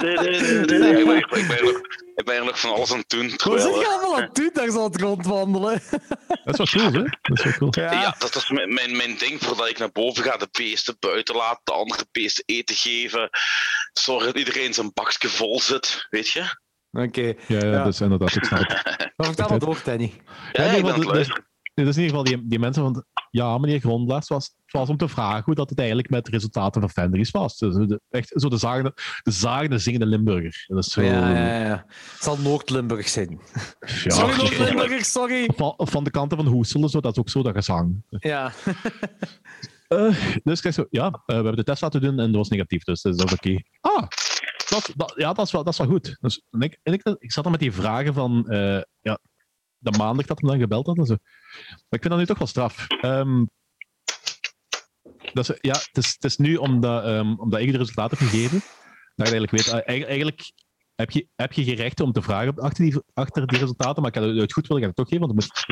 ben, 1.06 1.16
ik, 1.38 1.46
ben 1.48 1.64
nog, 1.64 1.80
ik 2.14 2.24
ben 2.24 2.44
nog 2.44 2.60
van 2.60 2.70
alles 2.74 2.92
aan 2.92 2.98
het 2.98 3.08
doen. 3.08 3.28
Hoe 3.28 3.36
Terwijl, 3.36 3.60
zit 3.62 3.74
je 3.74 3.80
eh, 3.86 3.88
allemaal 3.92 4.16
aan 4.16 4.22
het 4.22 4.34
doen 4.34 4.50
daar 4.52 4.70
zo 4.70 4.78
aan 4.78 4.90
het 4.90 5.00
rondwandelen? 5.00 5.80
Dat 6.44 6.58
is 6.60 6.72
wel 6.72 6.90
cool, 6.90 7.02
hè? 7.04 7.08
Dat 7.22 7.38
is 7.38 7.44
wel 7.58 7.70
cool. 7.70 7.90
ja, 7.90 8.14
dat 8.18 8.34
is 8.36 8.50
mijn, 8.50 8.74
mijn, 8.74 8.96
mijn 8.96 9.16
ding 9.18 9.44
voordat 9.44 9.68
ik 9.68 9.78
naar 9.78 9.92
boven 9.92 10.22
ga. 10.24 10.36
De 10.36 10.48
beesten 10.52 10.96
buiten 10.98 11.34
laten, 11.36 11.60
de 11.64 11.72
andere 11.72 12.06
beesten 12.12 12.44
eten 12.46 12.76
geven. 12.76 13.28
Zorgen 13.92 14.26
dat 14.26 14.36
iedereen 14.36 14.74
zijn 14.74 14.90
bakje 14.94 15.28
vol 15.28 15.60
zit, 15.60 16.06
weet 16.10 16.28
je? 16.28 16.44
Oké. 16.92 17.20
Ja, 17.22 17.34
ja, 17.46 17.64
Ja. 17.66 17.84
dat 17.84 17.92
is 17.92 18.00
inderdaad, 18.00 18.36
ik 18.36 18.44
snap 18.44 18.58
het. 18.68 18.98
Maar 19.16 19.26
vertel 19.26 19.48
maar 19.48 19.58
door, 19.58 19.80
Danny. 19.84 20.12
Ja, 20.52 20.64
nee, 20.64 20.76
ik 20.76 20.84
ben 20.84 21.04
maar 21.04 21.40
dus 21.84 21.96
in 21.96 22.02
ieder 22.02 22.18
geval 22.18 22.24
die, 22.24 22.48
die 22.48 22.58
mensen 22.58 22.82
van, 22.82 23.04
ja, 23.30 23.58
meneer 23.58 23.80
Grondlaars, 23.80 24.28
was, 24.28 24.44
het 24.64 24.72
was 24.72 24.88
om 24.88 24.96
te 24.96 25.08
vragen 25.08 25.44
hoe 25.44 25.54
dat 25.54 25.70
het 25.70 25.78
eigenlijk 25.78 26.10
met 26.10 26.24
de 26.24 26.30
resultaten 26.30 26.80
van 26.80 26.90
Fenris 26.90 27.30
was. 27.30 27.58
Dus 27.58 27.74
de, 27.74 28.00
echt 28.10 28.32
zo 28.34 28.48
de 28.48 28.56
zagende, 28.56 28.92
de 29.22 29.30
zagende 29.30 29.78
zingende 29.78 30.06
Limburger. 30.06 30.64
Dat 30.66 30.84
is 30.84 30.92
zo, 30.92 31.02
Ja, 31.02 31.30
ja, 31.30 31.64
ja. 31.64 31.84
Het 31.88 32.22
zal 32.22 32.38
Noord-Limburg 32.38 33.08
zijn. 33.08 33.28
ja, 34.04 34.10
sorry, 34.10 34.36
Noord-Limburg, 34.36 35.04
sorry. 35.04 35.50
van, 35.56 35.74
van 35.76 36.04
de 36.04 36.10
kanten 36.10 36.36
van 36.38 36.46
Hoeselen, 36.46 36.88
zo, 36.88 37.00
dat 37.00 37.12
is 37.12 37.18
ook 37.18 37.28
zo 37.28 37.42
dat 37.42 37.54
gezang. 37.54 38.02
Ja. 38.08 38.52
Eh, 39.90 40.16
dus 40.42 40.60
kijk 40.60 40.74
zo, 40.74 40.86
ja, 40.90 41.06
eh, 41.06 41.20
we 41.26 41.32
hebben 41.32 41.56
de 41.56 41.64
test 41.64 41.82
laten 41.82 42.00
doen 42.00 42.18
en 42.18 42.26
dat 42.26 42.34
was 42.34 42.48
negatief, 42.48 42.84
dus 42.84 43.02
dat 43.02 43.24
is 43.24 43.32
oké. 43.32 43.62
Ah, 43.80 44.02
ja, 45.16 45.32
dat 45.32 45.46
is 45.46 45.52
wel, 45.52 45.64
dat 45.64 45.72
is 45.72 45.78
wel 45.78 45.88
goed. 45.88 46.16
Dus, 46.20 46.42
en 46.50 46.60
ik, 46.60 46.78
en 46.82 46.92
ik, 46.92 47.02
ik 47.18 47.32
zat 47.32 47.42
dan 47.42 47.52
met 47.52 47.60
die 47.60 47.72
vragen 47.72 48.14
van, 48.14 48.48
eh, 48.48 48.80
ja, 49.00 49.18
de 49.78 49.98
maandag 49.98 50.26
dat 50.26 50.40
hem 50.40 50.50
dan 50.50 50.58
gebeld 50.58 50.86
had 50.86 50.98
en 50.98 51.06
zo. 51.06 51.16
Maar 51.58 51.76
ik 51.88 52.00
vind 52.00 52.08
dat 52.08 52.18
nu 52.18 52.26
toch 52.26 52.38
wel 52.38 52.46
straf. 52.46 52.86
Ehm, 53.00 53.44
dat 55.32 55.48
is, 55.48 55.58
ja, 55.60 55.72
het 55.74 55.96
is, 55.96 56.12
het 56.12 56.24
is 56.24 56.36
nu 56.36 56.56
omdat, 56.56 57.04
ehm, 57.04 57.32
omdat 57.34 57.60
ik 57.60 57.72
de 57.72 57.78
resultaten 57.78 58.18
heb 58.18 58.28
gegeven, 58.28 58.60
dat 59.16 59.28
je 59.28 59.34
eigenlijk 59.36 59.50
weet, 59.50 59.66
eh, 59.68 59.94
eigenlijk, 60.08 60.52
heb 60.94 61.10
je, 61.10 61.26
heb 61.36 61.52
je 61.52 61.64
geen 61.64 61.74
recht 61.74 62.00
om 62.00 62.12
te 62.12 62.22
vragen 62.22 62.54
achter 62.54 62.84
die, 62.84 63.02
achter 63.14 63.46
die 63.46 63.58
resultaten, 63.58 64.02
maar 64.02 64.16
ik 64.16 64.22
had 64.22 64.34
het 64.36 64.52
goed 64.52 64.66
willen, 64.66 64.82
het 64.82 64.96
toch 64.96 65.08
geven, 65.08 65.26
want, 65.26 65.34
moet- 65.34 65.64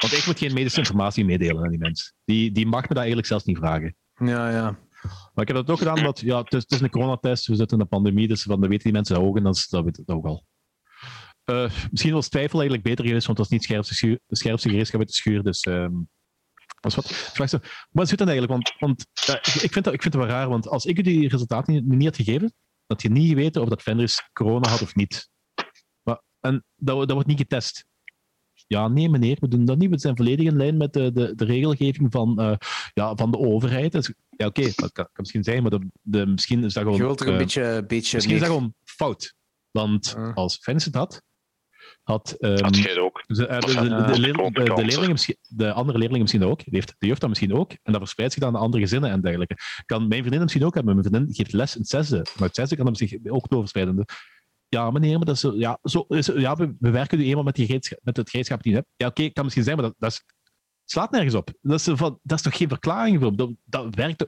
want 0.00 0.12
ik 0.12 0.26
moet 0.26 0.38
geen 0.38 0.54
medische 0.54 0.78
informatie 0.78 1.24
meedelen 1.24 1.64
aan 1.64 1.70
die 1.70 1.78
mens. 1.78 2.12
Die, 2.24 2.52
die 2.52 2.66
mag 2.66 2.80
me 2.82 2.88
dat 2.88 2.96
eigenlijk 2.96 3.26
zelfs 3.26 3.44
niet 3.44 3.56
vragen. 3.56 3.96
Ja, 4.14 4.50
ja. 4.50 4.78
Maar 5.34 5.44
ik 5.44 5.48
heb 5.48 5.56
dat 5.56 5.70
ook 5.70 5.78
gedaan, 5.78 5.96
omdat 5.98 6.20
ja, 6.20 6.38
het, 6.42 6.52
is, 6.54 6.62
het 6.62 6.70
is 6.72 6.80
een 6.80 6.90
coronatest, 6.90 7.46
we 7.46 7.54
zitten 7.54 7.76
in 7.76 7.82
een 7.82 7.88
pandemie, 7.88 8.28
dus 8.28 8.42
van, 8.42 8.60
dat 8.60 8.68
weten 8.68 8.84
die 8.84 8.92
mensen 8.92 9.20
ook 9.20 9.36
en 9.36 9.42
dat, 9.42 9.56
is- 9.56 9.68
dat 9.68 9.84
weet 9.84 9.98
ik 9.98 10.10
ook 10.10 10.26
al. 10.26 10.44
Eh, 11.44 11.70
misschien 11.90 12.12
was 12.12 12.28
twijfel 12.28 12.58
eigenlijk 12.60 12.88
beter 12.88 13.04
geweest, 13.06 13.26
want 13.26 13.38
het 13.38 13.48
was 13.48 13.58
niet 13.58 13.66
scherpste, 13.66 14.20
de 14.26 14.36
scherpste 14.36 14.68
gereedschap 14.68 14.98
uit 15.00 15.08
de 15.08 15.14
schuur, 15.14 15.42
dus... 15.42 15.60
ehm 15.60 15.92
dat 16.80 16.90
is 16.90 16.94
wat. 16.96 17.12
Vraag 17.16 17.48
zo, 17.48 17.58
maar 17.90 18.06
zit 18.06 18.18
dan 18.18 18.28
eigenlijk? 18.28 18.64
Want, 18.78 19.04
ik, 19.62 19.72
vind 19.72 19.84
dat, 19.84 19.94
ik 19.94 20.02
vind 20.02 20.14
het 20.14 20.22
wel 20.22 20.26
raar, 20.32 20.48
want 20.48 20.68
als 20.68 20.84
ik 20.84 20.98
u 20.98 21.02
die 21.02 21.28
resultaten 21.28 21.74
niet, 21.74 21.86
niet 21.86 22.04
had 22.04 22.16
gegeven, 22.16 22.54
had 22.86 23.02
je 23.02 23.10
niet 23.10 23.28
geweten 23.28 23.62
of 23.62 23.68
dat 23.68 23.82
Fenris 23.82 24.28
corona 24.32 24.68
had 24.68 24.82
of 24.82 24.94
niet. 24.94 25.28
Maar, 26.02 26.22
en 26.40 26.64
dat, 26.76 26.98
dat 26.98 27.10
wordt 27.12 27.26
niet 27.28 27.38
getest. 27.38 27.84
Ja, 28.66 28.88
nee 28.88 29.08
meneer, 29.08 29.36
we 29.40 29.48
doen 29.48 29.64
dat 29.64 29.78
niet. 29.78 29.90
We 29.90 29.98
zijn 29.98 30.16
volledig 30.16 30.46
in 30.46 30.56
lijn 30.56 30.76
met 30.76 30.92
de, 30.92 31.12
de, 31.12 31.34
de 31.34 31.44
regelgeving 31.44 32.12
van, 32.12 32.40
eh, 32.40 32.56
ja, 32.94 33.14
van 33.14 33.30
de 33.30 33.38
overheid. 33.38 33.92
Dus, 33.92 34.12
ja, 34.28 34.46
oké, 34.46 34.62
dat 34.74 34.92
kan, 34.92 35.04
kan 35.04 35.10
misschien 35.16 35.44
zijn, 35.44 35.62
maar 35.62 35.70
de, 35.70 35.88
de, 36.02 36.26
misschien 36.26 36.64
is 36.64 36.72
dat 36.72 36.82
gewoon... 36.82 36.98
Je 36.98 37.04
wilt 37.04 37.20
er 37.20 37.26
een 37.26 37.32
eh, 37.32 37.38
beetje, 37.38 37.84
beetje 37.86 38.16
Misschien 38.16 38.34
is 38.34 38.40
dat 38.40 38.50
gewoon 38.50 38.74
fout. 38.84 39.34
Want 39.70 40.16
als 40.34 40.56
Fenris 40.56 40.84
het 40.84 40.94
had, 40.94 41.22
had... 42.02 42.30
ehm, 42.38 42.62
Had 42.62 42.76
jij 42.76 42.98
ook? 42.98 43.24
de, 43.26 44.84
leerlingen 44.84 45.10
misschien, 45.10 45.36
de 45.48 45.72
andere 45.72 45.98
leerlingen 45.98 46.22
misschien 46.22 46.44
ook. 46.44 46.58
Die 46.64 46.74
heeft 46.74 46.94
de 46.98 47.06
jeugd 47.06 47.20
dat 47.20 47.28
misschien 47.28 47.54
ook. 47.54 47.70
En 47.70 47.92
dat 47.92 48.00
verspreidt 48.00 48.32
zich 48.32 48.42
dan 48.42 48.52
aan 48.52 48.58
de 48.58 48.64
andere 48.64 48.82
gezinnen 48.82 49.10
en 49.10 49.20
dergelijke. 49.20 49.56
Kan 49.86 50.08
mijn 50.08 50.20
vriendin 50.20 50.42
misschien 50.42 50.64
ook 50.64 50.74
hebben. 50.74 50.94
Mijn 50.94 51.06
vriendin 51.06 51.34
geeft 51.34 51.52
les 51.52 51.74
in 51.74 51.80
het 51.80 51.90
zesde. 51.90 52.16
Maar 52.38 52.46
het 52.46 52.56
zesde 52.56 52.76
kan 52.76 52.86
hem 52.86 52.94
zich 52.94 53.12
ook 53.28 53.48
doorverspreiden. 53.48 54.04
Ja, 54.68 54.90
meneer, 54.90 55.16
maar 55.16 55.26
dat 55.26 55.34
is 55.34 55.40
zo, 55.40 55.52
ja, 55.54 55.78
zo 55.82 56.04
is, 56.08 56.26
ja, 56.26 56.56
we, 56.56 56.74
we 56.78 56.90
werken 56.90 57.18
nu 57.18 57.24
eenmaal 57.24 57.42
met, 57.42 57.54
die 57.54 57.66
gereedschap, 57.66 57.98
met 58.02 58.16
het 58.16 58.30
gereedschap 58.30 58.62
die 58.62 58.72
je 58.72 58.78
hebt. 58.78 58.90
Ja, 58.96 59.06
oké, 59.06 59.30
kan 59.30 59.44
misschien 59.44 59.64
zijn, 59.64 59.76
maar 59.76 59.86
dat, 59.86 59.94
dat 59.98 60.10
is, 60.10 60.24
slaat 60.84 61.10
nergens 61.10 61.34
op. 61.34 61.50
Dat 61.62 61.80
is, 61.80 61.88
van, 61.92 62.18
dat 62.22 62.38
is 62.38 62.44
toch 62.44 62.56
geen 62.56 62.68
verklaring 62.68 63.20
voor? 63.20 63.36
Dat, 63.36 63.50
dat 63.64 63.94
werkt. 63.94 64.26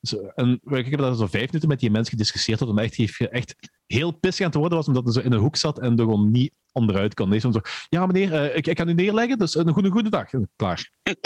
Zo, 0.00 0.26
en 0.26 0.60
ik 0.64 0.86
heb 0.90 1.00
daar 1.00 1.14
zo 1.14 1.26
vijf 1.26 1.46
minuten 1.46 1.68
met 1.68 1.80
die 1.80 1.90
mensen 1.90 2.10
gediscussieerd. 2.10 2.58
Dat 2.58 2.68
hem 2.68 2.78
echt, 2.78 3.28
echt 3.30 3.54
heel 3.86 4.10
pissig 4.10 4.44
aan 4.44 4.50
het 4.50 4.60
worden 4.60 4.78
was, 4.78 4.86
omdat 4.86 5.04
hij 5.04 5.12
zo 5.12 5.20
in 5.20 5.32
een 5.32 5.38
hoek 5.38 5.56
zat 5.56 5.78
en 5.78 5.90
er 5.92 5.98
gewoon 5.98 6.30
niet 6.30 6.52
onderuit 6.72 7.14
kon. 7.14 7.28
Nee, 7.28 7.38
zo, 7.38 7.52
ja, 7.88 8.06
meneer, 8.06 8.32
eh, 8.34 8.56
ik, 8.56 8.66
ik 8.66 8.76
kan 8.76 8.88
u 8.88 8.94
neerleggen, 8.94 9.38
dus 9.38 9.54
een 9.54 9.72
goede, 9.72 9.90
goede 9.90 10.10
dag. 10.10 10.30
Klaar. 10.56 10.90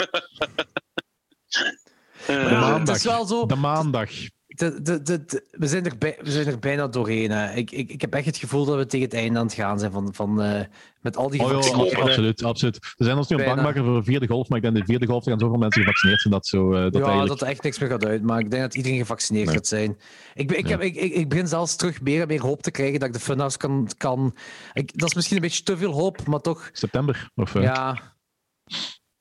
De 2.27 2.33
Ja, 2.33 2.59
maandag. 2.59 2.87
het 2.87 2.95
is 2.97 3.03
wel 3.03 3.25
zo. 3.25 3.45
De 3.45 3.55
maandag. 3.55 4.09
De, 4.55 4.81
de, 4.81 5.01
de, 5.01 5.25
de- 5.25 5.45
we, 5.51 5.67
zijn 5.67 5.85
er 5.85 5.97
bij, 5.97 6.17
we 6.21 6.31
zijn 6.31 6.47
er 6.47 6.59
bijna 6.59 6.87
doorheen. 6.87 7.31
Hè. 7.31 7.53
Ik, 7.53 7.71
ik, 7.71 7.89
ik 7.89 8.01
heb 8.01 8.13
echt 8.13 8.25
het 8.25 8.37
gevoel 8.37 8.65
dat 8.65 8.75
we 8.77 8.85
tegen 8.85 9.05
het 9.05 9.15
einde 9.15 9.39
aan 9.39 9.45
het 9.45 9.53
gaan 9.53 9.79
zijn 9.79 9.91
van, 9.91 10.13
van, 10.13 10.41
eh, 10.41 10.61
met 11.01 11.17
al 11.17 11.29
die 11.29 11.41
Oh, 11.41 11.55
absoluut, 11.95 12.43
absoluut. 12.43 12.93
We 12.97 13.03
zijn 13.05 13.17
ons 13.17 13.27
nu 13.27 13.37
een 13.37 13.45
bang 13.45 13.61
maken 13.61 13.83
voor 13.83 13.97
de 13.97 14.03
vierde 14.03 14.27
golf, 14.27 14.47
maar 14.49 14.57
ik 14.57 14.63
denk 14.63 14.75
dat 14.75 14.85
de 14.85 14.91
vierde 14.91 15.05
golf 15.11 15.23
gaan 15.23 15.39
zoveel 15.39 15.57
mensen 15.57 15.81
gevaccineerd 15.81 16.21
zijn 16.21 16.33
dat, 16.33 16.47
zo, 16.47 16.73
eh, 16.73 16.81
dat 16.83 16.93
ja, 16.93 16.99
eigenlijk... 16.99 17.27
dat 17.29 17.41
er 17.41 17.47
echt 17.47 17.63
niks 17.63 17.79
meer 17.79 17.89
gaat 17.89 18.05
uitmaken. 18.05 18.45
Ik 18.45 18.51
denk 18.51 18.63
dat 18.63 18.75
iedereen 18.75 18.97
gevaccineerd 18.97 19.45
Nee. 19.45 19.55
gaat 19.55 19.67
zijn. 19.67 19.97
Ik, 20.33 20.51
ik, 20.51 20.65
Ja. 20.65 20.69
heb, 20.71 20.81
ik, 20.81 20.95
ik, 20.95 21.13
ik 21.13 21.29
begin 21.29 21.47
zelfs 21.47 21.75
terug 21.75 22.01
meer 22.01 22.21
en 22.21 22.27
meer 22.27 22.41
hoop 22.41 22.61
te 22.61 22.71
krijgen 22.71 22.99
dat 22.99 23.07
ik 23.07 23.13
de 23.13 23.19
funhouse 23.21 23.57
kan... 23.57 23.89
kan 23.97 24.35
ik, 24.73 24.97
dat 24.97 25.09
is 25.09 25.15
misschien 25.15 25.35
een 25.35 25.41
beetje 25.41 25.63
te 25.63 25.77
veel 25.77 25.91
hoop, 25.91 26.27
maar 26.27 26.39
toch... 26.41 26.69
September. 26.73 27.29
Of, 27.35 27.55
eh, 27.55 27.61
Ja. 27.63 28.11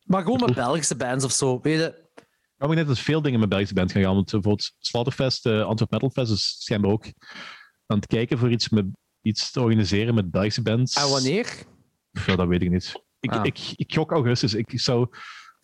Maar 0.02 0.22
gewoon 0.22 0.40
met 0.46 0.54
Belgische 0.54 0.96
bands 0.96 1.24
of 1.24 1.32
zo. 1.32 1.58
Weet 1.62 1.78
je, 1.78 2.01
Maar 2.62 2.70
ik 2.70 2.76
denk 2.76 2.88
dat 2.88 2.98
veel 2.98 3.22
dingen 3.22 3.40
met 3.40 3.48
Belgische 3.48 3.74
bands 3.74 3.92
gaan 3.92 4.02
gaan. 4.02 4.14
Want 4.14 4.30
bijvoorbeeld 4.30 4.72
Slaughterfest, 4.78 5.46
eh 5.46 5.64
Antwerp 5.64 5.90
Metal 5.90 6.10
Fest, 6.10 6.32
is 6.32 6.56
schijnbaar 6.58 6.90
ook 6.90 7.04
aan 7.86 7.96
het 7.96 8.06
kijken 8.06 8.38
voor 8.38 8.50
iets, 8.50 8.68
met, 8.68 8.84
iets 9.22 9.50
te 9.50 9.60
organiseren 9.60 10.14
met 10.14 10.30
Belgische 10.30 10.62
bands. 10.62 10.94
en 10.96 11.08
wanneer? 11.08 11.64
Ja, 12.26 12.36
dat 12.36 12.48
weet 12.48 12.62
ik 12.62 12.70
niet. 12.70 12.92
Ik, 13.20 13.30
Ah. 13.32 13.44
ik, 13.44 13.72
ik 13.76 13.94
gok 13.94 14.12
augustus. 14.12 14.54
Ik 14.54 14.80
zou 14.80 15.08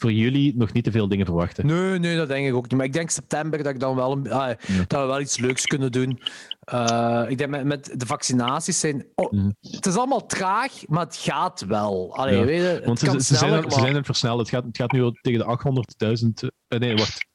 voor 0.00 0.12
jullie 0.12 0.56
nog 0.56 0.72
niet 0.72 0.84
te 0.84 0.90
veel 0.90 1.08
dingen 1.08 1.26
verwachten. 1.26 1.66
Nee, 1.66 1.98
nee, 1.98 2.16
dat 2.16 2.28
denk 2.28 2.46
ik 2.48 2.54
ook 2.54 2.62
niet. 2.62 2.72
Maar 2.72 2.84
ik 2.86 2.92
denk 2.92 3.10
september 3.10 3.62
dat, 3.62 3.74
ik 3.74 3.80
dan 3.80 3.96
wel 3.96 4.12
een, 4.12 4.30
ah, 4.32 4.48
dat 4.86 5.00
we 5.00 5.06
wel 5.06 5.20
iets 5.20 5.38
leuks 5.38 5.66
kunnen 5.66 5.92
doen. 5.92 6.20
Eh, 6.60 7.24
ik 7.28 7.38
denk 7.38 7.50
met, 7.50 7.64
met 7.64 7.92
de 8.00 8.06
vaccinaties 8.06 8.80
zijn. 8.80 9.06
Oh, 9.14 9.32
Mhm. 9.32 9.50
Het 9.60 9.86
is 9.86 9.96
allemaal 9.96 10.26
traag, 10.26 10.72
maar 10.86 11.04
het 11.04 11.16
gaat 11.16 11.64
wel. 11.66 12.14
Allee, 12.16 12.38
Ja, 12.38 12.44
weet 12.44 12.60
je, 12.60 12.66
het 12.66 12.84
Want 12.84 12.98
ze, 12.98 13.04
kan 13.06 13.20
ze, 13.20 13.34
zijn, 13.36 13.62
ze 13.70 13.78
zijn 13.80 13.94
het 13.94 14.06
versnellen. 14.06 14.38
Het 14.38 14.48
gaat, 14.48 14.64
het 14.64 14.76
gaat 14.76 14.92
nu 14.92 15.02
al 15.02 15.12
tegen 15.20 15.38
de 15.38 15.44
800.000. 15.44 16.48
eh, 16.68 16.78
nee, 16.78 16.96
wacht. 16.96 17.26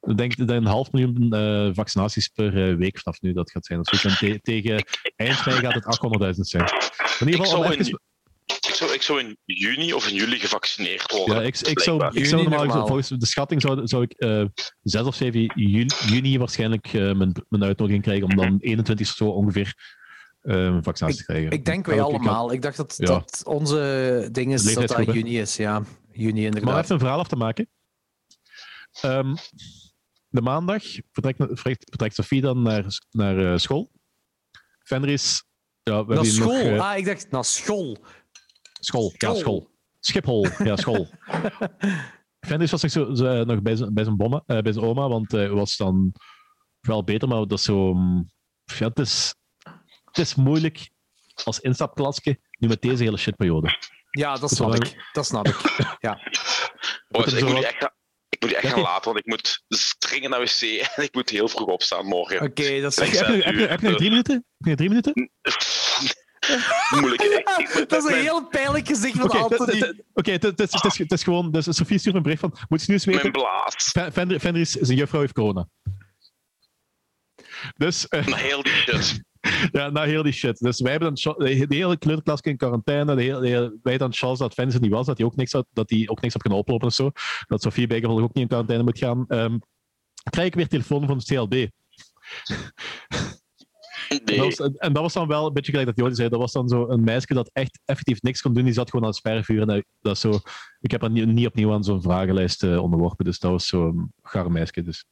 Ik 0.00 0.16
denk 0.16 0.36
dat 0.36 0.48
een 0.48 0.64
half 0.66 0.92
miljoen 0.92 1.32
eh, 1.32 1.68
vaccinaties 1.74 2.28
per 2.28 2.76
week 2.76 2.98
vanaf 2.98 3.20
nu 3.20 3.32
dat 3.32 3.50
gaat 3.50 3.66
zijn. 3.66 3.78
of 3.80 3.86
zoiets. 3.88 4.20
En 4.22 4.28
te- 4.32 4.40
tegen 4.40 4.84
eind 5.16 5.46
mei 5.46 5.58
gaat 5.58 5.74
het 5.74 5.84
800.000 5.86 6.40
zijn. 6.46 6.64
In 7.18 7.26
ieder 7.28 7.44
geval, 7.44 7.58
om 7.58 7.64
zou, 7.64 7.74
even- 7.78 7.86
in, 7.92 7.98
ik, 8.44 8.74
zou, 8.74 8.92
ik 8.92 9.02
zou 9.02 9.20
in 9.20 9.36
juni 9.44 9.92
of 9.94 10.08
in 10.08 10.14
juli 10.14 10.38
gevaccineerd 10.38 11.12
worden. 11.12 11.36
Ja, 11.36 11.42
ik, 11.42 11.58
ik 11.58 11.80
zou, 11.80 12.16
ik 12.16 12.26
zou 12.26 12.42
normaal, 12.42 12.64
normaal. 12.64 12.86
volgens 12.86 13.08
de 13.08 13.26
schatting 13.26 13.60
zou, 13.60 13.86
zou 13.86 14.02
ik 14.02 14.12
eh 14.12 14.44
6 14.82 15.02
of 15.02 15.14
7 15.14 15.52
juni, 15.54 15.86
juni 16.06 16.38
waarschijnlijk 16.38 16.86
eh, 16.86 16.92
mijn, 16.92 17.44
mijn 17.48 17.64
uitnodiging 17.64 18.02
krijgen 18.02 18.24
om 18.24 18.36
dan 18.36 18.58
21 18.60 19.08
of 19.08 19.14
zo 19.16 19.28
ongeveer 19.28 19.74
een 20.42 20.82
vaccinatie 20.82 21.18
te 21.18 21.24
krijgen. 21.24 21.50
Ik 21.50 21.64
denk 21.64 21.86
wij 21.86 22.00
allemaal. 22.00 22.52
Ik 22.52 22.62
dacht 22.62 22.76
dat, 22.76 22.94
Ja. 22.96 23.06
dat 23.06 23.40
onze 23.44 24.28
ding 24.32 24.52
is 24.52 24.74
dat 24.74 24.88
dat 24.88 25.12
juni 25.14 25.38
is. 25.38 25.56
Ja, 25.56 25.82
juni 26.12 26.32
Maar 26.32 26.50
om 26.50 26.56
inderdaad. 26.56 26.82
even 26.82 26.94
een 26.94 27.00
verhaal 27.00 27.18
af 27.18 27.28
te 27.28 27.36
maken. 27.36 27.68
Ehm, 29.00 29.34
de 30.28 30.40
maandag 30.40 30.82
vertrekt, 31.12 31.36
vertrekt, 31.38 31.84
vertrekt 31.88 32.14
Sophie 32.14 32.40
dan 32.40 32.62
naar, 32.62 32.84
naar 33.10 33.52
eh, 33.52 33.58
school. 33.58 33.90
Fenris... 34.78 35.44
Ja, 35.82 36.06
we 36.06 36.14
Naar 36.14 36.24
school. 36.24 36.70
Nog, 36.70 36.80
ah, 36.80 36.98
ik 36.98 37.04
dacht 37.04 37.30
naar 37.30 37.44
school. 37.44 37.98
School. 38.84 39.12
Ja, 39.18 39.34
school. 39.34 39.70
Schiphol. 40.00 40.46
Ja, 40.64 40.76
school. 40.76 41.08
Fenris 42.40 42.70
was 42.70 42.82
nog, 42.82 42.90
zo, 42.90 43.14
zo, 43.14 43.24
eh, 43.26 43.46
nog 43.46 43.62
bij 43.62 43.76
zijn, 43.76 43.94
bij, 43.94 44.04
zijn 44.04 44.16
bomma, 44.16 44.42
eh, 44.46 44.58
bij 44.58 44.72
zijn 44.72 44.84
oma, 44.84 45.08
want 45.08 45.32
hij 45.32 45.48
was 45.48 45.76
dan 45.76 46.12
wel 46.80 47.04
beter, 47.04 47.28
maar 47.28 47.38
dat 47.38 47.52
is 47.58 47.64
zo... 47.64 47.94
mm, 47.94 48.30
Ja, 48.78 48.86
het, 48.88 48.98
is, 48.98 49.34
het 50.04 50.18
is 50.18 50.34
moeilijk 50.34 50.90
als 51.44 51.60
instapklasje 51.60 52.38
nu 52.58 52.68
met 52.68 52.82
deze 52.82 53.02
hele 53.02 53.16
shitperiode. 53.16 53.76
Ja, 54.10 54.36
dat 54.36 54.50
is 54.50 54.56
snap 54.56 54.74
ik. 54.74 55.08
Dat 55.12 55.26
snap 55.26 55.48
ik. 55.48 55.56
Ja. 56.00 56.18
Boys, 57.08 57.32
ik 57.32 57.44
moet 57.44 57.62
echt, 57.64 57.76
gaan- 57.78 57.94
ik 58.28 58.40
moet 58.42 58.52
echt 58.52 58.66
gaan 58.72 58.80
laten, 58.82 59.04
want 59.04 59.18
ik 59.18 59.26
moet 59.26 59.64
dringend 59.98 60.30
naar 60.30 60.40
wc 60.40 60.60
en 60.96 61.02
ik 61.02 61.14
moet 61.14 61.30
heel 61.30 61.48
vroeg 61.48 61.68
opstaan 61.68 62.06
morgen. 62.06 62.40
Oké, 62.42 62.80
dat 62.80 62.92
is 62.92 62.98
Ik 62.98 63.12
Heb 63.18 63.26
je, 63.26 63.42
heb, 63.42 63.54
je, 63.54 63.66
heb 63.66 63.80
je 63.80 63.88
nog 63.88 63.96
drie 63.96 64.10
minuten? 64.10 64.34
Heb 64.34 64.44
je 64.58 64.68
nog 64.68 64.76
drie 64.76 64.88
minuten? 64.88 65.30
Moeilijk. 67.00 67.22
Ik, 67.22 67.44
Dat 67.88 67.92
is 67.92 68.04
een 68.04 68.10
mijn, 68.10 68.22
heel 68.22 68.46
pijnlijk 68.48 68.86
gezicht 68.86 69.16
van 69.18 69.30
Anthony. 69.30 70.00
oké, 70.12 70.30
het- 70.32 70.60
is- 70.60 70.72
is- 70.82 70.98
is 71.00 71.22
gewoon... 71.22 71.50
Dus 71.50 71.76
Sophie 71.76 71.98
stuurt 71.98 72.16
een 72.16 72.22
bericht 72.22 72.40
van... 72.40 72.56
Moet 72.68 72.80
je 72.80 72.86
nu 72.88 72.94
eens 72.94 73.04
mijn 73.04 73.16
weten... 73.16 73.32
blaas. 73.32 73.74
Fen- 73.74 74.12
Fender- 74.12 74.40
Fenris, 74.40 74.70
zijn 74.70 74.98
juffrouw 74.98 75.20
heeft 75.20 75.32
corona. 75.32 75.68
Dus... 77.76 78.08
eh, 78.08 78.26
Na 78.26 78.36
heel 78.36 78.62
die 78.62 78.72
shit. 78.72 79.22
Ja, 79.72 79.90
nou 79.90 80.06
heel 80.08 80.22
die 80.22 80.32
shit. 80.32 80.58
Dus 80.58 80.80
wij 80.80 80.90
hebben 80.90 81.14
dan 81.14 81.34
de 81.38 81.66
de 81.66 81.74
hele 81.74 81.96
kleuterklas 81.98 82.40
in 82.40 82.56
quarantaine. 82.56 83.14
De 83.14 83.22
hele, 83.22 83.40
de 83.40 83.48
hele- 83.48 83.76
wij 83.82 83.98
dan 83.98 84.12
chance 84.12 84.42
dat 84.42 84.52
Fens 84.54 84.74
er 84.74 84.80
niet 84.80 84.90
was, 84.90 85.06
dat 85.06 85.16
hij 85.18 85.26
ook 85.26 85.36
niks 85.36 85.52
had, 85.52 85.66
dat 85.72 85.90
hij 85.90 86.08
ook 86.08 86.20
niks 86.20 86.32
had 86.32 86.42
kunnen 86.42 86.60
oplopen 86.60 86.86
of 86.86 86.94
zo. 86.94 87.10
Dat 87.46 87.62
Sofie 87.62 87.86
bijgevolg 87.86 88.20
ook 88.20 88.32
niet 88.34 88.42
in 88.42 88.48
quarantaine 88.48 88.84
moet 88.84 88.98
gaan. 88.98 89.24
Ehm 89.28 89.56
krijg 90.30 90.46
ik 90.48 90.54
weer 90.54 90.68
telefoon 90.68 91.06
van 91.06 91.16
het 91.16 91.26
CLB. 91.26 91.68
En, 94.24 94.36
dat 94.36 94.56
was, 94.56 94.70
en 94.76 94.92
dat 94.92 95.02
was 95.02 95.12
dan 95.12 95.28
wel 95.28 95.46
een 95.46 95.52
beetje 95.52 95.70
gelijk 95.70 95.88
dat 95.88 95.98
Jody 95.98 96.14
zei. 96.14 96.28
Dat 96.28 96.40
was 96.40 96.52
dan 96.52 96.68
zo 96.68 96.88
een 96.88 97.04
meisje 97.04 97.34
dat 97.34 97.50
echt 97.52 97.80
effectief 97.84 98.22
niks 98.22 98.40
kon 98.40 98.52
doen. 98.52 98.64
Die 98.64 98.72
zat 98.72 98.90
gewoon 98.90 99.04
aan 99.04 99.10
het 99.10 99.18
spervuur. 99.18 99.60
En 99.60 99.66
dat, 99.66 99.84
dat 100.00 100.14
is 100.14 100.20
zo, 100.20 100.40
ik 100.80 100.90
heb 100.90 101.00
haar 101.00 101.10
niet, 101.10 101.26
niet 101.26 101.46
opnieuw 101.46 101.72
aan 101.72 101.84
zo'n 101.84 102.02
vragenlijst 102.02 102.62
eh, 102.62 102.82
onderworpen. 102.82 103.24
Dus 103.24 103.38
dat 103.38 103.50
was 103.50 103.66
zo'n 103.66 104.12
gaar 104.22 104.50
meisje. 104.50 104.82
Dus 104.82 105.04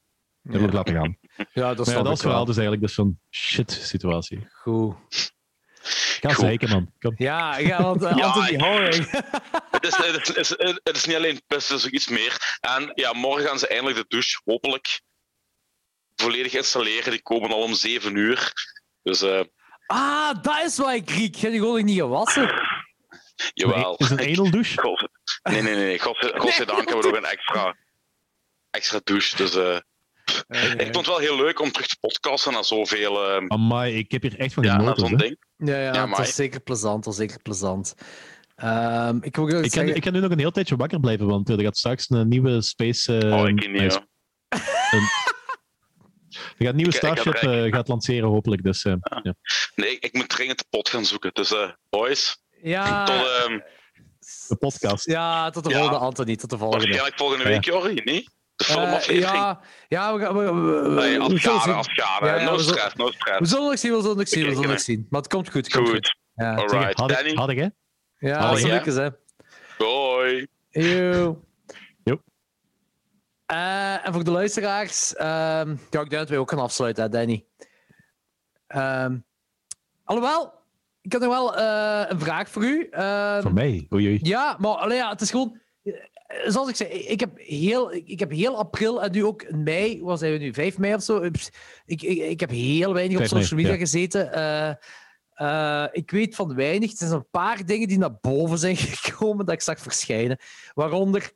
dat 0.43 0.61
heb 0.61 0.69
ik 0.69 0.73
laten 0.73 0.95
gaan. 0.95 1.17
Ja, 1.53 1.75
dat 1.75 1.87
Maar 1.87 1.95
ja, 1.95 2.01
dat 2.03 2.11
was 2.11 2.21
verhaal 2.21 2.45
dus 2.45 2.57
eigenlijk 2.57 2.87
dus 2.87 2.95
zo'n 2.95 3.21
shit 3.31 3.71
situatie. 3.71 4.47
Goed. 4.51 4.95
Ga 6.21 6.35
zeiken, 6.35 6.69
man. 6.69 6.93
Kom. 6.99 7.15
Ja, 7.17 7.59
ja 7.59 7.83
want 7.83 8.03
eh, 8.03 8.17
Ja, 8.17 8.25
Anthony 8.25 8.59
Howing. 8.59 9.11
Het 9.71 9.85
is, 9.85 9.97
het, 9.97 10.37
is, 10.37 10.49
het 10.83 10.97
is 10.97 11.05
niet 11.05 11.17
alleen 11.17 11.43
pissen, 11.47 11.75
het 11.75 11.83
is 11.83 11.89
ook 11.89 11.95
iets 11.95 12.09
meer. 12.09 12.59
En 12.61 12.93
ja, 12.95 13.13
morgen 13.13 13.47
gaan 13.47 13.59
ze 13.59 13.69
eindelijk 13.69 13.97
de 13.97 14.05
douche, 14.09 14.41
hopelijk, 14.45 15.01
volledig 16.17 16.55
installeren. 16.55 17.11
Die 17.11 17.23
komen 17.23 17.51
al 17.51 17.63
om 17.63 17.75
7 17.75 18.17
uur. 18.17 18.53
Dus 19.03 19.23
eh 19.23 19.41
Ah, 19.87 20.43
dat 20.43 20.63
is 20.65 20.77
waar 20.79 20.95
ik 20.95 21.11
riek. 21.11 21.37
Heb 21.37 21.53
je 21.53 21.59
gewoon 21.59 21.85
niet 21.85 21.99
gewassen? 21.99 22.51
jawel. 23.55 23.95
Is 23.97 24.09
het 24.09 24.21
een 24.21 24.33
anal 24.39 24.51
douche? 24.51 24.81
God, 24.81 25.09
nee, 25.43 25.63
nee, 25.63 25.75
nee. 25.75 25.99
God, 26.01 26.33
godzijdank 26.35 26.79
hebben 26.89 27.05
we 27.05 27.09
nog 27.11 27.17
een 27.17 27.25
extra, 27.31 27.77
extra 28.71 29.01
douche. 29.05 29.37
Dus 29.37 29.55
eh, 29.55 29.77
ik 30.73 30.81
vond 30.83 30.97
het 30.97 31.07
wel 31.07 31.19
heel 31.19 31.37
leuk 31.37 31.61
om 31.61 31.71
terug 31.73 31.87
te 31.87 31.97
podcasten 32.01 32.53
na 32.53 32.63
zoveel. 32.63 33.25
eh, 33.37 33.45
Amai, 33.49 33.95
ik 33.97 34.11
heb 34.13 34.23
hier 34.23 34.39
echt 34.39 34.55
van 34.55 34.63
ja, 34.65 34.75
genoten. 34.75 35.01
zo'n 35.01 35.11
hè. 35.11 35.17
ding. 35.17 35.37
Ja, 35.57 35.75
ja, 35.77 35.81
Ja, 35.81 36.01
het 36.01 36.09
maar- 36.09 36.19
was 36.19 36.35
zeker 36.35 36.61
plezant. 36.61 36.97
Het 36.97 37.05
was 37.05 37.17
zeker 37.17 37.43
plezant. 37.43 37.95
Ehm, 38.57 39.17
ik 39.21 39.37
wil 39.37 39.49
Ik 39.65 39.71
kan, 39.71 39.89
ik 39.89 40.01
kan 40.03 40.13
nu 40.13 40.21
nog 40.21 40.31
een 40.31 40.39
heel 40.39 40.51
tijdje 40.51 40.77
wakker 40.77 41.01
blijven, 41.01 41.27
want 41.27 41.49
er 41.49 41.61
gaat 41.61 41.77
straks 41.79 42.11
een 42.11 42.29
nieuwe 42.29 42.63
Space. 42.63 43.19
eh, 43.19 43.37
Oh, 43.41 43.49
ik 43.49 43.69
niet. 43.69 43.81
eh, 43.81 43.89
ja. 43.89 44.07
er 46.63 46.69
gaat 46.69 46.71
een 46.71 46.77
nieuwe 46.77 46.93
Ik- 46.97 47.03
ik 47.03 47.09
had 47.09 47.19
Starship 47.19 47.65
eh, 47.65 47.73
gaat 47.75 47.89
lanceren, 47.89 48.29
hopelijk. 48.29 48.63
Dus, 48.63 48.85
eh, 48.85 48.95
ja. 49.23 49.35
Nee, 49.75 49.91
ik, 49.91 50.05
ik 50.05 50.13
moet 50.13 50.29
dringend 50.29 50.59
de 50.59 50.65
pot 50.71 50.89
gaan 50.89 51.05
zoeken. 51.05 51.31
Dus 51.33 51.53
eh, 51.53 51.71
boys, 51.91 52.43
Ja, 52.63 53.05
tot 53.05 53.15
ehm, 53.17 53.59
De 54.49 54.57
podcast. 54.59 55.07
ja, 55.07 55.51
tot 55.51 55.65
de 55.65 55.71
Ja. 55.71 55.77
volgende, 55.79 55.99
Anthony. 56.01 56.37
Tot 56.37 56.51
de 56.51 56.59
volgende. 56.59 56.85
waarschijnlijk 56.85 57.19
volgende 57.19 57.45
Ja. 57.45 57.51
week, 57.51 57.65
Jorrie, 57.65 58.03
niet? 58.05 58.31
De 58.57 58.65
filmaflevering. 58.65 59.33
ja, 59.35 59.61
ja, 59.89 60.15
we 60.15 60.21
gaan... 60.25 60.37
We, 60.37 60.53
we, 60.55 60.71
we- 60.89 60.89
nee, 61.01 61.21
als 61.21 61.41
schade. 61.41 61.71
Ja, 61.93 62.37
ja, 62.37 62.45
no 62.45 62.57
we 62.57 62.63
zullen- 62.63 62.79
stress, 62.79 62.95
no 62.95 63.11
stress. 63.11 63.39
We 63.39 63.47
zullen 63.47 63.65
nog 63.71 63.79
zien, 63.79 63.93
we 63.93 64.01
zullen 64.01 64.17
nog 64.17 64.29
zien, 64.29 64.45
we 64.47 64.55
zullen 64.55 64.69
nog 64.69 64.81
zien. 64.81 65.07
Maar 65.11 65.21
het 65.21 65.31
komt 65.33 65.51
goed, 65.51 65.69
komt 65.69 65.89
goed. 65.89 65.97
Goed, 65.97 66.17
Ja, 66.35 66.55
alright. 66.55 66.99
had, 66.99 67.11
ik, 67.11 67.17
Danny, 67.17 67.35
had 67.35 67.49
ik, 67.49 67.59
hè? 67.59 67.67
ja 68.29 68.51
het 68.55 68.63
lukt 68.63 68.87
is, 68.87 68.95
hè. 68.95 69.09
hoi. 69.79 70.47
Yo. 70.71 71.45
Eh, 73.53 74.07
en 74.07 74.13
voor 74.13 74.25
de 74.25 74.31
luisteraars, 74.31 75.15
ehm, 75.15 75.69
ja, 75.69 76.01
ik 76.01 76.11
denk 76.11 76.11
dat 76.11 76.29
wij 76.29 76.39
ook 76.39 76.51
gaan 76.51 76.59
afsluiten, 76.59 77.03
hè, 77.03 77.09
Danny. 77.09 77.45
Ehm, 78.67 79.19
alhoewel, 80.05 80.53
ik 81.01 81.13
heb 81.13 81.21
nog 81.21 81.31
wel 81.31 81.57
eh, 81.57 82.05
een 82.09 82.21
vraag 82.21 82.49
voor 82.51 82.65
u. 82.65 82.89
Ehm, 82.91 83.43
Voor 83.43 83.53
mij. 83.53 83.87
Oei, 83.93 84.07
oei. 84.09 84.19
ja, 84.23 84.57
maar 84.59 84.71
allee, 84.75 84.97
ja, 84.97 85.11
het 85.11 85.21
is 85.21 85.31
gewoon. 85.31 85.61
eh, 85.83 85.93
Zoals 86.47 86.69
ik 86.69 86.77
zei, 86.77 86.91
ik 86.91 87.21
heb 87.21 87.31
heel, 87.39 87.93
ik 87.93 88.19
heb 88.19 88.31
heel 88.31 88.59
april 88.59 89.03
en 89.03 89.13
nu 89.13 89.25
ook 89.25 89.43
in 89.43 89.63
mei, 89.63 90.03
wat 90.03 90.19
zijn 90.19 90.33
we 90.33 90.39
nu, 90.39 90.55
5 90.55 90.79
mei 90.79 90.95
of 90.95 91.03
zo? 91.03 91.23
Ik, 91.23 91.51
ik, 91.85 92.03
ik 92.03 92.41
heb 92.41 92.51
heel 92.51 92.95
weinig 92.95 93.17
op 93.17 93.21
5 93.27 93.33
mei, 93.33 93.43
social 93.43 93.61
media 93.61 93.75
ja. 93.75 93.79
gezeten. 93.79 94.25
Ik 95.93 96.11
weet 96.11 96.35
van 96.35 96.55
weinig. 96.55 96.91
Er 96.91 96.97
zijn 96.97 97.13
een 97.13 97.31
paar 97.31 97.67
dingen 97.67 97.89
die 97.89 97.99
naar 97.99 98.19
boven 98.21 98.59
zijn 98.59 98.77
gekomen 99.07 99.47
dat 99.47 99.55
ik 99.55 99.61
zag 99.63 99.79
verschijnen. 99.79 100.39
Waaronder 100.75 101.33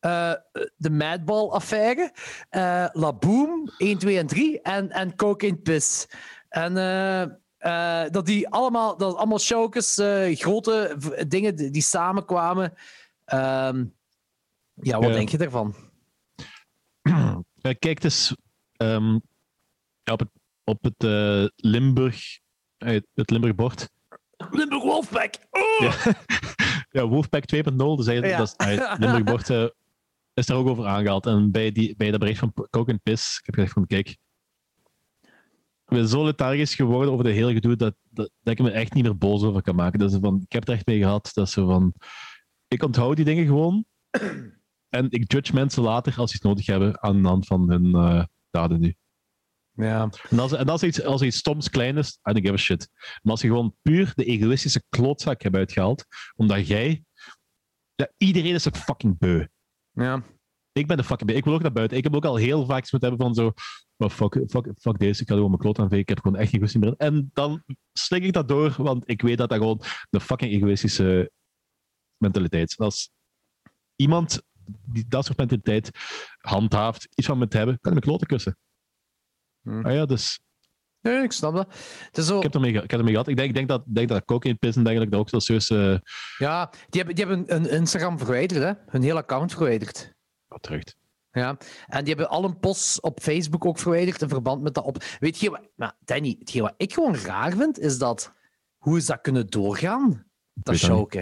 eh, 0.00 0.32
de 0.76 0.90
Madball-affaire, 0.90 2.12
eh 2.50 2.86
La 2.92 3.12
Boom 3.12 3.70
1, 3.78 3.98
2 3.98 4.18
en 4.18 4.26
3 4.26 4.60
en, 4.60 4.90
en 4.90 5.16
Cocaine 5.16 5.56
Piss. 5.56 6.06
En 6.48 6.76
eh, 7.58 8.04
dat 8.10 8.26
die 8.26 8.48
allemaal, 8.48 8.96
dat 8.96 9.16
allemaal 9.16 9.38
showkes, 9.38 9.94
grote 10.40 10.96
dingen 11.28 11.56
die, 11.56 11.70
die 11.70 11.82
samenkwamen. 11.82 12.74
Ehm, 13.24 13.84
ja, 14.74 14.98
wat 14.98 15.12
denk 15.12 15.28
je 15.28 15.38
daarvan? 15.38 15.74
Kijk, 17.78 18.02
ja, 20.02 20.12
op 20.12 20.18
het, 20.18 20.30
op 20.64 20.82
het 20.82 21.02
Limburg, 21.56 22.38
het 22.78 23.30
Limburgbord. 23.30 23.88
Limburg 24.50 24.82
Wolfpack! 24.82 25.34
Oh! 25.50 25.80
Ja. 25.80 25.92
ja, 27.00 27.06
Wolfpack 27.08 27.44
2.0, 27.54 27.60
dus 27.76 28.06
eigenlijk, 28.06 28.26
Ja. 28.26 28.36
dat 28.36 28.54
is, 28.56 28.66
het 28.66 28.98
Limburgbord 29.04 29.50
eh, 29.50 29.66
is 30.34 30.46
daar 30.46 30.56
ook 30.56 30.68
over 30.68 30.86
aangehaald. 30.86 31.26
En 31.26 31.50
bij, 31.50 31.72
die, 31.72 31.96
bij 31.96 32.10
dat 32.10 32.20
bericht 32.20 32.38
van 32.38 32.52
Coke 32.70 32.90
en 32.90 33.00
Piss, 33.02 33.38
ik 33.38 33.46
heb 33.46 33.54
gezegd 33.54 33.72
van, 33.72 33.86
kijk, 33.86 34.08
ik 35.84 35.96
ben 35.96 36.08
zo 36.08 36.24
lethargisch 36.24 36.74
geworden 36.74 37.12
over 37.12 37.24
de 37.24 37.30
hele 37.30 37.52
gedoe 37.52 37.76
dat, 37.76 37.94
dat, 38.10 38.30
dat 38.42 38.52
ik 38.52 38.64
me 38.64 38.70
echt 38.70 38.94
niet 38.94 39.04
meer 39.04 39.18
boos 39.18 39.42
over 39.42 39.62
kan 39.62 39.74
maken. 39.74 39.98
Dat 39.98 40.12
is 40.12 40.18
van, 40.20 40.40
ik 40.42 40.52
heb 40.52 40.68
er 40.68 40.74
echt 40.74 40.86
mee 40.86 40.98
gehad, 40.98 41.30
dat 41.34 41.50
ze 41.50 41.64
van, 41.64 41.94
ik 42.68 42.82
onthoud 42.82 43.16
die 43.16 43.24
dingen 43.24 43.46
gewoon 43.46 43.84
en 44.88 45.06
ik 45.10 45.32
judge 45.32 45.54
mensen 45.54 45.82
later 45.82 46.16
als 46.16 46.30
ze 46.30 46.36
iets 46.36 46.44
nodig 46.44 46.66
hebben 46.66 47.02
aan 47.02 47.22
de 47.22 47.28
hand 47.28 47.46
van 47.46 47.70
hun 47.70 47.94
eh, 47.94 48.24
daden 48.50 48.80
nu. 48.80 48.94
Ja. 49.72 50.10
En 50.28 50.38
als, 50.38 50.52
en 50.52 50.68
als, 50.68 50.82
iets, 50.82 51.02
als 51.02 51.22
iets 51.22 51.36
stoms 51.36 51.70
klein 51.70 51.96
is, 51.96 52.18
I 52.28 52.32
don't 52.32 52.40
give 52.40 52.52
a 52.52 52.56
shit. 52.56 52.88
Maar 53.22 53.32
als 53.32 53.40
je 53.40 53.48
gewoon 53.48 53.76
puur 53.82 54.12
de 54.14 54.24
egoïstische 54.24 54.82
klootzak 54.88 55.42
hebt 55.42 55.56
uitgehaald, 55.56 56.04
omdat 56.36 56.66
jij... 56.66 57.04
Ja, 57.94 58.10
iedereen 58.16 58.54
is 58.54 58.64
een 58.64 58.74
fucking 58.74 59.18
beu. 59.18 59.46
Ja. 59.92 60.22
Ik 60.72 60.86
ben 60.86 60.96
de 60.96 61.04
fucking. 61.04 61.30
Ik 61.30 61.44
wil 61.44 61.54
ook 61.54 61.62
naar 61.62 61.72
buiten. 61.72 61.96
Ik 61.96 62.04
heb 62.04 62.14
ook 62.14 62.24
al 62.24 62.36
heel 62.36 62.66
vaak 62.66 62.82
iets 62.82 62.92
moeten 62.92 63.08
hebben 63.08 63.26
van 63.26 63.34
zo... 63.34 63.52
Oh, 63.96 64.10
fuck, 64.10 64.44
fuck, 64.48 64.72
fuck 64.80 64.98
deze, 64.98 65.22
ik 65.22 65.28
ga 65.28 65.34
gewoon 65.34 65.50
mijn 65.50 65.60
kloot 65.60 65.78
aanvegen. 65.78 65.98
Ik 65.98 66.08
heb 66.08 66.20
gewoon 66.20 66.38
echt 66.38 66.50
geen 66.50 66.60
goesting 66.60 66.84
meer. 66.84 66.94
En 66.96 67.30
dan 67.32 67.64
slik 67.92 68.22
ik 68.22 68.32
dat 68.32 68.48
door, 68.48 68.74
want 68.82 69.10
ik 69.10 69.22
weet 69.22 69.38
dat 69.38 69.48
dat 69.48 69.58
gewoon 69.58 69.82
de 70.10 70.20
fucking 70.20 70.52
egoïstische 70.52 71.30
mentaliteit 72.16 72.68
is. 72.68 72.78
Als 72.78 73.10
iemand 73.96 74.42
die 74.84 75.04
dat 75.08 75.24
soort 75.24 75.38
mentaliteit 75.38 75.90
handhaaft, 76.38 77.08
iets 77.14 77.26
van 77.26 77.38
me 77.38 77.48
te 77.48 77.56
hebben, 77.56 77.78
kan 77.80 77.92
ik 77.92 77.98
mijn 77.98 78.10
kloten 78.10 78.26
kussen. 78.26 78.58
Hm. 79.62 79.86
Ah 79.86 79.92
ja, 79.92 80.06
dus... 80.06 80.40
Nee, 81.02 81.22
ik 81.22 81.32
snap 81.32 81.54
dat. 81.54 81.66
Het 82.06 82.18
is 82.18 82.26
zo, 82.26 82.36
Ik 82.36 82.42
heb 82.42 82.54
ermee, 82.54 82.72
ik 82.72 82.90
heb 82.90 82.98
ermee 82.98 83.12
gehad. 83.12 83.28
Ik 83.28 83.36
denk, 83.36 83.48
ik 83.48 83.54
denk 83.54 83.68
dat, 83.68 83.80
ik 83.86 83.94
denk 83.94 84.08
dat 84.08 84.24
cocaine 84.24 84.58
pissen 84.58 84.86
eigenlijk 84.86 85.16
dat 85.16 85.34
ook 85.34 85.42
serieus 85.42 85.70
eh 85.70 85.98
ja, 86.38 86.70
die 86.88 87.02
hebben, 87.02 87.14
die 87.14 87.24
hebben 87.24 87.56
een 87.56 87.70
Instagram 87.70 88.18
verwijderd, 88.18 88.62
hè? 88.62 88.72
hun 88.86 89.02
hele 89.02 89.18
account 89.18 89.52
verwijderd. 89.52 90.14
wat 90.46 90.62
terug. 90.62 90.82
Ja, 91.32 91.56
en 91.86 92.04
die 92.04 92.14
hebben 92.14 92.28
al 92.28 92.44
een 92.44 92.58
post 92.58 93.02
op 93.02 93.20
Facebook 93.20 93.64
ook 93.64 93.78
verwijderd 93.78 94.22
in 94.22 94.28
verband 94.28 94.62
met 94.62 94.74
dat 94.74 94.84
op. 94.84 95.04
Weet 95.18 95.38
je, 95.38 95.50
wat, 95.50 95.60
maar 95.74 95.96
Danny, 96.04 96.36
hetgeen 96.38 96.62
wat 96.62 96.74
ik 96.76 96.92
gewoon 96.92 97.16
raar 97.16 97.56
vind, 97.56 97.78
is 97.78 97.98
dat. 97.98 98.32
Hoe 98.78 98.96
is 98.96 99.06
dat 99.06 99.20
kunnen 99.20 99.46
doorgaan? 99.46 100.08
Dat 100.52 100.64
dat 100.64 100.76
showke. 100.76 101.18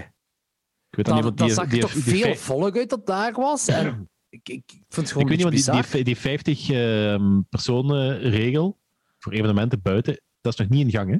Ik 0.91 0.97
weet 0.97 1.05
dat 1.07 1.15
niet, 1.15 1.25
Dat, 1.25 1.39
want 1.39 1.39
dat 1.39 1.47
die, 1.47 1.57
zag 1.57 1.65
er 1.65 1.71
die, 1.71 1.81
toch 1.81 1.93
die, 1.93 2.25
veel 2.25 2.35
volk 2.35 2.77
uit 2.77 2.91
dat 2.91 3.07
daar 3.07 3.33
was. 3.33 3.69
En 3.69 4.11
ik, 4.29 4.49
ik, 4.49 4.63
ik 4.67 4.85
vind 4.89 4.97
het 4.97 5.09
gewoon 5.09 5.23
ik 5.23 5.29
weet 5.29 5.53
niet, 5.53 5.65
want 5.65 5.83
die, 5.83 5.93
die, 5.93 6.05
die 6.05 6.17
50 6.17 6.71
ehm, 6.71 7.41
personen 7.49 8.19
regel 8.19 8.79
voor 9.19 9.33
evenementen 9.33 9.83
buiten, 9.83 10.21
dat 10.41 10.53
is 10.53 10.59
nog 10.59 10.69
niet 10.69 10.85
in 10.85 10.91
gang, 10.91 11.11
hè? 11.11 11.17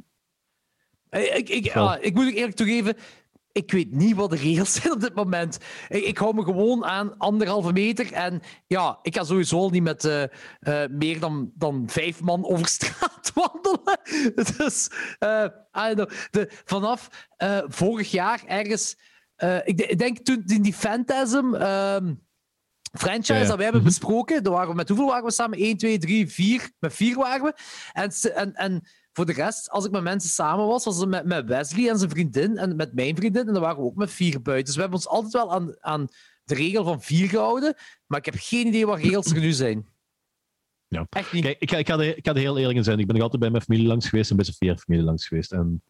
Eh, 1.09 1.35
Ik, 1.37 1.49
ik, 1.49 1.75
ah, 1.75 1.95
ik 2.03 2.13
moet 2.13 2.27
ook 2.27 2.33
eerlijk 2.33 2.55
toegeven, 2.55 2.95
ik 3.51 3.71
weet 3.71 3.91
niet 3.91 4.15
wat 4.15 4.29
de 4.29 4.35
regels 4.35 4.73
zijn 4.81 4.93
op 4.93 4.99
dit 5.01 5.15
moment. 5.15 5.57
Ik, 5.87 6.03
ik 6.03 6.17
hou 6.17 6.33
me 6.35 6.43
gewoon 6.43 6.85
aan 6.85 7.17
anderhalve 7.17 7.71
meter. 7.73 8.13
En 8.13 8.41
ja, 8.67 8.99
ik 9.01 9.15
ga 9.15 9.23
sowieso 9.23 9.69
niet 9.69 9.83
met 9.83 10.05
eh, 10.05 10.23
eh, 10.59 10.89
meer 10.89 11.19
dan, 11.19 11.51
dan 11.55 11.83
vijf 11.89 12.21
man 12.21 12.45
over 12.45 12.67
straat 12.77 13.31
wandelen. 13.33 13.99
Dus 14.57 14.89
I 15.77 15.93
don't 15.95 15.95
know. 15.95 16.09
De, 16.31 16.47
vanaf 16.65 17.09
vorig 17.67 18.11
jaar 18.11 18.43
ergens, 18.45 18.97
ik, 19.63 19.77
de- 19.77 19.87
ik 19.87 19.97
denk 19.99 20.17
toen 20.17 20.43
in 20.45 20.61
die 20.61 20.73
Phantasm 20.73 21.53
ehm, 21.53 22.13
franchise 22.91 23.33
Ja, 23.33 23.39
ja. 23.39 23.45
dat 23.45 23.55
wij 23.55 23.63
hebben 23.63 23.81
Mhm. 23.81 23.89
besproken, 23.89 24.43
daar 24.43 24.53
waren 24.53 24.69
we 24.69 24.75
met 24.75 24.87
hoeveel 24.87 25.07
waren 25.07 25.23
we 25.25 25.31
samen? 25.31 25.57
1, 25.59 25.77
2, 25.77 25.97
3, 25.97 26.27
4. 26.27 26.69
Met 26.79 26.93
vier 26.93 27.15
waren 27.15 27.43
we. 27.45 27.53
En, 27.93 28.11
en, 28.35 28.53
en 28.53 28.81
voor 29.13 29.25
de 29.25 29.33
rest, 29.33 29.69
als 29.69 29.85
ik 29.85 29.91
met 29.91 30.03
mensen 30.03 30.29
samen 30.29 30.65
was, 30.65 30.83
was 30.85 30.97
het 30.97 31.09
met, 31.09 31.25
met 31.25 31.45
Wesley 31.45 31.89
en 31.89 31.97
zijn 31.97 32.09
vriendin 32.09 32.57
en 32.57 32.75
met 32.75 32.93
mijn 32.93 33.15
vriendin. 33.15 33.47
En 33.47 33.53
dan 33.53 33.61
waren 33.61 33.77
we 33.77 33.83
ook 33.83 33.95
met 33.95 34.11
vier 34.11 34.41
buiten. 34.41 34.65
Dus 34.65 34.75
we 34.75 34.81
hebben 34.81 34.99
ons 34.99 35.07
altijd 35.07 35.33
wel 35.33 35.53
aan, 35.53 35.75
aan 35.79 36.07
de 36.43 36.53
regel 36.55 36.83
van 36.83 37.01
vier 37.01 37.29
gehouden. 37.29 37.75
Maar 38.07 38.19
ik 38.19 38.25
heb 38.25 38.35
geen 38.37 38.67
idee 38.67 38.85
wat 38.85 38.99
regels 38.99 39.31
er 39.31 39.39
nu 39.39 39.51
zijn. 39.51 39.87
Ja. 40.87 41.05
Echt 41.09 41.33
niet. 41.33 41.43
Kijk, 41.43 41.55
ik, 41.59 41.71
ik, 41.71 41.87
ga 41.87 41.93
er, 41.99 42.17
ik 42.17 42.25
ga 42.27 42.33
er 42.33 42.39
heel 42.39 42.57
eerlijk 42.57 42.77
in 42.77 42.83
zijn. 42.83 42.99
Ik 42.99 43.05
ben 43.05 43.15
nog 43.15 43.23
altijd 43.23 43.41
bij 43.41 43.51
mijn 43.51 43.63
familie 43.63 43.87
langs 43.87 44.09
geweest 44.09 44.29
en 44.29 44.35
bij 44.35 44.45
Sofia 44.45 44.77
familie 44.77 45.05
langs 45.05 45.27
geweest. 45.27 45.51
En 45.51 45.83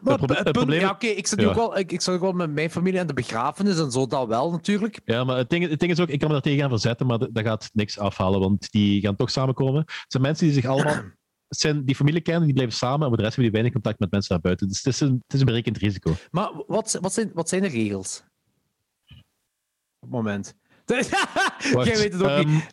Maar 0.00 0.18
het 0.20 0.52
probleem- 0.52 0.80
ja, 0.80 0.90
oké, 0.90 1.06
ik 1.06 1.26
Ja. 1.40 1.46
ook 1.48 1.54
wel, 1.54 1.78
ik, 1.78 1.92
ik 1.92 2.00
zat 2.00 2.14
ook 2.14 2.20
wel 2.20 2.32
met 2.32 2.50
mijn 2.52 2.70
familie 2.70 3.00
aan 3.00 3.06
de 3.06 3.12
begrafenis 3.14 3.78
en 3.78 3.90
zo, 3.90 4.06
dat 4.06 4.26
wel 4.26 4.50
natuurlijk. 4.50 5.00
Ja, 5.04 5.24
maar 5.24 5.36
het 5.36 5.50
ding, 5.50 5.68
het 5.68 5.80
ding 5.80 5.92
is 5.92 6.00
ook, 6.00 6.08
ik 6.08 6.18
kan 6.18 6.28
me 6.28 6.34
daar 6.34 6.42
tegen 6.42 6.60
gaan 6.60 6.68
verzetten, 6.70 7.06
maar 7.06 7.18
dat 7.18 7.30
gaat 7.44 7.70
niks 7.72 7.98
afhalen, 7.98 8.40
want 8.40 8.70
die 8.70 9.00
gaan 9.00 9.16
toch 9.16 9.30
samenkomen. 9.30 9.80
Het 9.80 10.04
zijn 10.08 10.22
mensen 10.22 10.46
die 10.46 10.54
zich 10.54 10.64
allemaal... 10.64 11.02
Zijn 11.48 11.84
die 11.84 11.94
familie 11.94 12.20
kennen, 12.20 12.44
die 12.44 12.52
blijven 12.52 12.76
samen, 12.76 13.00
en 13.00 13.06
voor 13.08 13.16
de 13.16 13.22
rest 13.22 13.36
hebben 13.36 13.52
die 13.52 13.62
weinig 13.62 13.72
contact 13.72 13.98
met 13.98 14.10
mensen 14.10 14.30
daarbuiten. 14.30 14.68
Dus 14.68 14.76
het 14.76 14.86
is 14.86 15.00
een, 15.00 15.12
het 15.24 15.34
is 15.34 15.40
een 15.40 15.46
berekend 15.46 15.76
risico. 15.78 16.14
Maar 16.30 16.50
wat, 16.66 16.98
wat, 17.00 17.12
zijn, 17.12 17.30
wat 17.34 17.48
zijn 17.48 17.62
de 17.62 17.68
regels? 17.68 18.22
Op 19.06 19.16
het 20.00 20.10
moment. 20.10 20.54
Wacht, 21.72 21.86
Jij 21.86 21.96
weet 21.96 22.12
het 22.12 22.22
ook 22.22 22.28
ehm, 22.28 22.52
niet. 22.52 22.66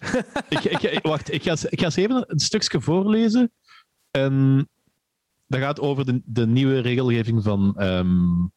ik, 0.49 0.63
ik, 0.81 1.03
wacht, 1.05 1.33
ik 1.33 1.43
ga, 1.43 1.55
ik 1.69 1.79
ga 1.79 1.85
eens 1.85 1.95
even 1.95 2.23
een 2.27 2.39
stukje 2.39 2.81
voorlezen. 2.81 3.51
En 4.11 4.67
dat 5.49 5.59
gaat 5.59 5.79
over 5.79 6.05
de, 6.05 6.21
de 6.25 6.47
nieuwe 6.47 6.79
regelgeving 6.79 7.43
van 7.43 7.75
ehm, 7.77 8.47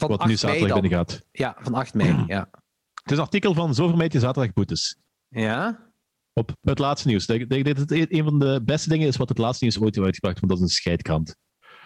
Van 0.00 0.08
wat 0.08 0.18
8 0.18 0.28
nu 0.28 0.36
zaterdag 0.36 0.72
binnen 0.72 0.90
gaat. 0.90 1.22
Ja, 1.32 1.56
van 1.60 1.74
8 1.74 1.94
mei, 1.94 2.24
ja. 2.26 2.48
Het 2.92 3.10
is 3.10 3.16
een 3.16 3.24
artikel 3.24 3.54
van 3.54 3.74
Zo 3.74 3.88
vermijd 3.88 4.12
je 4.12 4.18
zaterdag 4.18 4.52
boetes. 4.52 4.96
Ja? 5.28 5.88
Op 6.32 6.56
het 6.60 6.78
laatste 6.78 7.08
nieuws. 7.08 7.26
Ik 7.26 7.48
denk 7.48 7.64
dat 7.64 7.76
het 7.76 8.12
een 8.12 8.24
van 8.24 8.38
de 8.38 8.60
beste 8.64 8.88
dingen 8.88 9.06
is 9.06 9.16
wat 9.16 9.28
het 9.28 9.38
laatste 9.38 9.64
nieuws 9.64 9.80
ooit 9.80 9.94
heeft 9.94 10.06
uitgebracht, 10.06 10.40
want 10.40 10.52
dat 10.52 10.60
is 10.60 10.66
een 10.68 10.76
scheidkrant. 10.76 11.36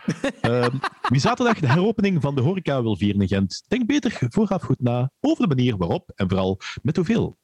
Ehm, 0.41 0.77
wie 1.09 1.21
zaterdag 1.21 1.61
de 1.61 1.67
heropening 1.67 2.23
van 2.23 2.35
de 2.35 2.41
horeca 2.41 2.83
wil 2.83 2.97
vieren 2.97 3.21
in 3.21 3.29
Gent, 3.29 3.65
denk 3.69 3.87
beter 3.87 4.17
vooraf 4.29 4.63
goed 4.63 4.81
na 4.81 5.11
over 5.21 5.49
de 5.49 5.55
manier 5.55 5.77
waarop 5.77 6.13
en 6.15 6.29
vooral 6.29 6.61
met 6.83 6.97
hoeveel. 6.97 7.39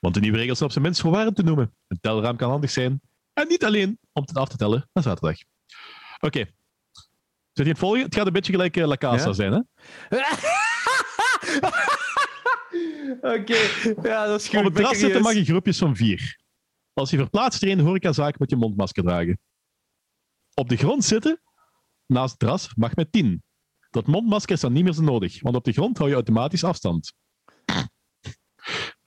Want 0.00 0.14
de 0.14 0.20
nieuwe 0.20 0.36
regels 0.36 0.58
zijn 0.58 0.68
op 0.68 0.74
zijn 0.74 0.84
minst 0.84 1.36
te 1.36 1.42
noemen. 1.42 1.74
Een 1.86 2.00
telraam 2.00 2.36
kan 2.36 2.50
handig 2.50 2.70
zijn. 2.70 3.00
En 3.32 3.48
niet 3.48 3.64
alleen 3.64 3.98
om 4.12 4.22
het 4.22 4.36
af 4.36 4.48
te 4.48 4.56
tellen 4.56 4.88
naar 4.92 5.04
zaterdag. 5.04 5.38
Oké. 6.20 6.38
Zit 7.52 7.66
je 7.66 7.72
het 7.72 7.78
volgen? 7.78 8.02
Het 8.02 8.14
gaat 8.14 8.26
een 8.26 8.32
beetje 8.32 8.52
gelijk 8.52 8.76
uh, 8.76 8.86
La 8.86 8.96
Casa 8.96 9.26
Ja? 9.26 9.32
zijn, 9.32 9.52
hè? 9.52 9.60
Oké, 13.20 13.56
ja, 14.02 14.26
dat 14.26 14.40
is 14.40 14.48
goed. 14.48 14.58
Op 14.58 14.64
het 14.64 14.72
Ik 14.72 14.74
terras 14.74 14.98
zitten 14.98 15.22
mag 15.22 15.32
je 15.32 15.44
groepjes 15.44 15.78
van 15.78 15.96
vier. 15.96 16.38
Als 16.92 17.10
je 17.10 17.16
verplaatst 17.16 17.62
er 17.62 17.68
in 17.68 17.76
de 17.76 17.82
horecazaak 17.82 18.38
moet 18.38 18.50
je 18.50 18.56
mondmasker 18.56 19.02
dragen. 19.02 19.38
Op 20.54 20.68
de 20.68 20.76
grond 20.76 21.04
zitten, 21.04 21.40
naast 22.06 22.30
het 22.30 22.38
terras, 22.38 22.74
mag 22.74 22.94
met 22.94 23.12
tien. 23.12 23.42
Dat 23.90 24.06
mondmasker 24.06 24.54
is 24.54 24.60
dan 24.60 24.72
niet 24.72 24.84
meer 24.84 24.92
zo 24.92 25.02
nodig, 25.02 25.42
want 25.42 25.56
op 25.56 25.64
de 25.64 25.72
grond 25.72 25.98
hou 25.98 26.08
je 26.08 26.14
automatisch 26.14 26.64
afstand. 26.64 27.12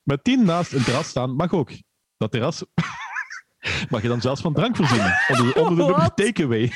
Met 0.04 0.24
tien 0.24 0.46
naast 0.46 0.72
een 0.74 0.84
terras 0.84 1.08
staan 1.08 1.36
mag 1.36 1.54
ook. 1.54 1.72
Dat 2.18 2.32
terras 2.32 2.64
mag 3.90 4.02
je 4.02 4.08
dan 4.08 4.22
zelfs 4.22 4.42
van 4.42 4.54
drank 4.54 4.76
voorzien, 4.76 5.14
onder 5.30 5.54
de, 5.54 5.60
onder 5.60 5.88
de 5.88 6.12
takeaway. 6.24 6.72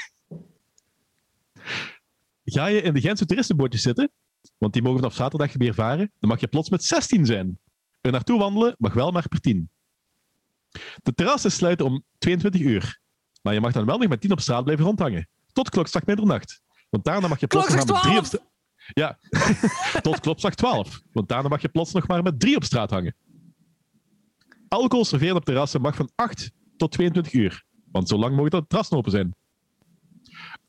Ga 2.54 2.66
je 2.66 2.82
in 2.82 2.94
de 2.94 3.02
Gentse 3.02 3.26
toeristenbootjes 3.26 3.82
zitten, 3.82 4.12
want 4.58 4.74
die 4.74 4.82
mogen 4.82 5.00
vanaf 5.00 5.16
zaterdag 5.16 5.54
weer 5.54 5.74
varen, 5.74 6.12
dan 6.20 6.30
mag 6.30 6.40
je 6.40 6.48
plots 6.48 6.70
met 6.70 6.84
16 6.84 7.26
zijn. 7.26 7.60
Er 8.02 8.12
naartoe 8.12 8.40
wandelen 8.40 8.76
mag 8.78 8.94
wel 8.94 9.12
maar 9.12 9.28
per 9.28 9.40
10. 9.40 9.70
De 11.04 11.14
terrassen 11.14 11.52
sluiten 11.52 11.86
om 11.86 12.04
22 12.18 12.62
uur. 12.62 13.00
Maar 13.42 13.54
je 13.54 13.60
mag 13.60 13.72
dan 13.72 13.86
wel 13.86 13.98
nog 13.98 14.10
met 14.10 14.22
10 14.22 14.32
op 14.32 14.40
straat 14.40 14.64
blijven 14.64 14.86
rondhangen. 14.86 15.30
Tot 15.52 15.70
klokslag 15.70 16.06
middernacht. 16.06 16.62
Want 16.90 17.04
daarna 17.04 17.28
mag 17.28 17.40
je 17.40 17.48
plots 17.48 17.74
nog 17.74 17.86
maar 17.86 17.94
met 17.94 18.04
3 18.04 18.18
op 18.18 18.26
straat... 18.26 18.46
Ja, 18.94 19.20
tot 20.02 20.20
klokslag 20.20 20.56
12. 20.56 21.02
Want 21.12 21.28
daarna 21.28 21.50
mag 21.50 21.62
je 21.62 21.70
plots 21.70 21.92
nog 21.94 22.08
maar 22.08 22.24
met 22.24 22.40
3 22.40 22.56
op 22.56 22.64
straat 22.64 22.90
hangen. 22.90 23.16
Alcohol 24.68 25.06
serveren 25.06 25.36
op 25.36 25.46
terrassen 25.46 25.82
mag 25.82 25.96
van 25.96 26.10
8 26.16 26.52
tot 26.78 26.92
22 26.92 27.34
uur. 27.34 27.66
Want 27.92 28.08
zo 28.08 28.18
lang 28.18 28.36
mogen 28.36 28.52
dat 28.52 28.70
terrassen 28.70 28.98
open 28.98 29.12
zijn. 29.12 29.36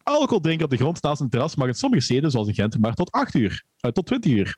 Alcohol 0.09 0.41
drinken 0.41 0.65
op 0.65 0.71
de 0.71 0.77
grond 0.77 1.03
naast 1.03 1.21
een 1.21 1.29
terras 1.29 1.55
mag 1.55 1.69
in 1.69 1.75
sommige 1.75 2.03
steden, 2.03 2.31
zoals 2.31 2.49
in 2.49 2.55
Gent, 2.55 2.79
maar 2.79 2.95
tot 2.95 3.11
8 3.11 3.35
uur. 3.35 3.65
Eh, 3.81 3.91
tot 3.91 4.07
20 4.07 4.33
uur. 4.33 4.57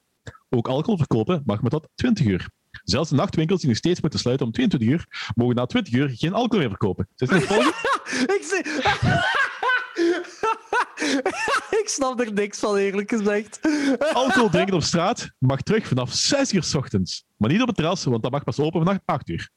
Ook 0.49 0.69
alcohol 0.69 0.97
verkopen 0.97 1.43
mag 1.45 1.61
maar 1.61 1.71
tot 1.71 1.89
20 1.95 2.27
uur. 2.27 2.49
Zelfs 2.85 3.11
de 3.11 3.17
nachtwinkels 3.17 3.61
die 3.61 3.69
nog 3.69 3.79
steeds 3.79 4.01
moeten 4.01 4.19
sluiten 4.19 4.47
om 4.47 4.53
22 4.53 4.89
uur, 4.89 5.33
mogen 5.35 5.55
na 5.55 5.67
20 5.67 5.93
uur 5.93 6.11
geen 6.15 6.33
alcohol 6.33 6.59
meer 6.59 6.69
verkopen. 6.69 7.09
Je 7.15 7.27
me 7.31 7.41
volgen? 7.41 7.73
Ik, 8.37 8.43
zie... 8.43 8.65
ik 11.81 11.89
snap 11.89 12.21
er 12.21 12.33
niks 12.33 12.59
van, 12.59 12.77
eerlijk 12.77 13.11
gezegd. 13.11 13.61
Alcohol 14.13 14.49
drinken 14.49 14.75
op 14.75 14.83
straat 14.83 15.31
mag 15.39 15.63
terug 15.63 15.87
vanaf 15.87 16.13
6 16.13 16.53
uur 16.53 16.63
s 16.63 16.75
ochtends. 16.75 17.25
Maar 17.37 17.51
niet 17.51 17.61
op 17.61 17.67
het 17.67 17.77
terras, 17.77 18.05
want 18.05 18.23
dat 18.23 18.33
mag 18.33 18.45
pas 18.45 18.59
open 18.59 18.85
vanaf 18.85 18.99
8 19.05 19.29
uur. 19.29 19.51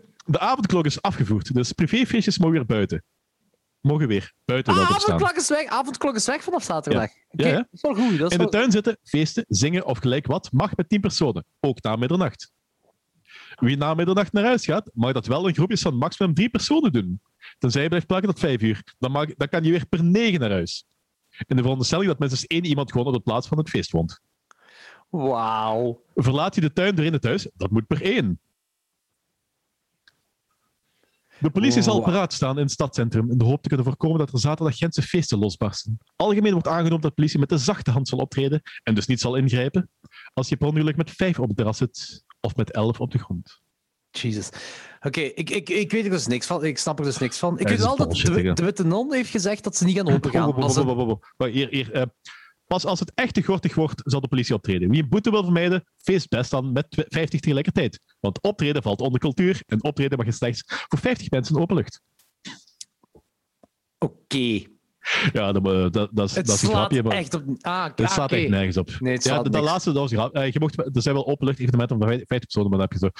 De 0.30 0.38
avondklok 0.38 0.84
is 0.84 1.02
afgevoerd, 1.02 1.54
dus 1.54 1.72
privéfeestjes 1.72 2.38
mogen 2.38 2.54
weer 2.54 2.66
buiten. 2.66 3.04
Mogen 3.80 4.08
weer 4.08 4.32
buiten 4.44 4.74
staan. 4.74 4.86
avondklok, 4.86 5.32
is 5.36 5.48
weg. 5.48 5.66
avondklok 5.66 6.14
is 6.14 6.26
weg 6.26 6.42
vanaf 6.42 6.62
zaterdag. 6.62 7.10
Oké, 7.30 7.42
Ja, 7.42 7.48
ja. 7.48 7.54
dat 7.54 7.66
is 7.70 7.80
wel 7.80 7.94
goed. 7.94 8.18
Dat 8.18 8.30
is 8.30 8.36
In 8.36 8.44
de 8.44 8.50
tuin 8.50 8.70
zitten, 8.70 8.98
feesten, 9.02 9.44
zingen 9.48 9.86
of 9.86 9.98
gelijk 9.98 10.26
wat 10.26 10.52
mag 10.52 10.76
met 10.76 10.88
10 10.88 11.00
personen, 11.00 11.44
ook 11.60 11.82
na 11.82 11.96
middernacht. 11.96 12.52
Wie 13.54 13.76
na 13.76 13.94
middernacht 13.94 14.32
naar 14.32 14.44
huis 14.44 14.64
gaat, 14.64 14.90
mag 14.94 15.12
dat 15.12 15.26
wel 15.26 15.48
in 15.48 15.54
groepjes 15.54 15.82
van 15.82 15.96
maximum 15.96 16.34
3 16.34 16.48
personen 16.48 16.92
doen. 16.92 17.20
Tenzij 17.58 17.82
je 17.82 17.88
blijft 17.88 18.06
plakken 18.06 18.28
tot 18.30 18.38
5 18.38 18.62
uur. 18.62 18.94
Dan, 18.98 19.10
mag, 19.10 19.34
dan 19.34 19.48
kan 19.48 19.64
je 19.64 19.70
weer 19.70 19.86
per 19.86 20.04
9 20.04 20.40
naar 20.40 20.50
huis. 20.50 20.84
In 21.46 21.56
de 21.56 21.62
veronderstelling 21.62 22.08
dat 22.08 22.18
minstens 22.18 22.46
één 22.46 22.64
iemand 22.64 22.92
gewoon 22.92 23.06
op 23.06 23.12
de 23.12 23.20
plaats 23.20 23.48
van 23.48 23.58
het 23.58 23.68
feest 23.68 23.90
woont. 23.90 24.20
Wauw. 25.08 26.02
Verlaat 26.14 26.54
je 26.54 26.60
de 26.60 26.72
tuin 26.72 26.94
door 26.94 27.04
in 27.04 27.12
het 27.12 27.24
huis, 27.24 27.48
dat 27.54 27.70
moet 27.70 27.86
per 27.86 28.02
één. 28.02 28.40
De 31.40 31.50
politie 31.50 31.82
zal 31.82 31.94
Wow. 31.94 32.04
paraat 32.04 32.32
staan 32.32 32.56
in 32.56 32.62
het 32.62 32.70
stadscentrum 32.72 33.30
in 33.30 33.38
de 33.38 33.44
hoop 33.44 33.62
te 33.62 33.68
kunnen 33.68 33.86
voorkomen 33.86 34.18
dat 34.18 34.32
er 34.32 34.38
zaterdag 34.38 34.76
Gentse 34.76 35.02
feesten 35.02 35.38
losbarsten. 35.38 35.98
Algemeen 36.16 36.52
wordt 36.52 36.68
aangenomen 36.68 37.00
dat 37.00 37.10
de 37.10 37.14
politie 37.16 37.38
met 37.38 37.48
de 37.48 37.58
zachte 37.58 37.90
hand 37.90 38.08
zal 38.08 38.18
optreden 38.18 38.62
en 38.82 38.94
dus 38.94 39.06
niet 39.06 39.20
zal 39.20 39.34
ingrijpen 39.36 39.90
als 40.34 40.48
je 40.48 40.56
per 40.56 40.68
ongeluk 40.68 40.96
met 40.96 41.10
vijf 41.10 41.38
op 41.38 41.48
het 41.48 41.56
terras 41.56 41.76
zit 41.76 42.24
of 42.40 42.56
met 42.56 42.70
elf 42.72 43.00
op 43.00 43.10
de 43.10 43.18
grond. 43.18 43.60
Jesus. 44.10 44.48
Oké, 45.00 45.20
ik, 45.20 45.50
ik, 45.50 45.68
ik 45.68 45.90
weet 45.90 46.04
er 46.04 46.10
dus 46.10 46.26
niks 46.26 46.46
van. 46.46 46.64
Ik 46.64 46.78
snap 46.78 46.98
er 46.98 47.04
dus 47.04 47.18
niks 47.18 47.38
van. 47.38 47.58
Ik 47.58 47.68
weet 47.68 47.78
wel 47.78 47.96
dat 47.96 48.10
de, 48.14 48.52
Witte 48.54 48.84
Non 48.84 49.12
heeft 49.14 49.30
gezegd 49.30 49.64
dat 49.64 49.76
ze 49.76 49.84
niet 49.84 49.96
gaan 49.96 50.08
open 50.12 50.30
gaan. 50.30 50.44
Wow, 50.46 50.54
wow, 50.54 50.62
als 50.64 50.74
wow, 50.76 50.86
het- 50.88 50.96
wow, 50.96 51.06
wow, 51.06 51.16
wow. 51.18 51.30
Wacht, 51.36 51.52
Hier, 51.52 51.68
hier, 51.68 51.92
eh, 51.92 52.02
pas 52.70 52.84
als 52.84 53.00
het 53.00 53.12
echt 53.14 53.34
te 53.34 53.42
gortig 53.42 53.74
wordt, 53.74 54.00
zal 54.04 54.20
de 54.20 54.28
politie 54.28 54.54
optreden. 54.54 54.90
Wie 54.90 55.02
een 55.02 55.08
boete 55.08 55.30
wil 55.30 55.42
vermijden, 55.42 55.84
feest 55.96 56.28
best 56.28 56.50
dan 56.50 56.72
met 56.72 56.90
tw- 56.90 57.00
50 57.08 57.40
tegelijkertijd. 57.40 58.00
Want 58.20 58.42
optreden 58.42 58.82
valt 58.82 59.00
onder 59.00 59.20
cultuur 59.20 59.62
en 59.66 59.84
optreden 59.84 60.18
mag 60.18 60.26
je 60.26 60.32
slechts 60.32 60.62
voor 60.66 60.98
50 60.98 61.30
mensen 61.30 61.54
in 61.54 61.62
openlucht. 61.62 62.00
Oké. 63.98 64.62
Ja, 65.32 65.52
dat, 65.52 65.66
eh, 65.66 65.90
dat, 65.90 66.08
dat, 66.12 66.28
is, 66.28 66.34
Het 66.34 66.46
dat 66.46 66.54
is 66.54 66.62
een 66.62 66.68
slaat 66.68 66.78
grapje, 66.78 67.02
maar 67.02 67.16
echt 67.16 67.34
op... 67.34 67.42
Ah, 67.60 67.84
het 67.84 68.00
ah, 68.00 68.10
staat 68.10 68.32
oké. 68.32 68.40
echt 68.40 68.50
nergens 68.50 68.76
op. 68.76 68.96
Nee, 69.00 69.12
het 69.12 69.24
ja, 69.24 69.30
slaat 69.30 69.44
de, 69.44 69.50
de 69.50 69.56
niks. 69.56 69.70
laatste, 69.70 69.92
dat 69.92 70.00
was 70.00 70.10
een 70.10 70.18
grap. 70.18 70.34
Eh, 70.34 70.50
je 70.50 70.60
mocht, 70.60 70.78
er 70.78 71.02
zijn 71.02 71.14
wel 71.14 71.26
openlucht-evenementen 71.26 71.98
van 71.98 72.08
50 72.08 72.38
personen, 72.38 72.70
maar 72.70 72.78
dan 72.78 72.88
heb 72.90 72.98
je 73.00 73.06
zo, 73.06 73.10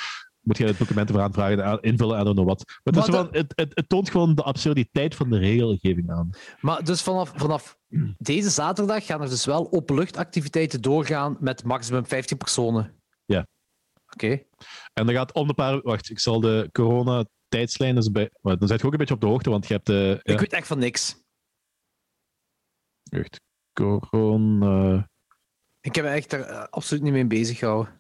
moet 0.41 0.57
je 0.59 0.75
documenten 0.79 1.15
voor 1.15 1.25
aanvragen, 1.25 1.65
aan- 1.65 1.81
invullen, 1.81 2.21
I 2.21 2.25
don't 2.25 2.35
know 2.37 2.47
what. 2.47 2.65
Maar 2.85 2.95
het, 2.95 3.13
Maar 3.13 3.29
het, 3.31 3.53
het, 3.57 3.71
het 3.75 3.89
toont 3.89 4.11
gewoon 4.11 4.35
de 4.35 4.43
absurditeit 4.43 5.15
van 5.15 5.31
de 5.31 5.39
regelgeving 5.39 6.11
aan. 6.11 6.31
Maar 6.61 6.85
dus 6.85 7.03
vanaf, 7.03 7.33
vanaf 7.37 7.79
deze 8.19 8.51
zaterdag 8.51 9.07
gaan 9.07 9.23
er 9.23 9.29
dus 9.29 9.45
wel 9.45 9.73
openluchtactiviteiten 9.73 10.81
doorgaan 10.83 11.37
met 11.41 11.65
maximum 11.65 12.07
50 12.07 12.37
personen. 12.37 12.95
Ja. 13.25 13.47
Oké. 14.13 14.43
En 14.93 15.07
dan 15.07 15.15
gaat 15.15 15.33
om 15.33 15.47
de 15.47 15.55
paar... 15.55 15.81
Wacht, 15.83 16.11
ik 16.11 16.19
zal 16.19 16.41
de 16.41 16.69
corona-tijdslijn 16.73 17.97
bij... 18.13 18.31
Dan 18.43 18.69
zit 18.69 18.81
je 18.81 18.87
ook 18.87 18.93
een 18.93 18.99
beetje 18.99 19.15
op 19.15 19.21
de 19.21 19.27
hoogte, 19.27 19.51
want 19.51 19.67
je 19.67 19.75
hebt 19.75 19.87
de... 19.87 20.21
Ja, 20.23 20.33
Ik 20.33 20.41
weet 20.41 20.53
echt 20.53 20.67
van 20.67 20.79
niks. 20.79 21.17
wacht, 23.03 23.41
corona... 23.73 25.09
Ik 25.81 25.95
heb 25.95 26.05
me 26.05 26.11
echt 26.11 26.33
er 26.33 26.41
eh, 26.41 26.65
absoluut 26.71 27.03
niet 27.03 27.13
mee 27.13 27.27
bezig 27.27 27.59
gehouden. 27.59 28.00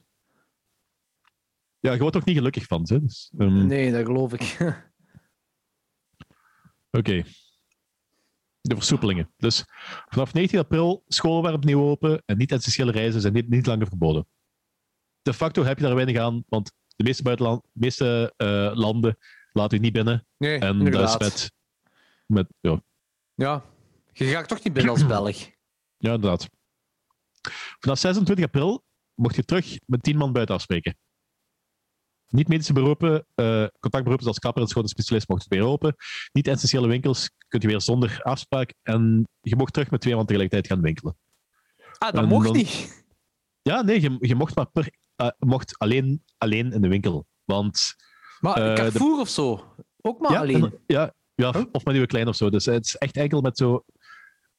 Ja, 1.80 1.92
je 1.92 1.98
wordt 1.98 2.16
ook 2.16 2.24
niet 2.24 2.36
gelukkig 2.36 2.64
van, 2.64 2.82
hè? 2.88 3.00
Dus, 3.00 3.32
ehm, 3.38 3.66
Nee, 3.66 3.92
dat 3.92 4.04
geloof 4.04 4.32
ik. 4.32 4.56
Oké. 6.98 7.22
De 8.60 8.74
versoepelingen. 8.74 9.32
Dus 9.36 9.64
vanaf 10.08 10.32
19 10.32 10.58
april, 10.58 11.04
scholen 11.08 11.42
waren 11.42 11.56
opnieuw 11.56 11.80
open 11.82 12.22
en 12.26 12.36
niet-essentiële 12.36 12.92
reizen 12.92 13.20
zijn 13.20 13.32
niet, 13.32 13.48
niet 13.48 13.66
langer 13.66 13.86
verboden. 13.86 14.26
De 15.22 15.34
facto 15.34 15.62
heb 15.64 15.78
je 15.78 15.84
daar 15.84 15.94
weinig 15.94 16.16
aan, 16.16 16.44
want 16.48 16.72
de 16.96 17.04
meeste, 17.04 17.22
buitenland, 17.22 17.64
meeste 17.72 18.32
eh, 18.36 18.70
landen 18.74 19.16
laten 19.52 19.76
je 19.76 19.82
niet 19.82 19.92
binnen. 19.92 20.26
Nee, 20.36 20.58
En 20.58 20.78
inderdaad. 20.78 21.20
dat 21.20 21.32
is 21.32 21.50
met... 22.26 22.46
met 22.46 22.52
ja, 22.60 22.82
Ja. 23.34 23.64
Je 24.12 24.24
gaat 24.24 24.48
toch 24.48 24.62
niet 24.64 24.72
binnen 24.72 24.92
als 24.92 25.06
Belg? 25.16 25.36
ja, 25.96 26.12
inderdaad. 26.12 26.48
Vanaf 27.78 27.98
26 27.98 28.44
april 28.44 28.84
mocht 29.14 29.36
je 29.36 29.44
terug 29.44 29.78
met 29.86 30.02
10 30.02 30.16
man 30.16 30.32
buiten 30.32 30.54
afspreken. 30.54 30.98
Niet 32.30 32.48
medische 32.48 32.72
beroepen, 32.72 33.26
eh, 33.34 33.44
contactberoepen 33.80 34.22
zoals 34.22 34.38
kapper 34.38 34.62
en 34.62 34.68
schone 34.68 34.88
specialist 34.88 35.28
mochten 35.28 35.48
weer 35.48 35.62
open. 35.66 35.94
Niet 36.32 36.46
essentiële 36.48 36.86
winkels 36.88 37.30
kun 37.48 37.60
je 37.60 37.66
weer 37.66 37.80
zonder 37.80 38.20
afspraak. 38.22 38.74
En 38.82 39.28
je 39.40 39.56
mocht 39.56 39.72
terug 39.72 39.90
met 39.90 40.00
twee 40.00 40.14
man 40.14 40.26
tegelijkertijd 40.26 40.72
gaan 40.72 40.82
winkelen. 40.84 41.16
Ah, 41.98 42.12
dat 42.12 42.22
En 42.22 42.28
mocht 42.28 42.44
dan- 42.46 42.56
niet. 42.56 43.04
Ja, 43.62 43.82
nee, 43.82 44.00
je, 44.00 44.16
je 44.20 44.34
mocht 44.34 44.54
maar 44.54 44.66
per, 44.70 44.90
eh, 45.16 45.28
mocht 45.38 45.78
alleen, 45.78 46.24
alleen 46.38 46.72
in 46.72 46.80
de 46.80 46.88
winkel. 46.88 47.26
Want 47.44 47.94
Maar 48.40 48.54
de- 48.54 48.72
Carrefour 48.74 49.20
of 49.20 49.28
zo? 49.28 49.74
Ook 50.00 50.20
maar 50.20 50.32
ja, 50.32 50.38
alleen. 50.40 50.64
en- 50.64 50.78
ja, 50.86 51.14
ja, 51.34 51.52
Huh? 51.52 51.64
of 51.72 51.84
met 51.84 51.94
uw 51.96 52.06
klein 52.06 52.28
of 52.28 52.36
zo. 52.36 52.50
Dus 52.50 52.64
het 52.64 52.84
is 52.84 52.96
echt 52.96 53.16
enkel 53.16 53.40
met 53.40 53.56
zo. 53.58 53.84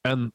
En 0.01 0.33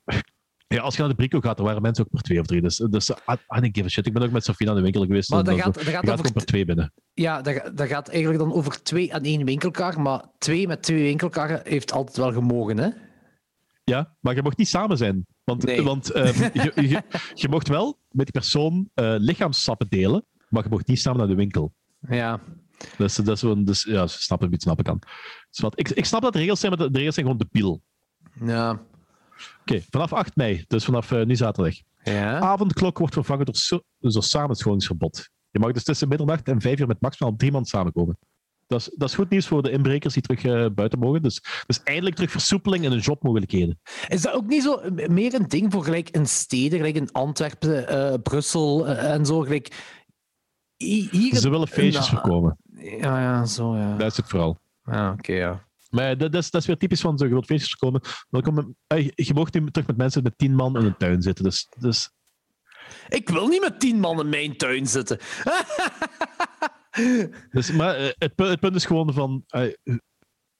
ja, 0.68 0.80
als 0.80 0.94
je 0.94 1.00
naar 1.00 1.10
de 1.10 1.16
Brico 1.16 1.40
gaat, 1.40 1.56
dan 1.56 1.66
waren 1.66 1.82
mensen 1.82 2.04
ook 2.04 2.10
per 2.10 2.22
twee 2.22 2.40
of 2.40 2.46
drie. 2.46 2.62
Dus, 2.62 2.76
dus 2.76 3.10
I, 3.10 3.14
I 3.32 3.60
don't 3.60 3.76
give 3.76 3.84
a 3.84 3.88
shit. 3.88 4.06
Ik 4.06 4.12
ben 4.12 4.22
ook 4.22 4.30
met 4.30 4.44
Sofie 4.44 4.66
naar 4.66 4.76
de 4.76 4.82
winkel 4.82 5.02
geweest. 5.02 5.30
Maar 5.30 5.44
dat 5.44 5.60
gaat, 5.60 5.74
dat 5.74 5.84
gaat 5.84 6.10
over... 6.10 6.32
per 6.32 6.44
twee 6.44 6.64
binnen. 6.64 6.92
Ja, 7.14 7.42
dat, 7.42 7.70
dat 7.74 7.88
gaat 7.88 8.08
eigenlijk 8.08 8.38
dan 8.38 8.52
over 8.52 8.82
twee 8.82 9.14
aan 9.14 9.22
één 9.22 9.44
winkelkar. 9.44 10.00
Maar 10.00 10.24
twee 10.38 10.66
met 10.66 10.82
twee 10.82 11.02
winkelkarren 11.02 11.60
heeft 11.64 11.92
altijd 11.92 12.16
wel 12.16 12.32
gemogen, 12.32 12.78
hè? 12.78 12.88
Ja, 13.84 14.16
maar 14.20 14.34
je 14.34 14.42
mocht 14.42 14.56
niet 14.56 14.68
samen 14.68 14.96
zijn. 14.96 15.26
Want, 15.44 15.64
Nee. 15.64 15.82
want 15.82 16.10
ehm, 16.10 16.42
je, 16.62 16.72
je, 16.88 17.02
je 17.34 17.48
mocht 17.48 17.68
wel 17.68 17.98
met 18.10 18.26
die 18.26 18.40
persoon 18.40 18.90
eh, 18.94 19.14
lichaamssappen 19.18 19.86
delen, 19.88 20.24
maar 20.48 20.62
je 20.62 20.68
mocht 20.68 20.86
niet 20.86 21.00
samen 21.00 21.18
naar 21.18 21.28
de 21.28 21.34
winkel. 21.34 21.74
Ja. 22.00 22.40
Dus, 22.96 23.14
dat 23.14 23.28
is 23.28 23.40
gewoon, 23.40 23.64
dus 23.64 23.82
ja, 23.82 24.06
snap 24.06 24.40
het, 24.40 24.62
snappen 24.62 24.84
kan. 24.84 24.98
Dus 25.50 25.60
wat, 25.60 25.78
ik, 25.78 25.88
ik 25.88 26.04
snap 26.04 26.22
dat 26.22 26.32
de 26.32 26.38
regels 26.38 26.60
zijn, 26.60 26.72
maar 26.72 26.86
de, 26.86 26.90
de 26.90 26.98
regels 26.98 27.14
zijn 27.14 27.26
gewoon 27.26 27.46
debiel. 27.50 27.82
Ja. 28.40 28.82
Oké, 29.60 29.82
vanaf 29.90 30.12
8 30.12 30.36
mei, 30.36 30.65
dus 30.68 30.84
vanaf 30.84 31.12
eh, 31.12 31.24
nu 31.24 31.36
zaterdag. 31.36 31.74
Ja. 32.02 32.39
Avondklok 32.39 32.98
wordt 32.98 33.15
vervangen 33.15 33.47
door, 33.47 33.56
so- 33.56 33.82
door 33.98 34.23
samenscholingsverbod. 34.23 35.28
Je 35.50 35.58
mag 35.58 35.73
dus 35.73 35.84
tussen 35.84 36.08
middernacht 36.08 36.48
en 36.48 36.60
vijf 36.60 36.81
uur 36.81 36.86
met 36.86 37.00
maximaal 37.00 37.36
drie 37.36 37.52
man 37.52 37.65
samenkomen. 37.65 38.18
Dat 38.66 38.81
is, 38.81 38.90
dat 38.97 39.08
is 39.08 39.15
goed 39.15 39.31
nieuws 39.31 39.47
voor 39.47 39.62
de 39.62 39.70
inbrekers 39.70 40.15
die 40.15 40.23
terug 40.23 40.44
uh, 40.44 40.66
buiten 40.74 40.98
mogen. 40.98 41.23
Dus, 41.23 41.42
dus 41.66 41.82
eindelijk 41.82 42.15
terug 42.15 42.31
versoepeling 42.31 42.84
en 42.84 42.92
een 42.92 42.98
jobmogelijkheden. 42.98 43.81
Is 44.08 44.23
dat 44.23 44.32
ook 44.34 44.47
niet 44.47 44.62
zo 44.62 44.81
meer 44.92 45.34
een 45.34 45.48
ding 45.48 45.73
voor 45.73 45.84
gelijk 45.84 46.10
in 46.10 46.26
steden, 46.26 46.78
gelijk 46.78 46.97
in 46.97 47.12
Antwerpen, 47.12 47.94
uh, 47.94 48.15
Brussel 48.23 48.89
uh, 48.89 49.12
en 49.12 49.26
zo? 49.26 49.40
Gelijk, 49.40 49.94
hier, 50.76 51.36
Ze 51.36 51.50
willen 51.50 51.68
feestjes 51.68 52.08
voorkomen. 52.08 52.56
Ja, 52.74 53.20
ja, 53.20 53.44
zo 53.44 53.76
ja. 53.76 53.97
Dat 53.97 54.10
is 54.10 54.16
het 54.16 54.28
vooral. 54.28 54.58
Ja, 54.84 55.10
oké, 55.10 55.18
okay, 55.18 55.36
ja. 55.36 55.65
Maar 55.90 56.18
dat, 56.18 56.32
dat, 56.32 56.42
is, 56.42 56.50
dat 56.50 56.60
is 56.60 56.66
weer 56.66 56.76
typisch 56.76 57.00
van 57.00 57.18
zo'n 57.18 57.28
groot 57.28 57.44
feestjes 57.44 57.74
komen. 57.74 58.00
Welkom, 58.28 58.76
je 59.15 59.34
mocht 59.34 59.55
nu 59.55 59.70
terug 59.70 59.86
met 59.86 59.97
mensen 59.97 60.23
met 60.23 60.39
tien 60.39 60.55
man 60.55 60.78
in 60.78 60.84
een 60.84 60.97
tuin 60.97 61.23
zitten. 61.23 61.44
Dus, 61.44 61.68
dus... 61.78 62.10
Ik 63.08 63.28
wil 63.28 63.47
niet 63.47 63.60
met 63.60 63.81
tien 63.81 64.00
man 64.00 64.20
in 64.20 64.28
mijn 64.28 64.56
tuin 64.56 64.86
zitten. 64.86 65.18
dus, 67.50 67.73
maar 67.73 67.98
het, 67.98 68.32
het, 68.36 68.60
punt 68.60 68.74
is 68.74 68.84
gewoon 68.84 69.12
van... 69.12 69.44
Uh, 69.50 69.73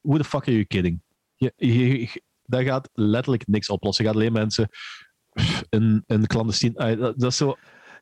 who 0.01 0.17
the 0.17 0.25
fuck 0.25 0.43
are 0.43 0.53
you 0.53 0.65
kidding? 0.65 1.03
Je, 1.35 1.53
je, 1.57 2.23
dat 2.43 2.63
gaat 2.63 2.89
letterlijk 2.93 3.47
niks 3.47 3.69
oplossen. 3.69 4.05
Je 4.05 4.11
gaat 4.11 4.19
alleen 4.19 4.33
mensen 4.33 4.69
in, 5.69 6.05
in 6.07 6.27
clandestien... 6.27 6.73
Uh, 6.77 6.99
dat 6.99 7.23
is 7.23 7.37
zo 7.37 7.57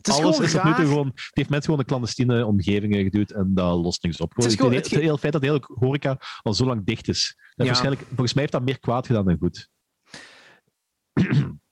alles 0.08 0.38
is 0.38 0.52
tot 0.52 0.64
nu 0.64 0.74
toe 0.74 0.86
gewoon. 0.86 1.06
Het 1.06 1.30
heeft 1.32 1.48
mensen 1.48 1.64
gewoon 1.64 1.78
een 1.78 1.86
clandestine 1.86 2.46
omgevingen 2.46 3.02
geduwd 3.02 3.30
en 3.30 3.54
dat 3.54 3.78
lost 3.78 4.02
niks 4.02 4.20
op. 4.20 4.32
het, 4.36 4.54
gewoon, 4.54 4.72
het, 4.72 4.86
hele 4.86 5.18
feit 5.18 5.32
dat 5.32 5.42
de 5.42 5.48
hele 5.48 5.64
horeca 5.74 6.18
al 6.42 6.54
zo 6.54 6.64
lang 6.64 6.84
dicht 6.84 7.08
is. 7.08 7.36
Dat 7.54 7.66
waarschijnlijk, 7.66 8.06
volgens 8.06 8.32
mij 8.32 8.42
heeft 8.42 8.54
dat 8.54 8.64
meer 8.64 8.80
kwaad 8.80 9.06
gedaan 9.06 9.24
dan 9.24 9.38
goed. 9.38 9.68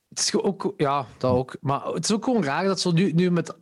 Het 0.08 0.18
is 0.18 0.34
ook, 0.34 0.74
ja, 0.76 1.06
dat 1.18 1.32
ook. 1.32 1.56
Maar 1.60 1.84
het 1.84 2.04
is 2.04 2.12
ook 2.12 2.24
gewoon 2.24 2.44
raar 2.44 2.64
dat 2.64 2.80
zo 2.80 2.90
nu, 2.90 3.12
nu 3.12 3.30
met. 3.30 3.56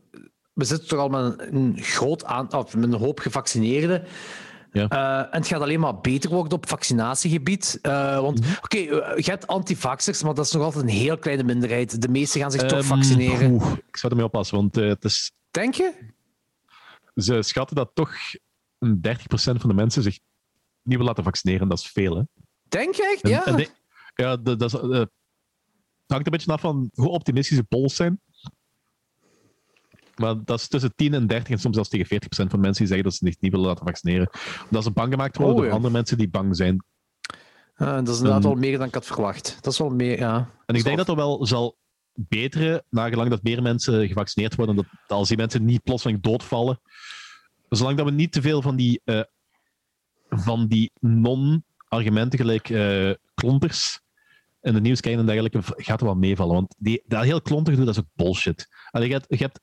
We 0.52 0.64
zitten 0.64 0.88
toch 0.88 0.98
al 0.98 1.08
met 1.08 1.38
een, 1.38 1.54
een 1.54 1.82
groot 1.82 2.24
aantal, 2.24 2.68
met 2.76 2.92
een 2.92 2.98
hoop 2.98 3.18
gevaccineerden. 3.18 4.04
Ja. 4.72 4.86
Uh, 4.92 5.34
en 5.34 5.38
het 5.38 5.46
gaat 5.46 5.60
alleen 5.60 5.80
maar 5.80 6.00
beter 6.00 6.30
worden 6.30 6.52
op 6.52 6.68
vaccinatiegebied. 6.68 7.78
Uh, 7.82 8.20
want, 8.20 8.40
mm 8.40 8.46
oké, 8.62 8.76
okay, 8.78 9.14
uh, 9.14 9.24
je 9.24 9.30
hebt 9.30 9.46
antivaxers, 9.46 10.22
maar 10.22 10.34
dat 10.34 10.44
is 10.44 10.52
nog 10.52 10.62
altijd 10.62 10.84
een 10.84 10.90
heel 10.90 11.18
kleine 11.18 11.42
minderheid. 11.42 12.02
De 12.02 12.08
meesten 12.08 12.40
gaan 12.40 12.50
zich 12.50 12.62
um, 12.62 12.68
toch 12.68 12.78
ehm, 12.78 12.88
vaccineren. 12.88 13.50
Oeh, 13.50 13.72
ik 13.86 13.96
zou 13.96 14.12
ermee 14.12 14.26
oppassen, 14.26 14.56
want 14.56 14.74
het 14.74 15.04
is... 15.04 15.32
Denk 15.50 15.74
je? 15.74 15.92
Ze 17.14 17.42
schatten 17.42 17.76
dat 17.76 17.90
toch 17.94 18.12
een 18.78 19.00
30% 19.08 19.10
van 19.32 19.68
de 19.68 19.74
mensen 19.74 20.02
zich 20.02 20.18
niet 20.82 20.96
wil 20.96 21.06
laten 21.06 21.24
vaccineren. 21.24 21.68
Dat 21.68 21.78
is 21.78 21.86
veel, 21.86 22.16
hè? 22.16 22.22
Denk 22.68 22.94
je 22.94 23.10
echt? 23.12 23.28
Ja. 23.28 23.46
En, 23.46 23.66
ja, 24.14 24.36
dat, 24.36 24.58
dat, 24.58 24.74
is, 24.74 24.80
het 24.80 25.10
hangt 26.06 26.26
een 26.26 26.32
beetje 26.32 26.52
af 26.52 26.60
van 26.60 26.90
hoe 26.94 27.08
optimistisch 27.08 27.56
de 27.56 27.62
polls 27.62 27.96
zijn. 27.96 28.20
Maar 30.20 30.44
dat 30.44 30.58
is 30.58 30.68
tussen 30.68 30.92
10 30.94 31.14
en 31.14 31.26
30 31.26 31.52
en 31.52 31.58
soms 31.58 31.74
zelfs 31.74 31.90
tegen 31.90 32.06
40 32.06 32.28
procent 32.28 32.50
van 32.50 32.60
mensen 32.60 32.78
die 32.78 32.92
zeggen 32.92 33.10
dat 33.10 33.18
ze 33.18 33.26
zich 33.26 33.40
niet 33.40 33.52
willen 33.52 33.66
laten 33.66 33.86
vaccineren. 33.86 34.30
Dat 34.70 34.84
ze 34.84 34.90
bang 34.90 35.12
gemaakt 35.12 35.36
worden 35.36 35.56
oh, 35.56 35.62
door 35.62 35.72
andere 35.72 35.92
mensen 35.92 36.18
die 36.18 36.28
bang 36.28 36.56
zijn. 36.56 36.84
Uh, 37.76 37.94
dat 37.94 38.08
is 38.08 38.16
inderdaad 38.16 38.44
wel 38.44 38.54
meer 38.54 38.78
dan 38.78 38.86
ik 38.86 38.94
had 38.94 39.06
verwacht. 39.06 39.58
Dat 39.60 39.72
is 39.72 39.78
wel 39.78 39.90
meer, 39.90 40.18
ja. 40.18 40.50
En 40.66 40.74
ik 40.74 40.84
denk 40.84 40.96
dat 40.96 41.08
er 41.08 41.16
wel 41.16 41.46
zal 41.46 41.76
beteren, 42.14 42.84
nagelang 42.90 43.30
dat 43.30 43.42
meer 43.42 43.62
mensen 43.62 44.08
gevaccineerd 44.08 44.54
worden, 44.54 44.76
dat 44.76 44.86
als 45.06 45.28
die 45.28 45.36
mensen 45.36 45.64
niet 45.64 45.82
plotseling 45.82 46.22
doodvallen, 46.22 46.80
zolang 47.68 47.96
dat 47.96 48.06
we 48.06 48.12
niet 48.12 48.32
te 48.32 48.42
veel 48.42 48.62
van 48.62 48.76
die, 48.76 49.00
uh, 49.04 49.22
van 50.28 50.66
die 50.66 50.92
non-argumenten 51.00 52.38
gelijk 52.38 52.68
uh, 52.68 53.14
klonters 53.34 54.00
in 54.62 54.74
de 54.74 54.80
nieuws 54.80 55.00
krijgen 55.00 55.20
en 55.20 55.26
dergelijke, 55.26 55.82
gaat 55.82 56.00
er 56.00 56.06
wel 56.06 56.14
meevallen. 56.14 56.54
Want 56.54 56.74
die, 56.78 57.02
dat 57.06 57.24
heel 57.24 57.42
klonter 57.42 57.76
doen, 57.76 57.84
dat 57.84 57.94
is 57.94 58.00
ook 58.00 58.10
bullshit. 58.14 58.68
Allee, 58.90 59.08
je, 59.08 59.14
hebt, 59.14 59.26
je 59.28 59.36
hebt 59.36 59.60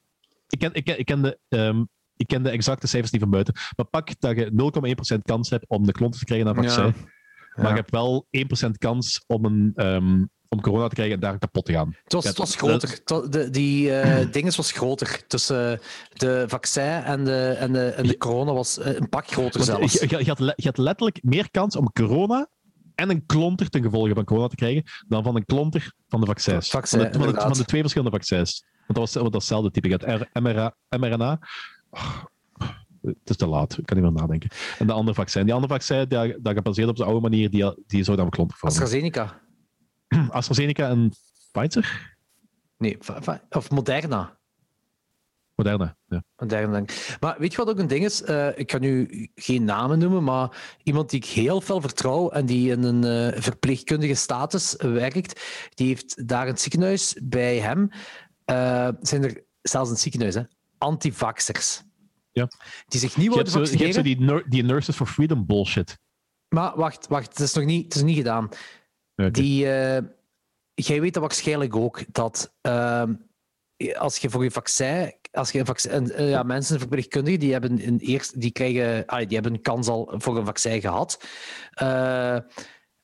ik, 0.48 0.60
ken, 0.60 0.74
ik, 0.74 0.84
ken, 0.84 1.00
ik, 1.00 1.06
ken 1.06 1.22
de, 1.22 1.40
um, 1.48 1.90
ik 2.16 2.28
ken 2.28 2.44
de 2.44 2.50
exacte 2.50 2.88
cijfers 2.88 3.12
niet 3.12 3.22
van 3.22 3.30
buiten. 3.30 3.54
Maar 3.76 3.86
pak 3.86 4.20
dat 4.20 4.36
je 4.36 5.16
0,1% 5.16 5.22
kans 5.22 5.50
hebt 5.50 5.66
om 5.68 5.86
de 5.86 5.92
klonten 5.92 6.20
te 6.20 6.26
krijgen 6.26 6.46
naar 6.46 6.56
vaccin. 6.56 6.86
Ja. 6.86 6.94
Maar 7.56 7.70
je 7.70 7.76
hebt 7.76 7.92
wel 7.92 8.28
1% 8.68 8.70
kans 8.78 9.24
om, 9.28 9.46
een, 9.46 9.74
um, 9.76 10.30
om 10.48 10.62
corona 10.62 10.88
te 10.88 10.96
krijgen 10.96 11.16
en 11.16 11.22
daar 11.22 11.40
kapot 11.40 11.66
te 11.66 11.72
gaan. 11.72 11.96
Het 12.04 12.14
was, 12.14 12.26
het 12.26 12.38
was 12.38 12.56
groter. 12.56 13.00
De, 13.30 13.50
die 13.50 13.90
uh, 13.90 14.20
dinges 14.32 14.56
was 14.56 14.72
groter. 14.72 15.28
Tussen 15.28 15.80
de 16.14 16.44
vaccin 16.48 16.84
en 16.84 17.24
de, 17.24 17.56
en 17.60 17.74
de, 17.74 17.88
en 17.88 18.08
de 18.08 18.18
corona 18.18 18.54
was 18.54 18.78
eh, 18.78 18.96
een 18.96 19.10
pak 19.10 19.28
groter 19.28 19.64
zelfs. 19.64 19.94
Je, 19.94 20.10
je, 20.10 20.18
je, 20.18 20.30
had, 20.30 20.54
je 20.56 20.66
had 20.66 20.78
letterlijk 20.78 21.24
meer 21.24 21.52
kans 21.52 21.76
om 21.76 21.92
corona 21.92 22.50
en 22.96 23.10
een 23.10 23.26
klonter 23.26 23.70
ten 23.70 23.84
gevolge 23.84 24.14
van 24.14 24.24
corona 24.24 24.48
te 24.48 24.56
krijgen 24.56 24.84
dan 25.08 25.24
van 25.24 25.36
een 25.36 25.46
klonter 25.46 25.94
van 26.08 26.20
de 26.20 26.26
vaccins. 26.26 26.70
Vaccin, 26.70 27.00
van, 27.00 27.12
de, 27.12 27.18
van, 27.18 27.34
de, 27.34 27.42
van, 27.42 27.54
de, 27.54 27.66
twee 27.66 27.82
verschillende 27.82 28.16
vaccins. 28.16 28.64
Want 28.88 29.00
dat 29.00 29.14
was, 29.14 29.14
dat 29.14 29.34
hetzelfde 29.34 29.72
type. 29.72 29.90
Je 29.90 29.98
had 29.98 30.44
mRNA. 30.44 30.76
mRNA 30.90 31.40
oh, 31.90 32.24
het 33.02 33.30
is 33.30 33.36
te 33.36 33.48
laat, 33.48 33.78
ik 33.78 33.86
kan 33.86 33.98
niet 33.98 34.06
meer 34.06 34.22
nadenken. 34.22 34.50
En 34.80 34.88
de 34.88 34.94
andere 34.94 35.16
vaccin. 35.16 35.44
Die 35.44 35.54
andere 35.54 35.74
vaccin, 35.74 36.08
dat, 36.08 36.36
dat 36.40 36.54
gebaseerd 36.54 36.90
op 36.90 36.96
de 36.96 37.04
oude 37.04 37.20
manier, 37.20 37.50
die, 37.50 37.84
die 37.88 38.04
zou 38.04 38.18
dan 38.18 38.30
klonter 38.30 38.58
vormen. 38.58 38.82
AstraZeneca. 38.82 39.42
AstraZeneca 40.30 40.90
en 40.90 41.12
Pfizer? 41.52 42.16
Nee, 42.78 42.98
of 43.50 43.72
Moderna. 43.72 44.38
Moderna, 45.56 45.98
ja. 46.08 46.24
Moderna, 46.38 46.84
Maar 47.20 47.36
weet 47.40 47.52
je 47.52 47.58
wat 47.58 47.70
ook 47.70 47.80
een 47.80 47.88
ding 47.88 48.06
is? 48.06 48.22
Uh, 48.22 48.58
ik 48.58 48.68
kan 48.68 48.82
nu 48.82 49.08
geen 49.36 49.64
namen 49.64 50.00
noemen, 50.00 50.24
maar 50.24 50.78
iemand 50.84 51.10
die 51.10 51.20
ik 51.20 51.26
heel 51.26 51.62
veel 51.62 51.82
vertrouw 51.82 52.30
en 52.30 52.46
die 52.46 52.72
in 52.72 52.84
een 52.84 53.34
uh, 53.34 53.42
verpleegkundige 53.42 54.14
status 54.14 54.76
werkt, 54.78 55.42
die 55.74 55.88
heeft 55.88 56.28
daar 56.28 56.48
een 56.48 56.58
ziekenhuis 56.58 57.16
bij 57.24 57.58
hem 57.60 57.90
uh, 58.52 58.90
zijn 59.02 59.24
er 59.24 59.44
zelfs 59.62 59.88
in 59.88 59.94
het 59.94 60.04
ziekenhuis, 60.04 60.36
hè, 60.36 60.42
antivaxers. 60.78 61.84
Ja. 62.32 62.48
Die 62.88 63.00
zich 63.00 63.18
niet 63.18 63.30
willen 63.30 63.52
vaccineren. 63.52 63.88
Je 63.88 63.94
hebt 63.94 64.20
zo 64.20 64.36
die, 64.36 64.50
die 64.50 64.64
Nurses 64.64 64.96
for 64.96 65.08
Freedom 65.08 65.46
bullshit. 65.46 65.98
Maar 66.48 66.76
wacht, 66.76 67.08
wacht, 67.08 67.28
het 67.30 67.40
is 67.40 67.54
nog 67.54 67.66
niet, 67.66 67.84
het 67.84 67.96
is 67.96 68.02
niet 68.02 68.18
gedaan. 68.18 68.50
Okay. 69.16 69.32
Die, 69.32 69.66
uh, 69.66 69.98
jij 70.74 71.02
weet 71.02 71.14
dat 71.14 71.24
waarschijnlijk 71.24 71.76
ook, 71.76 72.14
dat 72.14 72.54
uh, 72.62 73.04
als 73.98 74.18
je 74.18 74.30
voor 74.30 74.44
je 74.44 74.52
vaccin, 74.52 75.14
als 75.32 75.52
je 75.52 75.60
een 75.60 75.66
vaccin, 75.66 76.04
uh, 76.04 76.30
ja, 76.30 76.44
mensen 76.44 76.80
verpleegkundigen, 76.80 77.40
die 77.40 77.52
hebben 77.52 77.88
een 77.88 78.00
eerst, 78.00 78.42
die 78.42 78.52
krijgen, 78.52 79.06
ah, 79.06 79.18
die 79.18 79.34
hebben 79.34 79.54
een 79.54 79.62
kans 79.62 79.88
al 79.88 80.14
voor 80.18 80.38
een 80.38 80.46
vaccin 80.46 80.82
gehad. 80.82 81.20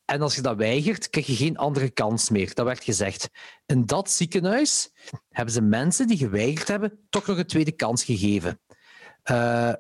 En 0.05 0.21
als 0.21 0.35
je 0.35 0.41
dat 0.41 0.57
weigert, 0.57 1.09
krijg 1.09 1.27
je 1.27 1.35
geen 1.35 1.57
andere 1.57 1.89
kans 1.89 2.29
meer. 2.29 2.53
Dat 2.53 2.65
werd 2.65 2.83
gezegd. 2.83 3.29
In 3.65 3.85
dat 3.85 4.11
ziekenhuis 4.11 4.91
hebben 5.29 5.53
ze 5.53 5.61
mensen 5.61 6.07
die 6.07 6.17
geweigerd 6.17 6.67
hebben, 6.67 6.99
toch 7.09 7.27
nog 7.27 7.37
een 7.37 7.45
tweede 7.45 7.71
kans 7.71 8.03
gegeven. 8.03 8.59
Uh, 9.31 9.73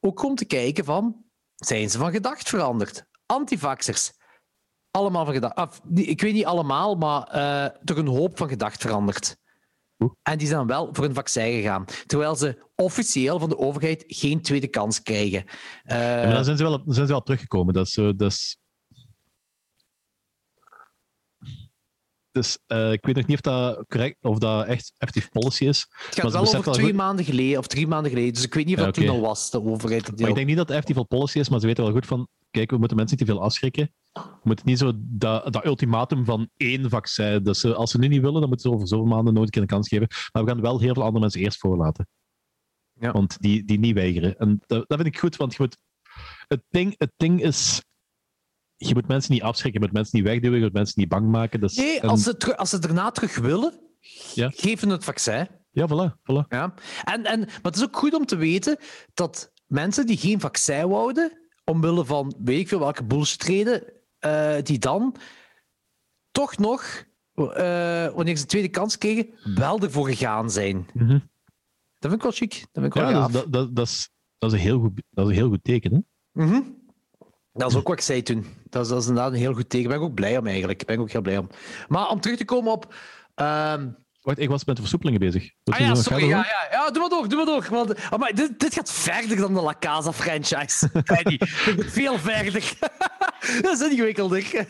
ook 0.00 0.22
om 0.22 0.34
te 0.34 0.44
kijken 0.44 0.84
van, 0.84 1.24
zijn 1.54 1.90
ze 1.90 1.98
van 1.98 2.10
gedacht 2.10 2.48
veranderd? 2.48 3.04
Antivaxers. 3.26 4.12
Allemaal 4.90 5.24
van 5.24 5.34
gedacht. 5.34 5.80
Ik 5.94 6.20
weet 6.20 6.32
niet 6.34 6.44
allemaal, 6.44 6.94
maar 6.94 7.36
uh, 7.36 7.78
toch 7.84 7.96
een 7.96 8.06
hoop 8.06 8.38
van 8.38 8.48
gedacht 8.48 8.80
veranderd. 8.80 9.36
En 10.22 10.38
die 10.38 10.46
zijn 10.46 10.58
dan 10.58 10.66
wel 10.66 10.88
voor 10.92 11.04
een 11.04 11.14
vaccin 11.14 11.52
gegaan. 11.52 11.84
Terwijl 12.06 12.36
ze 12.36 12.64
officieel 12.74 13.38
van 13.38 13.48
de 13.48 13.58
overheid 13.58 14.04
geen 14.06 14.42
tweede 14.42 14.68
kans 14.68 15.02
krijgen. 15.02 15.44
Uh, 15.84 16.22
ja, 16.22 16.30
dan 16.30 16.44
zijn 16.44 16.56
ze, 16.56 16.62
wel, 16.62 16.82
zijn 16.86 17.06
ze 17.06 17.12
wel 17.12 17.22
teruggekomen. 17.22 17.74
Dat 17.74 17.86
is, 17.86 17.94
dat 17.94 18.20
is 18.20 18.58
Dus 22.32 22.58
uh, 22.66 22.92
ik 22.92 23.06
weet 23.06 23.16
nog 23.16 23.26
niet 23.26 23.36
of 23.36 23.42
dat, 23.42 23.84
correct, 23.88 24.24
of 24.24 24.38
dat 24.38 24.66
echt 24.66 24.92
effectief 24.98 25.28
policy 25.28 25.64
is. 25.64 25.86
Het 25.90 26.20
gaat 26.20 26.32
wel 26.32 26.40
over 26.40 26.72
twee 26.72 26.94
maanden 26.94 27.24
geleden 27.24 27.58
of 27.58 27.66
drie 27.66 27.86
maanden 27.86 28.10
geleden. 28.10 28.32
Dus 28.32 28.44
ik 28.44 28.54
weet 28.54 28.64
niet 28.64 28.74
of 28.74 28.80
ja, 28.80 28.86
dat 28.86 28.96
okay. 28.96 29.08
toen 29.08 29.18
al 29.18 29.28
was, 29.28 29.50
de 29.50 29.62
overheid. 29.62 30.20
Maar 30.20 30.28
ik 30.28 30.34
denk 30.34 30.46
niet 30.46 30.56
dat 30.56 30.68
het 30.68 30.76
effectief 30.76 31.06
policy 31.06 31.38
is, 31.38 31.48
maar 31.48 31.60
ze 31.60 31.66
weten 31.66 31.84
wel 31.84 31.92
goed 31.92 32.06
van. 32.06 32.28
Kijk, 32.50 32.70
we 32.70 32.78
moeten 32.78 32.96
mensen 32.96 33.16
niet 33.18 33.26
te 33.26 33.32
veel 33.32 33.42
afschrikken. 33.42 33.92
We 34.12 34.22
moeten 34.42 34.66
niet 34.66 34.78
zo 34.78 34.92
dat, 34.96 35.52
dat 35.52 35.64
ultimatum 35.64 36.24
van 36.24 36.48
één 36.56 36.90
vaccin. 36.90 37.42
Dus 37.42 37.64
uh, 37.64 37.74
als 37.74 37.90
ze 37.90 37.98
nu 37.98 38.08
niet 38.08 38.20
willen, 38.20 38.40
dan 38.40 38.48
moeten 38.48 38.70
ze 38.70 38.76
over 38.76 38.88
zoveel 38.88 39.06
maanden 39.06 39.34
nooit 39.34 39.46
een 39.46 39.52
keer 39.52 39.62
een 39.62 39.68
kans 39.68 39.88
geven. 39.88 40.08
Maar 40.32 40.44
we 40.44 40.50
gaan 40.50 40.60
wel 40.60 40.80
heel 40.80 40.94
veel 40.94 41.02
andere 41.02 41.20
mensen 41.20 41.40
eerst 41.40 41.58
voorlaten. 41.58 42.08
Ja. 43.00 43.12
Want 43.12 43.36
die, 43.40 43.64
die 43.64 43.78
niet 43.78 43.94
weigeren. 43.94 44.38
En 44.38 44.62
dat, 44.66 44.88
dat 44.88 45.00
vind 45.00 45.14
ik 45.14 45.18
goed, 45.18 45.36
want 45.36 45.52
je 45.52 45.56
moet. 45.60 45.76
Het 46.46 46.62
ding, 46.68 46.94
het 46.96 47.12
ding 47.16 47.42
is 47.42 47.82
je 48.78 48.94
moet 48.94 49.08
mensen 49.08 49.32
niet 49.32 49.42
afschrikken, 49.42 49.80
je 49.80 49.86
moet 49.86 49.96
mensen 49.96 50.18
niet 50.18 50.28
wegduwen, 50.28 50.58
je 50.58 50.64
moet 50.64 50.72
mensen 50.72 51.00
niet 51.00 51.08
bang 51.08 51.28
maken. 51.30 51.60
Nee, 51.74 52.02
als, 52.02 52.22
ze 52.22 52.56
als 52.56 52.70
ze 52.70 52.78
daarna 52.78 53.10
terug 53.10 53.36
willen, 53.36 53.72
ja. 54.34 54.50
geven 54.54 54.88
het 54.88 55.04
vaccin. 55.04 55.48
Ja, 55.70 55.86
voilà. 55.86 56.12
voilà. 56.12 56.48
Ja. 56.48 56.74
En, 57.04 57.24
en, 57.24 57.38
maar 57.38 57.58
het 57.62 57.76
is 57.76 57.82
ook 57.82 57.96
goed 57.96 58.14
om 58.14 58.26
te 58.26 58.36
weten 58.36 58.78
dat 59.14 59.52
mensen 59.66 60.06
die 60.06 60.16
geen 60.16 60.40
vaccin 60.40 60.88
wouden, 60.88 61.38
omwille 61.64 62.04
van 62.04 62.34
weet 62.38 62.60
ik 62.60 62.68
veel 62.68 62.78
welke 62.78 63.04
bullshit 63.04 63.84
uh, 64.20 64.56
die 64.62 64.78
dan 64.78 65.14
toch 66.30 66.56
nog, 66.56 67.04
uh, 67.34 67.44
wanneer 68.14 68.36
ze 68.36 68.42
een 68.42 68.48
tweede 68.48 68.68
kans 68.68 68.98
kregen, 68.98 69.28
wel 69.54 69.80
ervoor 69.80 70.08
gegaan 70.08 70.50
zijn. 70.50 70.76
Mm 70.76 71.06
-hmm. 71.06 71.30
Dat 71.98 72.10
vind 72.10 72.12
ik 72.12 72.22
wel 72.22 72.32
chic. 72.32 72.50
Dat 72.50 72.68
vind 72.72 72.86
ik 72.86 72.92
wel 72.92 73.10
ja, 73.10 73.28
dat, 73.28 73.52
dat, 73.52 73.76
dat, 73.76 73.86
is, 73.86 74.10
dat, 74.38 74.52
is 74.52 74.58
een 74.58 74.64
heel 74.64 74.80
goed, 74.80 75.02
dat 75.10 75.24
is 75.24 75.30
een 75.30 75.38
heel 75.38 75.48
goed 75.48 75.64
teken. 75.64 75.92
Hè? 75.92 75.98
Mm 76.42 76.50
-hmm. 76.52 76.77
Dat 77.52 77.70
is 77.70 77.76
ook 77.76 77.88
wat 77.88 77.96
ik 77.98 78.04
zei 78.04 78.22
toen. 78.22 78.46
Dat 78.70 78.82
is, 78.82 78.88
dat 78.88 79.02
is 79.02 79.08
inderdaad 79.08 79.32
een 79.32 79.38
heel 79.38 79.54
goed 79.54 79.68
teken. 79.70 79.88
Daar 79.88 79.98
ben 79.98 80.06
ik 80.06 80.10
ook 80.12 80.16
blij 80.18 80.38
om 80.38 80.46
eigenlijk. 80.46 80.78
Daar 80.78 80.86
ben 80.86 80.96
ik 80.96 81.02
ook 81.02 81.10
heel 81.12 81.20
blij 81.22 81.38
om. 81.38 81.48
Maar 81.88 82.08
om 82.08 82.20
terug 82.20 82.36
te 82.36 82.44
komen 82.44 82.72
op... 82.72 82.94
Uh, 83.36 83.74
Wacht, 84.22 84.38
ik 84.40 84.48
was 84.48 84.64
met 84.64 84.76
de 84.76 84.82
versoepelingen 84.82 85.20
bezig. 85.20 85.50
Ah 85.64 85.78
ja, 85.78 85.94
sorry. 85.94 86.28
Ja, 86.28 86.36
ja, 86.36 86.68
ja, 86.70 86.90
doe 86.90 87.00
maar 87.00 87.08
door, 87.10 87.28
doe 87.28 87.36
maar 87.36 87.46
door. 87.46 87.66
Want, 87.70 87.94
oh, 88.10 88.18
maar 88.18 88.34
dit, 88.34 88.60
dit 88.60 88.74
gaat 88.74 88.92
verder 88.92 89.36
dan 89.36 89.54
de 89.54 89.60
La 89.60 89.74
Casa 89.78 90.12
franchise. 90.12 90.88
Veel 91.98 92.18
verder. 92.18 92.72
Dat 93.62 93.80
is 93.80 93.88
ingewikkelder. 93.90 94.44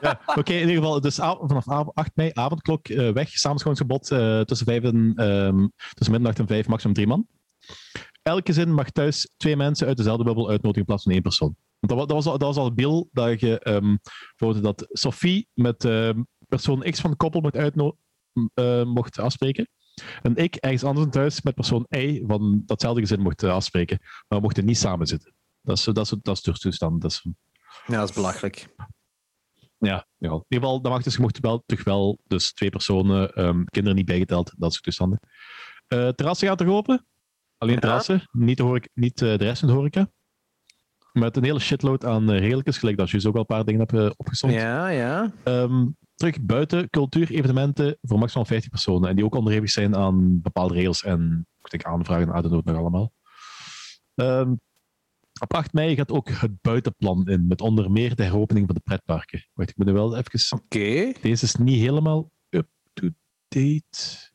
Ja, 0.00 0.20
Oké, 0.26 0.52
in 0.52 0.60
ieder 0.60 0.74
geval, 0.74 1.00
dus 1.00 1.14
vanaf 1.14 1.68
av- 1.68 1.90
8 1.94 2.10
mei, 2.14 2.30
avondklok 2.34 2.88
eh, 2.88 3.12
weg, 3.12 3.28
samenschoonsgebod 3.30 4.10
eh 4.10 4.40
tussen, 4.40 4.66
vijf 4.66 4.82
en, 4.82 5.12
ehm, 5.16 5.66
tussen 5.94 6.12
middernacht 6.12 6.38
en 6.38 6.46
vijf, 6.46 6.66
maximum 6.66 6.94
drie 6.94 7.06
man. 7.06 7.26
Elk 8.22 8.46
gezin 8.46 8.74
mag 8.74 8.90
thuis 8.90 9.30
twee 9.36 9.56
mensen 9.56 9.86
uit 9.86 9.96
dezelfde 9.96 10.24
bubbel 10.24 10.48
uitnodigen 10.48 10.78
in 10.80 10.84
plaats 10.86 11.02
van 11.02 11.12
één 11.12 11.22
persoon. 11.22 11.56
Want 11.80 11.92
dat, 11.92 11.98
wa- 11.98 12.06
dat, 12.06 12.24
was, 12.24 12.26
al- 12.26 12.38
dat 12.38 12.54
was 12.54 12.64
al 12.64 12.72
bil 12.72 13.08
dat 13.12 13.40
je 13.40 13.58
bijvoorbeeld 14.36 14.64
dat 14.64 14.86
Sophie 14.88 15.48
met 15.54 15.84
ehm, 15.84 16.22
persoon 16.48 16.80
X 16.80 17.00
van 17.00 17.10
de 17.10 17.16
koppel 17.16 17.40
mocht, 17.40 17.56
uitno- 17.56 17.96
eh, 18.54 18.84
mocht 18.84 19.18
afspreken. 19.18 19.68
En 20.22 20.36
ik 20.36 20.54
ergens 20.54 20.84
anders 20.84 21.06
thuis 21.10 21.42
met 21.42 21.54
persoon 21.54 21.86
Y 21.88 22.22
van 22.26 22.62
datzelfde 22.66 23.00
gezin 23.00 23.20
mocht 23.20 23.42
eh, 23.42 23.50
afspreken. 23.52 23.98
Maar 24.00 24.38
we 24.38 24.40
mochten 24.40 24.64
niet 24.64 24.78
samen 24.78 25.06
zitten. 25.06 25.32
Dat 25.62 25.76
is, 25.78 25.84
dat 25.84 25.98
is, 25.98 26.14
dat 26.22 26.36
is 26.36 26.42
de 26.42 26.52
toestand. 26.52 27.00
Dat 27.00 27.10
is, 27.10 27.26
Ja, 27.86 27.98
dat 27.98 28.08
is 28.08 28.14
belachelijk. 28.14 28.74
ja, 29.78 30.06
ja. 30.18 30.28
in 30.30 30.34
ieder 30.34 30.44
geval, 30.48 30.80
dat 30.80 30.92
mag 30.92 31.02
dus, 31.02 31.14
je 31.14 31.20
mocht 31.20 31.38
wel, 31.40 31.62
toch 31.66 31.84
wel, 31.84 32.18
dus 32.26 32.52
twee 32.52 32.70
personen, 32.70 33.32
ehm, 33.34 33.64
kinderen 33.64 33.96
niet 33.96 34.06
bijgeteld, 34.06 34.52
dat 34.56 34.72
soort 34.72 34.84
toestanden. 34.84 35.20
Eh 35.86 36.08
terrassen 36.08 36.48
gaat 36.48 36.60
er 36.60 36.68
open. 36.70 37.06
Alleen 37.58 37.74
Ja. 37.74 37.80
terrassen, 37.80 38.28
niet, 38.32 38.56
de, 38.56 38.62
horeca, 38.62 38.88
niet 38.94 39.18
de 39.18 39.34
rest 39.34 39.58
van 39.60 39.68
de 39.68 39.74
horeca. 39.74 40.10
Met 41.18 41.36
een 41.36 41.44
hele 41.44 41.58
shitload 41.58 42.04
aan 42.04 42.30
uh, 42.30 42.38
regeltjes, 42.38 42.78
gelijk 42.78 42.96
dat 42.96 43.10
je 43.10 43.28
ook 43.28 43.34
al 43.34 43.40
een 43.40 43.46
paar 43.46 43.64
dingen 43.64 43.80
hebt 43.80 43.92
uh, 43.92 44.10
opgezond. 44.16 44.52
Ja, 44.52 44.88
ja. 44.88 45.32
Ehm, 45.44 45.86
terug 46.14 46.40
buiten 46.40 46.90
cultuurevenementen 46.90 47.98
voor 48.02 48.18
maximaal 48.18 48.46
50 48.46 48.70
personen. 48.70 49.08
En 49.08 49.16
die 49.16 49.24
ook 49.24 49.34
onderhevig 49.34 49.70
zijn 49.70 49.96
aan 49.96 50.40
bepaalde 50.40 50.74
regels 50.74 51.02
en 51.02 51.46
ik 51.62 51.70
denk 51.70 51.84
aanvragen 51.84 52.32
aan 52.32 52.42
de 52.42 52.48
nood 52.48 52.64
nog 52.64 52.76
allemaal. 52.76 53.12
Ehm, 54.14 54.54
op 55.40 55.54
8 55.54 55.72
mei 55.72 55.94
gaat 55.94 56.12
ook 56.12 56.28
het 56.28 56.60
buitenplan 56.60 57.28
in, 57.28 57.46
met 57.46 57.60
onder 57.60 57.90
meer 57.90 58.14
de 58.14 58.22
heropening 58.22 58.66
van 58.66 58.74
de 58.74 58.80
pretparken. 58.80 59.46
Wacht, 59.52 59.70
ik 59.70 59.76
moet 59.76 59.86
er 59.86 59.92
wel 59.92 60.16
even... 60.16 60.58
Oké. 60.58 61.12
Deze 61.20 61.44
is 61.44 61.54
niet 61.54 61.80
helemaal 61.80 62.30
up-to-date. 62.48 64.27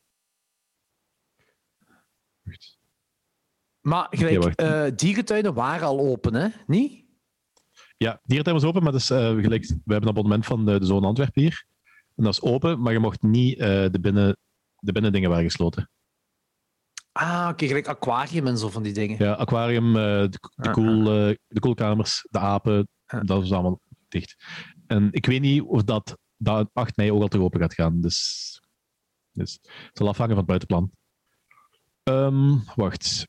Maar 3.84 4.06
gelijk, 4.10 4.42
wacht. 4.42 4.58
eh, 4.58 4.86
dierentuinen 4.96 5.54
waren 5.54 5.86
al 5.86 5.98
open, 5.98 6.34
hè? 6.34 6.48
Niet? 6.66 7.04
Ja, 7.96 8.20
dierentuin 8.24 8.56
was 8.56 8.64
open, 8.68 8.82
maar 8.82 8.92
dus, 8.92 9.06
gelijk, 9.06 9.66
we 9.66 9.74
hebben 9.86 10.02
een 10.02 10.08
abonnement 10.08 10.46
van 10.46 10.64
de, 10.66 10.78
de 10.78 10.86
Zone 10.86 11.06
Antwerpen 11.06 11.42
hier. 11.42 11.64
En 12.16 12.24
dat 12.24 12.32
is 12.32 12.42
open, 12.42 12.80
maar 12.80 12.92
je 12.92 12.98
mocht 12.98 13.22
niet 13.22 13.58
eh, 13.58 13.66
de, 13.90 13.98
binnen, 14.00 14.36
de 14.78 14.92
binnendingen 14.92 15.30
waren 15.30 15.44
gesloten. 15.44 15.90
Ah, 17.12 17.48
oké, 17.50 17.66
gelijk 17.66 17.88
aquarium 17.88 18.46
en 18.46 18.58
zo 18.58 18.68
van 18.70 18.82
die 18.82 18.92
dingen. 18.92 19.24
Ja, 19.24 19.32
aquarium, 19.32 19.92
de, 19.92 20.28
de, 20.30 20.38
Ah, 20.68 20.72
koel, 20.72 20.98
eh, 21.00 21.34
de 21.48 21.60
koelkamers, 21.60 22.26
de 22.30 22.38
apen, 22.38 22.88
Ah. 23.06 23.20
dat 23.24 23.42
is 23.42 23.52
allemaal 23.52 23.80
dicht. 24.08 24.44
En 24.86 25.08
ik 25.12 25.26
weet 25.26 25.40
niet 25.40 25.62
of 25.62 25.82
dat, 25.84 26.18
dat 26.36 26.70
8 26.72 26.96
mei 26.96 27.12
ook 27.12 27.22
al 27.22 27.28
terug 27.28 27.44
open 27.44 27.60
gaat 27.60 27.74
gaan. 27.74 28.00
Dus, 28.00 28.60
dus 29.32 29.52
het 29.62 29.90
zal 29.92 30.08
afhangen 30.08 30.36
van 30.36 30.38
het 30.38 30.46
buitenplan. 30.46 30.90
Ehm, 32.02 32.56
wacht. 32.74 33.26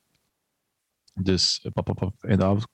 Dus, 1.22 1.60
eh, 1.64 1.72
pap, 1.72 1.86
pap, 1.86 1.96
pap, 1.98 2.24
einde 2.24 2.44
avond, 2.46 2.68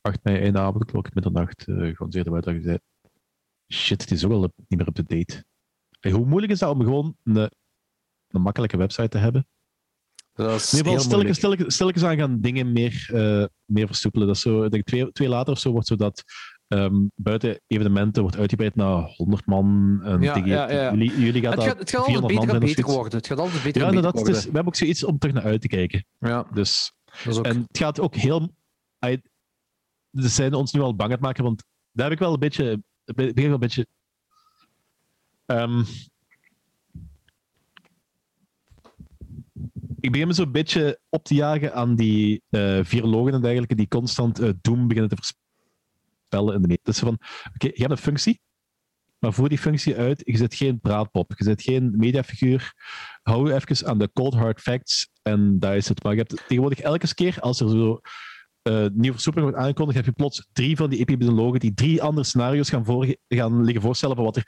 8 0.00 0.18
mei, 0.22 0.56
avond, 0.56 0.84
klok, 0.84 1.14
middernacht, 1.14 1.66
uh, 1.68 1.94
gewoon 1.96 2.12
zeer 2.12 2.24
de 2.24 2.30
buiten 2.30 2.54
gezegd. 2.54 2.80
Shit, 3.72 4.00
het 4.00 4.10
is 4.10 4.24
ook 4.24 4.44
up- 4.44 4.52
niet 4.68 4.78
meer 4.78 4.88
up 4.88 4.94
to 4.94 5.02
date. 5.02 5.44
Hey, 6.00 6.12
hoe 6.12 6.26
moeilijk 6.26 6.52
is 6.52 6.58
dat 6.58 6.70
om 6.70 6.80
gewoon 6.80 7.16
een, 7.22 7.50
een 8.28 8.40
makkelijke 8.40 8.76
website 8.76 9.08
te 9.08 9.18
hebben? 9.18 9.46
Dat 10.32 10.54
is 10.54 10.72
In 10.72 10.78
stilletjes, 10.78 11.06
moeilijk. 11.08 11.34
stilletjes, 11.34 11.74
stilletjes 11.74 12.04
aan 12.04 12.16
gaan 12.16 12.40
dingen 12.40 12.72
meer, 12.72 13.08
eh, 13.12 13.44
meer 13.64 13.86
versoepelen. 13.86 14.26
Dat 14.26 14.36
is 14.36 14.42
zo, 14.42 14.62
ik 14.64 14.70
denk 14.70 14.84
twee, 14.84 15.12
twee 15.12 15.28
later 15.28 15.52
of 15.52 15.58
zo 15.58 15.70
wordt 15.72 15.86
zo 15.86 15.96
dat 15.96 16.22
ehm, 16.66 17.06
buiten 17.14 17.60
evenementen 17.66 18.22
wordt 18.22 18.36
uitgebreid 18.38 18.74
naar 18.74 19.02
100 19.02 19.46
man. 19.46 20.00
En 20.04 20.20
Ja, 20.22 20.32
tegen, 20.32 20.48
ja, 20.48 20.70
ja. 20.70 20.90
Jullie, 20.90 21.20
jullie 21.20 21.42
gaat 21.42 21.50
Het 21.54 21.60
dat 21.60 21.68
gaat, 21.68 21.78
het 21.78 21.90
gaat 21.90 21.98
altijd 22.00 22.16
400 22.16 22.34
man 22.50 22.58
beter 22.60 22.84
en 22.84 22.90
worden. 22.94 23.18
Het 23.18 23.26
gaat 23.26 23.38
altijd 23.38 23.62
beter 23.62 23.80
Ja, 23.82 23.86
en 23.88 23.94
beter 23.94 24.04
inderdaad. 24.04 24.12
worden. 24.14 24.32
Dus, 24.34 24.44
we 24.44 24.50
hebben 24.50 24.66
ook 24.66 24.76
zoiets 24.76 25.04
om 25.04 25.18
terug 25.18 25.34
naar 25.34 25.44
uit 25.44 25.60
te 25.60 25.68
kijken. 25.68 26.04
Ja, 26.18 26.42
Dus, 26.42 26.54
dat 26.54 26.64
is 26.66 26.92
en 27.24 27.60
het 27.60 27.78
gaat 27.78 28.00
ook 28.00 28.14
heel... 28.14 28.54
Ze 30.12 30.28
zijn 30.28 30.54
ons 30.54 30.72
nu 30.72 30.80
al 30.80 30.96
bang 30.96 31.10
aan 31.10 31.16
het 31.16 31.20
maken, 31.20 31.44
want 31.44 31.64
daar 31.92 32.04
heb 32.04 32.14
ik 32.14 32.22
wel 32.22 32.32
een 32.32 32.38
beetje... 32.38 32.82
Wel 33.04 33.52
een 33.52 33.58
beetje... 33.58 33.86
ehm, 35.46 35.82
ik 40.00 40.12
begin 40.12 40.26
me 40.26 40.32
zo'n 40.32 40.52
beetje 40.52 41.00
op 41.08 41.24
te 41.24 41.34
jagen 41.34 41.74
aan 41.74 41.96
die 41.96 42.42
eh 42.48 42.80
virologen 42.82 43.32
en 43.32 43.40
dergelijke 43.40 43.74
die 43.74 43.88
constant 43.88 44.38
eh, 44.38 44.50
doem 44.60 44.88
beginnen 44.88 45.10
te 45.10 45.16
voorspellen 45.16 46.54
in 46.54 46.62
de. 46.62 46.78
Dus 46.82 46.98
van, 46.98 47.18
oké, 47.54 47.66
je 47.66 47.80
hebt 47.80 47.90
een 47.90 47.96
functie, 47.96 48.40
maar 49.26 49.34
voer 49.34 49.48
die 49.48 49.58
functie 49.58 49.96
uit. 49.96 50.22
Je 50.24 50.36
zit 50.36 50.54
geen 50.54 50.80
praatpop, 50.80 51.32
je 51.36 51.44
zit 51.44 51.62
geen 51.62 51.92
mediafiguur. 51.96 52.72
Hou 53.22 53.48
je 53.48 53.54
even 53.54 53.86
aan 53.86 53.98
de 53.98 54.10
cold 54.12 54.34
hard 54.34 54.60
facts 54.60 55.08
en 55.22 55.58
daar 55.58 55.76
is 55.76 55.88
het. 55.88 56.02
Maar 56.02 56.12
je 56.12 56.18
hebt 56.18 56.36
tegenwoordig 56.46 56.80
elke 56.80 57.14
keer 57.14 57.36
als 57.40 57.60
er 57.60 57.68
zo 57.70 58.00
eh 58.62 58.86
nieuwe 58.92 59.12
versoepeling 59.14 59.50
wordt 59.50 59.64
aangekondigd, 59.64 59.96
heb 59.96 60.06
je 60.06 60.12
plots 60.12 60.48
drie 60.52 60.76
van 60.76 60.90
die 60.90 60.98
epidemiologen 60.98 61.60
die 61.60 61.74
drie 61.74 62.02
andere 62.02 62.26
scenario's 62.26 62.68
gaan, 62.68 62.84
voor, 62.84 63.14
gaan 63.28 63.64
liggen 63.64 63.82
voorstellen 63.82 64.16
van 64.16 64.24
wat 64.24 64.36
er 64.36 64.44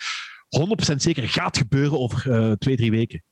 100% 0.93 0.97
zeker 0.97 1.29
gaat 1.29 1.57
gebeuren 1.57 1.99
over 1.99 2.33
eh, 2.33 2.53
twee, 2.53 2.77
drie 2.77 2.91
weken. 2.91 3.23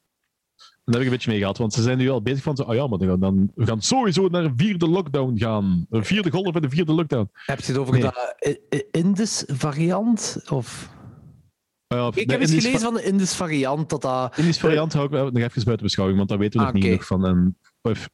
En 0.56 0.92
daar 0.92 0.94
heb 0.94 1.00
ik 1.02 1.06
een 1.06 1.16
beetje 1.16 1.30
mee 1.30 1.38
gehad, 1.38 1.58
want 1.58 1.72
ze 1.72 1.82
zijn 1.82 1.98
nu 1.98 2.10
al 2.10 2.22
bezig 2.22 2.42
van 2.42 2.56
zo, 2.56 2.62
oh 2.62 2.74
ja, 2.74 2.86
maar 2.86 3.18
dan, 3.18 3.50
we 3.54 3.66
gaan 3.66 3.82
sowieso 3.82 4.28
naar 4.28 4.44
een 4.44 4.56
vierde 4.56 4.88
lockdown 4.88 5.38
gaan. 5.38 5.86
Een 5.90 6.04
vierde 6.04 6.30
golf 6.30 6.54
en 6.54 6.64
een 6.64 6.70
vierde 6.70 6.92
lockdown. 6.92 7.30
Heb 7.32 7.60
je 7.60 7.66
het 7.72 7.76
over 7.80 7.92
Nee. 7.92 8.02
de 8.02 8.60
I- 8.70 8.82
Indus 8.90 9.44
variant? 9.46 10.42
Of... 10.48 10.94
Ja, 11.88 12.10
Ik 12.14 12.30
heb 12.30 12.40
eens 12.40 12.50
gelezen 12.50 12.80
van 12.80 12.94
de 12.94 13.02
Indus 13.04 13.34
variant 13.34 13.90
dat 13.90 14.02
dat... 14.02 14.38
Indische 14.38 14.60
variant 14.60 14.92
hou 14.92 15.04
ik 15.06 15.10
nog 15.12 15.42
even 15.42 15.64
buiten 15.64 15.86
beschouwing, 15.86 16.18
want 16.18 16.30
daar 16.30 16.38
weten 16.38 16.60
we 16.60 16.66
Ah, 16.66 16.72
nog 16.72 16.82
niet 16.82 16.90
genoeg 16.90 17.06
van. 17.06 17.26
En, 17.26 17.58
of, 17.82 18.08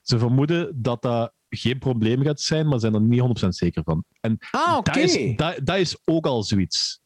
ze 0.00 0.18
vermoeden 0.18 0.82
dat 0.82 1.02
dat 1.02 1.32
geen 1.48 1.78
probleem 1.78 2.22
gaat 2.22 2.40
zijn, 2.40 2.68
maar 2.68 2.80
zijn 2.80 2.94
er 2.94 3.00
niet 3.00 3.42
100% 3.44 3.48
zeker 3.48 3.82
van. 3.84 4.04
En 4.20 4.36
Ah, 4.50 4.76
oké. 4.76 4.92
dat, 4.92 5.02
is, 5.02 5.36
dat, 5.36 5.60
dat 5.66 5.76
is 5.76 5.98
ook 6.04 6.26
al 6.26 6.42
zoiets. 6.42 7.00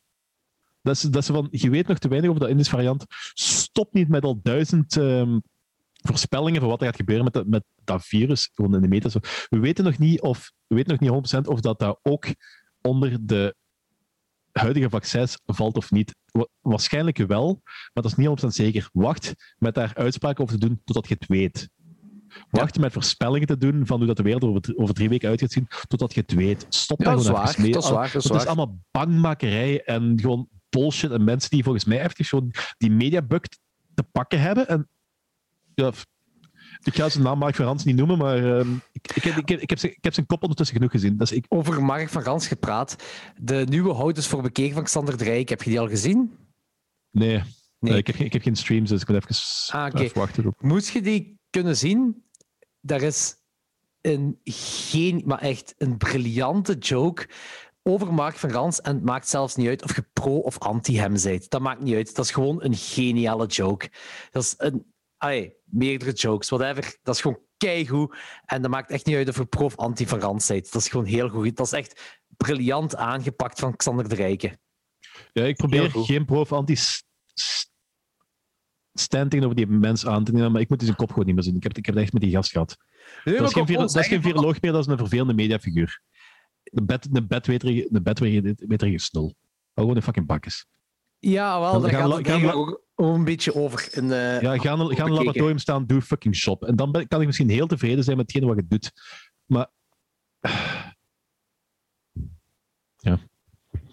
Dat 0.82 0.94
is, 0.94 1.00
dat 1.02 1.22
is 1.22 1.28
van, 1.28 1.48
je 1.50 1.70
weet 1.70 1.86
nog 1.86 1.98
te 1.98 2.08
weinig 2.08 2.30
over 2.30 2.42
dat 2.42 2.50
Indische 2.50 2.72
variant. 2.74 3.04
Stop 3.34 3.92
niet 3.92 4.08
met 4.08 4.24
al 4.24 4.40
duizend 4.42 4.96
ehm, 4.96 5.38
voorspellingen 5.92 6.60
van 6.60 6.68
wat 6.70 6.80
er 6.80 6.86
gaat 6.86 6.96
gebeuren 6.96 7.24
met, 7.24 7.32
dat- 7.32 7.46
met 7.46 7.64
dat 7.84 8.04
virus, 8.04 8.50
gewoon 8.54 8.84
in 8.84 9.00
de. 9.00 9.10
Zo. 9.10 9.18
We 9.48 9.58
weten 9.58 9.84
nog 9.84 9.98
niet, 9.98 10.20
of, 10.20 10.52
we 10.66 10.74
weten 10.74 10.90
nog 11.00 11.22
niet 11.22 11.34
100% 11.34 11.46
of 11.48 11.60
dat, 11.60 11.78
dat 11.78 11.98
ook 12.02 12.26
onder 12.80 13.16
de 13.26 13.54
huidige 14.52 14.90
vaccins 14.90 15.38
valt 15.44 15.76
of 15.76 15.90
niet. 15.90 16.14
Wa- 16.30 16.46
Waarschijnlijk 16.60 17.16
wel, 17.16 17.60
maar 17.64 17.90
dat 18.02 18.04
is 18.04 18.14
niet 18.14 18.26
100% 18.28 18.46
zeker. 18.46 18.88
Wacht 18.92 19.34
met 19.58 19.74
daar 19.74 19.94
uitspraken 19.94 20.42
over 20.44 20.58
te 20.58 20.66
doen 20.66 20.80
totdat 20.84 21.08
je 21.08 21.14
het 21.14 21.26
weet. 21.28 21.68
Wacht 22.50 22.78
met 22.78 22.92
voorspellingen 22.92 23.46
te 23.46 23.56
doen 23.56 23.86
van 23.86 23.98
hoe 23.98 24.06
dat 24.06 24.16
de 24.16 24.22
wereld 24.22 24.44
over, 24.44 24.60
dr- 24.60 24.76
over 24.76 24.94
drie 24.94 25.08
weken 25.08 25.28
uit 25.28 25.40
gaat 25.40 25.50
zien, 25.52 25.68
totdat 25.88 26.14
je 26.14 26.20
het 26.20 26.32
weet. 26.32 26.66
Stop 26.68 26.98
Ja, 26.98 27.04
daar 27.04 27.18
gewoon 27.18 27.54
mee. 27.58 27.72
Dat 27.72 27.82
is 27.84 27.90
waar, 27.90 28.12
dat 28.12 28.24
is 28.24 28.30
het 28.30 28.46
allemaal 28.46 28.78
bangmakerij 28.90 29.84
en 29.84 30.20
gewoon 30.20 30.48
bullshit. 30.68 31.10
En 31.10 31.24
mensen 31.24 31.50
die 31.50 31.62
volgens 31.62 31.84
mij 31.84 32.00
echt 32.00 32.26
gewoon 32.26 32.50
die 32.78 32.90
mediabug 32.90 33.40
te 33.94 34.02
pakken 34.12 34.40
hebben. 34.40 34.68
En, 34.68 34.88
ja, 35.74 35.92
ik 36.82 36.94
ga 36.94 37.08
zijn 37.08 37.24
naam 37.24 37.38
Mark 37.38 37.54
van 37.54 37.64
Rans 37.64 37.84
niet 37.84 37.96
noemen, 37.96 38.18
maar 38.18 38.58
ehm, 38.58 38.74
ik, 38.92 39.12
ik, 39.14 39.22
heb, 39.22 39.36
ik, 39.36 39.48
heb, 39.48 39.60
ik, 39.60 39.70
heb 39.70 39.78
zijn, 39.78 39.92
ik 39.92 40.04
heb 40.04 40.14
zijn 40.14 40.26
kop 40.26 40.40
ondertussen 40.42 40.76
genoeg 40.76 40.90
gezien. 40.90 41.16
Ik, 41.30 41.44
Over 41.48 41.82
Mark 41.84 42.08
van 42.08 42.22
Rans 42.22 42.46
gepraat. 42.46 42.96
De 43.40 43.66
nieuwe 43.68 43.92
houders 43.94 44.26
voor 44.26 44.42
bekeken 44.42 44.74
van 44.74 44.84
Xander 44.84 45.18
de 45.18 45.24
Rijk. 45.24 45.48
Heb 45.48 45.62
je 45.62 45.70
die 45.70 45.80
al 45.80 45.88
gezien? 45.88 46.32
nee, 47.10 47.42
Nee. 47.78 47.92
Eh, 47.92 47.98
ik, 47.98 48.06
heb, 48.06 48.16
geen- 48.16 48.26
ik 48.26 48.32
heb 48.32 48.42
geen 48.42 48.56
streams, 48.56 48.88
dus 48.88 49.00
ik 49.02 49.08
moet 49.08 49.16
even, 49.16 49.36
Ah, 49.78 50.00
even 50.00 50.18
wachten. 50.18 50.46
Op. 50.46 50.62
Moest 50.62 50.88
je 50.88 51.02
die 51.02 51.38
kunnen 51.50 51.76
zien? 51.76 52.24
Daar 52.80 53.02
is 53.02 53.34
een 54.00 54.40
geen, 54.44 55.22
maar 55.26 55.38
echt 55.38 55.74
een 55.78 55.96
briljante 55.96 56.74
joke 56.74 57.28
over 57.82 58.14
Mark 58.14 58.36
van 58.36 58.50
Rans. 58.50 58.80
En 58.80 58.94
het 58.94 59.04
maakt 59.04 59.28
zelfs 59.28 59.56
niet 59.56 59.68
uit 59.68 59.82
of 59.82 59.96
je 59.96 60.04
pro 60.12 60.38
of 60.38 60.58
anti 60.58 60.98
hem 60.98 61.16
bent. 61.22 61.50
Dat 61.50 61.60
maakt 61.60 61.80
niet 61.80 61.94
uit. 61.94 62.14
Dat 62.14 62.24
is 62.24 62.30
gewoon 62.30 62.62
een 62.64 62.74
geniale 62.76 63.46
joke. 63.46 63.90
Dat 64.30 64.42
is 64.42 64.54
een, 64.58 64.91
allee, 65.22 65.56
meerdere 65.64 66.12
jokes, 66.12 66.48
whatever. 66.48 66.96
Dat 67.02 67.14
is 67.14 67.20
gewoon 67.20 67.40
keigoed. 67.56 68.16
En 68.44 68.62
dat 68.62 68.70
maakt 68.70 68.90
echt 68.90 69.06
niet 69.06 69.16
uit 69.16 69.28
of 69.28 69.36
je 69.36 69.44
pro 69.46 69.64
of 69.64 69.76
anti 69.76 70.06
van 70.06 70.18
bent. 70.18 70.46
Dat 70.48 70.74
is 70.74 70.88
gewoon 70.88 71.04
heel 71.06 71.28
goed. 71.28 71.56
Dat 71.56 71.66
is 71.66 71.72
echt 71.72 72.18
briljant 72.36 72.96
aangepakt 72.96 73.58
van 73.60 73.76
Xander 73.76 74.08
de 74.08 74.14
Rijke. 74.14 74.58
Ja, 75.32 75.44
ik 75.44 75.56
probeer 75.56 75.90
geen 75.90 76.24
pro 76.24 76.40
of 76.40 76.52
anti 76.52 76.76
s- 76.76 77.04
s- 77.34 77.70
stand 78.92 79.30
tegenover 79.30 79.56
die 79.56 79.66
mens 79.66 80.06
aan 80.06 80.24
te 80.24 80.32
nemen, 80.32 80.52
maar 80.52 80.60
ik 80.60 80.68
moet 80.68 80.78
die 80.78 80.86
zijn 80.86 80.98
kop 80.98 81.08
gewoon 81.10 81.24
niet 81.26 81.34
meer 81.34 81.44
zien. 81.44 81.56
Ik 81.56 81.62
heb, 81.62 81.76
ik 81.76 81.86
heb 81.86 81.94
het 81.94 82.04
echt 82.04 82.12
met 82.12 82.22
die 82.22 82.30
gast 82.30 82.50
gehad. 82.50 82.76
Nee, 83.24 83.36
Dat 83.36 83.46
is, 83.46 83.52
geen, 83.52 83.66
dat 83.76 83.96
is 83.96 84.06
geen 84.06 84.22
viroloog 84.22 84.60
meer, 84.60 84.72
dat 84.72 84.80
is 84.80 84.86
een 84.92 84.98
vervelende 84.98 85.34
mediafiguur. 85.34 86.00
Een 86.62 86.86
bed, 86.86 87.08
een 87.12 87.26
bedweterige, 87.26 87.88
een 87.90 88.02
bedweterige 88.02 88.98
snul. 88.98 89.22
Hou 89.22 89.34
gewoon 89.74 89.96
een 89.96 90.02
fucking 90.02 90.26
bakjes. 90.26 90.66
Ja, 91.24 91.60
wel, 91.60 91.80
daar 91.80 91.90
Gaan- 91.90 92.00
gaat 92.10 92.18
het 92.18 92.26
eigenlijk 92.28 92.58
ook 92.58 92.82
een 92.96 93.24
beetje 93.24 93.54
over. 93.54 93.88
In, 93.96 94.12
eh, 94.12 94.40
Ja, 94.40 94.58
ga 94.58 94.72
een 94.72 95.12
laboratorium 95.12 95.58
staan, 95.58 95.86
doe 95.86 96.02
fucking 96.02 96.36
shop. 96.36 96.64
En 96.64 96.76
dan 96.76 96.92
ben, 96.92 97.08
kan 97.08 97.20
ik 97.20 97.26
misschien 97.26 97.48
heel 97.48 97.66
tevreden 97.66 98.04
zijn 98.04 98.16
met 98.16 98.32
hetgeen 98.32 98.48
wat 98.48 98.58
je 98.58 98.66
doet. 98.68 98.92
Maar... 99.46 99.70
Ja. 102.96 103.18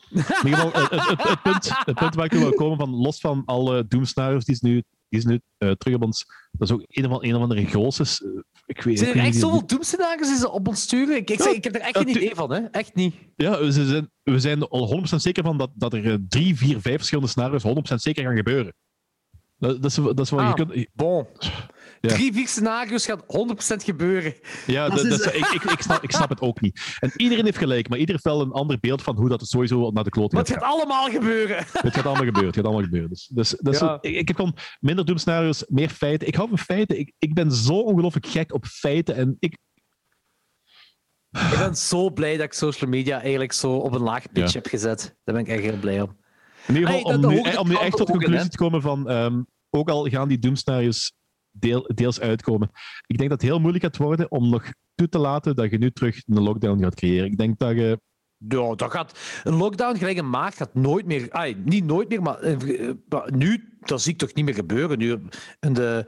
In 0.09 0.25
ieder 0.43 0.59
geval, 0.59 0.71
het, 0.81 0.89
het, 1.07 1.23
het, 1.23 1.41
punt, 1.41 1.71
het 1.85 1.95
punt 1.95 2.15
waar 2.15 2.25
ik 2.25 2.31
wil 2.31 2.53
komen, 2.53 2.77
van, 2.77 2.89
los 2.89 3.19
van 3.19 3.43
alle 3.45 3.87
doemscenario's 3.87 4.45
die 4.45 4.55
is 4.55 4.61
nu, 4.61 4.83
die 5.09 5.19
is 5.19 5.25
nu 5.25 5.41
eh, 5.57 5.71
terug 5.71 5.95
op 5.95 6.03
ons, 6.03 6.25
dat 6.51 6.69
is 6.69 6.75
ook 6.75 6.83
een 6.87 7.11
of, 7.11 7.23
een 7.23 7.35
of 7.35 7.41
andere 7.41 7.65
grosses. 7.65 8.23
Ik 8.69 8.81
weet, 8.81 8.99
Zijn 8.99 9.17
er 9.17 9.23
echt 9.23 9.35
zoveel 9.35 9.67
doemscenario's 9.67 10.27
die 10.27 10.37
ze 10.37 10.51
op 10.51 10.67
ons 10.67 10.81
sturen? 10.81 11.15
Ik, 11.15 11.29
ik, 11.29 11.37
Ja, 11.37 11.43
zeg, 11.43 11.53
ik 11.53 11.63
heb 11.63 11.75
er 11.75 11.81
echt 11.81 11.97
geen 11.97 12.09
idee 12.09 12.35
van, 12.35 12.51
hè? 12.53 12.59
Echt 12.59 12.95
niet. 12.95 13.15
Ja, 13.35 13.59
we 13.59 13.71
zijn, 13.71 14.09
we 14.23 14.39
zijn 14.39 14.67
al 14.67 15.03
100% 15.11 15.15
zeker 15.15 15.43
van 15.43 15.57
dat, 15.57 15.69
dat 15.73 15.93
er 15.93 16.05
eh, 16.11 16.15
drie, 16.29 16.55
vier, 16.57 16.81
vijf 16.81 16.95
verschillende 16.95 17.29
scenario's 17.29 17.63
100% 17.91 17.95
zeker 17.95 18.23
gaan 18.23 18.35
gebeuren. 18.35 18.73
Dat, 19.57 19.81
dat, 19.81 19.91
is, 19.91 19.95
dat 19.95 20.19
is 20.19 20.29
wat 20.29 20.39
Ah. 20.39 20.53
je 20.57 20.65
kunt... 20.65 20.87
Bon. 20.93 21.27
Ja. 22.01 22.09
Drie, 22.09 22.33
vier 22.33 22.47
scenario's 22.47 23.05
gaat 23.05 23.23
100% 23.27 23.83
gebeuren. 23.83 24.33
Ja, 24.67 24.87
Dat 24.89 24.95
dat, 24.97 25.05
is- 25.05 25.17
dat 25.23 25.33
is- 25.33 25.39
ik, 25.39 25.47
ik, 25.53 25.63
ik, 25.63 25.81
snap, 25.81 26.03
ik 26.03 26.11
snap 26.11 26.29
het 26.29 26.41
ook 26.41 26.61
niet. 26.61 26.97
En 26.99 27.11
iedereen 27.15 27.45
heeft 27.45 27.57
gelijk, 27.57 27.89
maar 27.89 27.97
ieder 27.97 28.13
heeft 28.13 28.25
wel 28.27 28.41
een 28.41 28.51
ander 28.51 28.77
beeld 28.79 29.01
van 29.01 29.15
hoe 29.15 29.29
dat 29.29 29.39
het 29.39 29.49
sowieso 29.49 29.91
naar 29.91 30.03
de 30.03 30.09
klote 30.09 30.35
Maar 30.35 30.45
gaat 30.45 30.55
het 30.55 30.63
gaat 30.63 30.73
allemaal 30.73 31.09
gebeuren. 31.09 31.57
Het 31.57 31.93
gaat 31.93 32.05
allemaal 32.05 32.15
gebeuren. 32.25 32.45
Het 32.45 32.55
gaat 32.55 32.63
allemaal 32.65 32.83
gebeuren. 32.83 33.09
Dus, 33.09 33.27
dus, 33.33 33.49
dus 33.49 33.79
Ja. 33.79 33.97
ik, 34.01 34.15
ik 34.15 34.27
heb 34.27 34.35
gewoon 34.37 34.55
minder 34.79 35.05
doemscenario's, 35.05 35.63
meer 35.67 35.89
feiten. 35.89 36.27
Ik 36.27 36.35
hou 36.35 36.49
van 36.49 36.57
feiten. 36.57 36.99
Ik, 36.99 37.13
ik 37.17 37.33
ben 37.33 37.51
zo 37.51 37.73
ongelooflijk 37.79 38.25
gek 38.25 38.53
op 38.53 38.65
feiten. 38.65 39.15
En 39.15 39.35
ik, 39.39 39.57
Ik 41.31 41.57
ben 41.57 41.75
zo 41.75 42.09
blij 42.09 42.37
dat 42.37 42.45
ik 42.45 42.53
social 42.53 42.89
media 42.89 43.21
eigenlijk 43.21 43.51
zo 43.53 43.71
op 43.75 43.93
een 43.93 44.01
laag 44.01 44.31
pitch 44.31 44.53
Ja. 44.53 44.59
heb 44.59 44.67
gezet. 44.67 45.15
Daar 45.23 45.35
ben 45.35 45.43
ik 45.43 45.47
echt 45.51 45.61
heel 45.61 45.79
blij 45.79 46.01
om. 46.01 46.17
in 46.67 46.75
ieder 46.75 46.89
geval, 46.89 47.13
om, 47.13 47.27
nu, 47.27 47.41
er 47.41 47.59
om 47.59 47.67
nu 47.67 47.75
echt 47.75 47.97
tot 47.97 48.07
de 48.07 48.13
conclusie 48.13 48.49
te 48.49 48.57
komen 48.57 48.81
van... 48.81 49.09
ehm, 49.09 49.41
ook 49.69 49.89
al 49.89 50.05
gaan 50.09 50.27
die 50.27 50.39
doemscenario's 50.39 51.13
deel, 51.51 51.91
deels 51.93 52.19
uitkomen. 52.19 52.69
Ik 53.07 53.17
denk 53.17 53.29
dat 53.29 53.41
het 53.41 53.49
heel 53.49 53.59
moeilijk 53.59 53.83
gaat 53.83 53.97
worden 53.97 54.31
om 54.31 54.49
nog 54.49 54.73
toe 54.95 55.09
te 55.09 55.19
laten 55.19 55.55
dat 55.55 55.71
je 55.71 55.77
nu 55.77 55.91
terug 55.91 56.21
een 56.27 56.41
lockdown 56.41 56.83
gaat 56.83 56.95
creëren. 56.95 57.25
Ik 57.25 57.37
denk 57.37 57.59
dat 57.59 57.75
je... 57.75 57.99
Ja, 58.47 58.75
dat 58.75 58.91
gaat, 58.91 59.41
een 59.43 59.55
lockdown 59.55 59.97
gelijk 59.97 60.17
in 60.17 60.29
maart 60.29 60.55
gaat 60.55 60.73
nooit 60.73 61.05
meer... 61.05 61.55
niet 61.63 61.85
nooit 61.85 62.09
meer, 62.09 62.21
maar, 62.21 62.39
eh, 62.39 62.91
maar 63.09 63.35
nu, 63.35 63.77
dat 63.79 64.01
zie 64.01 64.11
ik 64.11 64.17
toch 64.17 64.33
niet 64.33 64.45
meer 64.45 64.53
gebeuren. 64.53 64.97
Nu 64.97 65.19
in 65.59 65.73
de 65.73 66.05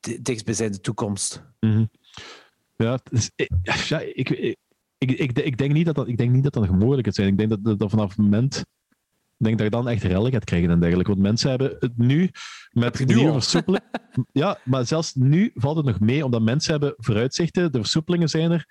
di- 0.00 0.22
dichtstbijzijnde 0.22 0.80
toekomst. 0.80 1.42
Mhm. 1.60 1.84
Ja, 2.76 2.98
is- 3.10 3.30
ik, 3.34 3.50
ja 3.62 4.00
ik, 4.00 4.30
ik, 4.30 4.56
ik, 4.98 5.10
ik, 5.10 5.38
ik 5.38 5.58
denk 5.58 5.72
niet 5.72 5.86
dat 5.86 5.94
dat, 5.94 6.08
ik 6.08 6.16
denk 6.16 6.30
niet 6.30 6.42
dat 6.42 6.52
dat 6.52 6.66
nog 6.66 6.78
mogelijk 6.78 7.14
zijn. 7.14 7.28
Ik 7.28 7.38
denk 7.38 7.50
dat, 7.50 7.64
dat, 7.64 7.78
dat 7.78 7.90
vanaf 7.90 8.08
het 8.08 8.18
moment. 8.18 8.64
Ik 9.42 9.48
denk 9.48 9.60
dat 9.60 9.72
je 9.72 9.82
dan 9.82 9.92
echt 9.92 10.12
rellen 10.12 10.32
gaat 10.32 10.44
krijgen 10.44 10.70
en 10.70 10.80
dergelijke. 10.80 11.10
Want 11.10 11.22
mensen 11.22 11.50
hebben 11.50 11.76
het 11.78 11.98
nu 11.98 12.30
met 12.70 12.96
de 12.96 13.04
nieuwe 13.04 13.26
al. 13.26 13.32
versoepeling. 13.32 13.82
Ja, 14.32 14.58
maar 14.64 14.86
zelfs 14.86 15.14
nu 15.14 15.50
valt 15.54 15.76
het 15.76 15.86
nog 15.86 16.00
mee, 16.00 16.24
omdat 16.24 16.42
mensen 16.42 16.70
hebben 16.72 16.94
vooruitzichten. 16.96 17.72
De 17.72 17.78
versoepelingen 17.78 18.28
zijn 18.28 18.50
er. 18.50 18.66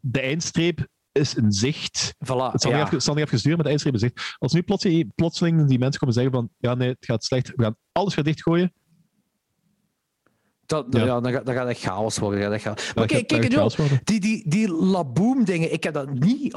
De 0.00 0.20
eindstreep 0.20 0.86
is 1.12 1.36
een 1.36 1.52
zicht. 1.52 2.14
Voilà, 2.14 2.52
Het 2.52 2.62
zal 2.62 2.70
ja. 2.70 2.76
niet 2.76 2.86
even, 2.86 3.02
zal 3.02 3.14
niet 3.14 3.24
even 3.24 3.38
duren, 3.38 3.54
maar 3.54 3.64
de 3.64 3.68
eindstreep 3.68 3.94
is 3.94 4.02
een 4.02 4.12
zicht. 4.14 4.36
Als 4.38 4.52
nu 4.52 4.62
plotseling, 4.62 5.14
plotseling 5.14 5.68
die 5.68 5.78
mensen 5.78 6.00
komen 6.00 6.14
zeggen 6.14 6.32
van 6.32 6.50
ja, 6.58 6.74
nee, 6.74 6.88
het 6.88 7.04
gaat 7.04 7.24
slecht, 7.24 7.52
we 7.56 7.62
gaan 7.62 7.76
alles 7.92 8.14
weer 8.14 8.24
dichtgooien. 8.24 8.72
Dat, 10.66 10.86
Ja. 10.90 11.04
ja. 11.04 11.20
dan, 11.20 11.32
gaat, 11.32 11.46
dan 11.46 11.54
gaat 11.54 11.66
het 11.68 11.78
chaos 11.78 12.18
worden. 12.18 12.40
gaat 12.50 12.60
chaos. 12.60 12.94
Maar 12.94 13.06
kijk, 13.06 13.26
kijk, 13.26 13.50
die, 14.04 14.20
die, 14.20 14.48
die 14.48 14.68
Laboom-dingen, 14.72 15.72
ik 15.72 15.82
heb 15.84 15.94
dat 15.94 16.10
niet 16.10 16.52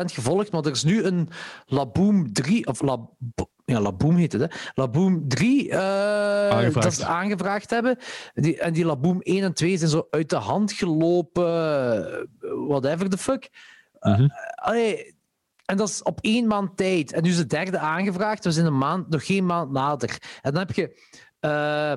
100% 0.00 0.04
gevolgd, 0.04 0.52
maar 0.52 0.62
er 0.64 0.70
is 0.70 0.84
nu 0.84 1.02
een 1.04 1.28
Laboom 1.66 2.32
3, 2.32 2.66
of 2.66 2.82
Lab, 2.82 3.10
ja, 3.64 3.80
Laboom 3.80 4.16
heet 4.16 4.32
het, 4.32 4.40
hè? 4.40 4.46
Laboom 4.74 5.28
3, 5.28 5.70
eh, 5.70 6.72
dat 6.74 6.94
ze 6.94 7.04
aangevraagd 7.06 7.70
hebben. 7.70 7.96
Die, 8.34 8.58
en 8.60 8.72
die 8.72 8.84
Laboom 8.84 9.20
1 9.22 9.42
en 9.42 9.52
2 9.54 9.76
zijn 9.78 9.90
zo 9.90 10.06
uit 10.10 10.30
de 10.30 10.36
hand 10.36 10.72
gelopen, 10.72 12.28
whatever 12.68 13.08
the 13.08 13.18
fuck. 13.18 13.48
Eh, 14.00 14.12
Mhm. 14.18 14.28
allee, 14.54 15.14
en 15.64 15.76
dat 15.76 15.88
is 15.88 16.02
op 16.02 16.18
één 16.20 16.46
maand 16.46 16.76
tijd. 16.76 17.12
En 17.12 17.22
nu 17.22 17.28
is 17.30 17.36
de 17.36 17.46
derde 17.46 17.78
aangevraagd, 17.78 18.44
we 18.44 18.52
zijn 18.52 18.66
een 18.66 18.78
maand, 18.78 19.08
nog 19.08 19.26
geen 19.26 19.46
maand 19.46 19.72
later. 19.72 20.18
En 20.42 20.52
dan 20.52 20.60
heb 20.66 20.72
je... 20.72 21.00
eh, 21.40 21.92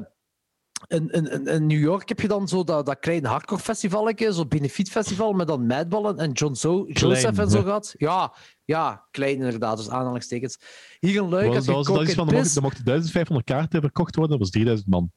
in, 0.87 1.09
in, 1.09 1.31
in- 1.31 1.47
in 1.47 1.65
New 1.67 1.79
York 1.79 2.09
heb 2.09 2.19
je 2.19 2.27
dan 2.27 2.47
zo 2.47 2.63
dat, 2.63 2.85
dat 2.85 2.99
kleine 2.99 3.27
hardcore 3.27 3.61
festivaletje, 3.61 4.33
zo'n 4.33 4.47
benefietfestival 4.47 5.33
met 5.33 5.47
dan 5.47 5.65
Madballen 5.65 6.17
en 6.17 6.31
John 6.31 6.53
zo 6.53 6.85
Joseph 6.87 7.37
en 7.37 7.49
zo 7.49 7.61
gehad. 7.61 7.93
Ja, 7.97 8.33
ja, 8.65 9.07
klein 9.11 9.35
inderdaad, 9.35 9.77
dus 9.77 9.89
aanhalingstekens. 9.89 10.57
Hier 10.99 11.21
een 11.21 11.29
leuk, 11.29 11.45
Dat 11.45 11.55
als 11.55 11.65
was, 11.65 11.87
je 11.87 11.93
dat 11.93 12.01
is 12.07 12.13
van, 12.13 12.27
er 12.29 12.35
er 12.55 12.61
mochten 12.61 12.83
1500 12.85 13.45
kaarten 13.45 13.81
verkocht 13.81 14.15
worden, 14.15 14.31
dat 14.37 14.41
was 14.45 14.49
3000 14.53 14.89
man. 14.89 15.11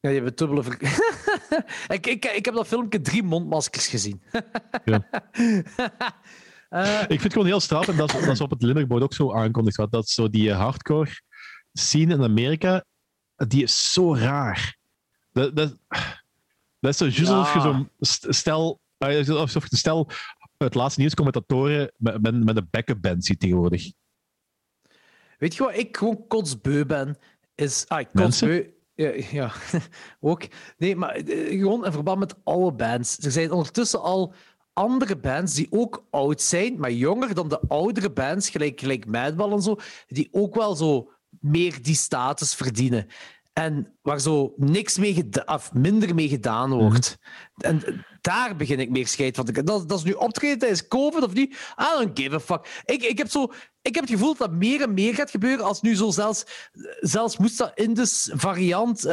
Ja, 0.00 0.10
je 0.10 0.20
hebt 0.22 0.38
dubbele 0.38 0.62
ver... 0.62 0.78
ik, 1.96 2.06
ik, 2.06 2.24
ik 2.24 2.44
heb 2.44 2.54
dat 2.54 2.66
filmpje 2.66 3.00
drie 3.00 3.22
mondmaskers 3.22 3.86
gezien. 3.86 4.22
Ja. 4.84 5.08
Eh, 6.68 7.00
Ik 7.00 7.06
vind 7.08 7.22
het 7.22 7.32
gewoon 7.32 7.46
heel 7.46 7.60
straf, 7.60 7.88
en 7.88 7.96
dat 7.96 8.14
is, 8.14 8.20
dat 8.20 8.32
is 8.32 8.40
op 8.40 8.50
het 8.50 8.62
Limburgboard 8.62 9.02
ook 9.02 9.14
zo 9.14 9.32
aangekondigd, 9.34 9.76
wat, 9.76 9.90
dat 9.92 10.08
zo 10.08 10.28
die 10.28 10.52
hardcore 10.52 11.10
scene 11.72 12.14
in 12.14 12.22
Amerika, 12.22 12.84
die 13.36 13.62
is 13.62 13.92
zo 13.92 14.14
raar. 14.14 14.76
Dat, 15.34 15.56
dat, 15.56 15.74
dat 16.80 16.90
is 16.90 16.96
zo 16.96 17.04
juist 17.04 17.18
Ja. 17.18 17.36
alsof 17.38 17.54
je 17.54 17.60
zo'n 17.60 17.88
st- 18.00 18.26
stel, 18.28 18.80
eh, 18.98 19.28
alsof 19.28 19.70
je 19.70 19.76
stel 19.76 20.10
het 20.58 20.74
laatste 20.74 21.00
nieuwscommentatoren 21.00 21.92
met, 21.96 22.22
met, 22.22 22.44
met 22.44 22.56
een 22.56 22.68
backup 22.70 23.00
band 23.02 23.24
ziet 23.24 23.40
tegenwoordig. 23.40 23.92
Weet 25.38 25.54
je 25.54 25.62
wat 25.62 25.76
ik 25.76 25.96
gewoon 25.96 26.26
kotsbeu 26.26 26.84
ben? 26.84 27.16
Is... 27.54 27.84
Ah, 27.88 28.04
kotsbeu... 28.14 28.72
Ja, 28.96 29.12
ja, 29.30 29.52
ook. 30.20 30.42
Nee, 30.78 30.96
maar 30.96 31.14
eh, 31.14 31.58
gewoon 31.58 31.84
in 31.84 31.92
verband 31.92 32.18
met 32.18 32.34
oude 32.44 32.76
bands. 32.76 33.18
Er 33.18 33.30
zijn 33.30 33.50
ondertussen 33.52 34.02
al 34.02 34.34
andere 34.72 35.16
bands 35.16 35.54
die 35.54 35.66
ook 35.70 36.06
oud 36.10 36.42
zijn, 36.42 36.78
maar 36.78 36.92
jonger 36.92 37.34
dan 37.34 37.48
de 37.48 37.60
oudere 37.68 38.10
bands, 38.10 38.50
gelijk, 38.50 38.80
gelijk 38.80 39.06
Madball 39.06 39.52
en 39.52 39.62
zo, 39.62 39.76
die 40.06 40.28
ook 40.32 40.54
wel 40.54 40.74
zo 40.76 41.10
meer 41.40 41.82
die 41.82 41.94
status 41.94 42.54
verdienen. 42.54 43.06
En 43.54 43.98
waar 44.02 44.20
zo 44.20 44.54
niks 44.56 44.98
mee 44.98 45.28
of 45.46 45.72
minder 45.72 46.14
mee 46.14 46.28
gedaan 46.28 46.70
wordt. 46.70 47.18
En 47.56 48.04
daar 48.20 48.56
begin 48.56 48.80
ik 48.80 48.90
meer 48.90 49.06
scheid 49.06 49.36
van 49.36 49.44
te 49.44 49.52
krijgen. 49.52 49.74
Dat, 49.74 49.88
dat 49.88 49.98
is 49.98 50.04
nu 50.04 50.12
optreden 50.12 50.58
tijdens 50.58 50.88
COVID 50.88 51.22
of 51.22 51.34
niet? 51.34 51.52
I 51.78 51.84
don't 51.98 52.18
give 52.18 52.34
a 52.34 52.40
fuck. 52.40 52.82
Ik, 52.84 53.02
ik, 53.02 53.18
heb 53.18 53.30
zo, 53.30 53.52
ik 53.86 53.94
heb 53.94 54.04
het 54.04 54.12
gevoel 54.12 54.34
dat 54.36 54.50
meer 54.52 54.80
en 54.82 54.94
meer 54.94 55.14
gaat 55.14 55.30
gebeuren 55.30 55.64
als 55.64 55.80
nu 55.80 55.96
zo 55.96 56.10
zelfs, 56.10 56.44
zelfs 57.00 57.36
moest 57.36 57.58
dat 57.58 57.72
Indus 57.74 58.30
variant 58.34 59.04
eh, 59.04 59.12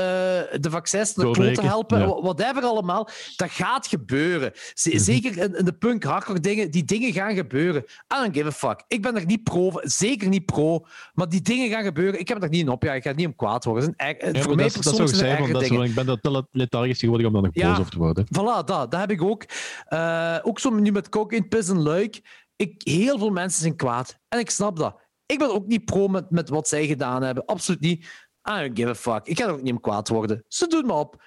de 0.60 0.70
vaccins 0.70 1.16
naar 1.16 1.26
de 1.26 1.32
klote 1.32 1.40
Doorbreken, 1.40 1.70
helpen, 1.70 2.00
ja. 2.00 2.06
wha- 2.06 2.22
whatever 2.22 2.64
allemaal, 2.64 3.10
dat 3.36 3.52
gaat 3.52 3.88
gebeuren. 3.88 4.52
Z- 4.74 4.86
Mhm. 4.86 4.98
Zeker 5.00 5.38
in, 5.38 5.56
in 5.58 5.66
de 5.66 5.74
punk 5.74 6.04
hardcore 6.04 6.40
dingen, 6.40 6.72
die 6.72 6.84
dingen 6.84 7.14
gaan 7.14 7.36
gebeuren. 7.36 7.82
I 7.84 8.16
don't 8.22 8.36
give 8.36 8.48
a 8.48 8.52
fuck. 8.52 8.84
Ik 8.88 9.02
ben 9.02 9.16
er 9.16 9.26
niet 9.26 9.44
pro, 9.44 9.72
zeker 9.82 10.28
niet 10.28 10.46
pro, 10.46 10.86
maar 11.14 11.30
die 11.30 11.42
dingen 11.42 11.70
gaan 11.70 11.84
gebeuren. 11.84 12.20
Ik 12.20 12.28
heb 12.28 12.44
er 12.44 12.50
niet 12.50 12.62
in 12.62 12.70
op, 12.70 12.84
ja, 12.84 12.94
ik 12.94 13.04
ga 13.04 13.12
niet 13.12 13.26
om 13.28 13.36
kwaad 13.36 13.64
worden. 13.66 13.84
Het 13.84 13.94
zijn 13.98 14.10
erg- 14.10 14.26
Ja, 14.26 14.32
maar 14.32 14.42
voor 14.42 14.56
mij 14.56 14.66
dat, 14.66 14.76
ik 14.76 14.84
zijn 14.84 15.52
dat 15.52 15.68
want 15.68 15.90
ik 15.90 15.96
ben 15.96 16.06
dat 16.06 16.22
te 16.22 16.46
lethargisch 16.52 17.00
geworden 17.00 17.28
om 17.28 17.34
daar 17.34 17.42
nog 17.42 17.52
Ja. 17.54 17.70
boos 17.70 17.80
over 17.80 17.92
te 17.92 17.98
worden. 17.98 18.26
Voilà, 18.26 18.66
dat, 18.66 18.92
dat 18.92 19.00
heb 19.00 19.12
ik 19.12 19.22
ook. 19.24 19.44
Eh, 19.86 20.38
ook 20.42 20.60
zo 20.60 20.70
nu 20.70 20.92
met 20.92 21.10
Coke 21.10 21.36
in 21.36 21.48
Piss 21.48 21.70
en 21.70 21.82
Luik. 21.82 22.22
Ik, 22.62 22.82
heel 22.84 23.18
veel 23.18 23.30
mensen 23.30 23.62
zijn 23.62 23.76
kwaad. 23.76 24.16
En 24.28 24.40
ik 24.40 24.50
snap 24.50 24.78
dat. 24.78 25.02
Ik 25.26 25.38
ben 25.40 25.54
ook 25.54 25.66
niet 25.68 25.86
pro 25.86 26.08
met, 26.08 26.30
met 26.30 26.50
wat 26.50 26.68
zij 26.68 26.88
gedaan 26.88 27.22
hebben. 27.24 27.46
Absoluut 27.46 27.80
niet. 27.82 28.04
I 28.50 28.52
don't 28.54 28.78
give 28.78 28.90
a 28.90 28.96
fuck. 28.96 29.26
Ik 29.28 29.38
ga 29.40 29.46
er 29.46 29.52
ook 29.54 29.62
niet 29.62 29.74
om 29.74 29.80
kwaad 29.80 30.08
worden. 30.08 30.44
Ze 30.48 30.68
doen 30.68 30.86
me 30.86 30.94
op. 30.94 31.24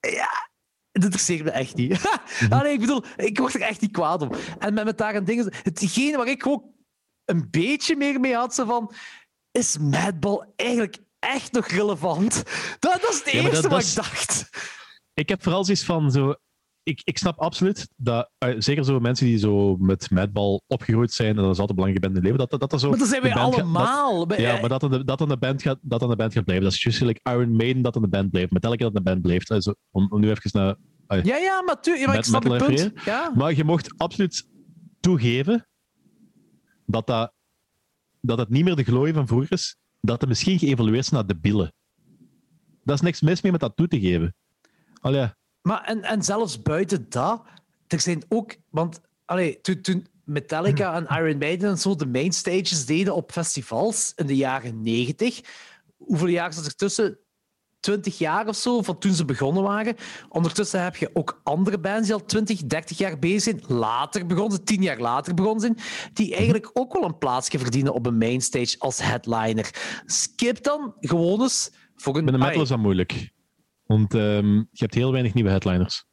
Ja, 0.00 0.50
dat 0.92 1.02
interesseert 1.04 1.44
me 1.44 1.50
echt 1.50 1.74
niet. 1.74 2.00
Ah, 2.50 2.62
nee, 2.62 2.72
ik 2.72 2.80
bedoel, 2.80 3.04
ik 3.16 3.38
word 3.38 3.54
er 3.54 3.60
echt 3.60 3.80
niet 3.80 3.90
kwaad 3.92 4.22
om. 4.22 4.30
En 4.58 4.74
met, 4.74 4.84
met 4.84 4.98
daar 4.98 5.14
een 5.14 5.24
ding... 5.24 5.62
Hetgene 5.62 6.16
waar 6.16 6.26
ik 6.28 6.46
ook 6.46 6.64
een 7.24 7.50
beetje 7.50 7.96
meer 7.96 8.20
mee 8.20 8.34
had, 8.34 8.54
zo 8.54 8.64
van... 8.64 8.92
Is 9.50 9.78
Madball 9.78 10.52
eigenlijk 10.56 10.96
echt 11.18 11.52
nog 11.52 11.66
relevant? 11.66 12.34
Dat, 12.78 13.00
dat 13.00 13.10
is 13.10 13.18
het 13.18 13.30
Ja, 13.30 13.42
maar 13.42 13.50
dat- 13.50 13.52
eerste 13.52 13.68
dat 13.68 13.70
wat 13.70 13.80
is- 13.80 13.90
ik 13.90 13.94
dacht. 14.02 14.48
Ik 15.14 15.28
heb 15.28 15.42
vooral 15.42 15.64
zoiets 15.64 15.84
van 15.84 16.10
zo. 16.10 16.34
Ik, 16.84 17.00
ik 17.04 17.18
snap 17.18 17.38
absoluut 17.38 17.88
dat, 17.96 18.30
eh, 18.38 18.54
zeker 18.58 18.84
zo 18.84 19.00
mensen 19.00 19.26
die 19.26 19.38
zo 19.38 19.76
met 19.76 20.10
Madball 20.10 20.60
opgegroeid 20.66 21.12
zijn, 21.12 21.28
en 21.36 21.42
dat 21.42 21.52
is 21.52 21.58
altijd 21.58 21.78
belangrijk 21.78 22.04
in 22.06 22.12
hun 22.12 22.22
leven, 22.22 22.38
dat, 22.38 22.50
dat, 22.50 22.60
dat 22.60 22.72
er 22.72 22.78
zo. 22.78 22.88
Maar 22.90 22.98
dat 22.98 23.08
zijn 23.08 23.22
wij 23.22 23.30
gaat- 23.30 23.40
allemaal. 23.54 24.26
dat- 24.26 24.38
ja, 24.38 24.60
maar 24.60 24.68
dat 24.68 24.82
aan 24.82 24.90
de, 24.90 25.04
dat 25.04 25.20
aan 25.20 25.28
de 25.28 25.36
band 25.36 25.62
gaat, 25.62 25.78
dat 25.82 26.02
aan 26.02 26.08
de 26.08 26.16
band 26.16 26.32
gaat 26.32 26.44
blijven. 26.44 26.64
Dat 26.64 26.74
is 26.74 26.82
juist 26.82 26.98
gelijk 26.98 27.20
Iron 27.22 27.56
Maiden 27.56 27.82
dat 27.82 27.96
aan 27.96 28.02
de 28.02 28.08
band 28.08 28.30
blijft. 28.30 28.52
Metallica 28.52 28.84
dat 28.84 28.96
aan 28.96 29.02
de 29.04 29.10
band 29.10 29.22
blijft. 29.22 29.50
Also, 29.50 29.74
om, 29.90 30.06
om 30.10 30.20
nu 30.20 30.30
even 30.30 30.50
naar. 30.52 30.76
Ja, 31.24 31.36
ja, 31.36 31.62
maar, 31.62 31.80
tu- 31.80 31.90
ja, 31.90 32.06
maar 32.06 32.08
ik 32.08 32.14
Met- 32.16 32.26
snap 32.26 32.44
met 32.44 32.60
je 32.60 32.66
punt. 32.66 33.04
Ja. 33.04 33.32
Maar 33.34 33.54
je 33.54 33.64
mocht 33.64 33.98
absoluut 33.98 34.48
toegeven 35.00 35.66
dat, 36.86 37.06
dat, 37.06 37.32
dat 38.20 38.38
het 38.38 38.48
niet 38.48 38.64
meer 38.64 38.76
de 38.76 38.84
glorie 38.84 39.14
van 39.14 39.26
vroeger 39.26 39.52
is. 39.52 39.76
Dat 40.00 40.20
het 40.20 40.28
misschien 40.28 40.58
geëvolueerd 40.58 41.02
is 41.04 41.10
naar 41.10 41.26
de 41.26 41.36
billen. 41.36 41.72
Dat 42.84 42.94
is 42.94 43.00
niks 43.00 43.20
mis 43.20 43.40
mee 43.42 43.52
met 43.52 43.60
dat 43.60 43.76
toe 43.76 43.88
te 43.88 44.00
geven. 44.00 44.34
Al 45.00 45.14
ja. 45.14 45.36
Maar 45.62 45.84
en, 45.84 46.02
en 46.02 46.22
zelfs 46.22 46.62
buiten 46.62 47.06
dat, 47.08 47.42
er 47.86 48.00
zijn 48.00 48.22
ook... 48.28 48.56
Want 48.70 49.00
allee, 49.24 49.60
toen, 49.60 49.80
toen 49.80 50.06
Metallica 50.24 50.94
en 50.94 51.24
Iron 51.24 51.38
Maiden 51.38 51.70
en 51.70 51.78
zo 51.78 51.94
de 51.94 52.06
main 52.06 52.32
stages 52.32 52.86
deden 52.86 53.14
op 53.14 53.32
festivals 53.32 54.12
in 54.16 54.26
de 54.26 54.36
jaren 54.36 54.82
90. 54.82 55.40
Hoeveel 55.96 56.26
jaar 56.26 56.52
zat 56.52 56.66
er 56.66 56.76
tussen? 56.76 57.18
20 57.80 58.18
jaar 58.18 58.48
of 58.48 58.56
zo, 58.56 58.82
van 58.82 58.98
toen 58.98 59.12
ze 59.12 59.24
begonnen 59.24 59.62
waren. 59.62 59.96
Ondertussen 60.28 60.82
heb 60.82 60.96
je 60.96 61.10
ook 61.12 61.40
andere 61.42 61.78
bands 61.78 62.06
die 62.06 62.14
al 62.14 62.24
20, 62.24 62.62
30 62.62 62.98
jaar 62.98 63.18
bezig 63.18 63.42
zijn. 63.42 63.78
Later 63.78 64.26
begonnen 64.26 64.52
ze, 64.52 64.62
10 64.62 64.82
jaar 64.82 64.98
later 64.98 65.34
begonnen 65.34 65.60
zijn. 65.60 65.76
Die 66.12 66.34
eigenlijk 66.34 66.70
ook 66.72 66.92
wel 66.92 67.04
een 67.04 67.18
plaatsje 67.18 67.58
verdienen 67.58 67.94
op 67.94 68.06
een 68.06 68.18
mainstage 68.18 68.76
als 68.78 68.98
headliner. 68.98 69.70
Skip 70.06 70.62
dan 70.62 70.94
gewoon 71.00 71.42
eens 71.42 71.70
voor 71.96 72.16
een. 72.16 72.24
Met 72.24 72.34
de 72.34 72.40
metal 72.40 72.62
is 72.62 72.68
dat 72.68 72.78
moeilijk. 72.78 73.30
Want 73.92 74.14
ehm, 74.14 74.54
je 74.56 74.66
hebt 74.72 74.94
heel 74.94 75.12
weinig 75.12 75.34
nieuwe 75.34 75.50
headliners. 75.50 76.04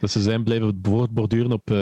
Dus 0.00 0.12
ze 0.12 0.22
zijn 0.22 0.44
blijven 0.44 0.80
borduren 1.10 1.52
op 1.52 1.70
eh, 1.70 1.76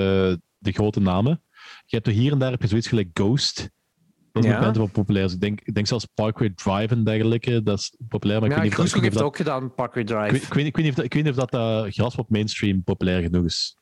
de 0.58 0.72
grote 0.72 1.00
namen. 1.00 1.42
Je 1.86 1.96
hebt 1.96 2.06
er 2.06 2.12
hier 2.12 2.32
en 2.32 2.38
daar 2.38 2.50
heb 2.50 2.62
je 2.62 2.68
zoiets 2.68 2.88
gelijk 2.88 3.08
Ghost. 3.12 3.70
Dat 4.32 4.44
is 4.44 4.50
Ja. 4.50 4.72
wel 4.72 4.86
populair. 4.86 5.24
Dus 5.24 5.34
ik, 5.34 5.40
denk, 5.40 5.60
ik 5.60 5.74
denk 5.74 5.86
zelfs 5.86 6.04
Parkway 6.04 6.50
Drive 6.54 6.94
en 6.94 7.04
dergelijke. 7.04 7.62
Dat 7.62 7.78
is 7.78 7.94
populair, 8.08 8.40
maar 8.40 8.48
ik 8.48 8.54
Ja, 8.56 8.60
weet 8.62 8.70
niet 8.70 8.78
of 8.78 8.84
dat- 8.86 8.94
ik 8.96 9.02
heeft 9.02 9.14
niet 9.14 9.24
ook 9.24 9.36
gedaan, 9.36 9.74
Parkway 9.74 10.04
dat- 10.04 10.16
Drive. 10.16 10.34
ik 10.36 10.40
weet- 10.42 10.48
ik 10.48 10.54
weet 10.54 10.64
niet- 10.64 10.66
ik 10.66 10.74
weet 10.76 10.84
niet 10.84 10.90
of 10.92 10.96
dat- 10.96 11.04
ik 11.04 11.14
weet 11.14 11.24
niet 11.24 11.32
of 11.32 11.38
dat 11.48 11.84
eh, 11.86 11.92
Graspop 11.92 12.30
mainstream 12.30 12.82
populair 12.84 13.22
genoeg 13.22 13.44
is. 13.44 13.76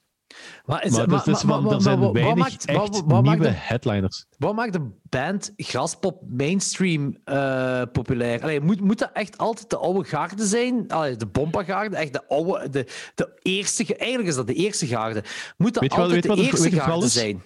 Maar, 0.64 0.84
is- 0.84 0.90
Maar, 0.90 1.08
maar- 1.08 1.24
dus, 1.24 1.42
maar- 1.44 1.54
van, 1.54 1.62
maar- 1.64 1.72
er 1.74 1.80
zijn 1.80 1.98
wat 1.98 2.12
weinig 2.12 2.36
maakt- 2.36 2.64
echt 2.64 2.78
wat- 2.78 3.02
wat 3.06 3.22
nieuwe 3.22 3.38
de- 3.42 3.48
headliners. 3.50 4.26
Wat 4.38 4.54
maakt 4.54 4.72
de 4.72 4.90
band 5.02 5.52
Graspop 5.56 6.22
mainstream 6.28 7.16
eh, 7.24 7.82
populair? 7.92 8.42
Allee, 8.42 8.60
moet, 8.60 8.80
moet 8.80 8.98
dat 8.98 9.10
echt 9.12 9.38
altijd 9.38 9.70
de 9.70 9.76
oude 9.76 10.04
garde 10.08 10.46
zijn? 10.46 10.88
Allee, 10.88 11.16
de 11.16 11.26
Bomba-garde, 11.26 11.96
echt 11.96 12.12
de 12.12 12.28
oude, 12.28 12.68
de, 12.68 12.86
de 13.14 13.38
eerste, 13.42 13.84
ge- 13.84 13.96
eigenlijk 13.96 14.28
is 14.28 14.34
dat 14.36 14.46
de 14.46 14.54
eerste 14.54 14.86
garde. 14.86 15.24
Moet 15.56 15.72
dat 15.74 15.82
Weet 15.82 15.90
wat- 15.90 16.00
altijd 16.00 16.26
wat 16.26 16.36
de 16.36 16.42
eerste 16.42 16.70
wat 16.70 16.80
garde 16.82 17.08
zijn? 17.08 17.42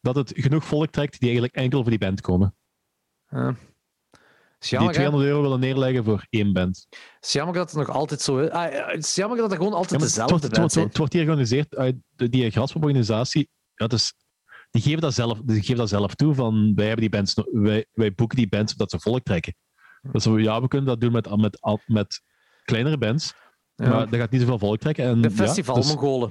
Dat 0.00 0.14
het 0.14 0.32
genoeg 0.36 0.64
volk 0.64 0.90
trekt 0.90 1.12
die 1.12 1.28
eigenlijk 1.28 1.54
enkel 1.54 1.80
voor 1.80 1.90
die 1.90 1.98
band 1.98 2.20
komen. 2.20 2.54
Ja. 3.28 3.54
Die 4.60 4.70
jammer, 4.70 4.88
hè? 4.88 4.94
200 4.94 5.30
euro 5.30 5.42
willen 5.42 5.60
neerleggen 5.60 6.04
voor 6.04 6.26
één 6.30 6.52
band. 6.52 6.86
is 7.20 7.32
jammer 7.32 7.54
dat 7.54 7.70
het 7.70 7.86
nog 7.86 7.96
altijd 7.96 8.20
zo 8.20 8.38
is. 8.38 8.50
Ah, 8.50 8.92
het 8.92 9.04
is 9.04 9.14
jammer 9.14 9.38
dat 9.38 9.50
er 9.50 9.56
gewoon 9.56 9.72
altijd 9.72 10.00
het, 10.00 10.10
dezelfde 10.10 10.46
het, 10.46 10.56
wordt, 10.56 10.74
het 10.74 10.96
wordt 10.96 11.12
hier 11.12 11.22
georganiseerd 11.22 11.76
uit 11.76 11.96
die 12.16 12.50
Graspop-organisatie. 12.50 13.48
Ja, 13.74 13.86
dus, 13.86 14.14
die, 14.70 14.82
geven 14.82 15.00
dat 15.00 15.14
zelf, 15.14 15.40
die 15.44 15.60
geven 15.60 15.76
dat 15.76 15.88
zelf 15.88 16.14
toe 16.14 16.34
van 16.34 16.72
wij, 16.74 16.84
hebben 16.86 17.10
die 17.10 17.18
bands, 17.18 17.34
wij, 17.52 17.86
wij 17.92 18.14
boeken 18.14 18.36
die 18.36 18.48
bands 18.48 18.72
omdat 18.72 18.90
ze 18.90 19.00
volk 19.00 19.22
trekken. 19.22 19.54
Dus 20.12 20.24
ja, 20.24 20.60
we 20.60 20.68
kunnen 20.68 20.88
dat 20.88 21.00
doen 21.00 21.12
met, 21.12 21.36
met, 21.36 21.58
met 21.86 22.22
kleinere 22.64 22.98
bands, 22.98 23.34
Ja. 23.74 23.88
maar 23.88 24.10
dat 24.10 24.20
gaat 24.20 24.30
niet 24.30 24.40
zoveel 24.40 24.58
volk 24.58 24.78
trekken. 24.78 25.04
En, 25.04 25.20
De 25.20 25.28
ja, 25.28 25.34
festival-Mongolen. 25.34 26.30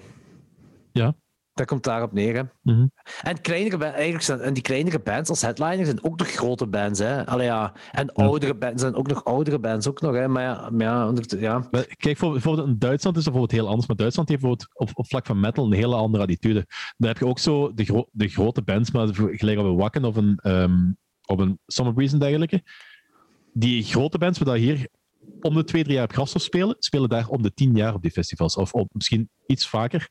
Ja. 0.92 1.16
Dat 1.60 1.68
komt 1.68 1.84
daarop 1.84 2.14
neer, 2.14 2.36
hè. 2.36 2.44
Mhm. 2.62 2.88
En, 3.22 3.42
kleinere, 3.42 3.86
eigenlijk 3.86 4.24
zijn, 4.24 4.40
en 4.40 4.54
die 4.54 4.64
kleinere 4.64 5.00
bands 5.00 5.30
als 5.30 5.42
headliner 5.42 5.86
zijn 5.86 6.04
ook 6.04 6.20
nog 6.20 6.28
grote 6.28 6.68
bands, 6.68 7.00
hè. 7.00 7.26
Allee, 7.26 7.46
ja. 7.46 7.74
En 7.92 8.14
oudere 8.14 8.56
bands 8.56 8.82
zijn 8.82 8.96
ook 8.96 9.08
nog 9.08 9.24
oudere 9.24 9.60
bands, 9.60 9.88
ook 9.88 10.02
nog, 10.02 10.16
hè. 10.16 10.28
Maar 10.28 10.44
ja, 10.44 10.70
maar 10.70 10.88
ja, 10.88 11.08
onder- 11.08 11.40
ja. 11.40 11.68
Maar 11.72 11.86
kijk, 11.98 12.18
voor, 12.18 12.32
bijvoorbeeld 12.32 12.68
in 12.68 12.78
Duitsland 12.80 13.18
is 13.18 13.24
dat 13.24 13.34
bijvoorbeeld 13.34 13.62
heel 13.62 13.70
anders. 13.70 13.88
Maar 13.88 13.96
Duitsland 13.98 14.30
heeft 14.30 14.42
bijvoorbeeld 14.42 14.70
op, 14.80 14.90
op 14.94 15.08
vlak 15.08 15.26
van 15.26 15.40
metal 15.40 15.66
een 15.66 15.72
hele 15.74 15.96
andere 15.96 16.24
attitude. 16.24 16.66
Daar 16.98 17.10
heb 17.10 17.18
je 17.18 17.28
ook 17.28 17.40
zo 17.40 17.74
de, 17.74 17.84
gro- 17.84 18.10
de 18.12 18.28
grote 18.28 18.62
bands, 18.62 18.92
maar 18.92 19.08
gelijk 19.14 19.60
op 19.60 19.66
een 19.66 19.76
Wacken 19.76 20.06
of 20.06 20.16
een, 20.16 20.40
ehm 20.42 20.92
op 21.26 21.40
een 21.40 21.60
Summer 21.66 21.94
Breeze 21.94 22.14
en 22.14 22.20
dergelijke. 22.20 22.64
Die 23.54 23.84
grote 23.84 24.18
bands, 24.18 24.40
waar 24.40 24.56
hier 24.58 24.88
om 25.42 25.54
de 25.54 25.64
twee, 25.64 25.84
drie 25.84 25.96
jaar 25.96 26.04
op 26.04 26.12
Graspop 26.14 26.42
spelen, 26.42 26.76
spelen 26.80 27.10
daar 27.10 27.28
om 27.28 27.42
de 27.42 27.54
tien 27.54 27.76
jaar 27.76 27.94
op 27.94 28.02
die 28.02 28.12
festivals. 28.12 28.56
Of 28.56 28.74
op, 28.74 28.90
misschien 28.94 29.30
iets 29.46 29.68
vaker. 29.68 30.08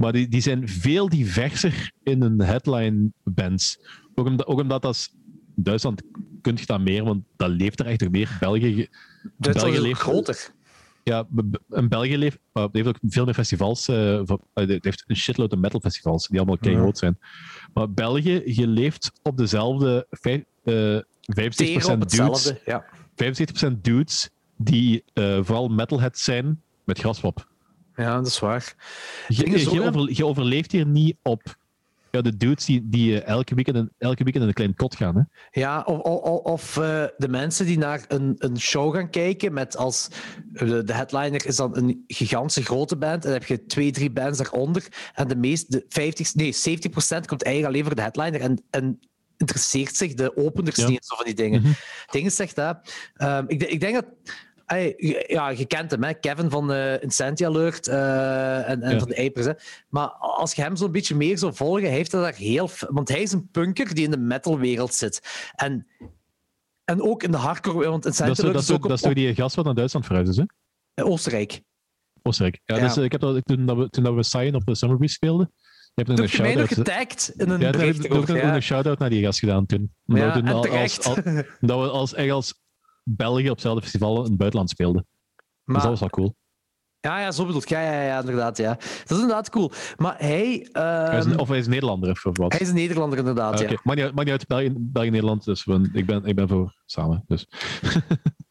Maar 0.00 0.12
die, 0.12 0.28
die 0.28 0.40
zijn 0.40 0.68
veel 0.68 1.08
diverser 1.08 1.90
in 2.02 2.22
hun 2.22 2.40
headline 2.42 3.10
bands. 3.24 3.78
Ook 4.14 4.26
omdat, 4.26 4.46
ook 4.46 4.60
omdat 4.60 4.82
dat 4.82 5.10
in 5.56 5.62
Duitsland 5.62 6.02
kun 6.42 6.56
je 6.56 6.66
dat 6.66 6.80
meer, 6.80 7.04
want 7.04 7.22
dat 7.36 7.50
leeft 7.50 7.80
er 7.80 7.86
echt 7.86 8.00
nog 8.00 8.10
meer. 8.10 8.36
België, 8.40 8.88
Duitsland 9.36 9.72
België 9.72 9.86
leeft- 9.88 10.00
groter. 10.00 10.50
ja, 11.04 11.26
in 11.70 11.88
België 11.88 12.16
leeft, 12.18 12.38
uh, 12.54 12.64
heeft 12.72 12.86
ook 12.88 12.98
veel 13.02 13.24
meer 13.24 13.34
festivals. 13.34 13.88
eh, 13.88 14.20
voor- 14.24 14.40
uh, 14.54 14.68
het 14.68 14.84
heeft 14.84 15.04
een 15.06 15.16
shitload 15.16 15.52
aan 15.52 15.60
metal 15.60 15.80
festivals, 15.80 16.28
die 16.28 16.36
allemaal 16.38 16.58
kei 16.58 16.76
groot 16.76 16.98
zijn. 16.98 17.18
Maar 17.74 17.92
België, 17.92 18.42
je 18.44 18.66
leeft 18.66 19.12
op 19.22 19.36
dezelfde 19.36 20.06
vijf- 20.10 20.44
eh, 20.64 20.98
75% 21.20 21.56
Tegen 21.56 22.02
op 22.02 22.10
dudes. 22.10 22.52
Ja. 22.64 22.84
75% 23.14 23.84
dudes 23.84 24.30
die 24.56 25.04
eh, 25.12 25.38
vooral 25.42 25.68
metalheads 25.68 26.24
zijn 26.24 26.62
met 26.84 26.98
graspop. 26.98 27.48
Ja, 28.00 28.14
dat 28.16 28.26
is 28.26 28.38
waar. 28.38 28.74
Je, 29.28 29.42
Ding 29.42 29.54
is 29.54 29.66
ook, 29.68 29.74
je, 29.74 29.80
hè? 29.80 29.88
over- 29.88 30.12
je 30.12 30.26
overleeft 30.26 30.72
hier 30.72 30.86
niet 30.86 31.16
op 31.22 31.58
ja, 32.10 32.20
de 32.20 32.36
dudes 32.36 32.64
die, 32.64 32.88
die 32.88 33.20
eh, 33.22 33.28
elke, 33.28 33.54
weekend 33.54 33.88
elke 33.98 34.22
weekend 34.24 34.42
in 34.42 34.48
een 34.48 34.54
klein 34.54 34.74
kot 34.74 34.96
gaan. 34.96 35.16
Hè? 35.16 35.22
Ja, 35.60 35.82
of, 35.82 35.98
of, 35.98 36.42
of 36.44 36.76
eh, 36.76 37.04
de 37.16 37.28
mensen 37.28 37.66
die 37.66 37.78
naar 37.78 38.04
een, 38.08 38.34
een 38.38 38.60
show 38.60 38.94
gaan 38.94 39.10
kijken 39.10 39.52
met 39.52 39.76
als 39.76 40.08
de, 40.52 40.84
de 40.84 40.92
headliner 40.92 41.46
is 41.46 41.56
dan 41.56 41.76
een 41.76 42.04
gigantische 42.06 42.64
grote 42.64 42.96
band 42.96 43.24
en 43.24 43.30
dan 43.30 43.38
heb 43.38 43.48
je 43.48 43.66
twee, 43.66 43.90
drie 43.90 44.10
bands 44.10 44.38
daaronder 44.38 44.86
en 45.14 45.28
de 45.28 45.36
meest, 45.36 45.72
de 45.72 45.84
50, 45.88 46.34
nee, 46.34 46.54
70% 46.54 47.26
komt 47.26 47.42
eigenlijk 47.42 47.66
alleen 47.74 47.84
voor 47.84 47.94
de 47.94 48.02
headliner 48.02 48.40
en, 48.40 48.62
en 48.70 49.00
interesseert 49.36 49.96
zich 49.96 50.14
de 50.14 50.36
openers 50.36 50.76
Ja. 50.76 50.88
niet 50.88 51.04
zo 51.04 51.16
van 51.16 51.24
die 51.24 51.34
dingen. 51.34 51.60
Mhm. 51.62 51.72
Dingen 52.10 52.30
zegt 52.30 52.56
dat. 52.56 52.92
Ehm, 53.16 53.44
ik, 53.46 53.62
ik 53.62 53.80
denk 53.80 53.94
dat 53.94 54.06
Ey, 54.70 54.94
ja, 55.26 55.48
je 55.48 55.64
kent 55.66 55.90
hem, 55.90 56.02
hè? 56.02 56.14
Kevin 56.14 56.50
van 56.50 56.72
eh 56.72 57.02
Insanity 57.02 57.44
Alert 57.44 57.86
eh, 57.88 58.68
en, 58.68 58.82
en 58.82 58.92
Ja. 58.92 58.98
van 58.98 59.08
de 59.08 59.16
Apers. 59.26 59.46
Hè? 59.46 59.52
Maar 59.88 60.08
als 60.08 60.52
je 60.54 60.62
hem 60.62 60.76
zo'n 60.76 60.92
beetje 60.92 61.14
meer 61.14 61.38
zou 61.38 61.54
volgen, 61.54 61.82
hij 61.82 61.92
heeft 61.92 62.10
dat 62.10 62.22
daar 62.22 62.34
heel... 62.34 62.70
Want 62.88 63.08
hij 63.08 63.22
is 63.22 63.32
een 63.32 63.48
punker 63.50 63.94
die 63.94 64.04
in 64.04 64.10
de 64.10 64.16
metalwereld 64.18 64.94
zit. 64.94 65.20
En, 65.56 65.86
en 66.84 67.02
ook 67.02 67.22
in 67.22 67.30
de 67.30 67.36
hardcore... 67.36 67.88
Want 67.88 68.02
Dat 68.02 68.12
is, 68.12 68.18
Insanity 68.20 68.40
zo- 68.40 68.42
Alert 68.42 68.54
dat, 68.54 68.62
is 68.62 68.68
is, 68.70 68.76
ook 68.76 68.88
dat 68.88 68.96
is 68.96 69.02
toch 69.02 69.12
die 69.14 69.34
gast 69.34 69.56
wat 69.56 69.64
naar 69.64 69.74
Duitsland 69.74 70.06
verhuisd 70.06 70.30
is, 70.30 70.36
hè? 70.36 70.42
op 70.42 71.10
Oostenrijk. 71.10 71.60
Oostenrijk. 72.22 72.60
Ja, 72.64 72.76
Ja. 72.76 72.82
Dus, 72.86 72.96
eh, 72.96 73.04
ik 73.04 73.12
heb 73.12 73.20
dat, 73.20 73.44
toen, 73.44 73.66
dat 73.66 73.76
we, 73.76 73.88
toen 73.90 74.04
dat 74.04 74.14
we 74.14 74.22
Cyan 74.22 74.54
op 74.54 74.64
de 74.66 74.74
Summer 74.74 74.96
Breeze 74.96 75.14
speelden, 75.14 75.52
heb 75.94 76.08
een 76.08 76.16
heb 76.20 76.30
je 76.30 76.42
mij 76.42 76.54
nog 76.54 76.68
shout-out... 76.68 76.88
getagd 76.88 77.32
in 77.36 77.50
een 77.50 77.58
Ja, 77.60 77.64
heb 77.66 77.76
bericht 77.76 78.04
ik 78.04 78.10
ook 78.12 78.16
erover, 78.16 78.34
een, 78.42 78.46
ja. 78.48 78.54
een 78.54 78.62
shout-out 78.62 78.98
naar 78.98 79.10
die 79.10 79.24
gast 79.24 79.38
gedaan 79.38 79.66
toen. 79.66 79.94
We 80.04 80.30
toen 80.32 80.48
al- 80.48 80.68
als, 80.68 81.02
al- 81.04 81.14
dat 81.60 81.80
we 81.80 81.88
als, 81.88 82.14
echt 82.14 82.30
als 82.30 82.58
België 83.02 83.44
op 83.44 83.50
hetzelfde 83.54 83.82
festival 83.82 84.16
in 84.16 84.22
het 84.22 84.36
buitenland 84.36 84.70
speelden. 84.70 85.06
Dus 85.36 85.46
Maar- 85.64 85.80
dat 85.80 85.90
was 85.90 86.00
wel 86.00 86.08
cool. 86.08 86.34
Ja, 87.00 87.20
ja, 87.20 87.30
zo 87.32 87.46
bedoeld. 87.46 87.68
Ja, 87.68 87.80
ja, 87.80 88.02
ja, 88.02 88.18
inderdaad. 88.20 88.56
Ja. 88.56 88.74
Dat 88.74 89.10
is 89.10 89.16
inderdaad 89.18 89.50
cool. 89.50 89.72
Maar 89.96 90.14
hij... 90.18 90.68
Hij 90.72 91.18
is 91.18 91.24
ehm, 91.26 91.38
of 91.38 91.48
hij 91.48 91.58
is 91.58 91.66
Nederlander 91.66 92.10
of 92.10 92.36
wat? 92.38 92.52
hij 92.52 92.60
is 92.60 92.68
een 92.68 92.74
Nederlander, 92.74 93.18
inderdaad. 93.18 93.52
Ah, 93.54 93.58
ja. 93.60 93.64
oké. 93.64 93.80
Maakt 93.82 93.96
niet 93.98 94.06
uit, 94.06 94.14
maakt 94.14 94.28
niet 94.28 94.38
uit 94.38 94.46
België, 94.46 94.72
België 94.78 95.10
Nederland. 95.10 95.44
Dus 95.44 95.66
ik, 95.92 96.06
ben, 96.06 96.24
ik 96.24 96.34
ben 96.34 96.48
voor 96.48 96.74
samen. 96.86 97.24
Dus. 97.26 97.46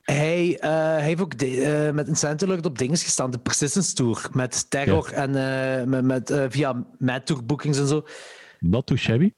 Hij, 0.02 0.58
hij 0.60 1.02
heeft 1.02 1.22
ook 1.22 1.38
de- 1.38 1.62
eh, 1.62 1.94
met 1.94 2.08
Incent 2.08 2.44
Alert 2.44 2.66
op 2.66 2.78
dingen 2.78 2.98
gestaan, 2.98 3.32
de 3.32 3.38
Persistence 3.38 3.94
Tour. 3.94 4.28
Met 4.34 4.70
Terror 4.70 5.12
en 5.14 5.36
eh, 5.36 5.86
met, 5.86 6.04
met, 6.04 6.34
via 6.50 6.86
Mad 6.98 7.26
Tour 7.26 7.46
bookings 7.46 7.78
en 7.80 7.88
zo. 7.88 8.06
Not 8.60 8.86
too 8.86 8.98
shabby. 8.98 9.34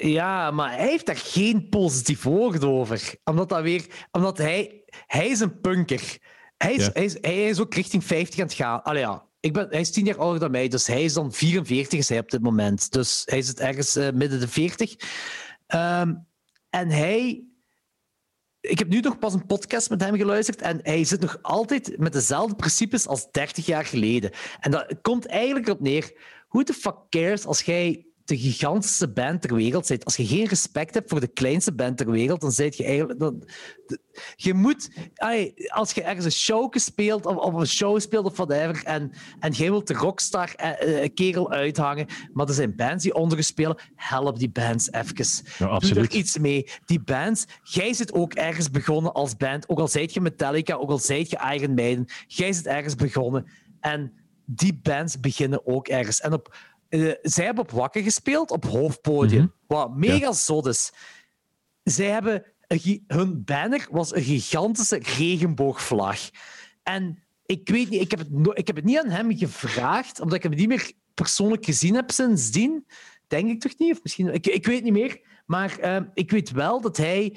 Ja, 0.00 0.50
maar 0.50 0.76
hij 0.76 0.88
heeft 0.88 1.06
daar 1.06 1.16
geen 1.16 1.68
positief 1.68 2.22
woord 2.22 2.64
over. 2.64 3.14
Omdat, 3.24 3.48
dat 3.48 3.62
weer, 3.62 3.86
omdat 4.10 4.38
hij, 4.38 4.82
hij 5.06 5.28
is 5.28 5.40
een 5.40 5.60
punker. 5.60 6.18
Hij 6.56 6.74
is, 6.74 6.84
Ja. 6.84 6.90
hij, 6.92 7.04
is, 7.04 7.16
hij 7.20 7.48
is 7.48 7.60
ook 7.60 7.74
richting 7.74 8.04
50 8.04 8.38
aan 8.40 8.46
het 8.46 8.54
gaan. 8.54 8.82
Allee, 8.82 9.02
ja. 9.02 9.26
Ik 9.40 9.52
ben, 9.52 9.66
hij 9.70 9.80
is 9.80 9.90
tien 9.90 10.04
jaar 10.04 10.18
ouder 10.18 10.40
dan 10.40 10.50
mij, 10.50 10.68
dus 10.68 10.86
hij 10.86 11.04
is 11.04 11.12
dan 11.12 11.32
44 11.32 11.98
is 11.98 12.08
hij 12.08 12.18
op 12.18 12.30
dit 12.30 12.42
moment. 12.42 12.92
Dus 12.92 13.22
hij 13.24 13.42
zit 13.42 13.60
ergens 13.60 13.96
eh, 13.96 14.10
midden 14.12 14.40
de 14.40 14.48
40. 14.48 14.94
Ehm, 15.66 16.14
en 16.70 16.88
hij... 16.88 17.42
Ik 18.60 18.78
heb 18.78 18.88
nu 18.88 19.00
nog 19.00 19.18
pas 19.18 19.34
een 19.34 19.46
podcast 19.46 19.90
met 19.90 20.00
hem 20.00 20.16
geluisterd 20.16 20.62
en 20.62 20.80
hij 20.82 21.04
zit 21.04 21.20
nog 21.20 21.38
altijd 21.42 21.98
met 21.98 22.12
dezelfde 22.12 22.54
principes 22.54 23.06
als 23.06 23.30
30 23.30 23.66
jaar 23.66 23.84
geleden. 23.84 24.30
En 24.60 24.70
dat 24.70 24.94
komt 25.02 25.26
eigenlijk 25.26 25.68
op 25.68 25.80
neer. 25.80 26.12
Who 26.48 26.62
the 26.62 26.72
fuck 26.72 26.96
cares 27.08 27.46
als 27.46 27.60
jij 27.62 28.07
de 28.28 28.38
gigantische 28.38 29.08
band 29.08 29.42
ter 29.42 29.54
wereld 29.54 29.88
bent? 29.88 30.04
Als 30.04 30.16
je 30.16 30.26
geen 30.26 30.46
respect 30.46 30.94
hebt 30.94 31.10
voor 31.10 31.20
de 31.20 31.28
kleinste 31.28 31.72
band 31.72 31.96
ter 31.96 32.10
wereld, 32.10 32.40
dan 32.40 32.52
zit 32.52 32.76
je 32.76 32.84
eigenlijk... 32.84 33.18
Dan, 33.18 33.48
je 34.36 34.54
moet... 34.54 34.90
als 35.68 35.92
je 35.92 36.02
ergens 36.02 36.24
een 36.24 36.32
show 36.32 36.76
speelt 36.76 37.26
of, 37.26 37.36
of 37.36 37.54
een 37.54 37.66
show 37.66 38.00
speelt 38.00 38.24
of 38.24 38.36
whatever 38.36 38.84
en, 38.84 39.12
en 39.40 39.52
jij 39.52 39.70
wilt 39.70 39.86
de 39.86 39.94
rockstar 39.94 40.54
eh, 40.54 41.02
eh, 41.02 41.14
kerel 41.14 41.50
uithangen, 41.50 42.06
maar 42.32 42.48
er 42.48 42.54
zijn 42.54 42.76
bands 42.76 43.04
die 43.04 43.14
onder 43.14 43.38
je 43.38 43.44
spelen, 43.44 43.76
help 43.94 44.38
die 44.38 44.50
bands 44.50 44.92
even. 44.92 45.14
Ja, 45.16 45.24
Doe 45.58 45.68
absoluut. 45.68 46.12
er 46.12 46.18
iets 46.18 46.38
mee. 46.38 46.68
Die 46.84 47.00
bands, 47.00 47.46
jij 47.62 47.92
zit 47.92 48.12
ook 48.12 48.34
ergens 48.34 48.70
begonnen 48.70 49.12
als 49.12 49.36
band. 49.36 49.68
Ook 49.68 49.78
al 49.78 49.88
zijt 49.88 50.14
je 50.14 50.20
Metallica, 50.20 50.74
ook 50.74 50.90
al 50.90 50.98
zijt 50.98 51.30
je 51.30 51.54
Iron 51.54 51.74
Maiden. 51.74 52.06
Jij 52.26 52.52
zit 52.52 52.66
ergens 52.66 52.94
begonnen. 52.94 53.46
En 53.80 54.12
die 54.44 54.80
bands 54.82 55.20
beginnen 55.20 55.66
ook 55.66 55.88
ergens. 55.88 56.20
En 56.20 56.32
op, 56.32 56.56
eh, 56.88 57.12
zij 57.22 57.44
hebben 57.44 57.64
op 57.64 57.70
Wakken 57.70 58.02
gespeeld, 58.02 58.50
op 58.50 58.64
hoofdpodium. 58.64 59.42
Mhm. 59.42 59.50
Wat 59.66 59.96
mega 59.96 60.32
zot 60.32 60.66
is. 60.66 60.92
Zij 61.82 62.06
hebben 62.06 62.44
een 62.66 63.04
hun 63.06 63.44
banner 63.44 63.86
was 63.90 64.14
een 64.14 64.22
gigantische 64.22 64.98
regenboogvlag. 65.16 66.18
En 66.82 67.22
ik 67.46 67.68
weet 67.68 67.88
niet, 67.90 68.00
ik 68.00 68.10
heb, 68.10 68.18
het 68.20 68.28
ik 68.58 68.66
heb 68.66 68.76
het 68.76 68.84
niet 68.84 68.98
aan 68.98 69.10
hem 69.10 69.36
gevraagd, 69.36 70.20
omdat 70.20 70.36
ik 70.36 70.42
hem 70.42 70.52
niet 70.54 70.68
meer 70.68 70.92
persoonlijk 71.14 71.64
gezien 71.64 71.94
heb 71.94 72.10
sindsdien. 72.10 72.86
Denk 73.26 73.48
ik 73.50 73.60
toch 73.60 73.78
niet? 73.78 73.92
Of 73.92 74.02
misschien, 74.02 74.34
ik, 74.34 74.46
ik 74.46 74.66
weet 74.66 74.82
niet 74.82 74.92
meer. 74.92 75.20
Maar 75.46 75.78
ehm, 75.78 76.04
ik 76.14 76.30
weet 76.30 76.50
wel 76.50 76.80
dat 76.80 76.96
hij, 76.96 77.36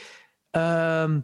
ehm, 0.52 1.20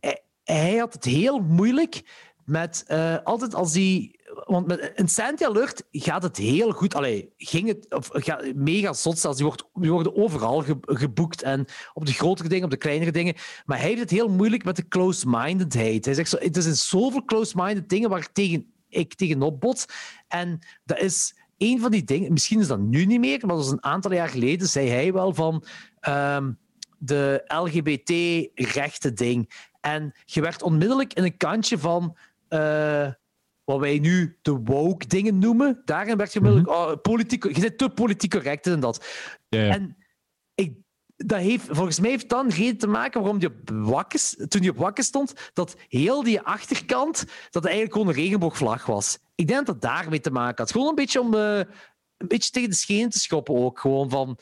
hij. 0.00 0.20
Hij 0.44 0.76
had 0.76 0.92
het 0.92 1.04
heel 1.04 1.38
moeilijk 1.38 2.02
met. 2.44 2.84
eh, 2.86 3.16
altijd 3.24 3.54
als 3.54 3.72
hij. 3.74 4.20
Want 4.44 4.66
met 4.66 4.92
Insanity 4.94 5.44
Alert 5.44 5.82
gaat 5.92 6.22
het 6.22 6.36
heel 6.36 6.70
goed. 6.72 6.94
Allee, 6.94 7.32
ging 7.36 7.68
het 7.68 7.94
of, 7.94 8.08
ga, 8.12 8.40
mega 8.54 8.92
zot 8.92 9.18
zelfs. 9.18 9.36
Die, 9.36 9.46
wordt, 9.46 9.64
die 9.74 9.90
worden 9.90 10.16
overal 10.16 10.62
ge- 10.62 10.78
geboekt. 10.80 11.42
En 11.42 11.64
op 11.94 12.06
de 12.06 12.12
grotere 12.12 12.48
dingen, 12.48 12.64
op 12.64 12.70
de 12.70 12.76
kleinere 12.76 13.12
dingen. 13.12 13.34
Maar 13.66 13.78
hij 13.78 13.86
heeft 13.88 14.00
het 14.00 14.10
heel 14.10 14.28
moeilijk 14.28 14.64
met 14.64 14.76
de 14.76 14.88
close-mindedheid. 14.88 16.04
Hij 16.04 16.14
zegt 16.14 16.28
zo, 16.28 16.36
het 16.38 16.56
is 16.56 16.88
zoveel 16.88 17.24
close-minded 17.24 17.88
dingen 17.88 18.08
waar 18.10 18.18
ik, 18.18 18.28
tegen, 18.32 18.72
ik 18.88 19.14
tegenop 19.14 19.60
bots. 19.60 19.84
En 20.28 20.58
dat 20.84 20.98
is 20.98 21.36
een 21.58 21.80
van 21.80 21.90
die 21.90 22.04
dingen. 22.04 22.32
Misschien 22.32 22.60
is 22.60 22.66
dat 22.66 22.80
nu 22.80 23.04
niet 23.06 23.20
meer, 23.20 23.38
maar 23.40 23.56
dat 23.56 23.64
was 23.64 23.70
een 23.72 23.84
aantal 23.84 24.12
jaar 24.12 24.28
geleden. 24.28 24.68
Zei 24.68 24.88
hij 24.88 25.12
wel 25.12 25.34
van 25.34 25.64
ehm, 26.00 26.52
de 26.98 27.44
LGBT-rechten 27.46 29.14
ding. 29.14 29.68
En 29.80 30.12
je 30.24 30.40
werd 30.40 30.62
onmiddellijk 30.62 31.12
in 31.12 31.24
een 31.24 31.36
kantje 31.36 31.78
van. 31.78 32.16
eh, 32.48 33.08
wat 33.66 33.78
wij 33.78 33.98
nu 33.98 34.38
de 34.42 34.60
woke 34.64 35.06
dingen 35.06 35.38
noemen. 35.38 35.82
Daarin 35.84 36.16
werd 36.16 36.32
je 36.32 36.38
onmiddellijk. 36.38 36.70
oh, 36.70 36.92
politiek, 37.02 37.44
je 37.44 37.60
bent 37.60 37.78
te 37.78 37.88
politiek 37.88 38.30
correct 38.30 38.66
en 38.66 38.80
dat. 38.80 39.06
En 39.48 39.96
ik, 40.54 40.76
dat 41.16 41.38
heeft, 41.38 41.66
volgens 41.70 42.00
mij 42.00 42.10
heeft 42.10 42.28
dat 42.28 42.44
een 42.44 42.50
reden 42.50 42.78
te 42.78 42.86
maken 42.86 43.20
waarom 43.20 43.38
die 43.38 43.48
op 43.48 43.70
wakkes, 43.70 44.36
toen 44.48 44.60
hij 44.60 44.70
op 44.70 44.76
wakken 44.76 45.04
stond, 45.04 45.50
dat 45.52 45.76
heel 45.88 46.22
die 46.22 46.40
achterkant, 46.40 47.24
dat 47.50 47.64
eigenlijk 47.64 47.94
gewoon 47.94 48.08
een 48.08 48.22
regenboogvlag 48.22 48.86
was. 48.86 49.18
Ik 49.34 49.46
denk 49.46 49.66
dat 49.66 49.80
dat 49.80 49.92
daarmee 49.92 50.20
te 50.20 50.30
maken 50.30 50.56
had. 50.56 50.72
Gewoon 50.72 50.88
een 50.88 50.94
beetje 50.94 51.20
om 51.20 51.34
eh, 51.34 51.58
een 52.16 52.28
beetje 52.28 52.50
tegen 52.50 52.70
de 52.70 52.76
schenen 52.76 53.10
te 53.10 53.18
schoppen 53.18 53.54
ook. 53.54 53.80
Gewoon 53.80 54.10
van, 54.10 54.38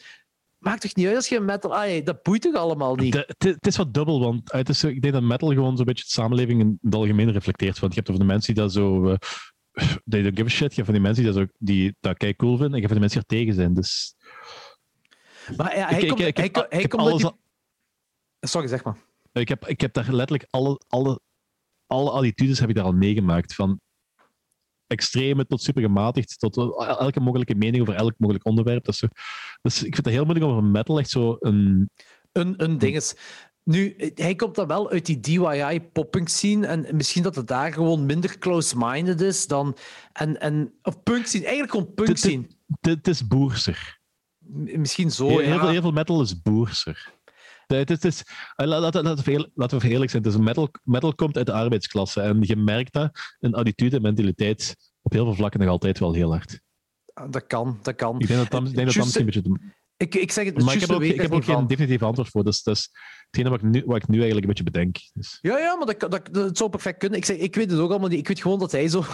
maakt 0.65 0.81
toch 0.81 0.95
niet 0.95 1.07
uit 1.07 1.17
als 1.17 1.29
je 1.29 1.41
metal... 1.41 1.77
Ah, 1.77 2.05
dat 2.05 2.23
boeit 2.23 2.43
toch 2.43 2.55
allemaal 2.55 2.95
niet? 2.97 3.13
De- 3.13 3.35
Het 3.39 3.67
is 3.67 3.77
wat 3.77 3.95
dubbel, 3.95 4.21
want 4.21 4.53
het 4.53 4.69
is, 4.69 4.85
ik 4.85 5.03
denk 5.03 5.15
dat 5.15 5.23
metal 5.23 5.49
gewoon 5.49 5.77
zo'n 5.77 5.85
beetje 5.85 6.05
de 6.05 6.11
samenleving 6.11 6.61
in 6.61 6.79
het 6.83 6.95
algemeen 6.95 7.31
reflecteert. 7.33 7.79
Want 7.79 7.93
je 7.93 7.99
hebt 7.99 8.11
over 8.13 8.23
de 8.27 8.29
mensen 8.33 8.55
die 8.55 8.63
dat 8.63 8.73
zo. 8.73 9.09
eh 9.09 9.17
they 10.09 10.23
don't 10.23 10.37
give 10.37 10.45
a 10.47 10.49
shit. 10.49 10.69
Je 10.75 10.75
hebt 10.83 10.85
van 10.85 10.93
die 10.95 11.01
mensen 11.03 11.25
die 11.25 11.33
dat, 11.33 11.49
die 11.59 11.97
dat 12.01 12.17
kei 12.17 12.37
cool 12.37 12.57
vinden. 12.57 12.75
En 12.75 12.81
je 12.81 12.87
hebt 12.87 12.93
van 12.93 13.01
die 13.01 13.11
mensen 13.11 13.23
die 13.29 13.39
er 13.39 13.45
tegen 13.45 13.55
zijn. 13.61 13.75
Dus 13.75 14.15
Maar 15.57 15.77
ja, 15.77 15.89
hij 15.89 16.01
ik, 16.01 16.09
komt... 16.09 16.21
ik, 16.21 16.39
ik, 16.39 16.55
hij, 16.69 16.81
heb 16.81 16.91
komt 16.91 17.03
alles, 17.03 17.23
die- 17.23 17.31
Sorry, 18.41 18.69
zeg 18.69 18.85
maar. 18.85 18.97
ik, 19.33 19.49
heb, 19.49 19.67
ik 19.69 19.81
heb 19.81 19.93
daar 19.93 20.13
letterlijk 20.13 20.47
alle, 20.51 20.81
alle, 20.89 21.21
alle 21.87 22.11
attitudes 22.11 22.59
heb 22.59 22.69
ik 22.69 22.75
daar 22.75 22.85
al 22.85 22.93
meegemaakt. 22.93 23.55
Van 23.55 23.81
extreme 24.95 25.47
tot 25.47 25.63
super 25.63 25.83
gematigd, 25.83 26.39
tot 26.39 26.57
el- 26.57 26.87
elke 26.87 27.21
mogelijke 27.21 27.55
mening 27.55 27.83
over 27.83 27.95
elk 27.95 28.15
mogelijk 28.19 28.47
onderwerp. 28.47 28.85
Dat 28.85 28.95
is 28.95 29.01
zo, 29.01 29.07
dus 29.63 29.77
ik 29.77 29.95
vind 29.95 30.07
het 30.07 30.15
heel 30.15 30.25
moeilijk 30.25 30.47
om 30.47 30.53
over 30.53 30.65
metal 30.65 30.99
echt 30.99 31.11
zo 31.11 31.37
een. 31.41 31.91
een, 32.33 32.55
een 32.57 32.79
ding 32.79 32.97
is. 32.97 33.17
Nu, 33.65 33.95
hij 34.15 34.35
komt 34.35 34.55
dan 34.55 34.67
wel 34.67 34.91
uit 34.91 35.07
die 35.07 35.21
DIY-popping 35.21 36.29
scene. 36.29 36.67
En 36.67 36.87
misschien 36.97 37.23
dat 37.23 37.35
het 37.35 37.47
daar 37.47 37.73
gewoon 37.73 38.07
minder 38.07 38.39
close-minded 38.39 39.21
is 39.21 39.47
dan. 39.47 39.77
En, 40.13 40.41
en, 40.41 40.75
of 40.83 41.03
punk 41.03 41.27
scene, 41.27 41.45
eigenlijk 41.45 41.73
gewoon 41.73 41.95
punk 41.95 42.17
scene. 42.17 42.47
Het 42.81 43.09
is 43.09 43.27
boerser. 43.27 43.99
Misschien 44.55 45.11
zo. 45.11 45.43
ja. 45.43 45.69
heel 45.69 45.81
veel 45.81 45.93
metal 45.93 46.23
is 46.23 46.43
boerser. 46.43 47.13
Het 47.67 47.91
is, 47.91 47.97
het 47.97 48.05
is, 48.05 48.23
la- 48.57 48.81
laten, 48.81 49.03
laten, 49.03 49.25
we 49.25 49.31
heel- 49.31 49.51
laten 49.55 49.79
we 49.79 49.89
eerlijk 49.89 50.11
zijn. 50.11 50.23
Het 50.23 50.33
is 50.33 50.39
metal, 50.39 50.71
metal 50.83 51.15
komt 51.15 51.37
uit 51.37 51.47
de 51.47 51.53
arbeidsklasse. 51.53 52.21
En 52.21 52.39
je 52.41 52.57
merkt 52.57 52.93
dat 52.93 53.11
een 53.41 53.55
attitude 53.55 53.97
en 53.97 54.03
mentaliteit 54.03 54.77
op 55.03 55.13
heel 55.13 55.25
veel 55.25 55.35
vlakken 55.35 55.61
nog 55.61 55.69
altijd 55.69 55.99
wel 55.99 56.13
heel 56.13 56.31
hard. 56.31 56.61
Dat 57.31 57.47
kan, 57.47 57.79
dat 57.83 57.95
kan. 57.95 58.21
Ik 58.21 58.27
denk 58.27 58.41
dat 58.41 58.51
dat, 58.51 58.69
ik 58.69 58.75
denk 58.75 58.87
dat, 58.87 58.95
dat 58.95 59.05
misschien 59.05 59.27
een 59.27 59.59
beetje... 59.59 59.73
Ik, 59.97 60.15
ik 60.15 60.33
zeg 60.33 60.45
het, 60.45 60.63
Maar 60.63 60.75
ik 60.75 60.81
heb 60.81 60.91
ook, 60.91 61.03
ik 61.03 61.21
heb 61.21 61.33
ook 61.33 61.45
geen 61.45 61.67
definitief 61.67 62.03
antwoord 62.03 62.29
voor. 62.29 62.45
Dus 62.45 62.63
dat 62.63 62.77
is 62.77 62.91
hetgene 63.31 63.51
wat 63.51 63.63
ik, 63.63 63.71
nu, 63.71 63.83
wat 63.87 63.97
ik 63.97 64.09
nu 64.09 64.15
eigenlijk 64.21 64.43
een 64.43 64.49
beetje 64.55 64.71
bedenk. 64.71 64.97
Dus. 65.15 65.39
Ja, 65.41 65.59
ja, 65.59 65.77
maar 65.77 65.87
dat, 65.87 66.01
dat, 66.01 66.11
dat, 66.11 66.45
het 66.45 66.57
zou 66.57 66.71
perfect 66.71 66.99
kunnen. 66.99 67.19
Ik, 67.19 67.25
zeg, 67.25 67.37
ik 67.37 67.55
weet 67.55 67.71
het 67.71 67.81
ook 67.81 67.91
allemaal 67.91 68.09
niet. 68.09 68.19
Ik 68.19 68.29
weet 68.29 68.41
gewoon 68.41 68.59
dat 68.59 68.73
hij, 68.73 68.89
zo, 68.89 69.05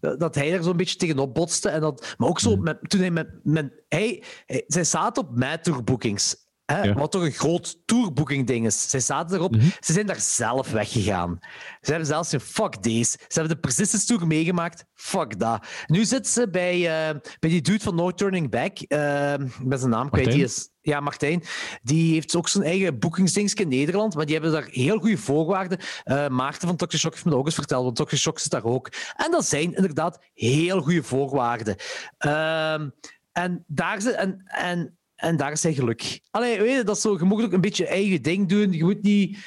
dat 0.00 0.34
hij 0.34 0.52
er 0.52 0.62
zo'n 0.62 0.76
beetje 0.76 0.96
tegenop 0.96 1.34
botste. 1.34 1.68
En 1.68 1.80
dat, 1.80 2.14
maar 2.18 2.28
ook 2.28 2.40
zo, 2.40 2.56
met, 2.56 2.78
toen 2.82 3.00
hij 3.00 3.10
met... 3.10 3.28
met 3.42 3.72
hij, 3.88 4.22
hij, 4.46 4.64
zij 4.66 4.84
zaten 4.84 5.22
op 5.22 5.36
MyTourbookings. 5.36 6.36
Hè, 6.66 6.82
Ja. 6.82 6.92
Wat 6.94 7.10
toch 7.12 7.22
een 7.22 7.32
groot 7.32 7.78
tourboeking 7.86 8.46
ding 8.46 8.66
is. 8.66 8.90
Zij 8.90 9.00
zaten 9.00 9.36
erop. 9.36 9.56
Mhm. 9.56 9.68
Ze 9.80 9.92
zijn 9.92 10.06
daar 10.06 10.20
zelf 10.20 10.70
weggegaan. 10.70 11.38
Ze 11.80 11.90
hebben 11.90 12.06
zelfs 12.06 12.32
een 12.32 12.40
fuck 12.40 12.82
deze. 12.82 13.10
Ze 13.28 13.38
hebben 13.38 13.54
de 13.54 13.60
Persistence 13.60 14.06
Tour 14.06 14.26
meegemaakt. 14.26 14.84
Fuck 14.94 15.38
dat. 15.38 15.66
Nu 15.86 16.04
zit 16.04 16.28
ze 16.28 16.50
bij, 16.50 16.74
eh, 16.74 17.14
bij 17.40 17.50
die 17.50 17.60
dude 17.60 17.84
van 17.84 17.94
No 17.94 18.10
Turning 18.10 18.50
Back. 18.50 18.78
eh, 18.78 19.32
ik 19.32 19.68
ben 19.68 19.78
zijn 19.78 19.90
naam 19.90 20.10
kwijt. 20.10 20.30
Die 20.32 20.42
is, 20.42 20.68
ja, 20.80 21.00
Martijn. 21.00 21.42
Die 21.82 22.12
heeft 22.12 22.36
ook 22.36 22.48
zijn 22.48 22.64
eigen 22.64 22.98
boekingsdingetje 22.98 23.62
in 23.62 23.68
Nederland. 23.68 24.14
Maar 24.14 24.24
die 24.24 24.34
hebben 24.34 24.52
daar 24.52 24.66
heel 24.70 24.98
goede 24.98 25.18
voorwaarden. 25.18 25.78
Eh, 26.04 26.28
Maarten 26.28 26.68
van 26.68 26.76
Toxic 26.76 27.00
Shock 27.00 27.12
heeft 27.12 27.24
me 27.24 27.30
dat 27.30 27.40
ook 27.40 27.46
eens 27.46 27.54
verteld. 27.54 27.84
Want 27.84 27.96
Toxic 27.96 28.18
Shock 28.18 28.38
zit 28.38 28.50
daar 28.50 28.64
ook. 28.64 28.88
En 29.16 29.30
dat 29.30 29.44
zijn 29.46 29.74
inderdaad 29.74 30.18
heel 30.34 30.80
goede 30.80 31.02
voorwaarden. 31.02 31.76
Ehm, 32.18 32.88
en 33.32 33.64
daar 33.66 34.00
zit... 34.02 34.14
En, 34.14 34.42
en, 34.44 34.98
en 35.24 35.36
daar 35.36 35.52
is 35.52 35.62
hij 35.62 35.74
geluk. 35.74 36.20
Allee, 36.30 36.58
weet 36.60 36.76
je, 36.76 36.84
dat 36.84 36.96
is 36.96 37.02
zo, 37.02 37.16
je 37.18 37.24
moet 37.24 37.42
ook 37.42 37.52
een 37.52 37.60
beetje 37.60 37.82
je 37.82 37.88
eigen 37.88 38.22
ding 38.22 38.48
doen. 38.48 38.72
Je 38.72 38.84
moet 38.84 39.02
niet... 39.02 39.38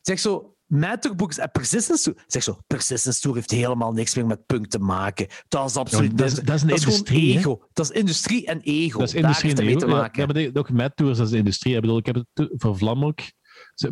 Zeg 0.00 0.18
zo... 0.18 0.52
Matterbooks 0.68 1.38
en 1.38 1.50
Persistence 1.50 2.02
Tour. 2.02 2.24
Zeg 2.26 2.42
zo, 2.42 2.58
Persistence 2.66 3.20
Tour 3.20 3.36
heeft 3.36 3.50
helemaal 3.50 3.92
niks 3.92 4.14
meer 4.14 4.26
met 4.26 4.46
punk 4.46 4.66
te 4.66 4.78
maken. 4.78 5.26
Dat 5.48 5.68
is 5.70 5.76
absoluut... 5.76 6.18
dat 6.18 6.26
is- 6.26 6.34
dat 6.34 6.54
is 6.54 6.62
een 6.62 6.68
industrie, 6.68 7.38
ego. 7.38 7.62
Dat 7.72 7.90
is 7.90 7.96
industrie 7.96 8.46
en 8.46 8.60
ego. 8.60 8.98
Dat 8.98 9.08
is 9.08 9.14
industrie 9.14 9.56
en 9.56 9.64
mee 9.64 9.76
te 9.76 9.86
ego. 9.86 9.94
maken. 9.96 10.20
Ja, 10.20 10.26
maar 10.26 10.86
ook 10.86 10.90
tours, 10.94 11.16
dat 11.16 11.26
is 11.26 11.32
de 11.32 11.38
industrie. 11.38 11.74
Ik 11.74 11.80
bedoel, 11.80 11.98
ik 11.98 12.06
heb 12.06 12.14
het 12.14 12.50
voor 12.56 12.76
Vlam 12.76 13.04
ook, 13.04 13.18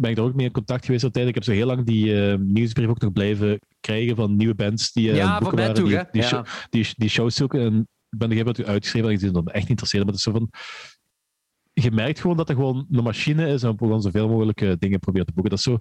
ben 0.00 0.10
ik 0.10 0.16
daar 0.16 0.24
ook 0.24 0.34
mee 0.34 0.46
in 0.46 0.52
contact 0.52 0.84
geweest 0.84 1.04
altijd. 1.04 1.28
Ik 1.28 1.34
heb 1.34 1.44
zo 1.44 1.52
heel 1.52 1.66
lang 1.66 1.86
die 1.86 2.30
eh, 2.30 2.38
nieuwsbrief 2.38 2.88
ook 2.88 3.00
nog 3.00 3.12
blijven 3.12 3.58
krijgen 3.80 4.16
van 4.16 4.36
nieuwe 4.36 4.54
bands 4.54 4.92
die 4.92 5.10
eh, 5.10 5.16
Ja, 5.16 5.38
boeken 5.38 5.58
waren, 5.58 5.74
Tour, 5.74 5.88
die, 5.88 5.98
die, 6.12 6.22
show- 6.22 6.46
die, 6.70 6.88
die 6.96 7.08
shows 7.08 7.34
zoeken. 7.34 7.60
En 7.60 7.78
ik 8.10 8.18
ben 8.18 8.30
er 8.30 8.36
even 8.36 8.66
uitgeschreven, 8.66 9.08
want 9.08 9.22
ik 9.22 9.32
dat 9.32 9.44
me 9.44 9.50
echt 9.50 9.60
niet 9.60 9.70
interesseerde. 9.70 10.06
Maar 10.06 10.14
het 10.14 10.26
is 10.26 10.32
zo 10.32 10.38
van... 10.38 10.50
Je 11.80 11.90
merkt 11.90 12.20
gewoon 12.20 12.36
dat 12.36 12.48
er 12.48 12.54
gewoon 12.54 12.86
een 12.90 13.02
machine 13.02 13.48
is 13.48 13.62
en 13.62 13.78
gewoon 13.78 14.02
zoveel 14.02 14.28
mogelijk 14.28 14.80
dingen 14.80 14.98
probeert 14.98 15.26
te 15.26 15.32
boeken. 15.32 15.50
Dat 15.50 15.58
is 15.58 15.64
zo... 15.64 15.78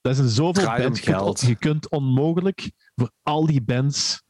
Dat 0.00 0.12
is 0.12 0.18
een 0.18 0.28
zoveel 0.28 0.72
kunt, 0.72 0.98
geld. 0.98 1.40
je 1.40 1.56
kunt 1.56 1.90
onmogelijk 1.90 2.72
voor 2.94 3.10
al 3.22 3.46
die 3.46 3.62
bands 3.62 4.22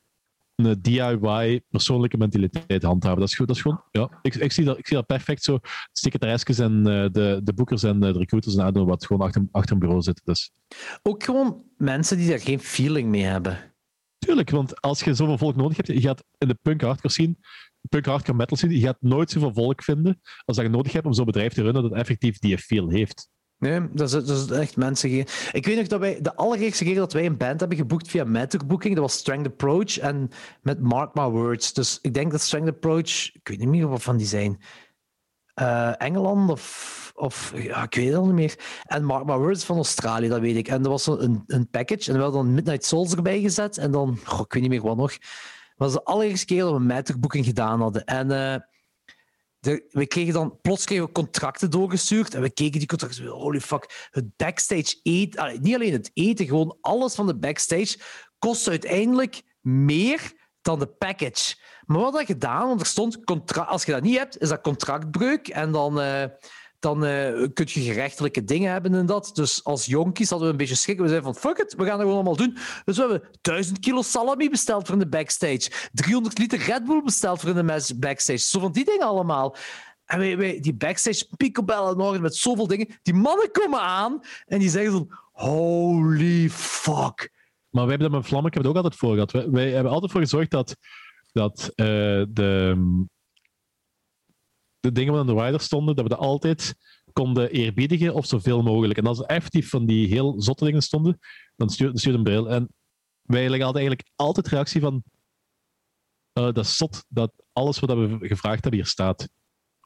een 0.66 0.82
DIY 0.82 1.62
persoonlijke 1.68 2.16
mentaliteit 2.16 2.82
handhaven. 2.82 3.18
Dat 3.20 3.28
is, 3.28 3.34
goed, 3.34 3.46
dat 3.46 3.56
is 3.56 3.62
gewoon, 3.62 3.82
ja, 3.90 4.18
ik, 4.22 4.34
ik, 4.34 4.52
zie 4.52 4.64
dat, 4.64 4.78
ik 4.78 4.86
zie 4.86 4.96
dat 4.96 5.06
perfect 5.06 5.42
zo. 5.42 5.58
Secretaresjes 5.92 6.58
en 6.58 6.78
eh, 6.78 7.10
de, 7.12 7.40
de 7.44 7.52
boekers 7.52 7.82
en 7.82 8.02
eh, 8.02 8.12
de 8.12 8.18
recruiters 8.18 8.56
en 8.56 8.64
aandoen 8.64 8.86
wat 8.86 9.06
gewoon 9.06 9.26
achter, 9.26 9.46
achter 9.50 9.72
een 9.72 9.78
bureau 9.78 10.02
zitten. 10.02 10.24
Dus, 10.24 10.50
Ook 11.02 11.24
gewoon 11.24 11.62
mensen 11.76 12.16
die 12.16 12.28
daar 12.28 12.40
geen 12.40 12.60
feeling 12.60 13.08
mee 13.08 13.22
hebben. 13.22 13.74
tuurlijk, 14.18 14.50
want 14.50 14.80
als 14.80 15.02
je 15.02 15.14
zoveel 15.14 15.38
volk 15.38 15.56
nodig 15.56 15.76
hebt, 15.76 15.88
je 15.88 16.00
gaat 16.00 16.24
in 16.38 16.48
de 16.48 16.58
punk 16.62 16.80
hardcore 16.80 17.12
scene, 17.12 17.36
punk 17.88 18.06
hardcore 18.06 18.36
metal 18.36 18.56
scene, 18.56 18.74
je 18.74 18.86
gaat 18.86 18.96
nooit 19.00 19.30
zoveel 19.30 19.52
volk 19.52 19.82
vinden 19.82 20.20
als 20.44 20.56
dat 20.56 20.66
je 20.66 20.72
nodig 20.72 20.92
hebt 20.92 21.06
om 21.06 21.12
zo'n 21.12 21.24
bedrijf 21.24 21.52
te 21.52 21.62
runnen 21.62 21.82
dat 21.82 21.92
effectief 21.92 22.38
die 22.38 22.58
feel 22.58 22.88
heeft. 22.88 23.28
Nee, 23.60 23.80
dat 23.92 24.06
is, 24.06 24.26
dat 24.26 24.28
is 24.28 24.50
echt 24.50 24.76
mensen. 24.76 25.10
Ik 25.52 25.66
weet 25.66 25.76
nog 25.76 25.86
dat 25.86 26.00
wij 26.00 26.20
de 26.20 26.36
allereerste 26.36 26.84
keer 26.84 26.94
dat 26.94 27.12
wij 27.12 27.26
een 27.26 27.36
band 27.36 27.60
hebben 27.60 27.78
geboekt 27.78 28.08
via 28.08 28.24
Matterbooking, 28.24 28.94
dat 28.94 29.02
was 29.02 29.14
Strength 29.14 29.46
Approach 29.46 29.98
en 29.98 30.30
met 30.62 30.80
Mark 30.80 31.14
My 31.14 31.24
Words. 31.24 31.72
Dus 31.72 31.98
ik 32.02 32.14
denk 32.14 32.30
dat 32.30 32.40
Strength 32.40 32.68
Approach, 32.68 33.34
ik 33.34 33.48
weet 33.48 33.58
niet 33.58 33.68
meer 33.68 33.88
wat 33.88 34.02
van 34.02 34.16
die 34.16 34.26
zijn. 34.26 34.62
Eh, 35.54 36.02
Engeland 36.02 36.50
of, 36.50 37.12
of 37.14 37.52
ja, 37.56 37.82
ik 37.82 37.94
weet 37.94 38.06
het 38.06 38.16
al 38.16 38.26
niet 38.26 38.34
meer. 38.34 38.82
En 38.84 39.04
Mark 39.04 39.24
My 39.24 39.36
Words 39.36 39.64
van 39.64 39.76
Australië, 39.76 40.28
dat 40.28 40.40
weet 40.40 40.56
ik. 40.56 40.68
En 40.68 40.84
er 40.84 40.90
was 40.90 41.06
een, 41.06 41.42
een 41.46 41.68
package 41.68 42.10
en 42.10 42.16
we 42.16 42.22
hadden 42.22 42.42
dan 42.44 42.54
Midnight 42.54 42.84
Souls 42.84 43.14
erbij 43.14 43.40
gezet 43.40 43.78
en 43.78 43.90
dan, 43.90 44.18
ik 44.22 44.52
weet 44.52 44.62
niet 44.62 44.70
meer 44.70 44.82
wat 44.82 44.96
nog. 44.96 45.12
Dat 45.80 45.92
was 45.92 46.04
de 46.04 46.10
allereerste 46.10 46.46
keer 46.46 46.60
dat 46.60 46.72
we 46.72 46.78
Matterbooking 46.78 47.44
gedaan 47.44 47.80
hadden. 47.80 48.04
En 48.04 48.30
eh, 48.30 48.60
de, 49.58 49.86
we 49.90 50.06
kregen 50.06 50.32
dan 50.32 50.58
plots 50.60 50.84
kregen 50.84 51.04
we 51.04 51.12
contracten 51.12 51.70
doorgestuurd 51.70 52.34
en 52.34 52.42
we 52.42 52.50
keken 52.50 52.78
die 52.78 52.88
contracten. 52.88 53.26
Holy 53.26 53.60
fuck, 53.60 54.08
het 54.10 54.36
backstage 54.36 55.00
eten, 55.02 55.60
niet 55.60 55.74
alleen 55.74 55.92
het 55.92 56.10
eten, 56.14 56.46
gewoon 56.46 56.78
alles 56.80 57.14
van 57.14 57.26
de 57.26 57.36
backstage 57.36 57.98
kost 58.38 58.68
uiteindelijk 58.68 59.42
meer 59.60 60.32
dan 60.62 60.78
de 60.78 60.86
package. 60.86 61.56
Maar 61.84 62.00
wat 62.00 62.12
had 62.12 62.20
je 62.26 62.32
gedaan? 62.32 62.66
Want 62.66 62.80
er 62.80 62.86
stond, 62.86 63.24
contra- 63.24 63.62
als 63.62 63.84
je 63.84 63.92
dat 63.92 64.02
niet 64.02 64.18
hebt, 64.18 64.38
is 64.38 64.48
dat 64.48 64.60
contractbreuk 64.60 65.48
en 65.48 65.72
dan, 65.72 66.00
eh, 66.00 66.24
dan 66.80 67.04
eh, 67.04 67.46
kun 67.52 67.66
je 67.68 67.80
gerechtelijke 67.80 68.44
dingen 68.44 68.72
hebben 68.72 68.94
en 68.94 69.06
dat. 69.06 69.30
Dus 69.34 69.64
als 69.64 69.86
jonkies 69.86 70.30
hadden 70.30 70.46
we 70.46 70.52
een 70.52 70.58
beetje 70.58 70.74
schrik. 70.74 70.98
We 70.98 71.08
zeiden 71.08 71.32
van, 71.32 71.50
fuck 71.50 71.58
it, 71.58 71.74
we 71.74 71.84
gaan 71.84 71.90
dat 71.90 72.00
gewoon 72.00 72.14
allemaal 72.14 72.36
doen. 72.36 72.56
Dus 72.84 72.96
we 72.96 73.02
hebben 73.02 73.28
1000 73.40 73.78
kilo 73.78 74.02
salami 74.02 74.50
besteld 74.50 74.86
voor 74.86 74.94
in 74.94 75.00
de 75.00 75.08
backstage. 75.08 75.88
300 75.92 76.38
liter 76.38 76.58
Red 76.58 76.84
Bull 76.84 77.02
besteld 77.02 77.40
voor 77.40 77.48
in 77.48 77.66
de 77.66 77.96
backstage. 77.98 78.38
Zo 78.38 78.60
van 78.60 78.72
die 78.72 78.84
dingen 78.84 79.06
allemaal. 79.06 79.56
En 80.04 80.18
wij, 80.18 80.36
wij, 80.36 80.60
die 80.60 80.74
backstage 80.74 81.28
picobellen 81.36 82.00
orde 82.00 82.20
met 82.20 82.36
zoveel 82.36 82.66
dingen. 82.66 82.88
Die 83.02 83.14
mannen 83.14 83.50
komen 83.50 83.80
aan 83.80 84.20
en 84.46 84.58
die 84.58 84.70
zeggen 84.70 84.92
van, 84.92 85.18
holy 85.32 86.50
fuck. 86.50 87.30
Maar 87.70 87.86
wij 87.86 87.90
hebben 87.90 88.10
dat 88.10 88.20
met 88.20 88.28
Vlammeke 88.28 88.54
hebben 88.54 88.72
het 88.72 88.78
ook 88.78 88.84
altijd 88.84 89.00
voor 89.00 89.12
gehad. 89.12 89.32
Wij, 89.32 89.50
wij 89.50 89.70
hebben 89.70 89.92
altijd 89.92 90.12
voor 90.12 90.20
gezorgd 90.20 90.50
dat 90.50 90.76
dat 91.32 91.72
eh, 91.74 91.86
de, 92.28 92.76
de 94.80 94.92
dingen 94.92 95.12
die 95.12 95.20
aan 95.20 95.26
de 95.26 95.42
rider 95.42 95.60
stonden, 95.60 95.94
dat 95.94 96.04
we 96.04 96.10
dat 96.10 96.18
altijd 96.18 96.74
konden 97.12 97.50
eerbiedigen 97.50 98.14
of 98.14 98.26
zoveel 98.26 98.62
mogelijk. 98.62 98.98
En 98.98 99.06
als 99.06 99.18
er 99.18 99.24
effectief 99.24 99.68
van 99.68 99.86
die 99.86 100.08
heel 100.08 100.42
zotte 100.42 100.64
dingen 100.64 100.82
stonden, 100.82 101.18
dan 101.56 101.70
stuurde, 101.70 101.98
stuurde 101.98 102.18
een 102.18 102.24
bril. 102.24 102.50
En 102.50 102.68
wij 103.22 103.48
leggen 103.48 103.66
altijd, 103.66 103.86
eigenlijk 103.86 104.08
altijd 104.16 104.48
reactie 104.48 104.80
van 104.80 105.02
eh, 106.32 106.44
dat 106.44 106.58
is 106.58 106.76
zot 106.76 107.04
dat 107.08 107.32
alles 107.52 107.78
wat 107.78 107.90
we 107.92 108.18
gevraagd 108.20 108.62
hebben 108.62 108.80
hier 108.80 108.88
staat. 108.88 109.28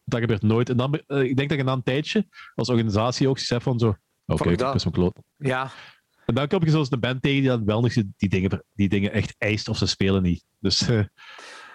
Dat 0.04 0.20
gebeurt 0.20 0.42
nooit. 0.42 0.68
En 0.68 0.76
dan, 0.76 0.94
eh, 0.94 1.22
ik 1.22 1.36
denk 1.36 1.48
dat 1.48 1.58
je 1.58 1.64
na 1.64 1.72
een 1.72 1.82
tijdje 1.82 2.26
als 2.54 2.68
organisatie 2.68 3.28
ook 3.28 3.38
zegt 3.38 3.62
van 3.62 3.78
zo, 3.78 3.96
oké, 4.26 4.56
dat. 4.56 4.74
is 4.74 4.84
mijn 4.84 4.94
kloot. 4.94 5.18
Ja, 5.36 5.70
En 6.26 6.34
dan 6.34 6.48
kom 6.48 6.64
je 6.64 6.70
zoals 6.70 6.90
een 6.90 7.00
band 7.00 7.22
tegen 7.22 7.40
die 7.40 7.48
dan 7.48 7.64
wel 7.64 7.80
nog 7.80 7.92
die 7.92 8.28
dingen, 8.28 8.64
die 8.72 8.88
dingen 8.88 9.12
echt 9.12 9.34
eist 9.38 9.68
of 9.68 9.76
ze 9.76 9.86
spelen 9.86 10.22
niet. 10.22 10.44
Dus, 10.58 10.88
eh, 10.88 11.04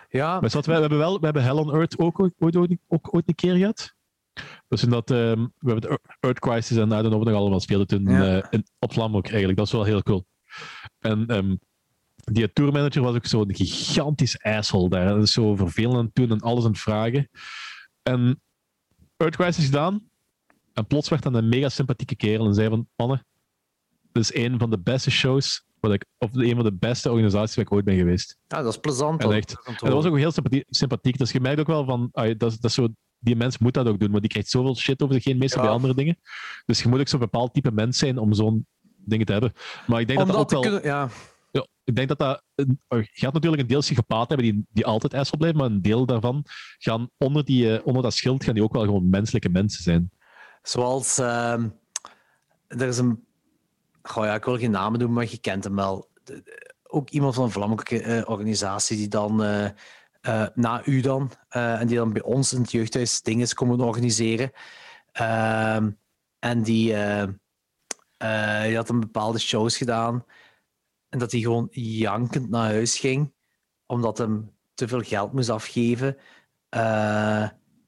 ja. 0.09 0.39
maar 0.39 0.49
we, 0.49 0.61
we 0.61 0.71
hebben 0.71 0.97
wel, 0.97 1.19
we 1.19 1.25
hebben 1.25 1.43
Hell 1.43 1.55
on 1.55 1.73
Earth 1.73 1.99
ook 1.99 2.19
ooit, 2.19 2.33
ook 2.87 3.13
ooit 3.15 3.27
een 3.27 3.35
keer 3.35 3.55
gehad. 3.55 3.97
Dus 4.67 4.83
in 4.83 4.89
dat, 4.89 5.11
ehm, 5.11 5.47
we 5.57 5.71
hebben 5.71 5.89
de 5.89 5.99
Earth 6.19 6.39
Crisis 6.39 6.77
en 6.77 6.87
I 6.87 6.89
don't 6.89 7.07
know 7.07 7.23
nog 7.23 7.35
allemaal 7.35 7.59
speelden 7.59 7.87
toen 7.87 8.03
Ja. 8.09 8.51
in, 8.51 8.65
op 8.79 8.93
Vlam 8.93 9.15
ook 9.15 9.27
eigenlijk. 9.27 9.57
Dat 9.57 9.65
is 9.65 9.71
wel 9.71 9.83
heel 9.83 10.03
cool. 10.03 10.25
En 10.99 11.27
ehm, 11.27 11.55
die 12.15 12.53
tourmanager 12.53 13.01
was 13.01 13.15
ook 13.15 13.25
zo'n 13.25 13.55
gigantisch 13.55 14.41
asshole 14.41 14.89
daar. 14.89 15.19
Is 15.19 15.31
zo 15.31 15.55
vervelend 15.55 16.15
doen 16.15 16.29
en 16.31 16.39
alles 16.39 16.63
aan 16.63 16.71
het 16.71 16.79
vragen. 16.79 17.29
En 18.03 18.41
Earth 19.17 19.35
Crisis 19.35 19.65
gedaan. 19.65 20.09
En 20.73 20.87
plots 20.87 21.09
werd 21.09 21.23
dan 21.23 21.33
een 21.33 21.49
mega 21.49 21.69
sympathieke 21.69 22.15
kerel 22.15 22.45
en 22.45 22.53
zei 22.53 22.69
van, 22.69 22.87
mannen, 22.95 23.25
dit 24.11 24.23
is 24.23 24.35
een 24.35 24.59
van 24.59 24.69
de 24.69 24.79
beste 24.79 25.11
shows, 25.11 25.65
wat 25.81 25.93
ik, 25.93 26.05
of 26.17 26.29
een 26.35 26.55
van 26.55 26.63
de 26.63 26.73
beste 26.73 27.09
organisaties 27.09 27.55
waar 27.55 27.65
ik 27.65 27.71
ooit 27.71 27.85
ben 27.85 27.97
geweest. 27.97 28.37
ja, 28.47 28.61
dat 28.61 28.73
is 28.73 28.79
plezant. 28.79 29.23
En 29.23 29.31
echt. 29.31 29.55
En 29.65 29.73
dat 29.79 29.93
was 29.93 30.05
ook 30.05 30.17
heel 30.17 30.31
sympathie- 30.31 30.65
sympathiek. 30.69 31.17
Dus 31.17 31.31
je 31.31 31.39
merkt 31.39 31.59
ook 31.59 31.67
wel 31.67 31.85
van, 31.85 32.09
ah, 32.11 32.37
dat, 32.37 32.57
dat 32.59 32.71
zo, 32.71 32.87
die 33.19 33.35
mens 33.35 33.57
moet 33.57 33.73
dat 33.73 33.87
ook 33.87 33.99
doen, 33.99 34.09
want 34.09 34.21
die 34.21 34.31
krijgt 34.31 34.49
zoveel 34.49 34.75
shit 34.75 35.01
over 35.01 35.15
zich 35.15 35.23
heen, 35.23 35.37
meestal 35.37 35.59
Ja. 35.61 35.65
bij 35.67 35.75
andere 35.75 35.93
dingen. 35.95 36.17
Dus 36.65 36.81
je 36.83 36.89
moet 36.89 36.99
ook 36.99 37.07
zo'n 37.07 37.19
bepaald 37.19 37.53
type 37.53 37.71
mens 37.71 37.97
zijn 37.97 38.17
om 38.17 38.33
zo'n 38.33 38.65
dingen 38.97 39.25
te 39.25 39.31
hebben. 39.31 39.53
Maar 39.87 39.99
ik 39.99 40.07
denk 40.07 40.19
Om 40.19 40.25
dat 40.27 40.35
dat 40.35 40.43
ook 40.45 40.51
wel... 40.51 40.61
kunnen... 40.61 40.83
Ja, 40.83 41.09
Ja, 41.51 41.67
ik 41.83 41.95
denk 41.95 42.07
dat 42.07 42.17
dat... 42.19 42.43
een- 42.55 42.79
er 42.87 43.09
gaat 43.11 43.33
natuurlijk 43.33 43.61
een 43.61 43.67
deel 43.67 43.79
psychopaten 43.79 44.35
hebben 44.35 44.53
die, 44.55 44.65
die 44.71 44.85
altijd 44.85 45.13
asshole 45.13 45.37
blijven, 45.39 45.59
maar 45.59 45.69
een 45.69 45.81
deel 45.81 46.05
daarvan 46.05 46.45
gaan 46.77 47.09
onder, 47.17 47.45
die, 47.45 47.77
eh, 47.77 47.85
onder 47.87 48.03
dat 48.03 48.13
schild 48.13 48.43
gaan 48.43 48.53
die 48.53 48.63
ook 48.63 48.73
wel 48.73 48.83
gewoon 48.83 49.09
menselijke 49.09 49.49
mensen 49.49 49.83
zijn. 49.83 50.09
zoals... 50.61 51.17
ehm, 51.17 51.67
er 52.67 52.87
is 52.87 52.97
een... 52.97 53.27
Goh, 54.11 54.25
ja, 54.25 54.35
ik 54.35 54.45
wil 54.45 54.57
geen 54.57 54.71
namen 54.71 54.99
doen, 54.99 55.13
maar 55.13 55.27
je 55.29 55.37
kent 55.37 55.63
hem 55.63 55.75
wel. 55.75 56.09
Ook 56.83 57.09
iemand 57.09 57.35
van 57.35 57.43
een 57.43 57.51
Vlaamse 57.51 58.01
eh, 58.01 58.29
organisatie 58.29 58.97
die 58.97 59.07
dan... 59.07 59.43
eh, 59.43 59.65
eh, 60.21 60.47
na 60.53 60.85
u 60.85 61.01
dan, 61.01 61.31
en 61.49 61.87
die 61.87 61.97
dan 61.97 62.13
bij 62.13 62.21
ons 62.21 62.53
in 62.53 62.61
het 62.61 62.71
jeugdhuis 62.71 63.21
dingen 63.21 63.41
is 63.41 63.53
komen 63.53 63.79
organiseren. 63.79 64.51
Ehm, 65.11 65.91
en 66.39 66.63
die, 66.63 66.93
die 68.63 68.75
had 68.75 68.89
een 68.89 68.99
bepaalde 68.99 69.39
shows 69.39 69.77
gedaan. 69.77 70.25
En 71.09 71.19
dat 71.19 71.31
hij 71.31 71.41
gewoon 71.41 71.67
jankend 71.71 72.49
naar 72.49 72.69
huis 72.69 72.99
ging, 72.99 73.33
omdat 73.85 74.17
hem 74.17 74.55
te 74.73 74.87
veel 74.87 75.01
geld 75.01 75.33
moest 75.33 75.49
afgeven. 75.49 76.17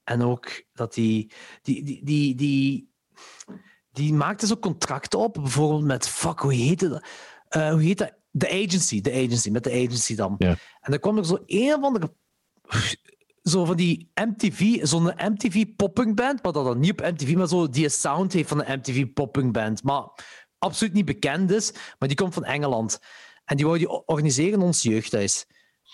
En 0.04 0.22
ook 0.22 0.64
dat 0.74 0.96
hij. 0.96 1.32
Die, 1.62 1.84
die, 1.84 2.04
die, 2.04 2.36
die 2.36 2.91
maakte 3.94 4.48
zo 4.48 4.58
contracten 4.58 5.20
op, 5.20 5.34
bijvoorbeeld 5.34 5.84
met. 5.84 6.08
Fuck, 6.08 6.40
hoe 6.40 6.54
heette 6.54 6.90
dat? 6.90 7.04
Eh, 7.48 7.72
hoe 7.72 7.82
heet 7.82 7.98
dat? 7.98 8.14
De 8.32 8.50
agency, 8.50 9.02
de 9.02 9.12
agency, 9.12 9.50
met 9.50 9.64
de 9.64 9.72
agency 9.72 10.16
dan. 10.16 10.36
En 10.38 10.58
dan 10.82 11.00
kwam 11.00 11.18
er 11.18 11.26
zo 11.26 11.38
een 11.46 11.74
of 11.74 11.84
andere. 11.84 12.14
Zo 13.44 13.66
van 13.66 13.76
die 13.76 14.12
MTV, 14.14 14.86
zo'n 14.86 15.14
MTV 15.18 15.66
popping 15.76 16.16
band, 16.16 16.44
maar 16.44 16.52
dat 16.52 16.66
dan 16.66 16.80
niet 16.80 16.92
op 16.92 17.02
MTV, 17.02 17.36
maar 17.36 17.48
zo 17.48 17.70
die 17.70 17.90
sound 17.90 18.34
heeft 18.34 18.50
van 18.50 18.66
een 18.66 18.80
MTV 18.80 19.14
popping 19.14 19.54
band. 19.54 19.84
Maar 19.84 20.04
absoluut 20.58 20.94
niet 20.94 21.06
bekend 21.06 21.52
is, 21.52 21.74
maar 22.00 22.08
die 22.08 22.18
komt 22.18 22.34
van 22.34 22.44
Engeland. 22.44 23.00
En 23.46 23.58
die 23.58 23.66
wou 23.66 23.78
die 23.78 24.06
organiseren 24.06 24.54
in 24.54 24.66
ons 24.66 24.82
jeugdhuis. 24.82 25.46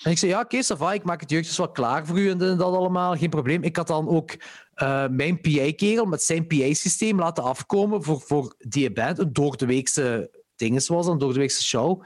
En 0.03 0.11
ik 0.11 0.17
zei, 0.17 0.31
ja, 0.31 0.39
oké, 0.41 0.63
okay, 0.75 0.95
ik 0.95 1.03
maak 1.03 1.21
het 1.21 1.29
jeugdhuis 1.29 1.57
wel 1.57 1.71
klaar 1.71 2.05
voor 2.05 2.19
u 2.19 2.29
en 2.29 2.37
dat 2.37 2.61
allemaal, 2.61 3.15
geen 3.15 3.29
probleem. 3.29 3.63
Ik 3.63 3.75
had 3.75 3.87
dan 3.87 4.07
ook 4.07 4.35
eh, 4.77 5.07
mijn 5.07 5.41
PA-kerel 5.41 6.05
met 6.05 6.23
zijn 6.23 6.47
PA-systeem 6.47 7.19
laten 7.19 7.43
afkomen 7.43 8.03
voor, 8.03 8.21
voor 8.21 8.55
die 8.57 8.91
band. 8.91 9.19
Een 9.19 9.33
doordeweekse 9.33 10.31
ding 10.55 10.87
was, 10.87 11.07
een 11.07 11.17
doordeweekse 11.17 11.63
show. 11.63 12.03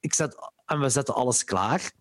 Ik 0.00 0.14
zet, 0.14 0.36
en 0.66 0.80
we 0.80 0.88
zetten 0.88 1.14
alles 1.14 1.44
klaar. 1.44 1.92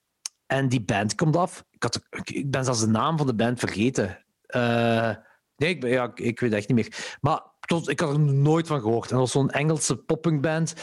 En 0.45 0.69
die 0.69 0.81
band 0.81 1.15
komt 1.15 1.35
af. 1.35 1.65
Ik, 1.71 1.83
had, 1.83 2.01
ik- 2.23 2.51
ben 2.51 2.63
zelfs 2.63 2.79
de 2.79 2.87
naam 2.87 3.17
van 3.17 3.27
de 3.27 3.35
band 3.35 3.59
vergeten. 3.59 4.25
Eh, 4.45 5.11
nee, 5.55 5.69
ik, 5.75 5.83
ja, 5.83 6.11
ik, 6.15 6.39
weet 6.39 6.53
echt 6.53 6.67
niet 6.67 6.77
meer. 6.77 7.17
Maar 7.21 7.41
tot, 7.59 7.89
ik 7.89 7.99
had 7.99 8.13
er 8.13 8.19
nooit 8.19 8.67
van 8.67 8.81
gehoord. 8.81 9.03
En 9.11 9.17
dat 9.17 9.19
was 9.19 9.31
zo'n 9.31 9.49
Engelse 9.49 9.95
poppingband. 9.97 10.73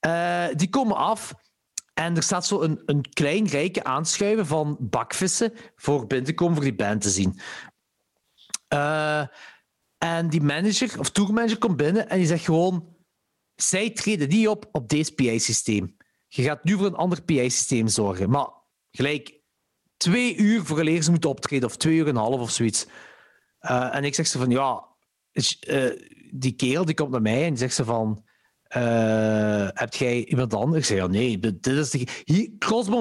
Eh 0.00 0.46
die 0.54 0.68
komen 0.68 0.96
af. 0.96 1.34
En 1.94 2.16
er 2.16 2.22
staat 2.22 2.46
zo 2.46 2.60
een, 2.60 2.82
een 2.86 3.02
klein 3.12 3.46
rijke 3.46 3.84
aanschuiven 3.84 4.46
van 4.46 4.76
bakvissen 4.80 5.52
voor 5.76 6.06
binnen 6.06 6.26
te 6.26 6.34
komen 6.34 6.54
voor 6.54 6.64
die 6.64 6.74
band 6.74 7.00
te 7.00 7.10
zien. 7.10 7.40
Eh, 8.72 9.26
en 9.98 10.28
die 10.28 10.40
manager, 10.40 10.98
of 10.98 11.10
tourmanager, 11.10 11.58
komt 11.58 11.76
binnen 11.76 12.08
en 12.08 12.18
die 12.18 12.26
zegt 12.26 12.44
gewoon: 12.44 12.96
Zij 13.54 13.90
treden 13.90 14.28
niet 14.28 14.48
op 14.48 14.68
op 14.72 14.88
deze 14.88 15.14
PA-systeem. 15.14 15.96
Je 16.28 16.42
gaat 16.42 16.64
nu 16.64 16.76
voor 16.76 16.86
een 16.86 16.94
ander 16.94 17.22
PA-systeem 17.22 17.88
zorgen. 17.88 18.30
Maar 18.30 18.48
gelijk 18.90 19.40
twee 19.96 20.36
uur 20.36 20.64
vooraleer 20.64 21.02
ze 21.02 21.10
moeten 21.10 21.30
optreden, 21.30 21.68
of 21.68 21.76
twee 21.76 21.96
uur 21.96 22.06
en 22.06 22.16
een 22.16 22.22
half 22.22 22.40
of 22.40 22.50
zoiets. 22.50 22.86
Eh, 23.58 23.94
en 23.94 24.04
ik 24.04 24.14
zeg 24.14 24.26
ze 24.26 24.38
van: 24.38 24.50
Ja, 24.50 24.86
eh, 25.60 25.90
die 26.30 26.52
kerel 26.56 26.84
die 26.84 26.94
komt 26.94 27.10
naar 27.10 27.22
mij 27.22 27.42
en 27.42 27.48
die 27.48 27.58
zegt 27.58 27.74
ze 27.74 27.84
van. 27.84 28.24
Eh, 28.72 29.68
heb 29.72 29.94
jij 29.94 30.24
iemand 30.24 30.54
anders? 30.54 30.78
Ik 30.78 30.84
zeg 30.84 30.96
ja, 30.98 31.06
nee. 31.06 31.38
Dit 31.38 31.66
is, 31.66 31.90
de, 31.90 32.06
hier, 32.24 32.48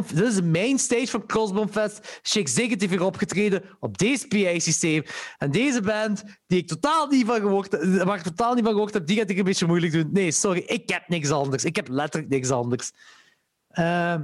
dit 0.08 0.22
is 0.22 0.35
de 0.35 0.43
main 0.43 0.80
stage 0.80 1.08
van 1.08 1.25
Crossbone 1.25 1.67
Fest. 1.67 2.19
Zigget 2.22 2.56
heeft 2.56 2.90
hier 2.90 3.03
opgetreden 3.03 3.64
op 3.80 3.98
deze 3.98 4.27
PA-systeem. 4.27 5.03
En 5.38 5.51
deze 5.51 5.82
band, 5.82 6.24
die 6.48 6.58
ik 6.58 6.67
totaal 6.67 7.08
niet 7.08 7.25
van 7.25 7.40
gehoord, 7.40 8.03
waar 8.03 8.17
ik 8.17 8.24
totaal 8.24 8.53
niet 8.53 8.64
van 8.64 8.74
gehoord 8.74 8.93
heb, 8.93 9.08
die 9.08 9.17
gaat 9.17 9.30
ik 9.30 9.38
een 9.38 9.43
beetje 9.43 9.67
moeilijk 9.67 9.93
doen. 9.93 10.09
Nee, 10.11 10.32
sorry, 10.32 10.64
ik 10.66 10.90
heb 10.90 11.08
niks 11.08 11.32
anders. 11.32 11.64
Ik 11.64 11.75
heb 11.75 11.88
letterlijk 11.88 12.32
niks 12.32 12.51
anders. 12.51 12.91
Ehm, 13.67 14.24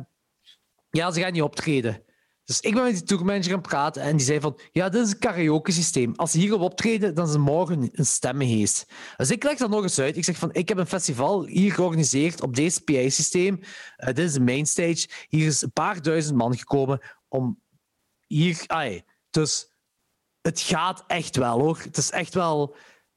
ja, 0.90 1.11
ze 1.11 1.19
gaan 1.19 1.34
niet 1.34 1.42
optreden. 1.42 2.03
Dus 2.48 2.59
ik 2.59 2.74
ben 2.74 2.84
met 2.84 2.93
die 2.93 3.03
tourmanager 3.03 3.51
gaan 3.51 3.61
praten 3.61 4.01
en 4.01 4.17
die 4.17 4.26
zei 4.26 4.40
van, 4.40 4.59
ja, 4.72 4.90
dit 4.90 5.06
is 5.06 5.11
een 5.11 5.19
karaoke-systeem. 5.19 6.14
Als 6.16 6.32
ze 6.32 6.38
hierop 6.38 6.61
optreden, 6.61 7.16
dan 7.16 7.26
is 7.26 7.32
het 7.32 7.42
morgen 7.42 7.90
een 7.92 8.06
stemmenhees. 8.06 8.85
Dus 9.17 9.32
ik 9.32 9.43
leg 9.43 9.58
dat 9.58 9.69
nog 9.69 9.84
eens 9.84 10.00
uit. 10.00 10.17
Ik 10.17 10.24
zeg 10.24 10.38
van, 10.38 10.53
ik 10.53 10.69
heb 10.69 10.77
een 10.77 10.88
festival 10.88 11.45
hier 11.45 11.74
georganiseerd 11.74 12.42
op 12.42 12.56
deze 12.56 12.82
PA-systeem. 12.82 13.59
Eh, 13.95 14.08
dit 14.08 14.26
is 14.26 14.34
de 14.34 14.40
mainstage. 14.40 15.08
Hier 15.27 15.45
is 15.45 15.61
een 15.61 15.72
paar 15.72 16.01
duizend 16.01 16.38
man 16.38 16.58
gekomen 16.58 17.00
om 17.27 17.61
hier... 18.27 18.66
Dus 19.30 19.72
het 20.42 20.59
gaat 20.59 21.03
echt 21.08 21.35
wel, 21.35 21.59
hoor. 21.59 21.80
Het 21.84 21.98
is 21.98 22.11
echt 22.11 22.34
wel... 22.34 22.76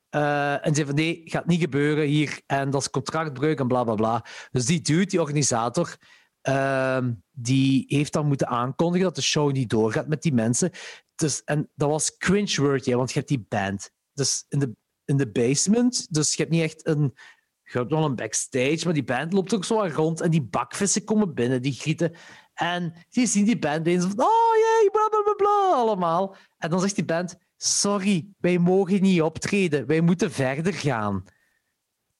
eh, 0.08 0.52
en 0.52 0.68
ze 0.68 0.74
zei 0.74 0.86
van, 0.86 0.94
nee, 0.94 1.22
gaat 1.24 1.46
niet 1.46 1.60
gebeuren 1.60 2.06
hier. 2.06 2.40
En 2.46 2.70
dat 2.70 2.80
is 2.80 2.90
contractbreuk 2.90 3.60
en 3.60 3.68
bla, 3.68 3.84
bla, 3.84 3.94
bla. 3.94 4.24
Dus 4.50 4.66
die 4.66 4.80
dude, 4.80 5.06
die 5.06 5.20
organisator... 5.20 5.96
Ehm, 6.42 7.12
die 7.30 7.84
heeft 7.88 8.12
dan 8.12 8.26
moeten 8.26 8.46
aankondigen 8.46 9.06
dat 9.06 9.14
de 9.14 9.22
show 9.22 9.52
niet 9.52 9.70
doorgaat 9.70 10.08
met 10.08 10.22
die 10.22 10.32
mensen. 10.32 10.70
Dus, 11.14 11.42
en 11.44 11.70
dat 11.74 11.88
was 11.88 12.16
cringe-worthy, 12.16 12.94
want 12.94 13.08
je 13.08 13.18
hebt 13.18 13.28
die 13.28 13.46
band. 13.48 13.90
Dus 14.12 14.44
in 14.48 14.58
de, 14.58 14.72
in 15.04 15.16
de 15.16 15.30
basement, 15.30 16.06
dus 16.14 16.34
je 16.34 16.42
hebt 16.42 16.54
niet 16.54 16.62
echt 16.62 16.86
een... 16.86 17.14
Je 17.62 17.78
hebt 17.78 17.90
wel 17.90 18.04
een 18.04 18.16
backstage, 18.16 18.80
maar 18.84 18.94
die 18.94 19.04
band 19.04 19.32
loopt 19.32 19.54
ook 19.54 19.64
zo 19.64 19.88
rond 19.92 20.20
en 20.20 20.30
die 20.30 20.42
bakvissen 20.42 21.04
komen 21.04 21.34
binnen, 21.34 21.62
die 21.62 21.72
gieten. 21.72 22.12
En 22.54 22.94
die 23.10 23.26
zien 23.26 23.44
die 23.44 23.58
band 23.58 23.86
eens 23.86 24.04
van, 24.04 24.20
oh 24.20 24.54
jee, 24.54 24.90
bla 24.90 25.08
bla 25.08 25.34
bla, 25.34 25.72
allemaal. 25.72 26.36
En 26.58 26.70
dan 26.70 26.80
zegt 26.80 26.94
die 26.94 27.04
band, 27.04 27.38
sorry, 27.56 28.28
wij 28.38 28.58
mogen 28.58 29.02
niet 29.02 29.22
optreden, 29.22 29.86
wij 29.86 30.00
moeten 30.00 30.30
verder 30.30 30.74
gaan. 30.74 31.24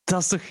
Dat 0.05 0.21
is 0.21 0.29
toch... 0.29 0.43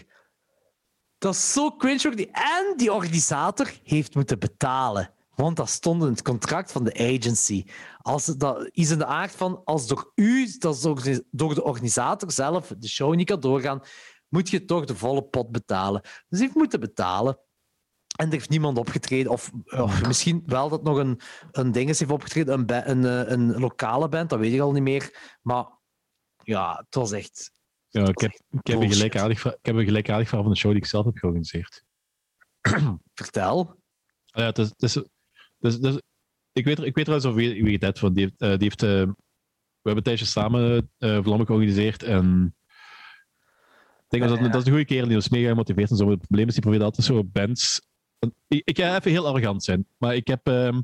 Dat 1.20 1.34
is 1.34 1.54
zo 1.54 1.76
cringe. 1.76 2.28
En 2.32 2.74
die 2.78 2.94
organisator 2.94 3.72
heeft 3.84 4.16
moeten 4.16 4.40
betalen. 4.40 5.14
Want 5.36 5.58
dat 5.58 5.70
stond 5.70 6.04
in 6.04 6.10
het 6.10 6.22
contract 6.22 6.72
van 6.72 6.84
de 6.84 6.94
agency. 6.94 7.66
Als 7.98 8.26
dat 8.26 8.70
is 8.72 8.90
in 8.90 8.98
de 8.98 9.06
aard 9.06 9.32
van, 9.32 9.62
als 9.64 9.88
door 9.88 10.12
u, 10.16 10.56
dat 10.58 10.76
is 10.76 10.82
door 10.82 11.24
door 11.32 11.56
de 11.56 11.64
organisator 11.64 12.32
zelf, 12.32 12.74
de 12.78 12.88
show 12.88 13.16
niet 13.16 13.28
kan 13.28 13.40
doorgaan, 13.40 13.82
moet 14.28 14.50
je 14.50 14.66
toch 14.66 14.86
de 14.86 14.96
volle 14.96 15.24
pot 15.24 15.52
betalen. 15.52 16.02
Dus 16.30 16.40
heeft 16.40 16.56
moeten 16.56 16.80
betalen. 16.80 17.40
En 18.16 18.26
er 18.26 18.32
heeft 18.32 18.50
niemand 18.50 18.78
opgetreden. 18.78 19.32
Of, 19.32 19.52
of 19.66 20.08
misschien 20.08 20.44
wel 20.46 20.70
dat 20.70 20.84
nog 20.84 20.98
een, 20.98 21.20
een 21.52 21.72
ding 21.72 21.90
is 21.90 22.00
heeft 22.00 22.12
opgetreden, 22.12 22.60
een, 22.60 22.90
een, 22.90 23.06
eh, 23.06 23.32
een 23.32 23.60
lokale 23.60 24.10
band, 24.10 24.30
dat 24.30 24.40
weet 24.40 24.54
ik 24.54 24.60
al 24.60 24.72
niet 24.72 24.84
meer. 24.84 25.38
Maar 25.42 25.66
ja, 26.44 26.76
het 26.86 26.96
was 26.96 27.12
echt... 27.12 27.52
Ja, 27.90 28.08
ik, 28.08 28.20
heb, 28.20 28.32
ik, 28.32 28.68
heb 28.68 28.82
een 28.82 28.92
gelijkaardig, 28.92 29.46
ik 29.46 29.58
heb 29.62 29.76
een 29.76 29.86
gelijkaardig 29.86 30.28
verhaal 30.28 30.44
van 30.44 30.54
de 30.54 30.60
show 30.60 30.72
die 30.72 30.82
ik 30.82 30.88
zelf 30.88 31.06
heb 31.06 31.18
georganiseerd. 31.18 31.84
Vertel. 33.14 33.60
Ah 34.26 34.42
Ja, 34.42 34.46
het 34.46 34.58
is, 34.58 34.68
het 34.68 34.84
is, 34.84 34.94
het 35.60 35.84
is, 35.84 36.02
ik, 36.52 36.66
weet, 36.66 36.80
ik 36.80 36.96
weet 36.96 37.06
trouwens 37.06 37.26
over 37.26 37.42
wie, 37.42 37.64
wie 37.64 37.78
het. 37.78 38.00
Want 38.00 38.16
die, 38.16 38.24
heeft, 38.24 38.42
eh, 38.42 38.50
die 38.50 38.64
heeft 38.64 38.84
eh, 38.84 38.90
we 38.90 39.90
hebben 39.90 40.04
een 40.04 40.18
tijdje 40.18 40.26
samen 40.26 40.92
uh, 41.00 41.20
Vlammen 41.24 41.46
georganiseerd. 41.46 42.04
En 42.04 42.56
ik 44.10 44.20
denk 44.20 44.24
dat, 44.24 44.40
dat 44.40 44.62
is 44.62 44.66
een 44.66 44.72
goede 44.72 44.86
kerel. 44.86 45.08
Die 45.08 45.16
was 45.16 45.30
mega 45.30 45.50
gemotiveerd 45.50 45.90
en 45.90 45.98
zo. 45.98 46.10
Het 46.10 46.20
probleem 46.20 46.48
is, 46.48 46.54
die 46.54 46.62
probeert 46.62 46.84
altijd 46.84 47.06
zo 47.06 47.24
bands... 47.24 47.82
Ik, 48.48 48.62
ik 48.66 48.78
ga 48.78 48.96
even 48.96 49.12
heel 49.12 49.28
arrogant 49.28 49.64
zijn. 49.64 49.88
Maar 49.98 50.16
ik 50.16 50.28
heb... 50.28 50.48
Ehm, 50.48 50.82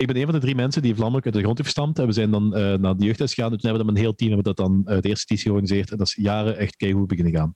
ik 0.00 0.06
ben 0.06 0.16
een 0.16 0.24
van 0.24 0.34
de 0.34 0.40
drie 0.40 0.54
mensen 0.54 0.82
die 0.82 0.94
Vlammen 0.94 1.24
uit 1.24 1.34
de 1.34 1.40
grond 1.40 1.58
heeft 1.58 1.68
gestampt. 1.68 1.98
En 1.98 2.06
we 2.06 2.12
zijn 2.12 2.30
dan 2.30 2.58
uh, 2.58 2.74
naar 2.74 2.96
de 2.96 3.04
jeugdhuis 3.04 3.34
gegaan. 3.34 3.50
toen 3.50 3.60
hebben 3.60 3.80
we 3.80 3.86
met 3.86 3.96
een 3.96 4.02
heel 4.02 4.14
team 4.14 4.32
hebben 4.32 4.54
dat 4.54 4.66
dan 4.66 4.80
uh, 4.80 5.00
de 5.00 5.08
eerste 5.08 5.32
editie 5.32 5.38
georganiseerd. 5.38 5.90
En 5.90 5.98
dat 5.98 6.06
is 6.06 6.14
jaren 6.14 6.56
echt 6.56 6.76
keihard 6.76 7.06
beginnen 7.06 7.34
gaan. 7.34 7.54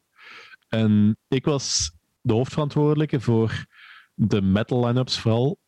En 0.68 1.16
ik 1.28 1.44
was 1.44 1.92
de 2.20 2.32
hoofdverantwoordelijke 2.32 3.20
voor 3.20 3.66
de 4.14 4.42
metal 4.42 4.86
line-ups 4.86 5.18
vooral. 5.18 5.58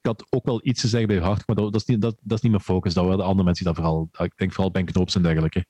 Ik 0.00 0.06
had 0.06 0.26
ook 0.30 0.44
wel 0.44 0.60
iets 0.62 0.80
te 0.80 0.88
zeggen 0.88 1.08
bij 1.08 1.18
Hard, 1.18 1.46
maar 1.46 1.56
dat, 1.56 1.72
dat, 1.72 1.80
is 1.80 1.86
niet, 1.86 2.00
dat, 2.00 2.16
dat 2.22 2.36
is 2.36 2.42
niet 2.42 2.52
mijn 2.52 2.64
focus. 2.64 2.94
Dat 2.94 3.04
waren 3.04 3.18
de 3.18 3.24
andere 3.24 3.44
mensen 3.44 3.64
die 3.64 3.74
dat 3.74 3.82
vooral... 3.82 4.08
Ik 4.26 4.36
denk 4.36 4.52
vooral 4.52 4.70
Ben 4.70 4.84
Knoops 4.84 5.14
en 5.14 5.22
dergelijke. 5.22 5.64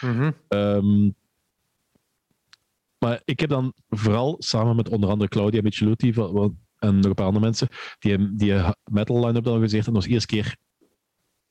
Mm 0.00 0.18
-hmm. 0.18 0.34
um, 0.48 1.14
maar 2.98 3.22
ik 3.24 3.40
heb 3.40 3.48
dan 3.48 3.72
vooral 3.88 4.36
samen 4.38 4.76
met 4.76 4.88
onder 4.88 5.10
andere 5.10 5.30
Claudia 5.30 5.60
Micheluti 5.62 6.14
en 6.86 6.94
nog 6.94 7.04
een 7.04 7.14
paar 7.14 7.26
andere 7.26 7.44
mensen 7.44 7.68
die, 7.98 8.34
die 8.34 8.54
metal 8.90 9.26
line-up 9.26 9.44
georganiseerd. 9.44 9.86
En 9.86 9.92
dat 9.92 10.02
was 10.02 10.04
de 10.04 10.10
eerste 10.10 10.34
keer 10.34 10.56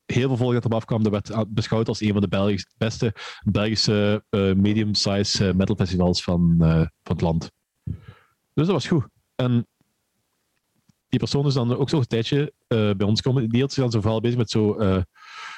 heel 0.05 0.27
veel 0.27 0.38
volk 0.38 0.53
dat 0.53 0.65
erop 0.65 0.73
afkwam. 0.73 1.03
Dat 1.03 1.11
werd 1.11 1.53
beschouwd 1.53 1.88
als 1.88 2.01
een 2.01 2.11
van 2.14 2.22
de 2.22 2.64
beste 2.77 3.15
Belgische 3.43 4.23
uh, 4.30 4.53
medium-size 4.53 5.47
uh, 5.47 5.53
metal 5.53 5.75
festivals 5.75 6.23
van, 6.23 6.55
uh, 6.59 6.73
van 6.75 6.89
het 7.03 7.22
land. 7.22 7.51
Dus 8.53 8.65
dat 8.65 8.67
was 8.67 8.88
goed. 8.88 9.07
En 9.35 9.67
die 11.07 11.19
persoon 11.19 11.45
is 11.45 11.53
dan 11.53 11.75
ook 11.75 11.89
zo'n 11.89 12.05
tijdje 12.05 12.53
bij 12.67 13.03
ons 13.03 13.22
komen. 13.22 13.49
Die 13.49 13.57
hield 13.57 13.73
zich 13.73 13.83
dan 13.83 13.91
zo 13.91 14.01
vooral 14.01 14.22
bezig 14.22 14.38
met 14.38 14.49
zo, 14.49 14.75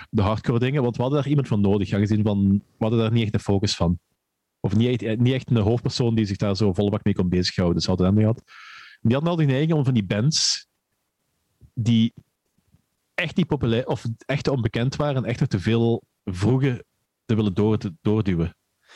de 0.09 0.21
hardcore 0.21 0.59
dingen. 0.59 0.83
Want 0.83 0.95
we 0.95 1.01
hadden 1.01 1.21
daar 1.21 1.29
iemand 1.29 1.47
van 1.47 1.61
nodig, 1.61 1.93
aangezien 1.93 2.23
van, 2.23 2.49
we 2.51 2.61
hadden 2.77 2.99
daar 2.99 3.11
niet 3.11 3.23
echt 3.23 3.33
een 3.33 3.39
focus 3.39 3.75
van. 3.75 3.99
Of 4.59 4.75
niet 4.75 5.01
echt, 5.01 5.19
niet 5.19 5.33
echt 5.33 5.49
een 5.49 5.57
hoofdpersoon 5.57 6.15
die 6.15 6.25
zich 6.25 6.37
daar 6.37 6.55
zo 6.55 6.73
volbak 6.73 7.03
mee 7.03 7.13
kon 7.13 7.29
bezighouden. 7.29 7.77
Dus 7.77 7.85
hadden 7.85 8.07
we 8.07 8.13
hem 8.13 8.21
gehad. 8.21 8.43
Die 9.07 9.15
hadden 9.15 9.31
al 9.31 9.37
die 9.37 9.47
neiging 9.47 9.73
om 9.73 9.85
van 9.85 9.93
die 9.93 10.05
bands 10.05 10.67
die 11.73 12.13
echt 13.13 13.35
niet 13.35 13.47
populair 13.47 13.87
of 13.87 14.05
echt 14.25 14.47
onbekend 14.47 14.95
waren 14.95 15.15
en 15.15 15.29
echt 15.29 15.39
nog 15.39 15.49
te 15.49 15.59
veel 15.59 16.03
vroegen 16.23 16.85
te 17.25 17.35
willen 17.35 17.53
door, 17.53 17.77
te, 17.77 17.93
doorduwen. 18.01 18.55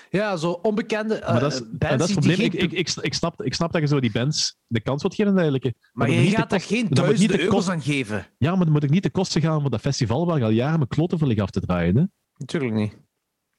Ja, 0.10 0.38
zo 0.38 0.52
onbekende 0.52 1.20
uh, 1.20 1.32
maar 1.32 1.40
dat 1.40 1.54
is, 1.54 1.60
bands. 1.60 1.98
Dat 1.98 2.10
is 2.10 2.16
het 2.16 2.26
probleem. 2.26 2.40
Ik, 2.40 2.54
ik, 2.54 2.72
ik, 2.72 2.90
ik, 3.02 3.14
snap, 3.14 3.42
ik 3.42 3.54
snap 3.54 3.72
dat 3.72 3.82
je 3.82 3.88
zo 3.88 4.00
die 4.00 4.12
bands 4.12 4.56
de 4.68 4.82
kans 4.82 5.02
wilt 5.02 5.16
geven 5.16 5.34
eigenlijk. 5.34 5.64
Maar, 5.64 6.08
maar 6.08 6.18
je 6.18 6.30
gaat 6.30 6.50
daar 6.50 6.62
geen 6.62 6.88
duizenden 6.90 7.40
euro's 7.40 7.70
aan 7.70 7.82
geven. 7.82 8.28
Ja, 8.38 8.56
maar 8.56 8.64
dan 8.64 8.72
moet 8.72 8.84
ik 8.84 8.90
niet 8.90 9.04
de 9.04 9.10
kosten 9.10 9.42
gaan 9.42 9.62
voor 9.62 9.70
dat 9.70 9.82
festival 9.82 10.26
waar 10.26 10.38
ik 10.38 10.44
al 10.44 10.50
jaren 10.50 10.78
mijn 10.78 10.90
kloten 10.90 11.20
voor 11.20 11.28
lig 11.28 11.40
af 11.40 11.50
te 11.50 11.60
draaien. 11.60 11.98
Hè? 11.98 12.04
Natuurlijk 12.38 12.74
niet. 12.74 12.98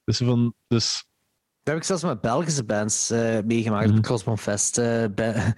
Dus, 0.04 0.18
van, 0.18 0.54
dus 0.66 1.04
dat 1.62 1.74
heb 1.74 1.76
ik 1.76 1.84
zelfs 1.84 2.02
met 2.02 2.20
Belgische 2.20 2.64
bands 2.64 3.10
uh, 3.10 3.38
meegemaakt 3.44 3.90
mm. 3.90 3.98
op 3.98 4.24
mhm. 4.24 4.36
Fest. 4.36 4.78
Uh, 4.78 4.84
de, 4.84 5.54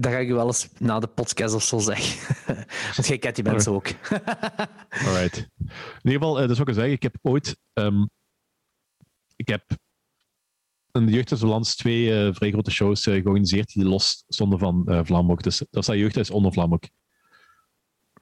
daar 0.00 0.12
ga 0.12 0.18
ik 0.18 0.28
je 0.28 0.34
wel 0.34 0.46
eens 0.46 0.68
na 0.78 1.00
de 1.00 1.06
podcast 1.06 1.54
of 1.54 1.62
zo 1.62 1.78
zeggen. 1.78 2.36
Want 2.96 3.06
jij 3.06 3.18
kent 3.18 3.34
die 3.34 3.44
mensen 3.44 3.72
ook. 3.72 3.86
Alright. 5.06 5.48
In 5.58 5.70
ieder 6.02 6.20
geval, 6.20 6.34
uh, 6.34 6.40
dat 6.40 6.50
is 6.50 6.60
ook 6.60 6.72
zeggen. 6.72 6.92
Ik 6.92 7.02
heb 7.02 7.16
ooit... 7.22 7.58
Um, 7.72 8.10
ik 9.36 9.48
heb 9.48 9.64
in 10.92 11.06
de 11.06 11.12
Jeugdhuis 11.12 11.76
twee 11.76 12.32
vrij 12.32 12.50
grote 12.50 12.70
shows 12.70 13.02
georganiseerd 13.02 13.72
die 13.72 13.84
los 13.84 14.24
stonden 14.28 14.58
van 14.58 14.84
uh. 14.88 15.36
Dus 15.36 15.64
dat 15.70 15.88
is 15.88 15.96
Jeugdhuis 15.96 16.30
onder. 16.30 16.78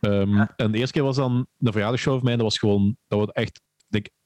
Um, 0.01 0.35
ja. 0.35 0.53
En 0.57 0.73
de 0.73 0.79
eerste 0.79 0.93
keer 0.93 1.03
was 1.03 1.17
dan 1.17 1.47
de 1.57 1.73
verjaardagshow 1.73 2.15
van 2.15 2.25
mij. 2.25 2.35
Dat 2.35 2.45
was 2.45 2.59
gewoon... 2.59 2.97
Dat 3.07 3.19
was 3.19 3.29
echt 3.29 3.61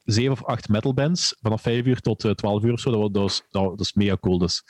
zeven 0.05 0.33
of 0.33 0.45
acht 0.45 0.69
metalbands 0.69 1.37
vanaf 1.41 1.63
vijf 1.63 1.87
uur 1.87 2.01
tot 2.01 2.25
uh, 2.25 2.33
twaalf 2.33 2.65
uur 2.65 2.73
of 2.73 2.81
zo. 2.81 2.91
Dat, 2.91 3.15
dat, 3.15 3.23
was, 3.23 3.43
dat, 3.51 3.69
dat 3.69 3.81
is 3.81 3.93
mega 3.93 4.17
cool. 4.17 4.39
Dus 4.39 4.65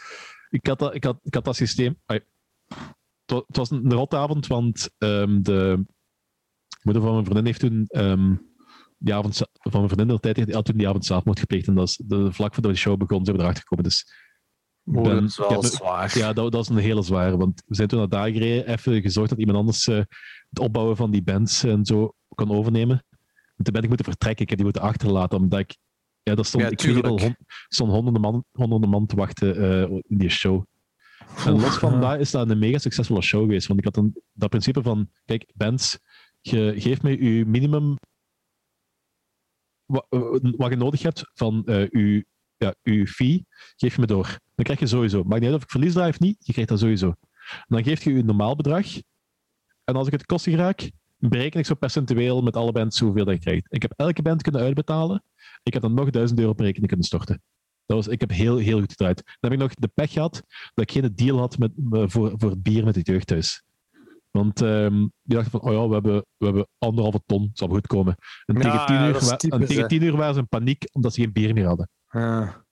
ik 0.49 0.67
had 0.67 0.79
dat, 0.79 0.95
ik 0.95 1.05
had, 1.05 1.19
ik 1.23 1.35
had 1.35 1.45
dat 1.45 1.57
systeem. 1.57 2.01
Het 3.27 3.57
was 3.57 3.71
een 3.71 3.93
rotavond, 3.93 4.47
want 4.47 4.91
um, 4.99 5.43
de 5.43 5.85
moeder 6.83 7.03
van 7.03 7.13
mijn 7.13 7.25
vriendin 7.25 7.47
heeft 7.47 7.61
toen 7.61 7.87
um, 7.89 8.51
die 8.99 9.15
avond 9.15 9.37
van 9.53 9.81
mijn 9.81 9.89
vriendin 9.89 10.17
de 10.17 10.21
tijd 10.21 10.53
had 10.53 10.65
toen 10.65 10.77
die 10.77 10.89
avond 10.89 11.05
zelfmoord 11.05 11.39
gepleegd. 11.39 11.67
En 11.67 11.75
dat 11.75 11.89
is 11.89 11.97
de, 11.97 12.33
vlak 12.33 12.55
voordat 12.55 12.73
de 12.73 12.79
show 12.79 12.97
begon, 12.99 13.25
zijn 13.25 13.37
we 13.37 13.43
erachter 13.43 13.63
gekomen. 13.63 13.85
Dus 13.85 14.31
Oh, 14.85 15.05
dat 15.05 15.23
is 15.23 15.37
wel 15.37 15.63
zwaar. 15.63 16.19
Ja, 16.19 16.33
dat, 16.33 16.53
dat 16.53 16.63
is 16.63 16.69
een 16.69 16.77
hele 16.77 17.03
zware. 17.03 17.37
Want 17.37 17.63
we 17.67 17.75
zijn 17.75 17.89
toen 17.89 17.99
naar 17.99 18.09
daar 18.09 18.31
gereden, 18.31 18.67
even 18.67 19.03
gezorgd 19.03 19.31
dat 19.31 19.39
iemand 19.39 19.59
anders 19.59 19.87
uh, 19.87 19.97
het 20.49 20.59
opbouwen 20.59 20.97
van 20.97 21.11
die 21.11 21.23
bands 21.23 21.65
en 21.65 21.85
zo 21.85 22.15
kan 22.35 22.51
overnemen 22.51 23.05
toen 23.63 23.73
ben 23.73 23.83
ik 23.83 23.89
moeten 23.89 24.07
vertrekken. 24.07 24.43
Ik 24.43 24.49
heb 24.49 24.59
die 24.59 24.67
moeten 24.67 24.85
achterlaten, 24.85 25.39
omdat 25.39 25.59
ik... 25.59 25.77
Ja, 26.23 26.35
daar 26.35 26.45
stond, 26.45 26.65
ja, 26.65 26.71
ik 26.71 26.81
stond, 26.81 27.35
stond 27.69 27.91
honderden, 27.91 28.21
man, 28.21 28.45
honderden 28.53 28.89
man 28.89 29.07
te 29.07 29.17
wachten 29.17 29.57
uh, 29.61 30.01
in 30.07 30.19
die 30.19 30.31
show. 30.31 30.65
En 31.45 31.61
los 31.61 31.79
van 31.79 32.01
dat 32.01 32.21
is 32.21 32.31
dat 32.31 32.51
een 32.51 32.59
mega 32.59 32.79
succesvolle 32.79 33.23
show 33.23 33.41
geweest. 33.41 33.67
Want 33.67 33.79
ik 33.79 33.85
had 33.85 33.95
dan 33.95 34.15
dat 34.33 34.49
principe 34.49 34.83
van, 34.83 35.11
kijk, 35.25 35.51
bands, 35.55 35.99
je 36.41 36.75
geeft 36.77 37.03
mij 37.03 37.17
je 37.17 37.47
minimum 37.47 37.97
wat, 39.85 40.07
wat 40.57 40.71
je 40.71 40.77
nodig 40.77 41.03
hebt 41.03 41.31
van 41.35 41.63
uh, 41.67 41.89
je, 41.89 42.27
ja, 42.57 42.75
uw 42.83 43.07
fee, 43.07 43.47
geef 43.77 43.95
je 43.95 44.01
me 44.01 44.07
door. 44.07 44.27
Dan 44.55 44.65
krijg 44.65 44.81
je 44.81 44.87
sowieso. 44.87 45.23
Maakt 45.23 45.41
niet 45.41 45.51
uit 45.51 45.59
of 45.59 45.65
ik 45.65 45.71
verlies 45.71 45.95
daar 45.95 46.09
of 46.09 46.21
niet, 46.21 46.47
je 46.47 46.53
krijgt 46.53 46.71
dat 46.71 46.79
sowieso. 46.79 47.07
En 47.51 47.65
dan 47.69 47.85
geef 47.85 48.05
je 48.05 48.13
je 48.13 48.25
normaal 48.25 48.57
bedrag. 48.57 48.87
En 49.85 49.95
als 49.95 50.07
ik 50.07 50.13
het 50.13 50.27
kosten 50.27 50.55
raak, 50.55 50.91
bereken 51.29 51.61
ik 51.61 51.67
zo 51.67 51.75
percentueel 51.75 52.43
met 52.43 52.57
alle 52.57 52.73
bands 52.73 53.01
hoeveel 53.01 53.25
dat 53.25 53.35
je 53.35 53.41
krijgt. 53.41 53.67
Ik 53.69 53.83
heb 53.83 53.93
elke 53.97 54.23
band 54.23 54.43
kunnen 54.43 54.61
uitbetalen. 54.61 55.25
Ik 55.63 55.73
heb 55.73 55.83
dan 55.83 55.95
nog 55.95 56.11
1000 56.11 56.39
euro 56.39 56.53
per 56.53 56.65
rekening 56.65 56.89
kunnen 56.89 57.07
storten. 57.07 57.43
Dat 57.87 57.97
was, 57.97 58.09
ik 58.09 58.21
heb 58.21 58.31
heel, 58.31 58.57
heel 58.57 58.79
goed 58.79 58.91
gedraaid. 58.91 59.23
Dan 59.25 59.51
heb 59.51 59.53
ik 59.53 59.59
nog 59.59 59.75
de 59.75 59.91
pech 59.95 60.13
gehad 60.13 60.43
dat 60.75 60.85
ik 60.85 60.93
geen 60.93 61.13
deal 61.15 61.39
had 61.39 61.59
met, 61.59 61.73
voor, 61.91 62.33
voor 62.37 62.51
het 62.51 62.63
bier 62.63 62.85
met 62.85 62.95
het 62.95 63.07
jeugdhuis. 63.07 63.63
Want 64.31 64.61
um, 64.61 65.13
die 65.23 65.37
dachten 65.37 65.51
van, 65.51 65.61
oh 65.61 65.73
ja, 65.73 65.89
we 65.89 65.93
hebben, 65.93 66.25
we 66.37 66.45
hebben 66.45 66.69
anderhalve 66.79 67.23
ton, 67.27 67.51
zal 67.53 67.69
goed 67.69 67.87
komen. 67.87 68.17
En 68.45 68.55
tegen, 68.55 68.87
tien, 68.87 69.03
uur, 69.03 69.13
typisch, 69.13 69.59
en 69.59 69.67
tegen 69.67 69.89
tien 69.89 70.03
uur 70.03 70.17
waren 70.17 70.35
ze 70.35 70.41
in 70.41 70.49
paniek 70.49 70.85
omdat 70.93 71.15
ze 71.15 71.21
geen 71.21 71.33
bier 71.33 71.55
meer 71.55 71.67
hadden. 71.67 71.91
Ja. 72.09 72.65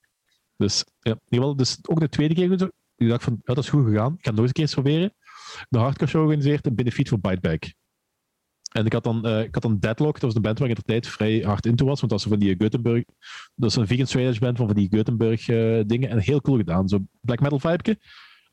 Dus, 0.57 0.85
ja, 0.99 1.17
geval, 1.29 1.57
dus 1.57 1.79
ook 1.83 2.01
de 2.01 2.09
tweede 2.09 2.35
keer, 2.35 2.53
ik 2.97 3.09
dacht 3.09 3.25
van, 3.25 3.41
ja, 3.45 3.55
dat 3.55 3.65
is 3.65 3.70
goed 3.70 3.85
gegaan. 3.85 4.12
Ik 4.12 4.25
ga 4.25 4.31
het 4.31 4.39
nog 4.39 4.39
eens 4.39 4.47
een 4.47 4.53
keer 4.53 4.62
eens 4.62 4.75
proberen. 4.75 5.15
De 5.69 5.79
hardcore 5.79 6.11
show 6.11 6.20
georganiseerd, 6.20 6.67
een 6.67 6.75
benefiet 6.75 7.09
voor 7.09 7.20
Biteback. 7.20 7.73
En 8.70 8.86
ik 8.86 8.92
had 8.92 9.05
dan, 9.05 9.26
uh, 9.26 9.42
ik 9.42 9.55
had 9.55 9.62
dan 9.62 9.78
Deadlock, 9.78 10.12
dat 10.12 10.23
was 10.23 10.34
de 10.34 10.40
band 10.40 10.58
waar 10.58 10.68
ik 10.68 10.76
in 10.76 10.82
de 10.86 10.92
tijd 10.92 11.07
vrij 11.07 11.39
hard 11.39 11.66
into 11.66 11.84
was, 11.84 12.00
want 12.00 12.12
dat 12.12 12.23
was 12.23 12.32
van 12.32 12.39
die 12.39 12.55
Göteborg, 12.55 13.05
dat 13.55 13.70
is 13.70 13.76
een 13.76 13.86
vegan 13.86 14.07
straight 14.07 14.40
band 14.40 14.57
van, 14.57 14.66
van 14.66 14.76
die 14.76 14.89
Göteborg 14.89 15.47
uh, 15.47 15.82
dingen. 15.86 16.08
En 16.08 16.18
heel 16.18 16.40
cool 16.40 16.57
gedaan, 16.57 16.89
zo 16.89 16.99
black 17.20 17.40
metal 17.40 17.58
vibe, 17.58 17.99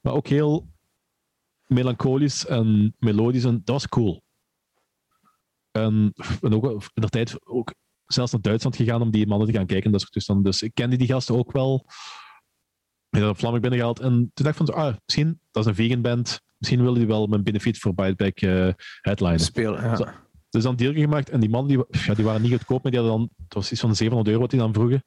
maar 0.01 0.13
ook 0.13 0.27
heel 0.27 0.69
melancholisch 1.67 2.45
en 2.45 2.95
melodisch 2.99 3.43
en 3.43 3.61
dat 3.63 3.75
was 3.75 3.87
cool. 3.87 4.23
En, 5.71 6.13
en 6.41 6.53
ook 6.53 6.71
in 6.93 7.01
de 7.01 7.09
tijd 7.09 7.47
ook 7.47 7.73
zelfs 8.05 8.31
naar 8.31 8.41
Duitsland 8.41 8.75
gegaan 8.75 9.01
om 9.01 9.11
die 9.11 9.27
mannen 9.27 9.47
te 9.47 9.53
gaan 9.53 9.65
kijken. 9.65 9.91
Dat 9.91 10.07
dus, 10.09 10.25
dan, 10.25 10.43
dus 10.43 10.61
ik 10.61 10.73
kende 10.73 10.95
die 10.95 11.07
gasten 11.07 11.35
ook 11.35 11.51
wel. 11.51 11.85
Ik 13.09 13.23
heb 13.23 13.37
Vlaming 13.37 13.61
binnengehaald 13.61 13.99
en 13.99 14.11
toen 14.11 14.45
dacht 14.45 14.59
ik 14.59 14.65
van, 14.65 14.75
ah, 14.75 14.95
misschien, 15.05 15.39
dat 15.51 15.63
is 15.63 15.69
een 15.69 15.75
vegan 15.75 16.01
band, 16.01 16.41
Misschien 16.57 16.81
willen 16.81 16.97
die 16.97 17.07
wel 17.07 17.27
mijn 17.27 17.43
benefit 17.43 17.77
voor 17.77 17.93
Biteback 17.93 18.41
uh. 18.41 19.37
Spelen, 19.37 19.83
ja. 19.83 19.95
Dus, 19.95 20.07
dus 20.49 20.63
dan 20.63 20.75
deal 20.75 20.93
gemaakt 20.93 21.29
en 21.29 21.39
die 21.39 21.49
mannen 21.49 21.77
die, 21.77 22.01
ja, 22.05 22.13
die 22.13 22.25
waren 22.25 22.41
niet 22.41 22.51
goedkoop, 22.51 22.83
maar 22.83 22.91
die 22.91 23.01
hadden 23.01 23.19
dan, 23.19 23.29
het 23.43 23.53
was 23.53 23.71
iets 23.71 23.81
van 23.81 23.95
700 23.95 24.27
euro 24.27 24.41
wat 24.41 24.51
die 24.51 24.59
dan 24.59 24.73
vroegen. 24.73 25.03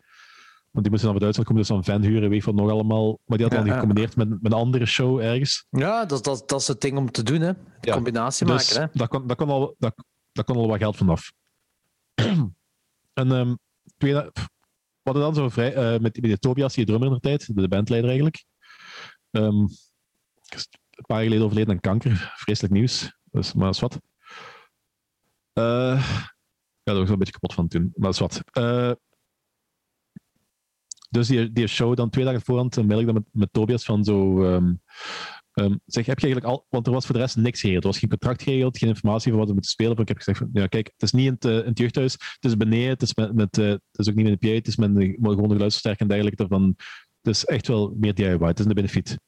Want 0.71 0.85
die 0.85 0.91
moesten 0.91 1.11
dan 1.11 1.19
van 1.19 1.21
Duitsland 1.21 1.49
komen, 1.49 1.63
dus 1.63 1.71
dan 1.71 1.85
van 1.85 1.95
van 1.95 2.11
huren, 2.11 2.31
weet 2.31 2.45
wat 2.45 2.55
nog 2.55 2.71
allemaal. 2.71 3.19
Maar 3.25 3.39
die 3.39 3.51
ja, 3.51 3.57
dan 3.57 3.73
gecombineerd 3.73 4.17
met, 4.17 4.29
met 4.29 4.53
een 4.53 4.53
andere 4.53 4.87
show 4.87 5.21
ergens. 5.21 5.67
Ja, 5.71 6.05
dat, 6.05 6.25
dat, 6.25 6.49
dat 6.49 6.61
is 6.61 6.69
het 6.69 6.81
ding 6.81 6.99
om 6.99 7.11
te 7.11 7.23
doen, 7.23 7.41
hè. 7.41 7.53
Ja, 7.81 7.93
combinatie 7.93 8.47
dus 8.47 8.69
maken, 8.69 8.91
hè. 8.93 8.99
Dat 8.99 9.09
kon, 9.09 9.27
dat, 9.27 9.37
kon 9.37 9.49
al, 9.49 9.75
dat, 9.79 9.95
dat 10.33 10.45
kon 10.45 10.57
al 10.57 10.69
wat 10.69 10.79
geld 10.79 10.97
vanaf. 10.97 11.33
en 13.21 13.31
um, 13.31 13.59
twee, 13.97 14.15
we 14.15 14.31
hadden 15.03 15.23
dan 15.23 15.35
zo 15.35 15.49
vrij, 15.49 15.95
uh, 15.95 16.01
met, 16.01 16.21
met 16.21 16.41
Tobias, 16.41 16.75
die 16.75 16.87
drummer 16.87 17.09
in 17.09 17.15
de 17.15 17.21
tijd, 17.21 17.55
de 17.55 17.69
bandleider 17.69 18.09
eigenlijk. 18.09 18.45
Um, 19.31 19.69
een 21.01 21.07
paar 21.07 21.17
jaar 21.17 21.27
geleden 21.27 21.45
overleden 21.45 21.75
aan 21.75 21.81
kanker. 21.81 22.33
Vreselijk 22.37 22.75
nieuws. 22.75 23.19
Dus, 23.31 23.53
maar 23.53 23.65
dat 23.65 23.75
is 23.75 23.81
wat. 23.81 24.01
Uh, 25.55 26.11
ja, 26.83 26.93
daar 26.93 26.95
was 26.95 27.05
ik 27.05 27.11
een 27.11 27.19
beetje 27.19 27.33
kapot 27.33 27.55
van 27.55 27.69
toen. 27.69 27.93
Maar 27.95 28.11
dat 28.11 28.19
wat. 28.19 28.43
Uh, 28.59 28.93
dus 31.11 31.29
die, 31.29 31.53
die 31.53 31.67
show 31.67 31.97
dan 31.97 32.11
twee 32.11 32.25
dagen 32.25 32.43
voorhand 32.43 32.87
mail 32.87 33.01
ik 33.01 33.07
dan 33.07 33.15
met, 33.15 33.25
met 33.33 33.53
Tobias 33.53 33.85
van 33.85 34.05
zo... 34.05 34.45
Um, 34.45 34.81
zeg, 35.87 36.07
heb 36.07 36.19
je 36.19 36.27
eigenlijk 36.27 36.45
al... 36.45 36.67
Want 36.69 36.87
er 36.87 36.93
was 36.93 37.07
voor 37.07 37.15
de 37.15 37.21
rest 37.21 37.37
niks 37.37 37.61
geregeld. 37.61 37.85
Er 37.85 37.91
was 37.91 37.99
geen 37.99 38.09
contract 38.09 38.43
geregeld, 38.43 38.79
geen 38.79 38.89
informatie 38.89 39.31
van 39.31 39.39
wat 39.39 39.49
we 39.49 39.55
moeten 39.55 39.71
spelen. 39.71 39.99
ik 39.99 40.09
heb 40.09 40.17
gezegd 40.17 40.39
van, 40.39 40.51
ja 40.53 40.67
kijk, 40.67 40.87
het 40.93 41.03
is 41.03 41.13
niet 41.13 41.27
in 41.27 41.33
het, 41.33 41.67
het 41.67 41.79
jeugdhuis, 41.79 42.13
het 42.13 42.45
is 42.45 42.57
beneden, 42.57 42.89
het 42.89 43.03
is, 43.03 43.15
met, 43.15 43.35
met, 43.35 43.57
het 43.57 43.81
is 43.93 44.09
ook 44.09 44.15
niet 44.15 44.29
met 44.29 44.41
de 44.41 44.49
PA, 44.49 44.55
het 44.55 44.67
is 44.67 44.77
met 44.77 44.95
de, 44.95 45.17
gewoon 45.21 45.49
de 45.49 45.55
geluidsversterker 45.55 46.01
en 46.01 46.09
dergelijke. 46.09 46.47
Van, 46.49 46.75
het 47.23 47.35
is 47.35 47.45
echt 47.45 47.67
wel 47.67 47.95
meer 47.97 48.15
DIY, 48.15 48.39
het 48.39 48.59
is 48.59 48.65
een 48.65 48.75
benefit. 48.75 49.19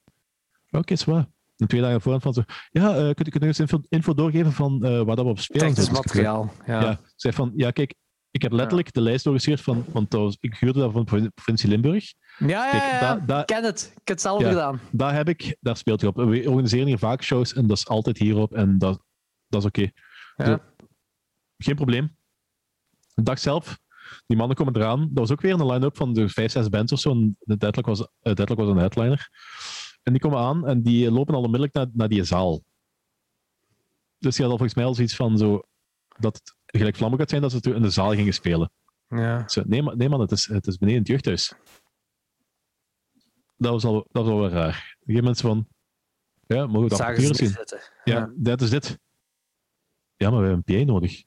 Oké, 0.66 0.78
okay, 0.78 0.96
is 0.96 1.04
waar. 1.04 1.28
En 1.56 1.66
twee 1.66 1.80
dagen 1.80 2.00
voorhand 2.00 2.22
van 2.22 2.32
zo, 2.32 2.42
ja, 2.70 2.98
uh, 2.98 3.14
kunt 3.14 3.26
u 3.26 3.30
kunt 3.30 3.44
eens 3.44 3.60
info, 3.60 3.80
info 3.88 4.14
doorgeven 4.14 4.52
van 4.52 4.86
uh, 4.86 5.02
waar 5.02 5.16
dat 5.16 5.24
we 5.24 5.30
op 5.30 5.38
spelen? 5.38 5.66
Technisch 5.66 5.90
materiaal, 5.90 6.52
ja. 6.66 6.80
ja. 6.80 7.00
Zei 7.16 7.34
van, 7.34 7.52
ja, 7.56 7.70
kijk, 7.70 7.94
ik 8.30 8.42
heb 8.42 8.52
letterlijk 8.52 8.86
ja. 8.86 8.92
de 8.92 9.00
lijst 9.00 9.24
doorgestuurd 9.24 9.60
van, 9.60 9.84
want 9.92 10.36
ik 10.40 10.56
huurde 10.56 10.78
dat 10.78 10.92
van 10.92 11.04
de 11.04 11.30
provincie 11.34 11.68
Limburg. 11.68 12.14
Ja, 12.38 12.74
ja, 12.74 13.16
da, 13.16 13.40
ik 13.40 13.46
ken 13.46 13.64
het. 13.64 13.82
Ik 13.82 13.94
heb 13.94 14.06
het 14.08 14.20
zelf 14.20 14.42
gedaan. 14.42 14.80
Daar 14.90 15.14
heb 15.14 15.28
ik, 15.28 15.56
daar 15.60 15.76
speelt 15.76 16.00
hij 16.00 16.10
op. 16.10 16.16
We 16.16 16.50
organiseren 16.50 16.86
hier 16.86 16.98
vaak 16.98 17.22
shows 17.22 17.52
en 17.52 17.66
dat 17.66 17.76
is 17.76 17.88
altijd 17.88 18.18
hierop 18.18 18.54
en 18.54 18.78
dat, 18.78 19.02
dat 19.48 19.60
is 19.60 19.66
oké. 19.66 19.90
Okay. 20.36 20.50
Ja. 20.50 20.60
Geen 21.58 21.74
probleem. 21.74 22.16
De 23.14 23.22
dag 23.22 23.38
zelf, 23.38 23.78
die 24.26 24.36
mannen 24.36 24.56
komen 24.56 24.76
eraan. 24.76 25.00
Dat 25.00 25.18
was 25.18 25.30
ook 25.30 25.40
weer 25.40 25.52
een 25.52 25.66
line-up 25.66 25.96
van 25.96 26.12
de 26.12 26.28
vijf, 26.28 26.52
zes 26.52 26.68
bands 26.68 26.92
of 26.92 27.00
zo. 27.00 27.10
En 27.10 27.36
de 27.38 27.56
Deadlock 27.56 27.86
was, 27.86 28.00
uh, 28.00 28.06
Deadlock 28.22 28.58
was 28.58 28.68
een 28.68 28.76
headliner. 28.76 29.28
En 30.02 30.12
die 30.12 30.20
komen 30.20 30.38
aan 30.38 30.66
en 30.66 30.82
die 30.82 31.10
lopen 31.10 31.34
al 31.34 31.40
onmiddellijk 31.40 31.74
naar, 31.74 31.86
naar 31.92 32.08
die 32.08 32.24
zaal. 32.24 32.62
Dus 34.18 34.36
die 34.36 34.42
had 34.44 34.52
al 34.52 34.58
volgens 34.58 34.74
mij 34.74 34.84
al 34.84 34.94
zoiets 34.94 35.16
van 35.16 35.38
zo, 35.38 35.62
dat 36.18 36.36
het 36.36 36.54
gelijk 36.66 36.96
vlammen 36.96 37.18
gaat 37.18 37.30
zijn 37.30 37.42
dat 37.42 37.50
ze 37.52 37.74
in 37.74 37.82
de 37.82 37.90
zaal 37.90 38.14
gingen 38.14 38.32
spelen. 38.32 38.72
Ja. 39.08 39.48
Zo, 39.48 39.62
nee, 39.66 39.82
man, 39.82 39.96
nee 39.96 40.08
man, 40.08 40.20
het 40.20 40.32
is, 40.32 40.46
het 40.46 40.66
is 40.66 40.76
beneden 40.76 41.00
het 41.00 41.08
jeugdhuis. 41.08 41.54
Dat 43.56 43.72
was 43.72 43.84
al, 43.84 43.94
dat 43.94 44.24
was 44.24 44.32
al 44.32 44.40
wel 44.40 44.48
raar. 44.48 44.96
Een 45.04 45.24
mensen 45.24 45.48
van, 45.48 45.68
ja, 46.46 46.66
mogen 46.66 46.82
we 46.82 46.88
dat 46.88 46.98
papieren 46.98 47.34
zien? 47.34 47.56
Ja, 48.04 48.16
ja, 48.16 48.32
dat 48.36 48.60
is 48.60 48.70
dit. 48.70 48.98
Ja, 50.16 50.30
maar 50.30 50.40
we 50.40 50.46
hebben 50.46 50.64
een 50.66 50.86
PA 50.86 50.92
nodig. 50.92 51.24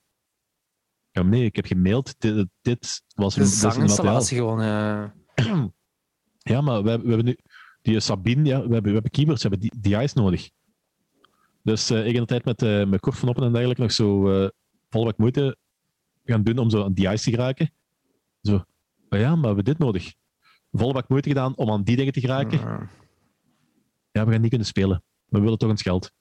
Ja, 1.11 1.21
nee, 1.21 1.45
ik 1.45 1.55
heb 1.55 1.65
gemaild. 1.65 2.19
Dit, 2.19 2.47
dit 2.61 3.03
was 3.15 3.35
een, 3.35 3.43
de 3.43 3.49
zanginstallatie 3.49 4.37
gewoon. 4.37 4.61
Uh... 4.61 5.05
ja, 6.53 6.61
maar 6.61 6.83
we, 6.83 6.99
we 6.99 7.07
hebben 7.07 7.25
nu 7.25 7.37
die 7.85 7.99
Sabine, 7.99 8.45
ja, 8.45 8.57
we 8.57 8.73
hebben, 8.73 8.83
we 8.83 8.91
hebben 8.91 9.11
keyboards, 9.11 9.43
we 9.43 9.49
hebben 9.49 9.69
die, 9.69 9.97
DI's 9.97 10.13
nodig. 10.13 10.49
Dus 11.63 11.91
uh, 11.91 12.07
ik 12.07 12.13
in 12.13 12.19
de 12.19 12.25
tijd 12.25 12.45
met, 12.45 12.61
uh, 12.61 12.85
met 12.85 12.99
Kort 12.99 13.17
van 13.17 13.29
Oppen 13.29 13.43
en 13.43 13.51
dergelijke 13.51 13.81
nog 13.81 13.91
zo 13.91 14.29
uh, 14.29 14.49
volle 14.89 15.05
wat 15.05 15.17
moeite 15.17 15.57
gaan 16.23 16.43
doen 16.43 16.57
om 16.57 16.69
zo 16.69 16.83
aan 16.83 16.93
DI's 16.93 17.23
te 17.23 17.29
geraken. 17.29 17.71
Zo, 18.41 18.63
maar 19.09 19.19
ja, 19.19 19.29
maar 19.29 19.39
we 19.39 19.47
hebben 19.47 19.65
dit 19.65 19.77
nodig. 19.77 20.13
Volle 20.71 20.93
bak 20.93 21.09
moeite 21.09 21.29
gedaan 21.29 21.55
om 21.55 21.69
aan 21.69 21.83
die 21.83 21.95
dingen 21.95 22.13
te 22.13 22.19
geraken. 22.19 22.59
Ja, 24.11 24.25
we 24.25 24.31
gaan 24.31 24.41
niet 24.41 24.49
kunnen 24.49 24.67
spelen. 24.67 25.03
We 25.25 25.39
willen 25.39 25.57
toch 25.57 25.69
eens 25.69 25.81
geld. 25.81 26.11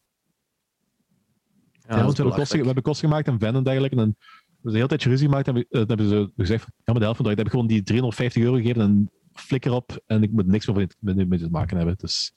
Ja, 1.73 1.97
ja 1.97 2.03
want 2.03 2.17
we 2.17 2.23
hebben, 2.23 2.39
kosten, 2.39 2.59
we 2.59 2.65
hebben 2.65 2.83
kosten 2.83 3.09
gemaakt 3.09 3.29
en 3.29 3.39
van 3.39 3.55
en 3.55 3.63
dergelijke. 3.63 3.97
En 3.97 4.17
we 4.19 4.27
hebben 4.55 4.73
de 4.73 4.77
hele 4.77 4.89
tijd 4.89 5.03
ruzie 5.03 5.27
gemaakt 5.27 5.49
en 5.49 5.55
hebben, 5.55 5.87
hebben 5.89 6.09
ze 6.09 6.33
gezegd: 6.37 6.67
ja, 6.67 6.83
maar 6.85 6.95
de 6.95 7.01
helft 7.01 7.17
van 7.17 7.27
dat 7.27 7.37
heb 7.37 7.47
ik 7.47 7.53
gewoon 7.53 7.67
die 7.67 7.83
350 7.83 8.43
euro 8.43 8.57
gegeven 8.57 8.83
en 8.83 9.11
flikker 9.35 9.73
op 9.73 10.03
en 10.07 10.23
ik 10.23 10.33
moet 10.33 10.47
niks 10.47 10.67
meer 10.67 10.89
met, 10.99 11.29
met, 11.29 11.39
te 11.39 11.51
maken 11.51 11.77
hebben. 11.77 11.97
Dus, 11.97 12.35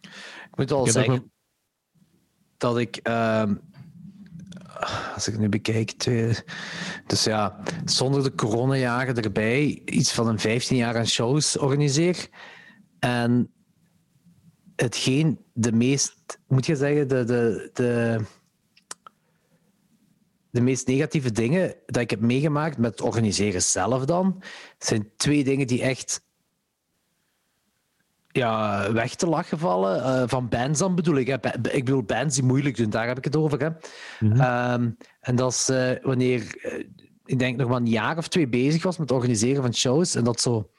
ik 0.00 0.56
moet 0.56 0.70
al 0.70 0.86
zeggen 0.86 1.32
dat 2.56 2.78
ik, 2.78 3.08
uh, 3.08 3.50
als 5.14 5.28
ik 5.28 5.38
nu 5.38 5.48
bekijk, 5.48 5.90
twee, 5.90 6.34
dus 7.06 7.24
ja, 7.24 7.62
zonder 7.84 8.22
de 8.22 8.34
coronajaren 8.34 9.22
erbij, 9.22 9.82
iets 9.84 10.12
van 10.12 10.28
een 10.28 10.38
15 10.38 10.76
jaar 10.76 10.96
aan 10.96 11.06
shows 11.06 11.58
organiseer. 11.58 12.28
En 12.98 13.52
hetgeen 14.76 15.44
de 15.52 15.72
meest, 15.72 16.40
moet 16.46 16.66
je 16.66 16.76
zeggen, 16.76 17.08
de, 17.08 17.24
de, 17.24 17.70
de, 17.72 18.20
de 20.54 20.60
meest 20.60 20.86
negatieve 20.86 21.32
dingen 21.32 21.74
dat 21.86 22.02
ik 22.02 22.10
heb 22.10 22.20
meegemaakt 22.20 22.78
met 22.78 22.90
het 22.90 23.00
organiseren 23.00 23.62
zelf 23.62 24.04
dan, 24.04 24.42
zijn 24.78 25.10
twee 25.16 25.44
dingen 25.44 25.66
die 25.66 25.82
echt 25.82 26.22
ja, 28.28 28.92
weg 28.92 29.14
te 29.14 29.26
lachen 29.26 29.58
vallen. 29.58 29.96
Uh, 29.96 30.28
van 30.28 30.48
bands 30.48 30.78
dan 30.78 30.94
bedoel 30.94 31.16
ik. 31.16 31.26
Hè. 31.26 31.34
Ik 31.72 31.84
bedoel 31.84 32.02
bands 32.02 32.34
die 32.34 32.44
moeilijk 32.44 32.76
doen, 32.76 32.90
daar 32.90 33.06
heb 33.06 33.18
ik 33.18 33.24
het 33.24 33.36
over. 33.36 33.60
Hè. 33.60 33.68
Mm 34.20 34.32
-hmm. 34.32 34.72
um, 34.72 34.96
en 35.20 35.36
dat 35.36 35.52
is 35.52 35.70
uh, 35.70 35.90
wanneer, 36.02 36.56
uh, 36.62 36.84
ik 37.24 37.38
denk 37.38 37.56
nog 37.56 37.68
maar 37.68 37.80
een 37.80 37.86
jaar 37.86 38.16
of 38.16 38.28
twee 38.28 38.48
bezig 38.48 38.82
was 38.82 38.98
met 38.98 39.08
het 39.08 39.18
organiseren 39.18 39.62
van 39.62 39.74
shows. 39.74 40.14
En 40.14 40.24
dat 40.24 40.40
zo 40.40 40.70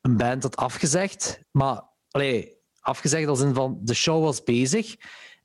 een 0.00 0.16
band 0.16 0.42
had 0.42 0.56
afgezegd. 0.56 1.40
Maar, 1.50 1.82
allee, 2.10 2.56
afgezegd 2.80 3.28
als 3.28 3.40
in 3.40 3.54
van 3.54 3.78
de 3.82 3.94
show 3.94 4.22
was 4.22 4.42
bezig. 4.42 4.96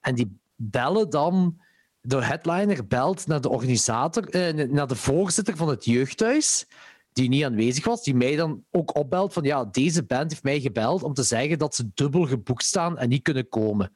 En 0.01 0.16
die 0.16 0.40
bellen 0.56 1.09
dan 1.09 1.61
de 2.01 2.23
headliner 2.23 2.88
belt 2.88 3.27
naar 3.27 3.41
de 3.41 3.49
organisator, 3.49 4.30
eh, 4.30 4.67
naar 4.67 4.88
de 4.88 4.95
voorzitter 4.95 5.57
van 5.57 5.69
het 5.69 5.85
jeugdhuis, 5.85 6.67
die 7.13 7.30
niet 7.30 7.43
aanwezig 7.43 7.85
was, 7.85 8.03
die 8.03 8.15
mij 8.15 8.35
dan 8.35 8.65
ook 8.71 8.95
opbelt 8.95 9.33
van 9.33 9.43
ja, 9.43 9.65
deze 9.65 10.03
band 10.03 10.31
heeft 10.31 10.43
mij 10.43 10.59
gebeld 10.59 11.03
om 11.03 11.13
te 11.13 11.23
zeggen 11.23 11.57
dat 11.57 11.75
ze 11.75 11.91
dubbel 11.93 12.25
geboekt 12.25 12.63
staan 12.63 12.97
en 12.97 13.09
niet 13.09 13.23
kunnen 13.23 13.47
komen. 13.49 13.93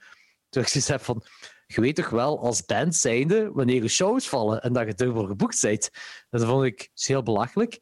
Dus 0.49 0.75
ik 0.75 0.81
zei 0.81 0.99
van, 0.99 1.23
je 1.67 1.81
weet 1.81 1.95
toch 1.95 2.09
wel 2.09 2.39
als 2.39 2.65
band 2.65 2.95
zijnde 2.95 3.51
wanneer 3.51 3.81
je 3.81 3.87
shows 3.87 4.29
vallen 4.29 4.61
en 4.61 4.73
dat 4.73 4.87
je 4.87 4.93
dubbel 4.93 5.25
geboekt 5.25 5.61
bent. 5.61 5.89
Dat 6.29 6.43
vond 6.43 6.63
ik 6.63 6.89
heel 6.93 7.23
belachelijk. 7.23 7.79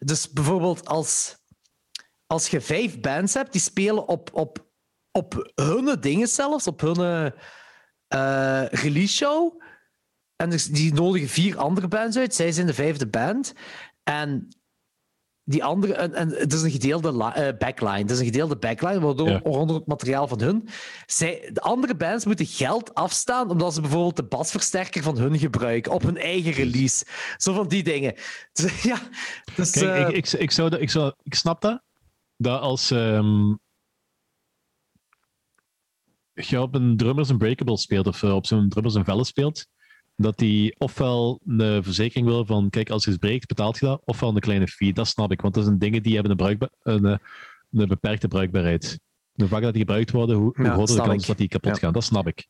dus 0.04 0.30
bijvoorbeeld 0.30 0.86
als, 0.86 1.36
als 2.26 2.48
je 2.48 2.60
vijf 2.60 3.00
bands 3.00 3.34
hebt 3.34 3.52
die 3.52 3.60
spelen 3.60 4.08
op, 4.08 4.30
op, 4.32 4.66
op 5.10 5.52
hun 5.54 6.00
dingen 6.00 6.28
zelfs, 6.28 6.66
op 6.66 6.80
hun 6.80 7.32
uh, 8.14 8.64
release 8.70 9.14
show. 9.14 9.62
En 10.36 10.50
dus 10.50 10.66
die 10.66 10.94
nodigen 10.94 11.28
vier 11.28 11.58
andere 11.58 11.88
bands 11.88 12.16
uit. 12.16 12.34
Zij 12.34 12.52
zijn 12.52 12.66
de 12.66 12.74
vijfde 12.74 13.06
band. 13.06 13.52
En 14.02 14.48
die 15.44 15.64
andere, 15.64 15.94
en, 15.94 16.14
en 16.14 16.28
het 16.28 16.52
is 16.52 16.62
een 16.62 16.70
gedeelde 16.70 17.12
uh, 17.12 17.48
backline. 17.58 17.98
Het 17.98 18.10
is 18.10 18.18
een 18.18 18.24
gedeelde 18.24 18.56
backline, 18.56 19.00
waardoor 19.00 19.28
ja. 19.28 19.40
onder 19.42 19.76
het 19.76 19.86
materiaal 19.86 20.28
van 20.28 20.40
hun. 20.40 20.68
Zij, 21.06 21.50
de 21.52 21.60
andere 21.60 21.94
bands 21.94 22.24
moeten 22.24 22.46
geld 22.46 22.94
afstaan 22.94 23.50
omdat 23.50 23.74
ze 23.74 23.80
bijvoorbeeld 23.80 24.16
de 24.16 24.24
basversterker 24.24 25.02
van 25.02 25.18
hun 25.18 25.38
gebruiken 25.38 25.92
op 25.92 26.02
hun 26.02 26.16
eigen 26.16 26.52
release. 26.52 27.04
Zo 27.36 27.52
van 27.52 27.68
die 27.68 27.82
dingen. 27.82 28.14
Dus, 28.52 28.82
ja, 28.92 28.98
dus, 29.56 29.70
Kijk, 29.70 30.08
uh, 30.08 30.16
ik, 30.16 30.16
ik, 30.16 30.40
ik, 30.40 30.50
zou 30.50 30.70
dat, 30.70 30.80
ik, 30.80 30.90
zou, 30.90 31.12
ik 31.22 31.34
snap 31.34 31.60
dat. 31.60 31.82
Dat 32.36 32.60
als 32.60 32.90
um, 32.90 33.60
je 36.34 36.60
op 36.60 36.74
een 36.74 36.96
Drummers 36.96 37.30
Unbreakable 37.30 37.76
speelt 37.76 38.06
of 38.06 38.22
uh, 38.22 38.34
op 38.34 38.46
zo'n 38.46 38.68
Drummers 38.68 38.96
Vellen 39.02 39.24
speelt 39.24 39.66
dat 40.16 40.40
hij 40.40 40.74
ofwel 40.78 41.40
een 41.46 41.82
verzekering 41.82 42.26
wil 42.26 42.46
van, 42.46 42.70
kijk, 42.70 42.90
als 42.90 43.04
je 43.04 43.10
het 43.10 43.20
breekt, 43.20 43.46
betaalt 43.46 43.78
je 43.78 43.86
dat, 43.86 44.02
ofwel 44.04 44.28
een 44.28 44.40
kleine 44.40 44.68
fee. 44.68 44.92
Dat 44.92 45.06
snap 45.08 45.32
ik, 45.32 45.40
want 45.40 45.54
dat 45.54 45.64
zijn 45.64 45.78
dingen 45.78 46.02
die 46.02 46.14
hebben 46.14 46.40
een, 46.40 46.62
een, 46.82 47.20
een 47.70 47.88
beperkte 47.88 48.28
bruikbaarheid. 48.28 49.00
Hoe 49.32 49.48
vaker 49.48 49.64
dat 49.64 49.72
die 49.72 49.82
gebruikt 49.82 50.10
worden, 50.10 50.36
hoe, 50.36 50.52
hoe 50.56 50.64
ja, 50.64 50.72
groter 50.72 50.96
de 50.96 51.02
kans 51.02 51.26
dat 51.26 51.36
die 51.36 51.48
kapot 51.48 51.72
ja. 51.72 51.78
gaan. 51.78 51.92
Dat 51.92 52.04
snap 52.04 52.26
ik. 52.26 52.46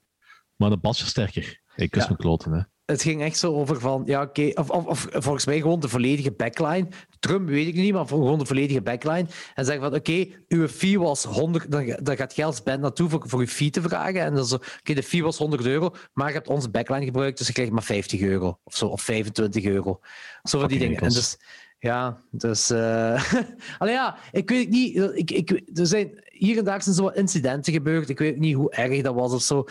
Maar 0.57 0.73
een 0.73 0.81
basversterker, 0.81 1.61
ik 1.75 1.91
kus 1.91 2.03
ja. 2.03 2.09
mijn 2.09 2.21
kloten, 2.21 2.53
hè. 2.53 2.63
Het 2.85 3.03
ging 3.03 3.23
echt 3.23 3.39
zo 3.39 3.53
over 3.53 3.81
van, 3.81 4.03
ja, 4.07 4.23
oké, 4.23 4.51
of, 4.55 4.71
of, 4.71 4.87
of, 4.87 5.07
volgens 5.11 5.47
mij 5.47 5.61
gewoon 5.61 5.81
de 5.81 5.89
volledige 5.89 6.33
backline. 6.33 6.89
Drum 7.21 7.47
weet 7.47 7.67
ik 7.67 7.75
niet, 7.75 7.93
maar 7.93 8.07
gewoon 8.07 8.39
de 8.39 8.47
volledige 8.47 8.83
backline. 8.83 9.27
En 9.55 9.65
zeggen 9.65 9.85
van, 9.85 9.95
oké, 9.95 10.27
uw 10.49 10.69
fee 10.69 10.99
was 10.99 11.25
100, 11.25 11.71
dan, 11.71 11.97
dan 12.03 12.17
gaat 12.17 12.37
jij 12.37 12.45
als 12.45 12.63
band 12.63 12.81
naartoe 12.81 13.09
voor, 13.09 13.23
voor 13.27 13.41
uw 13.41 13.47
fee 13.47 13.71
te 13.71 13.83
vragen. 13.83 14.21
En 14.21 14.35
dan 14.35 14.47
zo, 14.47 14.55
oké, 14.55 14.95
de 14.95 15.03
fee 15.03 15.23
was 15.23 15.39
100 15.39 15.67
euro, 15.67 15.95
maar 16.13 16.29
je 16.29 16.35
hebt 16.35 16.49
onze 16.49 16.71
backline 16.71 17.05
gebruikt, 17.05 17.39
dus 17.39 17.47
je 17.47 17.53
krijgt 17.53 17.73
maar 17.73 17.83
50 17.83 18.21
euro 18.21 18.59
of 18.65 18.77
zo, 18.77 18.87
of 18.87 19.03
25 19.03 19.65
euro. 19.65 20.01
Zo 20.43 20.59
van 20.59 20.69
die 20.69 20.79
dingen. 20.79 21.01
En 21.01 21.09
dus, 21.09 21.37
ja, 21.79 22.19
dus. 22.31 22.71
Uh, 22.71 23.33
allee, 23.79 23.95
ja, 23.95 24.17
ik 24.33 24.51
weet 24.51 24.69
niet. 24.69 24.97
Ik, 25.15 25.31
ik, 25.31 25.51
er 25.79 25.87
zijn 25.87 26.25
hier 26.25 26.59
en 26.59 26.65
daar 26.65 26.83
zijn 26.83 26.95
zo 26.95 27.03
wat 27.03 27.17
incidenten 27.17 27.73
gebeurd. 27.73 28.09
Ik 28.09 28.19
weet 28.19 28.39
niet 28.39 28.55
hoe 28.55 28.71
erg 28.71 29.03
dat 29.03 29.15
was 29.15 29.33
of 29.33 29.43
zo. 29.43 29.65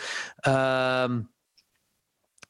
Uh, 0.48 1.16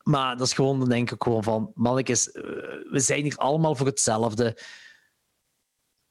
maar 0.03 0.37
dat 0.37 0.47
is 0.47 0.53
gewoon, 0.53 0.79
dan 0.79 0.89
denk 0.89 1.11
ik 1.11 1.23
gewoon 1.23 1.43
van, 1.43 1.71
mannetjes, 1.75 2.29
uh, 2.29 2.43
we 2.91 3.01
zijn 3.01 3.23
hier 3.23 3.37
allemaal 3.37 3.75
voor 3.75 3.87
hetzelfde. 3.87 4.59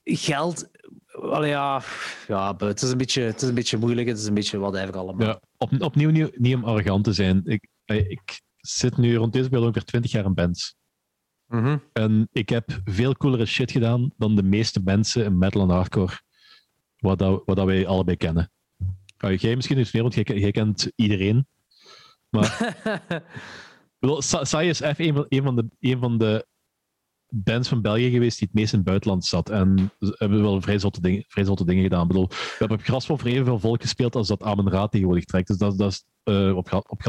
Geld, 0.03 0.69
allee, 1.11 1.49
ja, 1.49 1.81
ja 2.27 2.55
het, 2.57 2.81
is 2.81 2.91
een 2.91 2.97
beetje, 2.97 3.21
het 3.21 3.41
is 3.41 3.47
een 3.47 3.55
beetje 3.55 3.77
moeilijk, 3.77 4.07
het 4.07 4.17
is 4.17 4.25
een 4.25 4.33
beetje 4.33 4.59
whatever 4.59 4.97
allemaal. 4.97 5.27
Ja, 5.27 5.39
op, 5.57 5.81
opnieuw 5.81 6.09
niet, 6.09 6.39
niet 6.39 6.55
om 6.55 6.63
arrogant 6.63 7.03
te 7.03 7.13
zijn. 7.13 7.41
Ik, 7.45 7.67
ik 7.85 8.41
zit 8.57 8.97
nu 8.97 9.15
rond 9.15 9.33
deze 9.33 9.49
periode 9.49 9.67
ongeveer 9.67 9.87
20 9.87 10.11
jaar 10.11 10.25
in 10.25 10.33
bands. 10.33 10.75
Mhm. 11.47 11.77
En 11.93 12.29
ik 12.31 12.49
heb 12.49 12.81
veel 12.83 13.15
coolere 13.15 13.45
shit 13.45 13.71
gedaan 13.71 14.11
dan 14.17 14.35
de 14.35 14.43
meeste 14.43 14.81
mensen 14.83 15.25
in 15.25 15.37
metal 15.37 15.61
en 15.61 15.69
hardcore, 15.69 16.19
wat, 16.97 17.19
dat, 17.19 17.41
wat 17.45 17.55
dat 17.55 17.65
wij 17.65 17.87
allebei 17.87 18.17
kennen. 18.17 18.51
Uh, 19.25 19.37
jij 19.37 19.55
misschien 19.55 19.79
iets 19.79 19.91
meer, 19.91 20.01
want 20.01 20.13
jij, 20.13 20.23
jij 20.23 20.51
kent 20.51 20.91
iedereen. 20.95 21.47
Maar 22.29 22.75
Sai 24.41 24.69
is 24.69 24.79
even 24.79 25.05
een 25.05 25.13
van, 25.13 25.25
een, 25.29 25.43
van 25.43 25.55
de, 25.55 25.65
een 25.79 25.99
van 25.99 26.17
de 26.17 26.45
bands 27.33 27.67
van 27.67 27.81
België 27.81 28.09
geweest 28.09 28.39
die 28.39 28.47
het 28.47 28.59
meest 28.59 28.71
in 28.71 28.79
het 28.79 28.87
buitenland 28.87 29.25
zat. 29.25 29.49
En 29.49 29.91
we 29.99 30.15
hebben 30.17 30.41
wel 30.41 30.61
vrij 30.61 30.79
zotte 30.79 31.01
dingen, 31.01 31.23
vrij 31.27 31.43
zotte 31.43 31.65
dingen 31.65 31.83
gedaan. 31.83 32.01
Ik 32.01 32.07
bedoel, 32.07 32.27
we 32.27 32.55
hebben 32.57 32.77
op 32.77 32.83
Graswolf 32.83 33.19
voor 33.19 33.29
evenveel 33.29 33.59
volk 33.59 33.81
gespeeld 33.81 34.15
als 34.15 34.27
dat 34.27 34.43
Amen 34.43 34.69
Raad 34.69 34.91
tegenwoordig 34.91 35.25
trekt. 35.25 35.47
Dus 35.47 35.57
dat, 35.57 35.77
dat 35.77 35.91
is 35.91 36.03
uh, 36.23 36.55
op, 36.55 36.83
op 36.87 37.01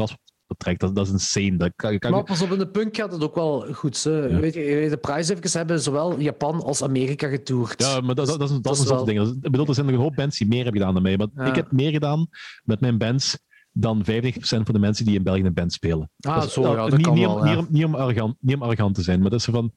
trekt. 0.57 0.79
Dat, 0.79 0.95
dat 0.95 1.05
is 1.05 1.11
insane. 1.11 1.57
Dat 1.57 1.71
kan, 1.75 1.99
kan 1.99 2.11
maar 2.11 2.23
pas 2.23 2.41
op, 2.41 2.51
in 2.51 2.57
de 2.57 2.67
punk 2.67 2.95
gaat 2.95 3.11
het 3.11 3.23
ook 3.23 3.35
wel 3.35 3.73
goed. 3.73 4.01
Ja. 4.03 4.11
Weet 4.27 4.53
je, 4.53 4.87
de 4.89 4.97
prijsevers 4.97 5.53
hebben 5.53 5.81
zowel 5.81 6.19
Japan 6.19 6.63
als 6.63 6.83
Amerika 6.83 7.27
getoerd. 7.27 7.81
Ja, 7.81 8.01
maar 8.01 8.15
dat, 8.15 8.27
dat, 8.27 8.39
dat 8.39 8.49
is, 8.49 8.59
dat, 8.61 8.73
is 8.73 8.79
een 8.79 8.85
soort 8.85 9.05
ding. 9.05 9.27
Ik 9.41 9.51
bedoel, 9.51 9.67
er 9.67 9.73
zijn 9.73 9.85
nog 9.85 9.95
een 9.95 10.01
hoop 10.01 10.15
bands 10.15 10.37
die 10.37 10.47
meer 10.47 10.63
hebben 10.63 10.81
gedaan 10.81 10.93
dan 10.93 11.03
mij. 11.03 11.17
Maar 11.17 11.27
ja. 11.35 11.45
ik 11.45 11.55
heb 11.55 11.71
meer 11.71 11.91
gedaan 11.91 12.27
met 12.63 12.79
mijn 12.79 12.97
bands 12.97 13.37
dan 13.73 14.03
95% 14.03 14.03
van 14.39 14.63
de 14.63 14.79
mensen 14.79 15.05
die 15.05 15.15
in 15.15 15.23
België 15.23 15.43
een 15.43 15.53
band 15.53 15.73
spelen. 15.73 16.11
Ah, 16.19 16.39
dat 16.39 16.51
zo, 16.51 16.61
ja, 16.61 16.75
dat 16.75 16.97
niet, 16.97 17.05
kan 17.05 17.15
niet, 17.15 17.25
wel, 17.25 17.35
om, 17.35 17.45
ja. 17.45 17.49
niet, 17.49 17.57
om, 17.57 17.67
niet, 17.69 17.85
om 17.85 17.95
arrogant, 17.95 18.35
niet 18.39 18.55
om 18.55 18.61
arrogant 18.61 18.95
te 18.95 19.01
zijn, 19.01 19.19
maar 19.19 19.29
dat 19.29 19.39
is 19.39 19.45
van... 19.45 19.73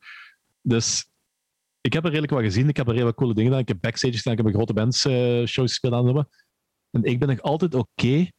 Dus 0.62 1.10
ik 1.80 1.92
heb 1.92 2.04
er 2.04 2.10
redelijk 2.10 2.32
wat 2.32 2.42
gezien. 2.42 2.68
Ik 2.68 2.76
heb 2.76 2.86
er 2.86 2.92
redelijk 2.92 3.16
coole 3.16 3.34
dingen 3.34 3.48
gedaan. 3.48 3.62
Ik 3.62 3.68
heb 3.68 3.80
backstage 3.80 4.16
gedaan. 4.16 4.32
Ik 4.32 4.38
heb 4.38 4.46
een 4.46 4.54
grote 4.54 4.72
bands 4.72 5.06
uh, 5.06 5.46
shows 5.46 5.68
gespeeld 5.70 5.94
aan. 5.94 6.28
En 6.90 7.02
ik 7.02 7.18
ben 7.18 7.28
nog 7.28 7.40
altijd 7.40 7.74
oké 7.74 7.86
okay 8.04 8.32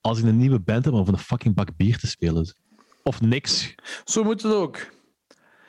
als 0.00 0.18
ik 0.18 0.24
een 0.24 0.36
nieuwe 0.36 0.60
band 0.60 0.84
heb 0.84 0.94
om 0.94 1.04
van 1.04 1.14
een 1.14 1.20
fucking 1.20 1.54
bak 1.54 1.76
bier 1.76 1.98
te 1.98 2.06
spelen. 2.06 2.54
Of 3.02 3.20
niks. 3.20 3.74
Zo 4.04 4.24
moet 4.24 4.42
het 4.42 4.52
ook. 4.52 4.92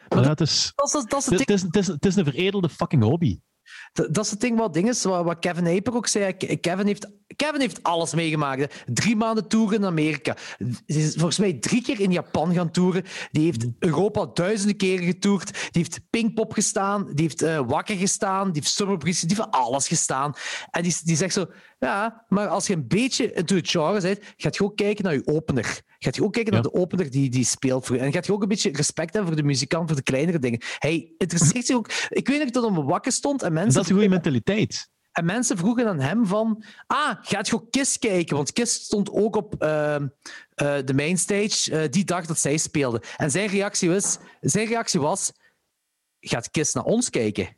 Maar 0.09 0.19
is, 0.19 0.25
dat, 0.27 0.41
is, 0.41 0.73
dat 0.75 0.95
is 0.95 1.25
het, 1.25 1.49
is, 1.49 1.61
het, 1.61 1.75
is, 1.75 1.87
het 1.87 2.05
is 2.05 2.15
een 2.15 2.23
veredelde 2.23 2.69
fucking 2.69 3.03
hobby. 3.03 3.39
Dat, 3.93 4.25
is 4.25 4.31
het 4.31 4.41
ding 4.41 4.57
wat 4.57 4.73
ding 4.73 4.89
is, 4.89 5.03
wat, 5.03 5.39
Kevin 5.39 5.67
Aper 5.67 5.95
ook 5.95 6.07
zei. 6.07 6.33
Kevin 6.37 6.85
heeft, 6.85 7.07
Kevin 7.35 7.59
heeft 7.59 7.83
alles 7.83 8.13
meegemaakt. 8.13 8.83
Drie 8.85 9.15
maanden 9.15 9.47
toeren 9.47 9.79
in 9.79 9.85
Amerika. 9.85 10.35
Ze 10.87 10.99
is 10.99 11.13
volgens 11.13 11.37
mij 11.37 11.53
drie 11.53 11.81
keer 11.81 11.99
in 11.99 12.11
Japan 12.11 12.53
gaan 12.53 12.71
toeren. 12.71 13.03
Die 13.31 13.43
heeft 13.43 13.65
Europa 13.79 14.29
duizenden 14.33 14.77
keren 14.77 15.05
getoerd. 15.05 15.51
Die 15.51 15.81
heeft 15.81 15.99
Pinkpop 16.09 16.53
gestaan. 16.53 17.05
Die 17.13 17.25
heeft 17.25 17.43
uh, 17.43 17.61
Wakker 17.67 17.95
gestaan. 17.95 18.45
Die 18.51 18.61
heeft 18.61 18.73
Summer 18.73 18.97
Breeze. 18.97 19.25
Die 19.25 19.35
heeft 19.35 19.51
alles 19.51 19.87
gestaan. 19.87 20.33
En 20.71 20.83
die, 20.83 20.97
die 21.03 21.15
zegt 21.15 21.33
zo... 21.33 21.45
Ja, 21.79 22.25
maar 22.27 22.47
als 22.47 22.67
je 22.67 22.73
een 22.73 22.87
beetje 22.87 23.33
into 23.33 23.61
the 23.61 23.67
genre 23.67 24.01
bent, 24.01 24.19
gaat 24.37 24.55
je 24.55 24.63
ook 24.63 24.75
kijken 24.75 25.03
naar 25.03 25.13
je 25.13 25.27
opener. 25.27 25.81
Gaat 26.05 26.15
je 26.15 26.23
ook 26.23 26.33
kijken 26.33 26.53
ja. 26.53 26.61
naar 26.61 26.71
de 26.71 26.79
opener 26.79 27.09
die, 27.09 27.29
die 27.29 27.45
speelt 27.45 27.85
voor 27.85 27.95
je. 27.95 28.01
En 28.01 28.11
gaat 28.11 28.25
je 28.25 28.33
ook 28.33 28.41
een 28.41 28.47
beetje 28.47 28.71
respect 28.71 29.13
hebben 29.13 29.33
voor 29.33 29.41
de 29.41 29.47
muzikant, 29.47 29.87
voor 29.87 29.97
de 29.97 30.03
kleinere 30.03 30.39
dingen. 30.39 30.61
Hij 30.79 31.13
interesseert 31.17 31.65
zich 31.65 31.75
ook... 31.75 31.91
Ik 32.09 32.27
weet 32.27 32.39
nog 32.39 32.49
dat 32.49 32.71
hij 32.71 32.83
wakker 32.83 33.11
stond 33.11 33.43
en 33.43 33.53
mensen... 33.53 33.73
Dat 33.73 33.83
is 33.83 33.89
een 33.89 33.95
goede 33.95 34.09
mentaliteit. 34.09 34.89
En 35.11 35.25
mensen 35.25 35.57
vroegen 35.57 35.87
aan 35.87 35.99
hem 35.99 36.25
van... 36.25 36.63
Ah, 36.87 37.15
gaat 37.21 37.47
je 37.47 37.55
ook 37.55 37.71
Kiss 37.71 37.99
kijken? 37.99 38.35
Want 38.35 38.53
Kiss 38.53 38.83
stond 38.83 39.11
ook 39.11 39.35
op 39.35 39.63
uh, 39.63 39.95
uh, 39.99 40.05
de 40.85 40.93
mainstage 40.93 41.71
uh, 41.71 41.89
die 41.89 42.05
dag 42.05 42.25
dat 42.25 42.39
zij 42.39 42.57
speelden. 42.57 43.01
En 43.17 43.31
zijn 43.31 43.47
reactie 43.47 43.89
was... 43.89 44.17
Zijn 44.41 44.67
reactie 44.67 44.99
was... 44.99 45.31
Gaat 46.19 46.51
Kiss 46.51 46.73
naar 46.73 46.83
ons 46.83 47.09
kijken? 47.09 47.57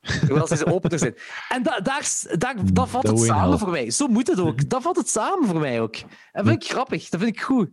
Hoewel 0.00 0.46
ze 0.46 0.66
opener 0.66 0.98
zijn. 0.98 1.14
En 1.48 1.62
da, 1.62 1.80
daar, 1.80 2.12
daar, 2.38 2.72
dat 2.72 2.88
vat 2.88 3.02
het 3.02 3.18
samen 3.20 3.58
voor 3.58 3.70
mij. 3.70 3.90
Zo 3.90 4.06
moet 4.06 4.26
het 4.26 4.40
ook. 4.40 4.68
Dat 4.68 4.82
vat 4.82 4.96
het 4.96 5.08
samen 5.08 5.48
voor 5.48 5.60
mij 5.60 5.80
ook. 5.80 5.96
En 6.32 6.46
vind 6.46 6.62
ik 6.62 6.70
grappig. 6.70 7.08
Dat 7.08 7.20
vind 7.20 7.36
ik 7.36 7.42
goed. 7.42 7.70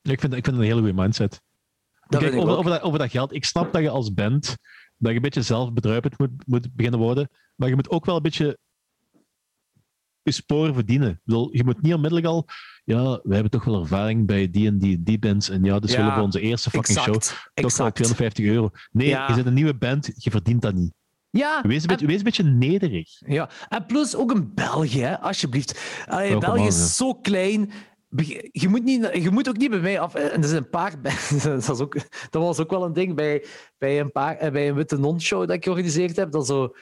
Ja, 0.00 0.12
ik, 0.12 0.20
vind, 0.20 0.32
ik 0.32 0.44
vind 0.44 0.56
het 0.56 0.64
een 0.64 0.70
hele 0.70 0.80
goede 0.80 1.02
mindset. 1.02 1.40
Kijk, 2.08 2.34
over, 2.34 2.56
over, 2.56 2.70
dat, 2.70 2.82
over 2.82 2.98
dat 2.98 3.10
geld. 3.10 3.32
Ik 3.32 3.44
snap 3.44 3.72
dat 3.72 3.82
je 3.82 3.90
als 3.90 4.12
band 4.12 4.56
dat 4.96 5.10
je 5.10 5.16
een 5.16 5.22
beetje 5.22 5.42
zelfbedruipend 5.42 6.18
moet, 6.18 6.46
moet 6.46 6.74
beginnen 6.74 7.00
worden. 7.00 7.28
Maar 7.54 7.68
je 7.68 7.74
moet 7.74 7.90
ook 7.90 8.04
wel 8.04 8.16
een 8.16 8.22
beetje 8.22 8.58
je 10.22 10.30
sporen 10.30 10.74
verdienen. 10.74 11.10
Ik 11.10 11.20
bedoel, 11.24 11.56
je 11.56 11.64
moet 11.64 11.82
niet 11.82 11.94
onmiddellijk 11.94 12.26
al... 12.26 12.46
Ja, 12.84 13.02
wij 13.22 13.34
hebben 13.34 13.50
toch 13.50 13.64
wel 13.64 13.80
ervaring 13.80 14.26
bij 14.26 14.50
die 14.50 14.66
en 14.66 14.78
die, 14.78 15.02
die 15.02 15.18
bands. 15.18 15.48
En 15.48 15.64
ja, 15.64 15.78
dus 15.78 15.90
ja, 15.90 15.96
willen 15.96 16.14
we 16.14 16.20
onze 16.22 16.40
eerste 16.40 16.70
fucking 16.70 16.98
exact, 16.98 17.24
show 17.26 17.36
toch 17.54 17.76
wel 17.76 17.92
250 17.92 18.44
euro. 18.44 18.70
Nee, 18.92 19.08
Ja. 19.08 19.28
je 19.28 19.34
bent 19.34 19.46
een 19.46 19.54
nieuwe 19.54 19.74
band, 19.74 20.10
je 20.16 20.30
verdient 20.30 20.62
dat 20.62 20.74
niet. 20.74 20.92
Ja, 21.30 21.62
Wees 21.66 21.82
een 21.82 21.88
beetje, 21.88 22.06
wees 22.06 22.16
een 22.18 22.24
beetje 22.24 22.42
nederig. 22.42 23.20
Ja, 23.26 23.50
en 23.68 23.86
plus 23.86 24.16
ook 24.16 24.32
in 24.32 24.54
België, 24.54 25.00
hè, 25.00 25.20
alsjeblieft. 25.20 26.02
Allee, 26.06 26.38
België 26.38 26.66
is 26.66 26.96
zo 26.96 27.14
klein. 27.14 27.70
Je 28.50 28.68
moet, 28.68 28.84
niet, 28.84 29.10
je 29.12 29.30
moet 29.30 29.48
ook 29.48 29.56
niet 29.56 29.70
bij 29.70 29.80
mij 29.80 30.00
af. 30.00 30.14
En 30.14 30.42
er 30.42 30.48
zijn 30.48 30.62
een 30.62 30.68
paar. 30.70 30.92
Dat 31.42 31.66
was 31.66 31.80
ook, 31.80 31.94
dat 32.30 32.42
was 32.42 32.58
ook 32.60 32.70
wel 32.70 32.84
een 32.84 32.92
ding 32.92 33.14
bij, 33.14 33.44
bij, 33.78 34.00
een, 34.00 34.12
paar, 34.12 34.36
eh, 34.36 34.52
bij 34.52 34.68
een 34.68 34.74
Witte 34.74 34.98
Non-show 34.98 35.40
dat 35.40 35.50
ik 35.50 35.64
georganiseerd 35.64 36.16
heb. 36.16 36.32
Dat 36.32 36.46
zo. 36.46 36.74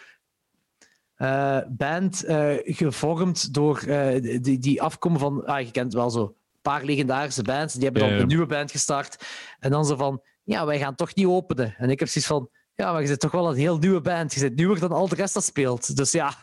Eh, 1.20 1.58
band 1.68 2.24
eh, 2.24 2.54
gevormd 2.62 3.54
door. 3.54 3.78
eh, 3.78 4.42
die, 4.42 4.58
die 4.58 4.82
afkomen 4.82 5.20
van. 5.20 5.46
Ah, 5.46 5.60
je 5.60 5.70
kent 5.70 5.92
wel 5.92 6.10
zo. 6.10 6.22
Een 6.22 6.60
paar 6.62 6.84
legendarische 6.84 7.42
bands. 7.42 7.74
Die 7.74 7.84
hebben 7.84 8.02
dan 8.02 8.12
een 8.12 8.26
nieuwe 8.26 8.46
band 8.46 8.70
gestart. 8.70 9.24
En 9.58 9.70
dan 9.70 9.84
zo 9.84 9.96
van. 9.96 10.22
Ja, 10.44 10.66
wij 10.66 10.78
gaan 10.78 10.94
toch 10.94 11.14
niet 11.14 11.26
openen. 11.26 11.74
En 11.78 11.90
ik 11.90 11.98
heb 11.98 12.08
zoiets 12.08 12.30
van. 12.30 12.48
Ja, 12.74 12.92
maar 12.92 13.00
je 13.00 13.06
zit 13.06 13.20
toch 13.20 13.30
wel 13.30 13.48
een 13.48 13.56
heel 13.56 13.78
nieuwe 13.78 14.00
band. 14.00 14.32
Je 14.34 14.40
zit 14.40 14.56
nieuwer 14.56 14.80
dan 14.80 14.92
al 14.92 15.08
de 15.08 15.14
rest 15.14 15.34
dat 15.34 15.44
speelt. 15.44 15.96
Dus 15.96 16.12
ja. 16.12 16.34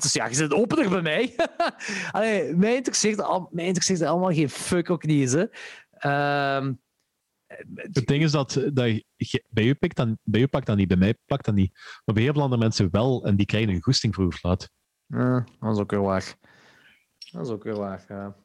Dus 0.00 0.12
ja, 0.12 0.26
je 0.26 0.34
zit 0.34 0.52
opener 0.52 0.90
bij 0.90 1.02
mij. 1.02 1.36
Allee, 2.10 2.54
mij, 2.56 2.74
interesseert 2.74 3.22
al, 3.22 3.48
mij 3.50 3.64
interesseert 3.64 4.02
allemaal 4.02 4.32
geen 4.32 4.50
fuck 4.50 4.90
ook 4.90 5.04
niet 5.04 5.20
eens. 5.20 5.32
Hè. 5.32 5.44
Ehm, 5.90 6.72
Het 7.74 8.06
ding 8.06 8.22
is 8.22 8.30
dat, 8.32 8.60
dat 8.72 9.02
je- 9.16 9.44
bij, 9.48 9.64
u 9.64 9.74
pikt 9.74 9.96
dan, 9.96 10.18
bij 10.22 10.40
u 10.40 10.46
pakt 10.46 10.66
dat 10.66 10.76
niet, 10.76 10.88
bij 10.88 10.96
mij 10.96 11.14
pakt 11.26 11.44
dat 11.44 11.54
niet. 11.54 11.72
Maar 12.04 12.14
bij 12.14 12.22
heel 12.24 12.32
veel 12.32 12.42
andere 12.42 12.60
mensen 12.62 12.88
wel, 12.90 13.24
en 13.24 13.36
die 13.36 13.46
krijgen 13.46 13.70
een 13.74 13.82
goesting 13.82 14.14
voor 14.14 14.32
eh, 15.06 15.44
dat 15.60 15.72
is 15.74 15.78
ook 15.78 15.90
weer 15.90 16.00
waar. 16.02 16.34
Dat 17.30 17.46
is 17.46 17.52
ook 17.52 17.62
weer 17.64 17.76
waar. 17.76 18.04
ja. 18.08 18.36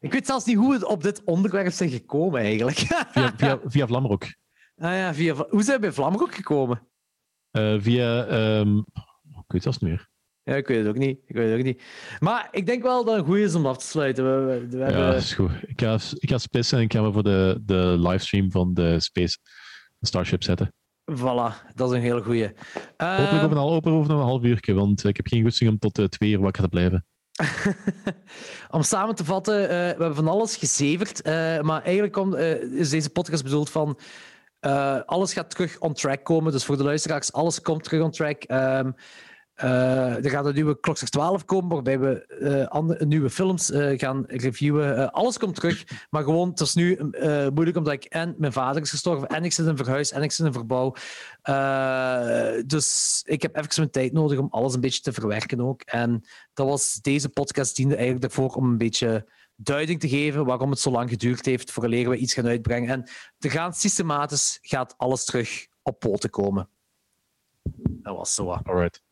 Ik 0.00 0.12
weet 0.12 0.26
zelfs 0.26 0.44
niet 0.44 0.56
hoe 0.56 0.78
we 0.78 0.86
op 0.86 1.02
dit 1.02 1.24
onderwerp 1.24 1.72
zijn 1.72 1.90
gekomen, 1.90 2.40
eigenlijk. 2.40 2.76
Via, 3.12 3.32
via, 3.36 3.60
via 3.64 3.86
Vlamrock. 3.86 4.22
ah, 4.76 4.90
ja, 4.92 5.14
via, 5.14 5.34
hoe 5.34 5.62
zijn 5.62 5.76
we 5.76 5.82
bij 5.86 5.92
Vlamrock 5.92 6.34
gekomen? 6.34 6.88
Eh, 7.50 7.76
via... 7.80 8.24
ehm, 8.26 8.76
ik 8.76 8.84
weet 9.24 9.44
het 9.46 9.62
zelfs 9.62 9.78
niet 9.78 9.90
meer. 9.90 10.08
Ja, 10.50 10.56
ik 10.56 10.66
weet 10.66 10.78
het 10.78 10.86
ook 10.88 10.96
niet. 10.96 11.18
Ik 11.26 11.34
weet 11.36 11.50
het 11.50 11.58
ook 11.58 11.64
niet. 11.64 11.82
Maar 12.18 12.48
ik 12.50 12.66
denk 12.66 12.82
wel 12.82 13.04
dat 13.04 13.16
het 13.16 13.24
goed 13.24 13.36
is 13.36 13.54
om 13.54 13.66
af 13.66 13.78
te 13.78 13.84
sluiten. 13.86 14.24
We, 14.24 14.52
we, 14.60 14.66
we 14.68 14.78
Ja, 14.78 14.84
hebben... 14.84 15.16
is 15.16 15.34
goed. 15.34 15.50
Ik 15.66 15.80
ga, 15.80 15.98
ik 16.18 16.30
ga 16.30 16.38
spissen 16.38 16.78
en 16.78 16.84
ik 16.84 16.92
ga 16.92 17.02
me 17.02 17.12
voor 17.12 17.22
de, 17.22 17.58
de 17.62 17.96
livestream 17.98 18.50
van 18.50 18.74
de 18.74 19.00
Space 19.00 19.38
Starship 20.00 20.42
zetten. 20.42 20.74
Voilà, 21.12 21.72
dat 21.74 21.90
is 21.90 21.96
een 21.96 22.02
hele 22.02 22.22
goeie. 22.22 22.52
Eh, 22.96 23.16
Hopelijk 23.16 23.44
over 23.44 23.56
een, 23.56 23.62
over 23.62 23.90
over 23.90 24.10
een 24.12 24.18
half 24.20 24.42
uurtje, 24.42 24.74
want 24.74 25.04
ik 25.04 25.16
heb 25.16 25.26
geen 25.26 25.42
goesting 25.42 25.70
om 25.70 25.78
tot 25.78 25.98
eh, 25.98 26.04
twee 26.04 26.30
uur 26.30 26.40
wakker 26.40 26.62
te 26.62 26.68
blijven. 26.68 27.06
Om 28.70 28.82
samen 28.82 29.14
te 29.14 29.24
vatten, 29.24 29.62
eh, 29.62 29.68
we 29.68 29.74
hebben 29.76 30.14
van 30.14 30.28
alles 30.28 30.56
gezeverd. 30.56 31.22
eh, 31.22 31.60
maar 31.60 31.82
eigenlijk 31.82 32.12
komt, 32.12 32.34
is 32.34 32.90
deze 32.90 33.10
podcast 33.10 33.42
bedoeld 33.42 33.70
van. 33.70 33.98
alles 35.06 35.32
gaat 35.32 35.50
terug 35.50 35.78
on 35.78 35.92
track 35.94 36.24
komen. 36.24 36.52
Dus 36.52 36.64
voor 36.64 36.76
de 36.76 36.84
luisteraars, 36.84 37.32
alles 37.32 37.60
komt 37.60 37.84
terug 37.84 38.02
on 38.02 38.10
track. 38.10 38.42
Ehm, 38.42 38.90
eh, 39.60 40.24
er 40.24 40.30
gaat 40.30 40.46
een 40.46 40.54
nieuwe 40.54 40.80
Klokslag 40.80 41.10
12 41.10 41.44
komen, 41.44 41.68
waarbij 41.70 41.98
we 41.98 42.26
eh, 42.26 42.66
andere, 42.66 43.06
nieuwe 43.06 43.30
films 43.30 43.70
eh, 43.70 43.98
gaan 43.98 44.24
reviewen. 44.26 45.12
Alles 45.12 45.38
komt 45.38 45.54
terug, 45.54 45.84
maar 46.10 46.22
gewoon, 46.22 46.48
het 46.48 46.60
is 46.60 46.74
nu 46.74 46.98
moeilijk 47.52 47.76
omdat 47.76 47.92
ik 47.92 48.04
en 48.04 48.34
mijn 48.38 48.52
vader 48.52 48.82
is 48.82 48.90
gestorven, 48.90 49.28
en 49.28 49.44
ik 49.44 49.52
zit 49.52 49.66
in 49.66 49.76
verhuis, 49.76 50.12
en 50.12 50.22
ik 50.22 50.32
zit 50.32 50.46
in 50.46 50.52
verbouw. 50.52 50.94
Dus 52.66 53.20
ik 53.26 53.42
heb 53.42 53.56
even 53.56 53.70
mijn 53.76 53.90
tijd 53.90 54.12
nodig 54.12 54.38
om 54.38 54.48
alles 54.50 54.74
een 54.74 54.80
beetje 54.80 55.00
te 55.00 55.12
verwerken 55.12 55.60
ook. 55.60 55.82
En 55.82 56.24
dat 56.54 56.66
was, 56.66 56.98
deze 57.02 57.28
podcast 57.28 57.76
diende 57.76 57.94
eigenlijk 57.94 58.24
ervoor 58.24 58.54
om 58.54 58.64
een 58.64 58.78
beetje 58.78 59.28
duiding 59.56 60.00
te 60.00 60.08
geven 60.08 60.44
waarom 60.44 60.70
het 60.70 60.80
zo 60.80 60.90
lang 60.90 61.10
geduurd 61.10 61.44
heeft 61.44 61.70
voor 61.70 61.88
we 61.88 62.16
iets 62.16 62.34
gaan 62.34 62.46
uitbrengen. 62.46 62.90
En 62.90 63.10
te 63.38 63.50
gaan 63.50 63.72
systematisch 63.72 64.58
gaat 64.60 64.94
alles 64.96 65.24
terug 65.24 65.66
op 65.82 65.98
poten 65.98 66.30
komen. 66.30 66.68
Dat 68.02 68.16
was 68.16 68.34
zo. 68.34 68.50
Alright. 68.50 69.08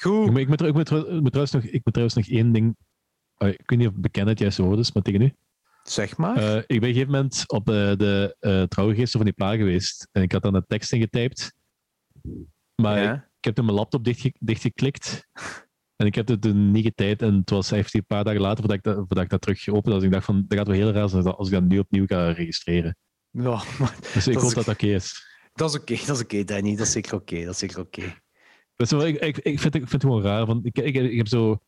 Goed. 0.00 0.26
Ik 0.26 0.30
moet, 0.30 0.40
ik, 0.40 0.48
moet, 0.48 0.60
ik, 0.60 0.74
moet, 0.74 0.90
ik, 0.90 1.20
moet 1.20 1.32
trouwens 1.32 1.52
nog, 1.52 1.62
ik 1.62 1.80
moet 1.84 1.92
trouwens 1.92 2.14
nog 2.14 2.26
één 2.26 2.52
ding. 2.52 2.76
Uh, 3.38 3.48
ik 3.48 3.70
weet 3.70 3.78
niet 3.78 3.88
of 3.88 3.94
bekend 3.94 4.28
het 4.28 4.38
juiste 4.38 4.62
woord 4.62 4.78
is, 4.78 4.92
maar 4.92 5.02
tegen 5.02 5.20
u. 5.20 5.34
Zeg 5.82 6.16
maar. 6.16 6.36
Uh, 6.36 6.56
ik 6.56 6.66
ben 6.66 6.76
op 6.76 6.82
een 6.82 6.92
gegeven 6.92 7.12
moment 7.12 7.44
op 7.46 7.68
uh, 7.68 7.74
de 7.74 8.36
uh, 8.40 8.62
trouwregister 8.62 9.18
van 9.20 9.24
die 9.24 9.34
pa 9.34 9.56
geweest. 9.56 10.08
En 10.12 10.22
ik 10.22 10.32
had 10.32 10.42
dan 10.42 10.54
een 10.54 10.66
tekst 10.66 10.92
ingetypt. 10.92 11.54
Maar 12.82 13.02
ja. 13.02 13.12
ik, 13.12 13.18
ik, 13.18 13.44
heb 13.44 13.54
toen 13.54 13.64
mijn 13.64 13.76
laptop 13.76 14.04
dichtge 14.04 14.34
dichtgeklikt. 14.38 15.28
En 15.96 16.06
ik 16.06 16.14
heb 16.14 16.28
het 16.28 16.40
toen 16.40 16.70
niet 16.70 16.84
getypt. 16.84 17.22
En 17.22 17.34
het 17.34 17.50
was 17.50 17.72
echt 17.72 17.94
een 17.94 18.06
paar 18.06 18.24
dagen 18.24 18.40
later 18.40 18.58
voordat 18.58 18.76
ik 18.76 18.82
dat, 18.82 18.96
voordat 18.96 19.24
ik 19.24 19.30
dat 19.30 19.40
terug 19.40 19.62
geopend 19.62 19.94
Dus 19.94 20.04
ik 20.04 20.10
dacht 20.10 20.24
van, 20.24 20.44
dat 20.48 20.58
gaat 20.58 20.66
wel 20.66 20.76
heel 20.76 20.90
raar 20.90 21.08
zijn 21.08 21.24
als 21.24 21.48
ik 21.48 21.54
dat 21.54 21.62
nu 21.62 21.78
opnieuw 21.78 22.06
ga 22.06 22.30
registreren. 22.30 22.96
Ja, 23.30 23.62
maar, 23.78 23.96
dus 24.12 24.26
ik 24.26 24.34
hoop 24.34 24.54
dat 24.54 24.64
dat 24.64 24.74
oké 24.74 24.84
okay 24.84 24.94
is. 24.94 25.32
Dat 25.52 25.68
is 25.68 25.76
oké, 25.76 25.92
okay, 25.92 26.06
dat 26.06 26.16
is 26.16 26.22
oké, 26.22 26.34
okay, 26.34 26.44
Danny. 26.44 26.76
Dat 26.76 26.86
is 26.86 26.92
zeker 26.92 27.14
oké, 27.14 27.44
dat 27.44 27.52
is 27.52 27.58
zeker 27.58 27.80
oké. 27.80 28.22
Dus 28.76 28.92
ik, 28.92 29.20
ik, 29.20 29.38
ik, 29.38 29.60
vind, 29.60 29.74
ik 29.74 29.88
vind 29.88 29.92
het 29.92 30.02
gewoon 30.02 30.22
raar. 30.22 30.46
Want 30.46 30.66
ik, 30.66 30.78
ik, 30.78 30.94
ik 30.94 31.16
heb 31.16 31.28
zo... 31.28 31.60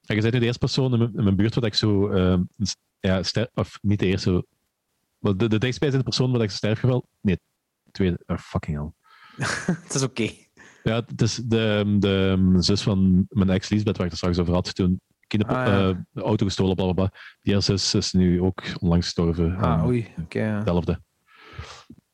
Ja, 0.00 0.14
je 0.14 0.20
bent 0.20 0.32
nu 0.32 0.40
de 0.40 0.46
eerste 0.46 0.58
persoon 0.58 0.92
in 0.92 0.98
mijn, 0.98 1.14
in 1.16 1.24
mijn 1.24 1.36
buurt 1.36 1.54
waar 1.54 1.64
ik 1.64 1.74
zo... 1.74 2.10
Uh, 2.10 2.38
ja, 3.00 3.22
ster, 3.22 3.50
of 3.54 3.78
niet 3.82 3.98
de 3.98 4.06
eerste... 4.06 4.46
De, 5.18 5.36
de 5.36 5.58
dichtstbijzijnde 5.58 6.08
persoon 6.08 6.32
waar 6.32 6.42
ik 6.42 6.50
zo 6.50 6.56
sterf 6.56 6.78
geweld... 6.78 7.06
Nee, 7.20 7.38
tweede... 7.90 8.18
Oh, 8.26 8.38
fucking 8.38 8.76
hell. 8.76 8.92
het 9.82 9.94
is 9.94 10.02
oké. 10.02 10.22
Okay. 10.22 10.48
Ja, 10.82 11.02
het 11.06 11.22
is 11.22 11.34
de, 11.34 11.96
de, 11.98 12.38
zus 12.58 12.82
van 12.82 13.26
mijn 13.28 13.50
ex 13.50 13.68
Liesbeth, 13.68 13.96
waar 13.96 14.06
ik 14.06 14.10
het 14.10 14.20
straks 14.20 14.38
over 14.38 14.54
had, 14.54 14.74
toen 14.74 15.00
kinder, 15.26 15.48
ah, 15.48 15.66
ja. 15.66 15.88
uh, 15.88 15.96
de 16.12 16.22
auto 16.22 16.46
gestolen, 16.46 16.74
bla 16.74 16.84
bla 16.84 16.94
bla. 16.94 17.12
Die 17.42 17.60
zus 17.60 17.94
is 17.94 18.12
nu 18.12 18.40
ook 18.40 18.62
onlangs 18.78 19.04
gestorven. 19.04 19.56
Ah, 19.56 19.86
oei. 19.86 20.06
Oké. 20.10 20.20
Okay, 20.20 20.42
ja. 20.42 20.54
Hetzelfde. 20.54 21.00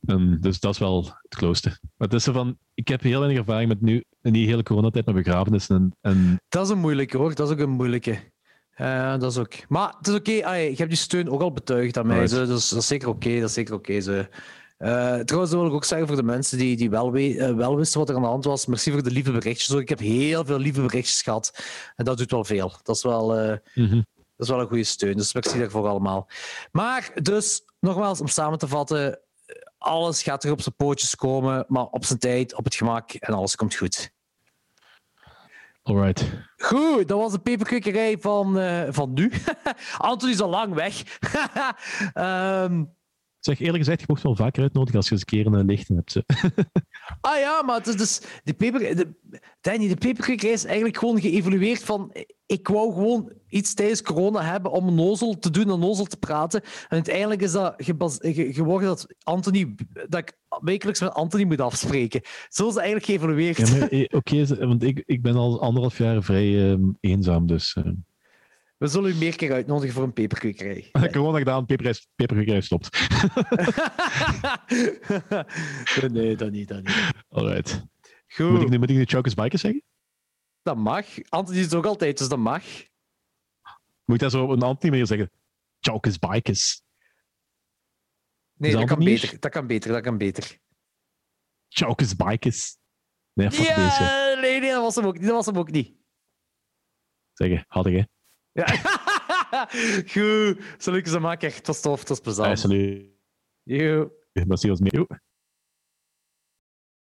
En 0.06 0.38
dus 0.40 0.60
dat 0.60 0.72
is 0.72 0.78
wel 0.78 1.04
het 1.04 1.36
closeste. 1.36 1.68
Maar 1.68 2.08
het 2.08 2.12
is 2.12 2.24
zo 2.24 2.32
van, 2.32 2.58
ik 2.74 2.88
heb 2.88 3.02
heel 3.02 3.18
weinig 3.18 3.38
ervaring 3.38 3.68
met 3.68 3.80
nu, 3.80 4.04
in 4.22 4.32
die 4.32 4.46
hele 4.46 4.62
coronatijd, 4.62 5.06
met 5.06 5.14
begrafenissen. 5.14 5.76
En, 5.76 6.12
en... 6.12 6.40
Dat 6.48 6.64
is 6.64 6.70
een 6.70 6.78
moeilijke 6.78 7.16
hoor, 7.16 7.34
dat 7.34 7.46
is 7.46 7.52
ook 7.52 7.60
een 7.60 7.70
moeilijke. 7.70 8.18
Uh, 8.76 9.18
dat 9.18 9.32
is 9.32 9.38
ook. 9.38 9.68
Maar 9.68 9.94
het 9.98 10.06
is 10.08 10.14
oké, 10.14 10.30
okay. 10.30 10.70
je 10.70 10.76
hebt 10.76 10.88
die 10.88 10.98
steun 10.98 11.30
ook 11.30 11.40
al 11.40 11.52
betuigd 11.52 11.98
aan 11.98 12.06
mij. 12.06 12.16
Right. 12.16 12.30
Zo, 12.30 12.46
dus 12.46 12.68
dat 12.68 12.78
is 12.78 12.86
zeker 12.86 13.08
oké, 13.08 13.26
okay. 13.26 13.40
dat 13.40 13.48
is 13.48 13.54
zeker 13.54 13.74
oké. 13.74 13.92
Okay, 13.92 14.28
uh, 14.78 15.18
trouwens, 15.18 15.52
wil 15.52 15.66
ik 15.66 15.72
ook 15.72 15.84
zeggen 15.84 16.06
voor 16.06 16.16
de 16.16 16.22
mensen 16.22 16.58
die, 16.58 16.76
die 16.76 16.90
wel, 16.90 17.12
we, 17.12 17.34
uh, 17.34 17.54
wel 17.54 17.76
wisten 17.76 17.98
wat 17.98 18.08
er 18.08 18.14
aan 18.14 18.22
de 18.22 18.28
hand 18.28 18.44
was. 18.44 18.66
Merci 18.66 18.90
voor 18.90 19.02
de 19.02 19.10
lieve 19.10 19.32
berichtjes. 19.32 19.70
Ik 19.70 19.88
heb 19.88 19.98
heel 19.98 20.44
veel 20.44 20.58
lieve 20.58 20.80
berichtjes 20.80 21.22
gehad. 21.22 21.64
En 21.96 22.04
dat 22.04 22.18
doet 22.18 22.30
wel 22.30 22.44
veel. 22.44 22.72
Dat 22.82 22.96
is 22.96 23.02
wel, 23.02 23.28
mm 23.74 23.86
-hmm. 23.86 24.06
dat 24.14 24.46
is 24.46 24.48
wel 24.48 24.60
een 24.60 24.66
goede 24.66 24.84
steun. 24.84 25.16
Dus 25.16 25.34
merci 25.34 25.58
daarvoor 25.58 25.86
allemaal. 25.86 26.28
Maar 26.72 27.10
dus, 27.22 27.62
nogmaals, 27.80 28.20
om 28.20 28.28
samen 28.28 28.58
te 28.58 28.68
vatten. 28.68 29.18
Alles 29.80 30.22
gaat 30.22 30.44
er 30.44 30.52
op 30.52 30.60
zijn 30.60 30.74
pootjes 30.74 31.14
komen, 31.14 31.64
maar 31.68 31.84
op 31.84 32.04
zijn 32.04 32.18
tijd, 32.18 32.54
op 32.54 32.64
het 32.64 32.74
gemak 32.74 33.12
en 33.12 33.34
alles 33.34 33.56
komt 33.56 33.74
goed. 33.74 34.12
Alright. 35.82 36.30
Goed, 36.56 37.08
dat 37.08 37.18
was 37.18 37.32
de 37.32 37.38
peperkwekerij 37.38 38.18
van, 38.18 38.58
uh, 38.58 38.82
van 38.88 39.12
nu. 39.12 39.32
Anton 39.98 40.30
is 40.30 40.40
al 40.40 40.48
lang 40.48 40.74
weg. 40.74 41.02
um, 42.14 42.94
Zeg 43.40 43.60
eerlijk 43.60 43.78
gezegd, 43.78 44.00
je 44.00 44.06
mocht 44.08 44.22
wel 44.22 44.36
vaker 44.36 44.62
uitnodigen 44.62 44.96
als 44.96 45.08
je 45.08 45.12
eens 45.12 45.20
een 45.20 45.26
keer 45.26 45.46
een 45.46 45.66
lichten 45.66 45.96
hebt. 45.96 46.16
ah 47.20 47.38
ja, 47.38 47.62
maar 47.62 47.76
het 47.76 47.86
is 47.86 47.96
dus, 47.96 48.20
de 48.44 48.52
peper, 48.52 48.96
de, 48.96 49.14
Danny, 49.60 49.88
de 49.88 49.96
peperkwekerij 49.96 50.52
is 50.52 50.64
eigenlijk 50.64 50.96
gewoon 50.96 51.20
geëvolueerd 51.20 51.84
van 51.84 52.12
ik 52.50 52.68
wou 52.68 52.92
gewoon 52.92 53.32
iets 53.48 53.74
tijdens 53.74 54.02
corona 54.02 54.42
hebben 54.42 54.72
om 54.72 54.94
nozel 54.94 55.38
te 55.38 55.50
doen, 55.50 55.68
een 55.68 55.80
nozel 55.80 56.04
te 56.04 56.16
praten. 56.16 56.62
En 56.62 56.88
uiteindelijk 56.88 57.42
is 57.42 57.52
dat 57.52 57.74
geworden 57.76 58.88
dat 58.88 59.14
Anthony, 59.22 59.74
dat 60.08 60.20
ik 60.20 60.38
wekelijks 60.60 61.00
met 61.00 61.14
Anthony 61.14 61.44
moet 61.44 61.60
afspreken. 61.60 62.20
Zo 62.48 62.68
is 62.68 62.74
het 62.74 62.82
eigenlijk 62.82 63.06
geëvolueerd. 63.06 63.68
Ja, 63.68 63.88
eh, 63.88 64.04
Oké, 64.10 64.16
okay, 64.16 64.66
want 64.66 64.82
ik, 64.82 65.02
ik 65.06 65.22
ben 65.22 65.34
al 65.34 65.60
anderhalf 65.60 65.98
jaar 65.98 66.22
vrij 66.22 66.46
uh, 66.46 66.88
eenzaam, 67.00 67.46
dus... 67.46 67.76
Uh... 67.78 67.92
We 68.80 68.86
zullen 68.86 69.10
u 69.10 69.14
meer 69.14 69.36
keer 69.36 69.52
uitnodigen 69.52 69.94
voor 69.94 70.02
een 70.02 70.12
peperkwekerij. 70.12 70.88
Gewoon 70.92 71.36
gedaan, 71.36 71.66
peperkwekerij 71.66 72.60
stopt. 72.60 72.90
nee, 76.12 76.36
dat 76.36 76.50
niet, 76.50 76.68
dat 76.68 76.82
niet. 76.82 77.12
Alright. 77.28 77.84
Goed. 78.26 78.50
Moet 78.50 78.62
ik 78.62 78.68
nu, 78.68 78.78
moet 78.78 78.90
ik 78.90 78.96
nu 78.96 79.04
Chokers 79.04 79.34
Bikers 79.34 79.60
zeggen? 79.60 79.82
Dat 80.62 80.76
mag. 80.76 81.06
Anthony 81.28 81.58
is 81.58 81.64
het 81.64 81.74
ook 81.74 81.86
altijd, 81.86 82.18
dus 82.18 82.28
dat 82.28 82.38
mag. 82.38 82.64
Moet 84.04 84.16
ik 84.16 84.18
dat 84.18 84.30
zo 84.30 84.42
op 84.42 84.50
een 84.50 84.62
Anthony 84.62 84.90
manier 84.90 85.06
zeggen? 85.06 85.30
Chokers 85.80 86.18
Bikers. 86.18 86.82
Nee, 88.52 88.72
dat 88.72 88.84
kan, 88.84 88.98
beter, 88.98 89.40
dat 89.40 89.50
kan 89.50 89.66
beter. 89.66 89.92
Dat 89.92 90.02
kan 90.02 90.18
beter. 90.18 90.58
Chokers 91.68 92.16
Bikers. 92.16 92.76
Nee, 93.32 93.50
fuck 93.50 93.66
ja, 93.66 93.74
deze. 93.74 94.38
Nee, 94.40 94.60
nee, 94.60 94.70
dat 94.70 94.82
was 94.82 94.94
hem 94.94 95.04
ook 95.04 95.18
niet. 95.18 95.26
Dat 95.26 95.34
was 95.34 95.46
hem 95.46 95.58
ook 95.58 95.70
niet. 95.70 95.94
Zeggen, 97.32 97.64
had 97.68 97.86
ik 97.86 97.96
hè? 97.96 98.02
Ja. 98.52 98.66
Goed. 100.12 100.58
Ik 100.86 101.06
ze 101.06 101.18
maken? 101.20 101.48
Echt, 101.48 101.64
tot 101.64 101.76
stof, 101.76 102.04
tot 102.04 102.22
plezant. 102.22 102.48
Ja, 102.48 102.56
salut. 102.56 103.06
Yo. 103.62 104.10
Dat 104.32 104.60
zie 104.60 104.70
ons 104.70 104.80
mee. 104.80 105.06